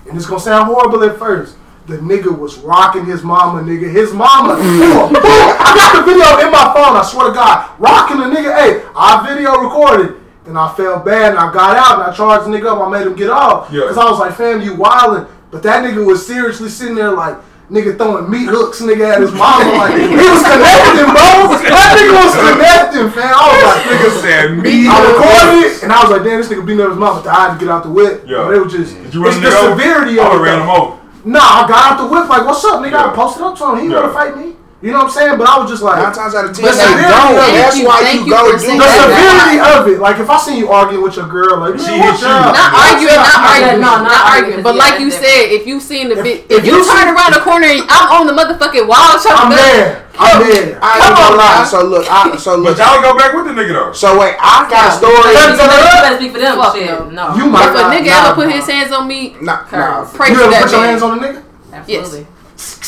and 0.07 0.15
it's 0.17 0.25
gonna 0.25 0.39
sound 0.41 0.65
horrible 0.67 1.03
at 1.03 1.17
first. 1.17 1.55
The 1.87 1.97
nigga 1.97 2.35
was 2.37 2.57
rocking 2.59 3.05
his 3.05 3.23
mama, 3.23 3.61
nigga. 3.61 3.89
His 3.91 4.13
mama. 4.13 4.55
boom, 4.55 5.13
boom. 5.13 5.21
I 5.23 5.73
got 5.75 5.95
the 5.95 6.01
video 6.03 6.37
in 6.45 6.51
my 6.51 6.71
phone. 6.73 6.95
I 6.95 7.03
swear 7.03 7.29
to 7.29 7.33
God, 7.33 7.65
rocking 7.79 8.17
the 8.19 8.25
nigga. 8.25 8.53
Hey, 8.55 8.81
I 8.95 9.25
video 9.27 9.57
recorded. 9.59 10.15
And 10.45 10.57
I 10.57 10.73
felt 10.73 11.05
bad, 11.05 11.31
and 11.31 11.39
I 11.39 11.53
got 11.53 11.77
out, 11.77 11.99
and 11.99 12.11
I 12.11 12.15
charged 12.15 12.45
the 12.45 12.49
nigga 12.49 12.65
up. 12.75 12.81
I 12.81 12.89
made 12.89 13.05
him 13.05 13.15
get 13.15 13.29
off, 13.29 13.69
Yeah. 13.71 13.87
cause 13.87 13.97
I 13.97 14.05
was 14.09 14.19
like, 14.19 14.33
"Fam, 14.35 14.61
you 14.61 14.73
wildin'." 14.73 15.27
But 15.51 15.61
that 15.63 15.83
nigga 15.83 16.03
was 16.05 16.25
seriously 16.25 16.69
sitting 16.69 16.95
there 16.95 17.11
like, 17.11 17.35
Nigga 17.71 17.95
throwing 17.97 18.29
meat 18.29 18.49
hooks, 18.51 18.81
nigga 18.81 19.15
at 19.15 19.21
his 19.21 19.31
mama. 19.31 19.63
Like, 19.79 19.95
he 19.95 20.03
was 20.11 20.43
connecting, 20.43 21.07
bro. 21.07 21.55
That 21.71 21.95
nigga 21.95 22.15
was 22.19 22.35
connecting, 22.35 23.07
fam. 23.15 23.31
I 23.31 23.47
was 23.47 23.63
like, 23.63 23.83
Nigga 23.87 24.09
said 24.19 24.57
meat. 24.59 24.87
I 24.91 24.99
recorded 25.07 25.71
it, 25.71 25.83
and 25.83 25.87
I 25.93 26.01
was 26.03 26.11
like, 26.11 26.23
damn, 26.27 26.41
this 26.41 26.49
nigga 26.51 26.65
beating 26.67 26.81
up 26.83 26.89
his 26.89 26.97
mama. 26.99 27.23
I 27.29 27.47
had 27.47 27.53
to 27.53 27.59
get 27.63 27.69
out 27.71 27.83
the 27.83 27.89
whip. 27.89 28.25
Yeah. 28.27 28.43
But 28.43 28.55
it 28.55 28.61
was 28.61 28.73
just, 28.73 28.91
Did 29.01 29.13
you 29.13 29.23
run 29.23 29.31
it's 29.31 29.39
the 29.39 29.55
over? 29.55 29.79
severity 29.79 30.19
of 30.19 30.33
it. 30.35 30.43
ran 30.43 30.59
him 30.59 30.67
over. 30.69 30.99
Nah, 31.23 31.39
I 31.39 31.67
got 31.69 31.79
out 31.93 31.97
the 32.03 32.07
whip 32.11 32.27
like, 32.27 32.43
what's 32.45 32.65
up, 32.65 32.81
nigga? 32.83 32.91
Yeah. 32.91 33.05
I 33.07 33.15
posted 33.15 33.43
up 33.43 33.55
to 33.57 33.63
him. 33.71 33.77
He 33.79 33.87
Yeah. 33.87 34.01
wanna 34.01 34.11
fight 34.19 34.35
me. 34.35 34.57
You 34.81 34.89
know 34.89 35.05
what 35.05 35.13
I'm 35.13 35.13
saying? 35.13 35.37
But 35.37 35.45
I 35.45 35.61
was 35.61 35.69
just 35.69 35.85
like, 35.85 36.01
Nine 36.01 36.09
times 36.09 36.33
out 36.33 36.49
of 36.49 36.57
ten, 36.57 36.65
But 36.65 36.73
they 36.73 36.89
severity 36.89 37.13
don't. 37.13 37.37
of 37.37 37.45
it. 37.45 37.53
That's 37.53 37.77
you, 37.77 37.85
why 37.85 38.01
you 38.01 38.25
you 38.25 38.33
go 38.33 38.49
for 38.49 38.57
do 38.57 38.65
saying 38.65 38.81
the 38.81 38.89
that. 38.89 38.97
severity 38.97 39.57
of 39.61 39.81
it. 39.93 39.97
Like 40.01 40.17
if 40.17 40.25
I 40.25 40.37
see 40.41 40.57
you 40.57 40.73
arguing 40.73 41.05
with 41.05 41.15
your 41.21 41.29
girl, 41.29 41.61
like 41.61 41.77
She 41.77 41.93
man, 41.93 42.01
hit 42.01 42.17
you. 42.17 42.33
Not 42.33 42.57
arguing, 42.73 43.13
not 43.21 43.37
arguing, 43.45 43.77
no, 43.77 43.91
not, 44.01 44.09
not 44.09 44.21
arguing. 44.25 44.57
arguing, 44.57 44.63
But 44.65 44.73
yeah, 44.73 44.81
like 44.81 44.97
you 44.97 45.09
that's 45.13 45.21
said, 45.21 45.53
if 45.53 45.63
you 45.69 45.77
seen 45.77 46.09
the 46.09 46.17
bit, 46.17 46.49
if 46.49 46.61
if 46.61 46.65
you 46.65 46.81
you 46.81 46.89
turn 46.89 47.13
around 47.13 47.37
the 47.37 47.45
corner, 47.45 47.69
and 47.69 47.85
I'm 47.93 48.09
on 48.09 48.25
the 48.25 48.33
motherfucking 48.33 48.89
wild 48.89 49.21
shot. 49.21 49.37
I'm 49.37 49.53
there. 49.53 50.09
I'm 50.17 50.41
there. 50.49 50.81
I 50.81 50.97
ain't 50.97 51.05
Come 51.05 51.13
gonna 51.13 51.29
on, 51.29 51.37
lie. 51.37 51.61
bro. 51.61 51.69
So 51.69 51.77
look, 51.85 52.05
I, 52.09 52.17
so 52.41 52.51
But 52.65 52.73
y'all 52.81 53.05
go 53.05 53.13
back 53.13 53.37
with 53.37 53.45
the 53.45 53.53
nigga 53.53 53.73
though. 53.77 53.93
So 53.93 54.17
wait, 54.17 54.33
I 54.41 54.65
got 54.65 54.89
a 54.89 54.97
You 54.97 54.97
story. 54.97 55.29
better, 55.29 55.53
you 55.53 55.61
better 55.61 56.15
speak 56.17 56.31
for 56.33 56.41
them. 56.41 56.57
Fuck 56.57 56.73
shit. 56.73 56.89
no. 56.89 57.13
No. 57.13 57.25
You 57.37 57.45
might 57.53 57.69
If 57.69 57.77
a 57.77 57.85
nigga 57.85 58.09
nah, 58.09 58.25
ever 58.33 58.33
put 58.33 58.49
nah. 58.49 58.57
his 58.57 58.65
hands 58.65 58.91
on 58.91 59.05
me, 59.05 59.37
Nah, 59.45 59.61
nah. 59.69 60.09
pray 60.09 60.33
You 60.33 60.41
for 60.41 60.49
ever 60.49 60.57
that 60.57 60.65
put 60.65 60.73
your 60.73 60.83
hands 60.89 61.05
on 61.05 61.11
a 61.13 61.21
nigga? 61.21 61.39
Absolutely. 61.69 62.25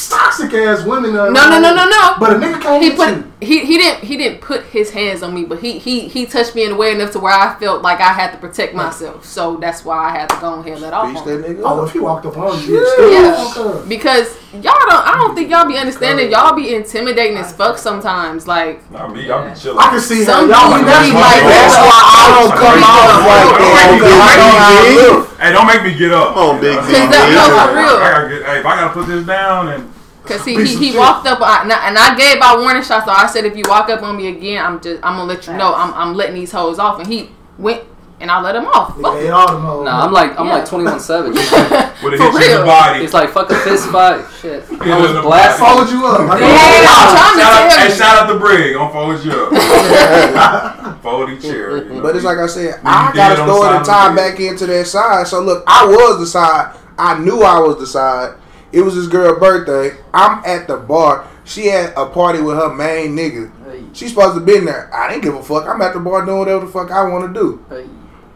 Toxic 0.09 0.53
ass 0.53 0.85
women. 0.85 1.15
Uh, 1.17 1.29
No, 1.29 1.49
no, 1.49 1.59
no, 1.59 1.73
no, 1.75 1.85
no. 1.89 2.15
But 2.19 2.33
a 2.33 2.35
nigga 2.35 2.61
can't 2.61 2.83
He 2.83 2.89
hit 2.89 2.97
put 2.97 3.09
you. 3.09 3.31
he 3.41 3.65
he 3.65 3.77
didn't 3.77 4.03
he 4.03 4.17
didn't 4.17 4.41
put 4.41 4.63
his 4.65 4.91
hands 4.91 5.23
on 5.23 5.33
me, 5.33 5.43
but 5.43 5.59
he 5.59 5.79
he 5.79 6.07
he 6.07 6.25
touched 6.25 6.53
me 6.55 6.65
in 6.65 6.71
a 6.73 6.75
way 6.75 6.91
enough 6.93 7.11
to 7.11 7.19
where 7.19 7.33
I 7.33 7.57
felt 7.59 7.81
like 7.81 7.99
I 7.99 8.13
had 8.13 8.31
to 8.31 8.37
protect 8.37 8.75
myself. 8.75 9.25
So 9.25 9.57
that's 9.57 9.83
why 9.83 10.09
I 10.09 10.11
had 10.19 10.29
to 10.29 10.37
go 10.39 10.53
ahead 10.59 10.73
and 10.73 10.81
let 10.81 10.93
off. 10.93 11.07
Beach 11.09 11.17
on 11.21 11.27
that 11.27 11.45
him. 11.49 11.57
nigga. 11.57 11.61
Oh, 11.65 11.83
if 11.85 11.91
he 11.93 11.99
walked 11.99 12.25
up 12.27 12.37
on 12.37 12.59
you, 12.61 12.75
you'd 12.79 13.11
Yeah. 13.13 13.81
Because 13.87 14.37
y'all 14.53 14.77
don't 14.89 15.07
I 15.07 15.15
don't 15.19 15.33
think 15.35 15.49
y'all 15.49 15.65
be 15.67 15.77
understanding. 15.77 16.29
Y'all 16.31 16.55
be 16.55 16.75
intimidating 16.75 17.37
as 17.37 17.51
fuck 17.53 17.77
sometimes. 17.77 18.47
Like 18.47 18.79
Nah, 18.91 19.07
me, 19.07 19.29
I 19.31 19.49
be 19.53 19.59
chilling. 19.59 19.79
I 19.79 19.89
can 19.89 19.99
see 19.99 20.23
how 20.23 20.41
Some 20.41 20.49
y'all 20.49 20.69
dudes 20.77 20.85
like 20.87 21.05
be 21.09 21.13
like- 21.17 21.43
That's 21.43 21.75
why 21.75 22.01
I 22.05 22.25
don't 22.37 22.51
come 22.53 22.79
Don't 22.79 22.81
like 22.81 23.49
that. 23.57 23.73
make 23.73 23.91
me- 23.91 23.97
because 23.97 24.19
I 24.21 24.33
know 24.37 24.51
how 24.61 24.69
I 24.77 25.17
look. 25.17 25.29
Hey, 25.43 25.51
don't 25.51 25.67
make 25.67 25.83
me 25.83 25.93
get 25.97 26.13
up. 26.13 26.35
Come 26.35 26.55
on, 26.55 26.61
big 26.61 26.77
Cause 26.77 26.87
D. 26.87 26.93
that- 26.93 27.27
no, 27.35 27.43
for 27.51 27.75
real. 27.75 27.97
I 27.99 28.11
gotta 28.11 28.29
get, 28.29 28.43
hey, 28.47 28.59
if 28.59 28.65
I 28.65 28.75
gotta 28.79 28.93
put 28.93 29.07
this 29.07 29.25
down 29.25 29.62
and 29.69 29.93
Cause 30.25 30.45
he, 30.45 30.55
he, 30.63 30.91
he 30.91 30.97
walked 30.97 31.27
up 31.27 31.41
and 31.41 31.73
I, 31.73 31.87
and 31.89 31.97
I 31.97 32.15
gave 32.17 32.41
out 32.41 32.59
warning 32.61 32.81
shots. 32.81 33.05
So 33.05 33.11
I 33.11 33.27
said, 33.27 33.43
if 33.43 33.57
you 33.57 33.63
walk 33.67 33.89
up 33.89 34.01
on 34.03 34.15
me 34.15 34.27
again, 34.29 34.63
I'm 34.65 34.79
just 34.81 35.03
I'm 35.03 35.17
gonna 35.17 35.25
let 35.25 35.45
you 35.47 35.53
know 35.53 35.73
I'm, 35.75 35.93
I'm 35.93 36.13
letting 36.15 36.35
these 36.35 36.51
hoes 36.53 36.79
off. 36.79 36.97
And 36.99 37.07
he 37.07 37.29
went 37.57 37.83
and 38.21 38.31
I 38.31 38.39
let 38.39 38.55
him 38.55 38.65
off. 38.67 38.95
Nigga 38.95 39.01
Fuck 39.01 39.15
ate 39.15 39.29
all 39.31 39.47
them 39.51 39.61
hoes. 39.63 39.83
Nah, 39.83 40.05
I'm 40.05 40.13
like 40.13 40.39
I'm 40.39 40.47
Yeah. 40.47 40.53
like 40.59 40.65
21 40.65 40.99
Savage. 41.01 41.35
would 41.35 41.43
For 41.43 42.09
hit 42.11 42.19
you 42.21 42.27
in 42.29 42.33
real. 42.39 42.59
the 42.59 42.65
body. 42.65 43.03
It's 43.03 43.13
like 43.13 43.31
fuck 43.31 43.49
a 43.51 43.55
fist 43.67 43.89
fight. 43.89 44.23
Shit. 44.39 44.63
Yeah, 44.71 44.77
I 44.95 45.01
was 45.01 45.11
the- 45.11 45.19
I 45.19 45.21
blasting. 45.23 45.65
followed 45.65 45.89
you 45.89 46.05
up. 46.07 46.19
Like, 46.29 46.39
Yeah, 46.39 46.47
I'm 46.47 47.35
trying 47.35 47.35
to 47.35 47.41
Shout 47.43 47.51
out, 47.51 47.69
tell 47.69 47.79
hey, 47.79 47.89
you. 47.89 47.95
shout 47.95 48.15
out 48.23 48.31
to 48.31 48.39
Brig 48.39 48.75
on 48.77 48.91
Fold 48.93 49.25
You 49.25 49.31
Up. 49.33 51.01
Folding 51.03 51.41
chair. 51.41 51.77
You 51.83 51.95
know? 51.95 52.01
But 52.01 52.15
it's 52.15 52.23
like 52.23 52.37
I 52.37 52.47
said, 52.47 52.75
When 52.81 52.87
I 52.93 53.11
got 53.13 53.33
a 53.33 53.35
dead 53.35 53.39
on 53.41 53.47
the 53.47 53.53
story 53.53 53.67
side 53.67 53.73
to 53.73 53.79
of 53.81 53.85
the 53.85 53.91
tie 53.91 54.15
bed. 54.15 54.31
back 54.31 54.39
into 54.39 54.65
that 54.67 54.87
side. 54.87 55.27
So 55.27 55.41
look, 55.41 55.63
I 55.67 55.85
was 55.85 56.19
the 56.19 56.27
side. 56.27 56.77
I 56.97 57.19
knew 57.19 57.41
I 57.43 57.59
was 57.59 57.77
the 57.77 57.87
side. 57.87 58.35
It 58.73 58.81
was 58.81 58.95
this 58.95 59.07
girl' 59.07 59.39
birthday. 59.39 59.95
I'm 60.13 60.43
at 60.43 60.67
the 60.67 60.77
bar. 60.77 61.27
She 61.45 61.67
had 61.67 61.93
a 61.95 62.07
party 62.07 62.41
with 62.41 62.57
her 62.57 62.73
main 62.73 63.15
nigga. 63.15 63.51
She's 63.95 64.09
supposed 64.09 64.35
to 64.35 64.41
be 64.41 64.55
in 64.57 64.65
there. 64.65 64.93
I 64.93 65.09
didn't 65.09 65.23
give 65.23 65.35
a 65.35 65.43
fuck. 65.43 65.67
I'm 65.67 65.81
at 65.81 65.93
the 65.93 65.99
bar 65.99 66.25
doing 66.25 66.39
whatever 66.39 66.65
the 66.65 66.71
fuck 66.71 66.89
I 66.89 67.07
want 67.07 67.31
to 67.33 67.39
do. 67.39 67.63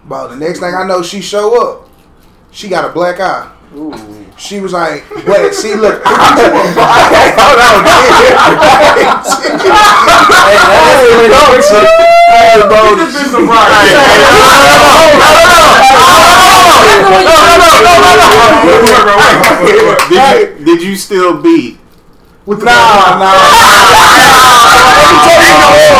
But 0.05 0.27
the 0.27 0.35
next 0.35 0.59
thing 0.59 0.75
I 0.75 0.85
know, 0.85 1.01
she 1.01 1.21
show 1.21 1.59
up. 1.61 1.89
She 2.51 2.69
got 2.69 2.85
a 2.89 2.93
black 2.93 3.19
eye. 3.19 3.51
Ooh. 3.75 4.26
She 4.37 4.59
was 4.59 4.71
like, 4.71 5.03
wait, 5.25 5.53
see, 5.53 5.75
look. 5.75 6.01
Hold 6.05 6.17
on, 7.59 7.83
Hey, 12.29 12.61
bro. 12.67 12.95
This 12.95 13.15
bitch 13.15 13.31
some 13.31 13.49
right. 13.49 13.87
Did 20.09 20.59
you, 20.59 20.65
did 20.65 20.81
you 20.83 20.95
still 20.95 21.41
beat? 21.41 21.79
with 22.47 22.59
the 22.59 22.65
Nah, 22.65 23.19
nah. 23.19 23.35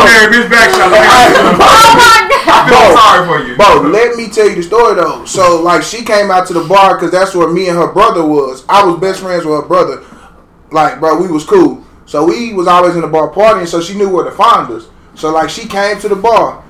Hey, 0.08 0.28
bitch, 0.32 0.50
back 0.50 0.72
shot. 0.72 2.24
I 2.48 2.70
feel 2.70 2.98
sorry 2.98 3.28
for 3.28 3.48
you. 3.48 3.56
Bro, 3.58 3.90
let 3.92 4.16
me 4.16 4.30
tell 4.30 4.48
you 4.48 4.56
the 4.56 4.64
story 4.64 4.96
though. 4.96 5.26
So 5.26 5.62
like 5.62 5.84
she 5.84 6.04
came 6.04 6.32
out 6.32 6.48
to 6.48 6.54
the 6.54 6.64
bar 6.64 6.96
because 6.96 7.12
that's 7.12 7.36
where 7.36 7.52
me 7.52 7.70
and 7.70 7.78
her 7.78 7.92
brother 7.92 8.26
was. 8.26 8.66
I 8.68 8.86
was 8.86 9.00
best 9.00 9.22
friends 9.22 9.46
with 9.46 9.62
her 9.62 9.68
brother. 9.68 10.04
Like, 10.72 11.00
bro, 11.00 11.22
we 11.22 11.32
was 11.32 11.44
cool. 11.46 11.84
So 12.06 12.26
we 12.26 12.54
was 12.54 12.68
always 12.68 12.96
in 12.96 13.02
the 13.02 13.08
bar 13.08 13.30
partying, 13.32 13.68
so 13.68 13.82
she 13.82 13.98
knew 13.98 14.10
where 14.10 14.24
to 14.24 14.32
find 14.32 14.72
us. 14.72 14.88
So 15.16 15.32
like 15.32 15.50
she 15.50 15.68
came 15.68 16.00
to 16.00 16.10
the 16.10 16.16
bar 16.16 16.64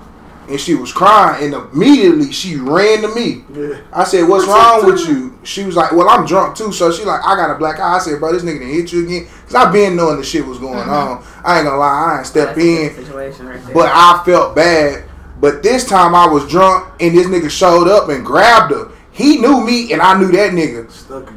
and 0.50 0.60
she 0.60 0.76
was 0.76 0.94
crying 0.94 1.54
and 1.54 1.54
immediately 1.54 2.32
she 2.32 2.56
ran 2.56 3.02
to 3.02 3.14
me. 3.14 3.44
Yeah. 3.54 3.82
I 3.92 4.04
said, 4.06 4.28
What's 4.28 4.48
wrong 4.48 4.86
with 4.86 5.08
you? 5.08 5.38
She 5.44 5.64
was 5.64 5.76
like, 5.76 5.92
Well, 5.92 6.10
I'm 6.10 6.26
drunk 6.26 6.56
too. 6.56 6.72
So 6.72 6.92
she 6.92 7.04
like, 7.04 7.22
I 7.24 7.36
got 7.36 7.52
a 7.52 7.56
black 7.56 7.80
eye. 7.80 7.96
I 7.96 8.00
said, 8.00 8.20
Bro, 8.20 8.34
this 8.34 8.44
nigga 8.44 8.60
done 8.60 8.70
hit 8.70 8.92
you 8.94 9.06
again. 9.06 9.28
Cause 9.46 9.56
I 9.56 9.72
been 9.72 9.96
knowing 9.96 10.18
the 10.18 10.24
shit 10.24 10.46
was 10.46 10.60
going 10.60 10.80
mm-hmm. 10.80 10.90
on. 10.90 11.24
I 11.44 11.58
ain't 11.58 11.66
gonna 11.66 11.78
lie, 11.78 12.14
I 12.14 12.18
ain't 12.20 12.28
step 12.28 12.56
That's 12.56 12.60
in. 12.60 12.96
situation 12.96 13.46
right 13.48 13.64
there. 13.64 13.74
But 13.74 13.92
I 13.94 14.24
felt 14.26 14.56
bad. 14.56 15.04
But 15.40 15.62
this 15.64 15.86
time 15.86 16.16
I 16.16 16.28
was 16.28 16.48
drunk 16.48 16.94
and 17.00 17.16
this 17.16 17.28
nigga 17.28 17.50
showed 17.50 17.88
up 17.88 18.10
and 18.10 18.26
grabbed 18.26 18.74
her. 18.74 18.92
He 19.12 19.38
knew 19.38 19.64
me 19.64 19.94
and 19.94 20.02
I 20.02 20.20
knew 20.20 20.32
that 20.32 20.52
nigga. 20.52 20.90
Stuck. 20.92 21.32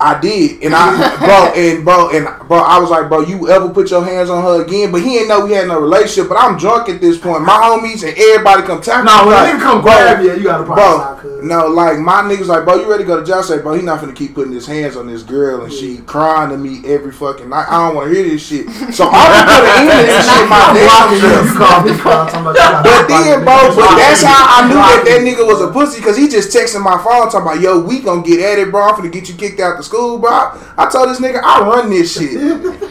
I 0.00 0.18
did. 0.20 0.62
And 0.62 0.74
I 0.74 1.16
bro 1.18 1.52
and 1.56 1.84
bro 1.84 2.10
and 2.10 2.24
bro, 2.48 2.58
I 2.58 2.78
was 2.78 2.90
like, 2.90 3.08
bro, 3.08 3.20
you 3.20 3.48
ever 3.50 3.68
put 3.68 3.90
your 3.90 4.04
hands 4.04 4.30
on 4.30 4.42
her 4.42 4.64
again? 4.64 4.90
But 4.92 5.02
he 5.02 5.10
didn't 5.10 5.28
know 5.28 5.44
we 5.44 5.52
had 5.52 5.68
no 5.68 5.80
relationship. 5.80 6.28
But 6.28 6.38
I'm 6.38 6.56
drunk 6.58 6.88
at 6.88 7.00
this 7.00 7.18
point. 7.18 7.42
My 7.42 7.52
homies 7.54 8.06
and 8.06 8.16
everybody 8.16 8.62
come 8.62 8.80
tackle 8.80 9.04
Nah, 9.04 9.22
me 9.24 9.28
when 9.28 9.36
a 9.36 9.42
like, 9.42 9.54
nigga 9.54 9.60
come 9.62 9.80
grab 9.82 10.24
you, 10.24 10.34
you 10.36 10.44
gotta 10.44 10.64
probably 10.64 11.20
Bro, 11.22 11.38
cuz. 11.38 11.44
no, 11.44 11.66
like 11.68 11.98
my 11.98 12.22
niggas 12.22 12.46
like, 12.46 12.64
bro, 12.64 12.76
you 12.76 12.90
ready 12.90 13.04
to 13.04 13.06
go 13.08 13.20
to 13.20 13.26
jail? 13.26 13.36
I 13.38 13.42
say, 13.42 13.58
bro, 13.60 13.74
he 13.74 13.82
not 13.82 14.00
finna 14.00 14.14
keep 14.16 14.34
putting 14.34 14.52
his 14.52 14.66
hands 14.66 14.96
on 14.96 15.06
this 15.06 15.22
girl 15.22 15.64
and 15.64 15.72
she 15.72 15.98
crying 15.98 16.50
to 16.50 16.56
me 16.56 16.80
every 16.86 17.12
fucking 17.12 17.48
night. 17.48 17.66
I 17.68 17.86
don't 17.86 17.96
want 17.96 18.08
to 18.08 18.14
hear 18.14 18.24
this 18.24 18.46
shit. 18.46 18.66
So 18.90 19.06
I'm 19.06 19.30
gonna 19.30 19.46
put 19.46 19.62
an 19.64 19.86
end 19.86 20.00
to 20.00 20.06
this 20.06 20.26
shit. 20.26 20.48
My 20.50 20.58
I'm 20.60 20.74
damn 20.74 21.46
You 21.46 21.54
called 21.56 21.84
me, 21.86 21.92
call, 21.96 22.26
talking 22.26 22.40
about 22.40 22.56
you 22.56 22.90
but 22.90 23.06
then, 23.08 23.44
bro, 23.44 23.74
but 23.76 23.96
that's 23.96 24.22
how 24.22 24.44
I 24.48 24.68
knew 24.68 24.74
that 24.74 25.02
that 25.06 25.20
nigga 25.22 25.46
was 25.46 25.60
a 25.62 25.70
pussy 25.72 26.00
because 26.00 26.16
he 26.16 26.28
just 26.28 26.54
texting 26.54 26.82
my 26.82 26.96
phone 27.02 27.30
talking 27.30 27.40
about, 27.42 27.60
yo, 27.60 27.80
we 27.80 28.00
gonna 28.00 28.22
get 28.22 28.40
at 28.40 28.58
it, 28.58 28.70
bro. 28.70 28.82
I'm 28.88 28.94
finna 28.94 29.12
get 29.12 29.28
you 29.28 29.34
kicked 29.36 29.60
out 29.60 29.76
the 29.78 29.82
school, 29.90 30.18
bro. 30.22 30.54
I 30.78 30.86
told 30.90 31.10
this 31.10 31.18
nigga, 31.18 31.42
I 31.42 31.66
run 31.66 31.90
this 31.90 32.14
shit. 32.14 32.38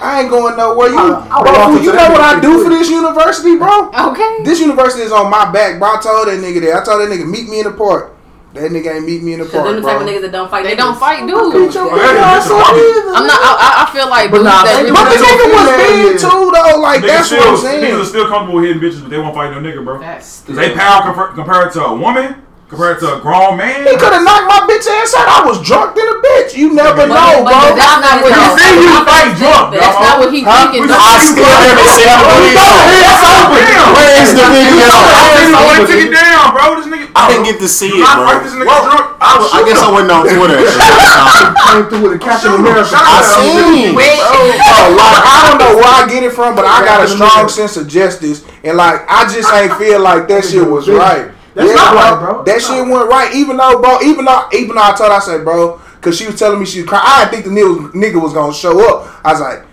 I 0.03 0.21
ain't 0.21 0.29
going 0.29 0.57
nowhere. 0.59 0.89
You, 0.91 0.99
I- 0.99 1.23
I 1.31 1.41
bro, 1.41 1.51
walked 1.55 1.63
fool, 1.71 1.77
up 1.79 1.83
you 1.87 1.93
know 1.95 2.09
what 2.11 2.21
I 2.21 2.39
do 2.43 2.63
for 2.63 2.69
this 2.69 2.89
university, 2.91 3.55
bro? 3.55 3.87
Okay. 4.11 4.43
This 4.43 4.59
university 4.59 5.03
is 5.03 5.11
on 5.15 5.31
my 5.31 5.49
back, 5.51 5.79
bro. 5.79 5.95
I 5.95 6.01
told 6.03 6.27
that 6.27 6.39
nigga 6.43 6.59
that. 6.67 6.81
I 6.81 6.83
told 6.83 6.99
that 7.01 7.07
nigga, 7.09 7.23
meet 7.29 7.47
me 7.47 7.59
in 7.63 7.71
the 7.71 7.73
park. 7.73 8.15
That 8.57 8.71
nigga 8.73 8.97
ain't 8.97 9.05
meet 9.05 9.21
me 9.21 9.37
in 9.37 9.39
the 9.41 9.45
park, 9.45 9.61
them 9.63 9.75
the 9.77 9.85
type 9.85 10.01
of 10.01 10.07
niggas 10.09 10.25
that 10.25 10.31
don't 10.33 10.49
fight. 10.49 10.63
They 10.65 10.73
niggas. 10.73 10.77
don't 10.81 10.97
fight 10.99 11.21
Beat 11.21 11.37
dudes. 11.37 11.75
your 11.77 11.85
Yeah, 11.85 12.01
bitch 12.01 12.17
ass 12.17 12.49
yeah, 12.49 12.57
up 12.57 12.73
yeah. 12.73 12.81
either. 12.81 13.13
I'm 13.13 13.27
not. 13.29 13.39
I, 13.45 13.51
I- 13.61 13.75
I 13.79 13.93
feel 13.93 14.09
like 14.09 14.27
But 14.33 14.37
dudes 14.41 14.49
nah, 14.49 14.63
that 14.65 14.73
they- 14.73 14.89
really 14.89 14.97
But 14.97 15.05
the 15.13 15.17
nigga 15.21 15.45
was 15.53 15.65
yeah, 15.69 15.77
big 15.85 16.17
too, 16.17 16.41
though. 16.49 16.81
Like 16.81 16.99
Niggas 16.99 17.07
that's 17.07 17.27
still, 17.29 17.39
what 17.39 17.47
I'm 17.47 17.57
saying. 17.61 17.81
niggas 17.85 18.01
are 18.01 18.09
still 18.09 18.27
comfortable 18.27 18.59
hitting 18.65 18.81
bitches, 18.81 19.01
but 19.05 19.09
they 19.13 19.19
won't 19.21 19.35
fight 19.37 19.51
no 19.53 19.61
nigga, 19.61 19.85
bro. 19.85 20.01
Facts. 20.01 20.43
Cause 20.49 20.55
they 20.57 20.73
power 20.73 21.05
compar- 21.05 21.35
compared 21.37 21.71
to 21.77 21.81
a 21.85 21.93
woman, 21.95 22.41
compared 22.69 23.01
to 23.01 23.17
a 23.17 23.19
grown 23.19 23.57
man. 23.57 23.81
He 23.81 23.97
could 23.97 24.13
have 24.13 24.21
knocked 24.21 24.45
my 24.45 24.61
bitch 24.69 24.85
ass 24.85 25.11
out. 25.17 25.25
I 25.25 25.41
was 25.41 25.57
drunk 25.65 25.97
than 25.97 26.05
a 26.05 26.17
bitch. 26.21 26.53
You 26.55 26.69
never 26.77 27.09
But- 27.09 27.17
know, 27.17 27.41
but 27.41 27.49
bro. 27.49 27.73
that's 27.75 27.97
not 27.97 28.21
what 28.21 28.29
You 28.29 28.45
he 28.45 28.61
see 28.61 28.73
you 28.85 28.93
fight 29.09 29.33
drunk, 29.41 29.65
That's 29.73 29.89
dog. 29.97 30.05
not 30.05 30.15
what 30.21 30.29
he 30.29 30.41
Huh? 30.45 30.69
thinking. 30.69 30.81
We 30.85 30.87
though. 30.87 30.93
just- 30.93 31.09
I 31.09 31.19
still 31.19 31.49
haven't 31.49 31.89
seen 31.97 32.13
the 32.13 32.29
video. 32.29 33.85
Where's 33.97 34.31
the 34.37 34.45
video? 34.53 34.85
I 34.85 35.33
didn't 35.33 35.51
know 35.51 35.65
I 35.65 35.79
they 35.81 35.85
took 35.89 36.01
it 36.05 36.11
down, 36.13 36.45
bro. 36.53 36.65
This 36.77 36.85
nigga. 36.85 37.27
didn't 37.29 37.43
get 37.49 37.59
to 37.59 37.67
see 37.67 37.89
it, 37.89 38.05
I 38.05 38.37
this 38.43 38.53
bro. 38.53 38.61
nigga 38.65 38.85
drunk. 38.85 39.05
I 39.19 39.37
was 39.37 39.49
I 39.53 39.59
guess 39.65 39.81
I 39.81 39.89
went 39.91 40.11
on 40.11 40.21
Twitter. 40.29 40.57
Came 40.61 41.85
through 41.89 42.03
with 42.05 42.13
a 42.13 42.19
Captain 42.23 42.53
America. 42.53 42.85
Shout 42.89 43.01
I 43.01 43.21
seen. 43.41 43.95
Bro, 43.95 44.03
oh, 44.05 44.95
like, 44.95 45.25
I 45.25 45.49
don't 45.49 45.57
know 45.59 45.75
where 45.75 45.89
I 45.89 46.07
get 46.07 46.23
it 46.23 46.33
from, 46.33 46.55
but 46.55 46.65
I 46.65 46.85
got 46.85 47.03
a 47.03 47.07
strong 47.07 47.49
sense 47.49 47.77
of 47.77 47.87
justice, 47.87 48.43
and 48.63 48.77
like 48.77 49.01
I 49.09 49.25
just 49.25 49.51
ain't 49.53 49.73
feel 49.77 49.99
like 49.99 50.27
that 50.29 50.45
shit 50.45 50.65
was 50.65 50.87
right. 50.87 51.31
That's 51.59 51.75
not 51.75 51.93
right, 51.93 52.19
bro. 52.19 52.37
That 52.37 52.45
That's 52.45 52.67
shit 52.67 52.87
went 52.87 53.09
right, 53.09 53.33
even 53.35 53.57
though, 53.57 53.81
bro, 53.81 53.99
even 54.01 54.25
though, 54.25 54.47
even 54.53 54.75
though 54.75 54.83
I 54.83 54.93
told 54.95 55.11
her, 55.11 55.17
I 55.17 55.19
said, 55.19 55.43
bro, 55.43 55.79
because 55.95 56.17
she 56.17 56.25
was 56.25 56.39
telling 56.39 56.59
me 56.59 56.65
she 56.65 56.81
was 56.81 56.89
crying. 56.89 57.03
I 57.05 57.29
didn't 57.29 57.43
think 57.43 57.55
the 57.55 57.61
nigga, 57.61 57.91
nigga 57.91 58.21
was 58.21 58.33
gonna 58.33 58.53
show 58.53 58.79
up. 58.87 59.25
I 59.25 59.33
was 59.33 59.41
like, 59.41 59.65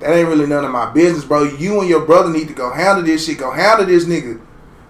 that 0.00 0.12
ain't 0.14 0.28
really 0.28 0.46
none 0.46 0.64
of 0.64 0.70
my 0.70 0.90
business, 0.92 1.24
bro. 1.24 1.44
You 1.44 1.80
and 1.80 1.88
your 1.88 2.04
brother 2.04 2.30
need 2.30 2.48
to 2.48 2.54
go 2.54 2.72
handle 2.72 3.04
this 3.04 3.26
shit. 3.26 3.38
Go 3.38 3.50
handle 3.50 3.86
this 3.86 4.04
nigga. 4.04 4.40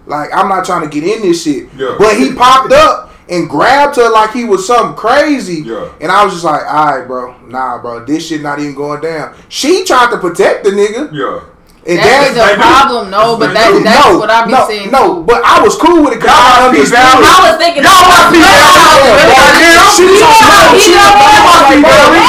Like 0.05 0.29
I'm 0.33 0.49
not 0.49 0.65
trying 0.65 0.87
to 0.87 0.89
get 0.89 1.03
in 1.03 1.21
this 1.21 1.43
shit. 1.43 1.69
Yeah. 1.75 1.95
But 1.97 2.17
he 2.17 2.33
popped 2.33 2.73
up 2.73 3.11
and 3.29 3.49
grabbed 3.49 3.95
her 3.97 4.09
like 4.09 4.31
he 4.31 4.43
was 4.43 4.65
something 4.65 4.95
crazy. 4.95 5.61
Yeah. 5.61 5.93
And 6.01 6.11
I 6.11 6.23
was 6.23 6.33
just 6.33 6.45
like, 6.45 6.65
all 6.65 6.97
right, 6.97 7.07
bro. 7.07 7.39
Nah, 7.47 7.81
bro. 7.81 8.05
This 8.05 8.27
shit 8.27 8.41
not 8.41 8.59
even 8.59 8.75
going 8.75 9.01
down. 9.01 9.35
She 9.49 9.85
tried 9.85 10.11
to 10.11 10.17
protect 10.17 10.63
the 10.63 10.71
nigga. 10.71 11.11
Yeah. 11.13 11.48
And 11.87 11.95
That 11.95 12.27
is 12.27 12.35
that's 12.35 12.53
a 12.53 12.59
problem, 12.59 13.07
no, 13.07 13.39
but 13.39 13.55
that, 13.55 13.71
that's 13.71 14.11
no, 14.11 14.19
what 14.19 14.27
I 14.29 14.43
be 14.45 14.51
no, 14.51 14.67
saying. 14.67 14.91
No, 14.91 15.23
but 15.23 15.39
I 15.47 15.63
was 15.63 15.79
cool 15.79 16.03
with 16.03 16.13
it 16.13 16.19
because 16.19 16.35
Y'all 16.35 16.59
I 16.59 16.67
must 16.67 16.75
be 16.75 16.83
understood. 16.83 16.99
down. 16.99 17.23
I 17.23 17.39
was 17.47 17.55
thinking. 17.55 17.83
Y'all 17.87 18.03
must 18.03 18.27
be 18.35 18.39
down. 18.43 18.59
She 19.95 20.03
You 20.05 20.19
told 20.19 20.35
me 20.35 20.75
you 20.75 20.83
she 20.83 20.91
know 20.93 21.07
left 21.07 21.15
what? 21.15 22.19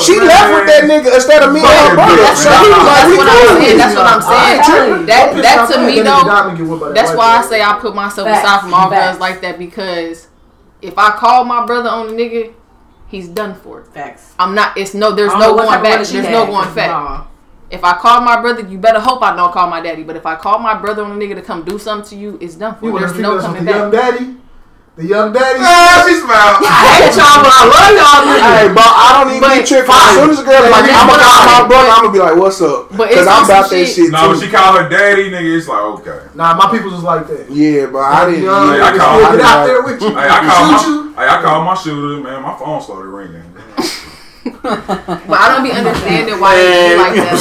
She 0.00 0.16
left 0.20 0.48
with 0.54 0.66
that 0.66 0.82
nigga 0.88 1.14
instead 1.14 1.42
of 1.42 1.52
me 1.52 1.60
and 1.60 1.68
her 1.68 1.94
brother. 1.94 2.16
That's, 2.22 2.42
So 2.42 2.50
he 2.50 2.70
was 2.70 2.86
like, 2.86 3.06
we 3.10 3.16
what 3.18 3.28
I'm 3.28 3.36
cool. 3.36 3.60
saying. 3.60 3.78
That's 3.78 3.94
what 3.94 4.06
I'm 4.06 4.22
saying. 4.22 5.06
That 5.06 5.26
that 5.42 5.70
to 5.74 5.76
me 5.86 6.00
though. 6.00 6.24
got 6.24 6.52
me 6.52 6.58
get 6.58 6.66
whipped 6.68 6.80
by 6.80 6.88
that 6.88 6.94
That's 6.94 7.12
why 7.16 7.38
I 7.38 7.42
say 7.44 7.62
I 7.62 7.78
put 7.78 7.94
myself 7.94 8.28
aside 8.28 8.60
from 8.62 8.74
all 8.74 8.90
Facts. 8.90 9.18
girls 9.18 9.20
like 9.20 9.40
that 9.42 9.58
because 9.58 10.28
if 10.82 10.96
I 10.98 11.10
call 11.12 11.44
my 11.44 11.66
brother 11.66 11.88
on 11.90 12.08
a 12.08 12.12
nigga, 12.12 12.52
he's 13.14 13.28
done 13.28 13.54
for. 13.54 13.80
It. 13.80 13.86
Facts. 13.88 14.34
I'm 14.38 14.54
not. 14.54 14.76
It's 14.76 14.94
no. 14.94 15.12
There's 15.12 15.32
no 15.32 15.56
going 15.56 15.82
back. 15.82 16.06
There's 16.06 16.10
had, 16.12 16.32
no 16.32 16.46
going 16.46 16.74
back. 16.74 16.88
nah. 16.88 17.26
If 17.70 17.82
I 17.82 17.94
call 17.94 18.20
my 18.20 18.40
brother, 18.40 18.60
you 18.68 18.78
better 18.78 19.00
hope 19.00 19.22
I 19.22 19.34
don't 19.34 19.52
call 19.52 19.68
my 19.68 19.80
daddy. 19.80 20.02
But 20.02 20.16
if 20.16 20.26
I 20.26 20.36
call 20.36 20.58
my 20.58 20.74
brother 20.78 21.02
on 21.02 21.12
a 21.12 21.14
nigga 21.14 21.34
to 21.36 21.42
come 21.42 21.64
do 21.64 21.78
something 21.78 22.08
to 22.10 22.16
you, 22.16 22.38
it's 22.40 22.54
done 22.56 22.76
for. 22.76 22.86
You 22.86 22.98
There's 22.98 23.18
no 23.18 23.36
us 23.36 23.42
with 23.42 23.56
coming 23.56 23.64
the 23.64 23.70
young 23.70 23.90
back. 23.90 24.18
daddy? 24.18 24.36
The 24.94 25.02
young 25.10 25.32
daddy? 25.34 25.58
Ah, 25.58 26.06
she 26.06 26.14
smiled. 26.22 26.62
I 26.62 27.02
hate 27.02 27.18
y'all, 27.18 27.42
but 27.42 27.50
I 27.50 27.66
love 27.66 27.92
y'all. 27.98 28.30
Hey, 28.30 28.70
bro, 28.70 28.78
I 28.86 29.08
don't 29.18 29.26
even 29.34 29.42
But- 29.42 29.58
be 29.58 29.66
tripping. 29.66 29.90
As 29.90 30.14
soon 30.14 30.30
as 30.30 30.38
a 30.38 30.44
girl 30.46 30.70
like, 30.70 30.86
I'm 30.86 31.10
gonna 31.10 31.18
call 31.18 31.42
my 31.50 31.62
brother. 31.66 31.90
I'm 31.90 32.02
gonna 32.06 32.12
be 32.14 32.22
like, 32.22 32.36
what's 32.38 32.62
up? 32.62 32.94
But 32.94 33.10
Because 33.10 33.26
it's 33.26 33.34
I'm 33.34 33.42
about 33.44 33.70
that 33.74 33.86
shit- 33.90 33.90
shit 33.90 34.10
No, 34.14 34.30
when 34.30 34.38
too. 34.38 34.46
she 34.46 34.52
called 34.54 34.78
her 34.78 34.88
daddy, 34.88 35.34
nigga, 35.34 35.50
it's 35.58 35.66
like 35.66 35.82
okay. 35.98 36.20
Nah, 36.38 36.54
my 36.54 36.70
people's 36.70 36.94
just 36.94 37.02
like 37.02 37.26
that. 37.26 37.50
Yeah, 37.50 37.86
but 37.90 38.06
I 38.06 38.30
didn't. 38.30 38.44
Young 38.46 38.70
Hey, 38.70 38.78
I 38.78 38.90
niggas 38.94 38.98
call- 39.02 39.18
I 39.18 39.30
get 39.34 39.40
out 39.42 39.66
there 39.66 39.82
with 39.82 39.98
you. 40.00 40.10
Hey, 40.14 40.28
I 40.30 40.38
called 40.46 40.80
Shoot 40.80 40.86
my, 40.86 40.94
you. 40.94 41.14
hey, 41.18 41.26
I 41.26 41.42
called 41.42 41.64
my 41.66 41.74
shooter, 41.74 42.22
man. 42.22 42.42
My 42.42 42.54
phone 42.54 42.78
started 42.80 43.10
ringing. 43.10 43.42
But 45.24 45.40
I 45.40 45.54
don't 45.54 45.64
be 45.64 45.72
understanding 45.72 46.38
why 46.38 46.56
they 46.56 46.68
do 46.68 47.00
like 47.00 47.16
that. 47.16 47.32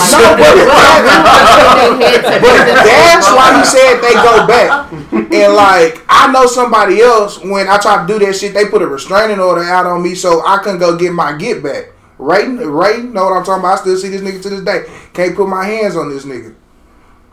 Like, 1.99 2.23
but 2.39 2.55
that's 2.87 3.27
why 3.27 3.59
he 3.59 3.63
said 3.65 3.99
they 3.99 4.13
go 4.13 4.47
back. 4.47 4.91
And 5.33 5.53
like 5.53 6.01
I 6.07 6.31
know 6.31 6.45
somebody 6.45 7.01
else 7.01 7.39
when 7.39 7.67
I 7.67 7.77
try 7.77 8.05
to 8.05 8.07
do 8.07 8.23
that 8.25 8.35
shit, 8.35 8.53
they 8.53 8.65
put 8.65 8.81
a 8.81 8.87
restraining 8.87 9.39
order 9.39 9.63
out 9.63 9.85
on 9.85 10.01
me 10.03 10.15
so 10.15 10.45
I 10.45 10.59
couldn't 10.59 10.79
go 10.79 10.95
get 10.95 11.11
my 11.11 11.35
get 11.35 11.63
back. 11.63 11.91
Right, 12.17 12.47
right. 12.47 13.03
Know 13.03 13.25
what 13.25 13.33
I'm 13.33 13.43
talking 13.43 13.61
about? 13.61 13.79
I 13.79 13.81
still 13.81 13.97
see 13.97 14.09
this 14.09 14.21
nigga 14.21 14.41
to 14.43 14.49
this 14.49 14.61
day. 14.61 14.85
Can't 15.13 15.35
put 15.35 15.47
my 15.49 15.65
hands 15.65 15.95
on 15.95 16.09
this 16.09 16.25
nigga. 16.25 16.55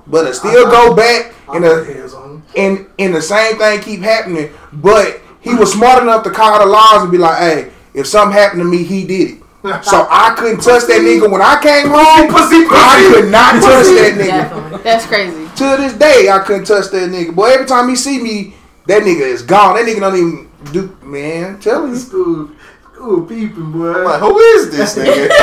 But 0.06 0.26
I 0.26 0.32
still 0.32 0.64
go 0.70 0.94
back 0.96 1.32
I 1.48 1.56
and 1.56 1.64
the 1.64 1.84
hands 1.84 2.14
on 2.14 2.30
him. 2.30 2.42
and 2.56 2.86
and 2.98 3.14
the 3.14 3.22
same 3.22 3.56
thing 3.56 3.80
keep 3.80 4.00
happening. 4.00 4.50
But 4.72 5.20
he 5.40 5.54
was 5.54 5.72
smart 5.72 6.02
enough 6.02 6.24
to 6.24 6.30
call 6.30 6.58
the 6.58 6.66
laws 6.66 7.02
and 7.02 7.12
be 7.12 7.18
like, 7.18 7.38
hey, 7.38 7.72
if 7.94 8.06
something 8.06 8.36
happened 8.36 8.62
to 8.62 8.68
me, 8.68 8.82
he 8.82 9.06
did 9.06 9.30
it. 9.30 9.39
So 9.62 10.06
I 10.10 10.34
couldn't 10.38 10.60
touch 10.62 10.84
that 10.88 11.00
nigga 11.04 11.30
when 11.30 11.42
I 11.42 11.60
came 11.60 11.88
home. 11.90 12.28
Pussy, 12.32 12.64
I 12.70 13.12
could 13.12 13.30
not 13.30 13.60
touch 13.60 13.86
that 13.92 14.14
nigga. 14.16 14.82
That's 14.82 15.04
crazy. 15.06 15.48
To 15.56 15.76
this 15.76 15.92
day, 15.94 16.30
I 16.30 16.38
couldn't 16.40 16.64
touch 16.64 16.90
that 16.90 17.10
nigga. 17.10 17.34
Boy, 17.34 17.50
every 17.52 17.66
time 17.66 17.88
he 17.90 17.96
see 17.96 18.22
me, 18.22 18.54
that 18.86 19.02
nigga 19.02 19.20
is 19.20 19.42
gone. 19.42 19.76
That 19.76 19.84
nigga 19.84 20.00
don't 20.00 20.16
even 20.16 20.50
do. 20.72 20.96
Man, 21.04 21.60
telling 21.60 21.90
you. 21.90 21.96
School, 21.98 22.50
school 22.94 23.26
peeping, 23.26 23.70
boy. 23.72 23.92
I'm 23.92 24.04
like, 24.04 24.20
who 24.20 24.38
is 24.38 24.70
this 24.70 24.96
nigga? 24.96 25.28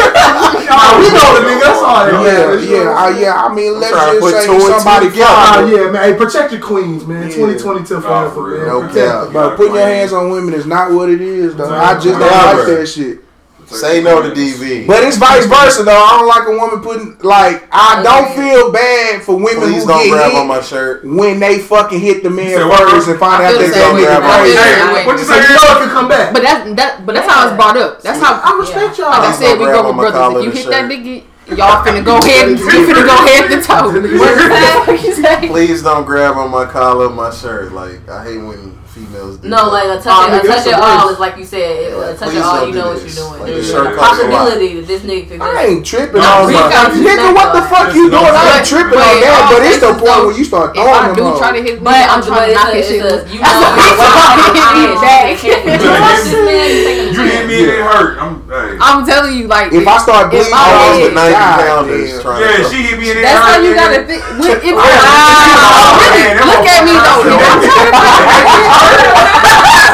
Nah, 0.68 0.99
we 0.99 1.06
know 1.14 1.34
the 1.38 1.48
nigga. 1.48 1.61
That's 1.61 1.80
all 1.80 2.07
Yeah, 2.26 2.56
that 2.56 2.68
yeah. 2.68 2.89
I, 2.98 3.19
yeah. 3.19 3.45
I 3.45 3.53
mean, 3.53 3.80
let's 3.80 3.91
trying 3.94 4.15
to 4.15 4.19
put 4.19 4.31
just 4.31 4.45
say 4.48 4.57
two 4.57 4.60
somebody 4.68 5.10
together. 5.10 5.26
Ah, 5.30 5.53
fly. 5.61 5.72
yeah, 5.72 5.91
man. 5.91 6.03
Hey, 6.11 6.18
protect 6.18 6.52
your 6.53 6.61
queens, 6.61 7.06
man. 7.06 7.30
Yeah. 7.30 7.35
2022 7.35 7.94
Nah, 7.94 8.02
forever, 8.02 8.30
for 8.34 8.44
real. 8.49 8.57
man. 8.60 8.68
No 8.68 8.80
Protect 8.81 8.95
cap. 9.11 9.23
them. 9.26 9.34
But 9.34 9.56
putting 9.57 9.76
your 9.76 9.85
hands 9.88 10.11
on 10.14 10.30
women 10.31 10.53
is 10.53 10.65
not 10.65 10.91
what 10.91 11.10
it 11.10 11.22
is, 11.22 11.56
though. 11.56 11.69
I 11.73 11.94
just 11.99 12.19
don't 12.19 12.22
like 12.22 12.65
that 12.68 12.88
shit. 12.88 13.19
Say 13.68 14.02
no 14.02 14.22
to 14.23 14.30
DV. 14.31 14.88
But 14.88 15.03
it's 15.03 15.18
vice 15.18 15.45
versa, 15.45 15.84
though. 15.84 15.91
I 15.91 16.15
don't 16.18 16.27
like 16.27 16.48
a 16.48 16.56
woman 16.56 16.80
putting 16.80 17.18
like. 17.19 17.68
I 17.72 17.99
don't 18.02 18.31
feel 18.31 18.72
bad 18.72 19.22
for 19.23 19.35
women 19.35 19.68
Please 19.76 19.84
who 19.84 19.89
don't 19.91 20.03
get 20.07 20.11
grab 20.11 20.31
hit 20.31 20.39
on 20.39 20.48
my 20.48 20.61
shirt. 20.61 21.03
when 21.03 21.39
they 21.39 21.60
fucking 21.60 21.99
hit 21.99 22.23
the 22.23 22.30
man 22.30 22.56
said 22.56 22.65
what, 22.65 22.89
first 22.89 23.10
and 23.10 23.19
find 23.19 23.44
I 23.44 23.48
out 23.48 23.52
feel 23.52 23.60
they 23.60 23.68
the 23.68 23.76
go 23.76 23.91
grab 23.99 24.23
I 24.23 24.39
on 24.39 24.39
feel 24.39 24.48
you. 24.48 24.56
the 24.56 24.61
Hey, 24.64 24.72
same 24.80 24.94
way. 24.95 25.06
what 25.06 25.18
you 25.19 25.26
say? 25.27 25.35
you 25.44 25.49
know 25.52 25.68
it 25.68 25.80
can 25.84 25.89
come 25.91 26.07
back. 26.07 26.34
But 26.34 26.44
that's 26.44 26.76
that. 26.80 27.06
But 27.06 27.14
that's 27.15 27.27
how 27.27 27.48
it's 27.48 27.56
brought 27.60 27.76
up. 27.77 28.02
That's 28.02 28.19
how. 28.23 28.39
I 28.39 28.56
respect 28.57 28.98
y'all. 28.98 29.11
Like 29.11 29.30
I 29.30 29.31
said, 29.35 29.60
we 29.60 29.65
go 29.65 29.84
with 29.88 29.95
brothers. 29.99 30.45
If 30.48 30.56
you 30.56 30.61
hit 30.64 30.69
that 30.72 30.85
nigga, 30.88 31.23
y'all 31.60 31.84
finna 31.84 32.03
go 32.07 32.18
ahead. 32.23 32.48
and 32.49 32.60
You 32.60 32.65
finna 32.88 33.03
go 33.03 33.15
head 33.27 33.52
to 33.52 33.60
toe. 33.60 33.91
What 34.88 35.03
you 35.03 35.11
say? 35.14 35.48
Please 35.48 35.84
don't 35.84 36.06
grab 36.06 36.38
on 36.38 36.49
my 36.52 36.65
collar, 36.65 37.10
my 37.10 37.31
shirt. 37.35 37.73
Like 37.73 38.07
I 38.07 38.23
hate 38.23 38.38
when 38.39 38.77
females 38.98 39.38
do. 39.38 39.48
No, 39.48 39.69
like 39.69 39.86
a 39.94 40.02
touch, 40.02 40.10
Oh, 40.10 40.34
a 40.34 40.41
touch 40.41 40.65
that's 40.65 40.65
it 40.68 40.74
all 40.74 41.10
is 41.14 41.19
like 41.22 41.38
you 41.38 41.45
said. 41.45 41.94
Yeah, 41.94 42.10
a 42.10 42.18
touch 42.18 42.34
please 42.34 42.41
it 42.41 42.44
all, 42.44 42.65
you 42.65 42.74
do 42.74 42.80
know 42.82 42.90
what 42.90 43.02
you're 43.06 43.14
doing. 43.14 43.38
Like, 43.38 43.45
There's 43.53 43.69
a 43.69 43.72
shirt 43.72 43.94
costs 43.94 44.18
a 44.18 44.26
lot. 44.26 44.49
possibility 44.49 44.69
that 44.82 44.86
this 44.90 45.02
nigga 45.06 45.24
could 45.30 45.41
I 45.41 45.65
ain't 45.69 45.86
tripping 45.86 46.22
No, 46.26 46.41
on 46.41 46.48
we 46.49 46.53
that. 46.57 46.90
Nigga, 46.98 47.28
what 47.38 47.49
the 47.53 47.61
fuck 47.69 47.94
you 47.94 48.10
doing? 48.10 48.26
I 48.26 48.57
ain't 48.57 48.65
tripping 48.68 48.98
on 48.98 49.15
that, 49.22 49.41
but 49.53 49.61
it's 49.69 49.80
the 49.86 49.94
point 49.94 50.22
when 50.26 50.36
you 50.36 50.45
start 50.49 50.74
If 50.74 50.82
I 50.82 51.14
throwing 51.14 51.15
do 51.15 51.24
them 51.30 51.38
try 51.38 51.52
to 51.53 51.61
hit 51.61 51.78
me, 51.78 51.86
But 51.86 52.02
I'm 52.10 52.18
I'm 52.18 52.22
trying 52.26 52.49
to 52.49 52.56
knock 52.57 52.74
his 52.74 52.88
shit. 52.90 53.06
it's 53.06 53.06
a, 53.06 53.30
you 53.30 53.40
know, 53.40 53.45
what 53.45 53.78
I'm 53.78 53.98
what 54.02 54.10
trying 54.18 54.41
to 54.41 54.57
hit 54.57 54.90
me 54.90 54.98
back. 54.98 55.38
You 55.38 55.53
trust 55.78 56.24
this 56.26 56.41
man, 56.41 56.65
you 56.68 56.82
taking 56.84 57.07
a 57.07 57.14
You 57.14 57.24
hit 57.30 57.44
me 57.48 57.57
it 57.69 57.82
hurt. 57.86 58.36
I'm, 58.48 58.56
hey. 58.56 58.78
I'm 58.80 59.06
telling 59.06 59.36
you, 59.38 59.48
like 59.48 59.74
If 59.74 59.84
I 59.88 59.98
start 59.99 60.32
bleeding, 60.32 60.53
I 60.56 60.56
I 60.56 60.88
was 60.88 60.98
was 61.03 61.10
the 61.10 61.15
90 61.15 61.34
God 61.36 61.60
pounders 61.68 62.11
damn. 62.11 62.22
trying 62.24 62.41
Yeah, 62.41 62.57
to. 62.57 62.64
she 62.72 62.78
hit 62.88 62.95
me 62.99 63.06
and 63.11 63.19
it 63.19 63.24
That's 63.28 63.44
how 63.44 63.60
you 63.60 63.76
gotta 63.76 64.02
think. 64.07 64.22
When, 64.40 64.52
if, 64.56 64.72
Wow. 64.72 64.88
wow. 64.88 65.99
Really, 65.99 66.24
Man, 66.32 66.48
look 66.48 66.64
at 66.68 66.82
me 66.88 66.94
though. 66.95 67.22
I'm 67.28 67.60
trying 67.60 67.91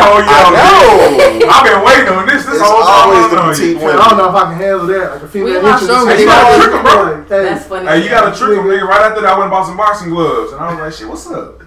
Oh, 0.05 0.19
I 0.19 0.25
yeah. 0.27 0.51
know. 0.53 1.49
I've 1.49 1.63
been 1.65 1.81
waiting 1.85 2.09
on 2.13 2.25
this 2.27 2.45
this 2.45 2.55
It's 2.55 2.61
whole 2.61 2.81
time. 2.83 3.09
always 3.09 3.29
the 3.31 3.39
on 3.39 3.49
petite 3.53 3.77
you. 3.81 3.89
I 3.89 4.09
don't 4.09 4.17
know 4.17 4.29
if 4.29 4.35
I 4.35 4.43
can 4.51 4.57
handle 4.57 4.87
that. 4.87 5.11
Like 5.13 5.21
a 5.23 5.27
female 5.27 5.45
We 5.49 5.55
in 5.57 5.61
my 5.63 5.69
entrance. 5.73 5.89
showroom. 5.89 6.07
Like, 6.09 6.19
You 6.19 6.25
gotta 6.25 6.61
trick 6.61 6.73
'em, 6.75 6.83
bro. 6.83 7.23
hey, 7.23 7.43
That's 7.43 7.65
funny. 7.65 7.87
Hey, 7.87 8.03
you 8.03 8.09
gotta 8.09 8.31
trick 8.37 8.57
him, 8.57 8.65
nigga. 8.65 8.87
Right 8.87 9.01
after 9.01 9.21
that, 9.21 9.29
I 9.29 9.33
went 9.33 9.43
and 9.43 9.51
bought 9.51 9.65
some 9.65 9.77
boxing 9.77 10.09
gloves, 10.09 10.51
and 10.53 10.61
I 10.61 10.69
was 10.73 10.79
like, 10.79 10.93
"Shit, 10.93 11.07
what's 11.07 11.27
up?" 11.31 11.61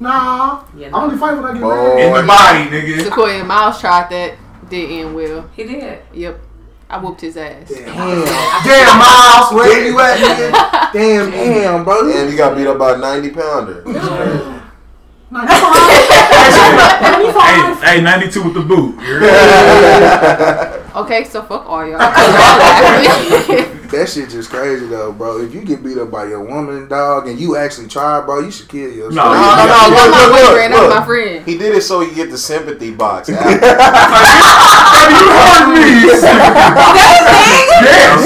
Nah, 0.00 0.60
Yeah, 0.76 0.88
I 0.94 1.02
only 1.02 1.16
fight 1.18 1.34
when 1.36 1.44
I 1.44 1.52
get 1.52 1.62
Boy. 1.62 1.74
mad. 1.74 1.98
In 1.98 2.12
the 2.14 2.22
body, 2.22 2.64
nigga. 2.70 3.04
Sequoia 3.04 3.44
Miles 3.44 3.80
tried 3.80 4.08
that. 4.10 4.34
Did 4.68 4.90
end 4.90 5.14
well. 5.14 5.48
He 5.54 5.64
did. 5.64 6.00
Yep. 6.12 6.40
I 6.90 6.98
whooped 6.98 7.20
his 7.20 7.36
ass. 7.36 7.68
Damn, 7.68 7.84
damn, 7.84 8.98
Miles, 8.98 9.52
where 9.52 9.86
you 9.86 9.98
at, 10.00 10.18
nigga? 10.18 10.92
Damn, 10.92 11.30
damn. 11.30 11.52
Damn, 11.52 11.84
bro. 11.84 12.10
And 12.10 12.30
you 12.30 12.36
got 12.36 12.56
beat 12.56 12.66
up 12.66 12.78
by 12.78 12.94
a 12.94 12.96
90 12.96 13.30
pounder. 13.30 13.82
Nah, 15.30 15.42
you 17.18 17.32
fine. 17.32 17.76
Hey, 17.76 17.96
hey, 17.96 18.00
92 18.00 18.42
with 18.42 18.54
the 18.54 18.60
boot. 18.62 18.94
Okay, 20.98 21.22
so 21.22 21.42
fuck 21.42 21.64
all 21.66 21.86
y'all. 21.86 22.00
That 23.88 24.06
shit 24.06 24.28
just 24.28 24.50
crazy 24.50 24.86
though, 24.86 25.12
bro. 25.12 25.40
If 25.40 25.54
you 25.54 25.62
get 25.64 25.82
beat 25.82 25.96
up 25.96 26.10
by 26.10 26.26
your 26.26 26.44
woman, 26.44 26.88
dog, 26.88 27.26
and 27.26 27.40
you 27.40 27.56
actually 27.56 27.88
try, 27.88 28.20
bro, 28.20 28.40
you 28.40 28.50
should 28.50 28.68
kill 28.68 28.90
yourself. 28.92 29.14
No, 29.14 29.24
No, 29.24 29.32
you- 29.32 29.40
no, 29.40 29.48
no, 29.48 29.56
That's 29.64 29.88
look, 29.88 30.10
my 30.12 30.26
look, 30.28 30.32
boyfriend. 30.50 30.72
look, 30.74 30.82
That's 30.90 31.00
my 31.00 31.06
friend. 31.06 31.46
He 31.46 31.56
did 31.56 31.74
it 31.74 31.80
so 31.82 32.00
he 32.00 32.14
get 32.14 32.30
the 32.30 32.36
sympathy 32.36 32.90
box. 32.90 33.28
after. 33.32 33.48
you 33.48 33.58
heard 35.32 35.72
me. 35.72 36.04
Yes. 36.04 36.20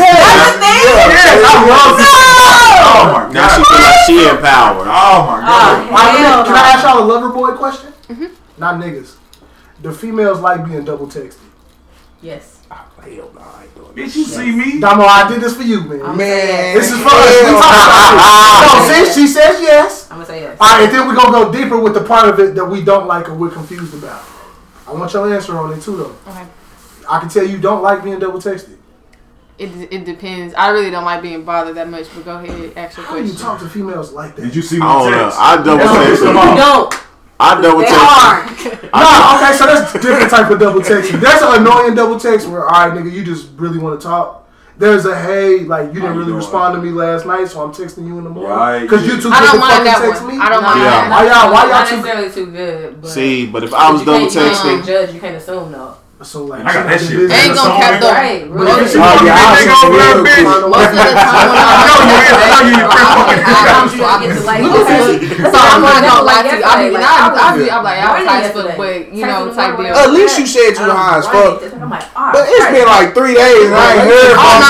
Yes, 0.02 1.44
I 1.46 1.62
love 1.68 1.96
this. 1.96 2.10
Oh 2.84 3.06
my 3.12 3.32
now 3.32 3.46
she 3.48 3.62
god. 3.62 3.66
feel 3.68 3.80
like 3.86 4.02
she 4.06 4.28
empowered. 4.28 4.88
Oh 4.88 5.26
my 5.26 5.38
oh, 5.38 5.46
god. 5.46 5.78
Oh, 5.78 5.94
Alright, 5.94 6.18
hell 6.18 6.44
can. 6.44 6.54
I 6.54 6.72
ask 6.74 6.82
y'all 6.84 7.02
a 7.02 7.06
lover 7.06 7.30
boy 7.30 7.52
question? 7.52 7.92
Mm-hmm. 8.08 8.26
Not 8.58 8.80
niggas. 8.80 9.16
Do 9.80 9.92
females 9.92 10.40
like 10.40 10.64
being 10.66 10.84
double 10.84 11.06
texted? 11.06 11.38
Yes. 12.20 12.61
Hell 12.74 13.32
no, 13.34 13.40
I 13.40 13.64
ain't 13.64 13.74
doing 13.74 13.88
Bitch, 13.92 14.16
you 14.16 14.24
see 14.24 14.52
me? 14.52 14.80
Damo, 14.80 15.04
I 15.04 15.28
did 15.28 15.40
this 15.40 15.56
for 15.56 15.62
you, 15.62 15.80
man. 15.82 16.02
I'm 16.02 16.16
Man, 16.16 16.74
This 16.76 16.90
is 16.90 16.98
for 17.02 17.08
us. 17.10 17.42
We 17.42 17.50
talk 17.50 17.72
about 17.72 18.14
this. 18.14 18.62
No, 18.72 19.04
see, 19.04 19.20
she 19.20 19.26
says 19.26 19.60
yes. 19.60 20.10
I'm 20.10 20.16
gonna 20.16 20.26
say 20.26 20.40
yes. 20.40 20.58
All 20.60 20.68
right, 20.68 20.84
and 20.84 20.94
then 20.94 21.06
we're 21.08 21.14
gonna 21.14 21.32
go 21.32 21.52
deeper 21.52 21.78
with 21.78 21.94
the 21.94 22.04
part 22.04 22.28
of 22.28 22.38
it 22.40 22.54
that 22.54 22.64
we 22.64 22.82
don't 22.82 23.06
like 23.06 23.28
or 23.28 23.34
we're 23.34 23.50
confused 23.50 23.94
about. 23.94 24.22
I 24.86 24.92
want 24.92 25.12
your 25.12 25.32
answer 25.32 25.56
on 25.58 25.72
it 25.76 25.82
too, 25.82 25.96
though. 25.96 26.30
Okay. 26.30 26.46
I 27.08 27.20
can 27.20 27.28
tell 27.28 27.46
you 27.46 27.58
don't 27.58 27.82
like 27.82 28.04
being 28.04 28.18
double 28.18 28.38
texted. 28.38 28.76
It, 29.58 29.92
it 29.92 30.04
depends. 30.04 30.54
I 30.54 30.70
really 30.70 30.90
don't 30.90 31.04
like 31.04 31.22
being 31.22 31.44
bothered 31.44 31.76
that 31.76 31.88
much, 31.88 32.06
but 32.14 32.24
go 32.24 32.38
ahead, 32.38 32.72
ask 32.76 32.96
your 32.96 33.06
How 33.06 33.16
do 33.16 33.24
you 33.24 33.34
talk 33.34 33.60
to 33.60 33.68
females 33.68 34.12
like 34.12 34.34
that? 34.36 34.42
Did 34.42 34.56
you 34.56 34.62
see 34.62 34.76
me 34.76 34.82
I 34.82 34.98
don't 34.98 35.12
know. 35.12 35.30
I 35.34 35.56
double 35.56 35.76
That's 35.76 35.90
what 35.90 36.06
pissed 36.06 36.22
texted. 36.22 37.11
Him 37.42 37.62
You 37.64 37.68
off. 37.68 37.82
don't. 37.82 37.92
I 37.92 38.42
double 38.48 38.82
They 38.92 38.92
are. 38.92 38.92
No, 38.92 39.36
okay, 39.36 39.56
so 39.56 39.66
that's 39.66 39.92
different 39.94 40.30
type 40.30 40.50
of 40.50 40.58
double 40.60 40.80
texting. 40.80 41.20
There's 41.20 41.42
an 41.42 41.60
annoying 41.62 41.94
double 41.94 42.18
text 42.20 42.46
where, 42.48 42.64
all 42.68 42.88
right, 42.88 42.92
nigga, 42.92 43.10
you 43.12 43.24
just 43.24 43.48
really 43.56 43.78
want 43.78 44.00
to 44.00 44.06
talk. 44.06 44.40
There's 44.78 45.04
a 45.06 45.14
hey, 45.20 45.60
like 45.60 45.88
you 45.92 46.00
didn't 46.00 46.16
really 46.16 46.32
respond 46.32 46.74
to 46.74 46.80
me 46.82 46.90
last 46.90 47.26
night, 47.26 47.46
so 47.48 47.62
I'm 47.62 47.72
texting 47.72 48.06
you 48.06 48.18
in 48.18 48.24
the 48.24 48.30
morning. 48.30 48.50
Right. 48.56 48.88
Cause 48.88 49.06
you 49.06 49.20
too 49.20 49.28
I 49.30 49.38
good 49.40 49.46
don't 49.46 49.60
to 49.60 49.66
fucking 49.66 49.84
that 49.84 49.98
text 50.00 50.22
one. 50.22 50.36
me. 50.38 50.42
I 50.42 50.48
don't 50.48 50.62
No, 50.62 50.68
mind 50.68 50.80
Yeah. 50.80 50.90
that. 50.90 51.10
Why 51.10 51.26
y'all- 51.26 51.52
why 51.52 51.60
y'all 51.62 51.70
Not 51.70 51.86
too- 51.88 51.96
necessarily 51.96 52.30
too 52.32 52.46
good. 52.50 53.02
But 53.02 53.10
See, 53.10 53.46
but 53.46 53.64
if 53.64 53.74
I 53.74 53.90
was 53.92 54.00
double 54.02 54.18
can't- 54.20 54.34
You 54.34 54.40
can't 54.40 54.56
texting, 54.82 54.86
judge. 54.86 55.14
You 55.14 55.20
can't 55.20 55.36
assume 55.36 55.72
though. 55.72 55.94
So 56.22 56.44
like, 56.46 56.60
And 56.60 56.68
I 56.68 56.72
got 56.72 56.86
that 56.86 57.00
she 57.02 57.18
shit. 57.18 57.26
busy. 57.26 57.34
Ain't 57.34 57.54
gonna 57.58 57.74
cap 57.74 57.98
though. 57.98 58.14
Right, 58.14 58.46
But 58.46 58.62
right. 58.62 58.82
if 58.82 58.90
she 58.94 58.98
Oh, 58.98 59.02
want 59.02 59.22
me 59.22 59.26
yeah, 59.26 59.34
to 59.34 59.42
I 59.42 59.58
take 59.58 59.66
was 59.66 59.82
over 59.82 59.98
that 59.98 60.14
real 60.14 60.22
bitch, 60.22 60.46
quick. 60.46 60.62
Most 60.70 60.92
of 60.92 61.02
the 61.02 61.14
time 61.18 61.50
when 61.50 61.58
I 61.58 61.82
know 61.82 61.98
you 62.06 62.22
is. 62.22 62.38
I 62.38 62.46
know 62.46 62.62
you 62.62 62.78
I'm 62.82 63.88
trying 63.90 64.22
to 64.22 64.26
get 64.26 64.34
to 64.38 64.42
like, 64.46 64.62
okay. 64.62 65.02
So 65.42 65.58
I'm 65.58 65.82
not 65.82 65.98
gonna 66.06 66.22
lie 66.22 66.42
to 66.46 66.50
you. 66.54 66.62
I 66.62 66.74
mean, 66.78 66.92
Like, 66.94 67.02
I, 67.02 67.26
was 67.28 67.38
I, 67.42 67.58
be, 67.58 67.66
I'm 67.70 67.82
like, 67.82 67.98
I'm 67.98 68.08
running 68.12 68.26
tight 68.28 68.44
as 68.46 68.54
yesterday. 68.54 68.68
fuck, 68.70 68.78
but 68.78 69.12
you 69.12 69.22
Texting 69.22 69.32
know, 69.32 69.42
the 69.50 69.54
type 69.56 69.72
morning 69.74 69.92
deal. 69.92 70.02
At 70.02 70.10
least 70.14 70.38
you 70.38 70.46
said 70.46 70.70
you 70.78 70.86
I'm 70.86 70.94
high 70.94 71.18
as 71.18 71.26
running. 71.26 71.58
fuck. 71.58 71.82
I'm 71.82 71.90
like, 71.90 72.06
ah, 72.14 72.30
But 72.32 72.44
it's 72.46 72.58
Christ. 72.62 72.74
been 72.78 72.86
like 72.86 73.08
three 73.18 73.34
days 73.34 73.66
and 73.66 73.74
I 73.74 73.90
ain't 73.92 74.06
heard 74.06 74.36
Oh, 74.38 74.62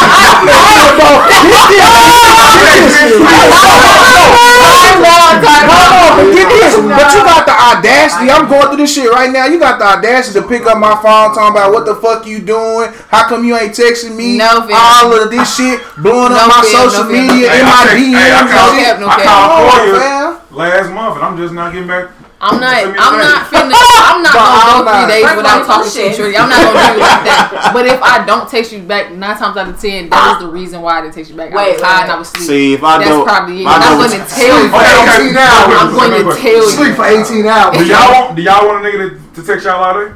from 5.03 5.43
no, 5.43 5.51
Hold 5.73 5.93
on, 5.99 6.11
but 6.23 6.29
get 6.35 6.47
this. 6.49 6.73
But 6.79 7.09
you 7.15 7.21
got 7.27 7.43
the 7.47 7.55
audacity. 7.57 8.31
I'm 8.31 8.47
going 8.49 8.69
through 8.69 8.81
this 8.85 8.95
shit 8.95 9.11
right 9.11 9.31
now. 9.31 9.47
You 9.47 9.59
got 9.59 9.79
the 9.79 9.87
audacity 9.99 10.41
to 10.41 10.47
pick 10.47 10.67
up 10.67 10.79
my 10.79 10.95
phone, 11.03 11.35
talking 11.35 11.57
about 11.57 11.73
what 11.73 11.85
the 11.87 11.95
fuck 11.97 12.27
you 12.27 12.41
doing. 12.41 12.91
How 13.09 13.27
come 13.29 13.45
you 13.45 13.57
ain't 13.57 13.73
texting 13.75 14.15
me? 14.17 14.39
No, 14.39 14.63
fam. 14.67 14.75
All 14.75 15.11
of 15.13 15.31
this 15.31 15.47
shit 15.57 15.81
blowing 15.99 16.33
up 16.33 16.47
No, 16.47 16.49
my 16.49 16.63
fam, 16.63 16.89
social 16.91 17.05
no, 17.05 17.13
media 17.13 17.49
Hey, 17.51 17.61
in 17.61 17.67
my 17.67 17.83
text- 17.85 17.99
DMs. 17.99 18.19
hey, 18.19 18.31
I 18.33 18.41
and 18.41 18.49
called- 18.51 18.75
shit. 18.75 18.85
cap, 18.85 19.01
no 19.01 19.07
I 19.09 19.17
cap. 19.17 19.25
called 19.27 19.51
Come 19.51 19.63
on, 19.63 19.71
Foyer 19.73 20.01
fam. 20.01 20.57
last 20.57 20.89
month, 20.91 21.15
and 21.17 21.25
I'm 21.25 21.37
just 21.37 21.53
not 21.55 21.73
getting 21.73 21.89
back. 21.89 22.07
I'm 22.43 22.59
not. 22.59 22.75
Send 22.83 22.91
me 22.91 22.99
the 22.99 23.07
I'm 23.07 23.15
link. 23.15 23.23
not 23.23 23.47
finna. 23.47 23.79
I'm 24.03 24.19
not 24.19 24.35
gonna 24.35 24.83
go 24.83 24.91
three 24.91 25.07
days 25.15 25.23
First 25.25 25.37
without 25.39 25.63
talking 25.63 25.87
to 25.87 25.95
you, 25.95 26.05
bullshit. 26.11 26.17
shorty. 26.19 26.37
I'm 26.37 26.51
not 26.51 26.59
gonna 26.67 26.75
do 26.75 26.99
it 26.99 27.07
like 27.07 27.23
that. 27.31 27.71
But 27.73 27.87
if 27.87 28.03
I 28.03 28.27
don't 28.27 28.51
text 28.51 28.73
you 28.75 28.83
back 28.83 29.13
nine 29.15 29.37
times 29.39 29.57
out 29.57 29.69
of 29.71 29.79
ten, 29.81 30.11
that 30.11 30.37
is 30.37 30.45
the 30.45 30.51
reason 30.51 30.83
why 30.83 30.99
I 30.99 31.01
didn't 31.07 31.15
text 31.15 31.31
you 31.31 31.37
back. 31.39 31.53
I 31.53 31.57
Wait, 31.57 31.73
was 31.79 31.81
tired 31.81 31.95
wait. 31.95 32.03
and 32.03 32.13
I 32.13 32.19
was 32.19 32.29
asleep. 32.35 32.49
See, 32.51 32.75
if 32.75 32.83
I 32.83 32.99
That's 32.99 33.11
don't, 33.15 33.25
probably 33.25 33.57
it. 33.59 33.61
if 33.63 33.67
I 33.71 33.75
I'm 33.79 33.81
don't- 33.81 33.99
going 34.03 34.11
to 34.19 34.23
tell 34.27 34.59
you. 34.59 34.69
Okay, 34.75 34.95
okay. 35.07 35.27
18 35.31 35.39
hours. 35.39 35.79
I'm 35.79 35.91
going 35.95 36.13
to 36.19 36.23
tell 36.35 36.59
you. 36.59 36.69
Sleep 36.69 36.95
for 36.99 37.07
18 37.07 37.47
hours. 37.47 37.79
Do 37.79 37.85
y'all 37.87 38.11
want? 38.11 38.37
Do 38.37 38.43
y'all 38.43 38.67
want 38.67 38.77
a 38.83 38.91
nigga 38.91 38.99
to, 39.07 39.41
to 39.41 39.47
text 39.47 39.63
y'all 39.65 39.79
all 39.79 39.95
day? 39.95 40.11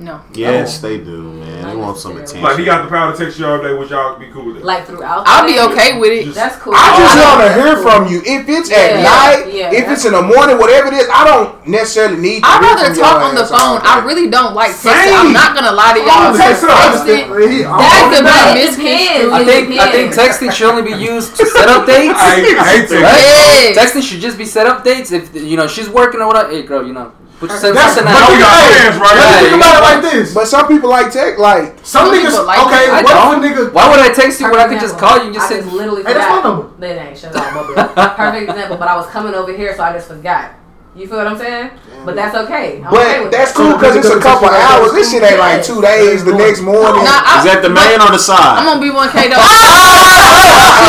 No. 0.00 0.22
Yes, 0.32 0.82
oh. 0.82 0.88
they 0.88 0.96
do, 0.96 1.30
man. 1.34 1.68
They 1.68 1.76
want 1.76 1.98
some 1.98 2.16
attention. 2.16 2.40
Like 2.40 2.56
he 2.58 2.64
got 2.64 2.84
the 2.84 2.88
power 2.88 3.12
to 3.12 3.18
text 3.18 3.38
you 3.38 3.44
all 3.44 3.60
day. 3.60 3.74
Would 3.76 3.90
y'all 3.90 4.18
be 4.18 4.28
cool 4.32 4.46
with 4.46 4.56
that? 4.56 4.64
Like 4.64 4.86
throughout. 4.88 5.28
I'll 5.28 5.44
the 5.44 5.52
be 5.52 5.60
okay 5.60 6.00
with 6.00 6.08
it. 6.16 6.32
That's 6.34 6.56
cool. 6.56 6.72
I 6.74 6.96
just 6.96 7.20
Oh, 7.20 7.36
want 7.36 7.40
to 7.44 7.52
hear 7.60 7.74
cool. 7.76 7.84
from 7.84 8.00
you. 8.08 8.18
If 8.24 8.48
it's 8.48 8.72
at 8.72 8.96
Yeah, 8.96 9.04
night, 9.04 9.52
yeah, 9.52 9.68
if 9.68 9.84
that's 9.84 10.00
it's 10.00 10.04
in 10.08 10.16
the 10.16 10.24
morning, 10.24 10.56
whatever 10.56 10.88
it 10.88 10.94
is, 11.04 11.08
I 11.12 11.28
don't 11.28 11.52
necessarily 11.68 12.16
need 12.16 12.40
to 12.40 12.48
I'd 12.48 12.64
rather 12.64 12.96
talk 12.96 13.20
on 13.20 13.34
the 13.36 13.44
phone. 13.44 13.84
I 13.84 14.00
really 14.00 14.30
don't 14.32 14.54
like 14.56 14.72
texting. 14.72 15.04
Same. 15.04 15.20
I'm 15.20 15.32
not 15.36 15.52
gonna 15.54 15.76
lie 15.76 15.92
to 15.92 16.00
y'all. 16.00 16.32
Oh, 16.32 16.36
text 16.36 16.64
her. 16.64 16.72
Texting, 16.72 17.28
That 17.28 18.08
could 18.08 18.24
be 18.24 18.32
But 18.32 18.56
misconstrued. 18.56 19.32
I 19.36 19.44
think 19.44 19.64
I 19.76 19.92
think 19.92 20.06
texting 20.16 20.48
should 20.48 20.70
only 20.72 20.88
be 20.88 20.96
used 20.96 21.36
to 21.36 21.44
set 21.44 21.68
up 21.68 21.84
dates. 21.84 22.16
I 22.16 22.40
hate 22.40 22.88
texting. 22.88 23.76
Texting 23.76 24.02
should 24.02 24.20
just 24.24 24.38
be 24.40 24.46
set 24.48 24.64
up 24.66 24.80
dates. 24.82 25.12
If 25.12 25.34
you 25.36 25.58
know 25.60 25.68
she's 25.68 25.88
working 25.92 26.20
or 26.24 26.26
whatever, 26.28 26.48
hey 26.56 26.62
girl, 26.64 26.86
you 26.86 26.94
know, 26.96 27.12
put 27.40 27.50
yourself 27.50 27.74
That's 27.74 27.94
something 27.96 28.12
But 28.12 28.20
out. 28.22 28.30
we 28.30 28.38
got 28.38 28.52
friends, 28.52 28.96
right? 29.00 29.16
Let's 29.16 29.40
think 29.40 29.56
about 29.56 29.74
it 29.74 29.82
like 29.88 30.00
this. 30.12 30.34
But 30.36 30.44
some 30.46 30.68
people 30.68 30.90
like 30.90 31.08
tech, 31.10 31.38
like 31.40 31.80
Some 31.82 32.06
Some 32.06 32.14
niggas, 32.14 32.36
like 32.46 32.60
okay, 32.68 32.84
that. 32.92 33.00
I 33.00 33.02
what 33.02 33.16
don't. 33.16 33.40
if 33.44 33.50
a 33.50 33.54
nigga? 33.64 33.72
Why 33.72 33.88
would 33.90 33.98
I 34.00 34.12
text 34.12 34.38
you 34.40 34.46
when 34.52 34.60
I 34.60 34.68
could 34.68 34.78
just 34.80 34.98
call 35.00 35.16
you 35.18 35.32
and 35.32 35.34
just 35.34 35.46
I 35.50 35.56
say, 35.56 35.60
just 35.64 35.72
literally 35.72 36.04
Hey, 36.04 36.12
that's 36.14 36.26
forgot. 36.28 36.44
my 36.44 36.50
number. 36.50 36.76
That 36.78 36.94
ain't 37.08 37.16
shut 37.18 37.34
up, 37.34 37.42
my. 37.56 38.12
Perfect 38.14 38.44
example, 38.50 38.76
but 38.76 38.88
I 38.88 38.94
was 38.96 39.06
coming 39.08 39.32
over 39.34 39.52
here, 39.56 39.72
so 39.74 39.82
I 39.82 39.92
just 39.96 40.06
forgot. 40.08 40.60
You 40.90 41.06
feel 41.06 41.18
what 41.22 41.28
I'm 41.30 41.38
saying? 41.38 41.70
But 42.04 42.16
that's 42.18 42.34
okay. 42.34 42.82
I'm 42.82 42.90
okay 42.90 43.22
But 43.22 43.22
with 43.22 43.30
that's 43.32 43.52
that. 43.54 43.62
cool 43.62 43.78
because 43.78 43.94
it's 43.94 44.10
a 44.10 44.18
couple 44.18 44.50
hours. 44.50 44.90
This 44.92 45.06
shit 45.14 45.22
ain't 45.22 45.38
like 45.38 45.62
two 45.62 45.78
days. 45.80 46.24
The 46.26 46.34
next 46.34 46.60
morning. 46.66 47.06
Nah, 47.06 47.22
I- 47.30 47.38
Is 47.38 47.44
that 47.46 47.62
the 47.62 47.70
but 47.70 47.78
man 47.78 48.02
or 48.02 48.10
the 48.10 48.18
side? 48.18 48.58
I'm 48.58 48.66
gonna 48.66 48.82
be 48.82 48.90
one 48.90 49.06
K 49.08 49.30
though. 49.30 49.38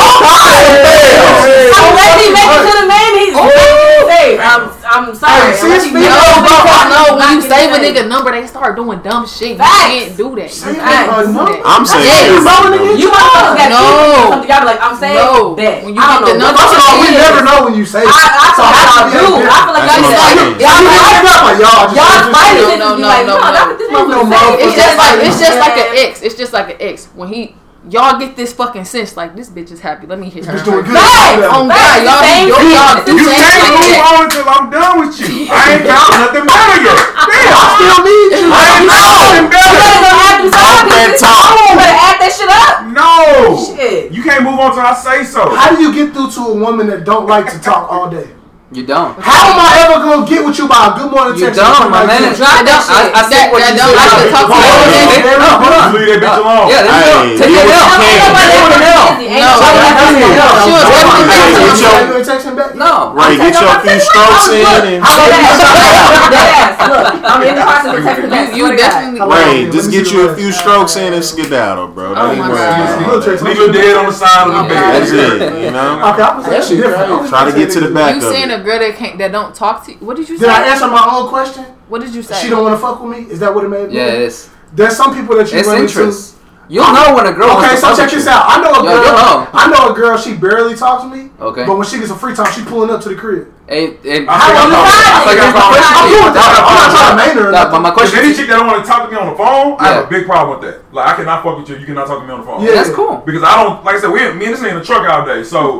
I'm 1.78 1.94
letting 1.95 2.22
him 2.28 2.34
make 2.34 2.52
it 2.52 2.62
to 2.62 2.74
the 2.78 2.86
man. 2.88 3.10
He's 3.18 3.34
safe. 3.34 4.40
I'm, 4.41 4.70
I'm 4.88 5.16
sorry. 5.16 5.52
Hey, 5.52 5.80
see, 5.80 5.94
I'm 5.94 5.94
letting 5.94 6.45
it's. 6.45 6.88
No, 6.88 7.14
know. 7.14 7.18
when 7.18 7.36
you 7.38 7.41
save 7.44 7.70
a 7.74 7.80
getting 7.80 7.84
nigga 7.84 8.08
number, 8.08 8.32
they 8.32 8.45
start 8.48 8.76
doing 8.76 8.99
dumb 9.02 9.28
shit. 9.28 9.58
You 9.58 9.64
Facts. 9.64 9.84
can't 9.88 10.18
do 10.18 10.36
that. 10.36 10.49
You 10.49 10.58
Save 10.74 10.76
can't 10.80 11.12
a 11.12 11.28
do 11.28 11.34
number? 11.34 11.52
that. 11.54 11.64
I'm 11.68 11.84
saying. 11.86 12.08
Yes. 12.08 12.28
everybody 12.32 12.68
rolling 12.68 12.88
knows. 12.88 12.99
You 12.99 13.08
motherfuckers 13.12 13.58
got 13.58 13.70
No. 13.72 13.84
no. 13.84 14.32
something. 14.32 14.49
Y'all 14.49 14.62
be 14.64 14.68
like, 14.68 14.82
I'm 14.82 14.95
saying 14.98 15.18
No. 15.20 15.56
bet. 15.56 15.84
When 15.84 15.94
you 15.95 16.02
I 16.02 16.08
get 16.08 16.18
don't 16.18 16.28
the 16.28 16.34
know. 16.38 16.45
number- 16.48 16.62
First 16.68 16.78
of 16.78 16.88
all, 16.88 16.98
we 17.02 17.08
Yes. 17.08 17.24
never 17.28 17.41
know 17.45 17.58
when 17.68 17.74
you 17.76 17.86
say 17.86 18.04
I, 18.04 18.08
I 18.08 18.48
So 18.58 18.64
feel 18.64 18.72
like 18.72 18.88
how 18.88 18.88
y'all 18.88 19.12
should 19.12 19.28
do. 19.28 19.28
we 19.38 19.44
I 19.48 19.60
feel 19.68 19.76
like 19.78 19.86
That's 19.88 19.98
y'all 19.98 20.08
what 20.08 20.18
I'm 20.18 20.28
just 20.28 20.38
saying. 20.38 20.56
Yeah, 20.58 20.68
I 20.68 20.80
mean, 20.82 20.98
it's 20.98 21.24
not 21.28 21.41
like 21.48 21.60
y'all 21.62 21.86
just. 21.88 21.95
Y'all 21.98 22.08
just- 22.08 22.32
fighting 22.36 22.58
No, 22.58 22.68
it 22.68 22.80
no, 22.80 22.88
and 22.88 22.98
be 22.98 23.04
no, 23.04 23.08
like, 23.08 23.26
no, 23.28 23.36
no, 23.38 23.44
no. 23.44 23.52
that's 23.54 23.68
what 23.68 23.78
this 23.78 23.88
Ain't 23.88 23.95
no 23.98 24.04
motherfucker 24.08 24.28
motherfucker- 24.28 24.58
say. 24.58 24.66
It's 24.68 24.76
just 24.76 24.98
like 24.98 25.15
it's 25.23 25.39
just 25.39 25.60
like 25.60 25.77
an 25.77 25.89
ex. 25.98 26.22
It's 26.22 26.35
just 26.35 26.53
like 26.53 26.69
an 26.69 26.77
ex. 26.80 27.06
When 27.15 27.30
he 27.30 27.56
y'all 27.89 28.19
get 28.19 28.35
this 28.35 28.52
fucking 28.52 28.84
sense 28.84 29.15
like 29.15 29.35
this 29.35 29.49
bitch 29.49 29.72
is 29.72 29.80
happy. 29.80 30.07
Let 30.07 30.19
me 30.19 30.30
hit 30.30 30.45
her. 30.45 30.53
Bitch 30.53 30.65
doing 30.65 30.84
good. 30.85 30.94
Facts. 30.98 31.48
Oh 31.48 31.64
God, 31.68 31.72
Facts. 31.72 32.03
y'all 32.03 32.22
be 32.22 32.27
Same 32.35 32.49
y'all, 32.52 32.68
y'all 32.68 33.06
do 33.06 33.11
You 33.15 33.30
can't 33.31 33.72
move 33.72 33.99
on 34.03 34.19
until 34.27 34.45
I'm 34.48 34.65
done 34.69 34.95
with 35.07 35.15
you. 35.23 35.48
I 35.52 35.61
ain't 35.80 35.85
got 35.88 36.03
nothing 36.19 36.45
better 36.48 36.77
yet. 36.84 36.99
Damn. 36.99 37.56
I 37.56 37.64
still 37.80 37.99
need 38.03 38.30
you. 38.35 38.48
I 38.52 38.61
ain't 38.76 38.88
got 38.91 39.07
nothing 39.07 39.44
You 39.44 39.49
better 39.56 39.73
better. 39.77 40.03
go 40.03 40.11
add 40.19 40.38
them 40.44 40.52
side 40.52 40.84
that 40.91 41.07
pieces. 41.07 41.22
top. 41.23 41.56
You 41.57 41.76
better 41.80 41.99
add 42.03 42.18
that 42.19 42.31
shit 42.35 42.52
up. 42.52 42.76
No. 42.91 43.11
Shit. 43.56 44.11
You 44.11 44.22
can't 44.23 44.44
move 44.44 44.60
on 44.60 44.72
till 44.76 44.84
I 44.84 44.94
say 44.94 45.23
so. 45.23 45.56
How 45.56 45.76
do 45.76 45.81
you 45.81 45.94
get 45.94 46.14
through 46.14 46.31
to 46.31 46.41
a 46.52 46.56
woman 46.60 46.88
that 46.88 47.06
don't 47.06 47.27
like 47.27 47.48
to 47.53 47.60
talk 47.60 47.91
all 47.91 48.10
day? 48.10 48.27
You 48.68 48.84
don't? 48.84 49.15
How 49.23 49.56
am 49.56 49.60
I 49.64 49.69
ever 49.88 50.03
gonna 50.03 50.27
get 50.27 50.44
with 50.44 50.60
you 50.60 50.68
by 50.68 50.91
a 50.91 50.99
good 50.99 51.07
morning 51.07 51.39
text? 51.39 51.56
You 51.56 51.64
don't, 51.64 51.88
my 51.88 52.03
man. 52.03 52.19
text? 52.19 52.44
Drop 52.44 52.68
that 52.68 52.84
I, 52.84 53.07
shit. 53.07 53.15
I 53.15 53.23
That- 53.23 53.31
said 53.31 53.45
what 53.48 53.64
that 53.64 53.72
you 53.72 53.80
don't 53.80 53.95
said. 53.95 54.03
like 54.03 54.11
to 54.11 54.27
talk 54.27 54.44
to 54.44 54.60
Hold 54.60 54.68
on, 54.68 55.39
no, 55.39 55.49
hold 55.64 55.72
on. 55.72 55.88
Leave 55.95 56.11
that 56.11 56.19
bitch 56.19 56.35
alone. 56.44 56.68
Yeah, 56.68 56.84
there 56.84 56.99
you 56.99 57.07
go. 57.07 57.15
Hey, 57.18 57.39
Take 57.39 57.48
you 57.48 57.64
it 57.64 57.68
know 57.68 57.80
out. 57.80 57.88
what 57.88 58.03
you 58.03 58.11
Take 58.11 58.27
can. 58.27 58.27
it 58.27 58.91
out. 58.91 59.15
Ain't 59.18 59.39
No, 59.39 59.56
nobody 59.56 59.80
that- 59.80 60.35
else 60.35 60.60
She 60.60 60.68
doing 60.68 60.76
was 60.76 60.84
that. 60.84 60.99
definitely 60.99 61.27
Hey, 61.27 61.48
texting 61.48 61.64
get 61.64 61.64
him. 61.64 61.80
your- 61.80 62.07
You 62.07 62.14
ain't 62.18 62.27
texting 62.27 62.56
back? 62.60 62.72
No. 62.76 62.91
Right, 63.15 63.38
get 63.39 63.56
your 63.56 63.72
few 63.88 63.99
strokes 64.03 64.48
in 64.52 64.68
and 64.68 64.99
Deadass. 66.27 66.76
Look, 66.88 67.07
I'm 67.23 67.41
in 67.44 67.56
the 67.56 67.61
process 67.61 67.88
of 67.88 68.03
texting 68.03 68.30
back. 68.30 68.56
You, 68.56 68.68
you 68.68 68.76
definitely. 68.77 69.19
Ray, 69.22 69.64
Let 69.65 69.72
just 69.73 69.88
me 69.88 69.94
get 69.98 70.07
see 70.07 70.15
you 70.15 70.27
the 70.27 70.34
a 70.34 70.35
few 70.35 70.48
rest. 70.52 70.60
strokes 70.60 70.95
in 70.95 71.14
and 71.14 71.23
skedaddle, 71.23 71.88
bro. 71.88 72.11
Oh 72.11 72.15
Don't 72.15 72.31
even 72.35 72.39
my 72.39 72.49
worry 72.49 72.57
God. 72.60 73.02
about 73.02 73.07
Look, 73.07 73.23
it. 73.23 73.26
Trace, 73.27 73.41
Leave 73.41 73.57
your 73.57 73.72
dead 73.72 73.95
on 73.98 74.06
the 74.07 74.11
side 74.11 74.48
of 74.48 74.53
the 74.53 74.60
oh 74.60 74.68
bed. 74.68 75.02
That's 75.02 75.11
it, 75.11 75.61
you 75.64 75.72
know? 75.72 75.99
Okay, 76.11 76.22
I'm 76.23 76.41
That 76.44 76.49
that's 76.52 76.68
shit 76.68 76.77
different. 76.77 77.07
crazy. 77.07 77.30
Try 77.30 77.45
to 77.45 77.57
get 77.57 77.72
to 77.72 77.80
the 77.80 77.89
back 77.91 78.15
You 78.66 78.72
of 78.72 78.76
saying 78.76 78.78
it. 78.78 78.78
a 78.78 78.80
girl 78.80 78.80
that 78.80 78.98
can't 78.98 79.18
that 79.20 79.32
don't 79.32 79.56
talk 79.56 79.86
to 79.86 79.92
you? 79.92 79.98
What 80.00 80.18
did 80.18 80.30
you 80.30 80.38
say? 80.38 80.46
Did 80.46 80.50
I 80.50 80.68
answer 80.68 80.88
my 80.88 81.08
own 81.12 81.30
question? 81.30 81.64
What 81.88 82.02
did 82.02 82.14
you 82.16 82.22
say? 82.22 82.42
She 82.42 82.50
don't 82.50 82.64
want 82.64 82.76
to 82.76 82.82
fuck 82.82 83.04
with 83.04 83.18
me. 83.18 83.32
Is 83.32 83.40
that 83.40 83.54
what 83.54 83.66
it 83.66 83.70
made? 83.70 83.92
Yeah, 83.92 84.08
it 84.08 84.22
is. 84.22 84.50
There's 84.74 84.96
some 84.98 85.16
people 85.16 85.36
that 85.38 85.52
you 85.52 85.60
It's 85.60 85.68
run 85.68 85.82
interest. 85.82 86.37
You'll 86.69 86.91
know 86.91 87.15
when 87.15 87.26
a 87.26 87.31
girl 87.31 87.56
Okay, 87.57 87.76
so 87.77 87.95
check 87.95 88.11
this 88.11 88.27
out. 88.27 88.44
I 88.48 88.60
know 88.61 88.72
a 88.76 88.84
girl. 88.84 88.99
yo, 88.99 89.11
know. 89.15 89.48
I 89.53 89.72
know 89.72 89.91
a 89.91 89.95
girl. 89.95 90.18
She 90.18 90.35
barely 90.35 90.76
talks 90.76 91.03
to 91.03 91.10
me. 91.10 91.31
Okay. 91.39 91.65
But 91.65 91.77
when 91.77 91.88
she 91.88 91.98
gets 91.98 92.11
a 92.11 92.15
free 92.15 92.35
time, 92.35 92.52
she 92.52 92.64
pulling 92.65 92.89
up 92.89 92.99
to 93.02 93.10
the 93.10 93.15
crib. 93.15 93.53
Hey, 93.68 93.95
hey, 94.03 94.27
I 94.27 94.35
How 94.35 94.48
think 94.48 94.60
long 94.60 94.68
I'm 94.68 94.72
you 94.72 94.84
fine. 94.84 95.07
I 95.07 95.19
think 95.27 95.39
I'm 95.44 95.53
fine. 95.56 95.84
I'm 95.84 96.07
cool 96.11 96.23
with 96.27 96.35
that. 96.35 96.49
I'm 96.60 96.76
not 96.76 96.89
trying 96.91 97.11
to 97.11 97.18
main 97.19 97.35
her. 97.39 97.52
But 97.72 97.80
my 97.80 97.91
question 97.91 98.19
any 98.19 98.34
chick 98.35 98.48
that 98.48 98.57
don't 98.60 98.68
want 98.68 98.84
to 98.84 98.88
talk 98.88 99.07
to 99.07 99.11
me 99.11 99.15
on 99.15 99.31
the 99.31 99.38
phone, 99.39 99.76
I 99.80 99.95
have 99.95 100.06
a 100.06 100.07
big 100.07 100.26
problem 100.26 100.60
with 100.60 100.64
that. 100.68 100.84
Like 100.94 101.07
I 101.07 101.15
cannot 101.15 101.44
fuck 101.44 101.57
with 101.60 101.69
you. 101.69 101.77
You 101.77 101.85
cannot 101.85 102.07
talk 102.07 102.19
to 102.19 102.26
me 102.27 102.31
on 102.31 102.39
the 102.41 102.45
phone. 102.45 102.64
Yeah. 102.64 102.72
that's 102.76 102.91
cool. 102.91 103.23
Because 103.23 103.44
I 103.44 103.64
don't, 103.64 103.84
like 103.84 103.95
I 103.95 103.99
said, 103.99 104.11
we 104.11 104.19
me 104.35 104.45
and 104.48 104.53
this 104.56 104.64
in 104.64 104.76
the 104.76 104.84
truck 104.84 105.07
all 105.07 105.26
day, 105.26 105.44
so 105.44 105.80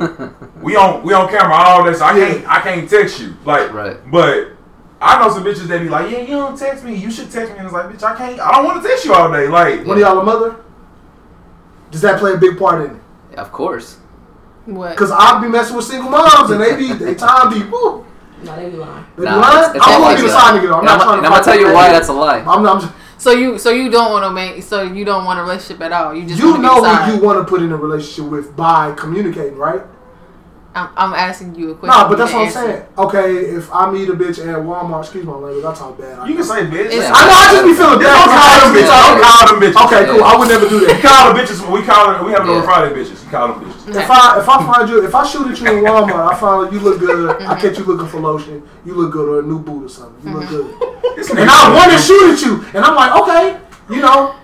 we 0.61 0.76
on 0.76 1.03
we 1.03 1.14
on 1.14 1.27
camera 1.27 1.55
all 1.55 1.84
day, 1.84 1.93
so 1.95 2.05
I 2.05 2.14
can't 2.15 2.47
I 2.47 2.59
can't 2.61 2.89
text 2.89 3.19
you, 3.19 3.35
like, 3.43 3.72
Right. 3.72 3.99
But 4.11 4.55
I 4.99 5.19
know 5.19 5.31
some 5.31 5.43
bitches 5.43 5.68
that 5.68 5.81
be 5.81 5.89
like, 5.89 6.11
yeah, 6.11 6.19
you 6.22 6.35
don't 6.35 6.57
text 6.57 6.84
me, 6.84 6.95
you 6.95 7.11
should 7.11 7.30
text 7.30 7.51
me, 7.53 7.59
and 7.59 7.68
it's 7.68 7.73
like, 7.73 7.85
bitch, 7.88 8.03
I 8.03 8.15
can't, 8.18 8.39
I 8.39 8.51
don't 8.51 8.65
want 8.65 8.81
to 8.81 8.88
text 8.88 9.05
you 9.05 9.14
all 9.14 9.31
day, 9.31 9.47
like, 9.47 9.85
One 9.85 9.97
of 9.97 10.01
y'all 10.01 10.19
a 10.19 10.23
mother? 10.23 10.55
Does 11.91 12.01
that 12.01 12.19
play 12.19 12.34
a 12.34 12.38
big 12.38 12.57
part 12.57 12.85
in 12.85 12.95
it? 12.95 13.38
Of 13.38 13.51
course. 13.51 13.97
What? 14.65 14.97
Cause 14.97 15.11
I'll 15.11 15.41
be 15.41 15.47
messing 15.47 15.76
with 15.77 15.85
single 15.85 16.09
moms 16.09 16.51
and 16.51 16.59
they 16.61 16.76
be 16.76 16.91
they 16.93 17.15
time 17.27 17.53
be 17.53 17.64
woo. 17.69 18.05
No, 18.43 18.55
they 18.55 18.69
be 18.69 18.77
lying. 18.77 19.05
They 19.18 19.23
Nah, 19.23 19.35
be 19.35 19.41
lying. 19.41 19.57
it's- 19.57 19.76
it's 19.76 19.88
I'm 19.88 19.91
not 19.91 19.97
gonna 19.99 20.03
like 20.05 20.18
be 20.18 20.22
the 20.23 20.30
side 20.30 20.53
nigga 20.61 20.68
though. 20.69 20.73
I'm 20.80 20.85
not 20.85 20.99
I'm, 20.99 21.05
trying 21.07 21.14
and 21.14 21.22
to. 21.23 21.27
I'm 21.27 21.34
gonna 21.34 21.43
tell 21.43 21.59
you 21.59 21.73
why 21.73 21.89
that's 21.89 22.07
a 22.09 22.14
lie. 22.14 22.39
I'm, 22.39 22.65
I'm 22.68 22.81
just, 22.81 22.93
So 23.18 23.31
you 23.31 23.57
so 23.57 23.69
you 23.72 23.89
don't 23.89 24.11
want 24.11 24.26
to 24.26 24.31
make 24.31 24.61
So 24.64 24.84
you 24.84 25.05
don't 25.05 25.26
want 25.26 25.39
a 25.39 25.43
relationship 25.43 25.81
at 25.81 25.91
all. 25.93 26.14
You 26.14 26.27
just 26.27 26.39
you 26.39 26.51
want 26.51 26.57
to 26.57 26.61
know 26.68 26.81
be 26.81 27.11
who 27.11 27.18
you 27.18 27.23
want 27.23 27.39
to 27.39 27.45
put 27.49 27.61
in 27.61 27.72
a 27.72 27.77
relationship 27.77 28.30
with 28.31 28.55
by 28.55 28.91
communicating, 28.93 29.57
right? 29.57 29.81
I'm, 30.78 30.90
I'm 30.94 31.14
asking 31.18 31.56
you 31.56 31.72
a 31.72 31.76
question. 31.76 31.90
Nah, 31.90 32.08
but 32.08 32.18
that's 32.22 32.32
what 32.32 32.41
I'm 32.41 32.48
answer. 32.48 32.62
saying. 32.62 32.86
Okay, 32.98 33.30
if 33.58 33.66
I 33.74 33.90
meet 33.90 34.10
a 34.10 34.14
bitch 34.14 34.38
at 34.38 34.62
Walmart, 34.62 35.02
excuse 35.02 35.26
my 35.26 35.34
language, 35.34 35.66
I 35.66 35.74
talk 35.74 35.98
bad. 35.98 36.20
I 36.20 36.28
you 36.30 36.36
can 36.36 36.44
say 36.45 36.70
bitch. 36.70 36.94
It's- 36.94 37.10
I 37.10 37.26
know. 37.26 37.34
I 37.34 37.45
just 37.49 37.66
be 37.66 37.74
feeling 37.74 37.98
bad. 37.98 38.14
Don't 38.14 38.30
call 38.38 38.58
them 38.62 38.72
bitches. 38.78 38.94
Don't 38.94 39.22
call 39.26 39.44
them 39.49 39.58
bitches. 39.58 39.86
Okay, 39.90 40.02
cool. 40.06 40.24
I 40.24 40.34
would 40.38 40.49
never 40.54 40.70
do 40.70 40.78
We 40.82 40.86
that. 40.86 41.02
call 41.02 41.34
them 41.34 41.36
bitches. 41.41 41.58
We 41.66 41.82
call 41.82 42.14
them. 42.14 42.26
We 42.26 42.32
have 42.38 42.45
it 42.45 42.54
on 42.54 42.62
Yeah. 42.62 42.70
Friday 42.70 42.91
bitches. 42.94 43.26
We 43.26 43.30
call 43.34 43.48
them 43.49 43.58
bitches. 43.66 43.95
If 43.98 44.10
I 44.12 44.40
if 44.40 44.48
I 44.48 44.58
find 44.62 44.90
you 44.90 44.95
if 45.04 45.16
I 45.16 45.24
shoot 45.26 45.48
at 45.49 45.58
you 45.58 45.66
in 45.66 45.84
Walmart, 45.84 46.30
I 46.30 46.36
find 46.38 46.72
you 46.72 46.80
look 46.80 46.99
good. 46.99 47.30
I 47.30 47.34
mm-hmm. 47.34 47.62
catch 47.62 47.78
you 47.80 47.86
looking 47.90 48.08
for 48.08 48.20
lotion. 48.22 48.62
You 48.86 48.94
look 48.94 49.12
good 49.12 49.28
or 49.28 49.40
a 49.40 49.44
new 49.44 49.58
boot 49.60 49.86
or 49.86 49.90
something. 49.90 50.22
You 50.22 50.38
look 50.38 50.45
mm-hmm. 50.45 50.78
good. 50.78 51.18
This 51.18 51.30
And 51.32 51.40
nigga- 51.40 51.49
I 51.49 51.74
want 51.74 51.90
to 51.90 51.98
shoot 51.98 52.38
at 52.38 52.41
you, 52.45 52.62
and 52.78 52.86
I'm 52.86 52.94
like, 52.94 53.12
okay, 53.26 53.58
you 53.90 54.02
know, 54.02 54.36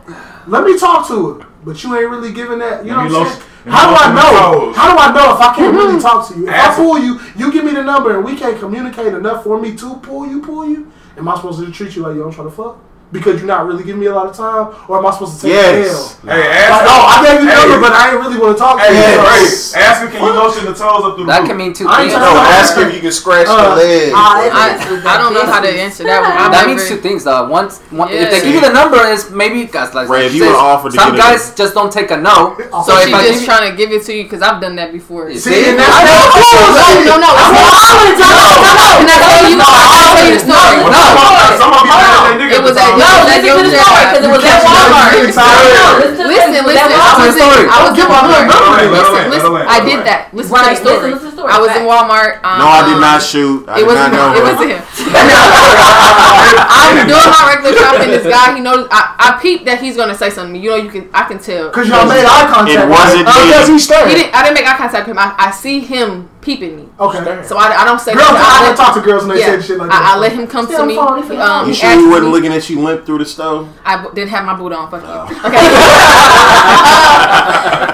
let 0.48 0.64
me 0.66 0.80
talk 0.80 1.08
to 1.10 1.36
her. 1.36 1.48
But 1.64 1.84
you 1.84 1.96
ain't 1.96 2.10
really 2.10 2.34
giving 2.34 2.60
that. 2.60 2.84
You 2.84 2.92
know 2.92 3.04
Let 3.06 3.12
what 3.12 3.28
I'm 3.28 3.34
saying? 3.34 3.53
How 3.66 3.90
do 3.90 3.96
I 3.96 4.14
know? 4.14 4.74
How 4.74 4.92
do 4.94 5.00
I 5.00 5.14
know 5.14 5.36
if 5.36 5.42
I 5.42 5.56
can't 5.56 5.74
really 5.74 6.02
talk 6.02 6.28
to 6.30 6.38
you? 6.38 6.48
If 6.48 6.54
I 6.54 6.76
pull 6.76 7.00
you, 7.00 7.20
you 7.38 7.52
give 7.52 7.64
me 7.64 7.72
the 7.72 7.84
number, 7.84 8.16
and 8.16 8.26
we 8.26 8.36
can't 8.36 8.60
communicate 8.60 9.14
enough 9.14 9.44
for 9.44 9.60
me 9.60 9.76
to 9.78 9.96
pull 9.98 10.28
you, 10.28 10.42
pull 10.42 10.68
you. 10.68 10.92
Am 11.18 11.28
I 11.28 11.36
supposed 11.36 11.60
to 11.60 11.72
treat 11.72 11.96
you 11.96 12.02
like 12.02 12.16
you 12.16 12.24
don't 12.24 12.34
try 12.34 12.44
to 12.44 12.52
fuck? 12.52 12.78
Because 13.14 13.38
you're 13.40 13.48
not 13.48 13.68
really 13.70 13.84
giving 13.86 14.02
me 14.02 14.08
a 14.08 14.16
lot 14.16 14.26
of 14.26 14.36
time, 14.36 14.74
or 14.90 14.98
am 14.98 15.06
I 15.06 15.12
supposed 15.14 15.40
to 15.40 15.42
take 15.46 15.54
Yes. 15.54 16.18
the 16.26 16.32
L? 16.34 16.36
Hey, 16.36 16.42
Like, 16.42 16.82
ask 16.82 16.84
oh, 16.90 17.06
I 17.06 17.16
gave 17.24 17.40
you 17.40 17.46
the 17.46 17.54
Hey. 17.54 17.62
number, 17.62 17.80
but 17.86 17.94
I 17.94 18.02
ain't 18.10 18.20
really 18.20 18.38
want 18.42 18.58
to 18.58 18.60
talk 18.60 18.82
to 18.82 18.90
you. 18.90 18.98
Yes. 18.98 19.74
hey, 19.74 19.82
ask 19.86 20.02
him 20.02 20.10
can 20.10 20.20
you 20.26 20.34
motion 20.34 20.66
the 20.66 20.74
toes 20.74 21.06
up 21.06 21.14
through 21.16 21.30
the 21.30 21.32
That 21.32 21.40
roof? 21.46 21.48
can 21.54 21.58
mean 21.58 21.74
two 21.78 21.86
I 21.88 22.02
ain't 22.04 22.12
things. 22.12 22.18
trying 22.18 22.34
No, 22.34 22.42
to- 22.42 22.50
ask 22.58 22.74
if 22.78 22.90
you 22.96 23.02
can 23.06 23.12
scratch 23.14 23.48
Uh, 23.48 23.76
the 23.78 23.86
leg. 23.86 24.12
I, 24.16 24.82
I 25.06 25.18
don't 25.22 25.34
know 25.38 25.46
how 25.46 25.62
to 25.62 25.70
answer 25.70 26.04
that 26.10 26.20
one. 26.26 26.32
I've 26.34 26.52
That 26.52 26.66
means 26.68 26.88
two 26.90 26.98
things, 26.98 27.24
though. 27.24 27.46
One, 27.48 27.70
one 27.94 28.10
if 28.10 28.32
they 28.34 28.42
give 28.42 28.56
you 28.58 28.62
the 28.66 28.74
number, 28.74 28.98
is 29.08 29.30
maybe 29.30 29.66
guys 29.70 29.94
like 29.94 30.10
Ray, 30.10 30.26
if 30.26 30.34
you 30.34 30.44
says, 30.44 30.50
were 30.52 30.58
offered 30.58 30.92
to 30.94 30.98
some 30.98 31.16
get 31.16 31.22
a- 31.22 31.38
guys 31.38 31.54
just 31.54 31.74
don't 31.78 31.92
take 31.94 32.10
a 32.12 32.18
no. 32.18 32.58
So 32.84 32.94
So 32.94 32.98
if 32.98 33.08
she 33.08 33.14
I 33.14 33.22
just 33.30 33.40
give 33.46 33.46
trying 33.46 33.70
to 33.70 33.78
give 33.78 33.92
it 33.94 34.04
to 34.10 34.14
you 34.14 34.24
because 34.26 34.42
I've 34.42 34.60
done 34.60 34.76
that 34.82 34.92
before. 34.92 35.30
See, 35.32 35.38
See, 35.40 35.70
and 35.70 35.78
that's 35.78 35.94
I 35.94 36.02
know. 36.02 37.14
No, 37.14 37.16
no, 37.22 37.22
no. 37.22 37.30
I 37.30 37.48
want 37.54 38.18
to 38.18 38.24
talk 38.26 38.34
about 38.34 38.74
Can 38.98 39.10
I 39.10 39.18
tell 39.22 39.46
you? 39.46 39.58
I'll 39.62 40.18
tell 40.18 40.26
you 40.26 40.34
the 40.34 40.40
story. 40.42 40.82
Well, 40.82 40.90
No. 40.90 41.04
some- 41.04 41.58
some 41.60 41.72
of 41.74 41.86
you 41.86 41.92
Hold 41.94 42.02
mad 42.02 42.14
on. 42.14 42.26
at 42.26 42.38
that 42.38 42.42
nigga 42.42 42.58
It 42.58 42.64
was 42.64 42.78
at 42.78 42.84
the 42.84 42.84
at- 42.84 42.90
time. 42.94 43.03
No, 43.04 43.24
No, 43.24 43.28
listen 43.28 43.44
to 43.44 43.70
the 43.70 43.84
story 43.84 44.04
because 44.08 44.24
it 44.24 44.32
was 44.32 44.44
at 44.44 44.60
Walmart. 44.64 45.12
No, 45.14 45.34
catch 45.34 45.74
no, 45.74 45.84
me. 45.84 46.08
listen 46.14 46.24
Listen, 46.24 46.54
story. 46.54 46.56
It 46.56 46.64
was 46.64 46.74
listen. 46.74 46.94
I 46.94 47.12
was 47.20 47.36
in, 47.36 47.44
story. 47.44 47.66
I 47.68 47.78
was 47.84 47.90
in 47.90 47.96
Give 47.96 48.08
her 48.08 48.14
Walmart. 48.14 48.34
her 48.34 48.48
number. 48.48 48.64
Let 48.64 48.84
her 48.84 48.94
Listen, 48.94 49.14
land, 49.14 49.30
let 49.30 49.42
her 49.44 49.50
listen. 49.54 49.68
I 49.68 49.80
did 49.84 50.00
that. 50.08 50.20
Listen 50.34 50.54
to 50.54 50.64
the 50.64 50.76
story. 50.76 50.96
listen, 50.96 51.12
listen 51.12 51.20
to 51.20 51.26
the 51.26 51.32
story. 51.38 51.50
I 51.54 51.58
was 51.60 51.72
in 51.76 51.84
Walmart. 51.84 52.32
Um, 52.44 52.58
No, 52.64 52.68
I 52.72 52.82
did 52.88 53.00
not 53.04 53.20
shoot. 53.22 53.68
I 53.68 53.76
It 53.76 53.78
did 53.84 53.88
wasn't 53.92 54.12
not 54.14 54.18
know. 54.18 54.40
It 54.40 54.44
wasn't 54.48 54.72
him. 54.74 54.82
I'm 55.84 57.08
doing 57.08 57.30
my 57.30 57.44
regular 57.54 57.76
shopping. 57.84 58.10
This 58.10 58.28
guy, 58.28 58.56
he 58.56 58.62
knows. 58.62 58.88
I, 58.92 59.16
I 59.20 59.42
peeped 59.42 59.66
that 59.66 59.82
he's 59.82 59.96
gonna 59.96 60.16
say 60.16 60.30
something. 60.30 60.62
You 60.62 60.70
know, 60.72 60.76
you 60.78 60.90
can. 60.90 61.10
I 61.14 61.24
can 61.24 61.40
tell. 61.40 61.70
Because 61.70 61.88
y'all 61.90 62.08
made 62.08 62.26
eye 62.26 62.48
contact. 62.52 62.80
It 62.80 62.90
wasn't 62.90 63.26
right? 63.28 63.44
me. 63.44 63.52
Because 63.52 63.68
he's 63.68 63.82
He 63.88 63.94
staring. 63.94 64.16
didn't. 64.16 64.34
I 64.36 64.44
didn't 64.44 64.56
make 64.56 64.68
eye 64.68 64.78
contact 64.78 65.08
with 65.08 65.16
him. 65.18 65.20
I, 65.20 65.36
I 65.38 65.52
see 65.52 65.80
him 65.82 66.30
peeping 66.44 66.76
me. 66.78 66.88
Okay. 67.00 67.44
So 67.48 67.58
I, 67.58 67.82
I 67.82 67.86
don't 67.86 68.00
say. 68.00 68.14
Girls, 68.14 68.28
nothing. 68.30 68.46
I 68.46 68.60
I 68.62 68.66
don't 68.68 68.76
talk 68.78 68.94
to 68.96 69.02
girls 69.02 69.24
when 69.26 69.36
they 69.36 69.42
yeah, 69.42 69.60
say 69.60 69.68
shit 69.68 69.78
like 69.80 69.90
that. 69.90 70.12
I, 70.14 70.16
I 70.16 70.20
let 70.20 70.34
him 70.34 70.46
come 70.48 70.66
Stay 70.66 70.76
to 70.76 70.82
on 70.82 70.88
me. 70.88 70.96
the 70.96 71.02
phone, 71.02 71.20
if 71.20 71.30
you 71.30 71.42
Um, 71.42 71.68
You 71.68 71.74
sure 71.74 71.94
you 71.94 72.10
wasn't 72.10 72.28
me- 72.28 72.32
looking 72.34 72.54
at 72.54 72.70
you 72.70 72.80
limp 72.82 73.06
through 73.06 73.20
the 73.20 73.26
stove? 73.26 73.70
I 73.86 73.98
b- 74.04 74.10
didn't 74.14 74.30
have 74.32 74.46
my 74.46 74.56
boot 74.56 74.74
on. 74.74 74.90
Fuck 74.92 75.04
you. 75.04 75.38
Okay. 75.48 75.64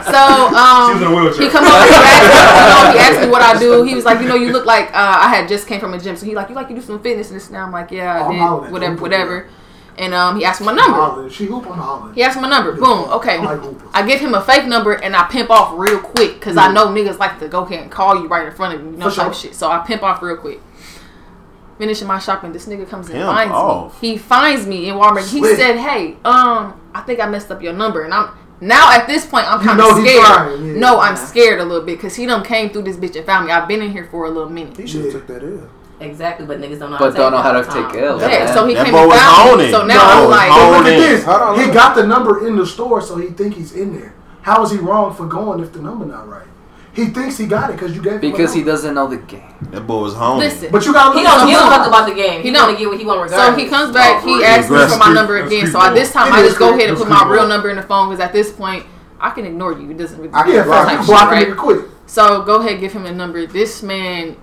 so 0.10 0.22
um, 0.56 0.90
She 0.90 0.94
was 0.94 1.02
in 1.02 1.08
a 1.08 1.10
wheelchair. 1.16 1.44
he 1.44 1.50
come 1.50 1.66
over. 1.66 1.86
He 1.86 1.94
asked, 1.94 2.90
me, 2.90 2.94
he 2.94 3.00
asked 3.00 3.22
me 3.22 3.28
what 3.30 3.42
I 3.42 3.58
do. 3.60 3.84
He 3.84 3.96
was 3.96 4.06
like, 4.06 4.22
you 4.22 4.28
know, 4.28 4.36
you 4.36 4.52
look 4.52 4.66
like 4.66 4.88
uh, 4.94 5.18
I 5.26 5.28
had 5.34 5.48
just 5.48 5.68
came 5.68 5.80
from 5.80 5.94
a 5.94 6.00
gym. 6.00 6.16
So 6.18 6.26
he 6.26 6.36
like, 6.36 6.50
you 6.50 6.56
like 6.56 6.70
you 6.70 6.76
do 6.76 6.82
some 6.82 7.00
fitness 7.02 7.30
and 7.30 7.38
this. 7.40 7.48
And 7.50 7.58
I'm 7.58 7.72
like, 7.72 7.92
yeah, 7.92 8.20
Oh, 8.22 8.26
I'm 8.30 8.36
I 8.36 8.38
hollering 8.38 8.74
did. 8.74 8.84
at 8.84 8.92
Whatever, 8.92 8.96
you. 8.96 9.02
whatever. 9.02 9.48
And 10.00 10.14
um, 10.14 10.38
he 10.40 10.46
asked 10.46 10.62
me 10.62 10.68
my 10.68 10.74
number. 10.74 10.98
Hollering. 10.98 11.30
She 11.30 11.46
hoop, 11.46 11.68
I'm. 11.70 12.14
He 12.14 12.24
asked 12.24 12.40
my 12.40 12.48
number. 12.50 12.72
Boom. 12.72 13.10
Okay. 13.12 13.38
I 13.38 13.54
like. 13.56 13.76
I 13.94 14.08
give 14.08 14.22
him 14.22 14.34
a 14.34 14.42
fake 14.42 14.66
number 14.66 14.94
and 14.94 15.14
I 15.16 15.24
pimp 15.30 15.50
off 15.50 15.78
real 15.78 16.00
quick 16.00 16.36
because 16.36 16.56
I 16.56 16.72
know 16.72 16.88
niggas 16.88 17.20
like 17.20 17.38
to 17.40 17.50
go 17.50 17.66
here 17.66 17.82
and 17.82 17.92
call 17.92 18.16
you 18.22 18.28
right 18.30 18.48
in 18.48 18.54
front 18.54 18.76
of 18.76 18.82
you, 18.82 18.92
you 18.92 18.98
know, 18.98 19.10
For 19.10 19.16
type 19.18 19.34
sure. 19.34 19.50
shit. 19.50 19.56
So 19.56 19.70
I 19.70 19.80
pimp 19.80 20.02
off 20.02 20.22
real 20.22 20.38
quick. 20.38 20.62
Finishing 21.78 22.08
my 22.08 22.20
shopping, 22.20 22.52
this 22.52 22.66
nigga 22.66 22.88
comes 22.90 23.08
and 23.08 23.16
Pimp 23.20 23.26
finds 23.30 23.54
off. 23.54 24.02
me. 24.02 24.10
He 24.12 24.18
finds 24.18 24.66
me 24.68 24.90
in 24.90 24.96
Walmart. 24.96 25.30
He 25.30 25.40
Slick. 25.40 25.58
said, 25.58 25.78
"Hey, 25.78 26.18
um, 26.26 26.80
I 26.94 27.02
think 27.06 27.22
I 27.22 27.26
messed 27.30 27.52
up 27.52 27.62
your 27.62 27.72
number." 27.72 28.04
And 28.04 28.14
I'm 28.14 28.32
now 28.60 28.92
at 28.92 29.08
this 29.08 29.26
point, 29.26 29.50
I'm 29.50 29.62
kind 29.62 29.78
know 29.78 29.92
of 29.98 30.04
he 30.04 30.10
scared. 30.10 30.60
yeah. 30.62 30.74
No, 30.74 31.00
I'm 31.00 31.16
scared 31.16 31.62
a 31.62 31.64
little 31.64 31.86
bit 31.86 31.98
because 31.98 32.16
he 32.16 32.26
done 32.26 32.44
came 32.44 32.70
through 32.70 32.82
this 32.84 32.98
bitch 32.98 33.16
and 33.16 33.26
found 33.26 33.46
me. 33.48 33.54
I've 33.54 33.68
been 33.68 33.82
in 33.82 33.92
here 33.94 34.06
for 34.12 34.26
a 34.26 34.30
little 34.30 34.50
minute. 34.50 34.76
He 34.78 34.88
should 34.88 35.06
have 35.06 35.14
took 35.14 35.28
that 35.28 35.42
in. 35.44 35.70
Exactly, 36.02 36.46
but 36.46 36.60
niggas 36.62 36.80
don't 36.80 36.92
know. 36.92 36.98
But 36.98 37.16
don't 37.16 37.32
know 37.32 37.42
how 37.42 37.52
to 37.52 37.58
all 37.60 37.64
the 37.66 37.70
time. 37.70 37.92
take 37.92 38.02
L. 38.02 38.20
Yeah, 38.22 38.54
so 38.54 38.66
he 38.68 38.74
That 38.74 38.86
came 38.86 38.94
boy 38.94 39.08
was 39.08 39.20
found 39.20 39.36
me. 39.36 39.50
honing. 39.68 39.72
So 39.72 39.86
now 39.86 39.96
No, 39.96 40.24
I'm 40.24 40.30
like, 40.30 40.52
honing. 40.52 40.78
Look 40.84 40.86
at 40.94 41.10
this. 41.10 41.28
On, 41.28 41.60
he 41.60 41.72
got 41.72 41.96
the 41.96 42.08
number 42.08 42.48
in 42.48 42.56
the 42.56 42.66
store, 42.66 43.02
so 43.02 43.18
he 43.18 43.28
think 43.28 43.56
he's 43.56 43.74
in 43.74 43.94
there. 44.00 44.14
How 44.42 44.64
is 44.64 44.72
he 44.72 44.78
wrong 44.78 45.14
for 45.14 45.26
going 45.26 45.60
if 45.60 45.74
the 45.74 45.82
number 45.82 46.06
not 46.06 46.28
right? 46.30 46.48
He 46.94 47.08
thinks 47.08 47.38
he 47.38 47.46
got 47.46 47.70
it 47.70 47.74
because 47.74 47.96
you 47.96 48.02
gave 48.02 48.14
him 48.24 48.32
Because 48.32 48.54
he 48.54 48.64
doesn't 48.64 48.94
know 48.96 49.08
the 49.08 49.18
game. 49.18 49.44
That 49.72 49.86
boy 49.86 50.02
was 50.02 50.16
home. 50.16 50.40
listen. 50.40 50.70
But 50.72 50.86
you 50.86 50.92
gotta 50.94 51.18
He 51.18 51.24
don't 51.24 51.42
at 51.42 51.46
give 51.48 51.56
a 51.56 51.60
something. 51.60 51.78
fuck 51.80 51.88
about 51.88 52.10
the 52.10 52.16
game. 52.16 52.42
He, 52.42 52.48
He 52.50 52.52
don't. 52.54 52.78
get 52.78 52.88
what 52.90 52.98
he 53.00 53.06
want 53.06 53.30
So 53.30 53.54
he 53.56 53.68
comes 53.68 53.94
back. 53.94 54.24
He 54.24 54.44
asks 54.44 54.72
me 54.72 54.88
for 54.88 54.98
my 54.98 55.14
number 55.14 55.38
again. 55.44 55.68
So 55.68 55.80
at 55.82 55.94
this 55.94 56.12
time, 56.12 56.28
It 56.30 56.36
I 56.36 56.42
just 56.44 56.58
go 56.58 56.70
creepy. 56.70 56.84
ahead 56.86 56.90
and 56.90 56.98
put 56.98 57.08
my 57.10 57.30
real 57.30 57.48
number 57.48 57.70
in 57.70 57.76
the 57.76 57.84
phone 57.84 58.10
because 58.10 58.20
at 58.24 58.34
this 58.34 58.52
point, 58.52 58.86
I 59.20 59.30
can 59.32 59.46
ignore 59.46 59.74
you. 59.74 59.92
It 59.92 59.98
doesn't 59.98 60.18
really. 60.18 60.34
I 60.34 60.44
can 60.44 60.54
Yeah, 60.56 60.64
block 60.64 60.92
You 61.00 61.06
block 61.06 61.32
right? 61.32 61.56
quick. 61.58 61.82
So 62.08 62.42
go 62.44 62.56
ahead, 62.62 62.80
give 62.80 62.92
him 62.94 63.06
a 63.06 63.12
number. 63.12 63.46
This 63.46 63.84
man, 63.84 64.36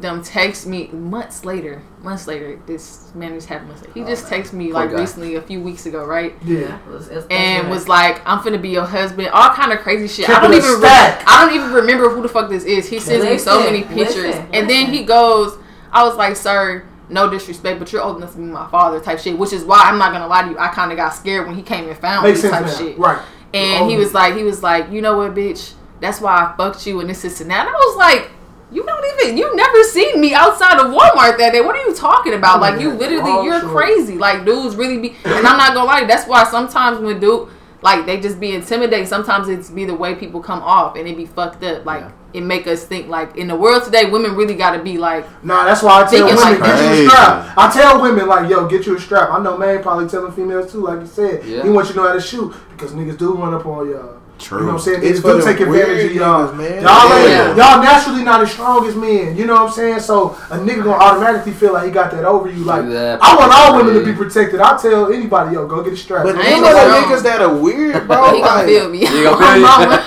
them 0.00 0.22
text 0.22 0.66
me 0.66 0.88
months 0.88 1.44
later. 1.44 1.82
Months 2.02 2.26
later, 2.28 2.60
this 2.66 3.10
man 3.14 3.32
is 3.32 3.44
having. 3.46 3.68
He 3.94 4.02
just 4.04 4.26
oh, 4.26 4.36
texted 4.36 4.52
me 4.52 4.72
like 4.72 4.90
guy. 4.90 5.00
recently, 5.00 5.34
a 5.34 5.42
few 5.42 5.60
weeks 5.60 5.86
ago, 5.86 6.04
right? 6.04 6.34
Yeah. 6.44 6.58
Yeah, 6.60 6.78
it 6.78 6.86
was, 6.88 7.08
it 7.08 7.14
was, 7.16 7.26
And 7.30 7.66
it 7.66 7.70
was 7.70 7.88
like, 7.88 8.20
"I'm 8.24 8.38
finna 8.38 8.60
be 8.62 8.68
your 8.68 8.84
husband." 8.84 9.28
All 9.28 9.50
kind 9.50 9.72
of 9.72 9.80
crazy 9.80 10.06
shit. 10.06 10.30
I 10.30 10.40
don't 10.40 10.54
even. 10.54 10.80
Re- 10.80 10.88
I 10.88 11.44
don't 11.44 11.54
even 11.54 11.72
remember 11.72 12.08
who 12.10 12.22
the 12.22 12.28
fuck 12.28 12.48
this 12.48 12.64
is. 12.64 12.88
He 12.88 13.00
sends 13.00 13.24
me 13.24 13.38
so 13.38 13.60
many 13.60 13.82
pictures, 13.82 14.16
listen, 14.16 14.48
and 14.52 14.70
then 14.70 14.86
he 14.92 15.02
goes, 15.04 15.58
"I 15.92 16.04
was 16.04 16.16
like, 16.16 16.36
sir." 16.36 16.84
No 17.10 17.30
disrespect, 17.30 17.78
but 17.78 17.90
you're 17.90 18.02
old 18.02 18.18
enough 18.18 18.32
to 18.32 18.36
be 18.36 18.44
my 18.44 18.68
father, 18.68 19.00
type 19.00 19.18
shit. 19.18 19.38
Which 19.38 19.54
is 19.54 19.64
why 19.64 19.80
I'm 19.84 19.96
not 19.98 20.12
gonna 20.12 20.26
lie 20.26 20.42
to 20.42 20.50
you. 20.50 20.58
I 20.58 20.68
kind 20.68 20.92
of 20.92 20.98
got 20.98 21.14
scared 21.14 21.46
when 21.46 21.56
he 21.56 21.62
came 21.62 21.88
and 21.88 21.96
found 21.96 22.22
Makes 22.26 22.42
me, 22.44 22.50
sense 22.50 22.70
type 22.70 22.80
now. 22.80 22.86
shit. 22.86 22.98
Right. 22.98 23.22
And 23.54 23.88
he 23.90 23.96
Oh. 23.96 23.98
was 24.00 24.12
like, 24.12 24.36
he 24.36 24.42
was 24.42 24.62
like, 24.62 24.90
you 24.92 25.00
know 25.00 25.16
what, 25.16 25.34
bitch? 25.34 25.72
That's 26.00 26.20
why 26.20 26.34
I 26.36 26.54
fucked 26.58 26.86
you 26.86 27.00
and 27.00 27.08
this, 27.08 27.22
this, 27.22 27.40
and 27.40 27.50
that. 27.50 27.60
And 27.66 27.68
I 27.70 27.72
was 27.72 27.96
like, 27.96 28.30
you 28.70 28.84
don't 28.84 29.20
even, 29.20 29.38
you 29.38 29.54
never 29.56 29.82
seen 29.84 30.20
me 30.20 30.34
outside 30.34 30.78
of 30.78 30.92
Walmart 30.92 31.38
that 31.38 31.52
day. 31.52 31.60
What 31.60 31.74
are 31.76 31.86
you 31.86 31.94
talking 31.94 32.34
about? 32.34 32.60
Like, 32.60 32.80
you 32.80 32.90
Yeah, 32.90 32.96
literally, 32.96 33.30
wrong 33.30 33.44
you're 33.44 33.60
crazy. 33.60 34.16
Like, 34.18 34.44
dudes 34.44 34.76
really 34.76 34.98
be, 34.98 35.16
and 35.24 35.46
I'm 35.46 35.56
not 35.56 35.74
gonna 35.74 35.84
lie, 35.84 36.04
that's 36.04 36.28
why 36.28 36.44
sometimes 36.44 37.00
when 37.00 37.18
dude, 37.18 37.48
like, 37.80 38.06
they 38.06 38.20
just 38.20 38.40
be 38.40 38.52
intimidating. 38.52 39.06
Sometimes 39.06 39.48
it's 39.48 39.70
be 39.70 39.84
the 39.84 39.94
way 39.94 40.14
people 40.14 40.40
come 40.40 40.62
off 40.62 40.96
and 40.96 41.06
it 41.06 41.16
be 41.16 41.26
fucked 41.26 41.62
up. 41.62 41.86
Like, 41.86 42.04
it 42.34 42.42
make 42.42 42.66
us 42.66 42.84
think, 42.84 43.08
like, 43.08 43.36
in 43.36 43.48
the 43.48 43.56
world 43.56 43.84
today, 43.84 44.10
women 44.10 44.34
really 44.34 44.54
gotta 44.54 44.82
be 44.82 44.98
like, 44.98 45.24
Nah, 45.42 45.64
that's 45.64 45.82
why 45.82 46.02
I 46.02 46.10
tell 46.10 46.26
women 46.26 46.36
like 46.36 46.58
get 46.58 46.96
you 46.98 47.04
a 47.04 47.08
strap. 47.08 47.54
I 47.56 47.70
tell 47.72 48.02
women 48.02 48.26
like, 48.26 48.50
yo, 48.50 48.68
get 48.68 48.84
you 48.84 48.96
a 48.96 49.00
strap. 49.00 49.30
I 49.30 49.42
know 49.42 49.56
man 49.56 49.82
probably 49.82 50.08
telling 50.08 50.32
females 50.32 50.72
too, 50.72 50.80
like 50.80 51.00
you 51.00 51.06
said. 51.06 51.44
Yeah. 51.44 51.62
He 51.62 51.70
wants 51.70 51.88
you 51.88 51.94
to 51.94 52.00
know 52.02 52.08
how 52.08 52.14
to 52.14 52.20
shoot 52.20 52.54
because 52.70 52.92
niggas 52.92 53.16
do 53.16 53.34
run 53.34 53.54
up 53.54 53.64
on 53.64 53.88
y'all. 53.88 54.20
True. 54.38 54.58
You 54.60 54.64
know 54.66 54.72
what 54.74 54.78
I'm 54.78 54.84
saying? 54.84 55.00
It's 55.02 55.18
Niggas 55.18 55.22
for 55.22 55.38
do 55.40 55.44
take 55.44 55.60
advantage 55.60 56.04
of 56.06 56.12
y'all. 56.14 56.52
man. 56.52 56.82
Y'all, 56.82 57.12
ain't- 57.12 57.28
Yeah. 57.28 57.56
y'all 57.56 57.82
naturally 57.82 58.22
not 58.22 58.40
as 58.42 58.50
strong 58.52 58.86
as 58.86 58.94
men. 58.94 59.36
You 59.36 59.46
know 59.46 59.54
what 59.54 59.62
I'm 59.62 59.72
saying? 59.72 60.00
So 60.00 60.36
a 60.50 60.56
nigga 60.58 60.84
gonna 60.84 60.92
automatically 61.02 61.52
feel 61.52 61.72
like 61.72 61.86
he 61.86 61.90
got 61.90 62.10
that 62.12 62.24
over 62.24 62.48
you. 62.48 62.64
Like 62.64 62.88
That 62.88 63.18
I 63.22 63.36
want 63.36 63.52
all 63.52 63.76
women 63.76 63.94
to 63.94 64.04
be 64.04 64.12
protected. 64.16 64.60
I 64.60 64.76
tell 64.78 65.12
anybody, 65.12 65.54
yo, 65.54 65.66
go 65.66 65.82
get 65.82 65.92
a 65.92 65.96
strap. 65.96 66.22
But 66.24 66.36
you 66.36 66.40
ain't 66.42 66.62
know 66.62 66.72
the 66.72 66.96
niggas 66.96 67.22
that 67.24 67.42
are 67.42 67.54
weird, 67.54 68.06
bro. 68.06 68.32
he 68.34 68.40
gonna 68.42 68.64
feel 68.66 68.88
me. 68.94 69.00
You 69.00 69.24
gonna. 69.24 70.02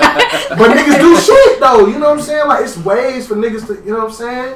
But 0.58 0.78
niggas 0.78 1.00
do 1.00 1.16
shit 1.18 1.60
though, 1.60 1.88
you 1.88 2.00
know 2.00 2.10
what 2.12 2.20
I'm 2.20 2.24
saying? 2.24 2.48
Like 2.48 2.64
it's 2.64 2.78
ways 2.78 3.28
for 3.28 3.36
niggas 3.36 3.68
to, 3.68 3.74
you 3.86 3.92
know 3.92 4.00
what 4.00 4.08
I'm 4.08 4.12
saying? 4.14 4.56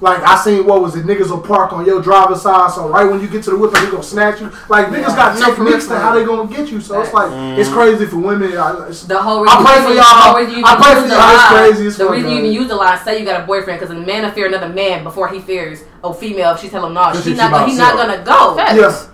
Like 0.00 0.22
I 0.22 0.36
seen 0.42 0.64
what 0.64 0.80
was 0.80 0.94
it? 0.94 1.04
Niggas 1.06 1.30
will 1.30 1.40
park 1.40 1.72
on 1.72 1.84
your 1.84 2.00
driver's 2.00 2.42
side, 2.42 2.70
so 2.70 2.88
right 2.88 3.04
when 3.04 3.20
you 3.20 3.26
get 3.26 3.42
to 3.44 3.50
the 3.50 3.56
whip, 3.58 3.74
he 3.76 3.86
gonna 3.90 4.02
snatch 4.02 4.40
you. 4.40 4.50
Like 4.68 4.86
niggas 4.88 5.16
got 5.16 5.38
No, 5.38 5.52
for 5.52 5.62
real, 5.62 5.72
techniques 5.72 5.88
to 5.88 5.98
how 5.98 6.14
they 6.14 6.24
gonna 6.24 6.48
get 6.48 6.70
you. 6.70 6.80
So 6.80 7.00
it's 7.00 7.12
like 7.12 7.30
it's 7.58 7.68
crazy 7.68 8.06
for 8.06 8.18
women. 8.18 8.56
I, 8.56 8.88
it's, 8.88 9.02
The 9.04 9.20
whole 9.20 9.40
I 9.48 9.58
reason, 9.58 9.64
pray 9.66 9.82
for 9.86 9.92
y'all. 9.94 10.04
whole 10.04 10.36
reason 10.38 10.58
you 10.58 10.64
I 10.64 10.76
pray 10.76 10.94
for 10.94 11.08
the 11.08 11.14
y'all. 11.14 11.34
It's 11.34 11.46
crazy 11.46 11.86
as 11.88 11.96
The 11.96 12.04
fuck, 12.04 12.12
reason 12.14 12.30
you 12.30 12.38
even 12.38 12.52
use 12.52 12.68
the 12.68 12.76
line, 12.76 12.98
say 13.04 13.18
you 13.18 13.24
got 13.24 13.42
a 13.42 13.46
boyfriend, 13.46 13.80
because 13.80 13.94
a 13.94 13.98
man 13.98 14.22
will 14.22 14.30
fear 14.30 14.46
another 14.46 14.68
man 14.68 15.02
before 15.02 15.28
he 15.28 15.40
fears 15.40 15.82
a 16.04 16.14
female. 16.14 16.52
If 16.54 16.60
she 16.60 16.68
tell 16.68 16.86
him 16.86 16.94
no, 16.94 17.12
she's 17.14 17.24
she 17.24 17.34
not 17.34 17.50
gonna, 17.50 17.66
he's 17.66 17.78
not 17.78 17.98
herself. 17.98 18.24
gonna 18.24 18.24
go. 18.24 18.56
Facts. 18.56 19.08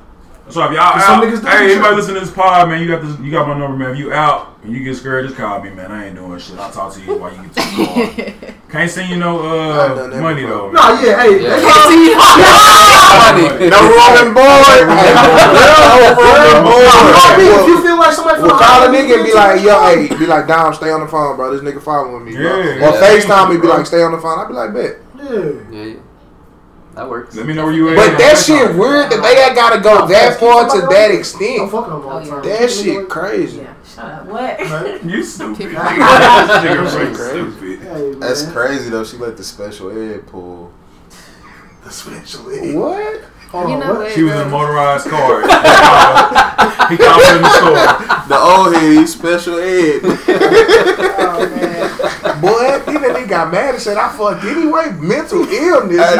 Yeah. 0.46 0.52
So 0.52 0.64
if 0.64 0.72
y'all 0.72 0.80
out, 0.80 1.22
niggas 1.22 1.42
hey, 1.48 1.72
anybody 1.72 1.96
listen 1.96 2.14
to 2.14 2.20
this 2.20 2.30
pod, 2.30 2.68
man, 2.68 2.80
you 2.82 2.88
got 2.88 3.02
this, 3.02 3.18
you 3.20 3.30
got 3.30 3.48
my 3.48 3.56
number, 3.58 3.76
man. 3.76 3.90
If 3.92 3.98
you 3.98 4.12
out 4.12 4.58
and 4.62 4.72
you 4.72 4.84
get 4.84 4.96
scared, 4.96 5.24
just 5.26 5.36
call 5.36 5.60
me, 5.62 5.70
man. 5.70 5.90
I 5.90 6.06
ain't 6.06 6.16
doing 6.16 6.38
shit. 6.38 6.58
I'll 6.58 6.70
talk 6.70 6.92
to 6.94 7.00
you 7.00 7.16
while 7.16 7.34
you 7.34 7.42
get 7.42 7.52
to 7.54 7.60
the 7.60 8.32
car. 8.46 8.54
Can't 8.70 8.90
send 8.90 9.08
you 9.10 9.16
no 9.16 9.38
uh 9.40 10.08
money 10.20 10.42
before. 10.42 10.70
though. 10.70 10.72
No, 10.72 11.00
yeah, 11.00 11.22
hey, 11.22 11.42
Yeah. 11.42 11.56
they- 11.56 11.64
Funny. 13.54 13.68
No 13.70 13.80
Roman 13.80 14.34
boy. 14.34 14.42
no 14.84 16.72
Roman 16.74 17.14
Call 17.14 17.40
if 17.40 17.60
boy. 17.60 17.66
you 17.66 17.82
feel 17.82 17.96
like 17.98 18.12
somebody. 18.12 18.42
We'll 18.42 18.58
call 18.58 18.82
a 18.84 18.88
nigga 18.88 19.14
and 19.16 19.24
be 19.24 19.32
like, 19.32 19.62
yo, 19.62 19.80
hey, 19.86 20.08
be 20.18 20.26
like, 20.26 20.46
Dom, 20.46 20.74
stay 20.74 20.90
on 20.90 21.00
the 21.00 21.06
phone, 21.08 21.36
bro. 21.36 21.56
This 21.56 21.62
nigga 21.62 21.80
following 21.82 22.24
me. 22.24 22.32
Yeah. 22.34 22.86
Or 22.88 22.92
FaceTime 23.00 23.50
me, 23.54 23.60
be 23.60 23.66
like, 23.68 23.86
stay 23.86 24.02
on 24.02 24.12
the 24.12 24.18
phone. 24.18 24.38
I'd 24.38 24.48
be 24.48 24.54
like, 24.54 24.72
bet. 24.74 24.96
Yeah. 25.16 25.50
Yeah, 25.70 25.84
yeah. 25.84 25.94
That 26.94 27.10
works. 27.10 27.34
Let 27.34 27.46
me 27.46 27.54
know 27.54 27.64
where 27.64 27.72
you 27.74 27.88
at. 27.90 27.96
But 27.96 28.18
that 28.18 28.38
shit 28.38 28.76
weird 28.76 29.10
that 29.10 29.20
they 29.22 29.42
ain't 29.44 29.54
gotta 29.56 29.80
go 29.80 30.06
that 30.06 30.38
far 30.38 30.68
to 30.70 30.80
that 30.86 31.10
I'm 31.10 31.16
extent. 31.18 31.70
fucking 31.70 31.92
them 31.92 32.06
all 32.06 32.20
the 32.20 32.26
Oh, 32.30 32.40
time. 32.40 32.42
That 32.48 32.70
shit 32.70 33.08
crazy. 33.08 33.58
Yeah, 33.58 33.74
shut 33.84 34.04
up. 34.04 34.26
What? 34.26 34.60
Right? 34.60 35.04
You 35.04 35.24
stupid. 35.24 35.58
People- 35.58 35.80
Crazy. 35.82 37.14
stupid. 37.14 38.20
That's 38.20 38.46
crazy 38.52 38.90
though. 38.90 39.02
She 39.04 39.16
let 39.16 39.36
the 39.36 39.42
special 39.44 39.90
ed 39.90 40.26
pull. 40.28 40.72
Especially. 41.84 42.74
What? 42.74 43.22
Hold 43.50 43.68
You 43.68 43.74
on, 43.74 43.80
know 43.80 43.86
what? 43.90 43.98
what? 43.98 44.12
She 44.12 44.22
was 44.22 44.32
in 44.32 44.40
a 44.40 44.48
motorized 44.48 45.06
car. 45.08 45.42
he 45.42 46.96
called 46.96 47.22
her 47.22 47.36
in 47.36 47.42
the 47.42 47.50
store. 47.50 48.28
The 48.28 48.38
old 48.38 48.74
head, 48.74 48.98
he 48.98 49.06
special 49.06 49.58
ed. 49.58 50.00
Oh, 51.26 51.48
man. 51.50 51.73
Boy, 52.40 52.80
he 52.90 52.98
then 52.98 53.14
he 53.22 53.26
got 53.28 53.50
mad 53.52 53.74
and 53.74 53.82
said, 53.82 53.96
I 53.96 54.08
fucked 54.12 54.44
anyway. 54.44 54.90
Mental 55.00 55.42
illness. 55.48 56.00
I 56.00 56.12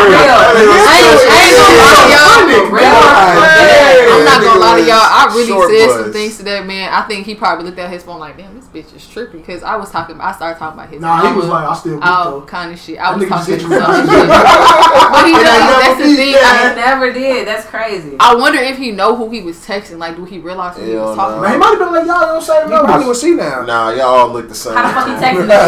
ain't, 0.00 1.20
I 1.26 1.38
ain't 1.40 1.56
gonna 1.56 1.78
lie 1.80 1.94
to 1.96 2.06
y'all. 2.10 2.40
For 2.50 2.74
real. 2.74 2.84
God 2.84 3.56
damn. 3.56 4.10
I'm 4.10 4.24
not 4.24 4.38
gonna 4.42 4.60
lie 4.60 4.80
to 4.80 4.86
y'all. 4.86 4.98
I 5.00 5.24
really 5.34 5.46
said 5.78 5.86
bus. 5.88 6.00
some 6.04 6.12
things 6.12 6.36
to 6.38 6.42
that 6.44 6.66
man. 6.66 6.92
I 6.92 7.02
think 7.02 7.26
he 7.26 7.34
probably 7.34 7.64
looked 7.64 7.78
at 7.78 7.90
his 7.90 8.02
phone 8.02 8.18
like, 8.20 8.36
"Damn, 8.36 8.54
this 8.54 8.66
bitch 8.66 8.94
is 8.94 9.02
trippy." 9.02 9.32
Because 9.32 9.62
I 9.62 9.76
was 9.76 9.90
talking, 9.90 10.20
I 10.20 10.32
started 10.32 10.58
talking 10.58 10.78
about 10.78 10.90
his. 10.92 11.00
Nah, 11.00 11.26
he 11.30 11.36
was 11.36 11.46
like, 11.46 11.66
I 11.68 11.74
still 11.74 11.98
beat 11.98 12.06
all 12.06 12.40
though. 12.40 12.46
kind 12.46 12.72
of 12.72 12.78
shit. 12.78 12.98
I 12.98 13.14
was 13.14 13.28
talking 13.28 13.44
said 13.58 13.60
some 13.62 13.72
you 13.72 13.78
other 13.78 14.02
beat. 14.02 14.10
shit. 14.10 14.28
But 14.28 15.24
he 15.26 15.32
And 15.34 15.46
I 15.46 15.58
does. 15.58 15.60
never 15.60 15.80
That's 15.80 15.98
the 15.98 16.16
thing. 16.16 16.34
I, 16.36 16.70
I 16.70 16.74
never 16.74 17.12
did. 17.12 17.46
That's 17.48 17.66
crazy. 17.66 18.16
I 18.20 18.34
wonder 18.34 18.58
if 18.58 18.76
he 18.78 18.90
know 18.92 19.16
who 19.16 19.30
he 19.30 19.40
was 19.42 19.56
texting. 19.66 19.98
Like, 19.98 20.16
do 20.16 20.24
he 20.24 20.38
realize 20.38 20.76
who 20.76 20.84
he 20.84 20.94
was 20.94 21.16
talking 21.16 21.36
no. 21.36 21.42
Man, 21.42 21.52
he 21.52 21.58
might 21.58 21.66
have 21.70 21.78
been 21.78 21.92
like, 21.92 22.06
y'all 22.06 22.20
don't 22.26 22.42
say 22.42 22.62
He 22.62 22.68
probably 22.68 22.88
numbers. 22.90 23.08
was 23.08 23.20
see 23.20 23.34
now. 23.34 23.62
Nah, 23.64 23.90
y'all 23.90 24.02
all 24.06 24.28
look 24.40 24.48
the 24.48 24.54
same. 24.54 24.74
How 24.74 24.82
the 24.88 24.92
fuck 24.94 25.06
he 25.06 25.12
to 25.14 25.20
me. 25.20 25.26
texting 25.26 25.46
you? 25.46 25.60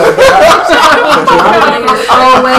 Oh, 2.13 2.41
like, 2.43 2.57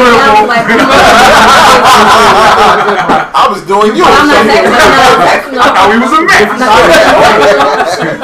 I 3.35 3.48
was 3.49 3.61
doing 3.65 3.95
you. 3.95 4.03
I'm 4.06 4.27
not 4.27 4.45
texting 4.45 4.77
him. 4.77 4.81
I'm 4.94 5.22
texting 5.27 5.53
him. 5.53 5.61
Thought 5.61 5.90
we 5.90 5.98
was 5.99 6.14
a 6.14 6.22
man. 6.22 6.61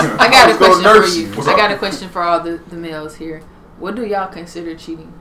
I 0.19 0.27
got 0.29 0.49
a 0.49 0.55
question 0.57 0.83
for 0.83 1.05
you. 1.07 1.25
you. 1.27 1.33
What's 1.35 1.47
I 1.47 1.51
up? 1.53 1.57
got 1.57 1.71
a 1.71 1.77
question 1.77 2.09
for 2.09 2.21
all 2.21 2.39
the, 2.41 2.57
the 2.69 2.75
males 2.77 3.15
here. 3.15 3.41
What 3.79 3.95
do 3.95 4.05
y'all 4.05 4.27
consider 4.31 4.75
cheating? 4.75 5.11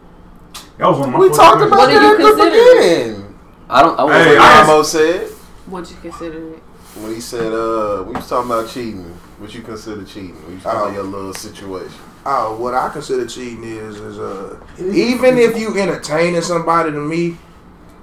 That 0.78 0.88
was 0.88 0.98
one 0.98 1.08
of 1.08 1.14
my 1.14 1.20
We 1.20 1.28
talked 1.30 1.62
about 1.62 1.78
What 1.78 1.86
do 1.88 1.94
you 1.94 2.00
that 2.00 2.12
at 2.12 2.18
the 2.18 2.24
consider? 2.24 2.50
beginning. 2.50 3.38
I 3.70 3.82
don't. 3.82 3.98
I 3.98 4.04
was 4.04 4.14
Hey, 4.14 4.36
What 4.38 4.42
I- 4.48 4.60
Ramo 4.62 4.82
said 4.82 5.28
What 5.66 5.90
you 5.90 5.96
consider 6.00 6.54
it? 6.54 6.62
when 7.02 7.14
he 7.14 7.20
said, 7.20 7.52
uh, 7.52 8.02
we 8.04 8.12
was 8.14 8.28
talking 8.28 8.50
about 8.50 8.68
cheating. 8.68 9.04
What 9.38 9.54
you 9.54 9.62
consider 9.62 10.04
cheating? 10.04 10.34
We 10.48 10.54
was 10.54 10.62
talking 10.64 10.80
about 10.80 10.94
your 10.94 11.04
little 11.04 11.34
situation. 11.34 11.92
Oh, 12.30 12.56
what 12.60 12.74
I 12.74 12.90
consider 12.90 13.26
cheating 13.26 13.64
is 13.64 13.96
is 13.96 14.18
uh 14.18 14.58
even 14.78 15.38
if 15.38 15.58
you 15.58 15.78
entertaining 15.78 16.42
somebody 16.42 16.92
to 16.92 17.00
me, 17.00 17.38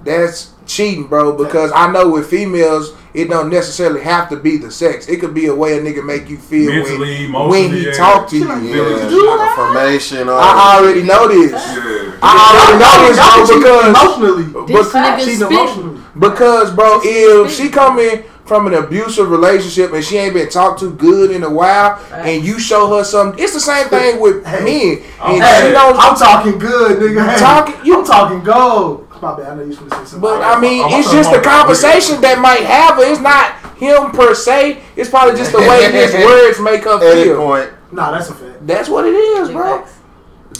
that's 0.02 0.52
cheating, 0.66 1.06
bro. 1.06 1.32
Because 1.36 1.70
I 1.72 1.90
know 1.92 2.08
with 2.10 2.28
females, 2.28 2.92
it 3.14 3.28
don't 3.30 3.50
necessarily 3.50 4.00
have 4.02 4.28
to 4.30 4.36
be 4.36 4.56
the 4.56 4.70
sex. 4.70 5.08
It 5.08 5.20
could 5.20 5.32
be 5.32 5.46
a 5.46 5.54
way 5.54 5.78
a 5.78 5.80
nigga 5.80 6.04
make 6.04 6.28
you 6.28 6.38
feel 6.38 6.72
Mentally, 6.72 6.98
when, 6.98 7.08
emotionally, 7.26 7.60
when 7.68 7.72
he 7.76 7.86
yeah. 7.86 7.92
talk 7.92 8.28
to 8.30 8.36
you. 8.36 8.46
Feelings 8.46 8.70
Yeah, 8.74 9.00
and 9.02 9.10
shit. 9.10 9.40
affirmation. 9.40 10.28
I 10.28 10.76
already 10.80 11.02
know 11.04 11.28
this. 11.28 11.52
Yeah. 11.52 12.18
I 12.22 12.34
already 12.50 12.78
know 12.82 12.96
this, 13.06 13.16
bro, 13.16 13.58
because 13.60 13.86
emotionally. 13.88 14.66
This 14.66 14.92
But- 14.92 15.02
nigga 15.04 15.18
Cheating 15.20 15.34
spit. 15.36 15.50
emotionally. 15.52 16.00
Because, 16.18 16.70
bro, 16.72 17.00
if 17.04 17.52
she 17.54 17.68
coming 17.68 18.24
from 18.46 18.66
an 18.68 18.74
abusive 18.74 19.28
relationship 19.30 19.92
and 19.92 20.04
she 20.04 20.16
ain't 20.16 20.34
been 20.34 20.48
talked 20.48 20.80
to 20.80 20.92
good 20.94 21.30
in 21.32 21.42
a 21.42 21.50
while, 21.50 22.00
and 22.12 22.44
you 22.44 22.58
show 22.58 22.96
her 22.96 23.02
something, 23.04 23.42
it's 23.42 23.52
the 23.54 23.60
same 23.60 23.88
thing 23.88 24.20
with 24.24 24.44
Hey. 24.46 24.64
men. 24.64 25.02
And 25.22 25.42
Hey, 25.42 25.66
she 25.66 25.72
don't 25.72 25.96
I'm 25.98 26.16
talking 26.16 26.58
good, 26.58 26.98
nigga. 27.00 27.28
Hey, 27.28 27.38
Talking- 27.38 27.84
you- 27.84 27.98
I'm 27.98 28.04
talking 28.06 28.42
gold. 28.44 29.02
My 29.22 29.34
bad. 29.34 29.48
I 29.48 29.54
know 29.54 29.62
you 29.62 29.68
was 29.68 29.78
gonna 29.78 29.90
say 29.90 29.96
something. 29.96 30.20
But 30.20 30.42
I 30.42 30.60
mean, 30.60 30.84
I'm 30.84 30.92
it's 31.00 31.10
just 31.10 31.32
the 31.32 31.40
conversation 31.40 32.20
that 32.20 32.38
might 32.38 32.60
have. 32.60 32.98
It's 33.00 33.18
not 33.20 33.52
him 33.78 34.10
per 34.12 34.34
se. 34.34 34.82
It's 34.94 35.08
probably 35.08 35.36
just 35.36 35.52
the 35.52 35.58
way 35.58 35.90
his 35.90 36.12
words 36.26 36.60
make 36.60 36.84
her 36.84 37.02
Edit 37.02 37.24
feel. 37.24 37.36
point. 37.38 37.70
nah, 37.92 38.10
that's 38.10 38.28
a 38.28 38.34
fact. 38.34 38.66
That's 38.66 38.90
what 38.90 39.06
it 39.06 39.14
is, 39.14 39.48
bro. 39.48 39.84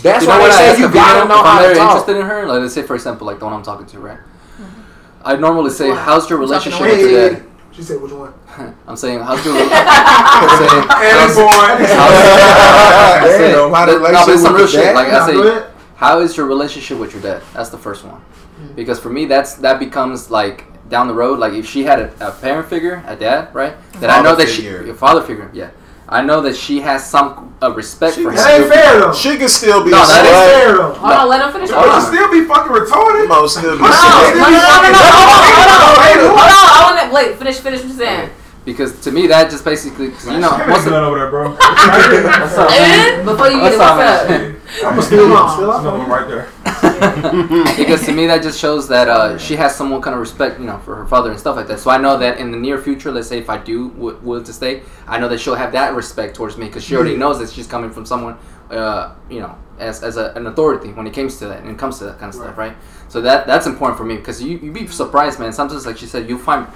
That's 0.03 0.23
you 0.25 0.29
know 0.31 0.39
why 0.39 0.49
what 0.49 0.59
they 0.59 0.69
I 0.71 0.75
say 0.75 0.81
you 0.81 0.89
gotta 0.91 1.29
know 1.29 1.35
if 1.41 1.41
I'm 1.41 1.45
how 1.45 1.69
to 1.69 1.75
talk. 1.75 1.91
interested 1.91 2.17
in 2.17 2.27
her? 2.27 2.47
Like, 2.49 2.61
let's 2.63 2.73
say, 2.75 2.83
for 2.83 2.95
example, 2.95 3.27
like 3.27 3.39
the 3.39 3.45
one 3.45 3.53
I'm 3.55 3.63
talking 3.63 3.87
to, 3.89 3.99
right? 3.99 4.19
Mm-hmm. 4.19 4.81
I 5.25 5.37
normally 5.37 5.71
say, 5.71 5.91
Wow. 5.91 5.97
"How's 5.97 6.31
your 6.31 6.43
I'm 6.43 6.49
talking 6.49 6.73
relationship 6.73 7.43
to 7.45 7.56
with 7.79 7.89
Hey, 7.89 7.95
your 7.95 8.09
hey, 8.09 8.25
dad?" 8.25 8.35
hey. 8.37 8.37
She 8.47 8.63
said 8.63 8.67
which 8.67 8.73
one? 8.73 8.75
I'm 8.89 8.97
saying, 8.97 9.21
"How's 9.21 9.45
your?" 9.45 9.55
I'm 9.61 10.59
saying, 10.59 10.85
Edit 10.91 11.13
how's- 11.13 11.35
point. 11.37 11.91
I 11.91 13.21
They 13.23 13.39
say- 13.39 13.53
know 13.53 13.69
no, 13.69 13.71
but 13.71 13.89
relationship 13.89 14.35
it's 14.35 14.43
some 14.43 14.55
real 14.55 14.67
shit. 14.67 14.95
Like 14.95 15.09
I 15.09 15.27
say, 15.27 15.67
how 15.97 16.21
is 16.21 16.37
your 16.37 16.47
relationship 16.47 16.99
with 16.99 17.13
your 17.13 17.23
dad? 17.23 17.43
That's 17.55 17.71
the 17.71 17.79
first 17.79 18.05
one. 18.05 18.21
Mm-hmm. 18.21 18.75
Because 18.75 18.99
for 19.01 19.11
me, 19.11 19.25
that's 19.27 19.55
that 19.55 19.79
becomes 19.79 20.31
like 20.31 20.65
down 20.89 21.09
the 21.09 21.15
road. 21.15 21.39
Like 21.39 21.53
if 21.55 21.67
she 21.69 21.85
had 21.85 21.99
a, 22.01 22.29
a 22.29 22.33
parent 22.33 22.69
figure, 22.69 23.03
a 23.07 23.17
dad, 23.17 23.55
right? 23.55 23.73
Mm-hmm. 23.75 24.01
Then 24.01 24.11
I 24.11 24.21
know 24.23 24.35
that 24.37 24.49
figure. 24.49 24.85
she, 24.85 24.91
a 24.91 24.95
father 24.95 25.23
figure, 25.23 25.51
yeah. 25.53 25.71
I 26.09 26.23
know 26.23 26.41
that 26.43 26.55
she 26.55 26.79
has 26.81 27.03
some 27.05 27.55
uh, 27.61 27.73
respect 27.75 28.15
She 28.15 28.23
for 28.23 28.31
can 28.31 28.39
him. 28.39 28.45
That 28.47 28.61
ain't 28.61 28.73
fair 28.73 29.01
though. 29.01 29.13
She 29.13 29.37
can 29.37 29.49
still 29.49 29.83
be 29.83 29.91
No, 29.91 29.99
a 29.99 30.07
that 30.07 30.23
That 30.23 30.23
ain't 30.23 30.39
slut. 30.39 30.55
fair 30.55 30.73
though. 30.79 30.93
Hold 31.03 31.13
on, 31.13 31.29
let 31.29 31.41
him 31.43 31.51
finish. 31.53 31.71
But 31.71 31.79
Hold 31.83 31.91
you 31.91 31.99
on. 31.99 32.07
still 32.07 32.29
be 32.31 32.41
fucking 32.47 32.73
retarded. 32.73 33.27
Mo 33.27 33.47
still 33.51 33.75
be 33.75 33.83
No, 33.83 33.91
no, 33.91 33.91
no, 33.91 33.99
slut. 33.99 34.39
no, 34.39 34.47
no, 34.47 34.91
no, 34.95 35.03
hold 35.03 35.31
on, 35.35 35.51
hold 35.51 35.67
on, 35.67 35.91
hold 35.91 36.39
on. 36.39 36.47
I 36.47 36.83
want 36.87 36.99
to 37.03 37.15
wait. 37.15 37.37
Finish, 37.39 37.59
finish 37.59 37.81
what 37.81 37.89
you're 37.89 37.99
saying. 37.99 38.31
Because 38.65 38.99
to 39.03 39.11
me, 39.11 39.27
that 39.29 39.51
just 39.51 39.65
basically, 39.65 40.11
'cause, 40.11 40.27
you 40.27 40.39
know, 40.39 40.51
Hey, 40.51 40.67
most 40.67 40.87
of, 40.87 40.93
none 40.93 41.05
over 41.05 41.19
there, 41.19 41.31
bro. 41.31 41.51
what's 41.51 42.59
up, 42.59 42.71
man? 42.71 43.25
Before 43.25 43.47
you 43.51 43.61
get 43.61 43.75
it, 43.75 43.79
What's 43.79 43.91
up, 43.91 44.31
up? 44.31 44.56
I'm 44.85 45.01
still 45.03 45.33
on. 45.33 45.51
Still 45.57 45.71
There's 45.71 45.81
another 45.81 45.89
on. 45.91 45.99
one 45.99 46.11
right 46.11 46.29
there. 46.29 46.49
because 47.77 48.05
to 48.07 48.13
me 48.13 48.27
that 48.27 48.43
just 48.43 48.59
shows 48.59 48.89
that 48.89 49.09
uh, 49.09 49.39
she 49.39 49.57
has 49.57 49.75
some 49.75 49.91
kind 50.03 50.15
of 50.15 50.21
respect, 50.21 50.59
you 50.61 50.67
know, 50.67 50.79
for 50.79 50.97
her 50.97 51.07
father 51.07 51.31
and 51.31 51.39
stuff 51.39 51.57
like 51.57 51.67
that. 51.69 51.79
So 51.81 51.91
I 51.91 51.99
know 51.99 52.17
that 52.19 52.39
in 52.39 52.51
the 52.51 52.57
near 52.57 52.79
future, 52.79 53.11
let's 53.13 53.29
say 53.29 53.39
if 53.39 53.49
I 53.51 53.59
do 53.59 53.91
w- 53.91 54.19
will 54.23 54.43
to 54.43 54.53
stay, 54.53 54.83
I 55.07 55.19
know 55.19 55.29
that 55.29 55.39
she'll 55.41 55.55
have 55.55 55.73
that 55.73 55.95
respect 55.95 56.37
towards 56.37 56.57
me 56.57 56.67
because 56.67 56.85
she 56.85 56.95
already 56.97 57.13
Yeah. 57.13 57.19
knows 57.19 57.39
that 57.39 57.51
she's 57.51 57.67
coming 57.67 57.91
from 57.91 58.05
someone, 58.07 58.37
uh, 58.71 59.15
you 59.31 59.41
know, 59.41 59.57
as, 59.79 60.03
as 60.03 60.17
a, 60.17 60.33
an 60.35 60.47
authority 60.47 60.93
when 60.93 61.07
it 61.07 61.15
comes 61.15 61.39
to 61.39 61.47
that 61.49 61.61
and 61.61 61.71
it 61.71 61.79
comes 61.79 61.99
to 61.99 62.05
that 62.05 62.19
kind 62.19 62.29
of 62.31 62.35
stuff, 62.35 62.57
right? 62.59 62.77
So 63.09 63.21
that 63.21 63.47
that's 63.47 63.67
important 63.67 63.99
for 63.99 64.05
me 64.05 64.17
because 64.17 64.43
you 64.43 64.59
you 64.59 64.73
be 64.73 64.87
surprised, 64.89 65.39
man. 65.39 65.53
Sometimes, 65.53 65.87
like 65.87 65.97
she 65.99 66.07
said, 66.07 66.29
you 66.29 66.39
find 66.39 66.67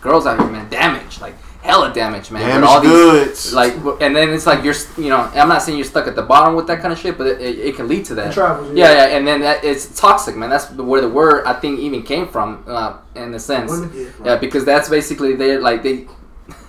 girls 0.00 0.26
out 0.26 0.38
here, 0.38 0.48
man, 0.48 0.68
damaged, 0.70 1.20
like 1.20 1.34
hella 1.62 1.92
damaged, 1.92 2.30
man. 2.30 2.42
with 2.42 2.50
Damaged 2.54 2.70
all 2.70 2.80
these- 2.80 3.52
like, 3.52 3.74
and 4.00 4.16
then 4.16 4.30
it's 4.30 4.46
like 4.46 4.64
you're, 4.64 4.74
you 4.96 5.08
know, 5.10 5.18
I'm 5.34 5.48
not 5.48 5.62
saying 5.62 5.76
you're 5.78 5.84
stuck 5.86 6.06
at 6.06 6.14
the 6.16 6.22
bottom 6.22 6.54
with 6.54 6.66
that 6.68 6.80
kind 6.80 6.92
of 6.92 6.98
shit, 6.98 7.18
but 7.18 7.26
it, 7.26 7.40
it, 7.40 7.58
it 7.58 7.76
can 7.76 7.86
lead 7.88 8.04
to 8.06 8.14
that. 8.16 8.32
Travels, 8.34 8.72
yeah, 8.74 8.90
yeah. 8.92 9.06
yeah, 9.08 9.16
and 9.16 9.26
then 9.26 9.40
that, 9.40 9.62
it's 9.64 9.86
toxic, 9.98 10.36
man. 10.36 10.48
That's 10.50 10.70
where 10.72 11.00
the 11.00 11.08
word 11.08 11.44
I 11.46 11.52
think 11.54 11.80
even 11.80 12.02
came 12.02 12.28
from, 12.28 12.64
uh, 12.66 12.96
in 13.14 13.34
a 13.34 13.38
sense. 13.38 13.70
Women, 13.70 13.90
yeah, 13.94 14.08
Yeah, 14.24 14.36
because 14.36 14.64
that's 14.64 14.88
basically 14.88 15.34
they 15.36 15.58
like 15.58 15.82
they. 15.82 16.06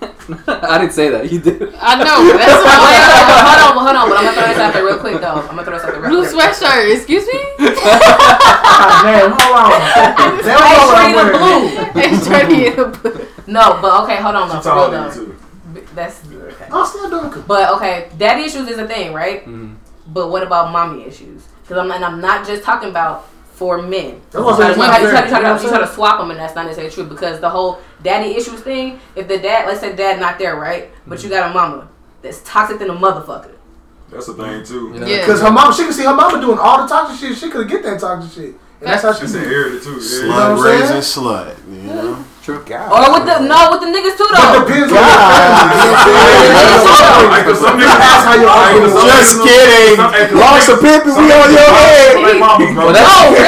I 0.46 0.78
didn't 0.78 0.92
say 0.92 1.08
that. 1.10 1.32
You 1.32 1.40
did. 1.40 1.74
I 1.80 1.96
know. 1.98 2.22
That's 2.38 2.62
Wait, 2.62 2.70
why. 2.70 3.74
hold 3.74 3.78
on, 3.78 3.84
hold 3.84 3.96
on, 3.96 4.08
but 4.08 4.18
I'm 4.18 4.24
gonna 4.24 4.36
throw 4.38 4.46
this 4.46 4.58
out 4.58 4.72
there 4.74 4.84
real 4.84 4.98
quick 4.98 5.20
though. 5.20 5.42
I'm 5.42 5.56
gonna 5.56 5.64
throw 5.64 5.74
this 5.74 5.82
out 5.84 5.92
there 5.92 6.00
real 6.02 6.10
Blue 6.10 6.22
quick. 6.30 6.54
sweatshirt. 6.54 6.94
Excuse 6.94 7.26
me. 7.26 7.40
God 7.58 9.02
damn, 9.02 9.30
hold 9.34 9.56
on. 9.58 9.70
They 10.38 10.54
don't 10.54 10.62
I'm 10.62 11.14
wearing. 11.14 11.38
blue. 11.38 12.02
It's 12.02 12.26
dirty 12.28 12.66
in 12.66 12.76
the 12.76 12.86
blue. 12.94 13.26
No, 13.46 13.78
but 13.80 14.04
okay, 14.04 14.16
hold 14.16 14.34
on, 14.36 14.48
She 14.48 14.54
though, 14.54 14.60
for 14.62 14.68
taller 14.68 14.90
real 14.90 15.10
than 15.10 15.18
you, 15.18 15.26
too. 15.26 15.84
That's 15.94 16.20
okay. 16.26 16.68
I'm 16.70 16.86
still 16.86 17.08
doing 17.10 17.44
But 17.46 17.70
okay, 17.76 18.08
daddy 18.18 18.42
issues 18.42 18.68
is 18.68 18.78
a 18.78 18.86
thing, 18.86 19.12
right? 19.14 19.46
Mhm. 19.46 19.76
But 20.08 20.28
what 20.28 20.42
about 20.42 20.70
mommy 20.72 21.04
issues? 21.04 21.42
Because 21.62 21.78
I'm 21.78 21.90
and 21.90 22.04
I'm 22.04 22.20
not 22.20 22.46
just 22.46 22.62
talking 22.62 22.90
about 22.90 23.26
for 23.54 23.80
men. 23.80 24.20
That's 24.30 24.34
You 24.34 24.44
what 24.44 24.54
I'm 24.54 24.74
try, 24.74 24.74
saying, 24.74 25.00
to, 25.00 25.02
you, 25.04 25.10
try, 25.10 25.20
try, 25.20 25.28
try, 25.28 25.38
You 25.38 25.42
know 25.44 25.48
to, 25.48 25.54
what 25.54 25.62
you 25.62 25.68
I'm 25.68 25.74
try 25.78 25.86
to 25.86 25.94
swap 25.94 26.18
them, 26.18 26.30
and 26.30 26.40
that's 26.40 26.54
not 26.54 26.64
necessarily 26.64 26.92
true. 26.92 27.04
Because 27.04 27.40
the 27.40 27.48
whole 27.48 27.78
daddy 28.02 28.34
issues 28.34 28.60
thing, 28.60 28.98
if 29.14 29.28
the 29.28 29.38
dad, 29.38 29.66
let's 29.68 29.80
say 29.80 29.94
dad 29.94 30.20
not 30.20 30.38
there, 30.38 30.56
right? 30.56 30.90
But 31.06 31.22
you 31.22 31.30
got 31.30 31.50
a 31.50 31.54
mama 31.54 31.88
that's 32.22 32.42
toxic 32.44 32.78
than 32.78 32.90
a 32.90 32.94
motherfucker. 32.94 33.52
That's 34.10 34.26
the 34.26 34.34
thing 34.34 34.64
too. 34.64 34.90
You 34.92 35.00
know? 35.00 35.06
Yeah. 35.06 35.20
Because 35.20 35.40
her 35.40 35.50
mom, 35.50 35.72
she 35.72 35.84
can 35.84 35.92
see 35.92 36.04
her 36.04 36.14
mama 36.14 36.40
doing 36.40 36.58
all 36.58 36.82
the 36.82 36.88
toxic 36.88 37.18
shit. 37.18 37.38
She 37.38 37.48
could 37.50 37.68
get 37.68 37.82
that 37.84 38.00
toxic 38.00 38.32
shit. 38.32 38.54
And 38.80 38.90
that's 38.90 39.02
how 39.02 39.12
she 39.14 39.20
She's 39.22 39.32
do 39.32 39.38
it. 39.38 39.44
inherited 39.44 39.82
too. 39.82 39.92
Yeah. 39.92 39.98
Slut 39.98 40.58
I'm 40.58 40.62
raising 40.62 40.96
slut. 40.96 41.56
You 41.70 41.82
know? 41.82 42.24
True. 42.42 42.58
God. 42.66 42.90
Or 42.90 42.98
with 43.14 43.24
the 43.30 43.38
no, 43.46 43.70
with 43.70 43.80
the 43.82 43.86
niggas 43.86 44.18
too 44.18 44.26
It 44.26 44.34
though. 44.34 44.66
depends 44.66 44.90
on 44.90 44.98
Like, 47.30 47.44
'cause 47.46 47.60
some 47.60 47.78
That's 47.78 48.24
how 48.26 48.34
you 48.34 48.46
like, 48.46 48.74
'cause 48.82 48.92
some 48.92 49.06
Just 49.06 49.42
kidding. 49.46 49.94
some- 49.96 50.12
hey, 50.12 50.26
'cause 50.26 50.34
Lost 50.42 50.68
a 50.68 50.74
pimpin', 50.74 51.02
niggas- 51.02 51.16
we 51.22 51.32
on 51.32 51.52
your 51.52 51.70
head. 51.70 52.18
like 52.20 52.38
mamas, 52.38 52.74
bro. 52.74 52.90
No, 52.90 52.98
real 53.30 53.46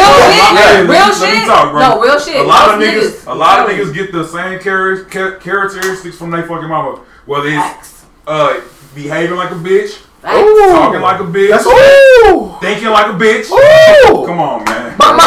shit, 0.54 0.86
real 0.88 1.10
shit. 1.12 1.46
No, 1.48 2.00
real 2.00 2.18
shit. 2.20 2.36
A 2.36 2.42
lot 2.44 2.68
of 2.70 2.78
niggas, 2.80 3.26
a 3.26 3.34
lot 3.34 3.58
of 3.60 3.66
niggas 3.68 3.92
get 3.92 4.12
the 4.12 4.24
same 4.24 4.58
characteristics 4.60 6.16
from 6.16 6.30
their 6.30 6.44
fucking 6.44 6.68
mama. 6.68 6.98
Whether 7.26 7.48
it's 7.48 8.04
uh 8.28 8.54
behaving 8.94 9.36
like 9.36 9.50
a 9.50 9.54
bitch, 9.54 9.90
Facts. 10.22 10.38
talking 10.72 11.00
like 11.00 11.18
a 11.20 11.24
bitch, 11.24 11.50
That's 11.50 11.66
Ooh. 11.66 12.54
thinking 12.60 12.88
like 12.90 13.06
a 13.06 13.14
bitch. 13.14 13.50
Ooh. 13.50 14.24
Come 14.26 14.38
on, 14.40 14.62
man. 14.64 14.94
But 14.96 15.06
Come 15.08 15.20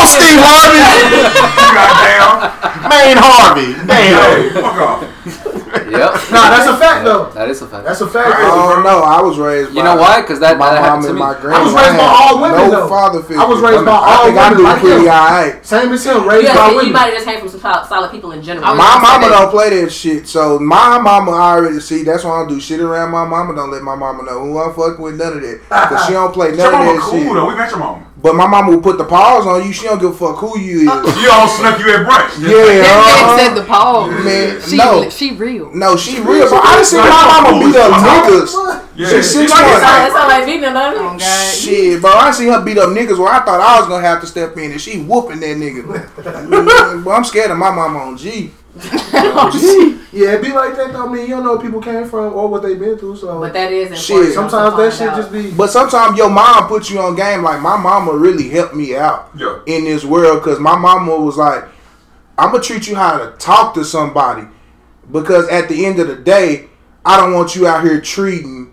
on, 0.00 0.06
Steve 0.06 0.40
Harvey. 0.40 0.80
Goddamn. 1.76 2.88
Main 2.88 3.16
Harvey. 3.20 3.74
Damn. 3.86 4.42
Hey, 4.42 4.60
fuck 4.60 4.76
off. 4.80 5.56
Yep. 5.70 6.10
Nah, 6.30 6.46
that's 6.54 6.68
a 6.70 6.76
fact, 6.78 7.04
though. 7.04 7.30
That 7.30 7.48
is 7.50 7.60
a 7.62 7.66
fact. 7.66 7.84
That's 7.84 8.00
a 8.00 8.06
fact. 8.08 8.30
I 8.34 8.46
don't 8.74 8.82
know. 8.84 9.02
I 9.02 9.20
was 9.20 9.36
raised. 9.38 9.70
you 9.70 9.82
by 9.82 9.82
know 9.82 9.96
why? 10.00 10.20
Because 10.20 10.38
that, 10.40 10.58
My 10.58 10.70
that 10.74 10.80
mom 10.80 11.02
happened 11.02 11.02
to 11.04 11.08
and 11.10 11.18
me. 11.18 11.24
my 11.26 11.34
grandma. 11.40 11.58
I 11.58 11.64
was 11.64 11.74
raised 11.74 11.96
by 11.98 12.06
all 12.06 12.34
women, 12.42 12.58
No 12.58 12.70
though. 12.70 12.88
father 12.88 13.22
figure. 13.22 13.42
I 13.42 13.46
was 13.46 13.60
raised 13.60 13.84
by 13.84 13.90
I 13.92 14.14
all 14.14 14.24
think 14.26 14.38
I 14.38 14.50
women 14.50 14.64
do 14.64 14.80
pretty 14.80 15.02
him. 15.06 15.10
alright. 15.10 15.66
Same 15.66 15.92
as 15.92 16.04
him, 16.06 16.28
raised 16.28 16.44
Yeah, 16.46 16.54
by 16.54 16.70
you 16.70 16.76
women. 16.76 16.92
might 16.92 17.10
just 17.12 17.26
came 17.26 17.40
from 17.40 17.48
some 17.50 17.60
solid, 17.60 17.86
solid 17.88 18.10
people 18.10 18.30
in 18.32 18.42
general. 18.42 18.66
My 18.74 18.78
gonna 18.78 19.02
mama 19.02 19.28
don't 19.34 19.50
play 19.50 19.68
that 19.82 19.90
shit. 19.90 20.28
So 20.28 20.58
my 20.58 20.98
mama 20.98 21.32
already 21.32 21.80
see. 21.80 22.02
That's 22.04 22.22
why 22.24 22.30
I 22.30 22.38
don't 22.46 22.48
do 22.54 22.60
shit 22.60 22.80
around 22.80 23.10
my 23.10 23.26
mama. 23.26 23.54
Don't 23.54 23.70
let 23.70 23.82
my 23.82 23.96
mama 23.96 24.22
know 24.22 24.38
who 24.46 24.58
I'm 24.58 24.72
fucking 24.74 25.02
with. 25.02 25.18
None 25.18 25.34
of 25.34 25.42
that. 25.42 25.60
Cause 25.68 26.06
she 26.06 26.12
don't 26.14 26.32
play 26.32 26.48
Your 26.54 26.56
none 26.70 26.74
of 26.74 26.94
that 26.94 26.98
cool 27.02 27.18
shit. 27.20 27.34
though. 27.34 27.48
We 27.48 27.54
met 27.56 27.70
your 27.70 27.80
mama. 27.80 28.06
But 28.22 28.34
my 28.36 28.46
mama 28.46 28.70
will 28.76 28.82
put 28.82 28.98
the 28.98 29.04
paws 29.04 29.46
on 29.46 29.66
you. 29.66 29.72
She 29.72 29.84
don't 29.84 29.98
give 29.98 30.10
a 30.10 30.14
fuck 30.14 30.36
who 30.36 30.58
you 30.58 30.80
is. 30.80 31.14
She 31.16 31.26
all 31.28 31.48
snuck 31.48 31.80
you 31.80 31.88
at 31.90 32.06
brunch. 32.06 32.38
Yeah. 32.38 32.50
That 32.80 32.96
man 33.06 33.24
uh-huh. 33.24 33.38
said 33.38 33.54
the 33.54 33.64
pause. 33.64 34.24
Man, 34.24 34.60
She, 34.60 34.76
no. 34.76 35.08
she 35.08 35.32
real. 35.32 35.59
No, 35.74 35.96
she 35.96 36.20
real. 36.20 36.48
But 36.50 36.64
I 36.64 36.76
done 36.76 36.84
seen 36.84 37.00
my 37.00 37.08
mama 37.42 37.64
beat 37.64 37.76
up 37.76 37.92
niggas. 37.92 38.86
Yeah, 38.96 39.08
She's 39.08 39.32
she 39.32 39.38
six 39.46 39.50
like 39.52 39.62
one. 39.64 39.72
it's 39.74 39.82
like- 39.82 40.08
It 40.08 40.12
sound 40.12 40.28
like 40.28 40.46
beating 40.46 40.64
another. 40.64 40.96
Oh 41.00 41.16
God. 41.18 41.54
Shit, 41.54 42.00
bro, 42.00 42.10
I 42.12 42.30
seen 42.32 42.48
her 42.52 42.60
beat 42.64 42.78
up 42.78 42.90
niggas 42.90 43.18
where 43.18 43.32
I 43.32 43.44
thought 43.44 43.60
I 43.60 43.78
was 43.80 43.88
gonna 43.88 44.06
have 44.06 44.20
to 44.20 44.26
step 44.26 44.56
in, 44.58 44.72
and 44.72 44.80
she 44.80 45.00
whooping 45.02 45.40
that 45.40 45.56
nigga. 45.56 47.04
Boy, 47.04 47.12
I'm 47.12 47.24
scared 47.24 47.50
of 47.50 47.58
my 47.58 47.70
mama 47.70 47.98
on 47.98 48.16
G. 48.18 48.52
Yeah, 50.12 50.32
it 50.34 50.42
be 50.42 50.52
like 50.52 50.76
that. 50.76 50.90
though. 50.92 51.06
I 51.06 51.12
mean, 51.12 51.22
you 51.22 51.28
don't 51.36 51.44
know 51.44 51.52
where 51.54 51.62
people 51.62 51.80
came 51.80 52.04
from 52.08 52.34
or 52.34 52.48
what 52.48 52.62
they 52.62 52.74
been 52.74 52.98
through. 52.98 53.16
So 53.16 53.38
But 53.40 53.52
that 53.52 53.72
is 53.72 53.96
Shit, 53.98 54.16
important. 54.16 54.34
sometimes 54.34 54.76
that 54.76 54.76
find 54.76 54.92
shit 54.92 55.08
out. 55.08 55.16
just 55.16 55.32
be. 55.32 55.50
But 55.52 55.70
sometimes 55.70 56.16
your 56.18 56.30
mom 56.30 56.66
puts 56.68 56.90
you 56.90 56.98
on 57.00 57.14
game. 57.16 57.42
Like 57.42 57.60
my 57.60 57.76
mama 57.76 58.12
really 58.12 58.48
helped 58.48 58.74
me 58.74 58.96
out 58.96 59.30
Yeah. 59.36 59.58
in 59.66 59.84
this 59.84 60.04
world 60.04 60.42
because 60.42 60.58
my 60.58 60.76
mama 60.76 61.16
was 61.16 61.36
like, 61.36 61.64
"I'm 62.38 62.50
gonna 62.52 62.62
treat 62.62 62.88
you 62.88 62.96
how 62.96 63.18
to 63.18 63.32
talk 63.38 63.74
to 63.74 63.84
somebody," 63.84 64.42
because 65.10 65.48
at 65.48 65.68
the 65.68 65.86
end 65.86 65.98
of 66.00 66.08
the 66.08 66.16
day, 66.16 66.68
I 67.04 67.16
don't 67.16 67.32
want 67.34 67.56
you 67.56 67.66
out 67.66 67.82
here 67.84 68.00
treating 68.00 68.72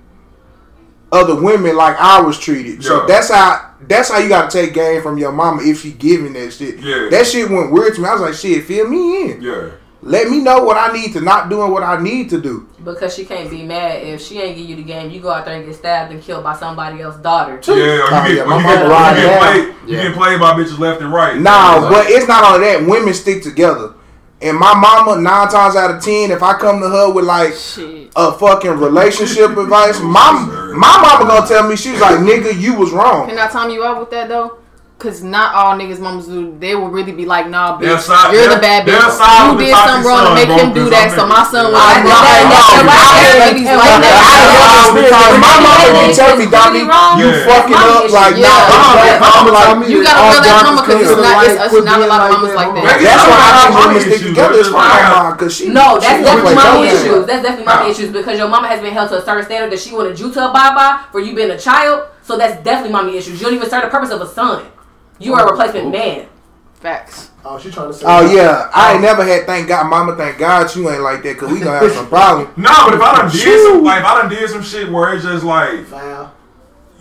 other 1.12 1.36
women 1.42 1.76
like 1.78 1.96
I 1.98 2.22
was 2.22 2.38
treated. 2.38 2.84
So 2.84 3.06
that's 3.08 3.30
how 3.30 3.72
that's 3.88 4.10
how 4.10 4.18
you 4.20 4.28
gotta 4.30 4.50
take 4.52 4.74
game 4.74 5.02
from 5.02 5.18
your 5.18 5.32
mama 5.32 5.62
if 5.64 5.82
she 5.82 5.92
giving 5.92 6.34
that 6.34 6.52
shit. 6.52 6.80
Yeah. 6.80 7.08
That 7.10 7.26
shit 7.26 7.50
went 7.50 7.72
weird 7.72 7.96
to 7.96 8.02
me. 8.02 8.08
I 8.08 8.14
was 8.14 8.22
like, 8.22 8.34
"Shit, 8.34 8.66
fill 8.66 8.88
me 8.90 9.32
in. 9.32 9.42
Yeah. 9.42 9.70
Let 10.02 10.30
me 10.30 10.40
know 10.42 10.64
what 10.64 10.78
I 10.78 10.94
need 10.94 11.14
to 11.14 11.22
not 11.22 11.50
doing 11.50 11.72
what 11.72 11.84
I 11.84 12.02
need 12.02 12.30
to 12.32 12.42
do." 12.42 12.68
Because 12.84 13.16
she 13.16 13.24
can't 13.26 13.50
be 13.50 13.64
mad 13.64 14.04
if 14.04 14.22
she 14.22 14.40
ain't 14.42 14.58
give 14.58 14.68
you 14.70 14.76
the 14.76 14.84
game. 14.84 15.10
You 15.12 15.20
go 15.22 15.32
out 15.32 15.46
there 15.46 15.56
and 15.56 15.66
get 15.66 15.76
stabbed 15.76 16.12
and 16.12 16.22
killed 16.22 16.44
by 16.44 16.56
somebody 16.56 17.02
else's 17.02 17.22
daughter. 17.22 17.60
Yeah, 17.68 17.74
or 17.74 17.78
you 17.78 18.04
Oh, 18.04 18.10
get, 18.28 18.36
yeah, 18.36 18.42
or 18.44 18.48
my 18.48 18.58
you 18.58 18.64
mama 18.64 18.76
get, 18.76 18.84
you 18.84 19.22
get 19.22 19.30
down. 19.30 19.40
played, 19.40 19.76
you 19.90 19.98
Yeah. 19.98 20.04
get 20.04 20.14
played 20.16 20.40
by 20.40 20.52
bitches 20.54 20.80
left 20.80 21.02
and 21.02 21.14
right. 21.14 21.38
Nah, 21.38 21.90
but 21.90 22.08
it's 22.10 22.28
not 22.28 22.44
only 22.44 22.68
that. 22.68 22.86
Women 22.86 23.14
stick 23.14 23.44
together. 23.44 23.94
And 24.40 24.58
my 24.58 24.76
mama, 24.76 25.20
nine 25.20 25.48
times 25.50 25.76
out 25.76 25.96
of 25.96 26.04
ten, 26.04 26.30
if 26.30 26.44
I 26.44 26.54
come 26.60 26.80
to 26.80 26.88
her 26.90 27.12
with 27.12 27.26
like 27.26 27.54
Shit. 27.54 28.12
a 28.16 28.32
fucking 28.34 28.72
relationship 28.72 29.58
advice, 29.58 30.00
my 30.00 30.32
my 30.76 31.02
mama 31.02 31.28
gonna 31.28 31.48
tell 31.48 31.68
me 31.68 31.76
she's 31.76 32.00
like, 32.00 32.20
"Nigga, 32.20 32.60
you 32.60 32.76
was 32.76 32.92
wrong." 32.92 33.28
Can 33.28 33.40
I 33.40 33.48
time 33.48 33.72
you 33.72 33.84
out 33.84 34.00
with 34.00 34.12
that 34.12 34.30
though? 34.30 34.58
Cause 34.98 35.22
not 35.22 35.54
all 35.54 35.78
niggas 35.78 36.02
mamas 36.02 36.26
do. 36.26 36.58
They 36.58 36.74
will 36.74 36.90
really 36.90 37.14
be 37.14 37.22
like, 37.30 37.46
nah, 37.54 37.78
bitch, 37.78 38.02
side- 38.02 38.34
you're 38.34 38.50
the 38.50 38.58
bad 38.58 38.82
bitch. 38.82 38.98
You 38.98 39.54
did 39.62 39.70
something 39.70 40.02
wrong 40.02 40.26
to 40.26 40.34
make 40.34 40.50
him 40.50 40.74
do 40.74 40.90
that, 40.90 41.14
so 41.14 41.22
my 41.30 41.46
son 41.46 41.70
was 41.70 41.78
will 41.78 41.78
I 41.78 42.02
like 42.02 42.02
know 42.02 42.18
that- 42.18 42.26
that. 42.26 42.50
that's 42.50 42.66
That's 42.66 42.82
why 42.82 42.98
why 42.98 43.14
I- 43.14 43.46
ladies 43.46 43.70
and 43.70 43.78
like 43.78 43.94
why 43.94 44.02
that. 44.02 44.18
I 44.18 44.42
know 44.58 44.98
because 44.98 45.34
my 45.38 45.54
mama 45.62 45.86
can 46.02 46.10
tell 46.18 46.34
me, 46.34 46.46
Dommy, 46.50 46.82
you 47.22 47.30
fucking 47.46 47.78
up 47.78 48.10
like, 48.10 48.42
Yeah. 48.42 48.50
nah, 48.50 48.98
Mama- 48.98 49.06
I'm 49.06 49.22
mama 49.22 49.52
like, 49.54 49.78
me 49.78 49.86
You 49.94 50.02
gotta 50.02 50.18
all 50.18 50.32
feel 50.34 50.42
that 50.42 50.50
dark 50.50 50.66
mama 50.66 50.82
is 50.82 50.88
'cause 50.90 50.98
it's 50.98 51.14
not- 51.14 51.46
it's- 51.46 51.46
Like, 51.46 51.62
it's 51.62 51.70
quit 51.78 51.86
not 51.86 52.00
a 52.02 52.08
lot 52.10 52.18
of 52.18 52.26
like 52.26 52.34
mamas 52.42 52.54
like 52.58 52.72
that. 52.74 52.98
That's 52.98 53.26
why 53.30 53.38
I 53.38 53.52
think 53.54 53.70
Mommy 53.78 53.86
women 53.86 54.02
stick 54.02 54.14
issues, 54.18 54.30
together. 54.34 54.50
bro. 54.50 54.58
It's 54.66 54.72
my 54.74 55.36
cause 55.38 55.54
she 55.54 55.66
No, 55.70 55.86
that's 56.02 56.26
definitely 56.26 56.42
play 56.42 56.56
mommy 56.58 56.88
issues. 56.90 57.22
That's 57.30 57.44
definitely 57.46 57.70
mommy 57.70 57.86
issues 57.94 58.10
because 58.10 58.36
your 58.42 58.50
mama 58.50 58.66
has 58.66 58.82
been 58.82 58.94
held 58.98 59.14
to 59.14 59.22
a 59.22 59.24
certain 59.24 59.46
standard 59.46 59.70
that 59.70 59.78
she 59.78 59.94
wanted 59.94 60.18
you 60.18 60.34
to 60.34 60.40
abide 60.50 60.74
by 60.74 61.06
for 61.14 61.22
you 61.22 61.38
being 61.38 61.54
a 61.54 61.60
child. 61.62 62.10
So 62.26 62.34
that's 62.34 62.58
definitely 62.66 62.98
mommy 62.98 63.14
issues. 63.14 63.38
You 63.38 63.46
don't 63.46 63.54
even 63.62 63.70
serve 63.70 63.86
the 63.86 63.94
purpose 63.94 64.10
of 64.10 64.26
a 64.26 64.28
son. 64.28 64.66
You 65.20 65.34
are 65.34 65.48
a 65.48 65.52
replacement 65.52 65.92
man. 65.92 66.28
Facts. 66.76 67.32
Oh, 67.44 67.58
she 67.58 67.72
trying 67.72 67.88
to 67.88 67.94
say. 67.94 68.06
Oh 68.08 68.32
yeah, 68.32 68.70
I 68.74 68.94
ain't 68.94 69.00
oh. 69.00 69.08
never 69.08 69.24
had. 69.24 69.46
Thank 69.46 69.68
God, 69.68 69.90
Mama. 69.90 70.16
Thank 70.16 70.38
God 70.38 70.74
you 70.76 70.90
ain't 70.90 71.02
like 71.02 71.24
that, 71.24 71.38
cause 71.38 71.52
we 71.52 71.60
gonna 71.60 71.80
have 71.80 71.92
some 71.92 72.08
problems. 72.08 72.56
Nah, 72.58 72.86
but 72.86 72.96
if 72.96 73.02
I 73.02 73.18
done 73.18 73.32
did 73.32 73.42
Shoot. 73.42 73.64
some, 73.64 73.84
like, 73.84 74.00
if 74.02 74.06
I 74.06 74.22
done 74.22 74.30
did 74.30 74.50
some 74.50 74.62
shit 74.62 74.92
where 74.92 75.16
it's 75.16 75.24
just 75.24 75.44
like, 75.44 75.86
Foul. 75.86 76.36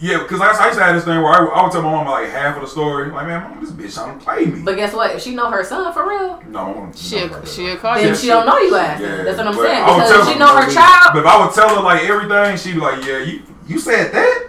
yeah, 0.01 0.23
because 0.23 0.41
I, 0.41 0.53
I 0.53 0.67
used 0.67 0.79
to 0.79 0.85
have 0.85 0.95
this 0.95 1.05
thing 1.05 1.21
where 1.21 1.33
I, 1.33 1.45
I 1.45 1.63
would 1.63 1.73
tell 1.73 1.83
my 1.83 1.91
mama 1.91 2.11
like 2.11 2.31
half 2.31 2.57
of 2.57 2.63
the 2.63 2.69
story. 2.69 3.11
Like, 3.11 3.27
man, 3.27 3.43
mama, 3.43 3.61
this 3.61 3.71
bitch 3.71 3.95
trying 3.95 4.19
to 4.19 4.25
play 4.25 4.47
me. 4.47 4.63
But 4.63 4.77
guess 4.77 4.95
what? 4.95 5.15
If 5.15 5.21
she 5.21 5.35
know 5.35 5.51
her 5.51 5.63
son 5.63 5.93
for 5.93 6.09
real, 6.09 6.41
no, 6.49 6.91
She'll, 6.95 7.29
no, 7.29 7.45
she'll 7.45 7.77
call 7.77 7.97
then 7.97 8.09
you. 8.09 8.15
she 8.15 8.29
don't 8.29 8.47
know 8.47 8.59
you 8.59 8.75
ass. 8.77 8.99
Yeah, 8.99 9.25
That's 9.25 9.37
what 9.37 9.49
I'm 9.49 9.55
saying. 9.55 9.85
Because 9.85 10.27
if 10.27 10.33
she 10.33 10.39
know 10.39 10.57
her 10.57 10.73
child, 10.73 11.11
But 11.13 11.21
if 11.21 11.27
I 11.27 11.45
would 11.45 11.55
tell 11.55 11.69
her 11.77 11.83
like 11.83 12.05
everything, 12.05 12.57
she'd 12.57 12.75
be 12.75 12.81
like, 12.81 13.05
yeah, 13.05 13.19
you 13.19 13.43
you 13.69 13.79
said 13.79 14.11
that. 14.13 14.46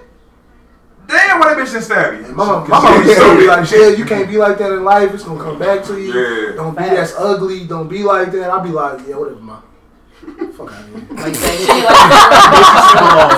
Damn, 1.08 1.40
why 1.40 1.54
that 1.54 1.58
bitch 1.58 1.72
didn't 1.72 1.84
stab 1.84 2.14
you? 2.16 2.22
My 2.36 2.46
mama, 2.46 2.68
my 2.68 2.76
Cause 2.80 2.84
mama 2.84 3.04
she 3.08 3.16
told 3.16 3.38
me 3.38 3.44
so- 3.46 3.48
like, 3.56 3.66
"Shit, 3.66 3.98
you 4.00 4.06
can't 4.06 4.28
be 4.28 4.38
like 4.38 4.58
that 4.58 4.72
in 4.74 4.84
life. 4.84 5.14
It's 5.14 5.24
gonna 5.24 5.42
come 5.42 5.58
back 5.58 5.84
to 5.86 5.98
you. 6.00 6.12
Yeah. 6.14 6.56
Don't 6.56 6.76
be 6.78 6.84
Facts. 6.84 7.14
as 7.14 7.16
ugly. 7.18 7.64
Don't 7.66 7.88
be 7.88 8.04
like 8.04 8.32
that." 8.34 8.50
I'll 8.50 8.60
be 8.62 8.70
like, 8.70 9.00
"Yeah, 9.08 9.16
whatever, 9.16 9.40
ma. 9.40 9.58
Fuck 10.58 10.74
out 10.74 10.80
of 10.84 10.90
here. 10.92 11.24
like, 11.24 11.36
say, 11.36 11.56
she 11.58 11.72
ain't 11.72 11.86
like, 11.86 11.96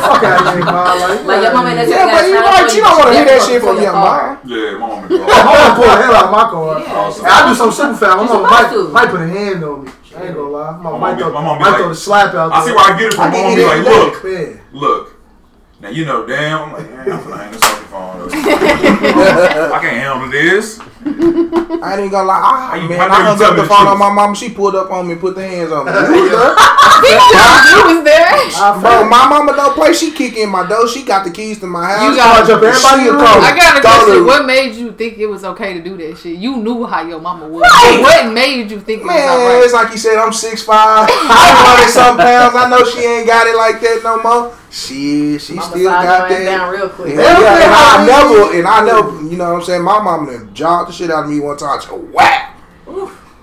Fuck 0.01 0.23
out 0.23 0.47
of 0.47 0.53
here, 0.55 0.65
ma. 0.65 0.93
Like, 0.93 1.25
like 1.25 1.43
your 1.43 1.53
mama 1.53 1.75
that's 1.75 1.89
Yeah, 1.91 2.05
but 2.09 2.25
you 2.27 2.39
right. 2.39 2.73
You 2.73 2.81
don't 2.81 2.97
want 2.97 3.07
to 3.09 3.13
hear 3.13 3.25
that 3.25 3.41
shit 3.45 3.61
from 3.61 3.77
your 3.81 3.93
mom. 3.93 4.37
Yeah, 4.45 4.71
my 4.73 4.87
mama. 4.87 5.07
My 5.29 5.43
mama 5.45 5.75
pull 5.75 5.85
the 5.85 5.97
hell 6.01 6.15
out 6.15 6.25
of 6.25 6.31
my 6.31 6.43
car. 6.49 6.79
Yeah. 6.79 7.17
And 7.19 7.27
I 7.27 7.49
do 7.49 7.53
something 7.55 7.77
super 7.77 7.93
foul. 7.93 8.17
My 8.17 8.23
You 8.23 8.29
mama 8.29 8.47
supposed 8.49 8.49
might, 8.49 8.69
to. 8.73 8.89
might 8.89 9.09
put 9.13 9.21
a 9.21 9.27
hand 9.27 9.63
on 9.63 9.85
me. 9.85 9.91
I 10.17 10.23
ain't 10.23 10.33
gonna 10.33 10.49
lie. 10.49 10.71
My 10.71 10.77
mama 10.89 10.97
My 10.97 10.97
might 10.97 10.99
mom 10.99 11.15
be- 11.17 11.21
throw, 11.23 11.33
my 11.33 11.41
mom 11.43 11.57
be 11.59 11.63
might 11.63 11.69
like- 11.69 11.77
throw 11.79 11.89
the 11.89 11.95
slap 11.95 12.33
out 12.33 12.51
I 12.51 12.59
see 12.61 12.65
there. 12.67 12.75
where 12.75 12.85
I 12.89 12.97
get 12.97 13.07
it 13.07 13.13
from. 13.13 13.23
I 13.23 13.27
My 13.29 13.33
get 13.35 13.43
mama 13.43 13.51
it 13.51 13.55
be 13.55 13.63
like, 13.65 13.77
every 13.77 13.93
look, 13.93 14.23
Man. 14.23 14.61
look. 14.73 15.13
Now 15.81 15.89
you 15.89 16.03
know, 16.05 16.25
damn. 16.27 16.59
I'm 16.63 16.73
like, 16.73 16.89
man, 16.91 17.11
I'm 17.11 17.19
finna 17.19 17.37
hang 17.39 17.51
this 17.53 17.61
fucking 17.63 17.87
phone 17.87 18.21
up. 18.21 18.29
I 19.71 19.79
can't 19.79 19.95
handle 19.95 20.29
this. 20.29 20.79
I 20.79 21.91
ain't 21.93 21.99
even 21.99 22.11
gonna 22.11 22.27
lie. 22.27 22.41
Ah, 22.43 22.71
I, 22.73 22.75
you- 22.83 22.89
man, 22.89 22.99
I 22.99 23.07
dare 23.07 23.23
hung 23.23 23.41
up 23.41 23.55
the 23.55 23.61
the 23.63 23.67
phone 23.67 23.87
truth? 23.87 23.91
on 23.95 23.99
my 23.99 24.11
mama. 24.11 24.35
She 24.35 24.49
pulled 24.49 24.75
up 24.75 24.91
on 24.91 25.07
me, 25.07 25.15
put 25.15 25.35
the 25.35 25.47
hands 25.47 25.71
on 25.71 25.85
me. 25.85 25.91
You 26.99 27.15
was 27.15 27.31
there? 27.31 27.63
You 27.71 27.95
was 27.95 28.03
there. 28.03 28.27
I 28.59 28.75
Bro, 28.81 29.07
my 29.07 29.23
mama 29.29 29.55
don't 29.55 29.73
play. 29.73 29.93
She 29.93 30.11
kick 30.11 30.35
in 30.35 30.49
my 30.49 30.67
door. 30.67 30.85
She 30.89 31.03
got 31.05 31.23
the 31.23 31.31
keys 31.31 31.59
to 31.61 31.65
my 31.67 31.85
house. 31.95 32.11
You 32.11 32.15
got- 32.17 32.45
charge 32.45 32.49
up 32.49 32.61
everybody 32.61 33.03
She 33.03 33.07
in 33.07 33.15
the 33.15 33.23
called- 33.23 33.43
I 33.43 33.55
got 33.55 33.77
a 33.77 33.81
Throw 33.81 33.91
question. 34.03 34.25
What 34.25 34.45
made 34.45 34.75
you 34.75 34.91
think 34.91 35.17
it 35.17 35.27
was 35.27 35.45
okay 35.45 35.73
to 35.75 35.81
do 35.81 35.95
that 35.95 36.17
shit? 36.17 36.35
You 36.37 36.57
knew 36.57 36.85
how 36.85 37.07
your 37.07 37.21
mama 37.21 37.47
was. 37.47 37.61
What 38.03 38.33
made 38.33 38.69
you 38.69 38.81
think 38.81 38.99
it 39.01 39.05
was 39.07 39.15
Man, 39.15 39.29
alright? 39.29 39.63
it's 39.63 39.71
like 39.73 39.91
you 39.93 39.97
said, 39.97 40.17
I'm 40.19 40.31
6'5", 40.31 40.67
100 40.67 41.87
some 41.89 42.17
pounds. 42.17 42.53
I 42.53 42.67
know 42.69 42.83
she 42.83 42.99
ain't 42.99 43.25
got 43.27 43.47
it 43.47 43.55
like 43.55 43.79
that 43.79 44.01
no 44.03 44.19
more. 44.21 44.53
She, 44.71 45.39
she 45.39 45.53
Mama 45.55 45.69
still 45.71 45.89
got 45.89 46.29
that. 46.29 46.43
down 46.45 46.71
real 46.71 46.89
quick. 46.89 47.15
Yeah, 47.15 47.39
yeah, 47.39 47.63
and 47.65 47.73
I 47.73 48.05
never, 48.05 48.57
and 48.57 48.67
I 48.67 48.85
never, 48.85 49.21
you 49.29 49.37
know 49.37 49.53
what 49.53 49.59
I'm 49.61 49.65
saying? 49.65 49.81
My 49.83 49.99
mama 50.01 50.31
done 50.31 50.53
jogged 50.53 50.89
the 50.89 50.93
shit 50.93 51.09
out 51.09 51.23
of 51.25 51.29
me 51.31 51.39
one 51.39 51.57
time. 51.57 51.81
So, 51.81 51.95
whack! 51.97 52.55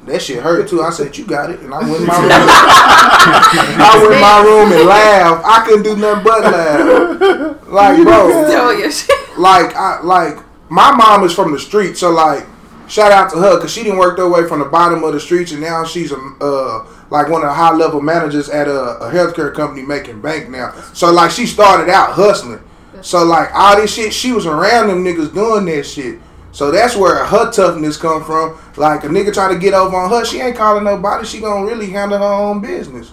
That 0.05 0.23
shit 0.23 0.41
hurt 0.41 0.69
too. 0.69 0.83
I 0.83 0.91
said, 0.91 1.17
you 1.19 1.25
got 1.27 1.51
it. 1.51 1.59
And 1.61 1.75
I 1.75 1.81
went 1.81 1.97
in 2.03 2.07
my 2.07 2.17
room. 2.21 2.29
I 2.31 3.99
went 4.01 4.15
in 4.15 4.21
my 4.21 4.43
room 4.45 4.73
and 4.73 4.89
laughed. 4.89 5.45
I 5.45 5.67
couldn't 5.67 5.83
do 5.83 5.97
nothing 5.97 6.23
but 6.23 6.43
laugh. 6.45 7.67
Like, 7.67 8.03
bro, 8.05 8.47
Tell 8.49 8.79
your 8.79 8.91
shit. 8.93 9.11
like, 9.37 9.75
I, 9.75 10.01
like, 10.03 10.39
my 10.71 10.93
mom 10.95 11.25
is 11.25 11.33
from 11.35 11.51
the 11.51 11.59
street. 11.59 11.97
So, 11.97 12.11
like, 12.13 12.47
shout 12.89 13.13
out 13.13 13.31
to 13.31 13.37
her 13.37 13.57
because 13.57 13.73
she 13.73 13.83
didn't 13.83 13.99
work 13.99 14.19
her 14.19 14.29
way 14.29 14.47
from 14.49 14.61
the 14.61 14.65
bottom 14.65 15.03
of 15.05 15.13
the 15.13 15.21
streets 15.21 15.53
and 15.53 15.61
now 15.61 15.85
she's 15.85 16.13
a, 16.13 16.17
uh, 16.41 16.87
like 17.11 17.29
one 17.29 17.43
of 17.43 17.49
the 17.49 17.55
high 17.55 17.75
level 17.75 18.01
managers 18.01 18.49
at 18.49 18.69
a, 18.69 18.99
a 18.99 19.11
healthcare 19.13 19.53
company 19.55 19.83
making 19.83 20.21
bank 20.21 20.49
now. 20.49 20.73
So 20.93 21.13
like 21.13 21.31
she 21.31 21.47
started 21.47 21.91
out 21.91 22.13
hustling. 22.13 22.63
So 23.03 23.25
like 23.25 23.55
all 23.55 23.77
this 23.77 23.95
shit, 23.95 24.13
she 24.13 24.33
was 24.33 24.47
around 24.47 24.89
them 24.89 25.05
niggas 25.05 25.33
doing 25.35 25.67
that 25.67 25.85
shit. 25.85 26.21
So 26.53 26.71
that's 26.71 26.97
where 26.97 27.25
her 27.25 27.51
toughness 27.51 27.97
come 27.97 28.25
from. 28.25 28.59
Like 28.77 29.05
a 29.05 29.09
nigga 29.09 29.33
try 29.33 29.53
to 29.53 29.59
get 29.59 29.75
over 29.75 29.95
on 29.95 30.11
her, 30.11 30.25
she 30.25 30.41
ain't 30.41 30.57
calling 30.57 30.85
nobody. 30.85 31.27
She 31.27 31.41
gonna 31.41 31.67
really 31.67 31.91
handle 31.91 32.19
her 32.19 32.25
own 32.25 32.61
business. 32.61 33.13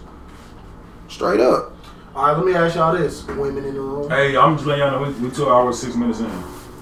Straight 1.09 1.41
up. 1.41 1.75
All 2.15 2.27
right, 2.27 2.37
let 2.37 2.45
me 2.45 2.53
ask 2.53 2.75
y'all 2.75 2.95
this: 2.95 3.25
women 3.25 3.65
in 3.65 3.73
the 3.73 3.81
room. 3.81 4.09
Hey, 4.09 4.37
I'm 4.37 4.55
just 4.55 4.65
letting 4.65 4.85
y'all 4.85 4.99
know 4.99 5.11
we, 5.11 5.27
we 5.27 5.35
two 5.35 5.49
hours 5.49 5.79
six 5.79 5.95
minutes 5.95 6.19
in. 6.19 6.27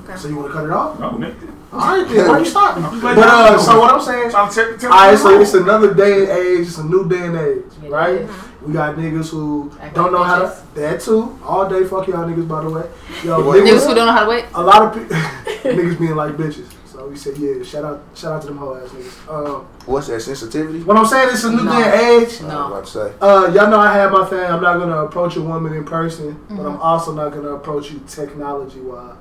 Okay. 0.04 0.16
So 0.18 0.28
you 0.28 0.36
want 0.36 0.50
to 0.50 0.54
cut 0.54 0.66
it 0.66 0.72
off? 0.72 1.00
No, 1.00 1.12
nigga. 1.12 1.52
All 1.74 1.80
right, 1.80 2.08
then. 2.10 2.28
Why 2.28 2.40
you 2.40 2.46
stopping? 2.46 2.84
I'm 2.84 3.00
But 3.00 3.18
uh, 3.18 3.58
so 3.58 3.80
what 3.80 3.94
I'm 3.94 4.02
saying. 4.02 4.30
Trying 4.32 4.50
to 4.50 4.56
check 4.56 4.80
the. 4.80 4.88
All 4.88 4.94
right, 4.94 5.18
so 5.18 5.40
it's 5.40 5.54
another 5.54 5.94
day 5.94 6.22
and 6.24 6.30
age. 6.30 6.68
It's 6.68 6.78
a 6.78 6.84
new 6.86 7.08
day 7.08 7.26
and 7.28 7.38
age, 7.38 7.64
Yeah, 7.82 7.90
right? 7.90 8.22
yeah. 8.22 8.42
We 8.62 8.74
got 8.74 8.96
niggas 8.96 9.30
who 9.30 9.72
Act 9.80 9.96
don't 9.96 10.12
like 10.12 10.12
know 10.12 10.24
how 10.24 10.40
to. 10.40 10.46
bitches. 10.48 10.74
That 10.76 11.02
too. 11.02 11.40
All 11.44 11.70
day, 11.70 11.84
fuck 11.86 12.08
y'all 12.08 12.28
niggas. 12.30 12.48
By 12.48 12.64
the 12.64 12.70
way, 12.70 12.84
yo, 13.24 13.46
What? 13.46 13.58
Niggas 13.64 13.88
who 13.88 13.96
don't 13.96 14.06
know 14.08 14.12
how 14.12 14.24
to 14.26 14.30
wait. 14.30 14.46
a 14.54 14.62
lot 14.62 14.82
of 14.84 14.94
people, 14.94 15.16
niggas 15.64 15.98
being 16.00 16.16
like 16.16 16.34
bitches. 16.36 16.66
So 16.86 17.08
we 17.08 17.16
said, 17.16 17.38
yeah, 17.38 17.64
shout 17.64 17.86
out, 17.86 18.04
shout 18.14 18.34
out 18.34 18.42
to 18.42 18.48
them 18.50 18.58
hoe 18.58 18.76
ass 18.76 18.90
niggas. 18.90 19.34
Um, 19.34 19.66
What's 19.86 20.08
that 20.08 20.22
sensitivity? 20.22 20.84
what 20.84 20.98
I'm 20.98 21.06
saying, 21.06 21.30
it's 21.32 21.46
a 21.46 21.52
new 21.52 21.64
No. 21.64 21.72
day 21.72 21.84
and 22.18 22.24
age. 22.28 22.42
I 22.44 22.48
No. 22.50 22.70
was 22.70 22.72
about 22.72 22.86
to 22.86 22.92
say. 22.92 23.14
Uh, 23.22 23.52
y'all 23.56 23.70
know 23.72 23.80
I 23.80 23.94
have 23.94 24.12
my 24.12 24.26
thing. 24.26 24.40
I'm 24.46 24.62
not 24.62 24.78
gonna 24.78 25.06
approach 25.06 25.38
a 25.38 25.42
woman 25.42 25.74
in 25.74 25.86
person, 25.86 26.38
but 26.50 26.58
Mm-hmm. 26.58 26.66
I'm 26.68 26.82
also 26.82 27.14
not 27.14 27.32
gonna 27.32 27.56
approach 27.56 27.92
you 27.92 28.02
technology 28.08 28.82
wise. 28.82 29.16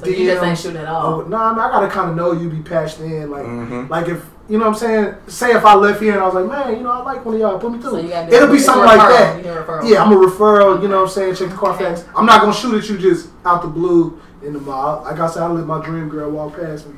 So 0.00 0.06
you 0.08 0.26
just 0.26 0.42
ain't 0.44 0.58
shooting 0.58 0.76
at 0.78 0.86
all. 0.86 1.20
Oh, 1.22 1.26
nah, 1.26 1.50
I, 1.50 1.52
mean, 1.52 1.60
I 1.60 1.70
gotta 1.70 1.88
kind 1.88 2.10
of 2.10 2.16
know 2.16 2.32
you 2.32 2.48
be 2.48 2.60
patched 2.60 3.00
in, 3.00 3.30
like, 3.30 3.44
Mhm. 3.44 3.88
like 3.90 4.08
if 4.08 4.24
you 4.48 4.56
know 4.56 4.64
what 4.64 4.70
I'm 4.70 4.78
saying. 4.78 5.14
Say 5.26 5.52
if 5.52 5.64
I 5.64 5.74
left 5.74 6.00
here 6.00 6.12
and 6.12 6.22
I 6.22 6.24
was 6.24 6.34
like, 6.34 6.46
man, 6.46 6.76
you 6.76 6.82
know, 6.82 6.90
I 6.90 7.02
like 7.02 7.22
one 7.24 7.34
of 7.34 7.40
y'all, 7.40 7.58
put 7.58 7.70
me 7.70 7.80
through. 7.80 7.90
So 7.90 7.98
you 7.98 8.08
gotta 8.08 8.30
do 8.30 8.36
It'll 8.36 8.48
be 8.50 8.58
something 8.58 8.84
like 8.84 8.98
that. 8.98 9.36
You 9.36 9.42
do 9.42 9.50
a 9.50 9.62
referral. 9.62 9.88
Yeah, 9.88 10.02
I'm 10.02 10.12
a 10.12 10.16
referral. 10.16 10.80
You 10.80 10.88
know 10.88 10.96
what 11.02 11.02
I'm 11.02 11.08
saying? 11.10 11.34
Check 11.34 11.50
the 11.50 11.56
Carfax. 11.56 12.04
I'm 12.16 12.24
not 12.24 12.40
gonna 12.40 12.54
shoot 12.54 12.74
at 12.82 12.88
you 12.88 12.96
just 12.96 13.28
out 13.44 13.60
the 13.60 13.68
blue 13.68 14.18
in 14.42 14.54
the 14.54 14.60
mall. 14.60 15.02
Like 15.04 15.20
I 15.20 15.26
said, 15.26 15.42
I 15.42 15.48
let 15.48 15.66
my 15.66 15.84
dream 15.84 16.08
girl 16.08 16.30
walk 16.30 16.58
past 16.58 16.86
me. 16.86 16.94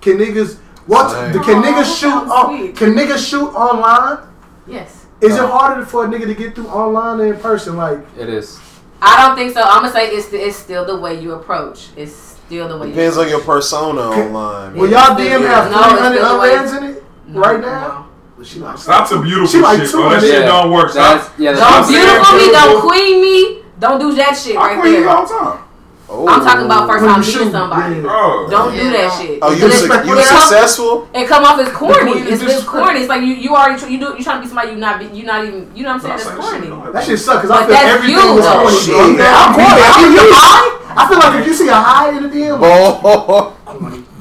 Can 0.00 0.16
niggas 0.16 0.56
what? 0.86 1.10
Same. 1.10 1.42
Can 1.42 1.58
Aw, 1.58 1.62
niggas 1.62 1.84
shoot? 1.84 2.10
sounds 2.10 2.30
On, 2.30 2.72
can 2.72 2.94
niggas 2.94 3.28
shoot 3.28 3.48
online? 3.48 4.18
Yes. 4.66 5.04
Is 5.20 5.36
it 5.36 5.42
harder 5.42 5.84
for 5.84 6.04
a 6.04 6.08
nigga 6.08 6.24
to 6.24 6.34
get 6.34 6.54
through 6.54 6.68
online 6.68 7.18
than 7.18 7.28
in 7.28 7.36
person? 7.36 7.76
Like, 7.76 7.98
It 8.18 8.28
is. 8.30 8.58
I 9.02 9.26
don't 9.26 9.36
think 9.36 9.52
so. 9.52 9.60
I'm 9.62 9.82
gonna 9.82 9.92
say 9.92 10.08
it's 10.08 10.32
it's 10.32 10.56
still 10.56 10.86
the 10.86 10.98
way 10.98 11.20
you 11.20 11.32
approach. 11.32 11.88
It's 11.96 12.33
still 12.46 12.68
the 12.68 12.76
way. 12.78 12.88
Depends 12.90 13.16
on 13.18 13.28
your 13.28 13.40
persona 13.40 14.00
online. 14.00 14.74
will 14.74 14.90
y'all 14.90 15.16
DM 15.16 15.40
have 15.46 15.70
No, 15.70 15.78
it's 15.80 15.92
300 15.92 16.14
still 16.16 16.40
unreads 16.40 16.72
in 16.72 16.84
it 16.84 17.04
No, 17.28 17.40
right 17.40 17.60
now? 17.60 17.88
no. 17.88 18.06
But 18.36 18.46
she 18.46 18.58
like, 18.60 18.78
Stop 18.78 19.08
the 19.08 19.18
beautiful 19.20 19.46
She 19.46 19.60
like 19.60 19.80
shit, 19.80 19.90
two 19.90 19.96
bro. 19.98 20.10
That 20.10 20.20
shit 20.20 20.40
Yeah. 20.40 20.46
don't 20.46 20.70
work. 20.72 20.92
That's, 20.92 21.30
yeah, 21.38 21.52
that's 21.52 21.60
Don't 21.60 21.70
Don't 21.70 21.70
what 21.70 21.78
I'm 21.78 21.84
saying 21.84 22.06
beautiful 22.06 22.38
me, 22.38 22.52
don't 22.52 22.80
queen 22.82 23.20
me. 23.22 23.62
Don't 23.78 23.98
do 24.00 24.12
that 24.14 24.36
shit 24.36 24.56
I 24.56 24.60
right 24.74 24.80
clean 24.80 24.94
there. 25.00 25.08
all 25.08 25.26
the 25.26 25.34
time. 25.34 25.58
Oh. 26.06 26.28
I'm 26.28 26.44
talking 26.44 26.66
about 26.66 26.86
first 26.86 27.00
time 27.04 27.22
you 27.22 27.26
meeting 27.32 27.50
somebody. 27.50 27.96
yeah. 27.96 28.12
Oh. 28.12 28.46
Don't 28.50 28.72
do 28.72 28.76
Yeah, 28.76 28.92
that 28.92 29.08
don't. 29.08 29.26
shit. 29.26 29.38
Oh, 29.40 29.50
you 29.50 29.56
Because 29.56 29.78
su- 29.80 29.84
you 29.88 30.14
come- 30.14 30.40
successful? 30.44 31.08
It 31.14 31.26
come 31.28 31.44
off 31.44 31.58
as 31.58 31.72
corny. 31.72 32.12
It's, 32.12 32.20
it's 32.20 32.42
disrespectful. 32.44 32.80
corny. 32.84 33.00
It's 33.00 33.08
like 33.08 33.22
you, 33.24 33.32
you 33.34 33.50
already 33.56 33.80
tr- 33.80 33.88
you 33.88 33.98
do 33.98 34.12
you 34.18 34.22
trying 34.22 34.36
to 34.38 34.42
be 34.42 34.48
somebody 34.48 34.72
you 34.72 34.76
not 34.76 35.00
be, 35.00 35.06
you 35.16 35.24
not 35.24 35.44
even 35.46 35.70
you 35.74 35.82
know 35.82 35.96
what 35.96 36.04
I'm 36.04 36.20
saying? 36.20 36.36
It's 36.36 36.44
corny. 36.44 36.68
That 36.92 37.02
shit 37.04 37.18
suck 37.18 37.40
because 37.40 37.50
I 37.56 37.64
But 37.64 37.66
feel 37.66 37.74
that's 37.74 37.88
everything 37.96 38.20
you, 38.20 38.34
was 38.36 38.44
though. 38.44 38.60
corny. 38.60 38.76
Oh, 38.76 38.84
shit. 38.84 39.16
bro. 39.16 39.24
I'm 39.24 39.48
I'm 39.48 39.54
corny. 39.56 39.80
corny. 39.80 39.80
I, 39.80 40.12
you 40.12 40.24
high? 40.28 40.68
I 40.94 41.02
feel 41.08 41.18
like 41.18 41.34
if 41.40 41.46
you 41.48 41.54
see 41.54 41.68
a 41.68 41.74
high 41.74 42.08
in 42.16 42.22
the 42.22 42.28
DM, 42.28 42.58
Oh. 42.60 43.56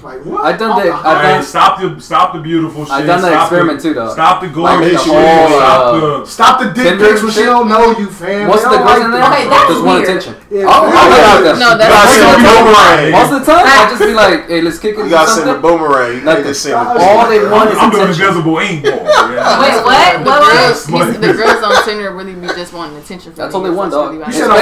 Like 0.03 0.19
what? 0.25 0.43
I 0.45 0.51
done 0.57 0.71
Off 0.71 0.83
that- 0.83 0.85
the 0.85 0.93
I 0.93 0.97
high? 1.15 1.21
Hey, 1.23 1.33
done- 1.35 1.43
stop 1.43 1.79
the 1.81 1.99
stop 2.01 2.33
the 2.33 2.39
beautiful 2.39 2.85
shit. 2.85 2.93
I 2.93 3.05
done 3.05 3.21
that 3.21 3.31
Stop 3.31 3.43
experiment 3.47 3.79
the, 3.81 3.87
too, 3.89 3.93
though. 3.93 4.11
Stop 4.13 4.41
the 4.41 4.47
Like 4.47 4.55
gorgeous 4.79 5.03
the 5.05 5.13
whole, 5.13 5.47
Stop 5.49 5.81
uh, 5.81 5.91
the. 6.19 6.25
Stop 6.25 6.59
the 6.61 6.69
dick 6.71 6.99
pics 6.99 7.21
when 7.23 7.31
she 7.31 7.43
don't 7.43 7.67
know 7.69 7.91
you, 7.97 8.09
fam. 8.09 8.47
Most 8.47 8.65
of 8.65 8.71
the 8.71 8.77
don't 8.77 8.87
girls 8.87 9.05
in 9.05 9.11
there 9.11 9.23
Okay, 9.23 9.47
that's 9.49 9.69
just 9.69 9.83
want 9.83 10.03
attention. 10.03 10.35
Yeah, 10.51 10.65
Oh, 10.67 10.85
fam. 10.85 10.93
I 10.93 11.05
like 11.07 11.43
that. 11.43 11.55
No, 11.57 11.69
You 11.71 11.77
that's 11.77 11.93
gotta 11.93 12.03
most 12.03 12.19
send 12.19 12.23
of 12.23 12.33
a 12.33 12.43
the 12.43 12.43
time. 12.43 12.63
boomerang. 12.63 13.11
Most 13.13 13.31
of 13.33 13.37
the 13.39 13.45
time, 13.51 13.65
I 13.65 13.81
just 13.89 14.01
be 14.03 14.13
like, 14.13 14.39
"Hey, 14.47 14.61
let's 14.61 14.79
kick 14.79 14.93
it." 14.97 15.03
You 15.03 15.09
gotta 15.09 15.31
send 15.31 15.49
a 15.49 15.57
boomerang. 15.59 16.09
You 16.13 16.21
can't 16.21 16.25
Nothing. 16.25 16.43
just 16.51 16.61
send 16.63 16.75
All 16.75 17.25
they 17.29 17.39
want 17.47 17.71
is 17.71 17.77
I'm 17.79 17.89
doing 17.89 18.03
attention. 18.11 18.23
invisible 18.27 18.57
ink 18.59 18.83
ball. 18.83 19.03
Yeah. 19.33 19.59
Wait, 19.59 19.75
what? 19.83 20.23
The 20.23 20.29
What? 20.29 20.51
girls, 20.51 20.87
What? 20.89 21.07
he's- 21.07 21.17
the 21.19 21.33
girls 21.33 21.63
on 21.63 21.73
Tinder 21.85 22.11
really 22.11 22.35
be 22.35 22.47
just 22.47 22.73
wanting 22.73 22.97
attention 22.97 23.31
from 23.33 23.41
That's 23.43 23.55
only 23.55 23.71
one, 23.71 23.89
dog. 23.89 24.13
You 24.15 24.23
said 24.31 24.45
it. 24.45 24.51
on 24.51 24.55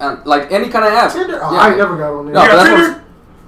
where? 0.00 0.22
like 0.24 0.50
any 0.50 0.68
kind 0.68 0.84
of 0.86 0.92
app. 0.92 1.12
Tinder? 1.12 1.38
Oh, 1.42 1.52
Yeah. 1.52 1.58
I 1.60 1.68
ain't 1.68 1.76
never 1.78 1.96
got 1.96 2.12
on 2.12 2.24
there. 2.26 2.34
No, 2.34 2.42
You 2.42 2.48
that's 2.48 2.68
Tinder? 2.68 3.04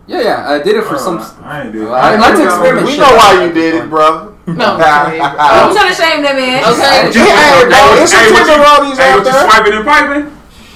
What- 0.07 0.09
Yeah, 0.09 0.21
yeah, 0.23 0.51
I 0.51 0.59
did 0.63 0.77
it 0.77 0.85
for 0.85 0.95
Uh, 0.97 0.99
some. 0.99 1.21
I 1.45 1.63
ain't 1.63 1.73
do 1.73 1.89
I, 1.91 2.11
I 2.11 2.15
it. 2.15 2.21
like 2.21 2.33
to 2.35 2.39
never 2.39 2.51
experiment. 2.51 2.87
We 2.87 2.97
know 2.99 3.15
why 3.17 3.33
you 3.45 3.53
did 3.53 3.75
it, 3.75 3.89
bro. 3.91 4.29
No, 4.47 4.65
I'm 4.77 5.73
trying 5.75 5.89
to 5.89 5.95
shame 5.95 6.23
that 6.23 6.35
man. 6.35 6.65
Okay. 6.65 7.11
Yeah, 7.15 7.23
hey, 7.23 7.65
bro, 7.65 7.75
Hey, 7.95 8.03
it's 8.03 8.11
some 8.11 8.21
hey, 8.21 8.33
what 8.33 8.47
you- 8.47 8.53
Tinderollies 8.53 8.97
Hey, 8.99 9.11
out 9.13 9.17
what 9.19 9.27
you 9.27 9.33
there. 9.33 9.51
swiping 9.51 9.75
and 9.75 9.85
piping? 9.87 10.25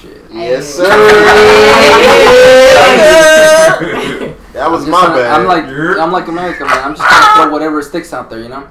Shit. 0.00 0.22
Yes, 0.32 0.64
sir. 0.74 0.86
That 4.56 4.70
was 4.70 4.86
my 4.86 5.00
just 5.00 5.12
trying- 5.12 5.18
bad. 5.18 5.40
I'm 5.40 5.46
like, 5.46 5.64
I'm 6.00 6.12
like 6.12 6.28
America, 6.28 6.64
man. 6.64 6.78
I'm 6.82 6.94
just 6.96 7.06
trying 7.06 7.36
to 7.36 7.42
throw 7.42 7.52
whatever 7.52 7.82
sticks 7.82 8.12
out 8.14 8.30
there, 8.30 8.40
you 8.40 8.48
know. 8.48 8.66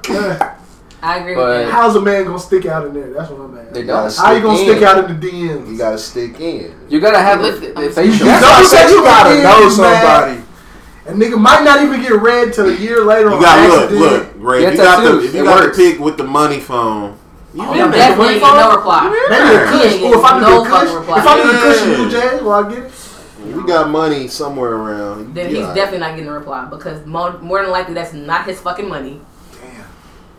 I 1.02 1.18
agree 1.18 1.34
But- 1.36 1.48
with 1.48 1.66
that. 1.66 1.72
How's 1.72 1.94
a 1.94 2.00
man 2.00 2.24
gonna 2.24 2.38
stick 2.40 2.66
out 2.66 2.86
in 2.86 2.94
there? 2.94 3.12
That's 3.12 3.30
what 3.30 3.40
I'm 3.42 3.54
They 3.72 3.82
at. 3.82 3.86
don't. 3.86 4.16
How 4.16 4.32
you 4.32 4.40
gonna 4.42 4.56
Stick 4.58 4.78
stick 4.78 4.82
out 4.82 4.98
in 5.08 5.20
the 5.20 5.26
DMs? 5.30 5.68
you 5.70 5.76
gotta 5.78 5.98
stick 5.98 6.40
in. 6.40 6.74
You 6.88 6.98
gotta 7.00 7.18
have 7.20 7.40
the, 7.40 7.50
Look, 7.52 7.60
the 7.60 7.78
I'm- 7.80 7.92
facial. 7.92 8.26
That's 8.26 8.42
know 8.42 8.48
why 8.48 8.56
I 8.56 8.60
you 8.60 8.66
said 8.66 8.90
you 8.90 9.02
gotta 9.04 9.42
know 9.42 9.68
somebody. 9.68 10.40
A 11.06 11.12
nigga 11.12 11.38
might 11.40 11.62
not 11.62 11.82
even 11.82 12.00
get 12.02 12.20
read 12.20 12.52
till 12.52 12.68
a 12.68 12.74
year 12.74 13.04
later 13.04 13.28
You 13.30 13.36
on 13.36 13.42
gotta 13.42 13.68
look, 13.68 13.82
accident. 13.82 14.00
look, 14.00 14.28
Ray. 14.38 14.60
Get 14.62 14.72
If 14.72 14.78
you 14.78 14.84
got 14.84 14.96
the 15.02 15.08
tattoos. 15.08 15.24
if 15.24 15.34
you 15.34 15.40
It 15.40 15.44
got 15.44 15.60
works. 15.64 15.76
the 15.76 15.82
pic 15.92 16.00
with 16.00 16.16
the 16.16 16.24
money 16.24 16.58
phone, 16.60 17.14
you 17.54 17.62
Oh, 17.62 17.72
in 17.72 17.78
yeah, 17.78 17.86
there. 17.86 17.92
Definitely 18.10 18.34
ain't 18.34 18.42
get 18.42 18.56
no 18.56 18.76
reply. 18.76 19.02
Maybe 19.30 19.44
a 19.44 19.52
Yeah. 19.52 19.70
kush. 19.70 20.02
Or 20.02 20.14
if 20.18 20.24
I 20.24 20.34
do 20.34 20.40
No 20.40 20.64
the 20.64 20.70
fucking 20.70 20.88
kush, 20.88 21.18
if 21.18 21.26
I 21.26 21.42
do 21.42 21.52
the 21.52 21.58
kush 21.58 21.82
and 21.82 21.92
Yeah. 21.92 21.98
you 21.98 22.10
Jay, 22.10 22.42
will 22.42 22.52
I 22.52 22.62
get 22.68 22.78
it? 22.78 22.92
We 23.54 23.62
got 23.62 23.88
money 23.90 24.26
somewhere 24.26 24.72
around. 24.72 25.32
Then 25.34 25.50
You 25.50 25.56
he's 25.58 25.66
got 25.66 25.72
it. 25.72 25.74
definitely 25.76 26.00
not 26.00 26.16
getting 26.16 26.28
a 26.28 26.32
reply 26.32 26.64
because 26.68 27.06
more, 27.06 27.34
more 27.40 27.62
than 27.62 27.70
likely 27.70 27.94
that's 27.94 28.12
not 28.12 28.44
his 28.44 28.58
fucking 28.58 28.88
money. 28.88 29.20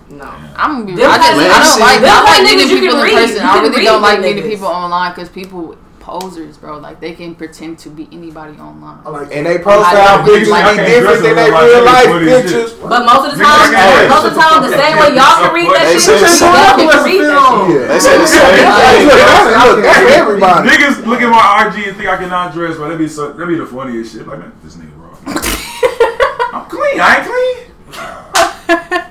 Damn. 0.09 0.17
No. 0.17 0.25
I'm 0.57 0.71
gonna 0.73 0.85
be. 0.85 0.95
Them 0.95 1.09
I 1.11 1.17
just. 1.17 1.31
I 1.31 1.33
don't 1.63 1.79
like. 1.79 2.01
them 2.01 2.11
I 2.11 2.15
kind 2.15 2.25
like 2.25 2.37
of 2.39 2.43
meeting 2.43 2.67
niggas 2.67 2.79
people 2.81 2.99
in 3.03 3.15
person. 3.15 3.39
I 3.45 3.61
really 3.61 3.83
don't 3.85 4.01
like 4.01 4.19
meeting 4.19 4.43
niggas. 4.43 4.49
people 4.49 4.67
online 4.67 5.11
because 5.15 5.29
people 5.29 5.75
posers, 6.07 6.55
bro. 6.57 6.79
Like 6.79 7.03
they 7.03 7.11
can 7.11 7.35
pretend 7.35 7.77
to 7.83 7.89
be 7.91 8.07
anybody 8.15 8.55
online. 8.57 9.03
Like 9.03 9.27
And 9.35 9.43
they 9.45 9.59
profile 9.59 9.83
I- 9.91 10.23
pictures 10.23 10.47
I 10.55 10.71
be 10.71 10.87
different 10.87 11.19
than 11.21 11.35
up 11.35 11.43
they 11.43 11.51
real 11.51 11.83
life 11.83 12.07
put 12.07 12.21
his 12.23 12.31
pictures. 12.47 12.71
But 12.79 13.03
most 13.03 13.23
of 13.27 13.37
the 13.37 13.43
time, 13.43 13.71
can't- 13.75 14.07
most 14.07 14.23
of 14.23 14.33
the 14.33 14.39
time, 14.39 14.63
the 14.63 14.71
same 14.71 14.95
way 15.03 15.09
y'all 15.19 15.35
can 15.43 15.51
read 15.51 15.67
that 15.67 15.83
They 15.83 15.99
shit, 15.99 16.07
say 16.07 16.15
the 16.23 16.31
they 16.31 16.87
can 16.87 17.03
read 17.03 17.27
that 17.27 17.35
shit. 17.35 17.75
Yeah. 17.75 17.91
They 17.91 17.99
say 17.99 18.15
the 18.17 18.27
same 18.27 18.55
Hey, 18.55 19.03
thing. 19.03 19.07
look, 19.11 19.19
that's, 19.19 19.67
look, 19.67 19.79
that's 19.83 20.11
everybody. 20.15 20.69
Niggas 20.71 20.95
look 21.05 21.19
at 21.21 21.27
my 21.29 21.43
RG 21.67 21.75
and 21.91 21.97
think 21.99 22.07
I 22.07 22.15
cannot 22.15 22.53
dress, 22.55 22.77
but 22.79 22.83
that'd 22.87 22.97
be 22.97 23.07
so 23.11 23.33
that'd 23.35 23.47
be 23.51 23.59
the 23.59 23.67
funniest 23.67 24.15
shit. 24.15 24.23
Like 24.25 24.39
man, 24.39 24.53
this 24.63 24.79
nigga 24.79 24.95
raw. 24.95 25.11
I'm 26.55 26.65
clean. 26.71 26.97
I 27.03 27.19
ain't 27.19 27.27
clean. 27.27 29.03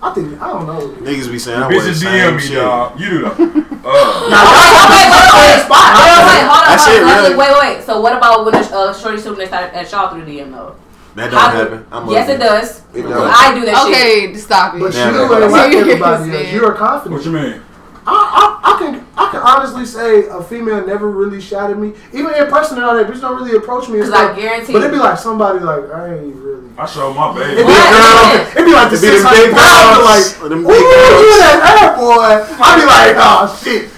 I 0.00 0.14
think 0.14 0.40
I 0.40 0.46
don't 0.52 0.66
know. 0.66 0.88
Niggas 1.02 1.30
be 1.30 1.38
saying 1.38 1.60
I 1.62 1.68
wear 1.68 1.82
the 1.82 1.90
Bitches 1.90 2.02
same 2.02 2.32
DM 2.32 2.36
me, 2.36 2.40
shit. 2.42 2.54
dog. 2.56 3.00
You 3.00 3.10
do 3.10 3.18
that. 3.22 3.32
Uh, 3.32 4.28
Wait, 4.28 4.70
wait, 4.70 5.08
wait, 5.08 5.08
wait, 5.10 5.68
wait, 5.68 6.28
wait, 6.28 6.44
hold 6.46 6.62
on, 6.62 6.66
That's 6.68 6.84
hold 6.86 7.02
on, 7.02 7.24
really. 7.24 7.36
wait, 7.36 7.50
wait, 7.50 7.76
wait. 7.78 7.84
So 7.84 8.00
what 8.00 8.16
about 8.16 8.44
when 8.44 8.54
the 8.54 8.60
uh, 8.76 8.92
shorty 8.94 9.20
shooting 9.20 9.44
at, 9.48 9.52
at 9.74 9.90
y'all 9.90 10.10
through 10.10 10.24
the 10.24 10.38
DM 10.38 10.50
though? 10.52 10.76
That 11.14 11.32
How 11.32 11.50
don't 11.50 11.66
do- 11.70 11.74
happen. 11.76 11.86
I'm 11.90 12.10
yes, 12.10 12.28
it 12.28 12.38
does. 12.38 12.82
It 12.94 13.02
does. 13.02 13.32
I 13.34 13.54
do 13.58 13.64
that 13.66 13.86
shit. 13.86 13.94
Okay, 13.94 14.34
stop 14.36 14.74
it. 14.74 14.80
But 14.80 14.94
Yeah, 14.94 15.10
you 15.10 15.28
man. 15.28 15.42
ain't 15.42 15.52
like 15.52 15.74
everybody 15.74 16.30
else. 16.36 16.52
You're 16.52 16.72
confident. 16.74 17.14
what 17.16 17.24
you 17.26 17.32
mean? 17.32 17.62
I, 18.08 18.16
I, 18.64 18.72
I 18.72 18.72
can 18.80 19.04
I 19.16 19.30
can 19.30 19.40
honestly 19.44 19.84
say 19.84 20.26
a 20.28 20.42
female 20.42 20.86
never 20.86 21.10
really 21.10 21.40
shot 21.40 21.70
at 21.70 21.78
me. 21.78 21.92
Even 22.12 22.32
in 22.34 22.46
person 22.48 22.78
and 22.78 22.86
all 22.86 22.96
that, 22.96 23.06
bitch 23.06 23.20
don't 23.20 23.36
really 23.36 23.56
approach 23.56 23.88
me. 23.88 24.00
and 24.00 24.08
Because 24.08 24.16
I 24.16 24.32
guarantee 24.34 24.72
But 24.72 24.80
it'd 24.82 24.92
be 24.92 24.98
like 24.98 25.18
somebody 25.18 25.60
like 25.60 25.84
I 25.92 26.14
ain't 26.16 26.34
really. 26.36 26.68
I 26.78 26.86
show 26.86 27.12
my 27.12 27.34
It'd 27.36 27.58
baby. 27.58 27.68
be 27.68 27.74
a 27.74 27.84
girl. 27.90 28.48
It'd 28.54 28.64
be 28.64 28.72
like 28.72 28.88
the 28.88 28.96
It 28.96 29.02
be 29.02 29.08
six 29.12 29.20
hundred 29.26 29.50
big 29.50 29.58
pounds. 29.58 29.98
girls. 29.98 30.08
Like, 30.08 30.24
ooh, 30.40 30.72
big 30.72 30.78
girls. 30.88 31.20
you 31.20 31.36
that 31.42 31.58
ass 31.68 31.98
boy. 31.98 32.32
I'd 32.64 32.76
be 32.80 32.86
like, 32.88 33.14
oh 33.18 33.44
shit. 33.60 33.90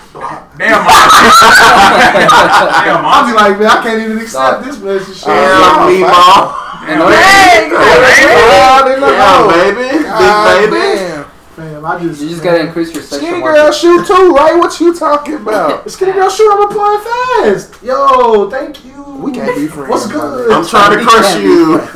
Damn. 0.59 0.85
Damn, 1.71 3.05
I'd 3.07 3.25
be 3.29 3.33
like, 3.37 3.55
man, 3.59 3.69
I 3.71 3.83
can't 3.83 4.03
even 4.03 4.19
accept 4.19 4.65
this 4.65 4.79
message. 4.81 5.17
Shit. 5.17 5.27
Damn, 5.29 5.87
me, 5.89 6.01
mom. 6.03 6.57
And 6.85 7.01
all 7.03 7.09
that- 7.09 7.21
Hey, 7.21 7.69
they 7.69 8.97
look 9.01 9.13
Damn, 9.13 9.45
old. 9.45 9.53
baby. 9.53 10.01
Big 10.01 10.71
baby. 10.73 11.10
Damn. 11.83 11.87
I 11.87 11.99
just 12.03 12.21
You 12.23 12.29
just 12.29 12.45
man. 12.45 12.55
gotta 12.55 12.67
increase 12.67 12.93
your 12.95 13.03
sexual 13.03 13.29
Skinny 13.29 13.41
market. 13.41 13.57
girl 13.63 13.73
shoot 13.73 14.07
too, 14.07 14.33
right? 14.35 14.57
What 14.59 14.81
you 14.81 14.95
talking 14.95 15.35
about? 15.37 15.91
Skinny 15.95 16.13
girl, 16.13 16.31
shoot, 16.31 16.51
I'm 16.53 16.63
applying 16.71 17.01
fast. 17.55 17.83
Yo, 17.83 18.49
thank 18.51 18.85
you. 18.85 18.91
We 19.21 19.33
can't 19.33 19.55
be 19.55 19.67
friends. 19.67 19.91
What's 19.91 20.07
good? 20.07 20.51
I'm 20.51 20.65
trying 20.67 20.99
to 20.99 21.05
crush 21.09 21.37
you. 21.37 21.81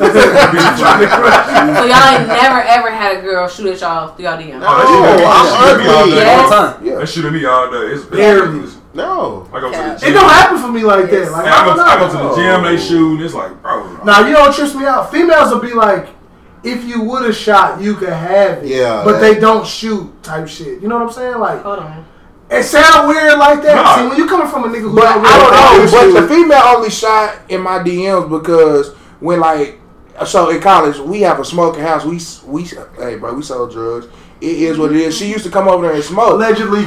So 1.75 1.85
y'all 1.87 2.19
ain't 2.19 2.29
never 2.29 2.61
ever 2.61 2.91
had 2.91 3.19
a 3.19 3.23
girl 3.23 3.49
shoot 3.49 3.67
at 3.73 3.81
y'all 3.81 4.15
through 4.15 4.25
y'all 4.27 4.37
DM. 4.39 4.61
No, 4.61 4.67
Oh, 4.69 5.25
I'm 5.27 5.47
that 5.47 5.77
shit 5.77 5.79
be 5.83 5.89
all 5.89 6.03
ugly. 6.03 6.15
day. 6.15 6.25
Yeah. 6.25 6.37
All 6.37 6.49
the 6.51 6.57
time. 6.57 6.87
Yeah. 6.87 6.95
That 6.97 7.09
shit 7.09 7.25
at 7.25 7.33
me 7.33 7.45
all 7.45 7.71
day. 7.71 7.95
It's 7.95 8.05
Barely. 8.05 8.59
it's- 8.61 8.77
No. 8.95 9.49
I 9.53 9.61
go 9.61 9.71
to 9.73 9.77
the 9.77 9.97
gym. 9.99 10.09
It 10.11 10.13
don't 10.13 10.31
happen 10.31 10.59
for 10.59 10.69
me 10.69 10.83
like 10.85 11.11
that. 11.11 11.33
Like 11.33 11.45
Hey, 11.47 11.51
I, 11.51 11.63
I 11.63 11.65
go, 11.65 11.77
don't 11.77 11.89
I 11.89 11.99
go 11.99 12.07
to 12.13 12.17
the 12.29 12.35
gym, 12.37 12.63
they 12.63 12.77
shoot, 12.77 13.15
and 13.17 13.23
it's 13.25 13.35
like, 13.35 13.61
bro. 13.63 14.05
Now 14.05 14.27
you 14.27 14.33
know 14.35 14.41
what 14.41 14.55
trips 14.55 14.75
me 14.75 14.85
out. 14.85 15.11
Females 15.11 15.51
will 15.53 15.61
be 15.61 15.73
like, 15.75 16.09
if 16.65 16.85
you 16.85 17.03
would 17.03 17.25
have 17.25 17.37
shot, 17.37 17.81
you 17.81 17.95
could 17.95 18.09
have 18.09 18.63
it. 18.65 18.67
Yeah, 18.67 19.03
But 19.05 19.13
that- 19.13 19.21
they 19.21 19.41
don't 19.41 19.67
shoot 19.67 20.11
type 20.23 20.49
shit. 20.49 20.81
You 20.81 20.89
know 20.89 20.97
what 20.99 21.07
I'm 21.09 21.13
saying? 21.13 21.39
Like 21.39 21.63
Hold 21.63 21.79
on. 21.81 22.05
it 22.51 22.63
sound 22.65 23.09
weird 23.09 23.39
like 23.39 23.63
that. 23.63 23.75
Nah. 23.77 23.97
See, 23.97 24.09
when 24.09 24.17
you 24.19 24.27
coming 24.29 24.49
from 24.49 24.65
a 24.65 24.69
nigga 24.69 24.81
who 24.83 24.95
But 24.95 25.03
don't 25.03 25.23
really 25.23 25.35
I 25.35 25.39
don't 25.39 25.85
know. 25.85 25.99
But 25.99 26.07
you 26.07 26.21
the 26.21 26.29
female 26.29 26.63
only 26.77 26.91
shot 26.91 27.37
in 27.49 27.61
my 27.61 27.79
DMs 27.81 28.29
because 28.31 28.95
when 29.21 29.41
like 29.41 29.81
so 30.27 30.49
in 30.51 30.61
college 30.61 30.99
we 30.99 31.21
have 31.23 31.41
a 31.41 31.45
smoking 31.45 31.83
house. 31.83 32.05
We 32.05 32.21
we 32.47 32.65
hey 32.99 33.17
bro 33.17 33.35
we 33.35 33.43
sell 33.43 33.67
drugs. 33.67 34.07
It 34.45 34.63
is 34.63 34.79
what 34.79 34.91
it 34.93 34.99
is. 34.99 35.17
She 35.17 35.31
used 35.31 35.45
to 35.45 35.51
come 35.51 35.69
over 35.69 35.87
there 35.87 35.95
and 35.97 36.05
smoke, 36.05 36.35
allegedly. 36.35 36.85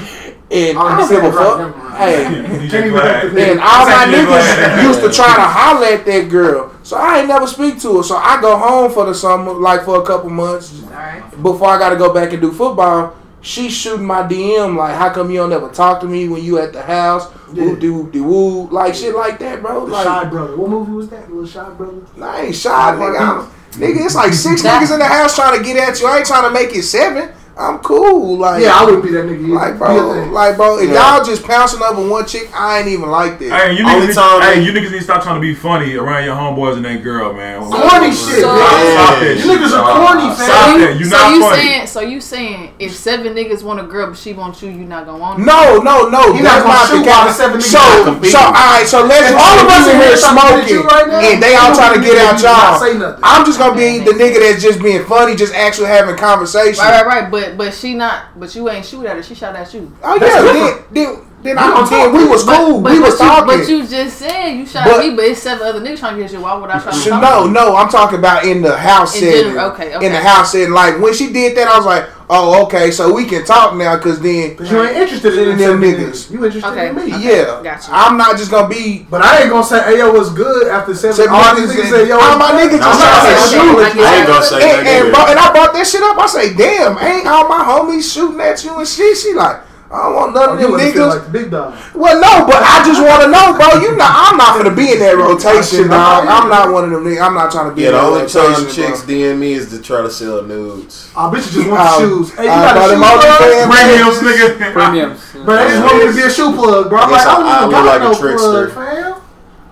and 0.52 0.78
I 0.78 0.98
don't 0.98 1.10
give 1.10 1.24
a 1.24 1.32
fuck. 1.32 1.76
Hey, 1.98 2.24
DJ 2.26 2.70
Can't 2.72 2.74
even 2.74 2.92
Glad. 2.92 3.24
have 3.24 3.34
to- 3.34 3.52
and 3.52 3.60
all 3.60 3.86
my 3.86 4.06
niggas 4.06 4.84
used 4.84 5.02
to 5.02 5.12
try 5.12 5.36
to 5.36 5.42
holler 5.42 5.88
at 5.88 6.06
that 6.06 6.30
girl. 6.30 6.72
So 6.84 6.96
I 6.96 7.20
ain't 7.20 7.28
never 7.28 7.48
speak 7.48 7.80
to 7.82 7.98
her. 7.98 8.04
So 8.04 8.16
I 8.16 8.40
go 8.40 8.56
home 8.58 8.92
for 8.92 9.06
the 9.06 9.14
summer, 9.16 9.52
like 9.54 9.84
for 9.84 10.02
a 10.02 10.06
couple 10.06 10.30
months 10.30 10.84
Alright. 10.84 11.44
before 11.44 11.68
I 11.70 11.78
got 11.80 11.90
to 11.90 11.96
go 11.98 12.14
back 12.14 12.32
and 12.32 12.42
do 12.42 12.52
football. 12.52 13.16
She 13.42 13.70
shooting 13.70 14.06
my 14.06 14.24
DM 14.24 14.76
like, 14.78 14.96
how 14.96 15.10
come 15.14 15.30
you 15.32 15.38
don't 15.38 15.54
ever 15.54 15.70
talk 15.70 16.00
to 16.02 16.06
me 16.08 16.28
when 16.28 16.44
you 16.44 16.60
at 16.60 16.74
the 16.74 16.82
house? 16.82 17.32
Yeah. 17.54 17.64
Woo 17.64 17.76
de 17.80 18.12
de 18.12 18.20
woo, 18.22 18.68
like 18.70 18.94
shit 18.96 19.16
like 19.16 19.40
that, 19.40 19.62
bro. 19.62 19.86
The 19.86 19.92
Like, 19.94 20.04
Shy 20.06 20.26
Brother. 20.26 20.58
What 20.58 20.70
movie 20.70 20.92
was 20.92 21.10
that? 21.10 21.30
Little 21.32 21.48
Shy 21.48 21.70
Brother. 21.72 22.02
Nah, 22.18 22.32
I 22.32 22.42
ain't 22.42 22.56
shy, 22.56 22.70
nigga. 22.70 23.20
I'm- 23.20 23.48
nigga, 23.74 24.06
it's 24.06 24.16
like 24.16 24.34
six 24.34 24.62
niggas 24.64 24.92
in 24.92 25.00
the 25.00 25.06
house 25.06 25.36
trying 25.36 25.58
to 25.58 25.64
get 25.64 25.78
at 25.78 26.00
you. 26.02 26.08
I 26.08 26.18
ain't 26.18 26.26
trying 26.28 26.44
to 26.44 26.52
make 26.52 26.76
it 26.76 26.84
seven. 26.84 27.32
I'm 27.60 27.80
cool. 27.80 28.38
Like, 28.38 28.62
Yeah, 28.62 28.78
I 28.80 28.86
wouldn't 28.86 29.04
be 29.04 29.10
that 29.12 29.26
nigga. 29.26 29.42
either. 29.46 29.56
like, 29.56 29.78
bro, 29.80 30.30
like, 30.32 30.56
bro. 30.58 30.78
If 30.78 30.90
Yeah. 30.92 31.16
y'all 31.18 31.26
just 31.26 31.44
pouncing 31.44 31.82
over 31.82 32.08
one 32.08 32.26
chick, 32.26 32.50
I 32.56 32.80
ain't 32.80 32.88
even 32.88 33.10
like 33.10 33.40
that. 33.40 33.50
Hey, 33.50 33.74
you 33.74 33.84
niggas, 33.84 34.08
need, 34.08 34.14
time 34.14 34.42
hey, 34.42 34.56
they- 34.56 34.62
you 34.62 34.72
niggas 34.74 34.92
need 34.92 35.00
to 35.00 35.04
stop 35.04 35.24
trying 35.24 35.36
to 35.36 35.42
be 35.42 35.56
funny 35.56 35.96
around 35.96 36.24
your 36.26 36.36
homeboys 36.36 36.76
and 36.78 36.86
that 36.86 37.04
girl, 37.04 37.34
man. 37.34 37.62
Corny 37.66 38.12
shit, 38.12 38.42
So- 38.42 38.54
man. 38.54 38.94
Stop 38.94 39.20
that 39.20 39.38
You 39.38 39.46
niggas 39.52 39.74
are 39.74 40.06
corny, 40.06 40.36
Stop 40.36 40.48
fam. 40.48 40.82
that. 40.82 40.96
You 41.00 41.06
so 41.06 41.18
not 41.18 41.34
you 41.34 41.42
funny. 41.42 41.62
saying 41.62 41.88
so 41.88 42.00
you 42.02 42.22
saying 42.22 42.70
if 42.78 42.96
seven 42.96 43.34
niggas 43.34 43.64
want 43.64 43.80
a 43.80 43.84
girl 43.84 44.08
but 44.08 44.18
she 44.18 44.34
wants 44.34 44.62
you, 44.62 44.70
you 44.70 44.86
not 44.86 45.08
gonna 45.08 45.18
want 45.18 45.40
her? 45.40 45.46
No, 45.46 45.80
no, 45.80 46.10
no. 46.10 46.34
He 46.34 46.44
that's 46.44 46.64
not 46.64 46.64
gonna 46.64 46.74
not 46.78 46.88
shoot 46.90 47.04
the 47.04 47.10
while 47.10 47.26
the 47.26 47.34
seven 47.34 47.62
So, 47.62 47.80
niggas 47.80 48.04
competing. 48.06 48.32
so, 48.32 48.40
all 48.40 48.52
right. 48.54 48.86
So 48.88 49.02
let's 49.04 49.32
If 49.32 49.38
all 49.38 49.60
of 49.60 49.68
us 49.68 49.88
in 49.88 50.00
here 50.00 50.18
smoking, 50.18 50.68
smoking 50.68 50.86
right 50.86 51.24
and 51.34 51.42
they 51.42 51.56
all 51.56 51.74
trying 51.74 51.96
to 51.96 52.00
get 52.06 52.18
at 52.18 52.38
you 52.38 52.44
not 52.46 52.80
say 52.80 52.94
y'all. 52.98 53.16
I'm 53.24 53.46
just 53.46 53.58
gonna 53.58 53.74
be 53.76 53.98
the 54.00 54.12
nigga 54.12 54.40
that's 54.40 54.62
just 54.62 54.80
being 54.82 55.04
funny, 55.06 55.36
just 55.36 55.56
actually 55.56 55.88
having 55.88 56.16
conversation. 56.16 56.84
Right, 56.84 57.04
right, 57.06 57.32
right. 57.32 57.47
But 57.48 57.57
but 57.57 57.74
she 57.74 57.94
not. 57.94 58.40
But 58.40 58.53
you 58.56 58.69
ain't 58.69 58.86
shoot 58.86 59.06
at 59.06 59.15
her. 59.15 59.24
She 59.24 59.36
shot 59.36 59.56
at 59.56 59.74
you. 59.74 59.95
Oh 60.03 60.15
yeah, 60.15 60.41
then, 60.41 60.84
different. 60.94 60.94
then, 60.94 61.36
then 61.48 61.56
You 61.56 61.61
I 61.61 61.68
don't 61.68 61.90
then 61.90 62.11
talk. 62.11 62.14
we 62.14 62.28
was 62.28 62.44
cool. 62.44 62.82
But, 62.82 62.91
we 62.94 62.99
but 62.99 63.06
was 63.10 63.19
you, 63.19 63.26
talking. 63.26 63.60
But 63.60 63.69
you 63.69 63.88
just 63.88 64.18
said 64.18 64.49
you 64.52 64.65
shot 64.65 64.86
But- 64.86 64.99
at 64.99 65.10
me, 65.10 65.15
but 65.15 65.26
it's 65.26 65.41
seven 65.41 65.65
other 65.68 65.82
niggas 65.82 65.99
trying 65.99 66.15
to 66.18 66.22
get 66.22 66.32
you. 66.34 66.41
Why 66.41 66.53
would 66.56 66.69
I 66.69 66.80
try 66.80 66.91
to 66.91 66.98
Should- 66.98 67.10
talk 67.11 67.22
no, 67.22 67.48
to 67.48 67.52
no, 67.52 67.76
I'm 67.76 67.90
talking 67.90 68.19
about 68.19 68.45
in 68.45 68.61
the 68.61 68.76
house 68.78 69.15
In 69.15 69.22
setting. 69.22 69.44
general, 69.53 69.72
okay, 69.72 69.94
In 70.06 70.11
the 70.11 70.19
house 70.19 70.52
setting, 70.52 70.72
like 70.74 70.99
when 70.99 71.14
she 71.14 71.32
did 71.32 71.56
that, 71.57 71.68
I 71.68 71.78
was 71.78 71.86
like, 71.86 72.06
oh, 72.30 72.65
okay, 72.65 72.91
so 72.91 73.14
we 73.14 73.24
can 73.24 73.45
talk 73.45 73.74
now, 73.76 73.98
cause 73.98 74.19
then, 74.19 74.56
Cause 74.57 74.69
you 74.69 74.84
ain't 74.84 74.98
interested 74.98 75.34
in 75.38 75.49
In 75.52 75.57
them 75.57 75.80
them 75.80 75.82
niggas. 75.82 76.28
niggas. 76.28 76.32
You 76.32 76.45
interested 76.45 76.69
Okay. 76.72 76.90
in 76.90 76.95
me. 76.95 77.07
yeah, 77.24 77.61
Gotcha. 77.64 77.88
I'm 77.91 78.18
not 78.18 78.36
just 78.38 78.52
gonna 78.52 78.68
be. 78.68 79.07
But 79.10 79.22
I 79.24 79.41
ain't 79.44 79.49
gonna 79.49 79.64
say, 79.64 79.82
hey, 79.84 79.99
yo, 79.99 80.11
what's 80.11 80.30
good 80.32 80.68
after 80.68 80.94
seven. 80.94 81.15
Seven 81.15 81.32
all 81.34 81.41
niggas 81.56 81.56
these 81.56 81.72
niggas 81.72 81.82
and- 81.82 81.90
say, 81.95 82.07
yo, 82.10 82.19
all 82.19 82.38
my 82.38 82.52
niggas 82.52 82.78
just 82.78 82.84
I'm 82.84 82.99
not 82.99 83.22
trying 83.22 83.36
to 83.36 83.40
saying 83.40 83.61
shoot. 83.64 84.03
I 84.03 84.18
ain't 84.19 84.28
gonna 84.28 84.44
say 84.44 84.56
And, 84.56 84.88
that 84.88 85.06
and, 85.06 85.30
and 85.32 85.40
I 85.40 85.52
brought 85.53 85.74
that 85.74 85.88
shit 85.88 86.02
up. 86.03 86.18
I 86.19 86.28
say, 86.28 86.53
damn, 86.53 86.98
ain't 86.99 87.28
all 87.28 87.48
my 87.48 87.64
homies 87.64 88.11
shooting 88.14 88.41
at 88.41 88.61
you 88.64 88.76
and 88.78 88.88
shit? 88.88 89.15
She 89.18 89.34
like, 89.34 89.61
I 89.89 90.03
don't 90.03 90.15
want 90.15 90.34
none 90.35 90.49
Oh, 90.49 90.53
of 90.53 90.59
them 90.59 90.72
niggas. 90.76 91.07
like 91.07 91.31
big 91.31 91.49
dog. 91.49 91.72
Well, 91.95 92.19
no, 92.19 92.43
but 92.45 92.59
I 92.59 92.84
just 92.84 92.99
want 92.99 93.23
to 93.23 93.31
know, 93.31 93.55
bro. 93.55 93.80
You 93.80 93.95
know, 93.95 94.03
I'm 94.03 94.35
not 94.35 94.57
gonna 94.59 94.76
be 94.76 94.91
in 94.91 94.99
that 94.99 95.15
rotation, 95.23 95.88
dog. 95.88 96.27
I'm 96.27 96.43
I'm 96.43 96.49
not 96.49 96.73
one 96.73 96.84
of 96.84 96.91
them 96.91 97.05
niggas. 97.05 97.22
I'm 97.23 97.34
not 97.34 97.51
trying 97.51 97.69
to 97.69 97.76
be 97.76 97.84
Yeah, 97.84 97.89
in 97.89 97.93
the 97.95 98.01
only 98.01 98.22
rotation. 98.27 98.68
time 98.68 98.68
chicks 98.68 98.99
bro. 99.07 99.15
DM 99.15 99.39
me 99.39 99.53
is 99.53 99.69
to 99.72 99.81
try 99.81 100.01
to 100.01 100.11
sell 100.11 100.43
nudes. 100.43 101.07
Oh, 101.15 101.31
bitches 101.31 101.55
just 101.55 101.69
want 101.72 101.80
the 101.88 101.99
shoes. 102.03 102.35
Hey, 102.35 102.43
you 102.45 102.49
uh, 102.51 102.68
got 102.68 102.76
by 102.76 102.84
a 102.84 102.89
shoe 102.91 102.99
plug? 102.99 103.72
Premiums, 103.72 104.18
nigga. 104.27 104.73
Premiums. 104.76 105.19
Bro, 105.47 105.55
they 105.55 105.68
just 105.72 105.84
want 105.88 105.95
me 106.03 106.05
to 106.11 106.15
be 106.19 106.23
a 106.27 106.30
shoe 106.35 106.51
plug, 106.51 106.89
bro. 106.91 106.99
I'm 106.99 107.07
I 107.07 107.11
like, 107.15 107.27
I 107.27 107.31
I- 107.31 107.38
I 107.38 107.59
don't 107.61 107.72
look 107.72 107.80
even 107.80 107.85
like 107.88 108.01
got 108.01 108.01
a 108.01 108.03
no 108.03 108.19
trickster. 108.19 108.68
plug, 108.76 108.76
fam. 108.76 109.07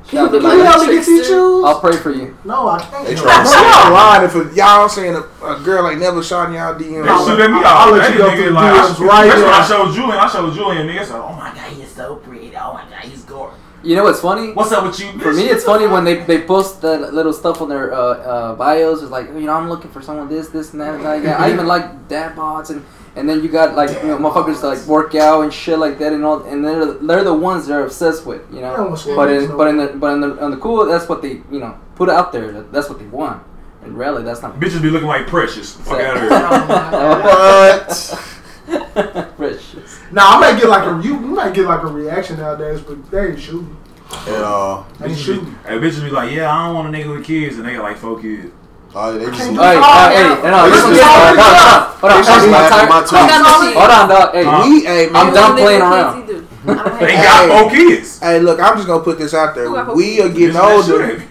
You 0.06 0.19
Can 0.19 0.32
look 0.32 0.34
you 0.34 0.40
like 0.49 0.60
help 0.68 0.82
me 0.82 0.88
get 0.88 0.95
these 0.98 1.06
trickster. 1.07 1.34
shoes? 1.34 1.65
I'll 1.65 1.80
pray 1.80 1.98
for 1.98 2.11
you. 2.11 2.38
No, 2.45 2.68
I 2.69 2.80
can't. 2.80 3.07
They 3.07 3.15
No. 3.15 3.22
try 3.23 3.38
to 3.38 3.44
Bro, 3.44 3.61
y'all 3.61 3.94
lying 3.94 4.23
if 4.26 4.36
a, 4.36 4.56
y'all 4.56 4.88
saying 4.90 5.15
a, 5.15 5.19
a 5.45 5.60
girl 5.64 5.90
ain't 5.90 5.99
never 5.99 6.22
shot 6.23 6.49
in 6.49 6.53
y'all 6.56 6.76
DM. 6.76 6.80
They 6.80 7.26
shoot 7.26 7.40
at 7.41 7.49
me 7.52 7.57
I'll 7.64 7.90
all 7.90 7.91
let 7.91 8.07
day, 8.07 8.14
you 8.14 8.18
go 8.19 8.30
nigga. 8.30 8.36
through 8.38 8.49
Like, 8.52 8.73
I, 8.73 8.77
DMs 8.88 8.99
right 8.99 9.26
that's 9.27 9.41
when 9.41 9.49
I 9.49 9.57
now. 9.60 9.65
showed 9.65 9.94
Julian. 9.95 10.18
I 10.19 10.27
showed 10.30 10.53
Julian, 10.53 10.88
nigga. 10.88 11.06
So, 11.06 11.23
oh 11.23 11.34
my 11.34 11.49
god, 11.56 11.73
he's 11.73 11.91
so 11.91 12.15
pretty. 12.18 12.56
Oh 12.56 12.73
my 12.73 12.84
god, 12.88 12.99
he's 13.03 13.23
gorgeous. 13.23 13.60
You 13.82 13.95
know 13.95 14.03
what's 14.03 14.19
funny? 14.22 14.52
What's 14.53 14.72
up 14.72 14.84
with 14.86 14.99
you? 14.99 15.11
For 15.19 15.32
me, 15.34 15.44
it's 15.49 15.64
funny 15.64 15.86
when 15.88 16.03
they, 16.03 16.23
they 16.23 16.41
post 16.41 16.82
the 16.82 16.98
little 17.11 17.34
stuff 17.34 17.61
on 17.61 17.69
their 17.69 17.94
uh, 17.94 17.98
uh, 17.98 18.56
bios. 18.56 19.02
It's 19.03 19.11
like, 19.11 19.27
you 19.27 19.41
know, 19.41 19.53
I'm 19.53 19.69
looking 19.69 19.91
for 19.91 20.02
someone 20.02 20.27
this, 20.27 20.49
this, 20.49 20.72
and 20.73 20.82
that. 20.82 20.95
And 20.95 21.03
that. 21.26 21.40
I 21.40 21.52
even 21.52 21.68
like 21.76 22.07
dad 22.07 22.36
bots, 22.36 22.69
and, 22.72 22.84
and 23.15 23.27
then 23.29 23.41
you 23.43 23.49
got 23.49 23.75
like 23.75 23.89
you 24.01 24.07
know, 24.09 24.17
motherfuckers 24.17 24.61
that, 24.61 24.67
like 24.67 24.85
work 24.87 25.15
out 25.15 25.41
and 25.43 25.53
shit 25.53 25.79
like 25.79 25.97
that, 25.99 26.13
and 26.13 26.23
all. 26.25 26.43
And 26.43 26.63
they're 26.65 26.85
they're 26.93 27.23
the 27.23 27.33
ones 27.33 27.67
they're 27.67 27.83
obsessed 27.85 28.25
with, 28.25 28.41
you 28.53 28.61
know. 28.61 28.75
don't 28.75 28.89
want 28.89 29.01
to 29.01 29.15
But 29.15 29.29
in 29.31 29.47
down. 29.47 29.57
but 29.57 29.67
in 29.67 29.77
the 29.77 29.87
but 29.87 30.13
in 30.13 30.21
the 30.21 30.43
on 30.43 30.51
the 30.51 30.57
cool, 30.57 30.85
that's 30.85 31.07
what 31.07 31.21
they 31.21 31.41
you 31.51 31.59
know 31.59 31.77
put 31.95 32.09
out 32.09 32.31
there. 32.31 32.51
That's 32.63 32.89
what 32.89 32.99
they 32.99 33.07
want. 33.07 33.43
And 33.83 33.97
really, 33.97 34.23
that's 34.23 34.41
not 34.41 34.59
Bitches 34.59 34.81
be 34.81 34.89
looking 34.89 35.07
like 35.07 35.27
precious. 35.27 35.73
Fuck 35.77 36.01
out 36.01 36.17
of 36.17 36.21
here. 36.23 36.29
Oh. 36.31 38.25
What? 38.67 39.35
precious. 39.37 39.99
Nah, 40.11 40.23
I 40.37 40.39
might 40.39 40.59
get 40.59 40.69
like 40.69 40.83
a 40.87 41.01
you, 41.07 41.13
you 41.13 41.19
might 41.19 41.53
get 41.53 41.65
like 41.65 41.83
a 41.83 41.87
reaction 41.87 42.37
nowadays, 42.37 42.81
but 42.81 43.09
they 43.11 43.27
ain't 43.29 43.39
shooting. 43.39 43.77
At 44.27 44.43
all. 44.43 44.87
They 44.99 45.07
ain't 45.09 45.17
shooting. 45.17 45.45
be, 45.45 45.51
hey, 45.67 45.77
bitches 45.77 46.03
be 46.03 46.09
like, 46.09 46.31
yeah, 46.31 46.51
I 46.51 46.65
don't 46.67 46.75
want 46.75 46.95
a 46.95 46.97
nigga 46.97 47.15
with 47.15 47.25
kids, 47.25 47.57
and 47.57 47.65
they 47.65 47.73
got 47.73 47.83
like 47.83 47.97
four 47.97 48.19
kids. 48.19 48.51
They 48.95 49.26
just 49.26 49.38
can't 49.38 49.53
look- 49.53 49.61
do 49.61 49.61
Hey, 49.61 49.76
hey, 49.76 50.35
hey, 50.41 50.51
no, 50.51 50.67
listen, 50.67 50.89
listen, 50.91 51.07
hold 51.07 51.19
on, 51.19 51.35
hold 51.35 52.11
on, 52.11 52.23
They 52.23 52.31
hold 52.31 52.47
on, 52.47 52.89
my 52.89 53.03
hold 53.03 53.76
hold 53.76 53.91
on, 53.91 54.09
dog. 54.09 54.34
Hey, 54.34 54.43
Huh? 54.45 54.63
We, 54.69 54.84
hey, 54.85 55.09
man, 55.09 55.15
I'm 55.27 55.34
done 55.34 55.57
playing 55.57 55.81
around. 55.81 56.26
kids, 56.26 56.31
he 56.31 56.38
do. 56.38 56.47
I 56.72 56.76
don't 56.84 56.99
They 56.99 57.13
got 57.13 57.49
Hey. 57.49 57.59
four 57.59 57.69
kids. 57.72 58.19
Hey, 58.19 58.39
look, 58.39 58.59
I'm 58.61 58.76
just 58.76 58.88
gonna 58.88 59.03
put 59.03 59.17
this 59.17 59.34
out 59.34 59.53
there. 59.53 59.67
Who 59.67 59.93
We 59.95 60.22
are 60.22 60.30
getting 60.30 60.55
older. 60.55 60.84
shoot 60.84 61.01
at 61.01 61.19
me. 61.19 61.26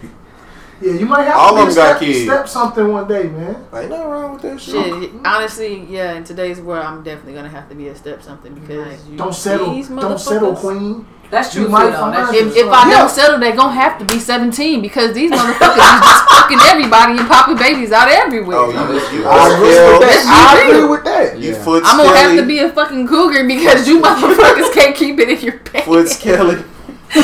Yeah, 0.83 0.93
you 0.93 1.07
might 1.07 1.23
have 1.23 1.37
All 1.39 1.55
to 1.55 1.61
of 1.63 1.67
them 1.69 1.75
got 1.75 1.97
step, 1.97 2.01
kids. 2.01 2.23
step 2.25 2.49
something 2.49 2.93
one 2.93 3.09
day, 3.09 3.23
man. 3.23 3.57
Ain't 3.75 3.89
nothing 3.89 4.07
wrong 4.11 4.33
with 4.35 4.43
that 4.43 4.61
shit. 4.61 4.75
Shit, 4.75 5.11
honestly, 5.25 5.87
yeah. 5.89 6.13
In 6.15 6.25
today's 6.25 6.61
world, 6.61 6.85
I'm 6.85 7.03
definitely 7.03 7.33
gonna 7.35 7.49
have 7.49 7.71
to 7.71 7.75
be 7.75 7.89
a 7.89 7.95
step 7.97 8.23
something 8.23 8.53
because 8.53 8.87
Right. 8.89 8.99
you, 9.09 9.17
Don't 9.17 9.35
settle. 9.35 9.83
Don't 9.99 10.21
settle, 10.21 10.55
queen. 10.55 11.07
That's 11.35 11.51
true 11.53 11.63
You 11.63 11.67
too, 11.67 11.73
might 11.73 11.91
though. 11.91 11.99
find 11.99 12.15
That's 12.15 12.31
true. 12.31 12.39
If, 12.49 12.57
if 12.57 12.69
I 12.71 12.89
Yeah. 12.91 12.99
don't 12.99 13.11
settle, 13.11 13.39
they're 13.41 13.57
gonna 13.57 13.73
have 13.75 13.99
to 13.99 14.05
be 14.07 14.21
17 14.21 14.81
because 14.81 15.13
these 15.13 15.33
motherfuckers 15.33 15.83
is 15.83 16.01
just 16.07 16.25
fucking 16.31 16.61
everybody 16.71 17.19
and 17.19 17.27
popping 17.29 17.57
babies 17.57 17.91
out 17.91 18.09
everywhere. 18.09 18.57
Oh, 18.57 18.71
you, 18.71 18.79
you, 19.19 19.27
I 19.27 19.49
agree 19.53 19.75
you, 19.75 19.83
with 19.83 20.01
Let's 20.01 20.25
that. 20.25 20.31
be 20.31 20.31
I 20.31 20.33
agree 20.63 20.79
real. 20.79 20.89
with 20.91 21.03
that. 21.05 21.37
you 21.39 21.51
Yeah. 21.53 21.65
foot 21.65 21.83
I'm 21.87 21.97
gonna 21.99 22.17
have 22.17 22.37
to 22.39 22.45
be 22.47 22.61
a 22.61 22.71
fucking 22.71 23.09
cougar 23.09 23.43
because 23.49 23.89
you 23.89 24.01
motherfuckers 24.03 24.71
can't 24.73 24.95
keep 24.95 25.19
it 25.19 25.29
in 25.29 25.41
your 25.41 25.59
pants. 25.59 25.87
Foot 25.89 26.09
skelly. 26.09 26.63
Hey, 27.11 27.23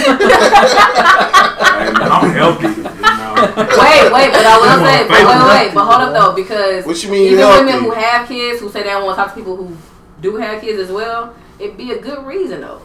man, 1.94 2.12
I'm 2.12 2.30
healthy. 2.32 2.68
You 2.68 2.82
know. 2.82 3.34
Wait, 3.56 4.12
wait, 4.12 4.30
but 4.32 4.44
I 4.44 4.58
will 4.60 4.68
Come 4.68 4.84
say, 4.84 5.08
but 5.08 5.24
wait, 5.24 5.66
wait, 5.66 5.74
but 5.74 5.84
hold 5.84 6.02
up 6.02 6.12
though, 6.12 6.32
because 6.34 6.84
What 6.84 7.02
you 7.02 7.10
mean 7.10 7.22
even 7.26 7.38
healthy? 7.38 7.64
women 7.64 7.84
who 7.84 7.90
have 7.92 8.28
kids 8.28 8.60
who 8.60 8.68
say 8.70 8.82
they 8.82 8.90
don't 8.90 9.04
want 9.04 9.16
to 9.16 9.22
talk 9.24 9.34
to 9.34 9.40
people 9.40 9.56
who 9.56 9.76
do 10.20 10.36
have 10.36 10.60
kids 10.60 10.78
as 10.78 10.90
well, 10.90 11.34
it'd 11.58 11.76
be 11.76 11.92
a 11.92 11.98
good 12.00 12.24
reason 12.26 12.60
though. 12.60 12.82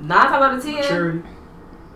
Nine 0.00 0.26
times 0.26 0.42
out 0.44 0.54
of 0.54 0.62
ten, 0.62 0.82
Charity. 0.84 1.22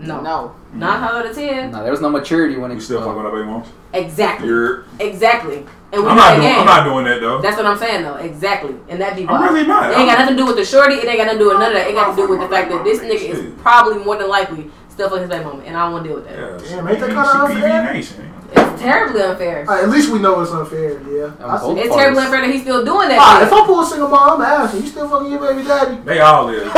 no, 0.01 0.21
No. 0.21 0.55
nine 0.75 1.01
times 1.01 1.13
out 1.15 1.27
of 1.27 1.35
ten, 1.37 1.71
No, 1.71 1.83
there 1.83 1.91
was 1.93 2.01
no 2.01 2.11
maturity 2.11 2.57
when 2.57 2.71
it 2.71 2.75
You 2.75 2.81
still 2.81 2.99
uh, 2.99 3.03
fucking 3.03 3.17
with 3.17 3.27
our 3.27 3.33
baby 3.33 3.47
moms? 3.47 3.69
exactly, 3.93 4.49
You're. 4.49 4.85
exactly. 4.99 5.65
And 5.93 6.03
we 6.03 6.09
I'm 6.09 6.17
not 6.17 6.31
doing. 6.37 6.49
game. 6.49 6.59
I'm 6.61 6.67
not 6.67 6.85
doing 6.85 7.05
that 7.05 7.21
though. 7.21 7.41
That's 7.43 7.57
what 7.59 7.67
I'm 7.67 7.77
saying 7.77 8.03
though, 8.03 8.15
exactly. 8.17 8.75
And 8.89 9.01
that 9.01 9.15
be 9.15 9.29
I'm 9.29 9.43
really 9.43 9.67
not. 9.67 9.91
It 9.91 9.99
ain't 9.99 10.09
got 10.09 10.19
nothing 10.21 10.37
to 10.37 10.43
do 10.43 10.47
with 10.47 10.57
the 10.57 10.65
shorty. 10.65 10.95
It 10.95 11.05
ain't 11.07 11.19
got 11.19 11.25
nothing 11.27 11.39
to 11.41 11.45
do 11.45 11.49
with 11.51 11.59
none 11.59 11.69
of 11.73 11.75
that. 11.77 11.87
It 11.89 11.93
got 11.95 12.11
to 12.11 12.17
do 12.17 12.29
with 12.29 12.41
the 12.41 12.49
fact 12.49 12.71
that 12.71 12.83
this 12.83 13.01
nigga 13.01 13.29
is 13.29 13.53
probably 13.61 14.03
more 14.03 14.17
than 14.17 14.29
likely 14.29 14.71
still 14.89 15.09
fucking 15.11 15.23
his 15.23 15.31
baby 15.31 15.45
mama, 15.45 15.63
and 15.65 15.77
I 15.77 15.85
don't 15.85 15.93
want 15.93 16.05
to 16.05 16.09
deal 16.09 16.17
with 16.19 16.29
that. 16.29 16.39
Yeah, 16.39 16.77
Damn, 16.77 16.89
ain't 16.89 16.99
that 17.01 17.09
she- 17.11 17.15
kinda 17.15 18.32
she 18.55 18.61
unfair? 18.61 18.73
PV 18.73 18.73
Nation. 18.73 18.73
It's 18.75 18.83
terribly 18.83 19.23
unfair. 19.23 19.61
Alright, 19.61 19.85
at 19.85 19.91
least 19.91 20.13
we 20.13 20.19
know 20.19 20.41
it's 20.41 20.53
unfair. 20.53 21.01
Yeah. 21.03 21.33
I 21.41 21.57
I'm 21.57 21.77
It's 21.79 21.95
terribly 21.95 22.23
unfair 22.23 22.41
that 22.43 22.51
he's 22.51 22.63
still 22.63 22.85
doing 22.85 23.09
that. 23.09 23.19
Alright, 23.19 23.43
shit. 23.43 23.53
if 23.53 23.53
I 23.53 23.67
pull 23.67 23.81
a 23.81 23.87
single 23.87 24.09
mom, 24.09 24.41
I'm 24.41 24.47
asking, 24.47 24.83
you 24.83 24.89
still 24.89 25.09
fucking 25.09 25.31
your 25.31 25.41
baby 25.41 25.63
daddy? 25.67 25.97
They 26.03 26.21
all 26.21 26.47
live. 26.47 26.65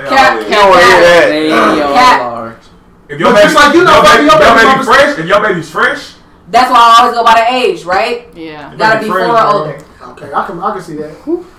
They 0.00 0.08
Cap, 0.08 0.32
all 0.32 0.38
live. 0.38 0.48
You 0.48 0.54
don't 0.56 0.70
want 0.70 0.80
to 0.80 0.86
hear 0.86 1.00
that. 1.00 1.26
They 1.28 1.52
all 1.52 1.94
Cat. 1.94 2.20
are. 2.22 2.60
If 3.08 3.18
your 3.20 3.30
But 3.32 3.36
baby, 3.36 3.44
just 3.52 3.56
like 3.56 3.74
you 3.74 3.84
know, 3.84 3.94
your 3.94 4.02
baby, 4.02 4.16
baby, 4.16 4.26
your 4.30 4.38
your 4.40 4.54
baby 4.54 4.70
baby 4.70 4.84
fresh, 4.84 5.18
if 5.18 5.26
your 5.26 5.40
baby's 5.42 5.70
fresh, 5.70 6.14
That's 6.48 6.70
why 6.70 6.78
I 6.78 7.02
always 7.02 7.14
go 7.18 7.24
by 7.24 7.34
the 7.42 7.46
age, 7.54 7.84
right? 7.84 8.28
Yeah. 8.34 8.74
Gotta 8.76 9.00
be 9.00 9.06
four 9.08 9.20
or 9.20 9.46
older. 9.46 9.78
Okay, 10.10 10.32
I 10.32 10.46
can 10.46 10.58
I 10.60 10.72
can 10.72 10.82
see 10.82 10.96
that. 10.96 11.10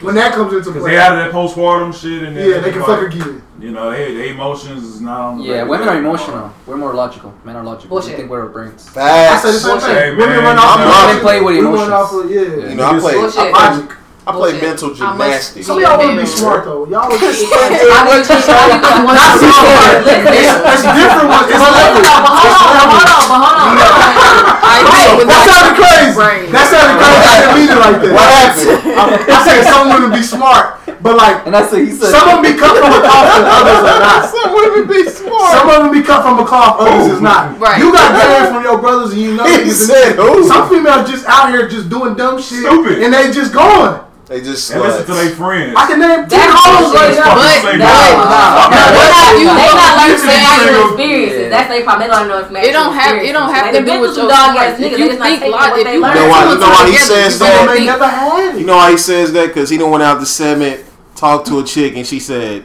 When 0.02 0.16
that 0.16 0.34
comes 0.34 0.52
into 0.54 0.70
because 0.70 0.82
play. 0.84 0.92
they 0.92 0.98
out 1.00 1.18
of 1.18 1.20
that 1.24 1.32
postpartum 1.34 1.94
shit, 1.94 2.24
and 2.24 2.36
Yeah, 2.36 2.60
they 2.60 2.72
can 2.72 2.82
like, 2.82 2.88
fuck 2.90 3.14
again. 3.14 3.42
You 3.60 3.72
know, 3.72 3.92
they, 3.92 4.14
their 4.16 4.34
emotions 4.34 4.84
is 4.84 5.02
not 5.02 5.20
on. 5.22 5.38
the 5.38 5.44
Yeah, 5.44 5.64
women 5.64 5.88
are 5.88 5.94
daddy. 5.94 6.00
emotional. 6.06 6.52
We're 6.66 6.78
more 6.78 6.94
logical. 6.94 7.34
Men 7.46 7.56
are 7.56 7.64
logical. 7.64 7.90
Bullshit. 7.90 8.12
We 8.12 8.18
think 8.18 8.30
we're 8.32 8.42
our 8.42 8.50
brains. 8.50 8.90
I 8.98 9.38
said 9.38 9.52
the 9.54 9.60
Facts. 9.60 9.62
same 9.62 9.80
thing. 9.80 9.96
Hey, 9.96 10.10
Women 10.12 10.30
man, 10.38 10.44
run 10.44 10.58
off 10.58 10.78
I'm 10.78 10.82
of 10.82 10.88
not- 10.88 11.14
Men 11.14 11.22
play 11.22 11.42
with 11.42 11.54
we 11.54 11.60
emotions. 11.60 11.90
run 11.90 12.02
off 12.02 12.14
of, 12.14 12.32
yeah. 12.32 12.42
You 12.42 12.76
know, 12.76 12.86
I 12.86 13.00
play. 13.00 13.14
I 13.18 13.30
play, 13.30 13.52
Logic. 13.52 13.98
I 14.32 14.40
play 14.40 14.52
Bullshit. 14.56 14.64
mental 14.64 14.90
gymnastics. 14.96 15.68
Some 15.68 15.76
of 15.78 15.84
y'all 15.84 16.00
want 16.00 16.16
to 16.16 16.22
be 16.24 16.28
smart 16.28 16.64
though. 16.64 16.88
Y'all 16.88 17.12
would 17.12 17.20
How 17.20 17.28
do 17.28 17.28
you 17.28 17.32
just 17.36 17.52
think- 17.52 17.92
how 17.92 18.08
do 18.08 18.16
you 18.16 18.80
think 18.80 19.04
one 19.04 19.16
Not 19.20 19.36
smart? 19.36 19.52
smart. 19.52 20.08
Listen. 20.08 20.92
Different 20.96 21.28
when 21.28 21.44
it's 21.52 21.60
But 21.60 21.72
level. 21.76 22.00
listen, 22.00 22.22
but 22.24 22.32
hold 22.32 22.56
on, 22.72 22.88
but 22.88 23.04
hold 23.04 23.12
on, 23.12 23.28
but 23.28 23.40
hold 23.44 23.60
on. 23.60 23.76
I 24.62 24.76
agree 24.82 25.28
That 25.28 25.44
sounded 25.52 25.76
crazy. 25.78 26.16
Brain. 26.16 26.44
That 26.52 26.66
sounded 26.72 26.96
crazy. 26.96 27.22
I 27.22 27.36
didn't 27.42 27.56
mean 27.60 27.70
it 27.72 27.80
like 27.82 27.98
that. 28.02 28.12
What 28.16 28.28
happened? 28.32 28.82
I, 28.96 29.04
I 29.28 29.40
said 29.46 29.60
some 29.68 29.86
women 29.92 30.10
be 30.16 30.24
smart, 30.24 30.80
but 31.04 31.14
like 31.20 31.44
And 31.46 31.54
I 31.56 31.64
said, 31.68 31.84
he 31.86 31.92
said, 31.92 32.12
some 32.12 32.28
of 32.32 32.40
them 32.40 32.44
be 32.48 32.56
cut 32.58 32.72
from 32.78 32.92
a 32.92 33.02
cloth 33.04 33.30
and 33.36 33.46
others 33.46 33.82
are 33.84 34.00
not. 34.00 34.22
Some 34.32 34.54
women 34.56 34.88
be 34.88 35.02
smart. 35.10 35.52
Some 35.54 35.68
of 35.70 35.78
them 35.84 35.92
be 35.92 36.02
cut 36.04 36.22
from 36.24 36.40
a 36.40 36.46
cloth, 36.46 36.80
others 36.80 37.14
is 37.14 37.22
not. 37.22 37.60
Right. 37.60 37.80
You 37.80 37.92
got 37.92 38.14
game 38.16 38.54
from 38.54 38.64
your 38.64 38.78
brothers 38.80 39.12
and 39.14 39.22
you 39.22 39.36
know 39.36 39.46
He 39.46 39.70
said? 39.72 40.16
Some 40.48 40.70
females 40.70 41.10
just 41.10 41.26
out 41.28 41.50
here 41.50 41.68
just 41.68 41.90
doing 41.90 42.16
dumb 42.16 42.38
shit 42.42 42.64
Stupid. 42.66 43.02
and 43.04 43.14
they 43.14 43.32
just 43.32 43.54
going. 43.54 44.00
They 44.32 44.40
just 44.40 44.72
And 44.72 44.80
listen 44.80 45.04
to 45.06 45.14
their 45.14 45.36
friends. 45.36 45.76
I 45.76 45.84
can 45.92 46.00
name 46.00 46.24
ten 46.24 46.40
That's 46.40 46.56
hoes 46.56 46.96
right 46.96 47.12
now. 47.20 47.36
But, 47.36 47.52
Say 47.52 47.76
but, 47.76 47.84
no. 47.84 48.00
Nah. 48.32 48.72
but 48.72 48.80
They 48.96 49.12
not, 49.12 49.36
you 49.36 49.44
they 49.52 49.70
not 49.76 49.92
learning 50.00 50.20
from 50.24 50.32
to 50.32 50.40
actual 50.40 50.88
experiences. 50.88 51.48
That's 51.52 51.68
they 51.68 51.84
problem. 51.84 52.08
They 52.08 52.12
don't 52.16 52.28
know 52.32 52.40
from 52.48 52.56
it 52.56 52.72
don't 52.72 52.94
have 52.96 53.16
it 53.20 53.34
don't 53.36 53.52
have 53.52 53.68
to 53.76 53.84
do 53.84 53.94
with 54.00 54.16
your 54.16 54.32
dog 54.32 54.56
ass 54.56 54.80
smarts. 54.80 54.80
niggas. 54.80 54.96
If 54.96 55.00
you 55.04 55.20
not 55.20 55.28
think 55.28 55.40
taking 55.44 55.52
what 55.52 55.84
they 55.84 55.94
you 55.96 56.00
learn. 56.00 56.16
You 56.16 56.24
know 56.24 56.30
why- 56.32 56.48
you 56.48 56.56
know 56.64 56.72
why 56.72 56.88
he 56.88 56.96
says 56.96 57.40
that? 57.40 57.44
of 57.44 57.52
gonna 57.52 57.60
them 57.60 57.68
ain't 57.68 57.76
think- 57.76 57.86
never 57.92 58.08
had 58.08 58.56
it. 58.56 58.60
You 58.62 58.66
know 58.66 58.78
why 58.80 58.92
he 58.92 58.98
says 58.98 59.34
that? 59.36 59.48
Because 59.52 59.68
he 59.70 59.76
done 59.78 59.92
went 59.92 60.04
out 60.04 60.20
to 60.22 60.26
Summit, 60.26 60.86
talked 61.20 61.48
to 61.52 61.60
a 61.60 61.64
chick, 61.68 61.98
and 62.00 62.08
she 62.08 62.20
said, 62.24 62.64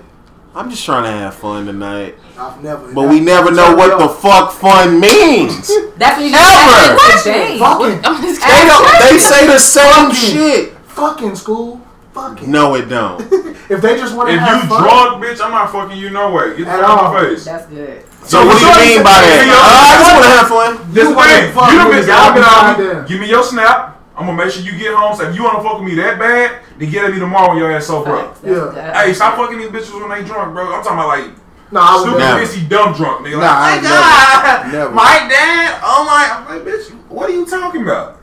"I'm 0.55 0.71
just 0.71 0.85
trying 0.87 1.03
to 1.03 1.11
have 1.11 1.35
fun 1.35 1.67
tonight." 1.67 2.15
I've 2.39 2.63
never. 2.63 2.93
But 2.95 3.09
we 3.09 3.19
never 3.19 3.51
know 3.51 3.75
what 3.75 3.99
the 3.99 4.09
fuck 4.09 4.53
fun 4.53 5.01
means. 5.01 5.67
That's 5.99 6.15
when 6.21 6.31
you 6.31 6.37
Ever. 6.37 6.95
that's 6.95 7.25
the 7.25 7.59
fucking 7.59 8.03
They 8.07 8.67
don't. 8.71 8.99
They 9.03 9.19
say 9.19 9.47
the 9.49 9.59
same 9.59 10.13
shit. 10.13 10.76
Fucking 10.97 11.37
school. 11.37 11.81
Fucking. 12.15 12.51
No, 12.51 12.75
it 12.75 12.87
don't. 12.87 13.21
If 13.69 13.83
they 13.83 13.97
just 13.99 14.15
want 14.15 14.29
to 14.29 14.35
If 14.37 14.41
have 14.41 14.63
you 14.63 14.69
fun. 14.71 14.79
drunk, 14.85 15.25
bitch, 15.25 15.43
I'm 15.45 15.51
not 15.51 15.73
fucking 15.73 15.99
you 15.99 16.11
no 16.11 16.31
way. 16.31 16.57
Get 16.57 16.67
the 16.67 16.71
At 16.71 16.79
fuck 16.81 16.89
out 16.89 16.99
all. 17.03 17.13
my 17.15 17.21
face. 17.21 17.45
That's 17.45 17.67
good. 17.67 18.05
So 18.23 18.47
what 18.47 18.61
do 18.61 18.65
you 18.65 18.71
mean 18.79 19.03
by 19.03 19.11
that? 19.11 19.43
Hey, 19.43 19.51
Uh, 19.59 19.59
I 19.59 19.95
just 19.99 20.13
want 20.15 20.23
to 20.23 20.31
have 20.31 20.47
fun. 20.47 20.93
This 20.95 21.03
You 21.03 21.17
wanna 21.19 21.35
way, 21.35 21.51
fuck 21.51 21.73
you 21.73 21.79
done 21.83 21.91
niggas 21.91 22.07
been, 22.07 22.15
y'all 22.15 22.31
been 22.39 22.47
all 22.47 22.63
out. 22.63 22.79
the 22.79 22.93
time. 22.95 23.07
Give 23.11 23.19
me 23.19 23.27
your 23.29 23.43
snap. 23.43 23.99
I'm 24.17 24.27
gonna 24.31 24.39
make 24.39 24.55
sure 24.55 24.63
you 24.63 24.79
get 24.79 24.95
home. 24.95 25.17
So 25.19 25.27
if 25.29 25.35
you 25.35 25.43
wanna 25.43 25.67
fuck 25.67 25.83
with 25.83 25.89
me 25.91 25.97
that 25.99 26.15
bad, 26.17 26.63
then 26.79 26.91
get 26.95 27.05
at 27.07 27.11
me 27.13 27.19
tomorrow 27.19 27.49
when 27.51 27.59
your 27.59 27.73
ass 27.75 27.87
sober 27.91 28.15
up. 28.15 28.39
Facts. 28.39 28.41
That's 28.47 28.55
Yeah. 28.55 28.71
good. 28.71 28.95
Hey, 28.95 29.13
stop 29.13 29.35
fucking 29.35 29.59
these 29.59 29.71
bitches 29.75 29.91
when 29.99 30.09
they 30.15 30.23
drunk, 30.23 30.55
bro. 30.55 30.71
I'm 30.71 30.87
talking 30.87 31.03
about 31.03 31.09
like 31.11 31.27
No, 31.75 31.81
I 31.83 31.91
would 31.99 32.03
stupid, 32.07 32.19
never. 32.23 32.39
Never. 32.39 32.47
pissy, 32.47 32.69
dumb 32.71 32.95
drunk, 32.95 33.27
nigga. 33.27 33.43
Like, 33.43 33.51
Nah, 33.51 33.59
I 33.59 33.67
my 33.67 33.75
ain't 33.75 33.83
God, 33.83 34.67
never. 34.71 34.79
Never. 34.79 34.91
my 34.95 35.15
dad. 35.27 35.81
Oh 35.83 36.01
my, 36.07 36.23
I'm 36.31 36.45
like, 36.55 36.63
bitch, 36.63 36.87
what 37.11 37.29
are 37.29 37.33
you 37.35 37.45
talking 37.45 37.83
about? 37.83 38.16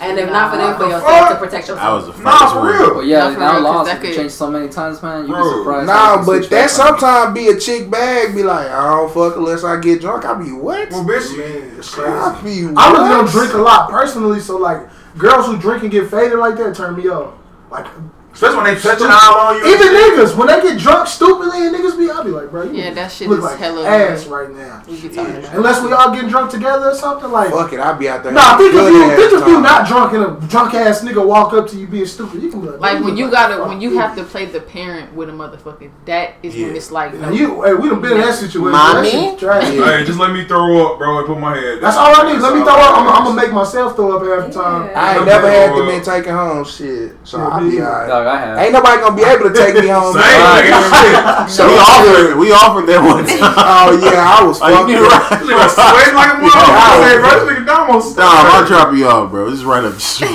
And 0.00 0.18
if 0.18 0.30
not 0.30 0.50
for 0.50 0.56
them, 0.58 0.76
for 0.76 0.80
What 0.84 0.88
the 0.88 0.94
yourself 0.94 1.02
to 1.02 1.28
fuck? 1.34 1.38
protect 1.38 1.66
That 1.66 1.72
yourself. 1.74 1.94
was 1.96 2.06
the 2.06 2.12
first 2.12 2.24
Nah, 2.24 2.52
for 2.52 2.58
one. 2.60 2.66
real. 2.68 2.94
Well, 2.94 3.02
yeah, 3.04 3.18
Not 3.24 3.32
for 3.34 3.38
now 3.40 3.46
real, 3.46 3.54
'cause 3.54 3.62
laws 3.74 3.86
that 3.86 3.92
have 3.94 4.02
could- 4.02 4.14
changed 4.14 4.34
so 4.34 4.46
many 4.50 4.68
times, 4.68 5.02
man. 5.02 5.20
You'd 5.26 5.30
Bro. 5.30 5.42
be 5.42 5.50
surprised. 5.58 5.86
Nah, 5.86 6.24
but 6.24 6.40
that 6.42 6.50
back 6.50 6.68
sometimes 6.70 7.34
be 7.34 7.48
a 7.48 7.56
chick 7.58 7.90
bag. 7.90 8.34
Be 8.34 8.42
like, 8.42 8.68
I 8.70 8.86
don't 8.88 9.12
fuck 9.12 9.36
unless 9.36 9.64
I 9.64 9.76
get 9.76 10.00
drunk. 10.00 10.24
I 10.24 10.34
be 10.34 10.52
what? 10.52 10.90
Well, 10.90 11.04
bitch, 11.04 11.36
Man, 11.36 11.72
it's 11.78 11.94
crazy. 11.94 12.10
I 12.10 12.36
be 12.42 12.50
I 12.76 12.90
really 12.92 13.02
what? 13.02 13.08
don't 13.08 13.30
drink 13.30 13.54
a 13.54 13.58
lot 13.58 13.90
personally, 13.90 14.40
so 14.40 14.56
like 14.58 14.88
girls 15.16 15.46
who 15.46 15.56
drink 15.56 15.82
and 15.82 15.90
get 15.90 16.10
faded 16.10 16.38
like 16.38 16.56
that 16.56 16.74
turn 16.74 16.96
me 16.96 17.08
off. 17.08 17.30
Like 17.70 17.86
Especially 18.32 18.56
when 18.58 18.74
they 18.74 18.80
touching 18.80 19.06
all 19.10 19.40
on 19.50 19.56
you. 19.56 19.66
even 19.66 19.88
niggas 19.88 20.36
when 20.36 20.46
they 20.46 20.60
get 20.62 20.78
drunk 20.78 21.08
stupidly 21.08 21.66
and 21.66 21.74
niggas 21.74 21.98
be, 21.98 22.08
I'll 22.08 22.22
be 22.22 22.30
like, 22.30 22.50
bro, 22.52 22.62
you 22.64 22.74
Yeah, 22.82 22.94
that 22.94 23.10
shit 23.10 23.28
look 23.28 23.38
is 23.38 23.44
like 23.44 23.58
hella 23.58 23.84
ass 23.84 24.26
annoying. 24.26 24.54
right 24.54 24.56
now. 24.56 24.82
We 24.86 25.00
be 25.00 25.08
talking 25.08 25.36
about. 25.36 25.54
Unless 25.56 25.82
we 25.82 25.92
all 25.92 26.12
getting 26.14 26.28
drunk 26.30 26.50
together 26.52 26.90
or 26.90 26.94
something 26.94 27.30
like. 27.32 27.50
Fuck 27.50 27.72
it, 27.72 27.80
I'll 27.80 27.96
be 27.96 28.08
out 28.08 28.22
there. 28.22 28.32
Nah, 28.32 28.40
having 28.40 28.70
think 28.70 28.74
a 28.80 28.86
of 28.86 28.92
you. 28.92 29.16
Think 29.16 29.42
of 29.42 29.48
you 29.48 29.60
not 29.60 29.88
drunk 29.88 30.12
and 30.12 30.22
a 30.44 30.46
drunk 30.48 30.74
ass 30.74 31.00
nigga 31.02 31.26
walk 31.26 31.52
up 31.52 31.66
to 31.70 31.76
you 31.76 31.88
being 31.88 32.06
stupid. 32.06 32.40
You 32.42 32.50
can 32.50 32.60
be 32.60 32.68
like, 32.68 32.80
Like 32.80 33.02
when 33.02 33.16
you 33.16 33.24
look 33.24 33.32
gotta, 33.34 33.64
when 33.64 33.80
you 33.80 33.98
have 33.98 34.14
to 34.16 34.22
play 34.22 34.44
the 34.44 34.60
parent 34.60 35.12
with 35.14 35.28
a 35.30 35.32
motherfucker, 35.32 35.90
that 36.04 36.34
is 36.44 36.54
Yeah. 36.54 36.66
when 36.68 36.76
it's 36.76 36.92
like, 36.92 37.14
no, 37.14 37.30
you, 37.30 37.62
hey, 37.62 37.74
we 37.74 37.88
done 37.88 38.00
been 38.00 38.12
in 38.12 38.20
that 38.20 38.34
situation. 38.36 38.70
Mommy? 38.70 39.10
That. 39.40 39.64
Hey, 39.64 40.04
just 40.04 40.18
let 40.20 40.32
me 40.32 40.44
throw 40.44 40.86
up, 40.92 40.98
bro, 40.98 41.18
and 41.18 41.26
put 41.26 41.38
my 41.40 41.56
head. 41.56 41.80
That's 41.80 41.96
all 41.96 42.14
I 42.14 42.32
need. 42.32 42.40
Let 42.40 42.54
me 42.54 42.60
throw 42.62 42.74
up. 42.74 42.98
I'm, 42.98 43.08
I 43.08 43.18
I'm 43.18 43.24
gonna 43.24 43.34
make 43.42 43.52
myself 43.52 43.96
throw 43.96 44.16
up 44.16 44.22
half 44.42 44.52
the 44.52 44.62
time. 44.62 44.86
Yeah. 44.90 45.00
I 45.00 45.16
ain't 45.16 45.26
never 45.26 45.50
had 45.50 45.72
the 45.72 45.80
to 45.80 45.86
been 45.86 45.98
up. 46.00 46.04
taken 46.06 46.34
home. 46.34 46.64
Shit, 46.64 47.16
so 47.24 47.38
Yeah, 47.38 47.48
I'll 47.48 47.60
me 47.60 47.70
be 47.70 47.76
either. 47.78 47.86
alright. 47.90 48.27
Dog, 48.28 48.36
I 48.36 48.40
have. 48.44 48.58
Ain't 48.60 48.72
nobody 48.76 49.00
gonna 49.00 49.16
be 49.16 49.24
able 49.24 49.48
to 49.48 49.54
take 49.56 49.74
me 49.80 49.88
home. 49.96 50.12
Same, 50.12 50.20
man. 50.20 50.68
nigga. 51.48 51.48
So 51.48 51.64
we 51.64 51.72
we 51.72 51.80
offered, 51.80 52.36
we 52.36 52.52
offered 52.52 52.86
that 52.92 53.00
one 53.00 53.24
time. 53.28 53.56
Oh 53.56 53.96
yeah, 54.04 54.36
I 54.36 54.44
was 54.44 54.60
Oh, 54.60 54.68
you 54.68 54.74
fucked 54.76 54.88
did 54.88 55.00
up. 55.00 55.08
right. 55.08 55.40
This 55.40 55.48
nigga 55.48 55.68
sweating 55.72 56.16
like 56.20 56.30
a 56.32 56.36
motherfucker. 56.44 57.00
Hey, 57.08 57.16
bro, 57.16 57.30
this 57.32 57.46
nigga 57.48 57.64
Damos. 57.64 58.06
Dom, 58.16 58.28
I'll 58.28 58.66
drop 58.68 58.92
you 58.94 59.06
off, 59.08 59.30
bro. 59.30 59.48
This 59.50 59.60
is 59.60 59.64
right 59.64 59.84
up 59.84 59.94
the 59.94 60.00
street. 60.00 60.28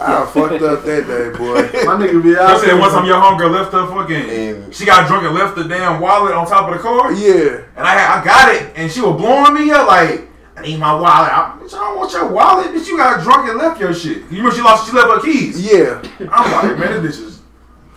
I 0.00 0.24
fucked 0.32 0.62
up 0.62 0.84
that 0.84 1.04
day, 1.06 1.30
boy. 1.36 1.62
My 1.84 1.94
nigga 2.00 2.22
be 2.22 2.36
I 2.36 2.52
out 2.52 2.60
said 2.60 2.70
there. 2.70 2.78
one 2.80 2.90
time 2.90 3.04
your 3.06 3.20
homegirl 3.20 3.50
left 3.52 3.72
her 3.72 3.86
fucking. 3.86 4.30
And- 4.30 4.74
she 4.74 4.84
got 4.84 5.06
drunk 5.08 5.24
and 5.24 5.34
left 5.34 5.56
the 5.56 5.64
damn 5.64 6.00
wallet 6.00 6.34
on 6.34 6.46
top 6.46 6.68
of 6.70 6.74
the 6.76 6.80
car. 6.80 7.12
Yeah. 7.12 7.62
And 7.76 7.86
I 7.86 7.90
had, 7.92 8.20
I 8.20 8.24
got 8.24 8.54
it, 8.54 8.72
and 8.76 8.90
she 8.90 9.00
was 9.00 9.16
blowing 9.20 9.54
me 9.54 9.70
up 9.70 9.86
like, 9.88 10.27
I 10.58 10.62
need 10.62 10.78
my 10.80 10.92
wallet. 10.92 11.30
I, 11.30 11.56
bitch, 11.62 11.72
I 11.72 11.78
don't 11.78 11.96
want 11.96 12.12
your 12.12 12.26
wallet. 12.32 12.74
Bitch, 12.74 12.88
you 12.88 12.96
got 12.96 13.22
drunk 13.22 13.48
and 13.48 13.58
left 13.58 13.80
your 13.80 13.94
shit. 13.94 14.26
You 14.26 14.42
remember 14.42 14.56
she 14.56 14.62
lost, 14.62 14.90
she 14.90 14.96
left 14.96 15.08
her 15.08 15.20
keys. 15.20 15.64
Yeah. 15.64 16.02
I'm 16.32 16.50
like, 16.50 16.76
man, 16.76 17.00
this 17.00 17.20
bitch 17.20 17.26
is 17.26 17.42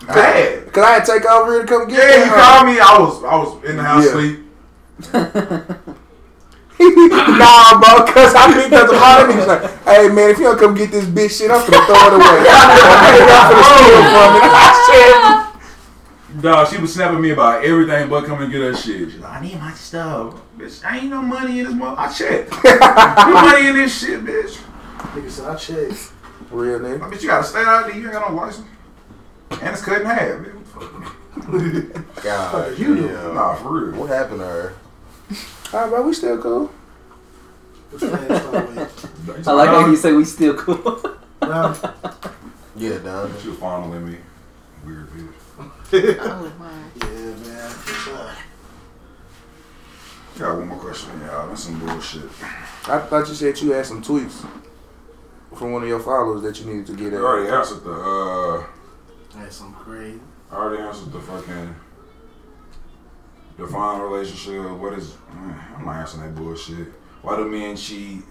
bad. 0.06 0.72
Cause 0.72 0.84
I 0.84 0.90
had 0.92 1.04
to 1.04 1.12
take 1.12 1.24
over 1.26 1.50
here 1.50 1.62
to 1.62 1.66
come 1.66 1.88
get 1.88 1.98
Yeah, 1.98 2.24
you 2.24 2.30
called 2.30 2.66
me. 2.66 2.78
I 2.78 2.98
was, 3.02 3.24
I 3.24 3.34
was 3.34 3.64
in 3.68 3.76
the 3.76 3.82
house 3.82 4.04
Yeah. 4.06 4.12
sleep. 4.12 4.38
nah, 7.34 7.82
bro, 7.82 8.06
cause 8.06 8.34
I 8.38 8.46
think 8.54 8.70
there's 8.70 8.90
a 8.90 8.94
lot 8.94 9.22
of 9.22 9.34
niggas 9.34 9.46
like, 9.46 9.62
hey 9.82 10.06
man, 10.08 10.30
if 10.30 10.38
you 10.38 10.44
don't 10.44 10.58
come 10.58 10.74
get 10.76 10.92
this 10.92 11.04
bitch 11.04 11.38
shit, 11.38 11.50
I'm 11.50 11.66
gonna 11.66 11.82
throw 11.82 11.98
it 11.98 12.14
away. 12.14 12.46
I'm 12.46 12.78
finna 13.50 13.66
steal 13.74 14.06
from 14.06 14.38
it. 14.38 14.46
I 14.54 15.41
Dog, 16.40 16.68
she 16.68 16.78
was 16.78 16.94
snapping 16.94 17.20
me 17.20 17.30
about 17.30 17.64
everything 17.64 18.08
but 18.08 18.24
coming 18.24 18.50
get 18.50 18.60
her 18.60 18.74
shit. 18.74 19.10
She's 19.10 19.20
like, 19.20 19.40
I 19.40 19.44
need 19.44 19.58
my 19.58 19.72
stuff. 19.72 20.34
Bitch, 20.56 20.84
I 20.84 20.98
ain't 20.98 21.10
no 21.10 21.20
money 21.20 21.60
in 21.60 21.66
this 21.66 21.74
mother. 21.74 22.00
I 22.00 22.12
checked. 22.12 22.50
no 22.64 23.32
money 23.34 23.68
in 23.68 23.76
this 23.76 24.00
shit, 24.00 24.24
bitch. 24.24 24.58
Nigga 25.14 25.30
said 25.30 25.46
I 25.46 25.56
checked. 25.56 26.12
real 26.50 26.80
nigga. 26.80 27.02
I 27.02 27.10
bitch, 27.10 27.22
you 27.22 27.28
gotta 27.28 27.44
stay 27.44 27.62
out 27.62 27.86
there. 27.86 27.96
You 27.96 28.04
ain't 28.04 28.12
got 28.12 28.30
no 28.30 28.36
license. 28.36 28.66
And 29.50 29.62
it's 29.62 29.82
cut 29.82 30.00
in 30.00 30.06
half, 30.06 30.40
man. 30.40 30.58
God, 32.22 32.78
you 32.78 32.96
do. 32.96 33.34
Nah, 33.34 33.54
for 33.56 33.80
real. 33.80 34.00
What 34.00 34.08
happened 34.08 34.40
to 34.40 34.46
her? 34.46 34.74
Alright, 35.74 35.90
bro, 35.90 36.02
we 36.02 36.14
still 36.14 36.40
cool. 36.40 36.66
What's 37.90 38.04
your 38.04 38.16
name 38.16 38.40
start 38.40 38.68
with? 38.68 39.48
I 39.48 39.52
like 39.52 39.68
how 39.68 39.86
you 39.86 39.96
say 39.96 40.12
we 40.12 40.24
still 40.24 40.54
cool. 40.54 41.02
Yeah, 41.42 42.98
Dom. 42.98 43.40
She 43.40 43.48
was 43.48 43.58
fondling 43.58 44.10
me. 44.10 44.18
Weird 44.84 45.08
bitch. 45.10 45.41
Oh, 45.94 46.52
wow. 46.58 46.70
Yeah, 46.96 47.06
man. 47.08 47.70
What's? 47.70 48.38
Got 50.38 50.58
one 50.58 50.68
more 50.68 50.78
question, 50.78 51.20
y'all. 51.20 51.48
That's 51.48 51.64
some 51.64 51.78
bullshit. 51.78 52.24
I 52.88 52.98
thought 52.98 53.28
you 53.28 53.34
said 53.34 53.60
you 53.60 53.72
had 53.72 53.84
some 53.84 54.02
tweets 54.02 54.46
from 55.54 55.72
one 55.72 55.82
of 55.82 55.88
your 55.88 56.00
followers 56.00 56.42
that 56.42 56.58
you 56.60 56.66
needed 56.72 56.86
to 56.86 56.94
get 56.96 57.12
I 57.12 57.16
already 57.18 57.50
answered 57.50 57.84
the, 57.84 57.92
uh, 57.92 58.64
That's 59.36 59.56
some 59.56 59.74
crazy. 59.74 60.20
I 60.50 60.54
already 60.56 60.82
answered 60.82 61.12
the 61.12 61.20
fucking 61.20 61.74
define 63.58 64.00
relationship. 64.00 64.70
What 64.78 64.94
is? 64.94 65.12
eh, 65.12 65.54
I'm 65.76 65.84
not 65.84 65.96
answering 65.96 66.24
that 66.24 66.34
bullshit. 66.40 66.88
Why 67.20 67.36
do 67.36 67.44
men 67.48 67.76
cheat? 67.76 68.22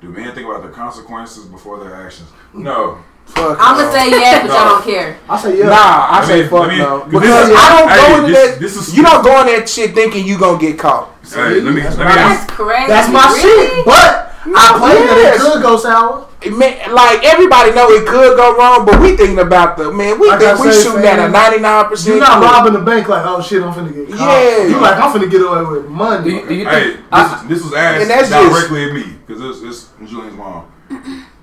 Do 0.00 0.08
men 0.08 0.34
think 0.34 0.48
about 0.48 0.62
the 0.62 0.70
consequences 0.70 1.44
before 1.44 1.78
their 1.84 1.94
actions? 1.94 2.30
No. 2.54 3.02
Fuck 3.26 3.56
I'm 3.60 3.76
no. 3.76 3.82
gonna 3.84 3.92
say 3.92 4.10
yes, 4.10 4.42
but 4.42 4.48
No. 4.48 4.54
y'all 4.54 4.68
don't 4.74 4.84
care. 4.92 5.18
I 5.28 5.40
say 5.40 5.58
yeah. 5.58 5.66
Nah, 5.66 5.74
I 5.76 6.18
Let 6.20 6.26
say 6.28 6.42
me- 6.42 6.48
fuck 6.48 6.60
let 6.60 6.68
me- 6.70 6.78
no. 6.78 6.98
this 7.04 7.20
Because 7.20 7.48
is- 7.48 7.56
I 7.56 7.78
don't 7.78 7.88
hey, 7.90 7.96
go 8.08 8.14
into 8.18 8.32
this- 8.32 8.50
that. 8.50 8.60
this 8.60 8.76
is- 8.76 8.96
you 8.96 9.02
don't 9.02 9.22
go 9.24 9.40
in 9.40 9.46
that 9.46 9.68
shit 9.68 9.94
thinking 9.94 10.26
you 10.26 10.38
gonna 10.38 10.58
get 10.58 10.78
caught. 10.78 11.10
Hey, 11.32 11.60
let 11.60 11.72
me 11.74 11.80
That's 11.80 11.96
let 11.96 12.06
me 12.08 12.14
That's- 12.14 12.46
crazy. 12.50 12.86
That's 12.88 13.08
my 13.12 13.26
Really? 13.28 13.40
shit. 13.76 13.86
But 13.86 14.26
I 14.56 14.78
played 14.78 15.08
that 15.08 15.18
it 15.18 15.22
Yes. 15.22 15.42
could 15.42 15.62
go 15.62 15.76
sour. 15.76 16.24
It 16.42 16.56
may- 16.56 16.80
like 16.90 17.22
everybody 17.24 17.70
know 17.72 17.88
it 17.90 18.06
could 18.06 18.34
go 18.36 18.56
wrong, 18.56 18.84
but 18.86 18.98
we 18.98 19.14
thinking 19.14 19.38
about 19.38 19.76
the 19.76 19.92
man. 19.92 20.18
We 20.18 20.28
Like 20.28 20.40
think 20.40 20.58
we 20.58 20.72
say, 20.72 20.82
shooting 20.82 21.02
fam, 21.02 21.20
at 21.20 21.28
a 21.28 21.30
ninety 21.30 21.58
nine 21.60 21.84
percent. 21.84 22.16
You're 22.16 22.24
not 22.26 22.42
robbing 22.42 22.72
the 22.72 22.78
bank 22.80 23.06
like, 23.08 23.22
oh 23.26 23.40
shit, 23.42 23.62
I'm 23.62 23.72
finna 23.72 23.94
get 23.94 24.10
caught. 24.18 24.28
Yeah. 24.28 24.62
You 24.64 24.78
like, 24.80 24.96
I'm 24.98 25.12
finna 25.12 25.30
get 25.30 25.42
away 25.42 25.62
with 25.64 25.86
money. 25.88 26.24
Do 26.24 26.30
you, 26.30 26.46
do 26.48 26.54
you 26.54 26.64
Hey, 26.64 26.80
think? 26.82 26.96
this, 26.96 27.02
I, 27.12 27.40
this 27.46 27.62
was 27.62 27.74
asked 27.74 28.00
And 28.00 28.10
that's 28.10 28.28
just- 28.30 28.50
directly 28.50 28.84
at 28.88 28.92
me 28.94 29.04
because 29.26 29.42
it's, 29.42 29.62
it's 29.62 30.10
Julian's 30.10 30.36
mom. 30.36 30.64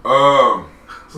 Um, 0.04 0.66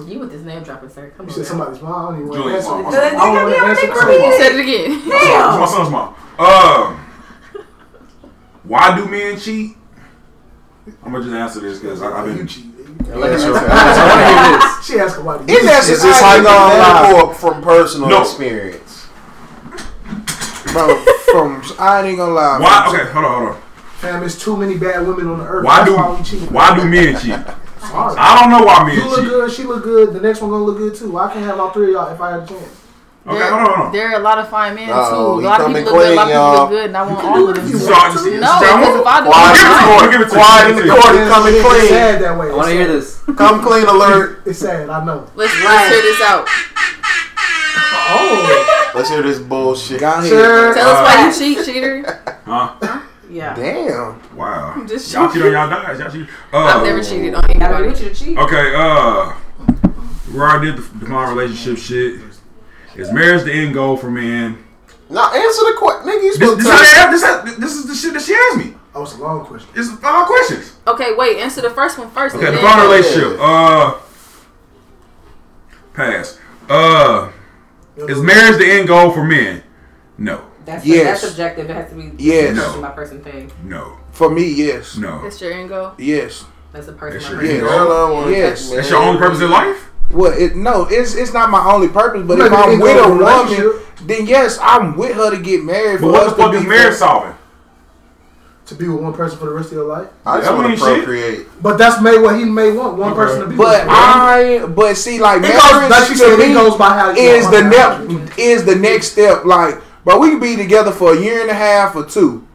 You 0.07 0.19
with 0.19 0.31
this 0.31 0.41
name 0.43 0.63
dropping, 0.63 0.89
sir? 0.89 1.11
Come 1.17 1.27
You 1.27 1.31
on. 1.31 1.35
said 1.35 1.41
man. 1.41 1.45
somebody's 1.45 1.81
mom. 1.81 1.93
I 1.93 2.09
don't 2.09 2.15
even 2.15 2.27
want 2.29 2.37
to 2.37 2.43
Julian's 2.43 2.65
answer. 2.65 2.83
mom. 2.83 2.93
I 2.93 3.09
don't 3.11 3.33
want 3.35 3.55
to 3.55 3.61
answer 3.61 3.85
You 3.85 3.91
questions. 3.91 4.35
Said 4.37 4.51
it 4.55 4.59
again. 4.59 5.01
it's 5.05 5.59
my 5.59 5.65
son's 5.65 5.89
mom. 5.89 6.15
Um, 6.39 6.97
why 8.63 8.95
do 8.95 9.05
men 9.07 9.39
cheat? 9.39 9.75
I'm 11.03 11.11
gonna 11.11 11.23
just 11.23 11.35
answer 11.35 11.59
this 11.59 11.79
because 11.79 12.01
I've 12.01 12.25
been. 12.25 12.31
You 12.33 12.37
been. 12.39 12.47
cheat. 12.47 12.65
like, 13.15 13.31
Yes, 13.31 13.41
I 13.41 13.45
sir. 13.45 13.51
want 14.07 14.19
to 14.19 14.27
hear 14.27 14.57
this. 14.57 14.85
She 14.85 14.99
asked 14.99 15.23
why 15.23 15.37
do 15.37 15.43
Isn't 15.43 15.55
you 15.63 15.69
that 15.69 15.79
cheat? 15.81 15.89
just 15.89 15.89
Is 15.89 16.01
this 16.03 16.21
I 16.21 16.35
ain't 16.37 16.45
gonna 16.45 16.57
lie. 16.75 16.89
hypothetical 16.93 17.33
from 17.33 17.61
personal 17.63 18.09
No. 18.09 18.21
experience? 18.21 19.07
bro? 20.73 20.95
From 21.31 21.61
I 21.79 22.03
ain't 22.07 22.17
gonna 22.17 22.33
lie. 22.33 22.59
Why? 22.59 22.85
Okay, 22.89 23.11
hold 23.11 23.25
on, 23.25 23.31
hold 23.43 23.55
on. 23.55 23.61
Fam, 23.99 24.19
there's 24.21 24.39
too 24.39 24.55
many 24.55 24.77
bad 24.77 25.05
women 25.05 25.27
on 25.27 25.39
the 25.39 25.45
earth. 25.45 25.65
Why 25.65 25.77
That's 25.79 25.89
do 25.89 25.95
why 25.97 26.17
we 26.17 26.23
cheat. 26.23 26.51
why 26.51 26.75
do 26.75 26.85
men 26.85 27.19
cheat? 27.19 27.35
Sorry. 27.79 28.15
I 28.17 28.39
don't 28.39 28.49
know 28.51 28.65
why 28.65 28.83
men 28.85 28.95
You 28.97 29.05
look 29.09 29.19
cheat. 29.21 29.29
good, 29.29 29.51
she 29.51 29.63
look 29.63 29.83
good, 29.83 30.13
the 30.13 30.19
next 30.21 30.41
one 30.41 30.51
gonna 30.51 30.63
look 30.63 30.77
good 30.77 30.95
too. 30.95 31.17
I 31.17 31.31
can't 31.31 31.45
have 31.45 31.59
all 31.59 31.71
three 31.71 31.87
of 31.87 31.91
y'all 31.93 32.13
if 32.13 32.19
I 32.21 32.31
had 32.31 32.43
a 32.43 32.47
chance? 32.47 32.75
Okay, 33.27 33.37
There, 33.37 33.51
hold 33.51 33.61
on, 33.61 33.65
hold 33.75 33.85
on. 33.87 33.91
there 33.93 34.07
are 34.11 34.19
a 34.19 34.23
lot 34.23 34.37
of 34.39 34.49
fine 34.49 34.75
men 34.75 34.89
Uh-oh, 34.89 35.39
too. 35.39 35.45
A 35.45 35.49
lot 35.49 35.61
of 35.61 35.67
people 35.67 35.91
look 35.93 36.01
good. 36.01 36.11
A 36.11 36.15
lot 36.15 36.27
of 36.27 36.33
people 36.33 36.51
look 36.59 36.69
good, 36.69 36.85
and 36.85 36.97
I 36.97 37.01
want 37.05 37.25
all 37.25 37.49
of 37.49 37.55
them. 37.55 37.67
you 37.67 37.77
too. 37.79 37.85
want 37.85 38.17
to. 38.17 38.23
this- 38.23 38.41
No, 38.41 38.59
this- 38.59 38.71
because 38.71 38.99
if 39.01 39.07
I 39.07 39.19
do, 39.19 39.29
Quiet 39.29 39.45
I'm 39.45 39.59
in 39.59 39.59
the 39.59 39.69
fine. 39.69 39.87
corner. 39.87 40.11
Give 40.11 40.21
it 40.21 40.29
to 40.29 40.35
Quiet 40.39 40.69
in 40.69 40.75
the 40.75 40.87
corner. 40.95 41.29
Coming 41.29 41.53
It's 41.55 41.67
clean. 41.67 41.87
sad 41.89 42.21
that 42.23 42.39
way. 42.39 42.47
I 42.49 42.53
want 42.55 42.67
to 42.69 42.73
hear 42.73 42.87
this. 42.87 43.17
Come 43.37 43.61
clean 43.61 43.85
alert. 43.85 44.41
It's 44.45 44.59
sad, 44.59 44.89
I 44.89 45.05
know. 45.05 45.27
Let's 45.35 45.53
let's 45.63 45.89
hear 45.93 46.01
this 46.01 46.21
out. 46.21 46.47
Oh, 48.11 48.91
Let's 48.95 49.09
hear 49.09 49.21
this 49.21 49.37
bullshit. 49.39 49.99
Go 49.99 50.09
ahead. 50.09 50.27
sure. 50.27 50.73
Tell 50.73 50.89
us 50.89 50.97
Uh, 50.97 51.03
why 51.03 51.27
you 51.27 51.33
cheat, 51.55 51.65
cheater. 51.65 52.19
Huh? 52.49 52.98
Yeah. 53.29 53.53
Damn. 53.55 54.35
Wow. 54.35 54.73
I'm 54.75 54.87
just 54.87 55.13
Y'all 55.13 55.27
cheat. 55.27 55.35
cheat 55.43 55.43
on 55.43 55.51
y'all 55.51 55.69
guys. 55.69 55.99
Y'all 55.99 56.11
cheat. 56.11 56.27
Uh, 56.51 56.57
I've 56.57 56.83
never 56.83 57.03
cheated 57.03 57.33
on 57.35 57.41
Gotta 57.41 57.53
be 57.59 57.63
anybody. 57.63 57.87
with 57.87 58.01
you 58.03 58.09
to 58.09 58.15
cheat. 58.15 58.37
Okay, 58.37 58.73
uh, 58.75 59.35
we 60.33 60.39
already 60.39 60.71
did 60.71 60.77
the 60.77 60.99
define 60.99 61.35
relationship 61.37 61.77
shit. 61.77 62.21
Is 62.95 63.11
marriage 63.13 63.43
the 63.43 63.53
end 63.53 63.73
goal 63.75 63.95
for 63.97 64.09
men? 64.09 64.57
Now 65.09 65.31
answer 65.33 65.61
the 65.65 65.75
question, 65.77 66.09
nigga. 66.09 66.21
You 66.23 66.29
This, 66.29 66.35
supposed 66.37 66.59
this, 66.59 66.65
to 66.67 66.71
how 66.73 66.83
tell 66.83 67.19
they 67.19 67.25
ask- 67.25 67.45
this, 67.45 67.55
this 67.57 67.71
is 67.75 67.87
the 67.87 67.95
shit 67.95 68.13
that 68.13 68.21
she 68.23 68.33
asked 68.33 68.57
me. 68.57 68.75
Oh, 68.95 69.03
it's 69.03 69.13
a 69.13 69.17
long 69.17 69.45
question. 69.45 69.69
It's 69.75 69.91
five 69.99 70.25
questions. 70.27 70.75
Okay, 70.87 71.13
wait. 71.15 71.37
Answer 71.37 71.61
the 71.61 71.69
first 71.69 71.97
one 71.99 72.09
first. 72.09 72.35
Okay, 72.35 72.47
and 72.47 72.55
define 72.55 72.79
a 72.79 72.81
then- 72.81 72.89
relationship. 72.91 73.39
Uh, 73.39 73.97
pass. 75.93 76.39
Uh, 76.67 77.31
is 77.97 78.21
marriage 78.21 78.57
the 78.57 78.65
end 78.69 78.87
goal 78.87 79.11
for 79.11 79.23
men? 79.23 79.63
No, 80.17 80.41
That's 80.69 80.85
Yes. 80.85 81.05
that's 81.21 81.21
subjective. 81.21 81.69
It 81.69 81.73
has 81.73 81.89
to 81.89 81.95
be 81.95 82.11
Yes. 82.23 82.57
person 82.57 82.81
by 82.81 82.89
person 82.89 83.19
thing. 83.21 83.51
no, 83.63 83.93
For 84.11 84.29
me, 84.29 84.43
yes. 84.47 84.97
no. 84.97 85.21
That's 85.23 85.41
your 85.41 85.51
end 85.53 85.69
goal. 85.69 85.91
Yes. 85.97 86.45
That's 86.71 86.87
a 86.87 86.91
person 86.93 87.19
That's 87.19 87.25
by 87.25 87.31
your 87.31 87.39
person. 87.41 87.55
Yes. 87.55 87.71
end 87.71 87.87
goal. 87.89 87.91
I 88.07 88.11
wanna- 88.11 88.31
Yes. 88.31 88.69
That's 88.69 88.89
your 88.89 88.99
only 89.01 89.19
purpose 89.19 89.41
in 89.41 89.49
life. 89.49 89.85
Well, 90.11 90.33
it 90.33 90.55
no, 90.55 90.87
it's 90.89 91.15
it's 91.15 91.33
not 91.33 91.49
my 91.51 91.63
only 91.73 91.87
purpose. 91.87 92.23
But 92.25 92.37
Maybe 92.39 92.47
if 92.47 92.53
I'm 92.53 92.79
with 92.79 92.97
a 93.05 93.09
woman, 93.09 93.73
then 94.05 94.25
yes, 94.27 94.57
I'm 94.61 94.95
with 94.97 95.15
her 95.15 95.29
to 95.31 95.37
get 95.37 95.63
married. 95.63 96.01
But 96.01 96.07
for 96.07 96.11
what 96.11 96.23
the 96.29 96.35
fuck 96.35 96.51
to 96.51 96.57
is 96.57 96.63
be 96.63 96.69
marriage 96.69 96.95
solving? 96.95 97.33
To 98.67 98.75
be 98.75 98.87
with 98.87 99.01
one 99.01 99.13
person 99.13 99.37
for 99.39 99.45
the 99.45 99.51
rest 99.51 99.67
of 99.67 99.73
your 99.73 99.85
life. 99.87 100.07
I 100.25 100.37
just 100.37 100.49
That 100.49 100.55
want 100.55 100.67
mean 100.69 100.77
to 100.77 100.83
shit. 100.85 100.95
procreate. 100.97 101.47
But 101.61 101.77
that's 101.79 101.99
may 102.01 102.17
what 102.19 102.35
he 102.37 102.45
may 102.45 102.71
want. 102.71 102.97
One 102.97 103.11
Okay. 103.13 103.17
person 103.21 103.41
to 103.41 103.47
be 103.47 103.55
But 103.55 103.81
with. 103.85 103.89
I, 103.91 104.59
but 104.67 104.95
see, 104.97 105.19
like 105.19 105.39
it 105.43 105.53
goes, 105.53 105.71
marriage 105.71 105.89
like 105.91 106.09
you 106.11 106.15
to 106.17 106.37
me 106.37 106.51
it 106.51 106.53
goes 106.53 106.75
by 106.75 106.89
how 106.89 107.09
you 107.09 107.17
is 107.21 107.49
the 107.49 107.63
my 107.63 107.69
next 107.69 108.37
is 108.39 108.65
the 108.65 108.75
next 108.75 109.11
step. 109.13 109.45
Like, 109.45 109.79
but 110.03 110.19
we 110.19 110.29
can 110.29 110.39
be 110.39 110.55
together 110.55 110.91
for 110.91 111.13
a 111.13 111.21
year 111.21 111.41
and 111.41 111.49
a 111.49 111.53
half 111.53 111.95
or 111.95 112.05
two. 112.05 112.47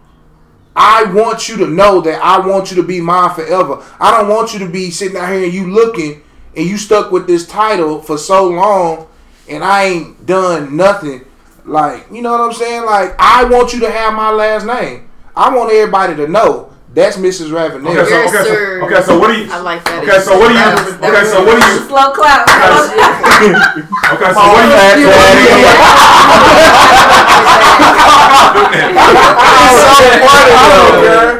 I 0.77 1.05
want 1.13 1.49
you 1.49 1.57
to 1.59 1.67
know 1.67 2.01
that 2.01 2.21
I 2.23 2.45
want 2.45 2.71
you 2.71 2.77
to 2.77 2.83
be 2.83 3.01
mine 3.01 3.35
forever. 3.35 3.85
I 4.01 4.11
don't 4.11 4.29
want 4.29 4.53
you 4.53 4.59
to 4.61 4.69
be 4.69 4.91
sitting 4.91 5.17
out 5.17 5.33
here 5.33 5.45
and 5.45 5.53
you 5.53 5.71
looking 5.71 6.23
and 6.57 6.67
you 6.67 6.77
stuck 6.77 7.13
with 7.13 7.27
this 7.27 7.47
title 7.47 8.03
for 8.03 8.19
so 8.19 8.49
long 8.49 9.07
and 9.49 9.63
I 9.63 9.85
ain't 9.85 10.27
done 10.27 10.77
nothing. 10.77 11.25
Like, 11.65 12.11
you 12.11 12.23
know 12.23 12.33
what 12.33 12.41
I'm 12.41 12.53
saying? 12.53 12.85
Like, 12.85 13.15
I 13.19 13.45
want 13.45 13.73
you 13.73 13.81
to 13.81 13.91
have 13.91 14.15
my 14.15 14.31
last 14.31 14.67
name. 14.67 15.09
I 15.37 15.55
want 15.55 15.73
everybody 15.73 16.17
to 16.17 16.29
know 16.29 16.74
That's 16.95 17.17
Mrs. 17.17 17.51
Ravenel. 17.53 17.91
Okay, 17.91 18.07
so 18.09 18.17
okay, 18.29 18.45
so, 18.45 18.87
okay, 18.87 19.03
so 19.03 19.19
what 19.19 19.29
do 19.35 19.43
you? 19.43 19.51
I 19.51 19.59
like 19.59 19.85
that. 19.85 20.03
Okay, 20.05 20.21
so 20.23 20.39
what 20.39 20.47
do 20.49 20.55
you? 20.55 20.63
That 20.63 20.79
was- 20.79 20.95
Okay, 21.11 21.25
so 21.27 21.45
what 21.45 21.59
do 21.59 21.67
you? 21.67 21.79
Slow 21.91 22.13
clap. 22.15 22.47
Okay, 24.15 24.31
so 24.31 24.43
what 24.47 24.63
do 24.63 25.01
you? 25.03 25.11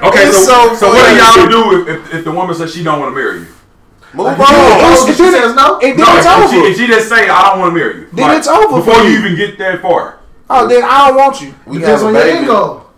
Okay, 0.05 0.25
It's 0.29 0.45
so, 0.45 0.75
so 0.75 0.75
so 0.75 0.89
what 0.89 1.09
do 1.09 1.17
y'all 1.17 1.49
do 1.49 1.83
if, 1.83 1.89
if, 1.89 2.15
if 2.15 2.25
the 2.25 2.33
woman 2.33 2.55
says 2.55 2.75
she 2.75 2.83
don't 2.83 3.01
want 3.01 3.11
to 3.15 3.17
marry 3.21 3.41
you? 3.41 3.47
Move 4.13 4.27
Like, 4.27 4.39
on. 4.39 4.47
if 4.47 5.09
It's- 5.09 5.17
she 5.17 5.23
it's- 5.25 5.43
says 5.43 5.55
no, 5.57 5.79
And 5.81 5.99
then 5.99 6.07
No, 6.07 6.17
it's 6.17 6.27
if 6.27 6.51
she, 6.51 6.57
over. 6.59 6.67
if 6.69 6.77
she 6.77 6.87
just 6.87 7.09
say 7.09 7.29
I 7.29 7.51
don't 7.51 7.59
want 7.61 7.75
to 7.75 7.79
marry 7.79 7.95
you, 8.01 8.09
Then 8.13 8.31
it's 8.37 8.47
over 8.47 8.77
before 8.79 9.03
you 9.03 9.11
you. 9.11 9.19
even 9.19 9.37
get 9.37 9.59
that 9.59 9.83
far. 9.83 10.19
Oh, 10.51 10.67
then 10.69 10.85
I 10.85 11.09
don't 11.09 11.17
want 11.17 11.41
you. 11.41 11.55
We 11.67 11.79
depends 11.79 12.03
have 12.03 12.09
on 12.11 12.17
a 12.17 12.19
your 12.25 12.35
baby. 12.37 12.47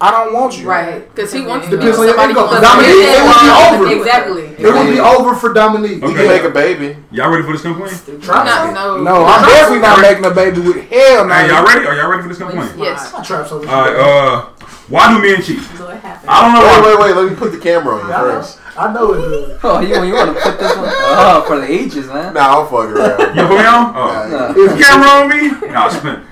Income. 0.00 0.08
I 0.08 0.10
don't 0.10 0.34
want 0.34 0.58
you. 0.58 0.68
Right. 0.68 1.08
Because 1.14 1.32
he 1.32 1.40
wants 1.42 1.68
to 1.68 1.76
Depends 1.76 1.96
be 1.96 2.00
on 2.02 2.06
your 2.06 2.16
somebody 2.16 2.32
income. 2.32 2.48
who 2.48 2.60
Dominique, 2.60 3.08
it 3.08 3.22
would 3.24 3.40
be 3.40 3.84
over. 3.86 4.00
Exactly. 4.00 4.44
It 4.64 4.72
would 4.74 4.90
be 4.92 5.00
over 5.00 5.34
for 5.34 5.52
Dominique. 5.52 6.02
You 6.02 6.08
Okay. 6.08 6.16
can 6.16 6.28
make 6.28 6.42
a 6.44 6.50
baby. 6.50 6.96
Y'all 7.10 7.30
ready 7.30 7.42
for 7.44 7.52
this 7.52 7.62
complaint? 7.62 8.26
Not, 8.26 8.74
no. 8.74 9.02
No, 9.02 9.24
I'm 9.24 9.42
definitely 9.48 9.80
not 9.80 10.00
making 10.00 10.24
a 10.24 10.30
baby 10.30 10.60
with 10.60 10.76
hell 10.90 11.26
no. 11.26 11.34
Hey, 11.34 11.48
y'all 11.48 11.64
ready? 11.64 11.86
Are 11.86 11.96
y'all 11.96 12.10
ready 12.10 12.22
for 12.22 12.28
this 12.28 12.38
complaint? 12.38 12.72
Yes. 12.76 13.12
I 13.14 13.22
trap 13.22 13.46
so. 13.48 13.58
All 13.58 13.64
right. 13.64 13.96
Uh, 13.96 14.42
why 14.88 15.12
do 15.12 15.20
men 15.20 15.42
cheat? 15.42 15.60
So 15.76 15.88
it. 15.88 16.00
I 16.04 16.42
don't 16.42 16.52
know. 16.54 16.60
Wait, 16.60 16.98
why. 16.98 17.06
wait, 17.06 17.14
wait. 17.14 17.16
Let 17.22 17.30
me 17.30 17.36
put 17.36 17.52
the 17.52 17.58
camera 17.58 17.96
on 17.96 18.06
you 18.06 18.12
first. 18.14 18.60
I 18.76 18.92
know 18.92 19.14
it. 19.14 19.20
does. 19.22 19.60
Oh, 19.64 19.80
you, 19.80 19.88
you 20.04 20.14
want 20.14 20.36
to 20.36 20.42
put 20.42 20.58
this 20.60 20.76
one? 20.76 20.86
Oh, 20.88 21.44
for 21.46 21.58
the 21.58 21.66
ages, 21.72 22.06
man. 22.08 22.34
Nah, 22.34 22.40
I'll 22.40 22.66
fuck 22.66 22.90
around. 22.90 23.34
You 23.34 23.42
put 23.46 23.58
me 23.58 23.64
on? 23.64 23.96
Oh. 23.96 24.28
Nah, 24.28 24.28
Nah. 24.28 24.54
Is 24.54 24.72
the 24.76 24.82
camera 24.84 25.08
on 25.08 25.28
me? 25.30 25.68
Nah, 25.72 25.88
spin. 25.88 26.22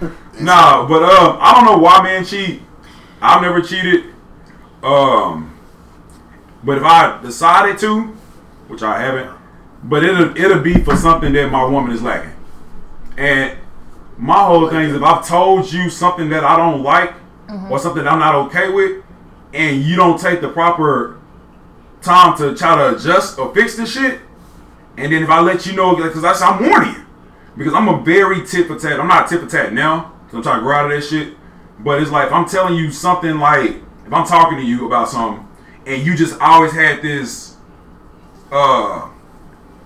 Nah, 0.41 0.87
but 0.87 1.03
um, 1.03 1.39
I 1.41 1.55
don't 1.55 1.65
know 1.65 1.79
why 1.79 2.03
men 2.03 2.25
cheat. 2.25 2.61
I've 3.25 3.43
never 3.43 3.61
cheated. 3.63 4.13
Um, 4.83 5.59
but 6.63 6.77
if 6.79 6.85
I 6.85 7.21
decided 7.23 7.79
to, 7.79 8.03
which 8.69 8.83
I 8.83 9.01
haven't, 9.01 9.31
but 9.83 10.05
it'll 10.05 10.37
it'll 10.37 10.61
be 10.61 10.75
for 10.83 10.97
something 10.97 11.33
that 11.33 11.51
my 11.51 11.65
woman 11.65 11.93
is 11.93 12.03
lacking. 12.03 12.35
And 13.17 13.59
my 14.19 14.45
whole 14.45 14.69
thing 14.69 14.91
is 14.91 14.95
if 14.95 15.03
I've 15.03 15.27
told 15.27 15.73
you 15.73 15.89
something 15.91 16.29
that 16.31 16.45
I 16.45 16.57
don't 16.57 16.83
like 16.83 17.15
or 17.71 17.79
something 17.79 18.07
I'm 18.07 18.19
not 18.19 18.35
okay 18.47 18.71
with, 18.71 19.03
and 19.53 19.83
you 19.83 19.97
don't 19.97 20.21
take 20.21 20.41
the 20.41 20.49
proper 20.49 21.19
time 22.03 22.37
to 22.39 22.55
try 22.55 22.77
to 22.77 22.97
adjust 22.97 23.39
or 23.39 23.55
fix 23.55 23.77
the 23.77 23.87
shit, 23.87 24.21
and 24.97 25.13
then 25.13 25.23
if 25.23 25.31
I 25.31 25.41
let 25.41 25.65
you 25.67 25.75
know, 25.75 25.97
because 25.97 26.25
I'm 26.43 26.69
warning 26.69 26.95
you, 26.95 27.07
because 27.57 27.73
I'm 27.73 27.89
a 27.89 28.03
very 28.03 28.47
tit 28.47 28.67
for 28.67 28.79
tat. 28.79 29.01
I'm 29.01 29.09
not 29.09 29.29
tit 29.29 29.41
for 29.41 29.47
tat 29.47 29.73
now, 29.73 30.13
I'm 30.33 30.43
trying 30.43 30.59
to 30.59 30.63
grow 30.63 30.77
out 30.77 30.91
of 30.91 30.91
that 30.91 31.07
shit. 31.07 31.37
But 31.85 32.01
it's 32.01 32.11
like 32.11 32.29
if 32.29 32.33
I'm 32.33 32.47
telling 32.47 32.77
you 32.77 32.91
something 32.91 33.39
like 33.39 33.77
if 34.07 34.13
I'm 34.13 34.27
talking 34.27 34.59
to 34.59 34.65
you 34.65 34.87
about 34.87 35.09
something, 35.09 35.47
and 35.87 36.05
you 36.05 36.17
just 36.17 36.41
always 36.41 36.73
had 36.73 37.03
this, 37.03 37.57
uh, 38.51 39.09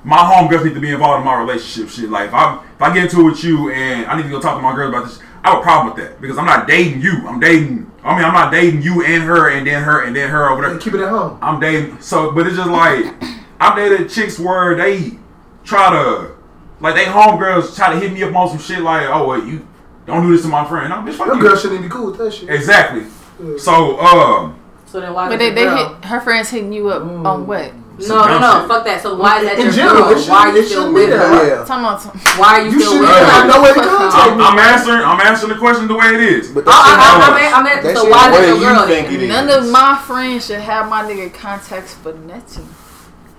my 0.05 0.17
homegirls 0.17 0.65
need 0.65 0.75
to 0.75 0.81
be 0.81 0.91
involved 0.91 1.21
in 1.21 1.25
my 1.27 1.39
relationship 1.39 1.91
shit. 1.91 2.09
Like 2.09 2.29
if 2.29 2.35
I 2.35 2.65
if 2.77 2.83
I 2.83 2.95
get 2.95 3.05
into 3.05 3.21
it 3.21 3.31
with 3.31 3.45
you 3.45 3.73
and 3.73 4.07
I 4.07 4.17
need 4.17 4.23
to 4.23 4.31
go 4.31 4.41
talk 4.41 4.57
to 4.57 4.63
my 4.63 4.75
girls 4.75 4.95
about 4.95 5.07
this, 5.07 5.21
I 5.43 5.51
have 5.51 5.59
a 5.59 5.63
problem 5.63 5.95
with 5.95 6.05
that 6.05 6.21
because 6.21 6.39
I'm 6.39 6.47
not 6.47 6.69
dating 6.69 7.03
you. 7.03 7.27
I'm 7.27 7.41
dating. 7.41 7.91
I 8.05 8.15
mean, 8.15 8.25
I'm 8.25 8.33
not 8.33 8.53
dating 8.53 8.83
you 8.83 9.05
and 9.05 9.25
her 9.25 9.51
and 9.51 9.67
then 9.67 9.83
her 9.83 10.05
and 10.05 10.15
then 10.15 10.31
her 10.31 10.49
over 10.49 10.63
there. 10.63 10.71
And 10.71 10.81
keep 10.81 10.95
it 10.95 11.01
at 11.01 11.09
home. 11.09 11.39
I'm 11.43 11.59
dating. 11.59 12.01
So, 12.01 12.31
but 12.31 12.47
it's 12.47 12.57
just 12.57 12.71
like 12.71 13.13
I've 13.61 13.77
dated 13.77 14.09
chicks 14.09 14.39
where 14.39 14.77
they 14.77 15.19
try 15.65 15.91
to, 15.91 16.37
like, 16.81 16.95
they 16.95 17.05
homegirls 17.05 17.75
try 17.75 17.93
to 17.93 17.99
hit 17.99 18.13
me 18.13 18.23
up 18.23 18.35
on 18.35 18.49
some 18.49 18.59
shit 18.59 18.81
like, 18.81 19.09
oh, 19.09 19.27
well, 19.27 19.45
you 19.45 19.67
don't 20.09 20.23
do 20.27 20.33
this 20.33 20.43
to 20.43 20.49
my 20.49 20.67
friend. 20.67 20.89
No, 20.91 20.97
bitch, 20.97 21.15
fuck 21.15 21.27
Your 21.29 21.37
you. 21.37 21.43
girl 21.43 21.57
shouldn't 21.57 21.83
be 21.83 21.89
cool 21.89 22.07
with 22.11 22.19
that 22.19 22.33
shit. 22.33 22.49
Exactly. 22.49 23.05
Yeah. 23.43 23.57
So, 23.59 24.01
um, 24.01 24.59
So 24.87 25.01
then 25.01 25.13
why? 25.15 25.29
But 25.29 25.39
does 25.39 25.55
they, 25.55 25.63
your 25.63 25.75
they 25.75 25.85
hit 25.85 26.05
her 26.07 26.21
friends 26.21 26.49
hitting 26.51 26.73
you 26.73 26.89
up 26.91 27.03
on 27.03 27.47
what? 27.47 27.73
No, 27.99 28.27
no, 28.27 28.39
no. 28.39 28.61
shit. 28.61 28.69
Fuck 28.69 28.85
that. 28.87 29.03
So 29.03 29.19
why 29.19 29.41
is 29.41 29.47
that 29.47 29.59
In 29.59 29.65
your 29.67 29.73
general, 29.75 30.09
girl? 30.15 30.23
Why 30.31 30.39
are 30.49 30.53
you 30.55 30.63
it 30.63 30.67
still 30.67 30.93
with 30.95 31.11
her? 31.11 31.49
Yeah. 31.49 31.65
Talking 31.65 31.85
about 31.85 32.01
some- 32.01 32.19
Why 32.39 32.61
are 32.61 32.63
you, 32.65 32.71
You 32.71 32.81
still 32.81 32.93
should 32.93 33.01
with 33.01 33.11
have 33.11 33.43
her? 33.43 33.49
no 33.51 33.63
way 33.63 33.75
to 33.75 33.81
contact 33.83 34.15
I'm, 34.15 34.39
me. 34.39 34.45
I'm 34.45 34.59
answering. 34.59 35.03
I'm 35.03 35.21
answering 35.21 35.53
the 35.53 35.59
question 35.59 35.89
the 35.89 35.95
way 35.99 36.07
it 36.15 36.21
is. 36.23 36.51
But 36.53 36.65
I, 36.69 36.71
I, 36.71 36.95
that 36.95 37.33
I, 37.35 37.59
I'm, 37.59 37.67
I'm, 37.67 37.83
That 37.83 37.97
so 37.97 38.09
why 38.09 38.31
is 38.31 38.39
that 38.39 38.47
your 38.47 38.57
you 38.57 38.63
girl? 38.63 38.87
think 38.87 39.07
then? 39.09 39.15
it 39.17 39.23
is? 39.23 39.29
None 39.29 39.49
of 39.51 39.71
my 39.71 39.99
friends 40.07 40.47
should 40.47 40.61
have 40.61 40.89
my 40.89 41.03
nigga 41.03 41.35
contacts 41.35 41.95
for 41.95 42.13
nothing. 42.15 42.69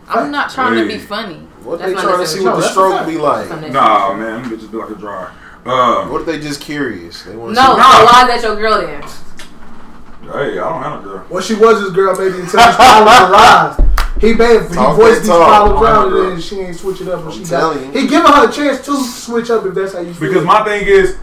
I'm 0.10 0.32
not 0.32 0.50
trying 0.52 0.76
to 0.76 0.88
be 0.88 1.00
funny. 1.00 1.48
What 1.64 1.80
That's 1.80 1.94
they 1.94 2.02
trying 2.02 2.20
to 2.20 2.28
see 2.28 2.44
what 2.44 2.56
the 2.58 2.62
stroke 2.64 3.02
a 3.02 3.06
be 3.06 3.18
like? 3.18 3.50
Nah, 3.72 4.14
man, 4.14 4.42
them 4.44 4.52
bitches 4.52 4.72
be 4.72 4.78
like 4.78 4.90
a 4.90 4.96
jar. 4.96 5.32
Um, 5.66 6.12
What 6.12 6.22
if 6.22 6.28
they 6.28 6.40
just 6.40 6.62
curious? 6.62 7.24
They 7.24 7.36
want 7.36 7.54
No, 7.54 7.62
to 7.62 7.68
so 7.68 7.78
Nah. 7.78 8.06
why 8.06 8.22
is 8.34 8.42
that 8.42 8.48
your 8.48 8.56
girl 8.56 8.82
then? 8.82 9.02
hey, 9.02 10.60
I 10.60 10.70
don't 10.70 10.84
have 10.84 11.00
a 11.02 11.04
girl. 11.04 11.26
Well, 11.30 11.42
she 11.42 11.56
was 11.56 11.82
his 11.82 11.92
girl 11.92 12.16
maybe 12.16 12.40
until 12.40 12.60
these 12.66 12.76
problems 12.76 13.32
arise. 13.32 13.86
He 14.22 14.34
made 14.34 14.62
he 14.68 14.76
Talk 14.76 14.96
voiced 14.98 15.22
these 15.22 15.30
talk. 15.30 15.48
problems 15.48 15.88
out 15.88 16.08
and 16.14 16.32
then 16.34 16.42
she 16.42 16.60
ain't 16.60 16.76
switch 16.76 17.02
it 17.02 17.08
up. 17.08 17.20
And 17.22 17.30
I'm 17.30 17.38
she 17.38 17.44
telling 17.46 17.78
got, 17.86 17.96
you. 17.96 18.02
He 18.02 18.08
giving 18.08 18.32
her 18.32 18.50
a 18.50 18.52
chance 18.52 18.86
to 18.86 18.96
switch 19.04 19.50
up 19.50 19.66
if 19.66 19.74
that's 19.74 19.94
how 19.94 20.00
you 20.02 20.14
feel. 20.14 20.28
Because 20.30 20.46
my 20.46 20.64
thing 20.64 20.86
is, 20.88 21.18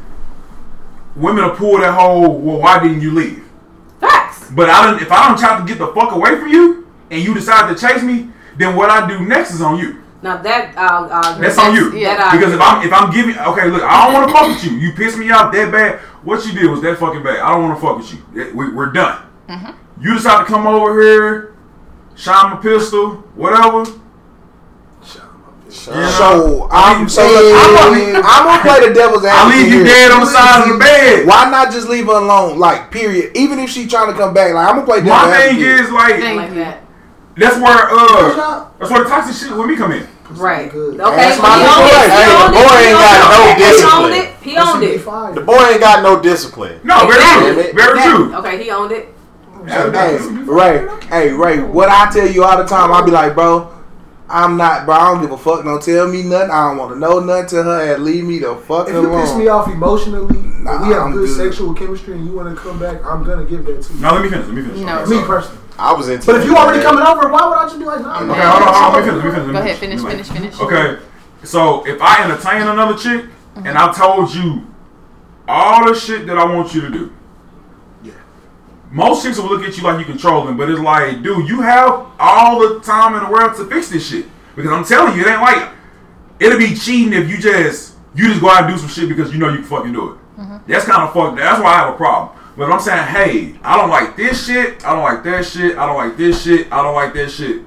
women 1.14 1.44
will 1.44 1.54
pull 1.56 1.78
that 1.80 1.92
whole, 1.98 2.38
well, 2.38 2.58
why 2.58 2.78
didn't 2.82 3.00
you 3.02 3.12
leave? 3.12 3.44
Facts. 4.00 4.50
But 4.50 4.70
I 4.70 4.90
don't. 4.90 5.00
If 5.02 5.10
I 5.12 5.28
don't 5.28 5.38
try 5.38 5.58
to 5.58 5.64
get 5.66 5.78
the 5.78 5.88
fuck 5.88 6.12
away 6.12 6.38
from 6.38 6.48
you, 6.48 6.86
and 7.10 7.22
you 7.22 7.34
decide 7.34 7.68
to 7.74 7.78
chase 7.78 8.02
me, 8.02 8.28
then 8.56 8.74
what 8.76 8.88
I 8.90 9.06
do 9.06 9.20
next 9.26 9.52
is 9.52 9.60
on 9.62 9.78
you. 9.78 10.02
Now 10.22 10.36
that 10.38 10.74
I'll, 10.76 11.10
I'll 11.12 11.38
That's 11.40 11.58
on 11.58 11.74
you. 11.74 11.92
yeah. 11.96 12.16
That 12.16 12.32
I 12.34 12.36
Because 12.36 12.54
if 12.54 12.60
I'm 12.60 12.86
if 12.86 12.92
I'm 12.92 13.10
giving 13.12 13.36
okay, 13.38 13.68
look, 13.70 13.82
I 13.82 14.04
don't 14.06 14.14
want 14.14 14.28
to 14.28 14.32
fuck 14.32 14.48
with 14.48 14.64
you. 14.64 14.76
You 14.78 14.92
pissed 14.92 15.18
me 15.18 15.30
off 15.30 15.52
that 15.52 15.70
bad. 15.70 15.98
What 16.24 16.44
you 16.46 16.52
did 16.52 16.70
was 16.70 16.80
that 16.82 16.98
fucking 16.98 17.22
bad. 17.22 17.38
I 17.40 17.50
don't 17.52 17.62
want 17.68 17.78
to 17.78 17.86
fuck 17.86 17.98
with 17.98 18.12
you. 18.12 18.54
We, 18.56 18.72
we're 18.72 18.90
done. 18.92 19.22
Mm-hmm. 19.48 20.02
You 20.02 20.14
decide 20.14 20.40
to 20.40 20.44
come 20.46 20.66
over 20.66 21.00
here, 21.00 21.54
shine 22.16 22.50
my 22.50 22.56
pistol, 22.60 23.16
whatever. 23.36 23.84
Yeah. 25.88 26.08
So 26.10 26.68
I'm 26.70 27.00
leave- 27.02 27.10
so 27.10 27.22
look, 27.22 27.54
I'm, 27.54 27.92
gonna, 27.92 28.22
I'm 28.24 28.44
gonna 28.46 28.62
play 28.62 28.88
the 28.88 28.94
devil's 28.94 29.24
advocate. 29.24 29.30
I 29.30 29.42
advocate. 29.42 29.62
leave 29.64 29.72
you 29.74 29.84
dead 29.84 30.10
on 30.12 30.20
the 30.20 30.26
side 30.26 30.62
of 30.62 30.72
the 30.72 30.78
bed. 30.78 31.26
Why 31.26 31.50
not 31.50 31.70
just 31.72 31.88
leave 31.88 32.06
her 32.06 32.12
alone? 32.12 32.58
Like, 32.58 32.90
period. 32.90 33.36
Even 33.36 33.58
if 33.58 33.70
she 33.70 33.86
trying 33.86 34.10
to 34.12 34.18
come 34.18 34.32
back, 34.32 34.54
like 34.54 34.66
I'm 34.68 34.76
gonna 34.76 34.86
play 34.86 35.00
devil's 35.00 35.10
My 35.10 35.36
thing 35.36 35.56
advocate. 35.56 35.80
is 35.86 35.90
like 35.92 36.16
Thank 36.16 36.36
like 36.40 36.48
you. 36.50 36.54
that. 36.56 36.82
That's 37.36 37.56
where 37.60 37.88
uh 37.90 38.68
that's 38.78 38.90
where 38.90 39.04
the 39.04 39.08
toxic 39.08 39.34
shit 39.48 39.56
with 39.56 39.66
me 39.68 39.76
come 39.76 39.92
in. 39.92 40.06
Right. 40.30 40.70
Good. 40.70 40.98
Okay. 41.00 41.16
That's 41.16 41.40
my 41.40 41.54
he 41.56 41.64
owned 41.64 41.86
point. 41.86 41.92
it. 41.94 42.10
He 42.10 42.16
Hey, 42.16 42.26
the 42.26 42.34
owned 42.34 42.54
it. 42.54 42.66
boy 42.66 42.76
ain't 42.82 42.98
got 42.98 43.16
no 43.30 43.42
it. 43.46 43.56
He 43.56 43.62
discipline. 43.62 44.02
owned 44.02 44.14
it. 44.14 44.36
He 44.42 44.54
That 44.54 44.74
owned 44.74 44.82
it. 44.84 45.00
fine. 45.00 45.34
The 45.34 45.40
boy 45.40 45.62
ain't 45.70 45.80
got 45.80 46.02
no 46.02 46.20
discipline. 46.20 46.80
No, 46.82 47.06
very 47.06 47.22
true. 47.22 47.72
Very 47.72 47.98
true. 48.02 48.34
Okay, 48.36 48.62
he 48.64 48.70
owned 48.70 48.92
it. 48.92 49.08
Hey, 49.66 50.18
Ray, 50.44 50.86
hey, 51.08 51.32
Ray, 51.32 51.60
what 51.60 51.88
I 51.88 52.08
tell 52.10 52.26
you 52.28 52.44
all 52.44 52.56
the 52.56 52.64
time, 52.68 52.92
I 52.92 53.02
be 53.04 53.10
like, 53.10 53.34
bro, 53.34 53.72
I'm 54.28 54.56
not, 54.56 54.86
bro, 54.86 54.94
I 54.94 55.12
don't 55.12 55.22
give 55.22 55.30
a 55.30 55.38
fuck. 55.38 55.64
Don't 55.64 55.82
tell 55.82 56.08
me 56.08 56.22
nothing. 56.22 56.50
I 56.50 56.68
don't 56.68 56.78
want 56.78 56.92
to 56.92 56.98
know 56.98 57.20
nothing 57.20 57.48
to 57.50 57.62
her 57.62 57.94
and 57.94 58.04
leave 58.04 58.24
me 58.24 58.38
the 58.38 58.56
fuck 58.56 58.88
alone. 58.88 59.06
If 59.06 59.12
you 59.12 59.20
piss 59.20 59.36
me 59.36 59.48
off 59.48 59.68
emotionally, 59.68 60.46
Nah, 60.66 60.82
we 60.82 60.92
have 60.94 61.02
I'm 61.04 61.12
good, 61.12 61.28
good. 61.28 61.36
sexual 61.36 61.72
chemistry, 61.74 62.14
and 62.14 62.26
you 62.26 62.32
want 62.32 62.52
to 62.54 62.60
come 62.60 62.80
back, 62.80 63.04
I'm 63.04 63.22
gonna 63.22 63.44
give 63.44 63.64
that 63.66 63.82
to 63.82 63.92
you. 63.94 64.00
No, 64.00 64.14
let 64.14 64.22
me 64.24 64.30
finish. 64.30 64.46
Let 64.46 64.54
me 64.56 64.62
finish. 64.62 64.80
No. 64.80 65.06
Me 65.06 65.22
personally. 65.22 65.62
I 65.78 65.92
was 65.92 66.08
into. 66.08 66.26
But 66.26 66.36
if 66.36 66.42
that, 66.42 66.48
you 66.48 66.56
already 66.56 66.78
man. 66.78 66.86
coming 66.86 67.06
over, 67.06 67.28
why 67.30 67.48
would 67.48 67.58
I 67.58 67.64
just 67.66 67.78
be 67.78 67.84
like, 67.84 68.00
nah? 68.00 68.18
Okay, 68.18 68.40
hold 68.40 68.62
on, 68.62 68.74
hold 68.74 69.38
on. 69.38 69.52
Let 69.52 69.64
me 69.64 69.74
finish. 69.74 70.02
Let 70.02 70.16
me 70.16 70.24
finish. 70.24 70.26
Go 70.26 70.28
ahead, 70.28 70.28
finish, 70.28 70.28
finish, 70.28 70.28
finish. 70.28 70.60
Okay, 70.60 71.02
so 71.44 71.86
if 71.86 72.02
I 72.02 72.24
entertain 72.24 72.62
another 72.62 72.98
chick 72.98 73.26
and 73.54 73.66
mm-hmm. 73.66 73.76
I 73.76 73.92
told 73.92 74.34
you 74.34 74.66
all 75.46 75.86
the 75.86 75.94
shit 75.94 76.26
that 76.26 76.36
I 76.36 76.44
want 76.52 76.74
you 76.74 76.80
to 76.80 76.90
do, 76.90 76.98
Yeah. 76.98 77.15
Most 78.90 79.24
chicks 79.24 79.38
will 79.38 79.48
look 79.48 79.62
at 79.62 79.76
you 79.76 79.82
like 79.82 79.96
you're 79.98 80.06
controlling, 80.06 80.56
but 80.56 80.70
it's 80.70 80.80
like, 80.80 81.22
dude, 81.22 81.48
you 81.48 81.60
have 81.60 82.06
all 82.18 82.60
the 82.60 82.80
time 82.80 83.14
in 83.14 83.24
the 83.24 83.30
world 83.30 83.56
to 83.56 83.66
fix 83.66 83.88
this 83.88 84.08
shit. 84.08 84.26
Because 84.54 84.72
I'm 84.72 84.84
telling 84.84 85.16
you, 85.16 85.22
it 85.22 85.28
ain't 85.28 85.42
like 85.42 85.72
it'll 86.38 86.58
be 86.58 86.74
cheating 86.74 87.12
if 87.12 87.28
you 87.28 87.38
just 87.38 87.94
you 88.14 88.28
just 88.28 88.40
go 88.40 88.48
out 88.48 88.64
and 88.64 88.72
do 88.72 88.78
some 88.78 88.88
shit 88.88 89.08
because 89.08 89.32
you 89.32 89.38
know 89.38 89.48
you 89.48 89.56
can 89.56 89.64
fucking 89.64 89.92
do 89.92 90.12
it. 90.12 90.18
Mm-hmm. 90.38 90.70
That's 90.70 90.84
kind 90.84 91.02
of 91.02 91.12
fucked. 91.12 91.36
That's 91.36 91.62
why 91.62 91.74
I 91.74 91.78
have 91.78 91.94
a 91.94 91.96
problem. 91.96 92.38
But 92.56 92.72
I'm 92.72 92.80
saying, 92.80 93.06
hey, 93.08 93.58
I 93.62 93.76
don't 93.76 93.90
like 93.90 94.16
this 94.16 94.46
shit. 94.46 94.84
I 94.86 94.94
don't 94.94 95.02
like 95.02 95.22
that 95.24 95.44
shit. 95.44 95.76
I 95.76 95.84
don't 95.84 95.96
like 95.96 96.16
this 96.16 96.42
shit. 96.42 96.72
I 96.72 96.82
don't 96.82 96.94
like 96.94 97.12
that 97.14 97.30
shit. 97.30 97.62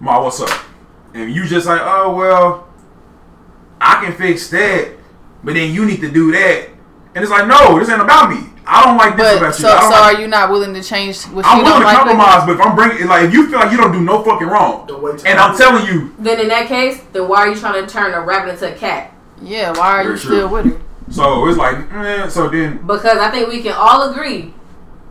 Ma, 0.00 0.22
what's 0.22 0.40
up? 0.40 0.64
And 1.12 1.32
you 1.32 1.46
just 1.46 1.66
like, 1.66 1.80
oh 1.82 2.14
well, 2.14 2.68
I 3.80 4.02
can 4.04 4.14
fix 4.14 4.48
that, 4.50 4.92
but 5.42 5.54
then 5.54 5.74
you 5.74 5.84
need 5.84 6.00
to 6.00 6.10
do 6.10 6.32
that. 6.32 6.70
And 7.14 7.22
it's 7.22 7.30
like, 7.30 7.46
no, 7.46 7.78
this 7.78 7.88
ain't 7.90 8.00
about 8.00 8.30
me. 8.30 8.53
I 8.66 8.84
don't 8.84 8.96
like 8.96 9.16
this 9.16 9.26
But 9.32 9.36
about 9.42 9.54
so, 9.54 9.68
you. 9.68 9.74
I 9.74 9.80
don't 9.80 9.92
so 9.92 10.00
like- 10.00 10.14
are 10.16 10.20
you 10.20 10.28
not 10.28 10.50
willing 10.50 10.74
to 10.74 10.82
change 10.82 11.22
what 11.24 11.44
I'm 11.44 11.58
you 11.58 11.64
willing 11.64 11.80
don't 11.80 11.80
to 11.82 11.86
like? 11.86 11.96
compromise, 11.98 12.46
but 12.46 12.52
if 12.52 12.60
I'm 12.66 12.74
bringing, 12.76 13.06
like, 13.08 13.24
if 13.24 13.32
you 13.34 13.48
feel 13.48 13.58
like 13.58 13.70
you 13.70 13.76
don't 13.76 13.92
do 13.92 14.00
no 14.00 14.22
fucking 14.22 14.46
wrong, 14.48 14.86
Don't 14.86 15.02
wait 15.02 15.18
till 15.18 15.28
and 15.30 15.38
I'm 15.38 15.56
telling 15.56 15.86
you, 15.86 16.14
Then 16.18 16.40
in 16.40 16.48
that 16.48 16.66
case, 16.66 17.00
then 17.12 17.28
why 17.28 17.40
are 17.40 17.48
you 17.48 17.56
trying 17.56 17.84
to 17.84 17.90
turn 17.92 18.14
a 18.14 18.20
rabbit 18.20 18.52
into 18.54 18.72
a 18.72 18.74
cat? 18.76 19.12
Yeah, 19.42 19.72
why 19.76 20.00
are 20.00 20.02
Very 20.04 20.14
you 20.14 20.20
true. 20.20 20.36
still 20.36 20.48
with 20.48 20.66
her? 20.66 20.80
so 21.10 21.46
it's 21.48 21.58
like, 21.58 21.76
eh, 21.92 22.28
so 22.28 22.48
then, 22.48 22.78
Because 22.86 23.18
I 23.18 23.30
think 23.30 23.48
we 23.48 23.62
can 23.62 23.72
all 23.76 24.10
agree 24.10 24.54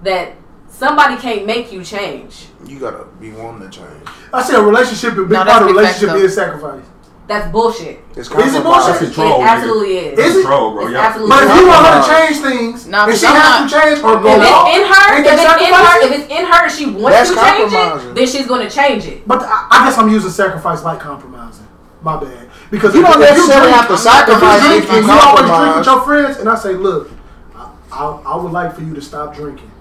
that 0.04 0.34
somebody 0.68 1.16
can't 1.18 1.46
make 1.46 1.72
you 1.72 1.84
change. 1.84 2.48
You 2.66 2.80
gotta 2.80 3.06
be 3.20 3.32
wanting 3.32 3.70
to 3.70 3.78
change. 3.78 4.08
I 4.34 4.42
said 4.42 4.56
a 4.60 4.64
relationship, 4.64 5.14
a 5.14 5.22
big 5.22 5.30
No, 5.30 5.44
part 5.46 5.62
of 5.62 5.68
a 5.70 5.72
relationship 5.72 6.10
though. 6.10 6.16
is 6.16 6.34
sacrifice. 6.34 6.82
That's 7.26 7.50
bullshit. 7.54 8.04
It's 8.18 8.28
Is 8.30 8.54
it 8.56 8.64
bullshit? 8.64 8.98
Control. 9.00 9.40
it 9.42 9.46
absolutely 9.46 9.98
is. 9.98 10.20
Is 10.20 10.36
it? 10.36 10.40
Control, 10.42 10.74
bro. 10.74 10.84
It's 10.84 10.92
Yeah. 10.92 11.00
absolutely 11.08 11.30
But 11.36 11.44
if 11.48 11.56
you 11.56 11.68
want 11.68 11.86
her 11.88 12.02
to 12.02 12.08
change 12.12 12.38
things, 12.44 12.86
Nah, 12.88 13.08
if 13.08 13.18
she 13.18 13.26
I'm 13.28 13.36
has 13.36 13.72
to 13.72 13.80
change 13.80 14.00
or 14.04 14.20
go 14.20 14.28
If 14.28 14.52
off, 14.52 14.68
it's 14.68 14.78
in 14.78 14.84
her, 14.92 15.06
if 15.14 15.26
it's 15.26 15.42
in 15.42 15.74
her, 15.74 16.02
if 16.04 16.12
it's 16.20 16.30
in 16.40 16.46
her 16.52 16.70
she 16.70 16.86
wants 16.92 17.18
That's 17.18 17.30
to 17.30 17.36
change 17.40 17.72
it, 17.74 18.16
then 18.16 18.28
she's 18.28 18.46
gonna 18.48 18.70
change 18.70 19.06
it. 19.08 19.26
But 19.26 19.42
I, 19.44 19.68
I 19.72 19.86
guess 19.86 19.98
I'm 19.98 20.10
using 20.10 20.32
sacrifice 20.32 20.84
like 20.84 21.00
compromising. 21.00 21.66
My 22.02 22.20
bad. 22.20 22.50
Because 22.70 22.94
You 22.94 23.02
if- 23.02 23.08
don't 23.14 23.22
if 23.24 23.30
necessarily 23.30 23.72
drink- 23.72 23.78
have 23.78 23.88
to 23.88 23.98
sacrifice 23.98 24.62
if 24.66 24.92
you 24.92 24.98
you 25.08 25.12
always 25.12 25.46
drink 25.50 25.76
with 25.78 25.86
your 25.86 26.02
friends, 26.02 26.38
and 26.40 26.50
I 26.50 26.56
say, 26.56 26.74
look, 26.74 27.10
I, 27.56 27.68
I, 27.92 28.06
I 28.34 28.36
would 28.36 28.52
like 28.52 28.76
for 28.76 28.82
you 28.82 28.94
to 28.96 29.02
stop 29.02 29.34
drinking, 29.34 29.72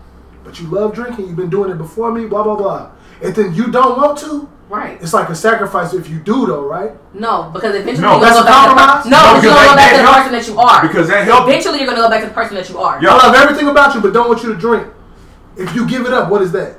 but 0.45 0.61
you 0.61 0.69
love 0.69 0.95
drinking. 0.95 1.27
You've 1.27 1.37
been 1.37 1.51
doing 1.51 1.73
it 1.73 1.79
before 1.79 2.13
me. 2.13 2.27
Blah 2.27 2.45
blah 2.45 2.55
blah. 2.55 2.91
And 3.23 3.35
then 3.35 3.55
you 3.55 3.71
don't 3.71 3.97
want 3.99 4.19
to. 4.19 4.49
Right. 4.69 5.01
It's 5.03 5.13
like 5.13 5.29
a 5.29 5.35
sacrifice 5.35 5.93
if 5.93 6.09
you 6.09 6.19
do, 6.19 6.47
though, 6.47 6.65
right? 6.67 6.93
No, 7.15 7.51
because 7.53 7.75
eventually 7.75 8.01
No, 8.01 8.17
you're 8.17 8.25
gonna 8.25 8.41
a 8.41 8.41
go 8.41 8.45
back 8.47 8.65
to 8.65 8.73
compromise? 8.73 9.05
the, 9.05 9.11
no, 9.11 9.17
No, 9.21 9.35
because 9.37 9.43
because 9.43 9.45
you're 9.45 9.53
gonna 9.53 9.69
go 9.69 9.77
back 9.77 9.91
to 9.91 9.97
the 9.97 10.03
help- 10.03 10.17
person 10.17 10.33
that 10.33 10.47
you 10.49 10.59
are. 10.59 10.83
Because 10.89 11.09
that 11.09 11.25
help. 11.25 11.49
Eventually 11.49 11.79
you're 11.79 11.87
gonna 11.89 12.01
go 12.01 12.09
back 12.11 12.21
to 12.23 12.29
the 12.29 12.35
person 12.35 12.55
that 12.57 12.69
you 12.71 12.79
are. 12.79 13.03
Yeah. 13.03 13.11
I 13.15 13.27
love 13.27 13.35
everything 13.37 13.69
about 13.69 13.95
you, 13.95 14.01
but 14.01 14.13
don't 14.15 14.29
want 14.29 14.43
you 14.43 14.49
to 14.55 14.59
drink. 14.59 14.87
If 15.57 15.75
you 15.77 15.87
give 15.87 16.07
it 16.07 16.13
up, 16.15 16.31
what 16.31 16.41
is 16.41 16.53
that? 16.53 16.77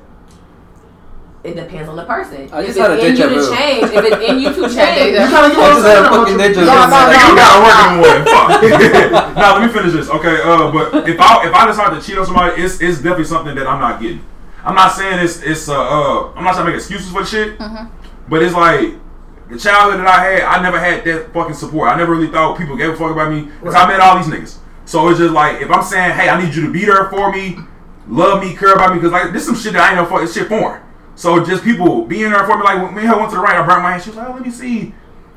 It 1.44 1.56
depends 1.56 1.90
on 1.90 1.98
the 1.98 2.06
person. 2.06 2.50
I 2.54 2.62
if 2.64 2.74
just 2.74 2.80
it's 2.80 2.88
a 2.88 2.94
in 2.98 3.04
you 3.04 3.12
deja 3.12 3.28
to 3.30 3.36
vu. 3.36 3.56
change, 3.56 3.84
if 3.92 4.04
it's 4.06 4.30
in 4.32 4.40
you 4.40 4.50
to 4.50 4.62
You 4.64 4.70
change, 4.74 5.30
kind 5.30 5.46
of 5.46 5.52
get 5.52 5.60
what 5.60 5.70
I 5.70 5.76
I'm 5.76 5.82
saying? 5.84 6.06
a 6.06 6.10
fucking 6.10 6.34
you. 6.34 6.40
deja 6.40 6.60
vu. 6.62 6.66
No, 6.66 6.74
no, 6.88 6.98
no, 6.98 7.14
you 7.14 7.36
gotta 7.36 7.60
work 7.62 7.78
no. 7.78 7.94
in 7.94 7.96
one. 8.02 8.20
Fuck. 8.34 9.36
now 9.38 9.60
let 9.60 9.68
me 9.68 9.72
finish 9.72 9.94
this. 9.94 10.10
Okay, 10.10 10.40
uh, 10.42 10.72
but 10.72 11.08
if 11.08 11.20
I 11.20 11.46
if 11.48 11.54
I 11.54 11.68
decide 11.68 11.94
to 11.94 12.02
cheat 12.02 12.18
on 12.18 12.26
somebody, 12.26 12.60
it's 12.64 12.82
it's 12.82 12.98
definitely 12.98 13.26
something 13.26 13.54
that 13.56 13.68
I'm 13.68 13.80
not 13.82 14.02
getting. 14.02 14.24
I'm 14.64 14.76
not 14.76 14.94
saying 14.94 15.20
it's 15.20 15.42
it's 15.42 15.68
uh, 15.68 15.76
uh 15.76 16.34
I'm 16.36 16.44
not 16.44 16.54
trying 16.54 16.66
to 16.66 16.72
make 16.72 16.76
excuses 16.76 17.12
for 17.12 17.22
the 17.22 17.26
shit, 17.26 17.58
but 18.30 18.42
it's 18.42 18.56
like 18.56 18.96
the 19.50 19.60
childhood 19.60 20.00
that 20.00 20.08
I 20.08 20.24
had, 20.24 20.42
I 20.44 20.62
never 20.62 20.80
had 20.80 21.04
that 21.06 21.34
fucking 21.34 21.54
support. 21.54 21.90
I 21.92 21.98
never 21.98 22.14
really 22.14 22.32
thought 22.32 22.58
people 22.58 22.76
gave 22.76 22.90
a 22.92 22.96
fuck 22.96 23.12
about 23.12 23.32
me 23.32 23.50
because 23.60 23.76
I 23.76 23.88
met 23.88 24.00
all 24.00 24.18
these 24.18 24.34
niggas. 24.34 24.58
So 24.86 25.08
it's 25.10 25.20
just 25.20 25.34
like 25.34 25.62
if 25.62 25.70
I'm 25.70 25.84
saying, 25.84 26.16
hey, 26.16 26.30
I 26.30 26.44
need 26.44 26.56
you 26.56 26.66
to 26.66 26.72
be 26.72 26.86
there 26.86 27.10
for 27.10 27.32
me, 27.32 27.58
love 28.08 28.44
me, 28.44 28.56
care 28.56 28.74
about 28.74 28.92
me, 28.92 29.00
because 29.00 29.12
like 29.12 29.34
this 29.34 29.46
some 29.46 29.56
shit 29.56 29.74
that 29.74 29.84
I 29.84 29.88
ain't 29.90 29.98
no 29.98 30.06
fuck. 30.06 30.22
This 30.22 30.34
shit 30.34 30.48
foreign. 30.48 30.82
So 31.16 31.44
just 31.46 31.64
people 31.64 32.06
being 32.06 32.32
there 32.32 32.46
for 32.46 32.58
me, 32.58 32.64
like 32.64 32.82
when 32.82 32.96
me 32.96 33.02
and 33.02 33.10
her 33.10 33.18
went 33.18 33.30
to 33.32 33.36
the 33.36 33.42
right, 33.42 33.56
I 33.56 33.66
burnt 33.66 33.84
my 33.84 33.92
hand. 33.92 34.04
She 34.04 34.10
was 34.10 34.18
like, 34.18 34.30
oh, 34.30 34.34
let 34.34 34.42
me 34.42 34.50
see. 34.50 34.94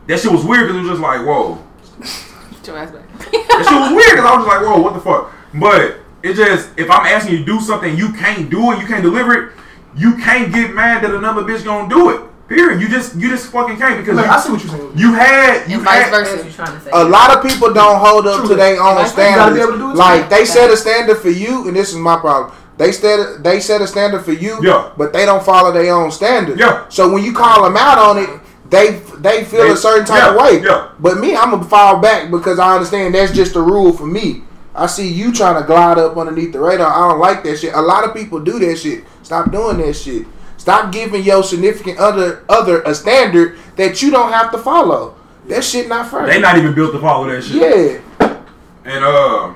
That 0.06 0.20
shit 0.20 0.32
was 0.32 0.44
weird 0.44 0.68
because 0.68 0.76
it 0.76 0.88
was 0.88 0.90
just 0.90 1.02
like, 1.02 1.20
whoa. 1.26 1.62
Get 2.52 2.66
your 2.66 2.78
ass 2.78 2.90
back. 2.90 3.08
That 3.18 3.66
shit 3.68 3.80
was 3.80 3.92
weird 3.92 4.16
because 4.16 4.24
I 4.24 4.36
was 4.36 4.46
just 4.46 4.48
like, 4.48 4.66
whoa, 4.66 4.80
what 4.80 4.94
the 4.94 5.00
fuck? 5.00 5.32
But 5.55 5.98
it 6.22 6.34
just, 6.34 6.70
if 6.76 6.90
I'm 6.90 7.06
asking 7.06 7.32
you 7.34 7.38
to 7.40 7.44
do 7.44 7.60
something, 7.60 7.96
you 7.96 8.12
can't 8.12 8.50
do 8.50 8.72
it, 8.72 8.80
you 8.80 8.86
can't 8.86 9.02
deliver 9.02 9.34
it, 9.48 9.52
you 9.96 10.16
can't 10.16 10.52
get 10.52 10.74
mad 10.74 11.02
that 11.04 11.14
another 11.14 11.42
bitch 11.42 11.64
gonna 11.64 11.88
do 11.88 12.10
it. 12.10 12.20
Period. 12.48 12.80
You 12.80 12.88
just, 12.88 13.16
you 13.16 13.28
just 13.28 13.50
fucking 13.50 13.76
can't 13.76 13.98
because 13.98 14.16
Like, 14.16 14.28
I 14.28 14.38
see 14.40 14.52
what 14.52 14.62
you're 14.62 14.72
saying. 14.72 14.92
you 14.94 15.12
had, 15.14 15.68
you 15.68 15.76
And 15.76 15.84
vice 15.84 16.04
had, 16.04 16.10
versa. 16.12 16.44
you're 16.44 16.52
trying 16.52 16.78
to 16.78 16.80
say. 16.80 16.90
A 16.92 17.02
lot 17.04 17.36
of 17.36 17.42
people 17.42 17.72
don't 17.74 17.98
hold 17.98 18.26
up 18.28 18.40
True. 18.40 18.50
to 18.50 18.54
their 18.54 18.80
own 18.80 18.94
Like, 18.94 19.06
be 19.06 19.10
standards. 19.10 19.58
able 19.60 19.72
to 19.72 19.78
do 19.78 19.90
it 19.90 19.96
Like 19.96 20.30
they 20.30 20.44
set 20.44 20.70
a 20.70 20.76
standard 20.76 21.16
for 21.18 21.30
you, 21.30 21.66
and 21.66 21.76
this 21.76 21.88
is 21.90 21.96
my 21.96 22.16
problem. 22.16 22.52
They 22.78 22.92
set 22.92 23.42
they 23.42 23.58
set 23.58 23.80
a 23.80 23.86
standard 23.86 24.24
for 24.24 24.30
you, 24.32 24.58
Yeah. 24.62 24.90
but 24.96 25.12
they 25.12 25.24
don't 25.24 25.42
follow 25.42 25.72
their 25.72 25.92
own 25.92 26.10
standard. 26.12 26.58
Yeah. 26.60 26.84
So 26.88 27.10
when 27.12 27.24
you 27.24 27.32
call 27.32 27.64
them 27.64 27.76
out 27.76 27.98
on 27.98 28.18
it, 28.18 28.28
they 28.70 29.00
they 29.18 29.42
feel 29.44 29.62
They- 29.64 29.70
a 29.70 29.76
certain 29.76 30.04
type 30.04 30.30
of 30.30 30.36
way. 30.36 30.60
yeah. 30.62 30.88
But 31.00 31.18
me, 31.18 31.34
I'm 31.34 31.50
gonna 31.50 31.64
fall 31.64 31.98
back 31.98 32.30
because 32.30 32.60
I 32.60 32.74
understand 32.74 33.14
that's 33.16 33.32
just 33.32 33.54
the 33.54 33.60
rule 33.62 33.92
for 33.92 34.06
me. 34.06 34.44
I 34.76 34.86
see 34.86 35.08
you 35.08 35.32
trying 35.32 35.60
to 35.60 35.66
glide 35.66 35.98
up 35.98 36.16
underneath 36.16 36.52
the 36.52 36.60
radar. 36.60 36.92
I 36.92 37.08
don't 37.08 37.18
like 37.18 37.42
that 37.44 37.58
shit. 37.58 37.72
A 37.74 37.80
lot 37.80 38.05
of 38.05 38.14
people 38.14 38.40
do 38.40 38.58
that 38.58 38.76
shit. 38.76 39.05
Stop 39.22 39.50
doing 39.50 39.78
that 39.78 39.94
shit. 39.94 40.26
Stop 40.58 40.92
giving 40.92 41.22
your 41.22 41.42
significant 41.42 41.98
other 41.98 42.44
other 42.48 42.82
a 42.82 42.94
standard 42.94 43.58
that 43.76 44.02
you 44.02 44.10
don't 44.10 44.32
have 44.32 44.50
to 44.52 44.58
follow. 44.58 45.16
That 45.46 45.64
shit 45.64 45.88
not 45.88 46.10
fair. 46.10 46.26
they 46.26 46.40
not 46.40 46.58
even 46.58 46.74
built 46.74 46.92
to 46.92 47.00
follow 47.00 47.30
that 47.30 47.42
shit. 47.42 48.02
Yeah. 48.20 48.42
And 48.84 49.05
uh, 49.05 49.48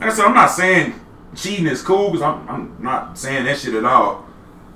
like 0.00 0.10
I 0.10 0.12
said, 0.12 0.24
I'm 0.24 0.34
not 0.34 0.50
saying 0.50 0.94
cheating 1.34 1.66
is 1.66 1.82
cool 1.82 2.10
because 2.10 2.22
I'm, 2.22 2.48
I'm 2.48 2.76
not 2.82 3.18
saying 3.18 3.44
that 3.44 3.58
shit 3.58 3.74
at 3.74 3.84
all. 3.84 4.26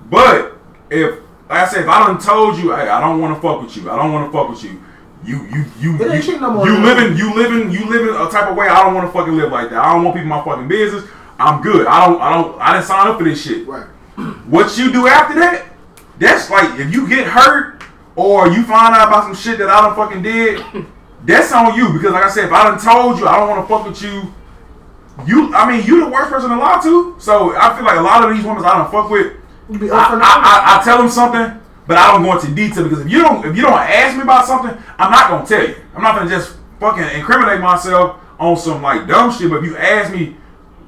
But 0.09 0.59
if, 0.91 1.19
like 1.49 1.61
I 1.61 1.67
said, 1.67 1.83
if 1.83 1.89
I 1.89 2.07
done 2.07 2.19
told 2.19 2.57
you, 2.59 2.75
hey, 2.75 2.89
I 2.89 3.01
don't 3.01 3.21
want 3.21 3.35
to 3.35 3.41
fuck 3.41 3.63
with 3.63 3.77
you, 3.77 3.91
I 3.91 3.97
don't 3.97 4.13
want 4.13 4.31
to 4.31 4.37
fuck 4.37 4.51
with 4.51 4.63
you. 4.65 4.83
You 5.25 5.47
you 5.47 5.65
you 5.79 6.11
ain't 6.11 6.27
you, 6.27 6.41
no 6.41 6.65
you 6.65 6.79
living 6.79 7.17
you 7.17 7.33
living 7.35 7.71
you 7.71 7.89
living 7.89 8.09
a 8.09 8.29
type 8.29 8.51
of 8.51 8.57
way 8.57 8.67
I 8.67 8.83
don't 8.83 8.95
want 8.95 9.07
to 9.07 9.13
fucking 9.13 9.37
live 9.37 9.53
like 9.53 9.71
that. 9.71 9.79
I 9.79 9.93
don't 9.93 10.05
want 10.05 10.17
people 10.17 10.25
in 10.25 10.29
my 10.29 10.45
fucking 10.45 10.67
business. 10.67 11.09
I'm 11.39 11.63
good. 11.63 11.87
I 11.87 12.07
don't 12.07 12.21
I 12.21 12.35
don't 12.35 12.61
I 12.61 12.73
didn't 12.73 12.87
sign 12.87 13.07
up 13.07 13.19
for 13.19 13.25
this 13.25 13.43
shit. 13.43 13.67
Right. 13.67 13.87
What 14.47 14.77
you 14.77 14.93
do 14.93 15.07
after 15.07 15.39
that, 15.39 15.67
that's 16.19 16.51
like 16.51 16.79
if 16.79 16.93
you 16.93 17.09
get 17.09 17.27
hurt 17.27 17.83
or 18.17 18.49
you 18.49 18.65
find 18.65 18.95
out 18.95 19.09
about 19.09 19.25
some 19.25 19.35
shit 19.35 19.59
that 19.59 19.71
I 19.71 19.81
don't 19.81 19.95
fucking 19.95 20.23
did, 20.23 20.63
that's 21.25 21.53
on 21.53 21.75
you. 21.77 21.93
Because 21.93 22.13
like 22.13 22.25
I 22.25 22.31
said, 22.31 22.47
if 22.47 22.53
I 22.53 22.65
done 22.65 22.81
told 22.81 23.19
you 23.19 23.27
I 23.27 23.39
don't 23.39 23.49
want 23.49 23.67
to 23.67 23.69
fuck 23.69 23.87
with 23.87 24.03
you, 24.03 24.35
you 25.25 25.55
I 25.55 25.71
mean 25.71 25.87
you 25.87 26.05
the 26.05 26.11
worst 26.11 26.31
person 26.31 26.51
to 26.51 26.57
lie 26.57 26.81
to. 26.83 27.17
So 27.21 27.55
I 27.57 27.77
feel 27.77 27.85
like 27.85 27.99
a 27.99 28.03
lot 28.03 28.29
of 28.29 28.35
these 28.37 28.45
women 28.45 28.65
I 28.65 28.79
don't 28.79 28.91
fuck 28.91 29.09
with, 29.09 29.37
I, 29.71 29.87
I, 29.87 30.77
I, 30.77 30.81
I 30.81 30.85
tell 30.85 30.99
them 30.99 31.09
something, 31.09 31.62
but 31.87 31.99
I 31.99 32.13
don't 32.13 32.23
go 32.23 32.33
into 32.33 32.55
detail 32.55 32.85
because 32.85 33.01
if 33.01 33.11
you 33.11 33.21
don't 33.21 33.45
if 33.45 33.57
you 33.57 33.63
don't 33.63 33.73
ask 33.73 34.17
me 34.17 34.23
about 34.23 34.47
something, 34.47 34.77
I'm 34.99 35.11
not 35.11 35.31
gonna 35.31 35.47
tell 35.47 35.67
you. 35.67 35.77
I'm 35.95 36.03
not 36.03 36.17
gonna 36.17 36.31
just 36.31 36.57
fucking 36.79 37.19
incriminate 37.19 37.61
myself 37.61 38.21
on 38.39 38.57
some 38.57 38.83
like 38.83 39.07
dumb 39.07 39.33
shit. 39.33 39.51
But 39.51 39.57
if 39.57 39.65
you 39.65 39.77
ask 39.77 40.13
me, 40.13 40.37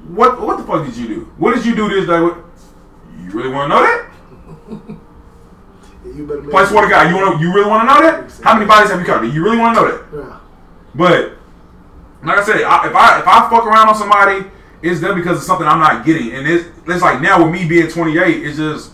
what 0.07 0.39
what 0.41 0.57
the 0.57 0.63
fuck 0.63 0.85
did 0.85 0.95
you 0.95 1.07
do? 1.07 1.19
What 1.37 1.55
did 1.55 1.65
you 1.65 1.75
do 1.75 1.89
this 1.89 2.07
day? 2.07 2.19
What, 2.21 2.37
you 3.21 3.31
really 3.31 3.49
want 3.49 3.71
to 3.71 3.75
know 3.75 3.81
that? 3.81 4.11
You 6.15 6.25
better 6.25 6.41
Play 6.43 6.65
swear 6.65 6.83
to 6.83 6.89
God, 6.89 7.09
you 7.09 7.15
want? 7.15 7.41
You 7.41 7.53
really 7.53 7.67
want 7.69 7.87
to 7.87 7.93
know 7.93 8.01
that? 8.01 8.31
How 8.43 8.53
many 8.53 8.65
bodies 8.65 8.89
have 8.91 8.99
you 8.99 9.05
covered? 9.05 9.33
You 9.33 9.43
really 9.43 9.57
want 9.57 9.75
to 9.75 9.81
know 9.81 9.91
that? 9.91 10.05
Yeah. 10.13 10.39
But 10.93 11.33
like 12.23 12.39
I 12.39 12.43
said, 12.43 12.63
I, 12.63 12.87
if 12.87 12.95
I 12.95 13.19
if 13.19 13.27
I 13.27 13.49
fuck 13.49 13.65
around 13.65 13.89
on 13.89 13.95
somebody, 13.95 14.45
it's 14.81 15.01
them 15.01 15.15
because 15.15 15.37
of 15.39 15.43
something 15.43 15.67
I'm 15.67 15.79
not 15.79 16.05
getting, 16.05 16.31
and 16.31 16.47
it's 16.47 16.69
it's 16.87 17.01
like 17.01 17.21
now 17.21 17.43
with 17.43 17.51
me 17.51 17.67
being 17.67 17.89
28, 17.89 18.45
it's 18.45 18.57
just 18.57 18.91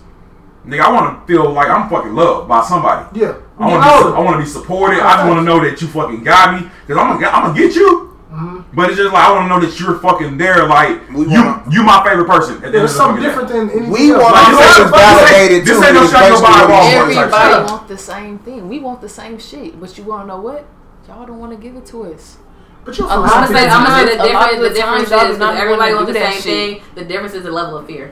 nigga, 0.65 0.81
I 0.81 0.91
want 0.91 1.19
to 1.19 1.27
feel 1.27 1.49
like 1.51 1.69
I'm 1.69 1.89
fucking 1.89 2.13
loved 2.13 2.47
by 2.47 2.63
somebody. 2.63 3.19
Yeah. 3.19 3.35
I 3.59 3.67
want 3.69 3.83
to 3.83 3.89
be, 3.89 3.93
oh. 3.93 4.13
I 4.15 4.19
want 4.19 4.37
to 4.37 4.43
be 4.43 4.49
supported. 4.49 4.99
I 4.99 5.15
just 5.17 5.27
want 5.27 5.39
to 5.39 5.43
know 5.45 5.59
that 5.63 5.81
you 5.81 5.87
fucking 5.87 6.23
got 6.23 6.59
me 6.61 6.69
because 6.85 7.01
I'm 7.01 7.13
gonna 7.19 7.27
I'm 7.27 7.43
gonna 7.47 7.57
get 7.59 7.75
you. 7.75 8.07
Mm-hmm. 8.31 8.59
But 8.73 8.87
it's 8.89 8.97
just 8.97 9.11
like 9.13 9.23
I 9.27 9.33
want 9.33 9.43
to 9.45 9.49
know 9.49 9.59
that 9.59 9.77
you're 9.79 9.99
fucking 9.99 10.37
there. 10.37 10.65
Like 10.65 11.09
We 11.11 11.25
you 11.25 11.43
wanna- 11.43 11.63
you 11.69 11.83
my 11.83 12.01
favorite 12.03 12.27
person. 12.27 12.55
At 12.55 12.61
the 12.61 12.67
end 12.67 12.75
of 12.77 12.81
the 12.83 12.87
something 12.87 13.23
fucking 13.23 13.23
day. 13.23 13.27
different 13.27 13.49
than 13.49 13.69
anything 13.69 13.91
We 13.91 14.11
want 14.13 14.33
Like, 14.33 14.47
our 14.47 14.51
this 14.55 14.59
ain't- 14.79 14.87
niggas 14.87 14.87
this 14.87 15.29
ain't- 15.51 15.65
this 15.65 15.83
ain't 15.83 15.93
no 15.95 16.03
is 16.03 16.11
shut 16.11 16.21
your 16.21 16.29
basically 16.31 16.47
body 16.47 16.71
what 16.71 16.79
off. 16.79 16.85
we 16.85 16.91
saying. 16.91 17.17
Everybody 17.19 17.49
Yeah. 17.51 17.71
want 17.71 17.87
the 17.89 17.97
same 17.97 18.37
thing. 18.39 18.69
We 18.69 18.79
want 18.79 19.01
the 19.01 19.09
same 19.09 19.37
shit, 19.39 19.79
but 19.79 19.97
you 19.97 20.03
want 20.05 20.23
to 20.23 20.27
know 20.27 20.39
what? 20.39 20.65
Y'all 21.07 21.25
don't 21.25 21.39
want 21.39 21.51
to 21.51 21.57
give 21.57 21.75
it 21.75 21.85
to 21.87 22.05
us. 22.13 22.37
But 22.85 22.97
you're 22.97 23.07
I'm 23.07 23.21
from 23.21 23.23
I'm 23.29 23.29
gonna 23.29 23.47
say, 23.47 23.53
people- 23.65 23.77
I'm 23.77 23.83
gonna 23.85 23.95
say 23.99 24.05
the 24.17 24.23
difference. 24.23 24.55
The 24.55 24.61
the 24.61 24.73
difference 24.73 25.11
is 25.33 25.37
not 25.37 25.55
everybody 25.57 25.93
wanna 25.93 26.05
wants 26.07 26.13
the 26.19 26.31
same 26.31 26.41
thing. 26.41 26.81
The 26.95 27.03
difference 27.05 27.33
is 27.35 27.43
the 27.43 27.51
level 27.51 27.77
of 27.77 27.85
fear. 27.85 28.11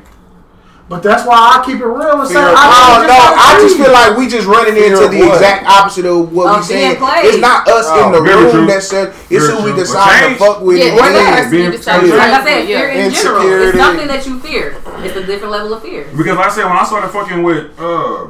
But 0.89 1.03
that's 1.03 1.21
why 1.23 1.37
I 1.37 1.63
keep 1.63 1.77
it 1.79 1.85
real 1.85 2.17
and 2.19 2.27
say 2.27 2.33
Fear 2.33 2.49
I 2.49 2.49
of- 2.49 2.57
Oh, 2.57 3.05
no, 3.05 3.13
I 3.13 3.61
just 3.61 3.77
feel 3.77 3.91
like 3.93 4.17
we 4.17 4.27
just 4.27 4.47
running 4.47 4.73
Fear 4.73 4.89
into 4.97 5.07
the 5.07 5.21
what? 5.21 5.35
exact 5.37 5.67
opposite 5.69 6.05
of 6.09 6.33
what 6.33 6.49
Of 6.49 6.57
we 6.57 6.63
saying. 6.65 6.97
played. 6.97 7.25
It's 7.25 7.37
not 7.37 7.67
us 7.69 7.85
Oh, 7.89 8.07
in 8.07 8.11
the 8.11 8.21
room 8.21 8.49
true. 8.49 8.65
that 8.65 8.81
said 8.81 9.13
it's 9.29 9.45
Very 9.45 9.53
who 9.53 9.65
we 9.65 9.71
true. 9.71 9.79
Decide 9.85 10.29
to 10.33 10.35
fuck 10.41 10.61
with. 10.61 10.77
Yeah, 10.79 10.85
and 10.85 10.95
what 10.95 11.03
when. 11.03 11.13
that 11.13 11.29
has 11.29 11.45
to 11.45 11.51
being- 11.51 11.69
be 11.71 11.77
decided. 11.77 12.09
Like 12.09 12.33
I 12.33 12.43
said, 12.43 12.67
Yeah. 12.67 12.77
fear 12.79 12.89
in 12.89 13.11
general. 13.13 13.37
Insecurity. 13.37 13.69
It's 13.69 13.77
something 13.85 14.07
that 14.07 14.25
you 14.25 14.39
fear. 14.39 14.75
It's 15.05 15.15
a 15.15 15.23
different 15.23 15.51
level 15.51 15.73
of 15.75 15.81
fear. 15.83 16.07
Because 16.17 16.37
like 16.37 16.47
I 16.47 16.49
said, 16.49 16.65
when 16.65 16.77
I 16.77 16.83
started 16.83 17.09
fucking 17.09 17.43
with 17.43 17.65
uh 17.79 18.25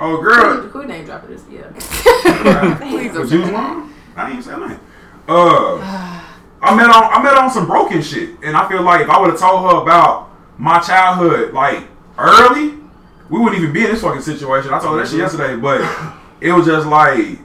oh 0.00 0.16
girl, 0.22 0.62
Who 0.62 0.68
who 0.80 0.86
name 0.88 1.04
dropping 1.04 1.30
this? 1.30 1.42
Yeah. 1.52 1.68
Please 2.80 3.12
But 3.12 3.28
don't 3.28 3.30
you 3.30 3.40
was 3.42 3.50
wrong. 3.50 3.92
I 4.16 4.24
ain't 4.30 4.40
even 4.40 4.42
say 4.42 4.56
nothing. 4.58 4.80
Uh, 5.28 5.76
I 6.62 6.74
met 6.74 6.88
on 6.88 7.04
I 7.12 7.22
met 7.22 7.36
on 7.36 7.50
some 7.50 7.66
broken 7.66 8.00
shit, 8.00 8.30
and 8.42 8.56
I 8.56 8.66
feel 8.68 8.80
like 8.82 9.02
if 9.02 9.10
I 9.10 9.20
would 9.20 9.28
have 9.30 9.38
told 9.38 9.60
her 9.70 9.76
about 9.82 10.30
my 10.58 10.78
childhood 10.80 11.52
like 11.54 11.84
early, 12.18 12.74
we 13.30 13.38
wouldn't 13.40 13.60
even 13.60 13.72
be 13.72 13.84
in 13.84 13.90
this 13.90 14.02
fucking 14.02 14.22
situation. 14.22 14.72
I 14.72 14.78
told 14.80 14.96
her 14.98 15.04
that 15.04 15.10
shit 15.10 15.18
yesterday, 15.18 15.56
but 15.56 15.80
it 16.40 16.52
was 16.52 16.66
just 16.66 16.86
like 16.86 17.38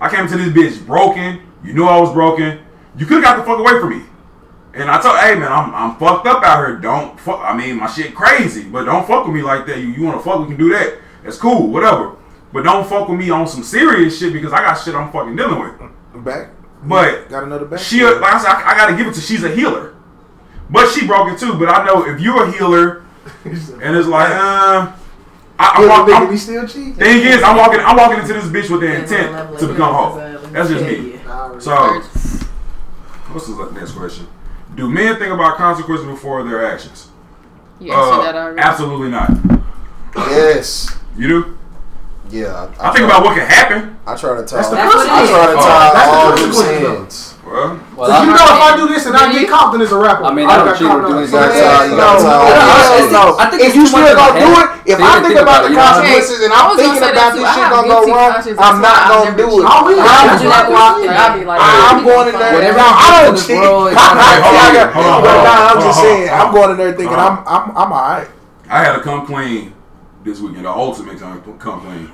I 0.00 0.08
came 0.10 0.26
to 0.28 0.36
this 0.36 0.48
bitch 0.78 0.86
broken. 0.86 1.40
You 1.64 1.72
knew 1.74 1.84
I 1.84 1.98
was 2.00 2.12
broken. 2.12 2.58
You 2.96 3.06
could 3.06 3.22
have 3.22 3.24
got 3.24 3.36
the 3.38 3.44
fuck 3.44 3.58
away 3.58 3.80
from 3.80 3.98
me. 3.98 4.04
And 4.74 4.90
I 4.90 5.00
told, 5.00 5.18
hey 5.18 5.34
man, 5.34 5.52
I'm, 5.52 5.74
I'm 5.74 5.96
fucked 5.96 6.26
up 6.26 6.42
out 6.42 6.66
here. 6.66 6.76
Don't 6.78 7.18
fuck. 7.20 7.40
I 7.42 7.56
mean, 7.56 7.76
my 7.76 7.86
shit 7.86 8.14
crazy, 8.14 8.64
but 8.64 8.84
don't 8.84 9.06
fuck 9.06 9.26
with 9.26 9.34
me 9.34 9.42
like 9.42 9.66
that. 9.66 9.78
You, 9.78 9.88
you 9.88 10.02
want 10.04 10.18
to 10.18 10.24
fuck? 10.24 10.40
We 10.40 10.46
can 10.46 10.56
do 10.56 10.70
that. 10.70 10.98
That's 11.22 11.36
cool, 11.36 11.68
whatever. 11.70 12.16
But 12.52 12.64
don't 12.64 12.86
fuck 12.86 13.08
with 13.08 13.18
me 13.18 13.30
on 13.30 13.46
some 13.46 13.62
serious 13.62 14.18
shit 14.18 14.32
because 14.32 14.52
I 14.52 14.58
got 14.58 14.74
shit 14.74 14.94
I'm 14.94 15.10
fucking 15.12 15.36
dealing 15.36 15.60
with. 15.60 15.80
I'm 16.14 16.24
Back. 16.24 16.50
But 16.84 17.28
Got 17.28 17.44
another 17.44 17.64
back. 17.66 17.78
she, 17.78 18.04
like 18.04 18.22
I 18.34 18.38
said, 18.38 18.50
I, 18.50 18.72
I 18.72 18.76
gotta 18.76 18.96
give 18.96 19.06
it 19.06 19.14
to. 19.14 19.20
She's 19.20 19.44
a 19.44 19.54
healer, 19.54 19.91
but 20.70 20.90
she 20.92 21.06
broke 21.06 21.28
it 21.32 21.38
too. 21.38 21.54
But 21.54 21.68
I 21.68 21.84
know 21.84 22.04
if 22.06 22.20
you're 22.20 22.44
a 22.44 22.52
healer, 22.52 23.04
and 23.44 23.96
it's 23.96 24.08
like, 24.08 24.30
uh, 24.30 24.92
I, 25.58 25.68
I'm, 25.74 25.80
Good 25.82 25.88
walk- 25.88 26.08
I'm, 26.30 26.36
still 26.38 26.66
cheat. 26.66 26.96
thing 26.96 27.26
is, 27.26 27.42
I'm 27.42 27.56
walking, 27.56 27.80
I'm 27.80 27.96
walking 27.96 28.18
into 28.20 28.32
this 28.34 28.44
bitch 28.46 28.70
with 28.70 28.80
the 28.80 28.86
Depends 28.88 29.12
on 29.12 29.18
the 29.32 29.40
intent 29.42 29.58
to 29.60 29.66
become 29.68 29.94
whole. 29.94 30.16
That's, 30.16 30.70
uh, 30.70 30.74
just 30.74 30.84
me. 30.84 31.18
So, 31.60 32.00
what's 33.32 33.46
the 33.46 33.70
next 33.72 33.92
question? 33.92 34.26
Do 34.74 34.88
men 34.90 35.16
think 35.18 35.32
about 35.32 35.56
consequences 35.56 36.06
before 36.06 36.42
their 36.44 36.64
actions? 36.66 37.08
You 37.80 37.92
answered 37.92 38.12
Uh, 38.20 38.22
that 38.22 38.34
already. 38.34 38.60
absolutely 38.60 39.10
not. 39.10 39.30
Yes. 40.16 40.96
You 41.16 41.28
do? 41.28 41.58
Yeah, 42.30 42.70
I 42.80 42.90
think 42.92 43.04
about 43.04 43.22
what 43.24 43.36
can 43.36 43.46
happen. 43.46 43.98
I 44.06 44.16
try 44.16 44.30
to 44.36 44.36
That's 44.42 44.50
the 44.50 44.56
That's 44.76 44.94
what 44.94 45.08
I 45.08 45.22
is. 45.22 45.28
try 45.30 45.46
to 45.46 45.52
Oh, 45.52 45.56
tie 45.56 45.90
that's 45.92 46.10
the 46.10 46.16
all 46.16 46.46
loose 46.46 46.62
ends. 46.62 47.31
Well, 47.52 47.76
Well, 47.92 48.08
So 48.08 48.16
you 48.24 48.32
know, 48.32 48.48
if 48.48 48.60
I 48.64 48.72
do 48.80 48.88
this 48.88 49.04
and 49.04 49.12
I 49.12 49.28
get 49.28 49.44
caught, 49.44 49.76
then 49.76 49.84
it's 49.84 49.92
a 49.92 50.00
rapper. 50.00 50.24
I 50.24 50.32
mean, 50.32 50.48
I 50.48 50.56
I 50.56 50.56
don't 50.56 50.72
got 50.72 50.76
cheat 50.80 50.88
caught 50.88 51.04
or 51.04 51.20
do 51.20 51.28
So 51.28 51.36
yeah, 51.36 51.84
how 51.84 51.92
no, 51.92 52.08
no, 52.24 52.32
no, 52.48 53.12
no. 53.12 53.24
I 53.36 53.44
think 53.52 53.60
if 53.60 53.76
you 53.76 53.84
still 53.84 54.00
much 54.00 54.08
of 54.08 54.16
gonna 54.16 54.40
do 54.40 54.48
it, 54.56 54.68
if 54.88 54.96
I 54.96 55.20
think 55.20 55.36
think 55.36 55.44
about 55.44 55.68
about 55.68 55.68
the 55.68 55.68
it, 55.68 55.76
you 55.76 55.84
consequences 55.84 56.40
and 56.48 56.52
I 56.56 56.58
I'm 56.64 56.72
thinking 56.80 57.04
about 57.04 57.32
this 57.36 57.44
shit 57.52 57.68
gonna 57.68 57.92
go 57.92 57.98
wrong. 58.08 58.32
I'm 58.56 58.78
not 58.80 59.00
gonna 59.12 59.36
do 59.36 59.48
it. 59.60 59.64
I 59.68 59.72
I'm 59.76 60.40
do 60.40 60.48
that 60.48 60.64
more. 60.72 60.96
I'll 60.96 61.36
be 61.36 61.44
like, 61.44 61.60
I'm 61.60 62.00
going 62.08 62.28
in 62.32 62.36
there. 62.40 62.52
Whatever 62.56 62.80
No, 62.80 62.88
you 62.88 62.96
I 62.96 63.04
do 63.04 63.12
don't 63.12 63.28
in 63.28 63.34
this 63.36 63.44
cheat. 63.44 63.60
world 63.60 63.84
is 63.92 63.96
I 63.96 64.08
gonna 64.08 64.16
got- 64.16 64.40
Hold 64.42 64.56
on, 64.56 64.64
I 64.64 64.72
got- 64.72 64.90
hold 64.96 65.06
on, 65.12 65.18
but 65.20 65.28
hold 65.28 65.44
nah, 65.44 65.52
on, 65.52 65.76
I'm 65.76 65.80
just 65.84 65.98
saying, 66.00 66.24
I'm 66.32 66.50
going 66.56 66.70
in 66.72 66.76
there 66.80 66.92
thinking 66.96 67.20
I'm 67.20 67.36
I'm 67.44 67.64
I'm 67.76 67.90
alright. 67.92 68.28
I 68.72 68.78
had 68.80 68.96
to 68.96 69.02
come 69.04 69.28
clean 69.28 69.76
this 70.24 70.40
weekend, 70.40 70.64
the 70.64 70.72
ultimate 70.72 71.20
come, 71.20 71.36
come 71.60 71.80
clean. 71.84 72.08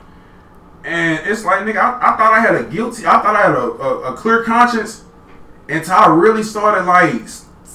And 0.82 1.22
it's 1.30 1.44
like, 1.46 1.62
nigga, 1.62 1.78
I, 1.78 1.94
I 2.02 2.16
thought 2.18 2.32
I 2.34 2.40
had 2.40 2.54
a 2.58 2.64
guilty, 2.64 3.06
I 3.06 3.22
thought 3.22 3.36
I 3.38 3.42
had 3.46 3.54
a, 3.54 3.62
a, 3.78 4.12
a 4.12 4.16
clear 4.16 4.42
conscience 4.42 5.04
until 5.68 5.94
I 5.94 6.06
really 6.08 6.42
started 6.42 6.84
like 6.86 7.22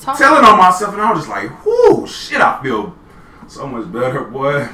Talk- 0.02 0.18
telling 0.18 0.44
on 0.44 0.58
myself, 0.58 0.94
and 0.94 1.02
I 1.02 1.12
was 1.12 1.20
just 1.26 1.30
like, 1.30 1.66
whoo, 1.66 2.06
shit, 2.08 2.42
I 2.42 2.62
feel 2.62 2.96
so 3.48 3.68
much 3.68 3.92
better, 3.92 4.22
boy. 4.26 4.62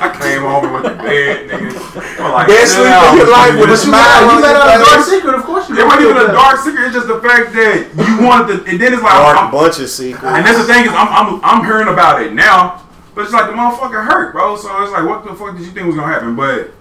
I 0.00 0.08
came 0.18 0.42
home 0.42 0.64
and 0.64 0.72
went 0.72 0.86
to 0.86 0.94
bed, 1.02 1.50
nigga. 1.50 2.20
I'm 2.24 2.32
like, 2.32 2.48
Best 2.48 2.74
sleep 2.74 2.86
of 2.88 3.14
your 3.18 3.30
life 3.30 3.54
with 3.54 3.68
a 3.68 3.72
You 3.72 3.76
smile 3.76 4.26
let- 4.26 4.34
you 4.36 4.42
let 4.42 4.56
out 4.56 4.80
a 4.80 4.84
dark 4.84 5.04
secret, 5.06 5.34
of 5.34 5.42
course 5.44 5.68
you 5.68 5.78
It 5.78 5.84
wasn't 5.86 6.02
even 6.10 6.16
a 6.16 6.32
dark 6.32 6.58
secret. 6.60 6.84
It's 6.86 6.94
just 6.94 7.06
the 7.08 7.20
fact 7.20 7.52
that 7.52 7.90
you 7.94 8.24
wanted 8.26 8.64
to, 8.64 8.70
and 8.70 8.80
then 8.80 8.94
it's 8.94 9.02
like, 9.02 9.12
Dark 9.12 9.36
I'm, 9.38 9.50
bunch 9.50 9.78
of 9.78 9.88
secrets. 9.90 10.24
and 10.24 10.46
that's 10.46 10.58
the 10.58 10.64
thing 10.64 10.84
is, 10.86 10.90
I'm, 10.90 11.08
I'm, 11.10 11.40
I'm 11.44 11.64
hearing 11.64 11.88
about 11.88 12.22
it 12.22 12.32
now, 12.32 12.82
but 13.14 13.22
it's 13.24 13.32
like 13.34 13.46
the 13.46 13.52
motherfucker 13.52 14.02
hurt, 14.06 14.32
bro. 14.32 14.56
So 14.56 14.70
it's 14.82 14.90
like, 14.92 15.04
what 15.06 15.22
the 15.24 15.34
fuck 15.34 15.54
did 15.56 15.66
you 15.66 15.72
think 15.72 15.86
was 15.86 15.94
gonna 15.96 16.10
happen? 16.12 16.34
But 16.34 16.72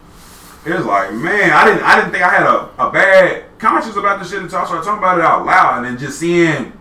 it's 0.66 0.86
like, 0.86 1.14
man, 1.14 1.52
I 1.52 1.66
didn't, 1.66 1.84
I 1.84 1.96
didn't 1.98 2.12
think 2.12 2.24
I 2.24 2.30
had 2.30 2.44
a, 2.44 2.70
a 2.82 2.92
bad 2.92 3.60
conscience 3.60 3.96
about 3.96 4.20
this 4.20 4.30
shit 4.32 4.42
until 4.42 4.60
I 4.60 4.66
started 4.66 4.86
talking 4.86 5.00
about 5.00 5.18
it 5.20 5.26
out 5.26 5.46
loud, 5.46 5.78
and 5.78 5.86
then 5.86 5.98
just 5.98 6.20
seeing, 6.20 6.72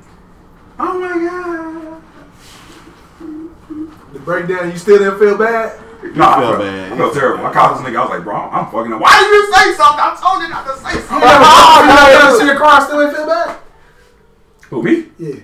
oh 0.78 0.98
my 0.98 1.18
god. 1.18 2.02
The 4.12 4.18
breakdown, 4.20 4.70
you 4.70 4.76
still 4.78 4.98
didn't 4.98 5.18
feel 5.18 5.36
bad? 5.38 5.80
No, 6.14 6.24
I 6.24 6.40
feel 6.40 6.48
felt, 6.50 6.58
bad. 6.60 6.92
I 6.92 6.96
felt 6.96 7.14
terrible. 7.14 7.46
I 7.46 7.52
called 7.52 7.78
this 7.78 7.86
nigga. 7.86 7.96
I 7.96 8.00
was 8.02 8.10
like, 8.10 8.24
bro, 8.24 8.34
I'm 8.36 8.66
fucking 8.70 8.92
up. 8.92 9.00
Why 9.00 9.18
did 9.18 9.30
you 9.32 9.54
say 9.54 9.74
something? 9.74 10.02
I 10.02 10.18
told 10.20 10.42
you 10.42 10.48
not 10.50 10.66
to 10.66 10.76
say 10.76 10.94
You 10.94 11.00
something. 11.06 11.28
never, 11.28 11.44
oh, 11.46 11.80
you 11.82 12.18
never 12.18 12.38
see 12.38 12.48
a 12.50 12.56
car 12.58 12.80
still 12.82 13.02
ain't 13.02 13.14
feel 13.16 13.26
bad? 13.26 13.58
Who 14.70 14.82
me? 14.82 15.06
Yeah. 15.18 15.40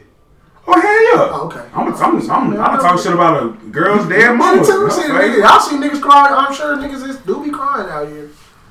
Oh 0.70 0.78
hell 0.78 1.02
yeah. 1.02 1.32
Oh, 1.32 1.46
okay. 1.46 1.64
I'm, 1.72 1.88
I'm, 1.94 2.30
I'm, 2.30 2.60
I'm, 2.60 2.78
talking 2.78 3.02
shit 3.02 3.12
about 3.14 3.42
a 3.42 3.48
girl's 3.70 4.06
dead 4.06 4.36
mama. 4.36 4.60
Me 4.60 4.66
too. 4.66 4.90
See, 4.90 5.08
niggas, 5.08 5.40
y'all 5.40 5.60
see 5.60 5.76
niggas 5.76 6.02
crying. 6.02 6.34
I'm 6.34 6.52
sure 6.52 6.76
niggas 6.76 7.08
is, 7.08 7.16
do 7.20 7.42
be 7.42 7.50
crying 7.50 7.88
out 7.88 8.06
here. 8.06 8.28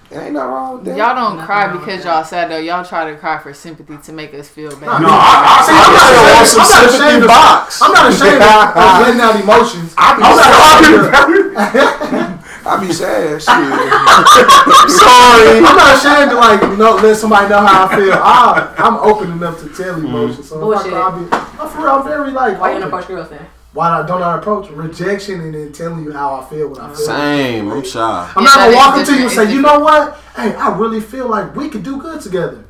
Ain't 0.09 0.33
nothing 0.33 0.51
wrong 0.51 0.75
with 0.75 0.85
that. 0.85 0.95
Y'all 0.95 1.15
don't 1.15 1.35
Nothing 1.35 1.45
cry 1.47 1.65
wrong 1.65 1.75
with 1.75 1.85
because 1.85 2.03
that. 2.03 2.15
y'all 2.15 2.23
sad 2.23 2.51
though. 2.51 2.59
Y'all 2.59 2.85
try 2.85 3.11
to 3.11 3.17
cry 3.17 3.39
for 3.39 3.51
sympathy 3.53 3.97
to 3.97 4.13
make 4.13 4.33
us 4.35 4.47
feel 4.47 4.69
bad. 4.77 5.01
No, 5.01 5.09
I, 5.09 5.57
I, 5.57 5.65
See, 5.65 5.73
I'm 5.73 5.91
not 5.91 6.07
I, 6.07 6.45
ashamed. 6.45 6.61
I'm 6.61 6.71
not 6.71 6.85
ashamed 6.87 7.23
of 7.23 7.27
box. 7.27 7.81
I'm 7.81 7.91
not 7.91 8.07
ashamed 8.13 8.41
of, 8.45 8.77
of 8.77 9.01
letting 9.03 9.21
out 9.21 9.35
emotions. 9.41 9.93
I 9.97 10.15
be 10.15 10.21
I'm 10.23 10.35
not 10.37 10.45
sad. 10.47 10.85
ashamed 10.85 11.57
of, 11.57 12.36
I 12.67 12.85
be 12.85 12.91
sad. 12.91 13.39
Shit. 13.39 13.47
Sorry. 14.91 15.57
I'm 15.57 15.63
not 15.63 15.95
ashamed 15.95 16.31
to 16.31 16.37
like 16.37 16.61
you 16.61 16.75
know 16.75 16.95
let 16.95 17.15
somebody 17.15 17.49
know 17.49 17.65
how 17.65 17.87
I 17.87 17.95
feel. 17.95 18.13
I, 18.13 18.73
I'm 18.77 18.95
open 18.95 19.31
enough 19.31 19.59
to 19.61 19.69
tell 19.69 19.95
mm-hmm. 19.95 20.05
emotions. 20.07 20.49
So 20.49 20.71
if 20.71 20.79
I 20.79 20.83
Bullshit. 20.83 20.91
cry, 20.91 21.01
I'll 21.01 21.17
be, 21.17 21.27
I'm 21.31 21.69
for 21.69 21.77
real. 21.79 21.89
I'm 21.91 22.03
very 22.03 22.31
like 22.31 22.59
Why 22.59 22.73
you 22.73 22.79
don't 22.79 22.89
approach 22.89 23.07
girls 23.07 23.29
then? 23.29 23.45
Why 23.73 23.89
not, 23.89 24.07
don't 24.07 24.23
I 24.23 24.37
approach 24.37 24.69
rejection 24.71 25.39
and 25.39 25.53
then 25.53 25.71
telling 25.71 26.03
you 26.03 26.11
how 26.11 26.35
I 26.35 26.49
feel 26.49 26.69
when 26.69 26.81
I 26.81 26.87
feel? 26.87 26.95
Same. 26.95 27.71
I'm 27.71 27.83
shy. 27.83 28.33
I'm 28.35 28.43
Yeah, 28.43 28.49
not 28.49 28.55
gonna 28.55 28.75
walk 28.75 28.95
is 28.97 29.01
up 29.01 29.07
to 29.07 29.19
you 29.19 29.27
and 29.27 29.31
say, 29.31 29.53
you 29.53 29.61
know 29.61 29.79
what? 29.79 30.17
Hey, 30.35 30.55
I 30.55 30.75
really 30.75 30.99
feel 30.99 31.27
like 31.27 31.55
we 31.55 31.69
could 31.69 31.83
do 31.83 32.01
good 32.01 32.19
together. 32.19 32.65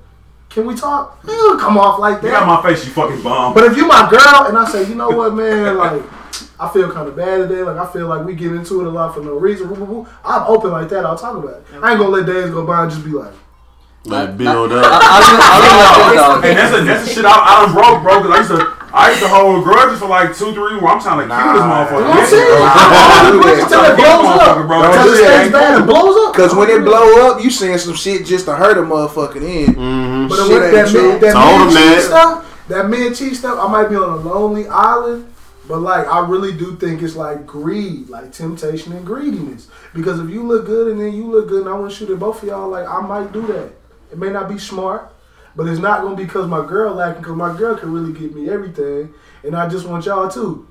Can 0.49 0.65
we 0.65 0.75
talk? 0.75 1.19
You 1.23 1.33
don't 1.33 1.59
come 1.59 1.77
off 1.77 1.99
like 1.99 2.21
that. 2.21 2.27
You 2.27 2.33
got 2.33 2.47
my 2.47 2.61
face, 2.69 2.85
you 2.85 2.91
fucking 2.91 3.21
bomb. 3.21 3.53
But 3.53 3.63
if 3.65 3.77
you 3.77 3.87
my 3.87 4.09
girl 4.09 4.47
and 4.47 4.57
I 4.57 4.69
say, 4.69 4.87
you 4.87 4.95
know 4.95 5.09
what, 5.09 5.33
man, 5.33 5.77
like 5.77 6.01
I 6.59 6.69
feel 6.69 6.91
kind 6.91 7.07
of 7.07 7.15
bad 7.15 7.37
today. 7.47 7.61
Like 7.61 7.77
I 7.77 7.85
feel 7.91 8.07
like 8.07 8.25
we 8.25 8.33
get 8.35 8.51
into 8.53 8.81
it 8.81 8.87
a 8.87 8.89
lot 8.89 9.13
for 9.13 9.21
no 9.21 9.33
reason. 9.37 9.67
I'm 10.25 10.43
open 10.47 10.71
like 10.71 10.89
that. 10.89 11.05
I'll 11.05 11.17
talk 11.17 11.35
about 11.37 11.57
it. 11.61 11.65
I 11.81 11.91
ain't 11.91 11.99
gonna 11.99 12.09
let 12.09 12.25
days 12.25 12.49
go 12.51 12.65
by 12.65 12.83
and 12.83 12.91
just 12.91 13.03
be 13.05 13.11
like, 13.11 13.33
Let 14.05 14.29
it 14.29 14.37
build 14.37 14.71
up. 14.71 14.83
I, 14.83 15.19
was 15.19 15.27
I 15.37 15.55
was 15.61 15.67
gonna 15.69 15.93
say, 16.01 16.17
though, 16.17 16.47
and 16.49 16.57
that's 16.57 16.73
a 16.73 16.83
that's 16.83 17.07
the 17.07 17.13
shit 17.13 17.25
I, 17.25 17.31
I 17.37 17.65
done 17.65 17.73
broke, 17.75 18.01
bro. 18.01 18.21
Cause 18.21 18.31
I 18.31 18.37
used 18.41 18.51
to 18.51 18.73
I 18.89 19.09
used 19.11 19.21
to 19.21 19.27
hold 19.29 19.63
grudges 19.65 19.99
for 19.99 20.07
like 20.07 20.33
two, 20.35 20.53
three. 20.55 20.79
Where 20.81 20.89
I'm 20.89 21.01
trying 21.03 21.21
to 21.21 21.29
kill 21.29 21.53
this 21.53 21.61
motherfucker. 21.61 22.01
you 22.01 22.07
know 22.07 22.09
I'm 22.09 22.17
Yeah. 22.17 22.25
saying? 22.25 22.57
Nah, 22.57 23.21
I'm 23.21 23.31
do 23.35 23.39
until 23.61 23.83
it 23.85 23.95
blows 23.99 24.39
up. 24.41 24.65
Bro, 24.65 24.77
Until 24.81 25.13
it 25.13 25.17
shit 25.17 25.27
stays 25.27 25.51
bad 25.51 25.75
and 25.77 25.85
blows 25.85 26.15
up. 26.25 26.33
Cause 26.33 26.55
when 26.55 26.69
it 26.71 26.81
blow 26.81 27.29
up, 27.29 27.43
you 27.43 27.51
saying 27.51 27.77
some 27.79 27.93
shit 27.93 28.25
just 28.25 28.45
to 28.45 28.55
hurt 28.55 28.77
a 28.77 28.81
motherfucking 28.81 29.43
in. 29.45 29.75
Mm-hmm. 29.75 30.27
But 30.29 30.35
Shit 30.41 30.47
with 30.49 30.63
ain't 30.63 30.73
that 30.73 30.87
true. 30.89 31.11
mid, 31.13 31.21
that 31.21 31.33
Told 31.33 31.67
mid 31.67 31.77
him 31.77 31.93
cheat 31.93 32.01
stuff, 32.01 32.65
that 32.69 32.89
mid 32.89 33.15
cheat 33.15 33.35
stuff, 33.35 33.59
I 33.59 33.67
might 33.69 33.89
be 33.89 33.95
on 33.97 34.09
a 34.09 34.15
lonely 34.15 34.67
island, 34.67 35.27
but 35.67 35.79
like 35.79 36.07
I 36.07 36.27
really 36.27 36.55
do 36.57 36.75
think 36.77 37.01
it's 37.01 37.15
like 37.15 37.45
greed, 37.45 38.09
like 38.09 38.31
temptation 38.31 38.93
and 38.93 39.05
greediness. 39.05 39.67
Because 39.93 40.19
if 40.19 40.29
you 40.29 40.43
look 40.43 40.65
good 40.65 40.91
and 40.91 40.99
then 41.01 41.13
you 41.13 41.25
look 41.25 41.47
good, 41.47 41.61
and 41.61 41.69
I 41.69 41.73
want 41.73 41.91
to 41.91 41.97
shoot 41.97 42.09
at 42.09 42.19
both 42.19 42.41
of 42.43 42.49
y'all, 42.49 42.69
like 42.69 42.87
I 42.87 43.01
might 43.01 43.31
do 43.31 43.45
that. 43.47 43.71
It 44.11 44.17
may 44.17 44.29
not 44.29 44.47
be 44.47 44.57
smart, 44.57 45.13
but 45.55 45.67
it's 45.67 45.79
not 45.79 46.01
gonna 46.01 46.15
be 46.15 46.23
because 46.23 46.47
my 46.47 46.65
girl 46.65 46.93
lacking, 46.93 47.21
because 47.21 47.35
my 47.35 47.55
girl 47.57 47.75
can 47.75 47.91
really 47.91 48.13
give 48.17 48.33
me 48.33 48.49
everything, 48.49 49.13
and 49.43 49.55
I 49.55 49.67
just 49.67 49.85
want 49.87 50.05
y'all 50.05 50.29
too. 50.29 50.67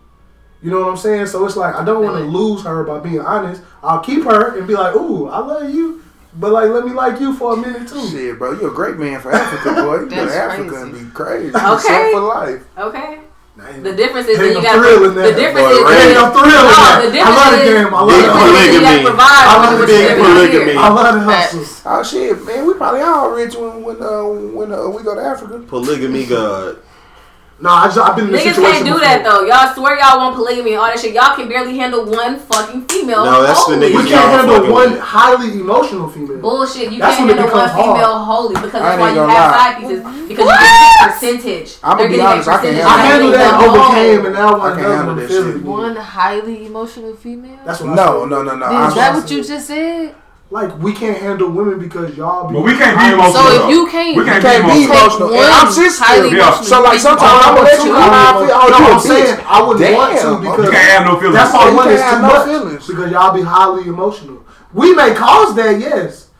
You 0.62 0.70
know 0.70 0.81
what 0.81 0.89
I'm 0.89 0.97
saying? 0.97 1.26
So 1.26 1.44
it's 1.44 1.57
like 1.57 1.75
I 1.75 1.84
don't 1.84 2.02
want 2.02 2.16
to 2.16 2.25
lose 2.25 2.65
her 2.65 2.83
by 2.84 2.99
being 2.99 3.20
honest. 3.20 3.62
I'll 3.83 4.00
keep 4.00 4.25
her 4.25 4.57
and 4.57 4.66
be 4.66 4.75
like, 4.75 4.97
"Ooh, 4.97 5.28
I 5.28 5.39
love 5.41 5.68
you," 5.73 6.02
but 6.39 6.50
like 6.50 6.70
let 6.70 6.84
me 6.86 6.92
like 6.92 7.20
you 7.20 7.34
for 7.34 7.52
a 7.52 7.57
minute 7.57 7.86
too. 7.86 8.08
Shit, 8.08 8.39
bro, 8.39 8.52
you're 8.52 8.70
a 8.70 8.75
great 8.75 8.97
man 8.97 9.20
for 9.20 9.31
Africa, 9.33 9.75
boy. 9.75 10.00
You 10.00 10.07
go 10.07 10.08
to 10.08 10.15
That's 10.16 10.34
Africa 10.34 10.70
crazy. 10.70 10.83
and 10.83 10.92
be 11.08 11.15
crazy. 11.15 11.55
Okay. 11.55 11.83
Set 11.83 12.12
for 12.12 12.20
life. 12.20 12.65
Okay. 12.78 13.20
Nah, 13.56 13.72
The 13.72 13.92
difference 13.96 14.28
is 14.28 14.38
Ain't 14.38 14.52
that 14.52 14.52
no 14.52 14.60
you 14.60 14.62
got 14.62 14.76
thrill 14.76 15.04
in 15.08 15.14
the 15.16 15.32
difference 15.32 15.68
is 15.72 15.80
Ray. 15.80 15.96
Ain't 15.96 16.14
no 16.14 16.28
thrill 16.28 16.44
in 16.44 16.52
No, 16.52 16.76
that. 16.76 17.00
the 17.00 17.08
I 17.08 17.12
difference 17.16 17.40
love 17.40 17.52
the 17.52 17.64
is- 17.64 17.72
game. 17.72 17.94
I 17.94 18.00
love 18.04 18.08
the 18.08 18.16
the 18.16 18.20
Big 18.20 18.28
hustle. 18.28 18.52
difference 18.52 18.68
is 18.68 18.74
you 18.76 18.80
got 18.80 18.92
to 18.92 19.00
polygamy. 19.00 19.16
I 19.16 19.56
love 19.56 19.64
than 19.64 19.78
what 19.80 19.86
big 19.88 20.18
polygamy. 20.20 20.74
I 20.76 20.88
love 20.92 21.14
the 21.16 21.24
Facts. 21.26 21.52
hustle. 21.56 21.92
Oh 21.92 22.02
shit, 22.02 22.44
man, 22.44 22.66
we 22.66 22.74
probably 22.74 23.00
all 23.00 23.30
rich 23.30 23.54
when 23.56 23.82
when 23.82 23.96
uh, 24.02 24.22
when 24.52 24.68
uh, 24.72 24.88
we 24.92 25.02
go 25.02 25.14
to 25.14 25.22
Africa. 25.22 25.58
Polygamy 25.66 26.26
God. 26.26 26.76
Nah, 27.58 27.84
I 27.84 27.86
just, 27.88 27.96
I've 27.98 28.14
been 28.14 28.28
in 28.28 28.34
a 28.34 28.36
Niggas 28.36 28.52
can't 28.60 28.84
do 28.84 28.92
before. 28.92 29.00
that 29.00 29.24
though. 29.24 29.48
Y'all 29.48 29.72
swear 29.72 29.96
y'all 29.96 30.18
want 30.20 30.36
polygamy 30.36 30.72
and 30.76 30.80
all 30.80 30.92
that 30.92 31.00
shit. 31.00 31.14
Y'all 31.16 31.32
can 31.34 31.48
barely 31.48 31.72
handle 31.78 32.04
one 32.04 32.36
fucking 32.38 32.84
female. 32.84 33.24
No, 33.24 33.40
that's 33.42 33.64
the 33.64 33.80
wholly. 33.80 33.88
niggas 33.88 34.04
We 34.04 34.10
y'all 34.12 34.28
can't 34.28 34.44
handle 34.44 34.72
one 34.72 34.90
with. 34.92 35.00
highly 35.00 35.50
emotional 35.56 36.08
female. 36.10 36.36
Bullshit. 36.36 36.92
You 36.92 36.98
That's 37.00 37.16
can't 37.16 37.30
handle 37.32 37.48
one 37.48 37.54
becomes 37.56 37.72
hard. 37.72 37.96
female 37.96 38.18
wholly 38.28 38.54
because 38.60 38.74
I 38.74 38.80
that's 38.84 39.00
why 39.00 39.08
you 39.16 39.20
have 39.24 39.28
lie. 39.32 39.56
side 39.56 39.74
pieces 39.80 40.00
because 40.28 40.44
you 40.44 40.58
get 40.60 41.00
percentage. 41.08 41.68
I'ma 41.80 41.96
be 42.08 42.20
honest, 42.20 42.48
I 42.48 42.52
can't 42.60 42.76
percentage. 42.76 42.84
I 42.84 42.96
handle 43.00 43.32
handled 43.32 43.34
that, 43.40 43.52
They 43.56 43.66
overcame, 43.72 44.26
and 44.26 44.34
now 44.36 44.60
I 44.60 44.68
can't 44.76 44.80
handle 44.84 45.06
want 45.06 45.16
to 45.16 45.22
that 45.24 45.28
feel 45.32 45.44
shit. 45.48 45.56
it. 45.56 45.62
One 45.64 45.96
highly 45.96 46.66
emotional 46.66 47.16
female. 47.16 47.58
That's 47.64 47.80
what 47.80 47.94
No, 47.96 48.24
no, 48.28 48.42
no, 48.44 48.52
no. 48.54 48.66
Is 48.88 48.94
that 49.00 49.14
what 49.14 49.22
what 49.24 49.30
you 49.32 49.40
just 49.42 49.66
said? 49.66 50.14
Like 50.49 50.78
we 50.78 50.92
can't 50.92 51.18
handle 51.18 51.50
women 51.50 51.81
because 51.81 52.16
y'all 52.16 52.47
be. 52.47 52.55
But 52.55 52.62
we 52.62 52.76
can't 52.78 52.94
be 52.94 53.02
emotional. 53.12 53.42
So 53.42 53.66
if 53.66 53.70
you 53.70 53.89
can't, 53.91 54.16
we 54.16 54.23
can't, 54.25 54.41
can't 54.42 54.62
be 54.65 54.70
be 54.78 54.84
emotional. 54.86 55.26
emotional. 55.26 55.31
Take 55.34 55.50
I'm 55.50 55.66
one 55.66 55.75
sensitive. 55.75 56.07
highly 56.07 56.31
Yeah. 56.39 56.60
So 56.62 56.78
like 56.83 56.86
female. 56.86 57.02
sometimes 57.02 57.42
I'm 57.42 57.50
gonna 57.57 57.66
let 57.66 57.83
you 57.83 57.91
know 57.91 57.99
how 57.99 58.15
I 58.15 58.31
feel. 58.47 58.55
Oh, 58.55 58.70
no, 58.70 58.78
you 58.78 58.86
a 58.86 58.94
I'm 58.94 59.00
saying 59.00 59.41
I 59.42 59.58
wouldn't 59.66 59.83
Damn, 59.83 59.99
want 59.99 60.15
to 60.23 60.39
because 60.39 60.65
You 60.66 60.70
can't 60.70 60.91
have 60.94 61.02
no 61.07 61.18
feelings. 61.18 61.34
That's 61.34 61.50
why 61.52 61.66
You 61.68 61.75
one 61.76 61.89
is 61.91 61.99
have 62.00 62.15
too 62.15 62.23
no 62.23 62.28
much 62.31 62.47
feelings. 62.47 62.86
because 62.86 63.10
y'all 63.10 63.34
be 63.34 63.42
highly 63.42 63.89
emotional. 63.89 64.39
We 64.73 64.94
may 64.94 65.15
cause 65.15 65.55
that, 65.57 65.81
yes, 65.81 66.31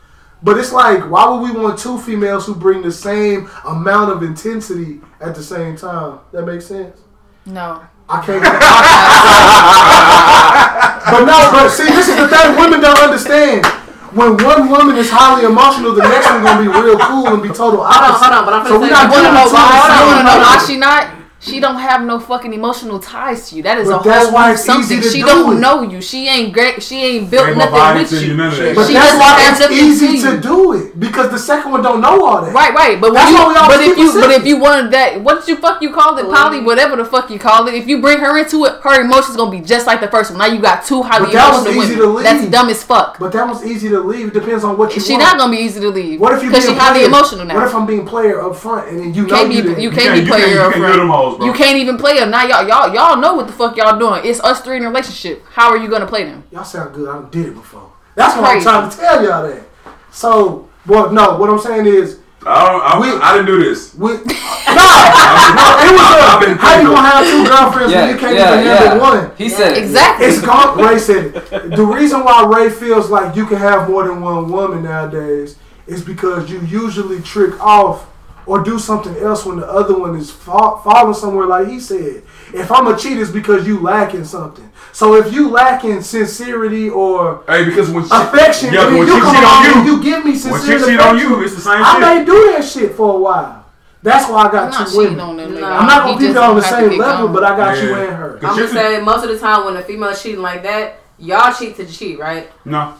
but 0.41 0.57
it's 0.57 0.71
like 0.71 1.03
why 1.11 1.27
would 1.27 1.41
we 1.43 1.51
want 1.59 1.77
two 1.77 1.97
females 1.99 2.45
who 2.45 2.55
bring 2.55 2.81
the 2.83 2.91
same 2.93 3.49
amount 3.65 4.11
of 4.13 4.23
intensity 4.23 5.01
at 5.19 5.35
the 5.35 5.43
same 5.43 5.75
time? 5.75 6.19
That 6.31 6.45
makes 6.45 6.65
sense. 6.65 6.97
No. 7.45 7.81
I 8.07 8.21
can't. 8.23 8.39
but 11.11 11.25
no, 11.27 11.51
but 11.51 11.67
see, 11.75 11.91
this 11.91 12.07
is 12.07 12.15
the 12.15 12.29
thing 12.29 12.55
women 12.55 12.79
don't 12.79 12.97
understand. 12.99 13.65
When 14.13 14.37
one 14.37 14.69
woman 14.69 14.95
is 14.95 15.09
highly 15.11 15.43
emotional, 15.45 15.93
the 15.93 16.01
next 16.03 16.27
one 16.31 16.43
gonna 16.43 16.61
be 16.61 16.67
real 16.69 16.97
cool 16.97 17.27
and 17.27 17.43
be 17.43 17.49
total 17.49 17.83
Hold 17.83 17.91
on, 17.91 18.15
opposite. 18.15 18.23
hold 18.23 18.33
on, 18.39 18.45
but 18.45 18.53
I'm 18.53 18.65
So 18.67 18.79
finna 18.79 18.81
we 18.81 18.87
say 18.87 18.93
not 18.93 19.11
doing 19.11 19.33
know 19.35 19.47
why? 19.51 19.67
the 19.67 19.77
You 19.77 19.83
same 19.83 20.07
wanna 20.07 20.23
know 20.23 20.39
why 20.39 20.57
she 20.65 20.77
not? 20.77 21.03
She 21.47 21.59
don't 21.59 21.79
have 21.79 22.01
no 22.03 22.19
fucking 22.19 22.53
emotional 22.53 22.99
ties 22.99 23.49
to 23.49 23.55
you. 23.55 23.63
That 23.63 23.77
is 23.79 23.87
But 23.89 24.01
a 24.05 24.09
that's 24.09 24.25
whole 24.25 24.33
why 24.33 24.47
new 24.47 24.53
it's 24.53 24.65
something. 24.65 24.97
easy 24.97 25.07
to 25.09 25.13
She 25.15 25.19
do 25.21 25.25
don't 25.27 25.57
it. 25.57 25.59
know 25.59 25.81
you. 25.83 26.01
She 26.01 26.27
ain't 26.27 26.53
great. 26.53 26.83
She 26.83 26.97
ain't 27.03 27.31
built 27.31 27.47
Ain't 27.47 27.57
nothing 27.57 28.01
with 28.01 28.11
you, 28.11 28.19
you. 28.29 28.33
none 28.35 28.47
of 28.51 28.57
that. 28.57 28.75
But 28.75 28.87
She 28.87 28.93
that's 28.93 29.05
doesn't 29.05 29.19
why 29.19 29.39
have 29.39 29.71
it's 29.71 29.71
easy 29.71 30.21
to 30.21 30.31
to 30.35 30.41
do 30.41 30.73
it 30.73 30.99
because 30.99 31.31
the 31.31 31.39
second 31.39 31.71
one 31.71 31.81
don't 31.81 32.01
know 32.01 32.25
all 32.25 32.41
that. 32.41 32.53
Right, 32.53 32.73
right. 32.73 32.99
But 32.99 33.13
That's 33.13 33.31
you, 33.31 33.37
why 33.37 33.47
we 33.49 33.55
always 33.55 33.77
but 33.77 33.85
if 33.85 33.95
keep 33.95 33.97
you, 34.03 34.17
it 34.17 34.21
but 34.21 34.31
if 34.31 34.45
you 34.45 34.57
wanted 34.59 34.91
that, 34.91 35.21
what 35.21 35.39
did 35.39 35.47
you 35.47 35.55
fuck 35.57 35.81
you 35.81 35.91
call 35.93 36.17
it, 36.17 36.23
Polly? 36.23 36.35
Polygamy. 36.35 36.65
Whatever 36.65 36.95
the 36.97 37.05
fuck 37.05 37.29
you 37.29 37.39
call 37.39 37.67
it. 37.67 37.73
If 37.75 37.87
you 37.87 38.01
bring 38.01 38.19
her 38.19 38.37
into 38.37 38.65
it, 38.65 38.73
her 38.83 39.01
emotions 39.01 39.35
gonna 39.37 39.51
be 39.51 39.61
just 39.61 39.87
like 39.87 40.01
the 40.01 40.07
first 40.09 40.31
one. 40.31 40.39
Now 40.39 40.47
you 40.47 40.59
got 40.61 40.85
two 40.85 41.01
highly 41.01 41.27
But 41.27 41.33
that 41.33 41.51
was 41.53 41.65
emotional 41.65 41.83
easy 41.83 41.95
women. 41.95 42.07
to 42.07 42.13
leave. 42.17 42.23
That's 42.23 42.47
dumb 42.51 42.69
as 42.69 42.83
fuck. 42.83 43.19
But 43.19 43.31
that 43.31 43.47
was 43.47 43.65
easy 43.65 43.89
to 43.89 43.99
leave. 44.01 44.27
It 44.27 44.33
depends 44.33 44.63
on 44.63 44.77
what 44.77 44.89
you 44.91 44.97
want. 44.97 45.07
She 45.07 45.13
want. 45.13 45.23
not 45.23 45.37
gonna 45.37 45.51
be 45.51 45.63
easy 45.63 45.79
to 45.79 45.89
leave. 45.89 46.19
What 46.19 46.33
if 46.33 46.43
you 46.43 46.49
because 46.49 46.65
be 46.65 46.71
she 46.71 46.77
a 46.77 46.79
highly 46.79 46.99
player? 46.99 47.07
emotional 47.07 47.45
now? 47.45 47.55
What 47.55 47.67
if 47.67 47.75
I'm 47.75 47.85
being 47.85 48.05
player 48.05 48.41
up 48.41 48.55
front 48.55 48.89
and 48.89 48.99
then 48.99 49.13
you, 49.13 49.23
you 49.23 49.27
know 49.27 49.35
can't 49.35 49.49
be 49.49 49.55
you 49.55 49.75
you 49.77 49.91
can't, 49.91 49.95
be 49.95 50.01
can't- 50.01 50.17
you 50.25 50.25
player 50.27 50.43
can't- 50.45 50.53
you 50.55 50.59
up 50.61 50.73
front. 50.73 51.36
Do 51.39 51.45
them 51.45 51.47
hoes, 51.47 51.47
bro. 51.47 51.47
You 51.47 51.53
can't 51.53 51.77
even 51.77 51.97
play 51.97 52.19
them. 52.19 52.31
Now 52.31 52.43
y'all 52.45 52.67
y'all 52.67 52.93
y'all 52.93 53.17
know 53.17 53.33
what 53.35 53.47
the 53.47 53.53
fuck 53.53 53.75
y'all 53.77 53.97
doing. 53.97 54.21
It's 54.25 54.39
us 54.41 54.61
three 54.61 54.77
in 54.77 54.83
a 54.83 54.89
relationship. 54.89 55.43
How 55.51 55.69
are 55.69 55.77
you 55.77 55.89
gonna 55.89 56.07
play 56.07 56.23
them? 56.25 56.43
Y'all 56.51 56.63
sound 56.63 56.93
good. 56.93 57.09
I 57.09 57.29
did 57.29 57.47
it 57.47 57.53
before. 57.53 57.91
That's 58.15 58.35
what 58.35 58.45
I'm 58.45 58.61
trying 58.61 58.89
to 58.89 58.97
tell 58.97 59.23
y'all 59.23 59.47
that. 59.47 59.63
So, 60.11 60.67
well, 60.87 61.11
no, 61.11 61.37
what 61.37 61.49
I'm 61.49 61.59
saying 61.59 61.85
is, 61.85 62.19
I 62.45 62.71
don't. 62.71 62.81
I, 62.81 62.99
We- 62.99 63.21
I 63.21 63.33
didn't 63.33 63.47
do 63.47 63.63
this. 63.63 63.93
we, 63.95 64.11
no, 64.13 64.17
no, 64.17 64.23
it 64.23 65.91
was 65.93 66.07
I've 66.17 66.41
a, 66.41 66.55
how 66.55 66.79
you 66.81 66.87
gonna 66.87 67.07
have 67.07 67.25
two 67.25 67.45
girlfriends 67.45 67.91
Yeah, 67.93 68.05
when 68.05 68.15
you 68.15 68.19
can't 68.19 68.35
yeah, 68.35 68.53
even 68.53 68.65
handle 68.65 68.97
yeah. 68.97 69.01
one? 69.27 69.31
He 69.37 69.49
said 69.49 69.71
it. 69.77 69.83
Exactly. 69.83 70.25
It's 70.27 70.41
gone. 70.41 70.77
Ray 70.79 70.97
said 70.99 71.35
it. 71.35 71.75
The 71.75 71.83
reason 71.85 72.23
why 72.23 72.45
Ray 72.45 72.69
feels 72.69 73.09
like 73.09 73.35
you 73.35 73.45
can 73.45 73.57
have 73.57 73.89
more 73.89 74.07
than 74.07 74.21
one 74.21 74.49
woman 74.51 74.83
nowadays 74.83 75.57
is 75.87 76.01
because 76.03 76.49
you 76.49 76.59
usually 76.61 77.21
trick 77.21 77.59
off 77.59 78.07
or 78.47 78.63
do 78.63 78.79
something 78.79 79.15
else 79.17 79.45
when 79.45 79.57
the 79.59 79.67
other 79.69 79.97
one 79.97 80.15
is 80.15 80.31
fa- 80.31 80.79
falling 80.83 81.13
somewhere. 81.13 81.45
Like 81.45 81.67
he 81.67 81.79
said, 81.79 82.23
if 82.53 82.71
I'm 82.71 82.87
a 82.87 82.97
cheat, 82.97 83.17
it's 83.19 83.29
because 83.29 83.67
you 83.67 83.79
lacking 83.81 84.23
something. 84.25 84.67
So 84.93 85.15
if 85.15 85.31
you 85.33 85.49
lacking 85.49 86.01
sincerity 86.01 86.89
or 86.89 87.43
Hey, 87.47 87.65
because 87.65 87.89
when 87.91 88.03
she, 88.05 88.09
affection, 88.11 88.73
yeah, 88.73 88.85
when 88.87 88.97
you 88.97 89.13
she 89.13 89.19
come 89.19 89.35
cheat 89.35 89.43
on 89.43 89.85
you, 89.85 89.91
you 89.93 90.01
give 90.03 90.23
me 90.25 90.31
when 90.31 90.39
sincere 90.39 90.79
she 90.79 90.85
cheat 90.85 90.99
on 90.99 91.17
you, 91.19 91.43
it's 91.43 91.55
the 91.55 91.61
same 91.61 91.83
I 91.83 91.91
shit. 91.93 92.01
may 92.01 92.25
do 92.25 92.51
that 92.53 92.63
shit 92.63 92.93
for 92.95 93.15
a 93.15 93.19
while. 93.19 93.65
That's 94.01 94.29
why 94.29 94.45
I 94.47 94.51
got 94.51 94.73
I'm 94.73 94.85
two 94.85 94.91
cheating 94.91 95.17
women. 95.17 95.19
on 95.19 95.37
them. 95.37 95.53
No. 95.55 95.65
I'm 95.67 95.85
not 95.87 96.03
gonna 96.05 96.13
keep 96.17 96.27
just 96.33 96.37
it 96.37 96.37
on 96.37 96.55
the 96.55 96.61
same 96.61 96.97
level, 96.97 97.25
gone. 97.27 97.33
but 97.33 97.43
I 97.43 97.57
got 97.57 97.77
you 97.83 97.89
Yeah. 97.89 98.03
and 98.03 98.15
her. 98.15 98.35
I'm 98.43 98.55
gonna 98.55 98.67
say 98.69 99.01
most 99.01 99.23
of 99.23 99.29
the 99.29 99.39
time 99.39 99.65
when 99.65 99.75
a 99.75 99.81
female 99.81 100.13
cheating 100.15 100.41
like 100.41 100.63
that, 100.63 100.99
y'all 101.19 101.53
cheat 101.53 101.75
to 101.77 101.85
cheat, 101.85 102.17
right? 102.19 102.49
No, 102.63 102.93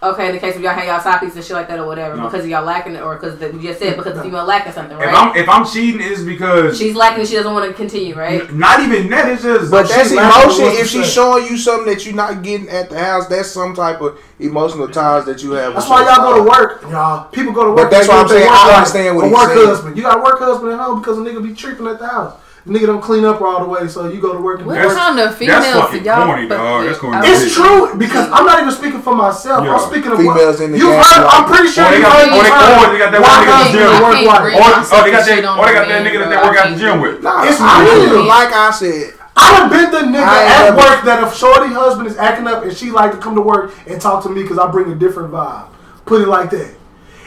Okay, 0.00 0.28
in 0.28 0.34
the 0.36 0.38
case 0.40 0.54
of 0.54 0.62
y'all 0.62 0.74
have 0.74 0.84
y'all 0.86 1.00
side 1.00 1.18
piece 1.18 1.34
and 1.34 1.44
shit 1.44 1.56
like 1.56 1.66
that 1.66 1.80
or 1.80 1.84
whatever, 1.86 2.14
No. 2.14 2.22
because 2.28 2.44
of 2.44 2.50
y'all 2.50 2.64
lacking 2.64 2.94
it, 2.94 3.02
or 3.02 3.16
because 3.16 3.36
the, 3.40 3.52
you 3.52 3.60
just 3.60 3.80
said 3.80 3.96
because 3.96 4.14
the 4.14 4.22
female 4.22 4.44
lacking 4.44 4.72
something, 4.72 4.96
right? 4.96 5.08
if? 5.08 5.14
I'm 5.14 5.36
if 5.36 5.48
I'm 5.48 5.66
cheating, 5.66 6.00
it's 6.00 6.22
because 6.22 6.78
She's 6.78 6.94
lacking 6.94 7.26
she 7.26 7.34
doesn't 7.34 7.52
want 7.52 7.66
to 7.68 7.74
continue, 7.74 8.14
right? 8.14 8.48
not 8.54 8.78
even 8.78 9.10
that. 9.10 9.28
It's 9.28 9.42
just 9.42 9.72
But 9.72 9.88
that's 9.88 10.12
laughing, 10.12 10.50
emotion. 10.66 10.80
If 10.80 10.88
she's 10.88 11.12
showing 11.12 11.46
you 11.46 11.56
something 11.58 11.92
that 11.92 12.06
you're 12.06 12.14
not 12.14 12.44
getting 12.44 12.68
at 12.68 12.90
the 12.90 12.98
house, 13.04 13.26
that's 13.26 13.50
some 13.50 13.74
type 13.74 14.00
of 14.00 14.16
emotional 14.38 14.86
ties 14.86 15.24
that 15.24 15.42
you 15.42 15.50
have. 15.52 15.74
That's 15.74 15.86
with 15.86 15.90
why 15.90 16.04
y'all 16.14 16.32
go 16.32 16.44
to 16.44 16.48
work, 16.48 16.82
y'all. 16.82 17.28
People 17.30 17.52
go 17.52 17.64
to 17.64 17.70
But 17.70 17.76
work. 17.82 17.90
that's 17.90 18.06
why 18.06 18.20
I'm 18.20 18.28
saying, 18.28 18.46
work 18.46 18.52
I 18.54 18.66
life. 18.68 18.76
understand 18.76 19.16
what 19.16 19.24
a 19.24 19.28
he's 19.28 19.36
work 19.36 19.48
saying. 19.52 19.66
husband. 19.66 19.96
You 19.96 20.02
got 20.04 20.18
a 20.18 20.22
work 20.22 20.38
husband 20.38 20.72
at 20.74 20.78
home 20.78 21.00
because 21.00 21.18
a 21.18 21.22
nigga 21.22 21.42
be 21.42 21.54
tripping 21.54 21.88
at 21.88 21.98
the 21.98 22.06
house. 22.06 22.34
The 22.66 22.72
nigga 22.74 22.86
don't 22.86 23.00
clean 23.00 23.24
up 23.24 23.40
all 23.40 23.60
the 23.60 23.68
way, 23.70 23.88
so 23.88 24.08
you 24.08 24.20
go 24.20 24.32
to 24.34 24.40
work 24.40 24.58
and 24.58 24.66
What 24.66 24.74
That's- 24.76 24.92
kind 24.94 25.18
of 25.18 25.34
females 25.36 25.64
that's 25.64 25.78
fucking 25.80 26.04
y'all? 26.04 26.26
corny, 26.26 26.46
but- 26.46 26.58
dog. 26.58 26.84
That's 26.84 26.98
corny. 26.98 27.16
I- 27.16 27.24
It's 27.32 27.54
true 27.54 27.94
because 27.96 28.28
I'm 28.30 28.44
not 28.44 28.60
even 28.60 28.72
speaking 28.72 29.00
for 29.00 29.14
myself. 29.14 29.64
Yeah. 29.64 29.72
I'm 29.74 29.80
speaking 29.88 30.12
of 30.12 30.18
Females 30.18 30.56
what 30.58 30.64
in 30.64 30.72
the 30.72 30.78
you've 30.78 30.92
heard. 30.92 31.24
like- 31.24 31.34
I'm 31.34 31.44
pretty 31.48 31.68
sure 31.68 31.84
they 31.88 31.96
you 31.96 32.02
got- 32.02 32.12
heard 32.12 32.28
or 32.28 32.30
they- 32.30 32.36
the 32.36 32.92
they 32.92 32.98
got 32.98 33.12
that 33.12 33.20
work 33.22 33.30
one 33.30 33.40
nigga 33.40 33.52
husband 33.56 33.78
Jim. 33.78 33.88
and 33.88 34.02
work 34.04 34.12
I 34.12 34.16
can't 34.18 34.26
wife. 34.28 34.40
bring 34.42 34.54
Or, 34.54 34.60
oh, 34.60 35.02
they 35.04 35.10
got 35.10 35.24
that. 35.24 35.44
on 35.46 35.58
Or 35.58 35.66
they 35.66 35.72
got 35.72 35.88
that 35.88 36.02
nigga 36.04 36.18
that 36.18 36.28
they 36.28 36.36
work 36.36 36.56
I 36.56 36.60
out 36.60 36.68
the 36.70 36.76
gym 36.76 37.00
with. 37.00 37.22
Nah, 37.22 37.42
It's 37.44 37.60
I 37.60 37.82
real. 37.84 38.24
Like 38.26 38.52
I 38.52 38.70
said, 38.70 39.14
I've 39.36 39.70
been 39.70 39.90
the 39.90 40.18
nigga 40.18 40.26
at 40.26 40.76
work 40.76 41.04
that 41.04 41.22
if 41.22 41.34
shorty 41.34 41.72
husband 41.72 42.06
is 42.08 42.18
acting 42.18 42.46
up 42.48 42.64
and 42.64 42.76
she 42.76 42.90
like 42.90 43.12
to 43.12 43.16
come 43.18 43.34
to 43.36 43.40
work 43.40 43.72
and 43.86 44.00
talk 44.00 44.22
to 44.24 44.28
me 44.28 44.42
because 44.42 44.58
I 44.58 44.66
bring 44.66 44.90
a 44.92 44.94
different 44.94 45.32
vibe. 45.32 45.64
Put 46.04 46.20
it 46.22 46.28
like 46.28 46.50
that. 46.50 46.74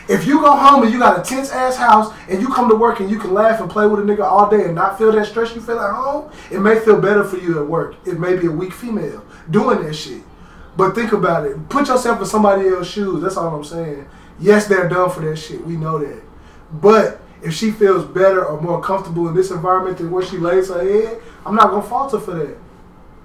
If 0.09 0.25
you 0.25 0.41
go 0.41 0.55
home 0.55 0.83
and 0.83 0.91
you 0.91 0.99
got 0.99 1.19
a 1.19 1.21
tense 1.21 1.51
ass 1.51 1.75
house 1.77 2.13
and 2.29 2.41
you 2.41 2.47
come 2.49 2.69
to 2.69 2.75
work 2.75 2.99
and 2.99 3.09
you 3.09 3.17
can 3.19 3.33
laugh 3.33 3.61
and 3.61 3.69
play 3.69 3.87
with 3.87 3.99
a 3.99 4.03
nigga 4.03 4.23
all 4.23 4.49
day 4.49 4.65
and 4.65 4.75
not 4.75 4.97
feel 4.97 5.11
that 5.11 5.25
stress 5.27 5.53
you 5.55 5.61
feel 5.61 5.79
at 5.79 5.93
home, 5.93 6.31
it 6.49 6.59
may 6.59 6.79
feel 6.79 6.99
better 6.99 7.23
for 7.23 7.37
you 7.37 7.59
at 7.61 7.67
work. 7.67 7.95
It 8.05 8.19
may 8.19 8.35
be 8.35 8.47
a 8.47 8.51
weak 8.51 8.73
female 8.73 9.23
doing 9.49 9.83
that 9.83 9.93
shit. 9.93 10.23
But 10.75 10.95
think 10.95 11.11
about 11.11 11.45
it. 11.45 11.69
Put 11.69 11.87
yourself 11.87 12.19
in 12.19 12.25
somebody 12.25 12.67
else's 12.67 12.91
shoes. 12.91 13.21
That's 13.21 13.37
all 13.37 13.53
I'm 13.55 13.63
saying. 13.63 14.07
Yes, 14.39 14.67
they're 14.67 14.89
done 14.89 15.09
for 15.09 15.19
that 15.21 15.35
shit. 15.37 15.65
We 15.65 15.75
know 15.77 15.99
that. 15.99 16.21
But 16.71 17.19
if 17.43 17.53
she 17.53 17.71
feels 17.71 18.05
better 18.05 18.45
or 18.45 18.59
more 18.61 18.81
comfortable 18.81 19.27
in 19.27 19.35
this 19.35 19.51
environment 19.51 19.97
than 19.97 20.09
where 20.11 20.23
she 20.25 20.37
lays 20.37 20.69
her 20.69 20.81
head, 20.83 21.21
I'm 21.45 21.55
not 21.55 21.71
gonna 21.71 21.83
fault 21.83 22.11
her 22.13 22.19
for 22.19 22.33
that. 22.35 22.57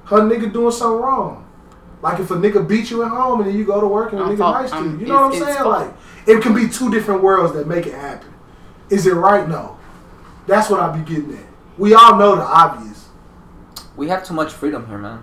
Her 0.06 0.18
nigga 0.20 0.52
doing 0.52 0.70
something 0.72 1.00
wrong. 1.00 1.44
Like 2.02 2.20
if 2.20 2.30
a 2.30 2.34
nigga 2.34 2.66
beat 2.66 2.90
you 2.90 3.02
at 3.02 3.08
home 3.10 3.40
and 3.40 3.48
then 3.48 3.56
you 3.56 3.64
go 3.64 3.80
to 3.80 3.86
work 3.86 4.12
and 4.12 4.20
a 4.20 4.24
I'm 4.24 4.34
nigga 4.34 4.38
fault- 4.38 4.62
nice 4.62 4.70
to 4.70 4.84
you. 4.84 4.98
You 4.98 5.06
know 5.06 5.28
what 5.28 5.34
I'm 5.34 5.42
saying? 5.44 5.56
fault. 5.58 5.68
Like 5.86 5.94
it 6.26 6.42
can 6.42 6.54
be 6.54 6.68
two 6.68 6.90
different 6.90 7.22
worlds 7.22 7.54
that 7.54 7.66
make 7.66 7.86
it 7.86 7.94
happen. 7.94 8.32
Is 8.90 9.06
it 9.06 9.14
right? 9.14 9.48
No. 9.48 9.76
That's 10.46 10.70
what 10.70 10.80
I 10.80 10.96
be 10.96 11.04
getting 11.14 11.36
at. 11.36 11.44
We 11.78 11.94
all 11.94 12.16
know 12.16 12.36
the 12.36 12.42
obvious. 12.42 13.08
We 13.96 14.08
have 14.08 14.24
too 14.24 14.34
much 14.34 14.52
freedom 14.52 14.86
here, 14.86 14.98
man. 14.98 15.22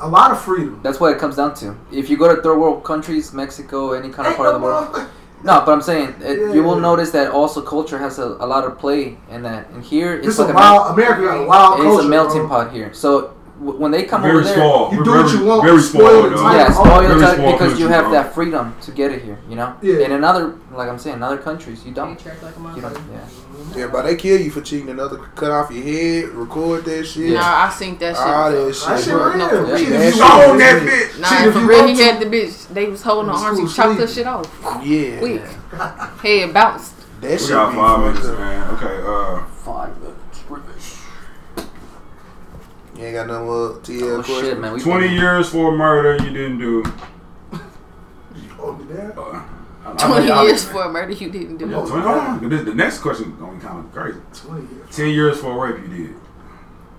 A 0.00 0.08
lot 0.08 0.30
of 0.30 0.40
freedom. 0.40 0.80
That's 0.82 1.00
what 1.00 1.12
it 1.12 1.18
comes 1.18 1.36
down 1.36 1.54
to. 1.56 1.76
If 1.90 2.08
you 2.10 2.16
go 2.16 2.34
to 2.34 2.40
third 2.42 2.58
world 2.58 2.84
countries, 2.84 3.32
Mexico, 3.32 3.92
any 3.92 4.10
kind 4.10 4.26
of 4.26 4.32
Ain't 4.32 4.36
part 4.36 4.54
of 4.54 4.60
the 4.60 4.64
world. 4.64 5.08
No, 5.44 5.62
but 5.64 5.72
I'm 5.72 5.82
saying 5.82 6.14
it, 6.20 6.54
you 6.54 6.62
will 6.64 6.74
Yeah. 6.76 6.80
notice 6.82 7.10
that 7.12 7.30
also 7.30 7.62
culture 7.62 7.98
has 7.98 8.18
a, 8.18 8.24
a 8.24 8.46
lot 8.46 8.64
of 8.64 8.76
play 8.78 9.16
in 9.30 9.42
that. 9.42 9.70
And 9.70 9.82
here 9.84 10.14
it's 10.14 10.26
This 10.26 10.38
like 10.40 10.50
a 10.50 10.52
wild 10.52 10.92
America 10.94 11.22
got 11.22 11.40
a 11.42 11.46
wild 11.46 11.74
it's 11.80 11.84
culture. 11.84 12.06
a 12.06 12.10
melting 12.10 12.40
bro. 12.46 12.48
pot 12.48 12.72
here. 12.72 12.92
So 12.92 13.34
when 13.58 13.90
they 13.90 14.04
come 14.04 14.22
Very 14.22 14.36
over 14.36 14.44
there. 14.44 14.56
You 14.56 15.04
do 15.04 15.10
very, 15.10 15.22
what 15.24 15.32
you 15.32 15.44
want, 15.44 15.62
Very 15.64 15.80
spoil 15.82 16.08
spoiled, 16.08 16.32
the 16.32 16.36
yeah, 16.56 16.70
spoil 16.72 16.84
very 17.00 17.08
your 17.08 17.20
time 17.20 17.34
spoiled 17.36 17.58
because 17.58 17.80
you 17.80 17.88
have 17.88 18.04
bro. 18.04 18.12
that 18.12 18.32
freedom 18.34 18.76
to 18.82 18.90
get 18.92 19.10
it 19.12 19.22
here. 19.22 19.38
You 19.48 19.56
know. 19.56 19.76
Yeah. 19.82 19.98
In 20.04 20.12
another, 20.12 20.54
like 20.72 20.88
I'm 20.88 20.98
saying, 20.98 21.16
in 21.16 21.22
other 21.22 21.38
countries, 21.38 21.84
you 21.84 21.92
don't. 21.92 22.18
Treat 22.18 22.40
like 22.42 22.54
You 22.76 22.82
don't. 22.82 22.94
Yeah. 23.12 23.76
yeah, 23.76 23.86
but 23.88 24.02
they 24.02 24.16
kill 24.16 24.40
you 24.40 24.50
for 24.50 24.60
cheating. 24.60 24.88
Another 24.90 25.18
cut 25.34 25.50
off 25.50 25.70
your 25.72 25.82
head, 25.82 26.28
record 26.30 26.84
that 26.84 27.04
shit. 27.04 27.32
Nah, 27.32 27.40
I 27.66 27.70
seen 27.70 27.98
that 27.98 28.14
shit. 28.16 28.24
All 28.26 28.50
that 28.52 28.74
shit. 28.74 28.86
That 28.88 28.96
shit. 28.96 29.04
shit 29.04 29.12
bro. 29.14 29.28
real. 29.28 29.38
No, 29.38 29.48
for 29.48 29.78
Cheat 29.78 29.88
real. 29.88 29.96
if 29.96 29.98
That 29.98 30.06
you 30.06 30.12
shit 30.12 30.20
want 30.20 30.48
Own 30.48 30.52
to. 30.52 30.64
that 30.64 30.82
bitch. 30.82 31.20
Nah, 31.20 31.28
Shit, 31.28 31.38
and 31.38 31.46
if 31.48 31.52
for 31.54 31.60
you 31.60 31.68
real, 31.68 31.78
want 31.78 31.90
he 31.90 31.96
to. 31.96 32.04
had 32.04 32.20
the 32.20 32.26
bitch. 32.26 32.68
They 32.68 32.86
was 32.86 33.02
holding 33.02 33.30
her 33.32 33.36
In 33.38 33.44
arms. 33.44 33.58
He 33.58 33.66
school 33.66 33.84
chopped 33.84 34.00
her 34.00 34.06
sleep. 34.06 34.16
shit 34.16 34.26
off. 34.26 34.82
Yeah, 34.84 35.18
Quick. 35.18 35.42
Head 36.22 36.54
bounced. 36.54 36.94
that 37.20 37.30
We 37.32 37.38
shit. 37.38 37.48
got 37.50 37.70
be 37.70 37.76
five 37.76 37.96
fucked 37.96 38.06
minutes, 38.06 38.26
up. 38.28 38.38
man. 38.38 38.74
Okay, 38.74 39.02
uh, 39.04 39.44
Five. 39.64 39.97
You 42.98 43.04
ain't 43.04 43.14
got 43.14 43.26
no 43.28 43.44
more 43.44 43.68
TL 43.80 44.02
Oh 44.18 44.22
question. 44.24 44.44
shit, 44.44 44.58
man. 44.58 44.72
We 44.74 44.80
20 44.80 45.08
years 45.08 45.48
for 45.50 45.72
a 45.72 45.76
murder 45.76 46.22
you 46.24 46.30
didn't 46.32 46.58
do. 46.58 46.82
Hold 48.58 48.80
it 48.80 48.96
down. 48.96 49.12
Uh, 49.16 49.42
I- 49.86 49.92
I- 49.92 50.06
20 50.08 50.30
I- 50.32 50.42
years 50.42 50.64
for 50.64 50.82
a 50.82 50.88
murder 50.90 51.12
you 51.12 51.30
didn't 51.30 51.56
do. 51.58 51.66
Yeah, 51.68 51.76
20, 51.86 51.90
hold 52.02 52.04
on. 52.18 52.48
This, 52.48 52.64
the 52.64 52.74
next 52.74 52.98
question 52.98 53.30
is 53.32 53.38
gonna 53.38 53.52
be 53.56 53.64
kind 53.64 53.78
of 53.78 53.92
crazy. 53.94 54.18
20 54.34 54.60
years. 54.62 54.96
10 54.96 55.08
years 55.10 55.38
for 55.40 55.52
a 55.52 55.72
rape 55.72 55.80
you 55.88 55.96
did. 56.06 56.14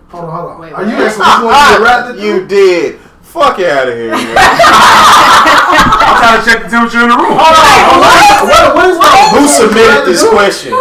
Hold 0.07 0.23
on, 0.25 0.31
hold 0.31 0.51
on. 0.51 0.59
Wait, 0.61 0.71
Are 0.73 0.83
you 0.85 0.95
what? 0.95 1.05
asking 1.05 1.25
which 1.25 1.43
one 1.53 1.73
you 1.79 1.83
rather 1.85 2.13
do? 2.15 2.21
You 2.23 2.47
did. 2.47 2.99
Fuck 3.21 3.59
out 3.59 3.87
of 3.89 3.93
here, 3.93 4.09
man. 4.11 4.37
I'm 4.39 6.17
trying 6.17 6.39
to 6.39 6.49
check 6.49 6.63
the 6.63 6.69
temperature 6.69 7.03
in 7.03 7.09
the 7.09 7.17
room. 7.17 7.35
Hold 7.35 7.53
on, 7.59 8.47
what, 8.47 8.75
what 8.75 8.89
is 8.89 8.97
that? 8.97 9.35
Who 9.37 9.47
submitted 9.47 10.05
this 10.07 10.23
question? 10.29 10.71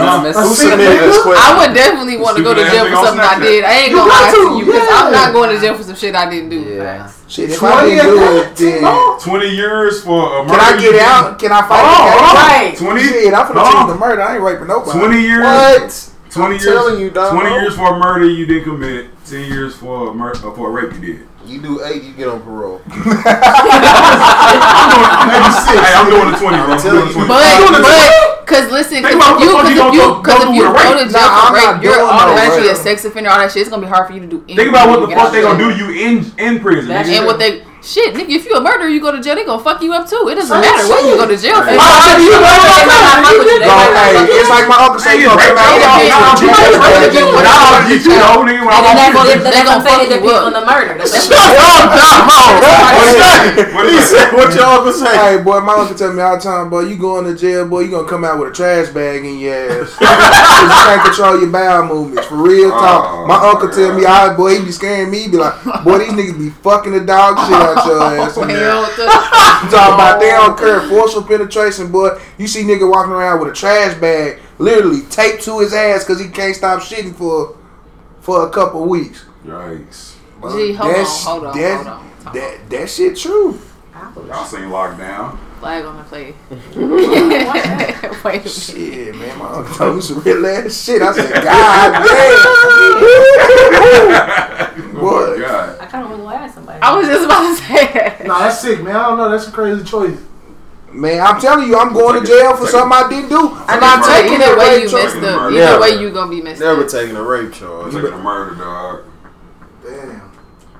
Huh? 0.00 0.22
Miss- 0.22 0.36
Who 0.36 0.54
submitted 0.54 1.00
this 1.04 1.20
question? 1.22 1.42
I 1.44 1.58
would 1.58 1.74
definitely 1.74 2.16
want 2.16 2.36
to 2.36 2.42
go 2.42 2.54
to 2.54 2.64
jail 2.64 2.86
for 2.88 2.96
something 3.04 3.20
I 3.20 3.38
did. 3.40 3.64
I 3.64 3.72
ain't 3.72 3.90
You 3.90 3.96
gonna 3.98 4.10
lie 4.10 4.30
to 4.30 4.36
to, 4.36 4.56
you 4.58 4.64
because 4.66 4.88
I'm 4.90 5.12
not 5.12 5.32
going 5.32 5.50
to 5.54 5.60
jail 5.60 5.74
for 5.76 5.82
some 5.82 5.96
shit 5.96 6.14
I 6.14 6.28
didn't 6.30 6.48
do. 6.50 6.60
Yeah. 6.60 7.10
Shit, 7.28 7.50
if 7.50 7.62
I 7.62 7.80
20 7.82 7.94
didn't 7.96 8.06
do 8.12 8.20
it, 8.42 8.56
then 8.56 9.18
20 9.20 9.48
years 9.48 10.02
for 10.04 10.38
a 10.40 10.44
murder. 10.44 10.54
can 10.54 10.60
I 10.60 10.80
get 10.80 10.94
out? 11.00 11.38
Can 11.38 11.52
I 11.52 11.60
fight? 11.66 11.80
Hold 11.80 11.96
on, 11.96 12.04
the 12.04 12.12
hold 12.12 12.36
on. 12.36 12.36
game? 12.36 12.68
Right. 12.68 12.76
20? 12.76 13.02
Shit, 13.02 13.34
I'm 13.34 13.46
finna 13.46 13.60
Hold 13.60 13.66
choose 13.72 13.80
on. 13.82 13.88
the 13.88 13.94
murder. 13.96 14.22
I 14.22 14.34
ain't 14.34 14.42
raping 14.44 14.68
nobody. 14.68 14.98
20 14.98 15.20
years. 15.20 15.44
What? 15.44 16.08
20 16.30 16.44
I'm 16.44 16.52
years. 16.52 16.64
telling 16.64 17.00
you, 17.00 17.10
dog. 17.10 17.32
20 17.40 17.50
years 17.56 17.74
for 17.76 17.94
a 17.94 17.98
murder 17.98 18.26
you 18.28 18.44
didn't 18.46 18.64
commit. 18.64 19.06
10 19.26 19.44
years 19.50 19.74
for 19.76 20.08
a 20.10 20.14
mur- 20.14 20.32
uh, 20.36 20.52
for 20.52 20.68
a 20.68 20.70
rape 20.72 20.92
you 20.94 21.00
did. 21.00 21.26
You 21.46 21.60
do 21.60 21.82
eight, 21.84 22.02
you 22.04 22.12
get 22.12 22.28
on 22.28 22.40
parole. 22.42 22.80
Hey, 25.72 25.94
I'm 25.96 26.10
doing 26.10 26.30
the 26.32 26.38
20, 26.38 26.56
bro. 26.56 26.74
I'm 26.74 26.80
doing 26.82 27.06
the 27.06 27.12
20. 27.12 27.28
But, 27.28 27.82
but, 27.82 28.31
cause 28.52 28.70
listen, 28.70 29.02
cause 29.02 29.12
if 29.12 29.40
you, 29.40 29.48
cause 29.48 29.70
you, 29.70 29.88
if 29.88 29.94
you, 29.94 30.00
go, 30.00 30.22
cause 30.22 30.44
go 30.44 30.50
if 30.50 30.56
you 30.56 30.62
go 30.62 30.92
to 31.00 31.08
jail 31.08 31.24
nah, 31.24 31.48
for 31.48 31.56
rape, 31.56 31.82
you're 31.82 31.96
no 31.96 32.10
automatically 32.10 32.68
a 32.68 32.76
sex 32.76 33.04
offender, 33.04 33.30
all 33.30 33.38
that 33.38 33.50
shit. 33.50 33.62
It's 33.62 33.70
gonna 33.70 33.82
be 33.82 33.88
hard 33.88 34.06
for 34.06 34.12
you 34.12 34.20
to 34.20 34.26
do 34.26 34.38
anything. 34.44 34.56
Think 34.56 34.68
about 34.68 34.88
what 34.88 35.08
the 35.08 35.14
fuck 35.14 35.32
they 35.32 35.40
gonna 35.40 35.58
do 35.58 35.70
you 35.72 35.88
in 35.90 36.24
in 36.38 36.60
prison. 36.60 36.90
And 36.92 37.26
what 37.26 37.38
they 37.38 37.64
shit, 37.82 38.14
nigga, 38.14 38.30
if 38.30 38.46
you 38.46 38.54
a 38.56 38.60
murderer, 38.62 38.88
you 38.88 39.00
go 39.00 39.10
to 39.12 39.20
jail, 39.20 39.34
they 39.34 39.44
gonna 39.44 39.62
fuck 39.62 39.82
you 39.82 39.92
up 39.92 40.08
too. 40.08 40.28
It 40.30 40.36
doesn't 40.38 40.50
Same 40.54 40.62
matter 40.62 40.86
what 40.88 41.02
you 41.04 41.14
shit. 41.14 41.18
go 41.18 41.26
to 41.28 41.36
jail 41.36 41.58
for. 41.62 41.68
Hey. 41.68 41.76
Why 41.76 42.14
do 42.16 42.22
you 42.22 42.30
know 42.32 42.40
They 42.42 42.86
might 42.86 43.02
not 43.02 43.18
fuck 43.26 43.36
with 43.38 43.46
you. 43.50 43.58
They 43.58 43.66
Go, 43.66 43.74
might 43.76 43.92
not 43.92 44.06
hey, 44.06 44.14
fuck 44.14 44.28
with 44.30 44.40
it's 44.42 44.50
like 44.50 44.66
my 44.70 44.78
uncle 44.82 45.00
say, 45.02 45.18
Hey, 45.18 45.20
you 45.22 45.28
gonna 45.28 45.42
rape 45.42 45.52
come 45.52 45.58
out 45.58 45.74
me. 45.74 45.82
with 45.82 46.12
Nah, 46.12 46.22
all 46.22 46.32
you 46.32 46.46
these 46.46 46.52
might 46.52 46.72
bitches. 46.72 47.02
rape 47.02 47.12
me. 47.12 47.32
When 47.32 47.46
I 47.46 47.58
was 47.62 47.82
get 47.90 48.02
you 48.06 48.14
though, 48.16 48.40
nigga, 48.46 48.62
when 48.62 48.72
I 48.72 48.78
And 48.82 48.96
then 48.98 49.10
walk 49.12 49.26
that's, 49.26 49.34
in. 49.34 49.42
They 49.42 49.50
what 49.50 49.66
I'm 49.66 49.82
gonna 49.82 49.82
fuck 49.82 50.22
you 50.22 50.30
up. 50.32 50.46
on 50.46 50.52
the 50.54 50.64
murder. 50.64 50.92
Shut 51.02 51.54
up, 51.58 51.90
Damo. 51.92 52.40
What 53.74 53.84
He 53.90 53.98
said, 54.00 54.32
what 54.32 54.54
your 54.54 54.64
uncle 54.64 54.92
say? 54.92 55.12
Hey 55.16 55.42
boy, 55.42 55.60
my 55.60 55.74
uncle 55.74 55.94
tell 55.96 56.12
me 56.12 56.22
all 56.22 56.36
the 56.36 56.42
time, 56.42 56.70
boy, 56.70 56.80
you 56.86 56.96
going 56.96 57.24
to 57.24 57.34
jail, 57.34 57.66
boy, 57.68 57.80
you 57.80 57.90
gonna 57.90 58.08
come 58.08 58.24
out 58.24 58.38
with 58.38 58.50
a 58.50 58.52
trash 58.52 58.88
bag 58.90 59.24
in 59.24 59.38
your 59.38 59.54
ass. 59.54 59.94
Cause 59.96 60.00
you 60.62 60.84
can't 60.86 61.02
control 61.04 61.40
your 61.40 61.50
bowel 61.50 61.86
movements. 61.86 62.26
For 62.28 62.36
real 62.36 62.70
talk. 62.70 63.04
Oh, 63.08 63.26
my 63.26 63.36
uncle 63.50 63.68
tell 63.70 63.94
me, 63.94 64.02
God. 64.02 64.30
all 64.30 64.36
boy, 64.36 64.58
he 64.58 64.64
be 64.64 64.72
scaring 64.72 65.10
me, 65.10 65.28
be 65.28 65.36
like, 65.36 65.54
boy, 65.84 65.98
these 65.98 66.12
niggas 66.12 66.38
be 66.38 66.50
fucking 66.50 66.92
the 66.92 67.00
dog 67.00 67.38
shit 67.46 67.58
out 67.76 67.86
your 67.86 68.02
ass 68.20 68.36
in 68.36 68.48
there. 68.48 68.70
Hell 68.70 68.84
I'm 68.98 69.68
talking 69.70 69.94
about 69.94 70.20
they 70.20 70.30
don't 70.30 70.58
care 70.58 70.80
forceful 70.88 71.22
penetration, 71.22 71.90
boy. 71.92 72.20
You 72.38 72.46
see 72.46 72.62
nigga 72.64 72.88
walking 72.90 73.12
around 73.12 73.40
with 73.40 73.50
a 73.50 73.52
trash 73.54 73.94
bag, 74.00 74.40
literally 74.58 75.02
taped 75.10 75.42
to 75.44 75.58
his 75.60 75.72
ass 75.72 76.04
because 76.04 76.20
he 76.20 76.28
can't 76.28 76.54
stop 76.56 76.80
shitting 76.80 77.14
for 77.14 77.56
for 78.20 78.46
a 78.46 78.50
couple 78.50 78.84
weeks. 78.86 79.24
Yikes. 79.44 80.14
Gee, 80.52 80.72
hold 80.72 80.80
on, 80.80 80.88
That's- 80.88 81.24
hold 81.24 81.44
on, 81.46 81.56
that- 81.58 81.76
hold 81.86 81.88
on. 81.88 82.34
That 82.34 82.70
that 82.70 82.88
shit 82.90 83.16
true. 83.16 83.58
Y'all 84.26 84.44
seen 84.44 84.62
lockdown. 84.62 85.38
Flag 85.60 85.84
on 85.84 85.96
the 85.96 86.02
play. 86.04 86.34
Wait 86.50 86.74
a 86.74 86.80
minute. 86.80 88.48
Shit, 88.48 89.14
man, 89.14 89.38
my 89.38 89.46
uncle 89.48 89.74
told 89.76 89.94
me 89.96 90.02
some 90.02 90.18
real 90.20 90.44
ass 90.46 90.82
shit. 90.84 91.02
I 91.02 91.12
said, 91.12 91.32
God 91.44 91.92
damn. 94.74 94.91
Boy. 95.02 95.36
my 95.36 95.38
god. 95.38 95.80
I 95.80 95.86
kind 95.86 96.04
of 96.04 96.18
want 96.18 96.22
to 96.36 96.40
ask 96.42 96.54
somebody. 96.54 96.80
I 96.80 96.96
was 96.96 97.06
just 97.06 97.24
about 97.24 97.42
to 97.50 97.62
say 97.62 97.92
that. 97.92 98.26
Nah, 98.26 98.38
that's 98.40 98.60
sick, 98.60 98.82
man. 98.82 98.96
I 98.96 99.08
don't 99.08 99.18
know. 99.18 99.30
That's 99.30 99.48
a 99.48 99.52
crazy 99.52 99.84
choice. 99.84 100.18
Man, 100.90 101.20
I'm 101.24 101.40
telling 101.40 101.68
you, 101.68 101.78
I'm 101.78 101.92
going 101.94 102.20
to 102.20 102.26
jail 102.26 102.54
for 102.56 102.66
something 102.66 102.92
I 102.92 103.08
didn't 103.08 103.30
do. 103.30 103.48
I'm 103.66 103.80
not 103.80 104.00
Never- 104.00 104.12
taking 104.12 104.34
Either 104.42 104.54
that 104.54 104.58
way, 104.58 104.82
you 104.82 104.88
charge. 104.90 105.04
messed 105.04 105.16
up. 105.16 105.22
Never. 105.22 105.50
Either 105.56 105.80
way, 105.80 106.00
you 106.02 106.10
gonna 106.10 106.30
be 106.30 106.42
messed 106.42 106.60
Never 106.60 106.82
up. 106.84 106.88
taking 106.90 107.16
a 107.16 107.22
rape 107.22 107.46
I'm 107.46 107.52
charge. 107.52 107.92
taking 107.94 108.12
a 108.12 108.18
murder, 108.18 108.54
dog. 108.56 109.04
Damn. 109.82 110.32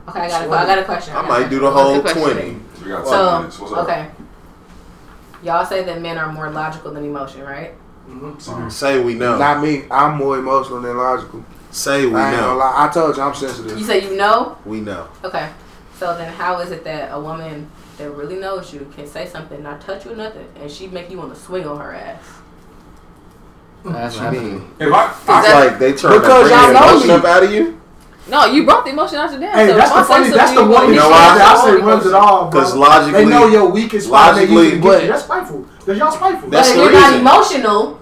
Okay, 0.08 0.20
I 0.20 0.28
got 0.28 0.46
a, 0.46 0.50
I 0.50 0.66
got 0.66 0.78
a 0.80 0.84
question. 0.84 1.12
I 1.14 1.22
got 1.22 1.24
a 1.24 1.28
might 1.28 1.48
do 1.48 1.60
the 1.60 1.70
whole 1.70 1.94
Good 1.94 2.02
question. 2.12 2.22
twenty. 2.22 2.58
We 2.82 2.88
got 2.90 3.06
So 3.06 3.38
minutes. 3.38 3.58
What's 3.58 3.72
up? 3.72 3.84
okay, 3.84 4.10
y'all 5.42 5.64
say 5.64 5.82
that 5.84 6.00
men 6.02 6.18
are 6.18 6.30
more 6.32 6.50
logical 6.50 6.92
than 6.92 7.04
emotion, 7.04 7.42
right? 7.42 7.72
Son. 8.38 8.70
Say 8.70 9.00
we 9.02 9.14
know. 9.14 9.38
Not 9.38 9.62
me. 9.62 9.84
I'm 9.90 10.18
more 10.18 10.36
emotional 10.38 10.80
than 10.82 10.96
logical. 10.98 11.42
Say 11.72 12.06
we 12.06 12.14
I 12.14 12.32
know. 12.36 12.56
lie. 12.56 12.74
I 12.76 12.88
told 12.92 13.16
you 13.16 13.22
I'm 13.22 13.34
sensitive. 13.34 13.78
You 13.78 13.84
sensitive. 13.84 14.04
say 14.04 14.10
you 14.12 14.16
know. 14.16 14.58
We 14.66 14.80
know. 14.80 15.08
Okay, 15.24 15.50
so 15.98 16.16
then 16.16 16.32
how 16.32 16.60
is 16.60 16.70
it 16.70 16.84
that 16.84 17.10
a 17.12 17.18
woman 17.20 17.70
that 17.98 18.10
really 18.10 18.36
knows 18.36 18.72
you 18.74 18.90
can 18.94 19.06
say 19.06 19.26
something, 19.26 19.62
not 19.62 19.80
touch 19.80 20.04
you 20.04 20.12
or 20.12 20.16
nothing, 20.16 20.46
and 20.60 20.70
she 20.70 20.86
make 20.88 21.10
you 21.10 21.18
want 21.18 21.34
to 21.34 21.40
swing 21.40 21.66
on 21.66 21.78
her 21.80 21.94
ass? 21.94 22.22
That's 23.84 24.16
What 24.16 24.26
I 24.26 24.30
mean? 24.30 24.70
If 24.78 24.92
I, 24.92 25.10
It's 25.10 25.26
like 25.28 25.78
they 25.78 25.92
trying 25.94 26.14
to 26.14 26.20
Because 26.20 26.48
bring 26.48 26.54
y'all 26.60 26.66
the 26.68 26.72
know 26.74 26.88
emotion 26.90 27.08
me. 27.08 27.14
up 27.14 27.24
out 27.24 27.42
of 27.42 27.52
you. 27.52 27.80
No, 28.28 28.44
you 28.46 28.64
brought 28.64 28.84
the 28.84 28.92
emotion 28.92 29.16
out 29.18 29.30
your 29.32 29.40
damn 29.40 29.52
Hey, 29.56 29.66
self. 29.66 29.78
that's 29.78 29.90
If 29.90 29.94
the 29.94 29.98
I 29.98 30.02
say 30.02 30.08
funny. 30.08 30.30
That's 30.36 30.50
the 30.52 30.56
something, 30.56 30.72
one 30.74 30.82
you 30.86 30.90
You 30.90 30.96
know 30.96 31.02
shit 31.02 31.10
why? 31.10 31.40
I 31.42 31.64
say 31.64 31.70
want 31.72 31.82
runs 31.84 32.04
me 32.04 32.10
it 32.10 32.14
all. 32.14 32.46
Because 32.50 32.76
logically, 32.76 33.24
they 33.24 33.30
know 33.30 33.46
your 33.48 33.68
weakest 33.70 34.06
spot. 34.06 34.34
They 34.36 34.42
logically- 34.42 34.62
usually 34.62 34.70
get 34.80 34.82
but- 34.84 35.02
you. 35.02 35.08
That's 35.08 35.24
spiteful. 35.24 35.66
Cause 35.84 35.98
y'all 35.98 36.12
spiteful. 36.12 36.50
That's 36.50 36.68
but 36.70 36.78
if 36.78 36.92
you're 36.92 37.00
not 37.00 37.14
emotional, 37.14 38.00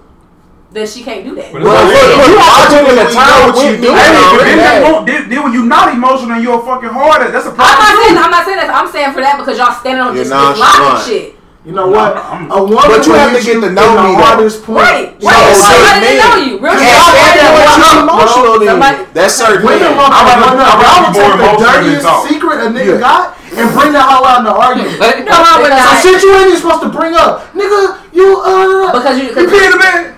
then 0.71 0.87
she 0.87 1.03
can't 1.03 1.23
do 1.27 1.35
that. 1.35 1.51
But 1.51 1.63
Well, 1.63 1.83
look, 1.83 2.27
you 2.31 2.37
have 2.39 2.69
to 2.71 2.79
put 2.87 2.95
the 2.95 3.07
time 3.11 3.51
what 3.51 3.55
with 3.59 3.65
you 3.67 3.75
do. 3.83 3.91
Hey, 3.91 4.07
Hey, 4.15 4.31
but 4.31 4.43
then, 4.47 4.57
yeah. 4.57 4.79
they 4.79 4.83
won't, 4.87 5.03
then, 5.07 5.21
then 5.29 5.39
when 5.43 5.51
you're 5.53 5.67
not 5.67 5.91
emotional 5.93 6.31
and 6.39 6.43
you're 6.43 6.59
a 6.59 6.65
fucking 6.65 6.89
hard, 6.89 7.27
that's 7.33 7.45
a 7.45 7.51
I'm 7.51 7.55
problem. 7.59 7.75
not 7.75 7.91
saying. 7.99 8.17
I'm 8.17 8.31
not 8.31 8.43
saying 8.47 8.59
that. 8.63 8.69
I'm 8.71 8.87
saying 8.91 9.11
for 9.11 9.21
that 9.21 9.35
because 9.35 9.57
y'all 9.59 9.75
standing 9.75 9.99
on 9.99 10.15
You're 10.15 10.23
just 10.23 10.31
this 10.31 10.39
nonchalant. 10.39 10.79
logic 10.95 11.05
shit. 11.07 11.27
You 11.61 11.77
know 11.77 11.93
what? 11.93 12.17
I'm- 12.17 12.49
A 12.49 12.57
woman 12.57 12.89
But 12.89 13.05
you 13.05 13.13
have 13.13 13.37
to 13.37 13.43
get 13.43 13.61
to 13.61 13.69
know 13.69 13.93
the 13.93 14.01
me, 14.01 14.15
though. 14.17 14.23
hardest 14.25 14.65
point. 14.65 14.81
Right, 14.81 15.13
So, 15.21 15.29
right. 15.29 15.53
so 15.53 15.61
Somebody 15.61 15.85
men- 15.85 16.01
didn't 16.01 16.23
know 16.25 16.35
you. 16.41 16.53
Real 16.57 16.73
Yeah, 16.73 16.81
shit. 16.81 16.89
stand 16.89 17.05
Somebody 17.05 17.37
there 17.37 17.51
with 17.53 17.61
didn't 17.61 17.85
you 17.85 18.01
emotional 18.01 18.53
then. 18.57 18.69
Somebody- 18.73 19.01
That's 19.13 19.33
certain. 19.37 19.61
Women 19.61 19.91
want 19.93 20.09
I'd 20.09 20.25
rather- 20.25 20.57
to 20.57 20.65
I'd 20.65 20.81
I 20.81 20.97
would 21.05 21.13
take 21.13 21.35
the 21.37 21.51
dirtiest 21.61 22.07
secret 22.31 22.57
a 22.65 22.67
nigga 22.73 22.95
got 22.97 23.37
and 23.53 23.67
bring 23.77 23.91
that 23.93 24.07
hoe 24.09 24.25
out 24.25 24.39
in 24.41 24.45
the 24.49 24.55
argument. 24.57 24.97
No, 24.97 25.37
I 25.37 25.61
would 25.61 25.69
Some 25.69 25.85
not. 25.85 26.01
shit 26.01 26.17
you 26.23 26.31
ain't 26.33 26.47
even 26.49 26.57
supposed 26.63 26.81
to 26.81 26.89
bring 26.89 27.13
up. 27.13 27.53
Nigga, 27.53 27.81
you, 28.09 28.41
uh, 28.41 28.91
Because 28.97 29.19
you, 29.21 29.25
you 29.29 29.33
cause 29.37 29.45
pee 29.53 29.61
in 29.61 29.71
the 29.71 29.77
bed. 29.77 30.15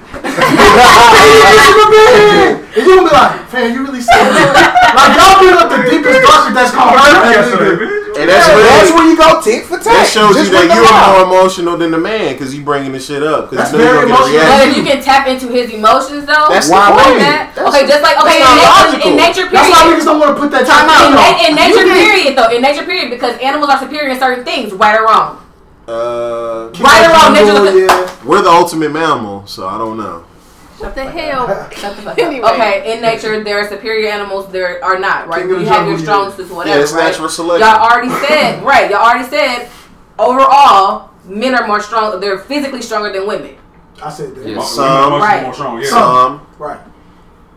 And 2.74 2.86
you 2.86 2.96
gonna 2.98 3.10
be 3.10 3.14
like, 3.14 3.46
fam, 3.50 3.70
you 3.74 3.86
really 3.86 4.02
saying 4.02 4.34
that? 4.34 4.94
Like, 4.94 5.14
y'all 5.18 5.38
bring 5.42 5.54
up 5.58 5.70
the 5.70 5.82
deepest, 5.90 6.22
darkest 6.26 6.54
that's 6.58 6.74
gonna 6.74 6.98
hurt 6.98 7.22
that 7.22 7.34
Yesterday, 7.34 7.74
nigga. 7.86 8.02
And 8.14 8.30
that's 8.30 8.46
That's 8.46 8.92
where 8.94 9.06
you 9.10 9.18
go 9.18 9.42
tick 9.42 9.66
for 9.66 9.78
tick. 9.82 9.90
that 9.94 10.06
shows 10.06 10.38
you 10.38 10.46
that 10.54 10.70
you're 10.70 10.86
more 10.86 11.26
emotional 11.26 11.78
than 11.82 11.90
the 11.90 11.98
man 11.98 12.34
because 12.38 12.54
you 12.54 12.62
bringing 12.62 12.94
the 12.94 13.02
shit 13.02 13.22
up. 13.26 13.50
That's 13.50 13.74
Because 13.74 13.74
you 13.74 13.78
know 13.82 13.90
very 13.90 14.10
you're 14.10 14.18
gonna 14.18 14.30
get 14.34 14.42
emotional. 14.42 14.54
But 14.54 14.62
if 14.70 14.78
you 14.78 14.84
can 14.86 15.00
tap 15.02 15.26
into 15.30 15.48
his 15.50 15.70
emotions 15.74 16.26
though, 16.30 16.46
That's 16.50 16.70
Why 16.70 16.94
the 16.94 16.98
would 16.98 17.22
that, 17.22 17.54
That's- 17.58 17.74
okay, 17.74 17.84
just 17.90 18.02
like 18.06 18.18
okay, 18.22 18.38
in 18.38 18.46
that's 18.46 18.58
nature, 18.58 18.70
logical. 18.70 19.06
in 19.10 19.14
nature 19.18 19.46
That's 19.50 19.70
why 19.74 19.82
niggas 19.90 20.06
don't 20.06 20.20
want 20.22 20.32
to 20.34 20.40
put 20.42 20.50
that 20.54 20.66
Time 20.70 20.86
time 20.90 20.94
out. 20.94 21.10
In, 21.10 21.18
out. 21.18 21.38
in 21.46 21.52
nature 21.58 21.86
period 21.90 22.32
though, 22.38 22.50
in 22.54 22.62
nature 22.62 22.86
period, 22.86 23.10
because 23.14 23.34
animals 23.42 23.70
are 23.74 23.82
superior 23.82 24.14
in 24.14 24.18
certain 24.22 24.46
things, 24.46 24.74
right 24.74 24.94
or 24.98 25.06
wrong. 25.10 25.42
Uh, 25.88 26.72
Right 26.80 27.06
or 27.06 27.12
wrong, 27.14 27.34
nature 27.34 27.78
yeah. 27.80 28.26
we're 28.26 28.42
the 28.42 28.50
ultimate 28.50 28.92
mammal, 28.92 29.46
so 29.46 29.68
I 29.68 29.78
don't 29.78 29.98
know. 29.98 30.24
What 30.80 30.96
the 30.96 31.06
hell? 31.06 31.48
Shut 31.72 31.96
the 31.96 32.02
fuck 32.02 32.18
Anyway. 32.20 32.42
up. 32.46 32.54
Okay, 32.56 32.94
in 32.96 33.02
nature 33.02 33.44
there 33.44 33.60
are 33.60 33.68
superior 33.70 34.10
animals, 34.10 34.52
there 34.52 34.84
are 34.84 34.98
not, 35.00 35.28
right? 35.28 35.42
King 35.42 35.50
You 35.50 35.66
have 35.66 35.88
your 35.88 35.98
jungle, 35.98 35.98
strong 36.00 36.30
yeah. 36.30 36.36
suits, 36.36 36.50
Yeah, 36.50 36.56
whatever, 36.56 36.82
it's 36.82 36.92
right? 36.94 37.04
natural 37.12 37.30
selection. 37.30 37.68
Y'all 37.68 37.90
already 37.90 38.10
said, 38.28 38.64
right? 38.72 38.90
Y'all 38.90 39.00
already 39.02 39.28
said, 39.30 39.70
overall, 40.18 41.12
men 41.26 41.56
are 41.56 41.68
more 41.68 41.80
strong. 41.82 42.20
They're 42.20 42.38
physically 42.40 42.82
stronger 42.82 43.12
than 43.12 43.28
women. 43.28 43.56
I 44.02 44.10
said 44.10 44.36
that. 44.36 44.46
Yes. 44.46 44.48
Women 44.48 44.62
Some. 44.66 44.84
are 44.86 45.10
much 45.12 45.22
Right. 45.22 45.44
more 45.44 45.54
strong, 45.54 45.82
yeah. 45.82 45.90
Some. 45.90 46.48
Right. 46.58 46.80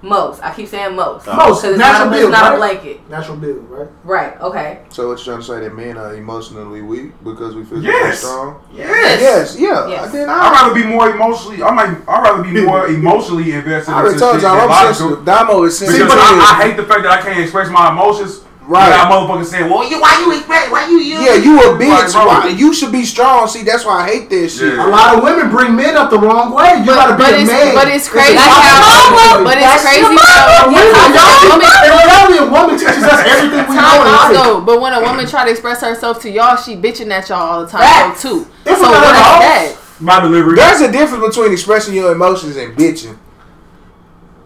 Most. 0.02 0.42
I 0.42 0.55
keep 0.55 0.68
saying 0.68 0.94
most. 0.94 1.26
Uh, 1.26 1.34
most. 1.36 1.62
Because 1.62 1.75
it's 1.75 1.78
Natural 1.78 2.07
not, 2.10 2.16
a, 2.16 2.20
build, 2.20 2.33
it's 2.33 2.41
not 2.42 2.52
a 2.52 2.57
blanket. 2.57 3.10
Natural 3.10 3.36
build, 3.36 3.70
right? 3.70 3.89
Right. 4.05 4.41
Okay. 4.41 4.81
So 4.91 5.08
what 5.08 5.18
you 5.18 5.25
trying 5.25 5.39
to 5.39 5.44
say 5.44 5.60
that 5.60 5.75
men 5.75 5.97
are 5.97 6.15
emotionally 6.15 6.83
weak 6.83 7.12
because 7.25 7.55
we 7.55 7.65
feel 7.65 7.83
Yes. 7.83 8.20
strong? 8.20 8.62
Yes. 8.73 9.20
Yes, 9.20 9.58
yeah. 9.58 9.89
Yes. 9.89 10.12
Then 10.12 10.28
I'd 10.28 10.50
rather 10.52 10.75
be 10.75 10.84
more 10.86 11.10
emotionally. 11.10 11.62
I 11.62 11.70
might. 11.70 11.97
I'd 12.08 12.23
rather 12.23 12.42
be 12.42 12.60
more 12.65 12.86
emotionally 12.89 13.52
invested 13.52 13.92
I 13.92 14.00
into 14.00 14.08
already 14.08 14.18
told 14.20 14.34
shit 14.36 14.42
y'all 14.42 14.70
I'm 14.70 14.94
sensitive. 14.94 15.25
Damo 15.25 15.62
is 15.65 15.81
Because 15.81 15.94
sensitive. 15.97 16.10
I, 16.12 16.58
I 16.60 16.66
hate 16.68 16.76
the 16.76 16.84
fact 16.84 17.02
that 17.02 17.12
I 17.12 17.23
can't 17.23 17.41
express 17.41 17.68
my 17.70 17.91
emotions. 17.91 18.42
Right. 18.67 18.91
That 18.91 19.07
motherfucker 19.07 19.47
saying, 19.47 19.70
"Well, 19.70 19.86
you, 19.86 20.03
why 20.03 20.19
you 20.27 20.35
expect? 20.35 20.75
Why 20.75 20.91
you 20.91 20.99
you?" 20.99 21.23
yeah, 21.23 21.39
you 21.39 21.55
a 21.62 21.78
Like, 21.78 22.11
bitch. 22.11 22.12
bro, 22.19 22.27
Why? 22.27 22.49
You 22.51 22.75
should 22.75 22.91
be 22.91 23.07
strong. 23.07 23.47
See, 23.47 23.62
that's 23.62 23.86
why 23.86 24.03
I 24.03 24.11
hate 24.11 24.27
this 24.28 24.59
shit. 24.59 24.75
A 24.75 24.86
lot 24.91 25.15
of 25.15 25.23
women 25.23 25.51
bring 25.55 25.77
men 25.78 25.95
up 25.97 26.11
the 26.11 26.19
wrong 26.19 26.51
way. 26.51 26.83
You 26.83 26.91
gotta 26.91 27.15
be 27.15 27.23
but 27.23 27.33
a 27.35 27.39
it's 27.39 27.51
man. 27.51 27.75
but 27.78 27.86
it's 27.86 28.09
crazy 28.11 28.35
a 28.35 28.43
That's 28.43 28.51
how 28.51 29.07
responsibility. 29.07 29.45
but 29.47 29.55
That's 29.62 29.83
it's 29.86 29.86
crazy 29.86 30.03
your 30.03 30.19
how 30.19 30.67
women, 30.67 30.95
how 30.99 31.07
y'all, 31.15 31.62
and 31.86 31.95
reality, 31.95 32.36
a 32.43 32.47
woman 32.51 32.75
teaches 32.75 33.05
us 33.07 33.20
everything 33.39 33.65
we 33.70 33.75
know 33.78 34.03
in 34.03 34.11
out 34.11 34.35
life. 34.35 34.67
But 34.67 34.81
when 34.83 34.93
a 34.99 35.01
woman 35.01 35.25
try 35.31 35.45
to 35.47 35.51
express 35.55 35.81
herself 35.86 36.19
to 36.23 36.28
y'all, 36.31 36.57
she 36.59 36.75
bitching 36.75 37.11
at 37.15 37.28
y'all 37.31 37.39
all 37.47 37.61
the 37.62 37.70
time 37.70 37.86
Facts. 37.86 38.23
though 38.27 38.43
too. 38.43 38.51
If 38.67 38.78
so 38.78 38.83
we 38.83 38.91
got 38.91 38.99
what 38.99 39.15
a 39.15 39.15
is 39.15 39.23
house, 39.23 39.43
that? 39.47 40.03
My 40.03 40.19
delivery. 40.20 40.57
There's 40.59 40.81
a 40.83 40.91
difference 40.91 41.23
between 41.23 41.53
expressing 41.55 41.95
your 41.95 42.11
emotions 42.12 42.57
and 42.57 42.77
bitching. 42.77 43.17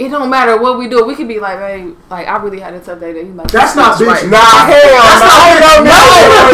It 0.00 0.08
don't 0.08 0.30
matter 0.32 0.56
what 0.56 0.78
we 0.80 0.88
do. 0.88 1.04
We 1.04 1.14
could 1.14 1.28
be 1.28 1.38
like, 1.38 1.58
hey, 1.60 1.92
like 2.08 2.26
I 2.26 2.40
really 2.40 2.58
had 2.58 2.72
a 2.72 2.80
tough 2.80 3.00
day. 3.00 3.12
That 3.12 3.20
you 3.20 3.36
like 3.36 3.52
That's 3.52 3.76
not 3.76 4.00
right. 4.00 4.24
Nah, 4.24 4.64
hell 4.64 4.96
That's 4.96 5.20
no. 5.20 5.60
not 5.60 5.84
No, 5.84 6.00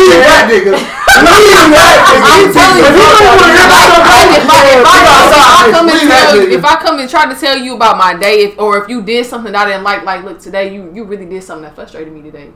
Leave 0.02 0.18
that 0.26 0.50
nigga. 0.50 0.74
Leave 0.74 1.46
that 1.54 1.70
nigga. 1.70 2.26
I'm 2.26 2.50
telling 2.50 2.82
you, 2.82 2.90
If 2.90 2.98
you 2.98 3.06
don't 3.06 3.22
wanna 3.22 3.46
hear 3.46 3.62
about 3.70 3.86
your 3.86 4.02
If 4.02 4.10
I, 4.10 4.18
baby, 4.18 4.34
if 4.34 4.50
I, 4.50 4.66
if 4.66 4.82
I, 4.82 4.82
we 4.82 4.82
if 4.82 4.90
I 4.90 4.98
outside, 5.14 5.70
come 5.70 5.86
and 5.86 5.94
leave 5.94 6.08
that 6.10 6.26
tell 6.26 6.42
you, 6.42 6.58
if 6.58 6.64
I 6.64 6.74
come 6.82 6.98
and 6.98 7.08
try 7.08 7.32
to 7.32 7.38
tell 7.38 7.56
you 7.56 7.76
about 7.76 7.96
my 7.96 8.18
day, 8.18 8.50
if, 8.50 8.58
or 8.58 8.82
if 8.82 8.88
you 8.90 9.00
did 9.00 9.24
something 9.26 9.52
that 9.52 9.68
I 9.68 9.70
didn't 9.70 9.84
like, 9.84 10.02
like 10.02 10.24
look 10.24 10.40
today, 10.40 10.74
you 10.74 10.90
you 10.92 11.04
really 11.04 11.26
did 11.26 11.44
something 11.44 11.62
that 11.62 11.76
frustrated 11.76 12.12
me 12.12 12.22
today. 12.22 12.50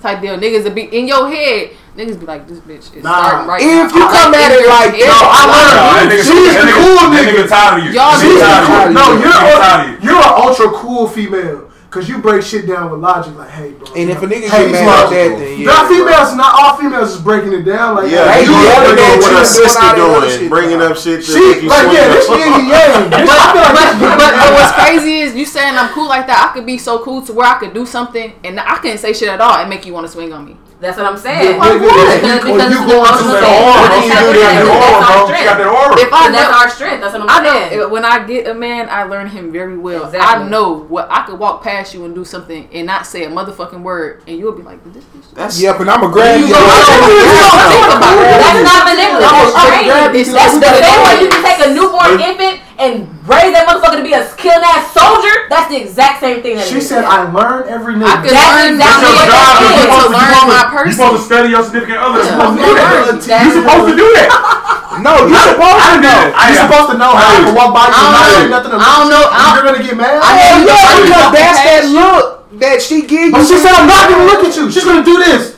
Type 0.00 0.20
deal, 0.22 0.36
niggas 0.38 0.64
will 0.64 0.70
be 0.72 0.82
in 0.96 1.06
your 1.06 1.28
head. 1.28 1.70
Niggas 1.96 2.18
be 2.18 2.24
like, 2.24 2.48
this 2.48 2.58
bitch 2.60 2.96
is 2.96 3.02
Nah. 3.04 3.20
starting 3.28 3.48
right 3.48 3.60
If 3.60 3.92
now. 3.92 3.98
you 3.98 4.04
come 4.08 4.34
at 4.34 4.50
it 4.52 4.66
like, 4.68 4.94
if- 4.94 5.00
yo, 5.00 5.12
I 5.12 5.44
Nah, 5.44 5.52
learned. 5.52 5.76
that 5.76 6.08
nigga, 6.08 6.24
She's 6.24 6.54
the 6.56 6.64
nigga, 6.64 6.72
cool 6.80 6.96
nigga. 7.12 7.44
nigga 7.44 7.48
tired 7.48 7.78
of 7.78 7.84
you. 7.84 7.90
Y'all 7.92 8.10
That 8.12 8.20
She's 8.20 8.30
nigga 8.30 8.40
the 8.40 8.66
tired 8.66 8.86
of 8.86 8.88
you. 8.88 8.94
No, 8.94 9.04
you're 9.12 9.32
nigga 9.32 9.60
tired 9.60 9.98
of 9.98 10.04
you're 10.04 10.16
an 10.16 10.32
ultra 10.40 10.68
cool 10.70 11.06
female. 11.08 11.69
Cause 11.90 12.08
you 12.08 12.18
break 12.18 12.40
shit 12.42 12.68
down 12.68 12.88
with 12.92 13.00
logic, 13.00 13.34
like, 13.34 13.50
hey, 13.50 13.72
bro. 13.72 13.82
And 13.98 14.10
if 14.10 14.22
a 14.22 14.26
nigga 14.26 14.46
hey, 14.46 14.70
get 14.70 14.78
mad 14.78 14.86
logical. 14.86 15.10
at 15.10 15.10
that, 15.10 15.38
then 15.42 15.58
yeah. 15.58 15.66
Not 15.66 15.88
bro. 15.88 15.96
females, 15.98 16.36
not 16.38 16.52
all 16.54 16.76
females 16.78 17.14
is 17.16 17.20
breaking 17.20 17.52
it 17.52 17.62
down. 17.66 17.96
Like, 17.96 18.12
Yeah, 18.12 18.30
hey, 18.30 18.44
Hey, 18.44 18.46
you 18.46 18.54
you 18.54 18.62
you- 18.62 18.62
know 18.62 18.78
what 18.78 19.18
chilling, 19.26 19.34
her 19.34 19.44
sister 19.44 19.80
doing 19.80 19.90
all 19.90 19.96
that 19.98 19.98
other 19.98 20.26
doing, 20.30 20.38
shit, 20.38 20.50
bringing 20.50 20.80
up 20.82 20.96
shit. 20.96 21.18
to 21.26 21.26
She, 21.26 21.40
make 21.42 21.62
you 21.62 21.68
like, 21.68 21.82
swing 21.82 21.94
yeah, 21.98 22.06
up. 22.06 22.14
this 22.14 22.28
yin 22.30 22.52
and 22.54 22.68
yang. 22.70 23.10
Bitch, 23.10 23.26
I 23.26 23.42
feel 23.50 23.74
like 23.74 23.94
But, 23.98 24.16
but, 24.22 24.32
but 24.38 24.50
what's 24.54 24.72
crazy 24.78 25.18
is 25.18 25.34
you 25.34 25.44
saying 25.44 25.74
I'm 25.74 25.90
cool 25.90 26.06
like 26.06 26.28
that. 26.30 26.46
I 26.48 26.54
could 26.54 26.64
be 26.64 26.78
so 26.78 27.02
cool 27.02 27.22
to 27.26 27.32
where 27.32 27.48
I 27.50 27.58
could 27.58 27.74
do 27.74 27.84
something 27.84 28.32
and 28.44 28.60
I 28.60 28.78
couldn't 28.78 28.98
say 28.98 29.12
shit 29.12 29.28
at 29.28 29.40
all 29.40 29.58
and 29.58 29.68
make 29.68 29.84
you 29.84 29.92
want 29.92 30.06
to 30.06 30.12
swing 30.12 30.32
on 30.32 30.46
me. 30.46 30.56
That's 30.80 30.96
what 30.96 31.04
I'm 31.06 31.18
saying. 31.20 31.60
Yeah, 31.60 31.76
Because, 31.76 31.76
nigga, 31.76 32.40
because 32.40 32.72
you 32.72 32.80
it's 32.80 32.88
going 32.88 33.04
an 33.04 33.12
to 33.12 33.20
emotional 33.20 33.36
that 33.36 33.44
thing. 33.44 33.60
aura, 33.68 33.84
That's 33.84 34.00
you 34.00 34.16
do 34.16 34.32
that 34.32 34.48
say 34.48 34.48
in 34.48 34.56
it. 34.56 34.64
the 34.64 34.72
That's 34.72 34.80
aura, 34.80 35.04
our 35.04 35.12
bro. 35.12 35.28
She 35.28 35.44
got 35.44 35.52
strength. 35.52 35.60
that 35.60 35.68
aura. 35.68 35.92
If 36.00 36.10
I 36.10 36.22
That's 36.32 36.52
our 36.56 36.68
strength. 36.72 37.00
That's 37.04 37.12
what 37.12 37.22
I'm 37.22 37.28
I 37.28 37.38
saying. 37.44 37.78
know 37.78 37.88
when 37.92 38.04
I 38.08 38.16
get 38.24 38.48
a 38.48 38.54
man, 38.56 38.88
I 38.88 39.02
learn 39.04 39.26
him 39.28 39.52
very 39.52 39.76
well. 39.76 40.04
Exactly. 40.08 40.24
I 40.24 40.48
know 40.48 40.72
what 40.88 41.04
I 41.12 41.26
could 41.28 41.38
walk 41.38 41.60
past 41.62 41.92
you 41.92 42.04
and 42.08 42.14
do 42.16 42.24
something 42.24 42.64
and 42.72 42.86
not 42.88 43.04
say 43.04 43.24
a 43.24 43.28
motherfucking 43.28 43.82
word, 43.84 44.24
and 44.26 44.38
you'll 44.40 44.56
be 44.56 44.62
like, 44.64 44.80
this 44.92 45.04
bitch?" 45.04 45.28
That's 45.36 45.60
Yep, 45.60 45.80
and 45.84 45.90
I'ma 45.90 46.08
grab 46.08 46.40
you. 46.40 46.46
You 46.48 46.54
Think 46.56 47.84
about 47.92 48.16
it. 48.16 48.40
That's 48.40 48.64
not 48.64 48.80
manipulative. 48.88 49.28
That's 49.28 49.52
gonna 49.52 49.84
grab 49.84 50.14
you 50.16 50.24
training. 50.24 50.32
That's 50.32 50.54
the 50.54 50.60
the 50.60 50.70
hood. 50.72 50.84
same 50.84 51.00
way 51.04 51.14
you 51.20 51.28
can 51.28 51.42
take 51.44 51.60
a 51.60 51.68
newborn 51.76 52.16
infant 52.24 52.56
and 52.80 53.04
raise 53.28 53.52
that 53.52 53.68
motherfucker 53.68 54.00
to 54.00 54.06
be 54.06 54.16
a 54.16 54.24
skilled 54.32 54.64
ass 54.64 54.88
soldier. 54.96 55.46
That's 55.52 55.68
the 55.68 55.76
exact 55.76 56.24
same 56.24 56.40
thing. 56.40 56.56
That 56.56 56.64
She 56.66 56.80
it 56.80 56.82
is. 56.82 56.88
said, 56.88 57.04
I 57.04 57.28
learn 57.28 57.68
every 57.68 57.94
I 57.94 58.00
nigga. 58.00 58.24
could 58.24 58.32
That's 58.32 58.56
learn 58.56 58.80
exactly 58.80 59.04
what 59.04 59.20
what 59.20 59.28
that 59.28 59.36
that 59.36 59.60
is 59.60 59.68
is. 59.68 59.76
to 59.76 59.84
supposed 59.84 60.08
to- 60.08 60.16
learn 60.16 60.32
you 60.32 60.48
my 60.48 60.60
supposed- 60.64 60.86
You 60.88 60.92
supposed 60.96 61.16
to 61.20 61.24
study 61.28 61.48
your 61.52 61.62
significant 61.62 61.98
other. 62.00 62.18
You're 62.24 62.32
supposed 62.32 62.56
to 62.56 62.64
do 62.64 62.72
that. 62.72 62.90
That's- 63.20 63.44
You're 63.44 63.56
supposed 63.60 63.86
to 63.92 63.96
do 64.00 64.08
that. 64.16 64.30
No, 65.00 65.16
you 65.24 65.32
supposed 65.32 65.80
I 65.80 65.96
to 65.96 66.00
know. 66.04 66.20
I- 66.34 66.50
You're 66.50 66.60
supposed 66.66 66.88
to 66.92 66.96
know 67.00 67.12
how 67.14 67.24
I 67.30 67.40
can 67.40 67.54
walk 67.56 67.70
by 67.72 67.88
you 67.88 67.94
and 67.94 68.10
not 68.10 68.20
don't 68.20 68.36
say 68.36 68.44
know. 68.44 68.56
nothing. 68.58 68.72
I 68.74 68.90
don't 69.00 69.08
know. 69.08 69.24
I 69.32 69.40
You're 69.54 69.64
gonna 69.70 69.84
get 69.86 69.96
mad. 69.96 70.18
I 70.20 70.30
Hell 70.36 70.60
know. 70.60 70.66
yeah, 70.66 70.76
I 70.76 70.96
because 71.00 71.24
know. 71.24 71.30
that's 71.40 71.60
that 71.64 71.82
look 71.88 72.24
that 72.60 72.76
she 72.82 72.96
give 73.08 73.30
you. 73.30 73.32
But 73.32 73.46
she 73.48 73.56
said, 73.56 73.72
I'm 73.72 73.86
not 73.88 74.10
gonna 74.10 74.26
look 74.28 74.44
at 74.44 74.52
you. 74.56 74.68
She's 74.68 74.84
gonna 74.84 75.04
do 75.06 75.16
this. 75.22 75.56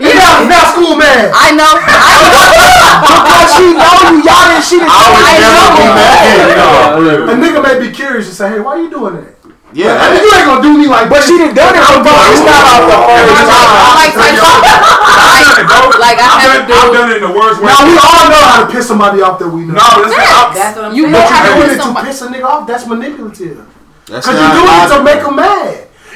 Yeah, 0.00 0.16
now, 0.16 0.48
now 0.48 0.72
school 0.72 0.96
man. 0.96 1.28
I 1.36 1.52
know. 1.52 1.76
because 1.76 3.48
she 3.60 3.66
know 3.76 3.94
you. 4.08 4.24
Y'all 4.24 4.48
didn't 4.48 4.64
she 4.64 4.76
didn't 4.80 4.88
I 4.88 5.04
would 5.12 5.24
I 5.28 5.36
never 5.36 5.60
know. 5.60 5.76
be 5.76 5.84
mad. 5.92 7.28
A 7.28 7.34
nigga 7.36 7.60
may 7.60 7.76
be 7.76 7.92
curious 7.92 8.26
and 8.28 8.36
say, 8.36 8.48
hey, 8.56 8.60
why 8.60 8.80
you 8.80 8.88
doing 8.88 9.20
that? 9.20 9.36
Yeah, 9.70 9.94
I 10.02 10.10
mean, 10.10 10.26
you 10.26 10.30
ain't 10.34 10.48
gonna 10.50 10.66
do 10.66 10.72
me 10.74 10.90
like 10.90 11.06
But 11.06 11.22
this. 11.22 11.30
she 11.30 11.38
done 11.38 11.54
done 11.54 11.76
it 11.78 11.78
before. 11.78 12.26
It's 12.34 12.42
not 12.42 12.58
off 12.74 12.90
the 12.90 12.98
first 13.06 13.30
time. 13.46 13.70
like, 13.94 14.18
like, 14.18 14.34
I've 14.34 15.62
done 15.70 15.94
it, 15.94 16.00
like 16.02 16.18
I 16.18 16.26
I've 16.26 16.42
have 16.42 16.66
done, 16.66 16.74
I've 16.74 16.90
done 16.90 17.08
it 17.14 17.22
in 17.22 17.24
the 17.30 17.34
worst 17.36 17.62
way. 17.62 17.70
Now 17.70 17.86
we 17.86 17.94
all 17.94 18.26
know 18.34 18.42
how 18.50 18.66
to 18.66 18.72
piss 18.72 18.88
somebody 18.90 19.22
off 19.22 19.38
that 19.38 19.46
we 19.46 19.62
know. 19.70 19.78
No, 19.78 19.86
but 20.02 20.10
it's 20.10 20.16
not. 20.18 20.50
That's 20.58 20.74
what 20.74 20.90
I'm 20.90 20.94
You 20.98 21.06
saying. 21.06 21.14
know 21.14 21.22
But 21.22 21.30
how 21.30 21.38
you 21.38 21.54
to 21.54 21.54
doing 21.54 21.70
do 21.70 21.70
it 21.70 21.78
to 21.78 21.86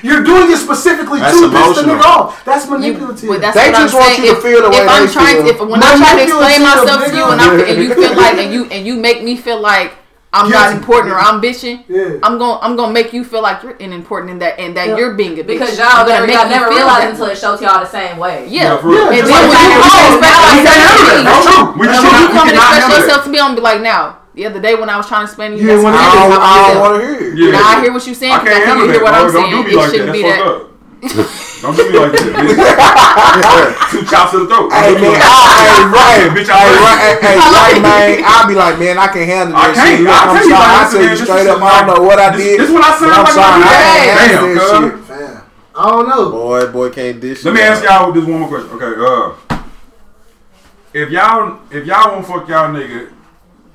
you're 0.05 0.23
doing 0.23 0.53
it 0.53 0.61
specifically 0.61 1.19
that's 1.19 1.41
to 1.41 1.49
piss 1.49 1.81
the 1.81 1.89
nigga 1.89 2.05
off. 2.05 2.45
That's 2.45 2.69
manipulative. 2.69 3.25
You, 3.25 3.39
that's 3.41 3.57
they 3.57 3.73
just 3.73 3.95
I'm 3.95 4.01
want 4.01 4.13
saying. 4.13 4.29
you 4.29 4.33
to 4.33 4.37
if, 4.37 4.45
feel 4.45 4.61
the 4.61 4.69
way 4.69 4.85
if 4.85 4.89
I'm 4.89 5.09
trying, 5.09 5.37
feel. 5.41 5.49
If 5.49 5.61
when 5.65 5.81
I'm 5.81 5.97
trying 5.97 6.21
to 6.21 6.25
explain 6.29 6.61
myself 6.61 7.09
to 7.09 7.17
you 7.17 7.25
and, 7.25 7.41
I'm, 7.41 7.57
and 7.57 7.77
you 7.81 7.89
feel 7.95 8.13
like 8.13 8.37
and 8.37 8.53
you 8.53 8.69
and 8.69 8.87
you 8.87 9.01
make 9.01 9.25
me 9.25 9.35
feel 9.35 9.59
like 9.59 9.97
I'm 10.35 10.51
Guilty. 10.51 10.61
not 10.61 10.77
important 10.77 11.15
or 11.15 11.19
I'm 11.19 11.41
bitching. 11.41 11.85
Yeah. 11.89 12.19
I'm 12.21 12.37
gonna 12.37 12.61
I'm 12.61 12.77
gonna 12.77 12.93
make 12.93 13.15
you 13.15 13.25
feel 13.25 13.41
like 13.41 13.63
you're 13.63 13.81
unimportant 13.81 14.31
in 14.31 14.39
that 14.41 14.61
and 14.61 14.77
that 14.77 14.89
yeah. 14.89 14.97
you're 14.99 15.15
being 15.15 15.39
a 15.39 15.43
bitch. 15.43 15.57
Because 15.57 15.79
y'all 15.79 16.05
gonna 16.05 16.31
y'all 16.31 16.51
never 16.53 16.69
realize 16.69 17.09
until 17.09 17.33
it 17.33 17.39
shows 17.39 17.63
y'all 17.63 17.81
the 17.81 17.87
same 17.87 18.19
way. 18.19 18.45
Yeah. 18.49 18.77
yeah, 18.85 19.09
yeah 19.09 19.17
and 19.17 19.25
then 19.25 19.41
when 21.81 22.13
you 22.21 22.29
come 22.29 22.49
and 22.53 22.59
express 22.61 23.09
yourself 23.09 23.25
to 23.25 23.31
me, 23.31 23.41
I'm 23.41 23.55
be 23.55 23.63
like 23.63 23.81
now 23.81 24.21
the 24.35 24.47
other 24.47 24.61
day 24.61 24.75
when 24.75 24.91
I 24.91 24.97
was 24.97 25.07
trying 25.07 25.23
to 25.23 25.31
explain 25.31 25.53
to 25.53 25.57
you. 25.59 25.63
Yeah, 25.63 25.79
when 25.79 25.95
I, 25.95 26.11
don't, 26.11 26.43
I 26.43 26.73
don't 26.75 26.81
want 26.83 26.95
to 26.99 27.07
hear 27.07 27.35
you. 27.35 27.47
Yeah. 27.47 27.53
Now 27.55 27.69
I 27.71 27.83
hear 27.83 27.93
what 27.95 28.05
you're 28.05 28.19
saying. 28.19 28.35
I 28.35 28.43
can't 28.43 28.51
I 28.51 28.67
handle 28.67 28.91
hear 28.91 28.99
that. 28.99 29.07
what 29.07 29.15
I'm 29.15 29.31
don't. 29.31 29.51
Do 29.51 29.63
me 29.63 29.71
it 29.71 29.77
like 29.79 29.91
shouldn't 29.95 30.11
that. 30.11 30.19
be 30.19 30.23
that. 30.27 30.43
don't 31.63 31.77
do 31.79 31.83
me 31.87 31.95
like 32.03 32.13
that. 32.19 32.25
Two 33.95 34.03
chops 34.11 34.35
to 34.35 34.43
the 34.43 34.51
throat. 34.51 34.75
Hey 34.75 34.99
man, 34.99 35.23
I 35.23 35.55
ain't 35.71 35.87
right, 35.95 36.27
bitch. 36.35 36.51
I 36.51 36.67
ain't 36.67 36.83
right. 36.83 37.15
Hey, 37.23 37.39
right, 37.55 37.79
man. 37.79 38.27
I 38.27 38.43
be 38.51 38.55
like, 38.59 38.77
man, 38.83 38.99
I 38.99 39.07
can 39.07 39.23
handle 39.23 39.55
this. 39.55 39.71
I 39.71 39.71
can't. 39.71 40.03
Shit. 40.03 40.03
Look, 40.03 40.19
I'm 40.19 40.43
sorry. 40.51 40.67
I 40.67 40.83
tell 40.91 41.07
you 41.07 41.15
straight 41.15 41.47
up, 41.47 41.63
I 41.63 41.87
don't 41.87 41.95
know 41.95 42.03
what 42.03 42.19
I 42.19 42.35
did. 42.35 42.59
This 42.59 42.67
is 42.67 42.75
what 42.75 42.83
I 42.83 42.93
said. 42.99 43.15
I'm 43.15 43.31
sorry. 43.31 43.63
I 43.63 43.79
ain't 44.35 44.51
this 44.51 44.67
shit. 44.67 45.47
I 45.79 45.91
don't 45.91 46.09
know. 46.09 46.31
Boy, 46.31 46.67
boy 46.75 46.91
can't 46.91 47.21
dish. 47.21 47.45
Let 47.45 47.55
me 47.55 47.63
ask 47.63 47.83
y'all 47.87 48.11
this 48.11 48.27
one 48.27 48.41
more 48.41 48.49
question. 48.51 48.71
Okay, 48.75 48.99
uh, 48.99 49.63
if 50.91 51.11
y'all 51.11 51.59
if 51.71 51.87
y'all 51.87 52.13
won't 52.15 52.27
fuck 52.27 52.49
y'all 52.49 52.75
nigga 52.75 53.14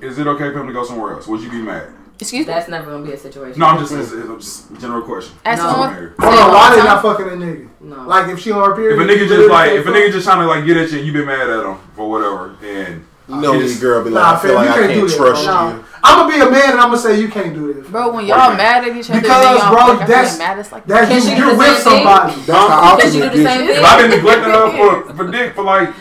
is 0.02 0.18
it 0.18 0.28
okay 0.28 0.52
for 0.52 0.60
him 0.60 0.68
to 0.68 0.74
go 0.74 0.84
somewhere 0.84 1.14
else? 1.14 1.28
Would 1.28 1.42
you 1.42 1.50
be 1.50 1.62
mad? 1.62 1.94
Excuse 2.20 2.46
me. 2.46 2.54
That's 2.54 2.68
never 2.68 2.92
gonna 2.92 3.06
be 3.06 3.14
a 3.14 3.18
situation. 3.18 3.60
No, 3.60 3.68
I'm 3.68 3.80
just, 3.80 3.94
it's, 3.94 4.12
it's, 4.12 4.28
just 4.28 4.72
a 4.72 4.82
general 4.82 5.04
question. 5.04 5.38
As 5.46 5.58
no. 5.58 5.66
Hold 5.66 5.80
on, 5.80 6.52
why 6.52 6.76
they 6.76 6.84
not 6.84 7.02
fucking 7.02 7.28
a 7.28 7.30
nigga? 7.30 7.70
No. 7.80 8.08
Like 8.08 8.30
if 8.30 8.40
she 8.40 8.52
on 8.52 8.70
her 8.70 8.76
period. 8.76 9.00
If 9.00 9.08
a 9.08 9.10
nigga 9.10 9.28
just 9.30 9.50
like, 9.50 9.72
if 9.72 9.86
a 9.86 9.90
nigga 9.90 10.12
just 10.12 10.26
trying 10.26 10.40
to 10.40 10.48
like 10.48 10.66
get 10.66 10.76
at 10.76 10.92
you, 10.92 10.98
and 10.98 11.08
you 11.08 11.14
been 11.14 11.26
mad 11.26 11.50
at 11.50 11.66
him 11.66 11.78
or 11.96 12.10
whatever, 12.10 12.58
and 12.62 13.06
you 13.30 13.36
know 13.40 13.58
this 13.58 13.80
girl 13.80 14.04
be 14.04 14.10
like, 14.10 14.22
nah, 14.22 14.34
I 14.34 14.40
feel 14.40 14.56
like 14.56 14.70
I 14.70 14.88
can't 14.88 15.10
trust 15.10 15.46
no. 15.46 15.70
you. 15.70 15.86
I'm 16.04 16.28
gonna 16.28 16.34
be 16.34 16.42
a 16.42 16.52
man 16.52 16.72
and 16.72 16.80
I'm 16.82 16.90
gonna 16.90 16.98
say 16.98 17.22
you 17.22 17.30
can't 17.30 17.54
do 17.54 17.74
this, 17.74 17.88
bro. 17.88 18.12
When 18.12 18.26
y'all 18.26 18.54
mad 18.54 18.84
at 18.84 18.98
each 18.98 19.10
other, 19.10 19.22
because 19.22 19.70
bro, 19.70 19.94
like, 19.96 20.08
that's 20.08 20.38
mad. 20.38 20.60
It's 20.60 20.74
like 20.74 20.86
that's 20.86 21.26
you, 21.26 21.38
you're 21.38 21.58
with 21.58 21.78
somebody. 21.78 22.34
That's 22.42 22.46
the 22.46 22.54
opposite. 22.54 23.34
If 23.34 23.84
I've 23.86 24.02
been 24.02 24.12
neglecting 24.12 24.52
her 24.52 25.06
for 25.06 25.14
for 25.14 25.32
dick 25.32 25.56
for 25.56 25.64
like 25.64 25.94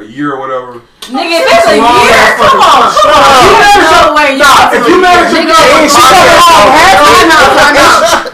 a 0.00 0.08
year 0.08 0.32
or 0.34 0.40
whatever. 0.40 0.80
Nigga, 1.12 1.40
if 1.40 1.46
it's 1.46 1.68
a 1.68 1.76
year, 1.76 2.24
come 2.40 2.60
on, 2.60 2.88
come 2.92 3.12
on. 3.12 3.36
You 3.40 3.52
never 3.60 3.82
show 3.84 4.04
where 4.16 4.30
you're 4.32 4.40
Nah, 4.40 4.72
if 4.72 4.84
you 4.88 4.96
married 5.00 5.32
your 5.32 5.44
girl, 5.48 5.60
she 5.60 6.00
fucking 6.00 6.38
home 6.40 6.72
half 6.72 6.96
the 7.00 7.20
time. 7.20 7.76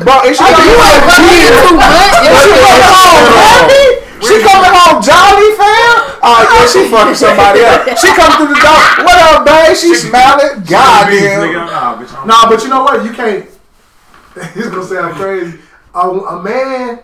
Bro, 0.07 0.15
if 0.29 0.35
she 0.37 0.45
coming 0.47 0.79
home 0.79 1.03
too 1.11 1.27
good, 1.27 2.13
if 2.23 2.35
she 2.39 2.51
coming 2.55 2.87
home 2.87 3.31
happy, 3.43 3.85
she 4.23 4.37
coming 4.43 4.75
home 4.75 4.99
jolly, 5.03 5.51
fam. 5.59 5.97
Oh, 6.23 6.41
yeah, 6.43 6.67
she 6.67 6.81
fucking 6.91 7.15
somebody 7.23 7.61
up. 7.65 7.87
She 7.99 8.09
come 8.15 8.33
through 8.39 8.55
the 8.55 8.61
door. 8.61 8.83
What 9.07 9.19
up, 9.23 9.47
babe? 9.47 9.77
She 9.77 9.95
smiling. 9.95 10.63
Goddamn. 10.67 11.67
Nah, 12.27 12.49
but 12.49 12.63
you 12.63 12.69
know 12.69 12.83
what? 12.83 13.05
You 13.05 13.13
can't. 13.13 13.47
It's 14.55 14.69
gonna 14.69 14.85
sound 14.85 15.15
crazy. 15.15 15.59
A, 15.95 16.01
a 16.11 16.43
man, 16.43 17.01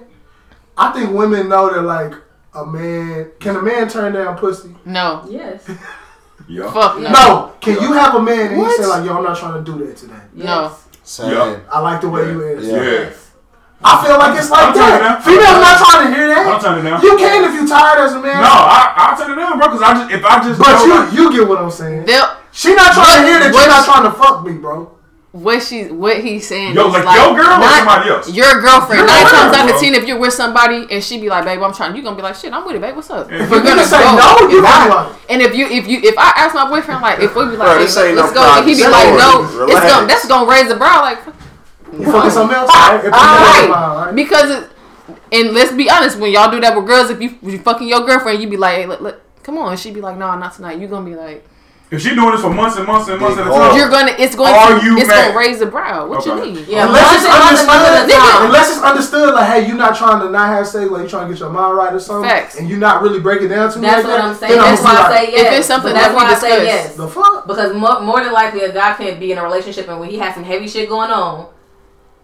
I 0.77 0.93
think 0.93 1.13
women 1.17 1.49
know 1.49 1.73
that 1.73 1.81
like 1.83 2.13
a 2.55 2.67
man 2.67 3.31
can 3.41 3.57
a 3.57 3.63
man 3.63 3.89
turn 3.89 4.13
down 4.13 4.37
pussy? 4.37 4.75
No. 4.85 5.25
Yes. 5.29 5.69
yeah. 6.49 6.71
Fuck 6.73 7.01
no. 7.01 7.11
no. 7.11 7.55
Can 7.61 7.77
yeah. 7.77 7.83
you 7.83 7.93
have 7.93 8.15
a 8.15 8.23
man 8.23 8.53
and 8.53 8.59
what? 8.59 8.77
say 8.77 8.87
like, 8.87 9.05
yo, 9.05 9.17
I'm 9.17 9.25
not 9.25 9.39
trying 9.39 9.65
to 9.65 9.73
do 9.73 9.85
that 9.87 9.97
today? 9.97 10.21
No. 10.35 10.75
Same. 11.03 11.33
Yeah. 11.33 11.61
I 11.71 11.81
like 11.81 12.01
the 12.01 12.09
way 12.09 12.23
yeah. 12.23 12.33
you 12.33 12.49
answer. 12.49 12.67
Yeah. 12.67 13.01
yeah. 13.01 13.13
I 13.85 13.99
feel 13.99 14.15
like 14.15 14.39
it's 14.39 14.51
like 14.51 14.71
I'll 14.71 14.79
that. 14.79 15.27
Females 15.27 15.59
not 15.59 15.75
trying 15.83 16.07
to 16.07 16.09
hear 16.15 16.27
that. 16.31 16.47
I'm 16.47 16.61
turning 16.63 16.87
it 16.87 16.91
down. 16.91 17.03
You 17.03 17.19
can 17.19 17.51
if 17.51 17.55
you 17.59 17.67
tired 17.67 17.99
as 17.99 18.15
a 18.15 18.23
man. 18.23 18.39
No, 18.39 18.47
I, 18.47 18.95
I'll 18.95 19.19
turn 19.19 19.35
it 19.35 19.43
down, 19.43 19.59
bro. 19.59 19.67
Because 19.75 19.83
I 19.83 19.91
just 19.99 20.11
if 20.15 20.23
I 20.23 20.35
just. 20.39 20.59
But 20.63 20.87
you 20.87 20.95
like, 20.95 21.11
you 21.11 21.25
get 21.35 21.49
what 21.51 21.59
I'm 21.59 21.71
saying. 21.71 22.07
Yep. 22.07 22.55
she 22.55 22.75
not 22.79 22.95
trying 22.95 23.23
to 23.23 23.27
hear 23.27 23.43
that. 23.43 23.51
You 23.51 23.67
not 23.67 23.83
trying 23.83 24.07
to 24.07 24.15
fuck 24.15 24.47
me, 24.47 24.55
bro 24.55 24.87
what 25.33 25.63
she 25.63 25.85
what 25.89 26.23
he's 26.23 26.47
saying. 26.47 26.75
Yo, 26.75 26.89
like, 26.89 27.05
like, 27.05 27.17
your 27.17 27.35
girl 27.35 27.57
or 27.57 27.69
somebody 27.69 28.11
else? 28.11 28.33
Your 28.33 28.61
girlfriend. 28.61 29.07
Nine 29.07 29.27
times 29.27 29.57
out 29.57 29.71
of 29.71 29.81
ten, 29.81 29.95
if 29.95 30.07
you're 30.07 30.19
with 30.19 30.35
somebody 30.35 30.87
and 30.91 31.03
she 31.03 31.19
be 31.19 31.29
like, 31.29 31.45
"Babe, 31.45 31.63
I'm 31.63 31.73
trying," 31.73 31.97
you 31.97 32.03
gonna 32.03 32.17
be 32.17 32.23
like, 32.23 32.37
"Shit, 32.37 32.53
I'm 32.53 32.65
with 32.67 32.77
it, 32.77 32.83
babe. 32.83 32.95
What's 32.95 33.11
up?" 33.11 33.33
If 33.33 33.51
we're 33.51 33.63
gonna 33.63 33.85
say 33.85 33.99
go. 33.99 34.17
no, 34.17 34.49
you 34.49 34.61
not. 34.61 35.19
And 35.31 35.41
if 35.41 35.57
you 35.57 35.67
if 35.67 35.89
you 35.89 36.01
if 36.03 36.17
I 36.19 36.33
ask 36.37 36.55
my 36.55 36.69
boyfriend 36.69 37.01
like 37.01 37.21
if 37.21 37.35
we 37.35 37.45
be 37.47 37.57
like, 37.57 37.77
Bro, 37.77 37.87
hey, 37.87 38.15
"Let's 38.15 38.35
no 38.35 38.43
go," 38.43 38.59
and 38.59 38.69
he 38.69 38.75
be 38.75 38.87
like, 38.87 39.09
"No," 39.17 39.67
it's 39.67 39.81
gonna 39.81 40.07
that's 40.07 40.29
gonna 40.29 40.51
raise 40.51 40.69
the 40.69 40.77
brow 40.77 41.01
like. 41.03 41.19
You 41.93 42.11
fucking 42.11 42.31
something 42.31 42.57
else, 42.57 42.71
right? 42.71 43.05
right. 43.11 44.13
Because, 44.15 44.49
it, 44.49 44.71
and 45.31 45.53
let's 45.53 45.73
be 45.73 45.91
honest, 45.91 46.19
when 46.19 46.33
y'all 46.33 46.51
do 46.51 46.61
that 46.61 46.77
with 46.77 46.87
girls, 46.87 47.11
if 47.11 47.21
you, 47.21 47.39
you 47.43 47.59
fucking 47.59 47.87
your 47.87 48.01
girlfriend, 48.07 48.41
you 48.41 48.49
be 48.49 48.57
like, 48.57 48.77
hey, 48.77 48.87
let, 48.87 49.03
let, 49.03 49.21
come 49.43 49.59
on. 49.59 49.77
She'd 49.77 49.93
be 49.95 50.01
like, 50.01 50.17
no, 50.17 50.35
not 50.39 50.55
tonight. 50.55 50.79
you 50.79 50.89
going 50.89 51.05
to 51.05 51.11
be 51.11 51.17
like, 51.17 51.47
if 51.93 52.01
she's 52.01 52.15
doing 52.17 52.33
this 52.33 52.41
for 52.41 52.49
months 52.49 52.79
and 52.79 52.87
months 52.87 53.07
and 53.13 53.21
months 53.21 53.37
at 53.37 53.47
a 53.47 53.51
time, 53.51 53.77
you're 53.77 53.91
gonna 53.91 54.17
it's 54.17 54.35
going 54.35 54.49
to, 54.49 54.81
you 54.83 54.97
it's 54.97 55.13
gonna 55.13 55.37
raise 55.37 55.61
a 55.61 55.67
brow. 55.67 56.09
What 56.09 56.27
okay. 56.27 56.49
you 56.49 56.55
mean? 56.57 56.65
Yeah, 56.67 56.89
unless 56.89 57.21
it's 57.21 57.29
understood, 57.29 58.49
unless 58.49 58.73
it's 58.73 58.81
understood, 58.81 59.35
like 59.35 59.53
hey, 59.53 59.69
you're 59.69 59.77
not 59.77 59.95
trying 59.95 60.25
to 60.25 60.31
not 60.31 60.49
have 60.49 60.67
sex, 60.67 60.91
like 60.91 61.01
you're 61.01 61.11
trying 61.11 61.29
to 61.29 61.35
get 61.35 61.41
your 61.41 61.51
mind 61.51 61.77
right 61.77 61.93
or 61.93 62.01
something, 62.01 62.31
Facts. 62.31 62.57
and 62.57 62.67
you're 62.71 62.79
not 62.79 63.03
really 63.03 63.21
breaking 63.21 63.49
down 63.49 63.71
to 63.71 63.79
that's. 63.79 64.07
That's 64.07 64.09
what 64.09 64.25
I'm 64.25 64.35
saying. 64.35 64.57
That's 64.57 64.83
why 64.83 64.97
I 64.97 65.21
say 65.21 65.33
yes. 65.33 65.53
If 65.53 65.59
it's 65.59 65.67
something 65.67 65.93
that's 65.93 66.15
why 66.15 66.25
I 66.25 66.35
say 66.35 66.65
yes. 66.65 66.97
The 66.97 67.09
fuck? 67.09 67.47
Because 67.47 67.77
more, 67.77 68.01
more 68.01 68.25
than 68.25 68.33
likely 68.33 68.63
a 68.63 68.73
guy 68.73 68.95
can't 68.95 69.21
be 69.21 69.33
in 69.33 69.37
a 69.37 69.45
relationship 69.45 69.87
and 69.87 70.01
when 70.01 70.09
he 70.09 70.17
has 70.17 70.35
some 70.35 70.45
heavy 70.45 70.69
shit 70.69 70.89
going 70.89 71.11
on. 71.11 71.53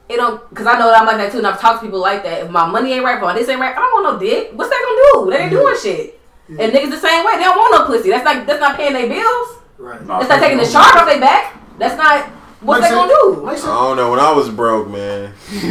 It 0.09 0.17
don't, 0.17 0.41
cause 0.55 0.67
I 0.67 0.79
know 0.79 0.89
that 0.89 1.03
I'm 1.03 1.07
like 1.07 1.19
that 1.19 1.31
too, 1.31 1.37
and 1.37 1.47
I've 1.47 1.61
talked 1.61 1.83
to 1.83 1.87
people 1.87 2.01
like 2.01 2.23
that. 2.23 2.45
If 2.45 2.51
my 2.51 2.67
money 2.67 2.95
ain't 2.95 3.05
right, 3.05 3.21
but 3.21 3.35
this 3.35 3.47
ain't 3.51 3.61
right, 3.61 3.77
I 3.77 3.79
don't 3.79 4.03
want 4.03 4.15
no 4.15 4.27
dick. 4.27 4.53
What's 4.55 4.71
that 4.71 4.81
gonna 4.81 5.27
do? 5.27 5.31
They 5.31 5.43
ain't 5.45 5.51
doing 5.51 5.77
shit. 5.77 6.19
Yeah. 6.49 6.65
And 6.65 6.73
niggas 6.73 6.89
the 6.89 6.97
same 6.97 7.27
way. 7.27 7.37
They 7.37 7.45
don't 7.45 7.59
want 7.59 7.77
no 7.77 7.85
pussy. 7.85 8.09
That's 8.09 8.25
like 8.25 8.47
that's 8.47 8.59
not 8.59 8.79
paying 8.79 8.95
their 8.95 9.07
bills. 9.07 9.58
Right. 9.79 10.05
No, 10.05 10.19
not 10.19 10.41
taking 10.41 10.59
the 10.59 10.67
shark 10.67 10.97
off 10.97 11.07
their 11.07 11.21
back. 11.21 11.55
That's 11.79 11.97
not. 11.97 12.31
What 12.61 12.83
they 12.83 12.91
gonna 12.91 13.07
do? 13.07 13.47
I 13.47 13.55
don't 13.55 13.97
know. 13.97 14.11
When 14.11 14.19
I 14.19 14.33
was 14.33 14.51
broke, 14.51 14.89
man. 14.89 15.33
this 15.47 15.63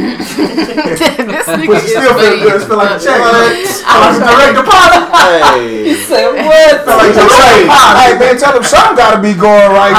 nigga 1.44 1.78
still 1.84 2.16
feel 2.16 2.40
good. 2.40 2.56
It's 2.56 2.64
feel 2.64 2.78
like 2.78 2.98
a 2.98 3.04
check. 3.04 3.20
I 3.84 4.08
was 4.08 4.16
direct 4.16 4.56
deposit. 4.56 5.12
Hey. 5.12 5.84
He 5.88 5.94
said 5.94 6.32
what? 6.32 6.84
Feel 6.88 6.96
like 6.96 7.12
a 7.12 7.28
check. 7.28 7.68
Hey 8.00 8.18
man, 8.18 8.38
tell 8.38 8.54
them 8.54 8.64
something 8.64 8.96
gotta 8.96 9.20
be 9.20 9.34
going 9.34 9.72
right. 9.72 9.92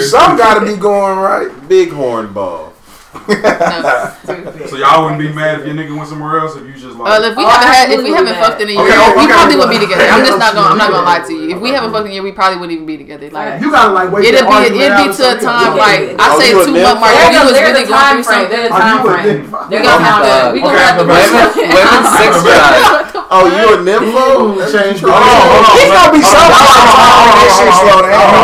something 0.00 0.36
gotta 0.36 0.66
be 0.66 0.76
going 0.76 1.18
right. 1.20 1.68
Big 1.68 1.92
horn 1.92 2.32
ball 2.32 2.73
no, 3.14 4.66
so 4.66 4.74
y'all 4.76 5.06
wouldn't 5.06 5.22
be 5.22 5.30
mad 5.30 5.60
if 5.60 5.66
your 5.66 5.74
nigga 5.78 5.94
went 5.94 6.08
somewhere 6.10 6.42
else 6.42 6.58
if 6.58 6.66
you 6.66 6.74
just 6.74 6.98
like. 6.98 7.06
Well, 7.06 7.22
if 7.22 7.36
we 7.38 7.44
oh, 7.44 7.48
haven't 7.48 7.70
had, 7.70 7.86
if 7.94 8.02
we 8.02 8.10
haven't 8.10 8.34
fucked 8.36 8.60
in 8.60 8.68
a 8.68 8.74
year, 8.74 8.82
okay, 8.82 8.98
okay, 8.98 9.14
we 9.14 9.24
okay, 9.24 9.32
probably 9.32 9.56
would 9.56 9.70
be 9.70 9.78
together. 9.78 10.04
I'm 10.10 10.26
just 10.26 10.38
not 10.38 10.52
gonna, 10.52 10.68
I'm 10.68 10.78
not 10.78 10.90
gonna 10.90 11.06
lie 11.06 11.22
to 11.22 11.32
you. 11.32 11.54
If 11.54 11.62
we 11.62 11.70
haven't 11.70 11.94
fucked 11.94 12.10
in 12.10 12.12
a 12.12 12.14
year, 12.18 12.26
we 12.26 12.34
probably 12.34 12.58
wouldn't 12.58 12.74
even 12.74 12.86
be 12.90 12.98
together. 12.98 13.30
Like 13.30 13.62
you 13.62 13.70
gotta 13.70 13.94
like 13.94 14.10
wait. 14.10 14.26
It'd 14.26 14.44
be, 14.44 14.58
it'd 14.82 14.98
be 14.98 15.06
to 15.14 15.24
a 15.30 15.38
time 15.38 15.78
like 15.78 16.18
I 16.18 16.34
say 16.42 16.52
two 16.52 16.74
month 16.74 17.00
mark. 17.00 17.14
We 17.14 17.38
was 17.38 17.54
really 17.54 17.86
going 17.86 18.18
through 18.18 18.26
something, 18.26 18.50
there's 18.50 18.68
a 18.68 18.74
time 18.74 18.98
frame. 19.06 19.46
We 19.70 19.78
gonna 19.78 19.94
oh 19.94 20.04
have 20.04 20.20
to, 20.26 20.52
we 20.52 20.60
gonna 20.60 20.82
have 20.82 20.98
to. 20.98 21.06
Women 21.06 22.02
sex 22.18 22.34
drive. 22.44 23.14
Oh, 23.30 23.46
you 23.46 23.66
a 23.72 23.80
nympho? 23.80 24.58
Change. 24.68 25.00
Hold 25.00 25.14
on, 25.14 25.22
hold 25.22 25.64
on. 25.64 25.78
He's 25.78 25.90
gonna 25.90 26.12
be 26.12 26.22
so. 26.22 26.34
Hold 26.34 28.04
oh, 28.10 28.34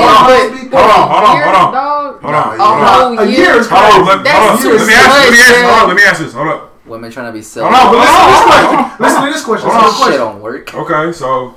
hold 0.00 0.52
on, 0.52 0.61
Hold 0.72 0.90
on, 0.90 1.08
hold 1.08 1.24
on, 1.24 1.42
hold 1.42 1.54
on, 1.54 1.72
dog, 1.72 2.22
hold 2.22 2.34
on. 2.34 2.58
Hold 2.58 3.18
on. 3.18 3.18
A, 3.18 3.22
a 3.22 3.30
year. 3.30 3.62
Hold 3.62 3.72
on, 3.92 4.06
let, 4.06 4.22
me 4.22 4.30
ask. 4.30 4.64
Let 4.64 4.86
me 4.86 4.94
ask. 4.94 5.54
Hold 5.60 5.82
on. 5.82 5.88
Let 5.88 5.96
me 5.96 6.02
ask 6.02 6.20
this. 6.20 6.32
Hold 6.32 6.48
up. 6.48 6.86
Women 6.86 7.12
trying 7.12 7.26
to 7.26 7.32
be 7.32 7.42
silly. 7.42 7.68
Hold 7.70 7.76
on, 7.76 8.98
but 8.98 9.00
listen 9.00 9.22
to 9.22 9.30
this 9.30 9.44
question. 9.44 9.68
Listen 9.68 9.84
to 9.84 9.86
this 9.86 10.00
question. 10.00 10.02
Hold 10.02 10.08
on, 10.08 10.10
shit 10.10 10.18
don't 10.18 10.40
work. 10.40 10.74
Okay, 10.74 11.12
so 11.12 11.54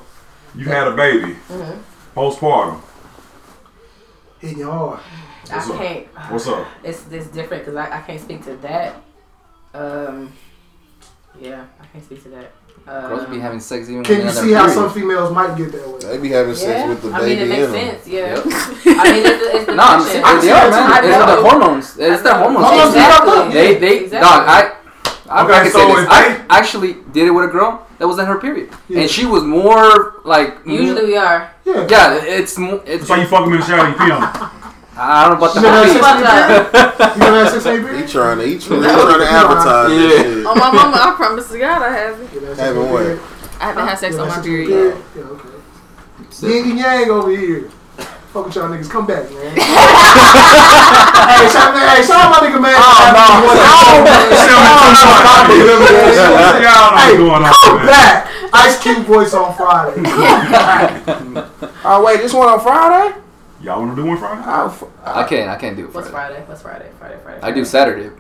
you 0.53 0.65
had 0.65 0.87
a 0.87 0.95
baby. 0.95 1.33
Mm-hmm. 1.47 2.19
Postpartum. 2.19 2.81
Hey 4.39 4.53
y'all. 4.55 4.99
What's 5.47 5.69
I 5.69 5.73
up? 5.73 5.77
can't. 5.77 6.07
What's 6.31 6.47
up? 6.47 6.67
It's 6.83 7.09
it's 7.11 7.27
different 7.27 7.63
because 7.63 7.77
I, 7.77 7.99
I 7.99 8.01
can't 8.01 8.19
speak 8.19 8.43
to 8.45 8.57
that. 8.57 9.01
Um, 9.73 10.33
yeah, 11.39 11.65
I 11.79 11.85
can't 11.87 12.03
speak 12.03 12.21
to 12.23 12.29
that. 12.29 12.51
Uh, 12.88 13.07
Girls 13.07 13.30
be 13.30 13.39
having 13.39 13.59
sex 13.59 13.89
even. 13.89 14.03
Can 14.03 14.22
you 14.22 14.30
see 14.30 14.51
how 14.51 14.67
some 14.67 14.91
females 14.93 15.33
might 15.33 15.57
get 15.57 15.72
that 15.72 15.89
way? 15.89 15.99
They 15.99 16.17
be 16.19 16.30
having 16.30 16.53
sex 16.53 16.69
yeah. 16.69 16.89
with 16.89 17.01
the 17.01 17.09
I 17.09 17.19
baby. 17.19 17.41
Mean, 17.41 17.51
it 17.51 17.72
makes 17.72 18.03
sense. 18.03 18.07
Yeah. 18.07 18.41
I 19.01 19.11
mean, 19.11 19.25
it's, 19.25 19.55
it's 19.55 19.65
the 19.65 19.75
no, 19.75 19.83
I'm, 19.83 20.03
saying, 20.03 20.23
I'm, 20.23 20.41
they 20.41 21.09
the 21.09 21.49
hormones. 21.49 21.97
It's 21.97 22.22
the 22.22 22.35
hormones. 22.35 22.88
Exactly. 22.88 23.53
They, 23.53 23.75
they, 23.80 24.03
exactly. 24.03 24.19
dog. 24.19 24.45
I, 24.47 24.75
I, 25.27 25.45
okay, 25.45 25.53
I 25.53 25.69
so 25.69 25.88
this. 25.88 26.07
I 26.11 26.45
actually 26.49 26.97
did 27.11 27.25
it 27.25 27.31
with 27.31 27.45
a 27.45 27.51
girl 27.51 27.88
that 27.97 28.07
was 28.07 28.19
in 28.19 28.27
her 28.27 28.39
period, 28.39 28.69
yeah. 28.88 29.01
and 29.01 29.09
she 29.09 29.25
was 29.25 29.43
more 29.43 30.22
like. 30.23 30.64
Usually, 30.67 31.05
we 31.05 31.17
are. 31.17 31.51
Yeah, 31.65 31.88
yeah. 31.89 32.19
It's. 32.22 32.55
It's, 32.59 32.83
it's 32.85 33.09
like 33.09 33.22
you 33.22 33.27
fucking 33.27 33.49
with 33.49 33.61
Michelle. 33.61 33.88
You 33.89 33.97
feel. 33.97 34.61
I 34.98 35.27
don't 35.27 35.40
know 35.40 35.45
about 35.45 35.53
the. 35.56 35.59
You 35.59 35.67
never 37.19 37.43
had 37.43 37.51
sex 37.51 37.65
on 37.65 37.75
your 37.75 38.07
trying 38.07 38.40
to, 38.40 38.45
he 38.48 38.57
trying, 38.57 38.82
trying 38.82 39.19
to 39.19 39.27
advertise 39.27 39.91
yeah. 39.91 39.98
this 39.98 40.22
shit. 40.24 40.45
On 40.45 40.57
my 40.57 40.72
mama, 40.72 40.98
I 40.98 41.14
promise 41.15 41.49
to 41.51 41.59
God, 41.59 41.82
I 41.82 41.91
haven't. 41.91 42.30
Haven't 42.57 42.90
what? 42.90 43.19
I 43.59 43.65
haven't 43.67 43.88
had 43.88 43.98
sex 43.98 44.15
on 44.15 44.30
my 44.30 44.41
period. 44.41 44.98
Yeah, 45.15 45.24
okay. 45.24 45.49
Ying 46.48 46.72
and 46.72 46.80
Yang 46.80 47.09
over 47.09 47.32
here. 47.32 47.69
Fuck 48.32 48.48
with 48.48 48.56
y'all 48.56 48.69
niggas. 48.69 48.90
Come 48.90 49.07
back, 49.07 49.32
man. 49.32 49.56
hey, 49.56 49.64
shout, 51.48 51.72
hey, 51.72 52.03
shout 52.03 52.19
out 52.19 52.32
my 52.32 52.40
nigga, 52.43 52.59
man. 52.59 52.75
Oh, 52.75 53.11
no. 53.15 53.24
Oh, 53.48 54.03
man. 54.03 54.27
oh, 57.24 57.72
on. 57.72 57.85
back. 57.85 58.27
Ice 58.53 58.75
Cube 58.82 59.06
voice 59.06 59.33
on 59.33 59.56
Friday. 59.56 60.01
Oh, 61.88 62.03
wait. 62.03 62.19
This 62.19 62.33
one 62.33 62.49
on 62.49 62.59
Friday? 62.59 63.24
Y'all 63.65 63.79
want 63.81 63.95
to 63.95 64.01
do 64.03 64.07
one 64.07 64.15
Friday? 64.19 64.41
I 64.43 64.65
f- 64.67 64.83
I 65.03 65.23
can't. 65.27 65.49
I 65.49 65.55
can't 65.55 65.75
do 65.75 65.85
it. 65.85 65.93
What's 65.93 66.09
Friday. 66.11 66.35
Friday? 66.35 66.47
What's 66.47 66.61
Friday? 66.61 66.89
Friday, 66.99 67.17
Friday. 67.23 67.41
I 67.41 67.51
do 67.51 67.65
Saturday. 67.65 68.11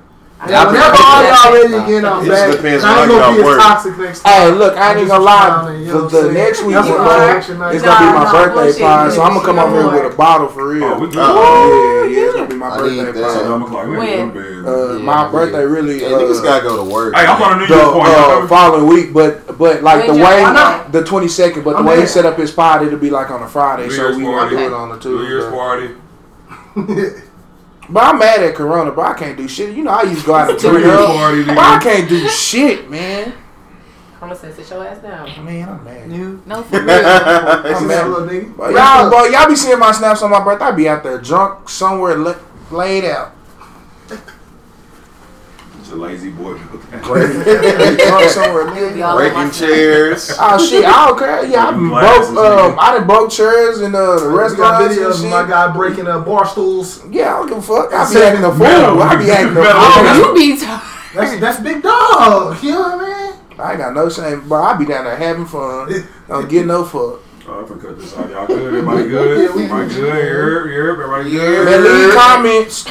Yeah, 0.47 0.67
whenever 0.67 0.97
all 0.99 1.23
y'all 1.23 1.53
ready 1.53 1.73
again, 1.73 2.05
I'm 2.05 2.27
back. 2.27 2.51
just 2.61 2.85
I 2.85 3.01
ain't 3.01 3.09
gonna 3.09 3.09
be 3.09 3.15
off 3.15 3.37
as 3.39 3.43
work. 3.45 3.59
toxic 3.61 3.97
next 3.97 4.19
time. 4.21 4.33
Hey, 4.33 4.51
look, 4.51 4.77
I 4.77 4.99
ain't 4.99 5.07
gonna 5.07 5.23
lie. 5.23 5.47
trying 5.47 5.79
you 5.81 5.87
know 5.87 5.93
The, 5.93 6.03
what 6.03 6.11
the 6.11 6.17
I'm 6.17 6.23
saying? 6.25 6.33
next 6.35 6.61
week, 6.63 6.75
That's 6.75 6.85
is 6.87 6.91
what 6.91 6.97
gonna- 6.97 7.09
I'm 7.23 7.37
action 7.37 7.59
night. 7.59 7.75
it's 7.75 7.83
gonna 7.85 7.99
be 7.99 8.13
my 8.13 8.23
nah, 8.25 8.31
birthday 8.53 8.81
party, 8.83 9.15
so 9.15 9.21
I'm 9.23 9.33
gonna 9.33 9.45
come 9.45 9.59
over 9.59 9.81
here 9.81 10.03
with 10.03 10.13
a 10.13 10.17
bottle 10.17 10.47
for 10.49 10.67
real. 10.67 10.83
Oh, 10.83 10.99
we 10.99 11.07
good. 11.07 11.15
yeah, 11.15 12.19
yeah, 12.19 12.25
it's 12.27 12.35
gonna 12.35 12.47
be 12.49 12.55
my 12.55 12.67
I 12.69 12.77
birthday 12.77 13.21
party. 13.21 13.33
Seven 13.39 13.61
o'clock. 13.63 13.87
When? 13.87 13.95
going 13.97 14.33
to 14.33 14.35
bed. 14.35 14.69
Uh, 14.69 14.93
Yeah, 14.93 14.99
my 14.99 15.13
yeah. 15.25 15.31
birthday 15.31 15.65
really. 15.65 16.01
Yeah, 16.01 16.07
uh, 16.07 16.19
niggas 16.19 16.43
gotta 16.43 16.63
go 16.63 16.83
to 16.85 16.91
work. 16.93 17.15
Hey, 17.15 17.25
I'm 17.25 17.41
on 17.41 17.53
a 17.53 17.55
New 17.61 17.67
the 17.67 17.73
Year's 17.75 17.89
party. 17.93 18.11
Y'all 18.11 18.43
uh, 18.43 18.47
following 18.47 18.87
week, 18.87 19.13
but 19.13 19.57
but 19.57 19.83
like 19.83 20.05
the 20.05 20.13
way 20.13 20.43
the 20.91 21.03
twenty 21.05 21.29
second, 21.29 21.63
but 21.63 21.77
the 21.77 21.83
way 21.83 22.01
he 22.01 22.05
set 22.05 22.25
up 22.25 22.37
his 22.37 22.51
party, 22.51 22.87
it'll 22.87 22.99
be 22.99 23.09
like 23.09 23.31
on 23.31 23.41
a 23.41 23.47
Friday, 23.47 23.87
New 23.87 23.91
so 23.91 24.01
Year's 24.03 24.17
we 24.17 24.23
gonna 24.23 24.37
party. 24.37 24.55
do 24.57 24.61
it 24.67 24.73
on 24.73 24.89
the 24.99 25.09
New 25.09 25.23
Year's 25.25 25.49
party. 25.51 25.95
But 27.89 28.03
I'm 28.03 28.19
mad 28.19 28.41
at 28.41 28.55
Corona, 28.55 28.91
but 28.91 29.05
I 29.05 29.13
can't 29.13 29.37
do 29.37 29.47
shit. 29.47 29.75
You 29.75 29.83
know, 29.83 29.91
I 29.91 30.03
used 30.03 30.21
to 30.21 30.27
go 30.27 30.35
out 30.35 30.49
and 30.49 30.61
New 30.61 30.81
turn 30.81 30.89
up, 30.89 31.05
party, 31.07 31.43
but 31.45 31.57
I 31.57 31.79
can't 31.81 32.09
do 32.09 32.27
shit, 32.27 32.89
man. 32.89 33.33
I'm 34.21 34.29
gonna 34.29 34.35
say 34.35 34.51
sit 34.53 34.69
your 34.69 34.85
ass 34.85 34.99
down. 35.03 35.45
Man, 35.45 35.69
I'm 35.69 35.83
mad. 35.83 36.11
You. 36.11 36.41
No, 36.45 36.63
for 36.63 36.79
real. 36.81 36.89
I'm 36.89 37.87
mad. 37.87 38.07
little 38.07 38.27
nigga? 38.27 38.57
But 38.57 38.73
y'all, 38.73 39.11
boy, 39.11 39.25
y'all 39.27 39.47
be 39.47 39.55
seeing 39.55 39.77
my 39.77 39.91
snaps 39.91 40.23
on 40.23 40.31
my 40.31 40.43
birthday. 40.43 40.65
I 40.65 40.71
be 40.71 40.89
out 40.89 41.03
there 41.03 41.19
drunk 41.19 41.69
somewhere, 41.69 42.17
laid 42.71 43.05
out. 43.05 43.35
It's 45.85 45.93
a 45.93 45.97
lazy 45.97 46.31
boy. 46.31 46.57
drunk 46.57 46.81
somewhere, 48.31 48.65
You'll 48.73 48.87
laid 48.87 48.93
be 48.95 49.03
out. 49.03 49.11
all 49.11 49.19
over 49.19 49.29
my 49.35 49.43
Breaking 49.43 49.51
chairs. 49.51 50.31
Oh 50.39 50.57
shit, 50.57 50.83
I 50.83 51.05
don't 51.07 51.19
care. 51.19 51.45
Yeah, 51.45 51.67
I 51.67 51.71
broke. 51.73 52.37
Um. 52.73 52.79
I 52.79 52.97
done 52.97 53.05
broke 53.05 53.29
chairs 53.29 53.81
in 53.81 53.93
uh, 53.93 53.99
the 54.17 54.29
We 54.29 54.33
got 54.33 54.81
restaurants 54.81 54.95
videos 54.97 55.23
of 55.23 55.29
my 55.29 55.47
guy 55.47 55.71
breaking 55.71 56.07
uh, 56.07 56.21
bar 56.21 56.47
stools. 56.47 57.05
Yeah, 57.11 57.35
I 57.35 57.37
don't 57.37 57.49
give 57.49 57.57
a 57.59 57.61
fuck. 57.61 57.93
I 57.93 58.09
be 58.09 58.15
Metal. 58.15 58.27
acting 58.29 58.45
a 58.45 58.51
fool. 58.51 59.01
I 59.03 59.15
be 59.15 59.29
acting 59.29 59.51
a 59.51 59.53
fool. 59.61 59.63
Oh, 59.67 60.33
you 60.33 60.33
be 60.33 60.59
t- 60.59 60.65
That's 61.13 61.39
that's 61.39 61.59
big 61.61 61.83
dog. 61.83 62.63
You 62.63 62.71
know 62.71 62.81
what 62.81 63.05
I 63.05 63.29
mean? 63.31 63.59
I 63.59 63.69
ain't 63.73 63.79
got 63.79 63.93
no 63.93 64.09
shame, 64.09 64.49
but 64.49 64.55
I 64.63 64.75
be 64.77 64.85
down 64.85 65.05
there 65.05 65.15
having 65.15 65.45
fun. 65.45 65.93
Don't 66.27 66.49
get 66.49 66.65
no 66.65 66.83
fuck. 66.83 67.21
Oh, 67.47 67.63
I'm 67.63 67.79
gonna 67.79 67.93
this 67.93 68.17
out. 68.17 68.27
Y'all 68.31 68.47
good? 68.47 68.65
Everybody 68.73 69.07
good? 69.07 69.49
Yeah, 69.51 69.55
we 69.55 69.63
Everybody 69.65 69.87
good. 69.89 70.01
good? 70.01 70.13
Here, 70.15 70.67
here, 70.67 70.89
everybody 70.93 71.29
Man, 71.29 71.65
good? 71.65 72.05
leave 72.07 72.15
comments. 72.15 72.85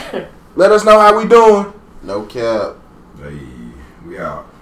Let 0.55 0.71
us 0.71 0.85
know 0.85 1.01
how 1.01 1.19
we 1.19 1.27
doing. 1.27 1.73
No 2.05 2.23
cap. 2.23 2.77
Hey, 3.25 3.41
we 4.05 4.19
out. 4.19 4.54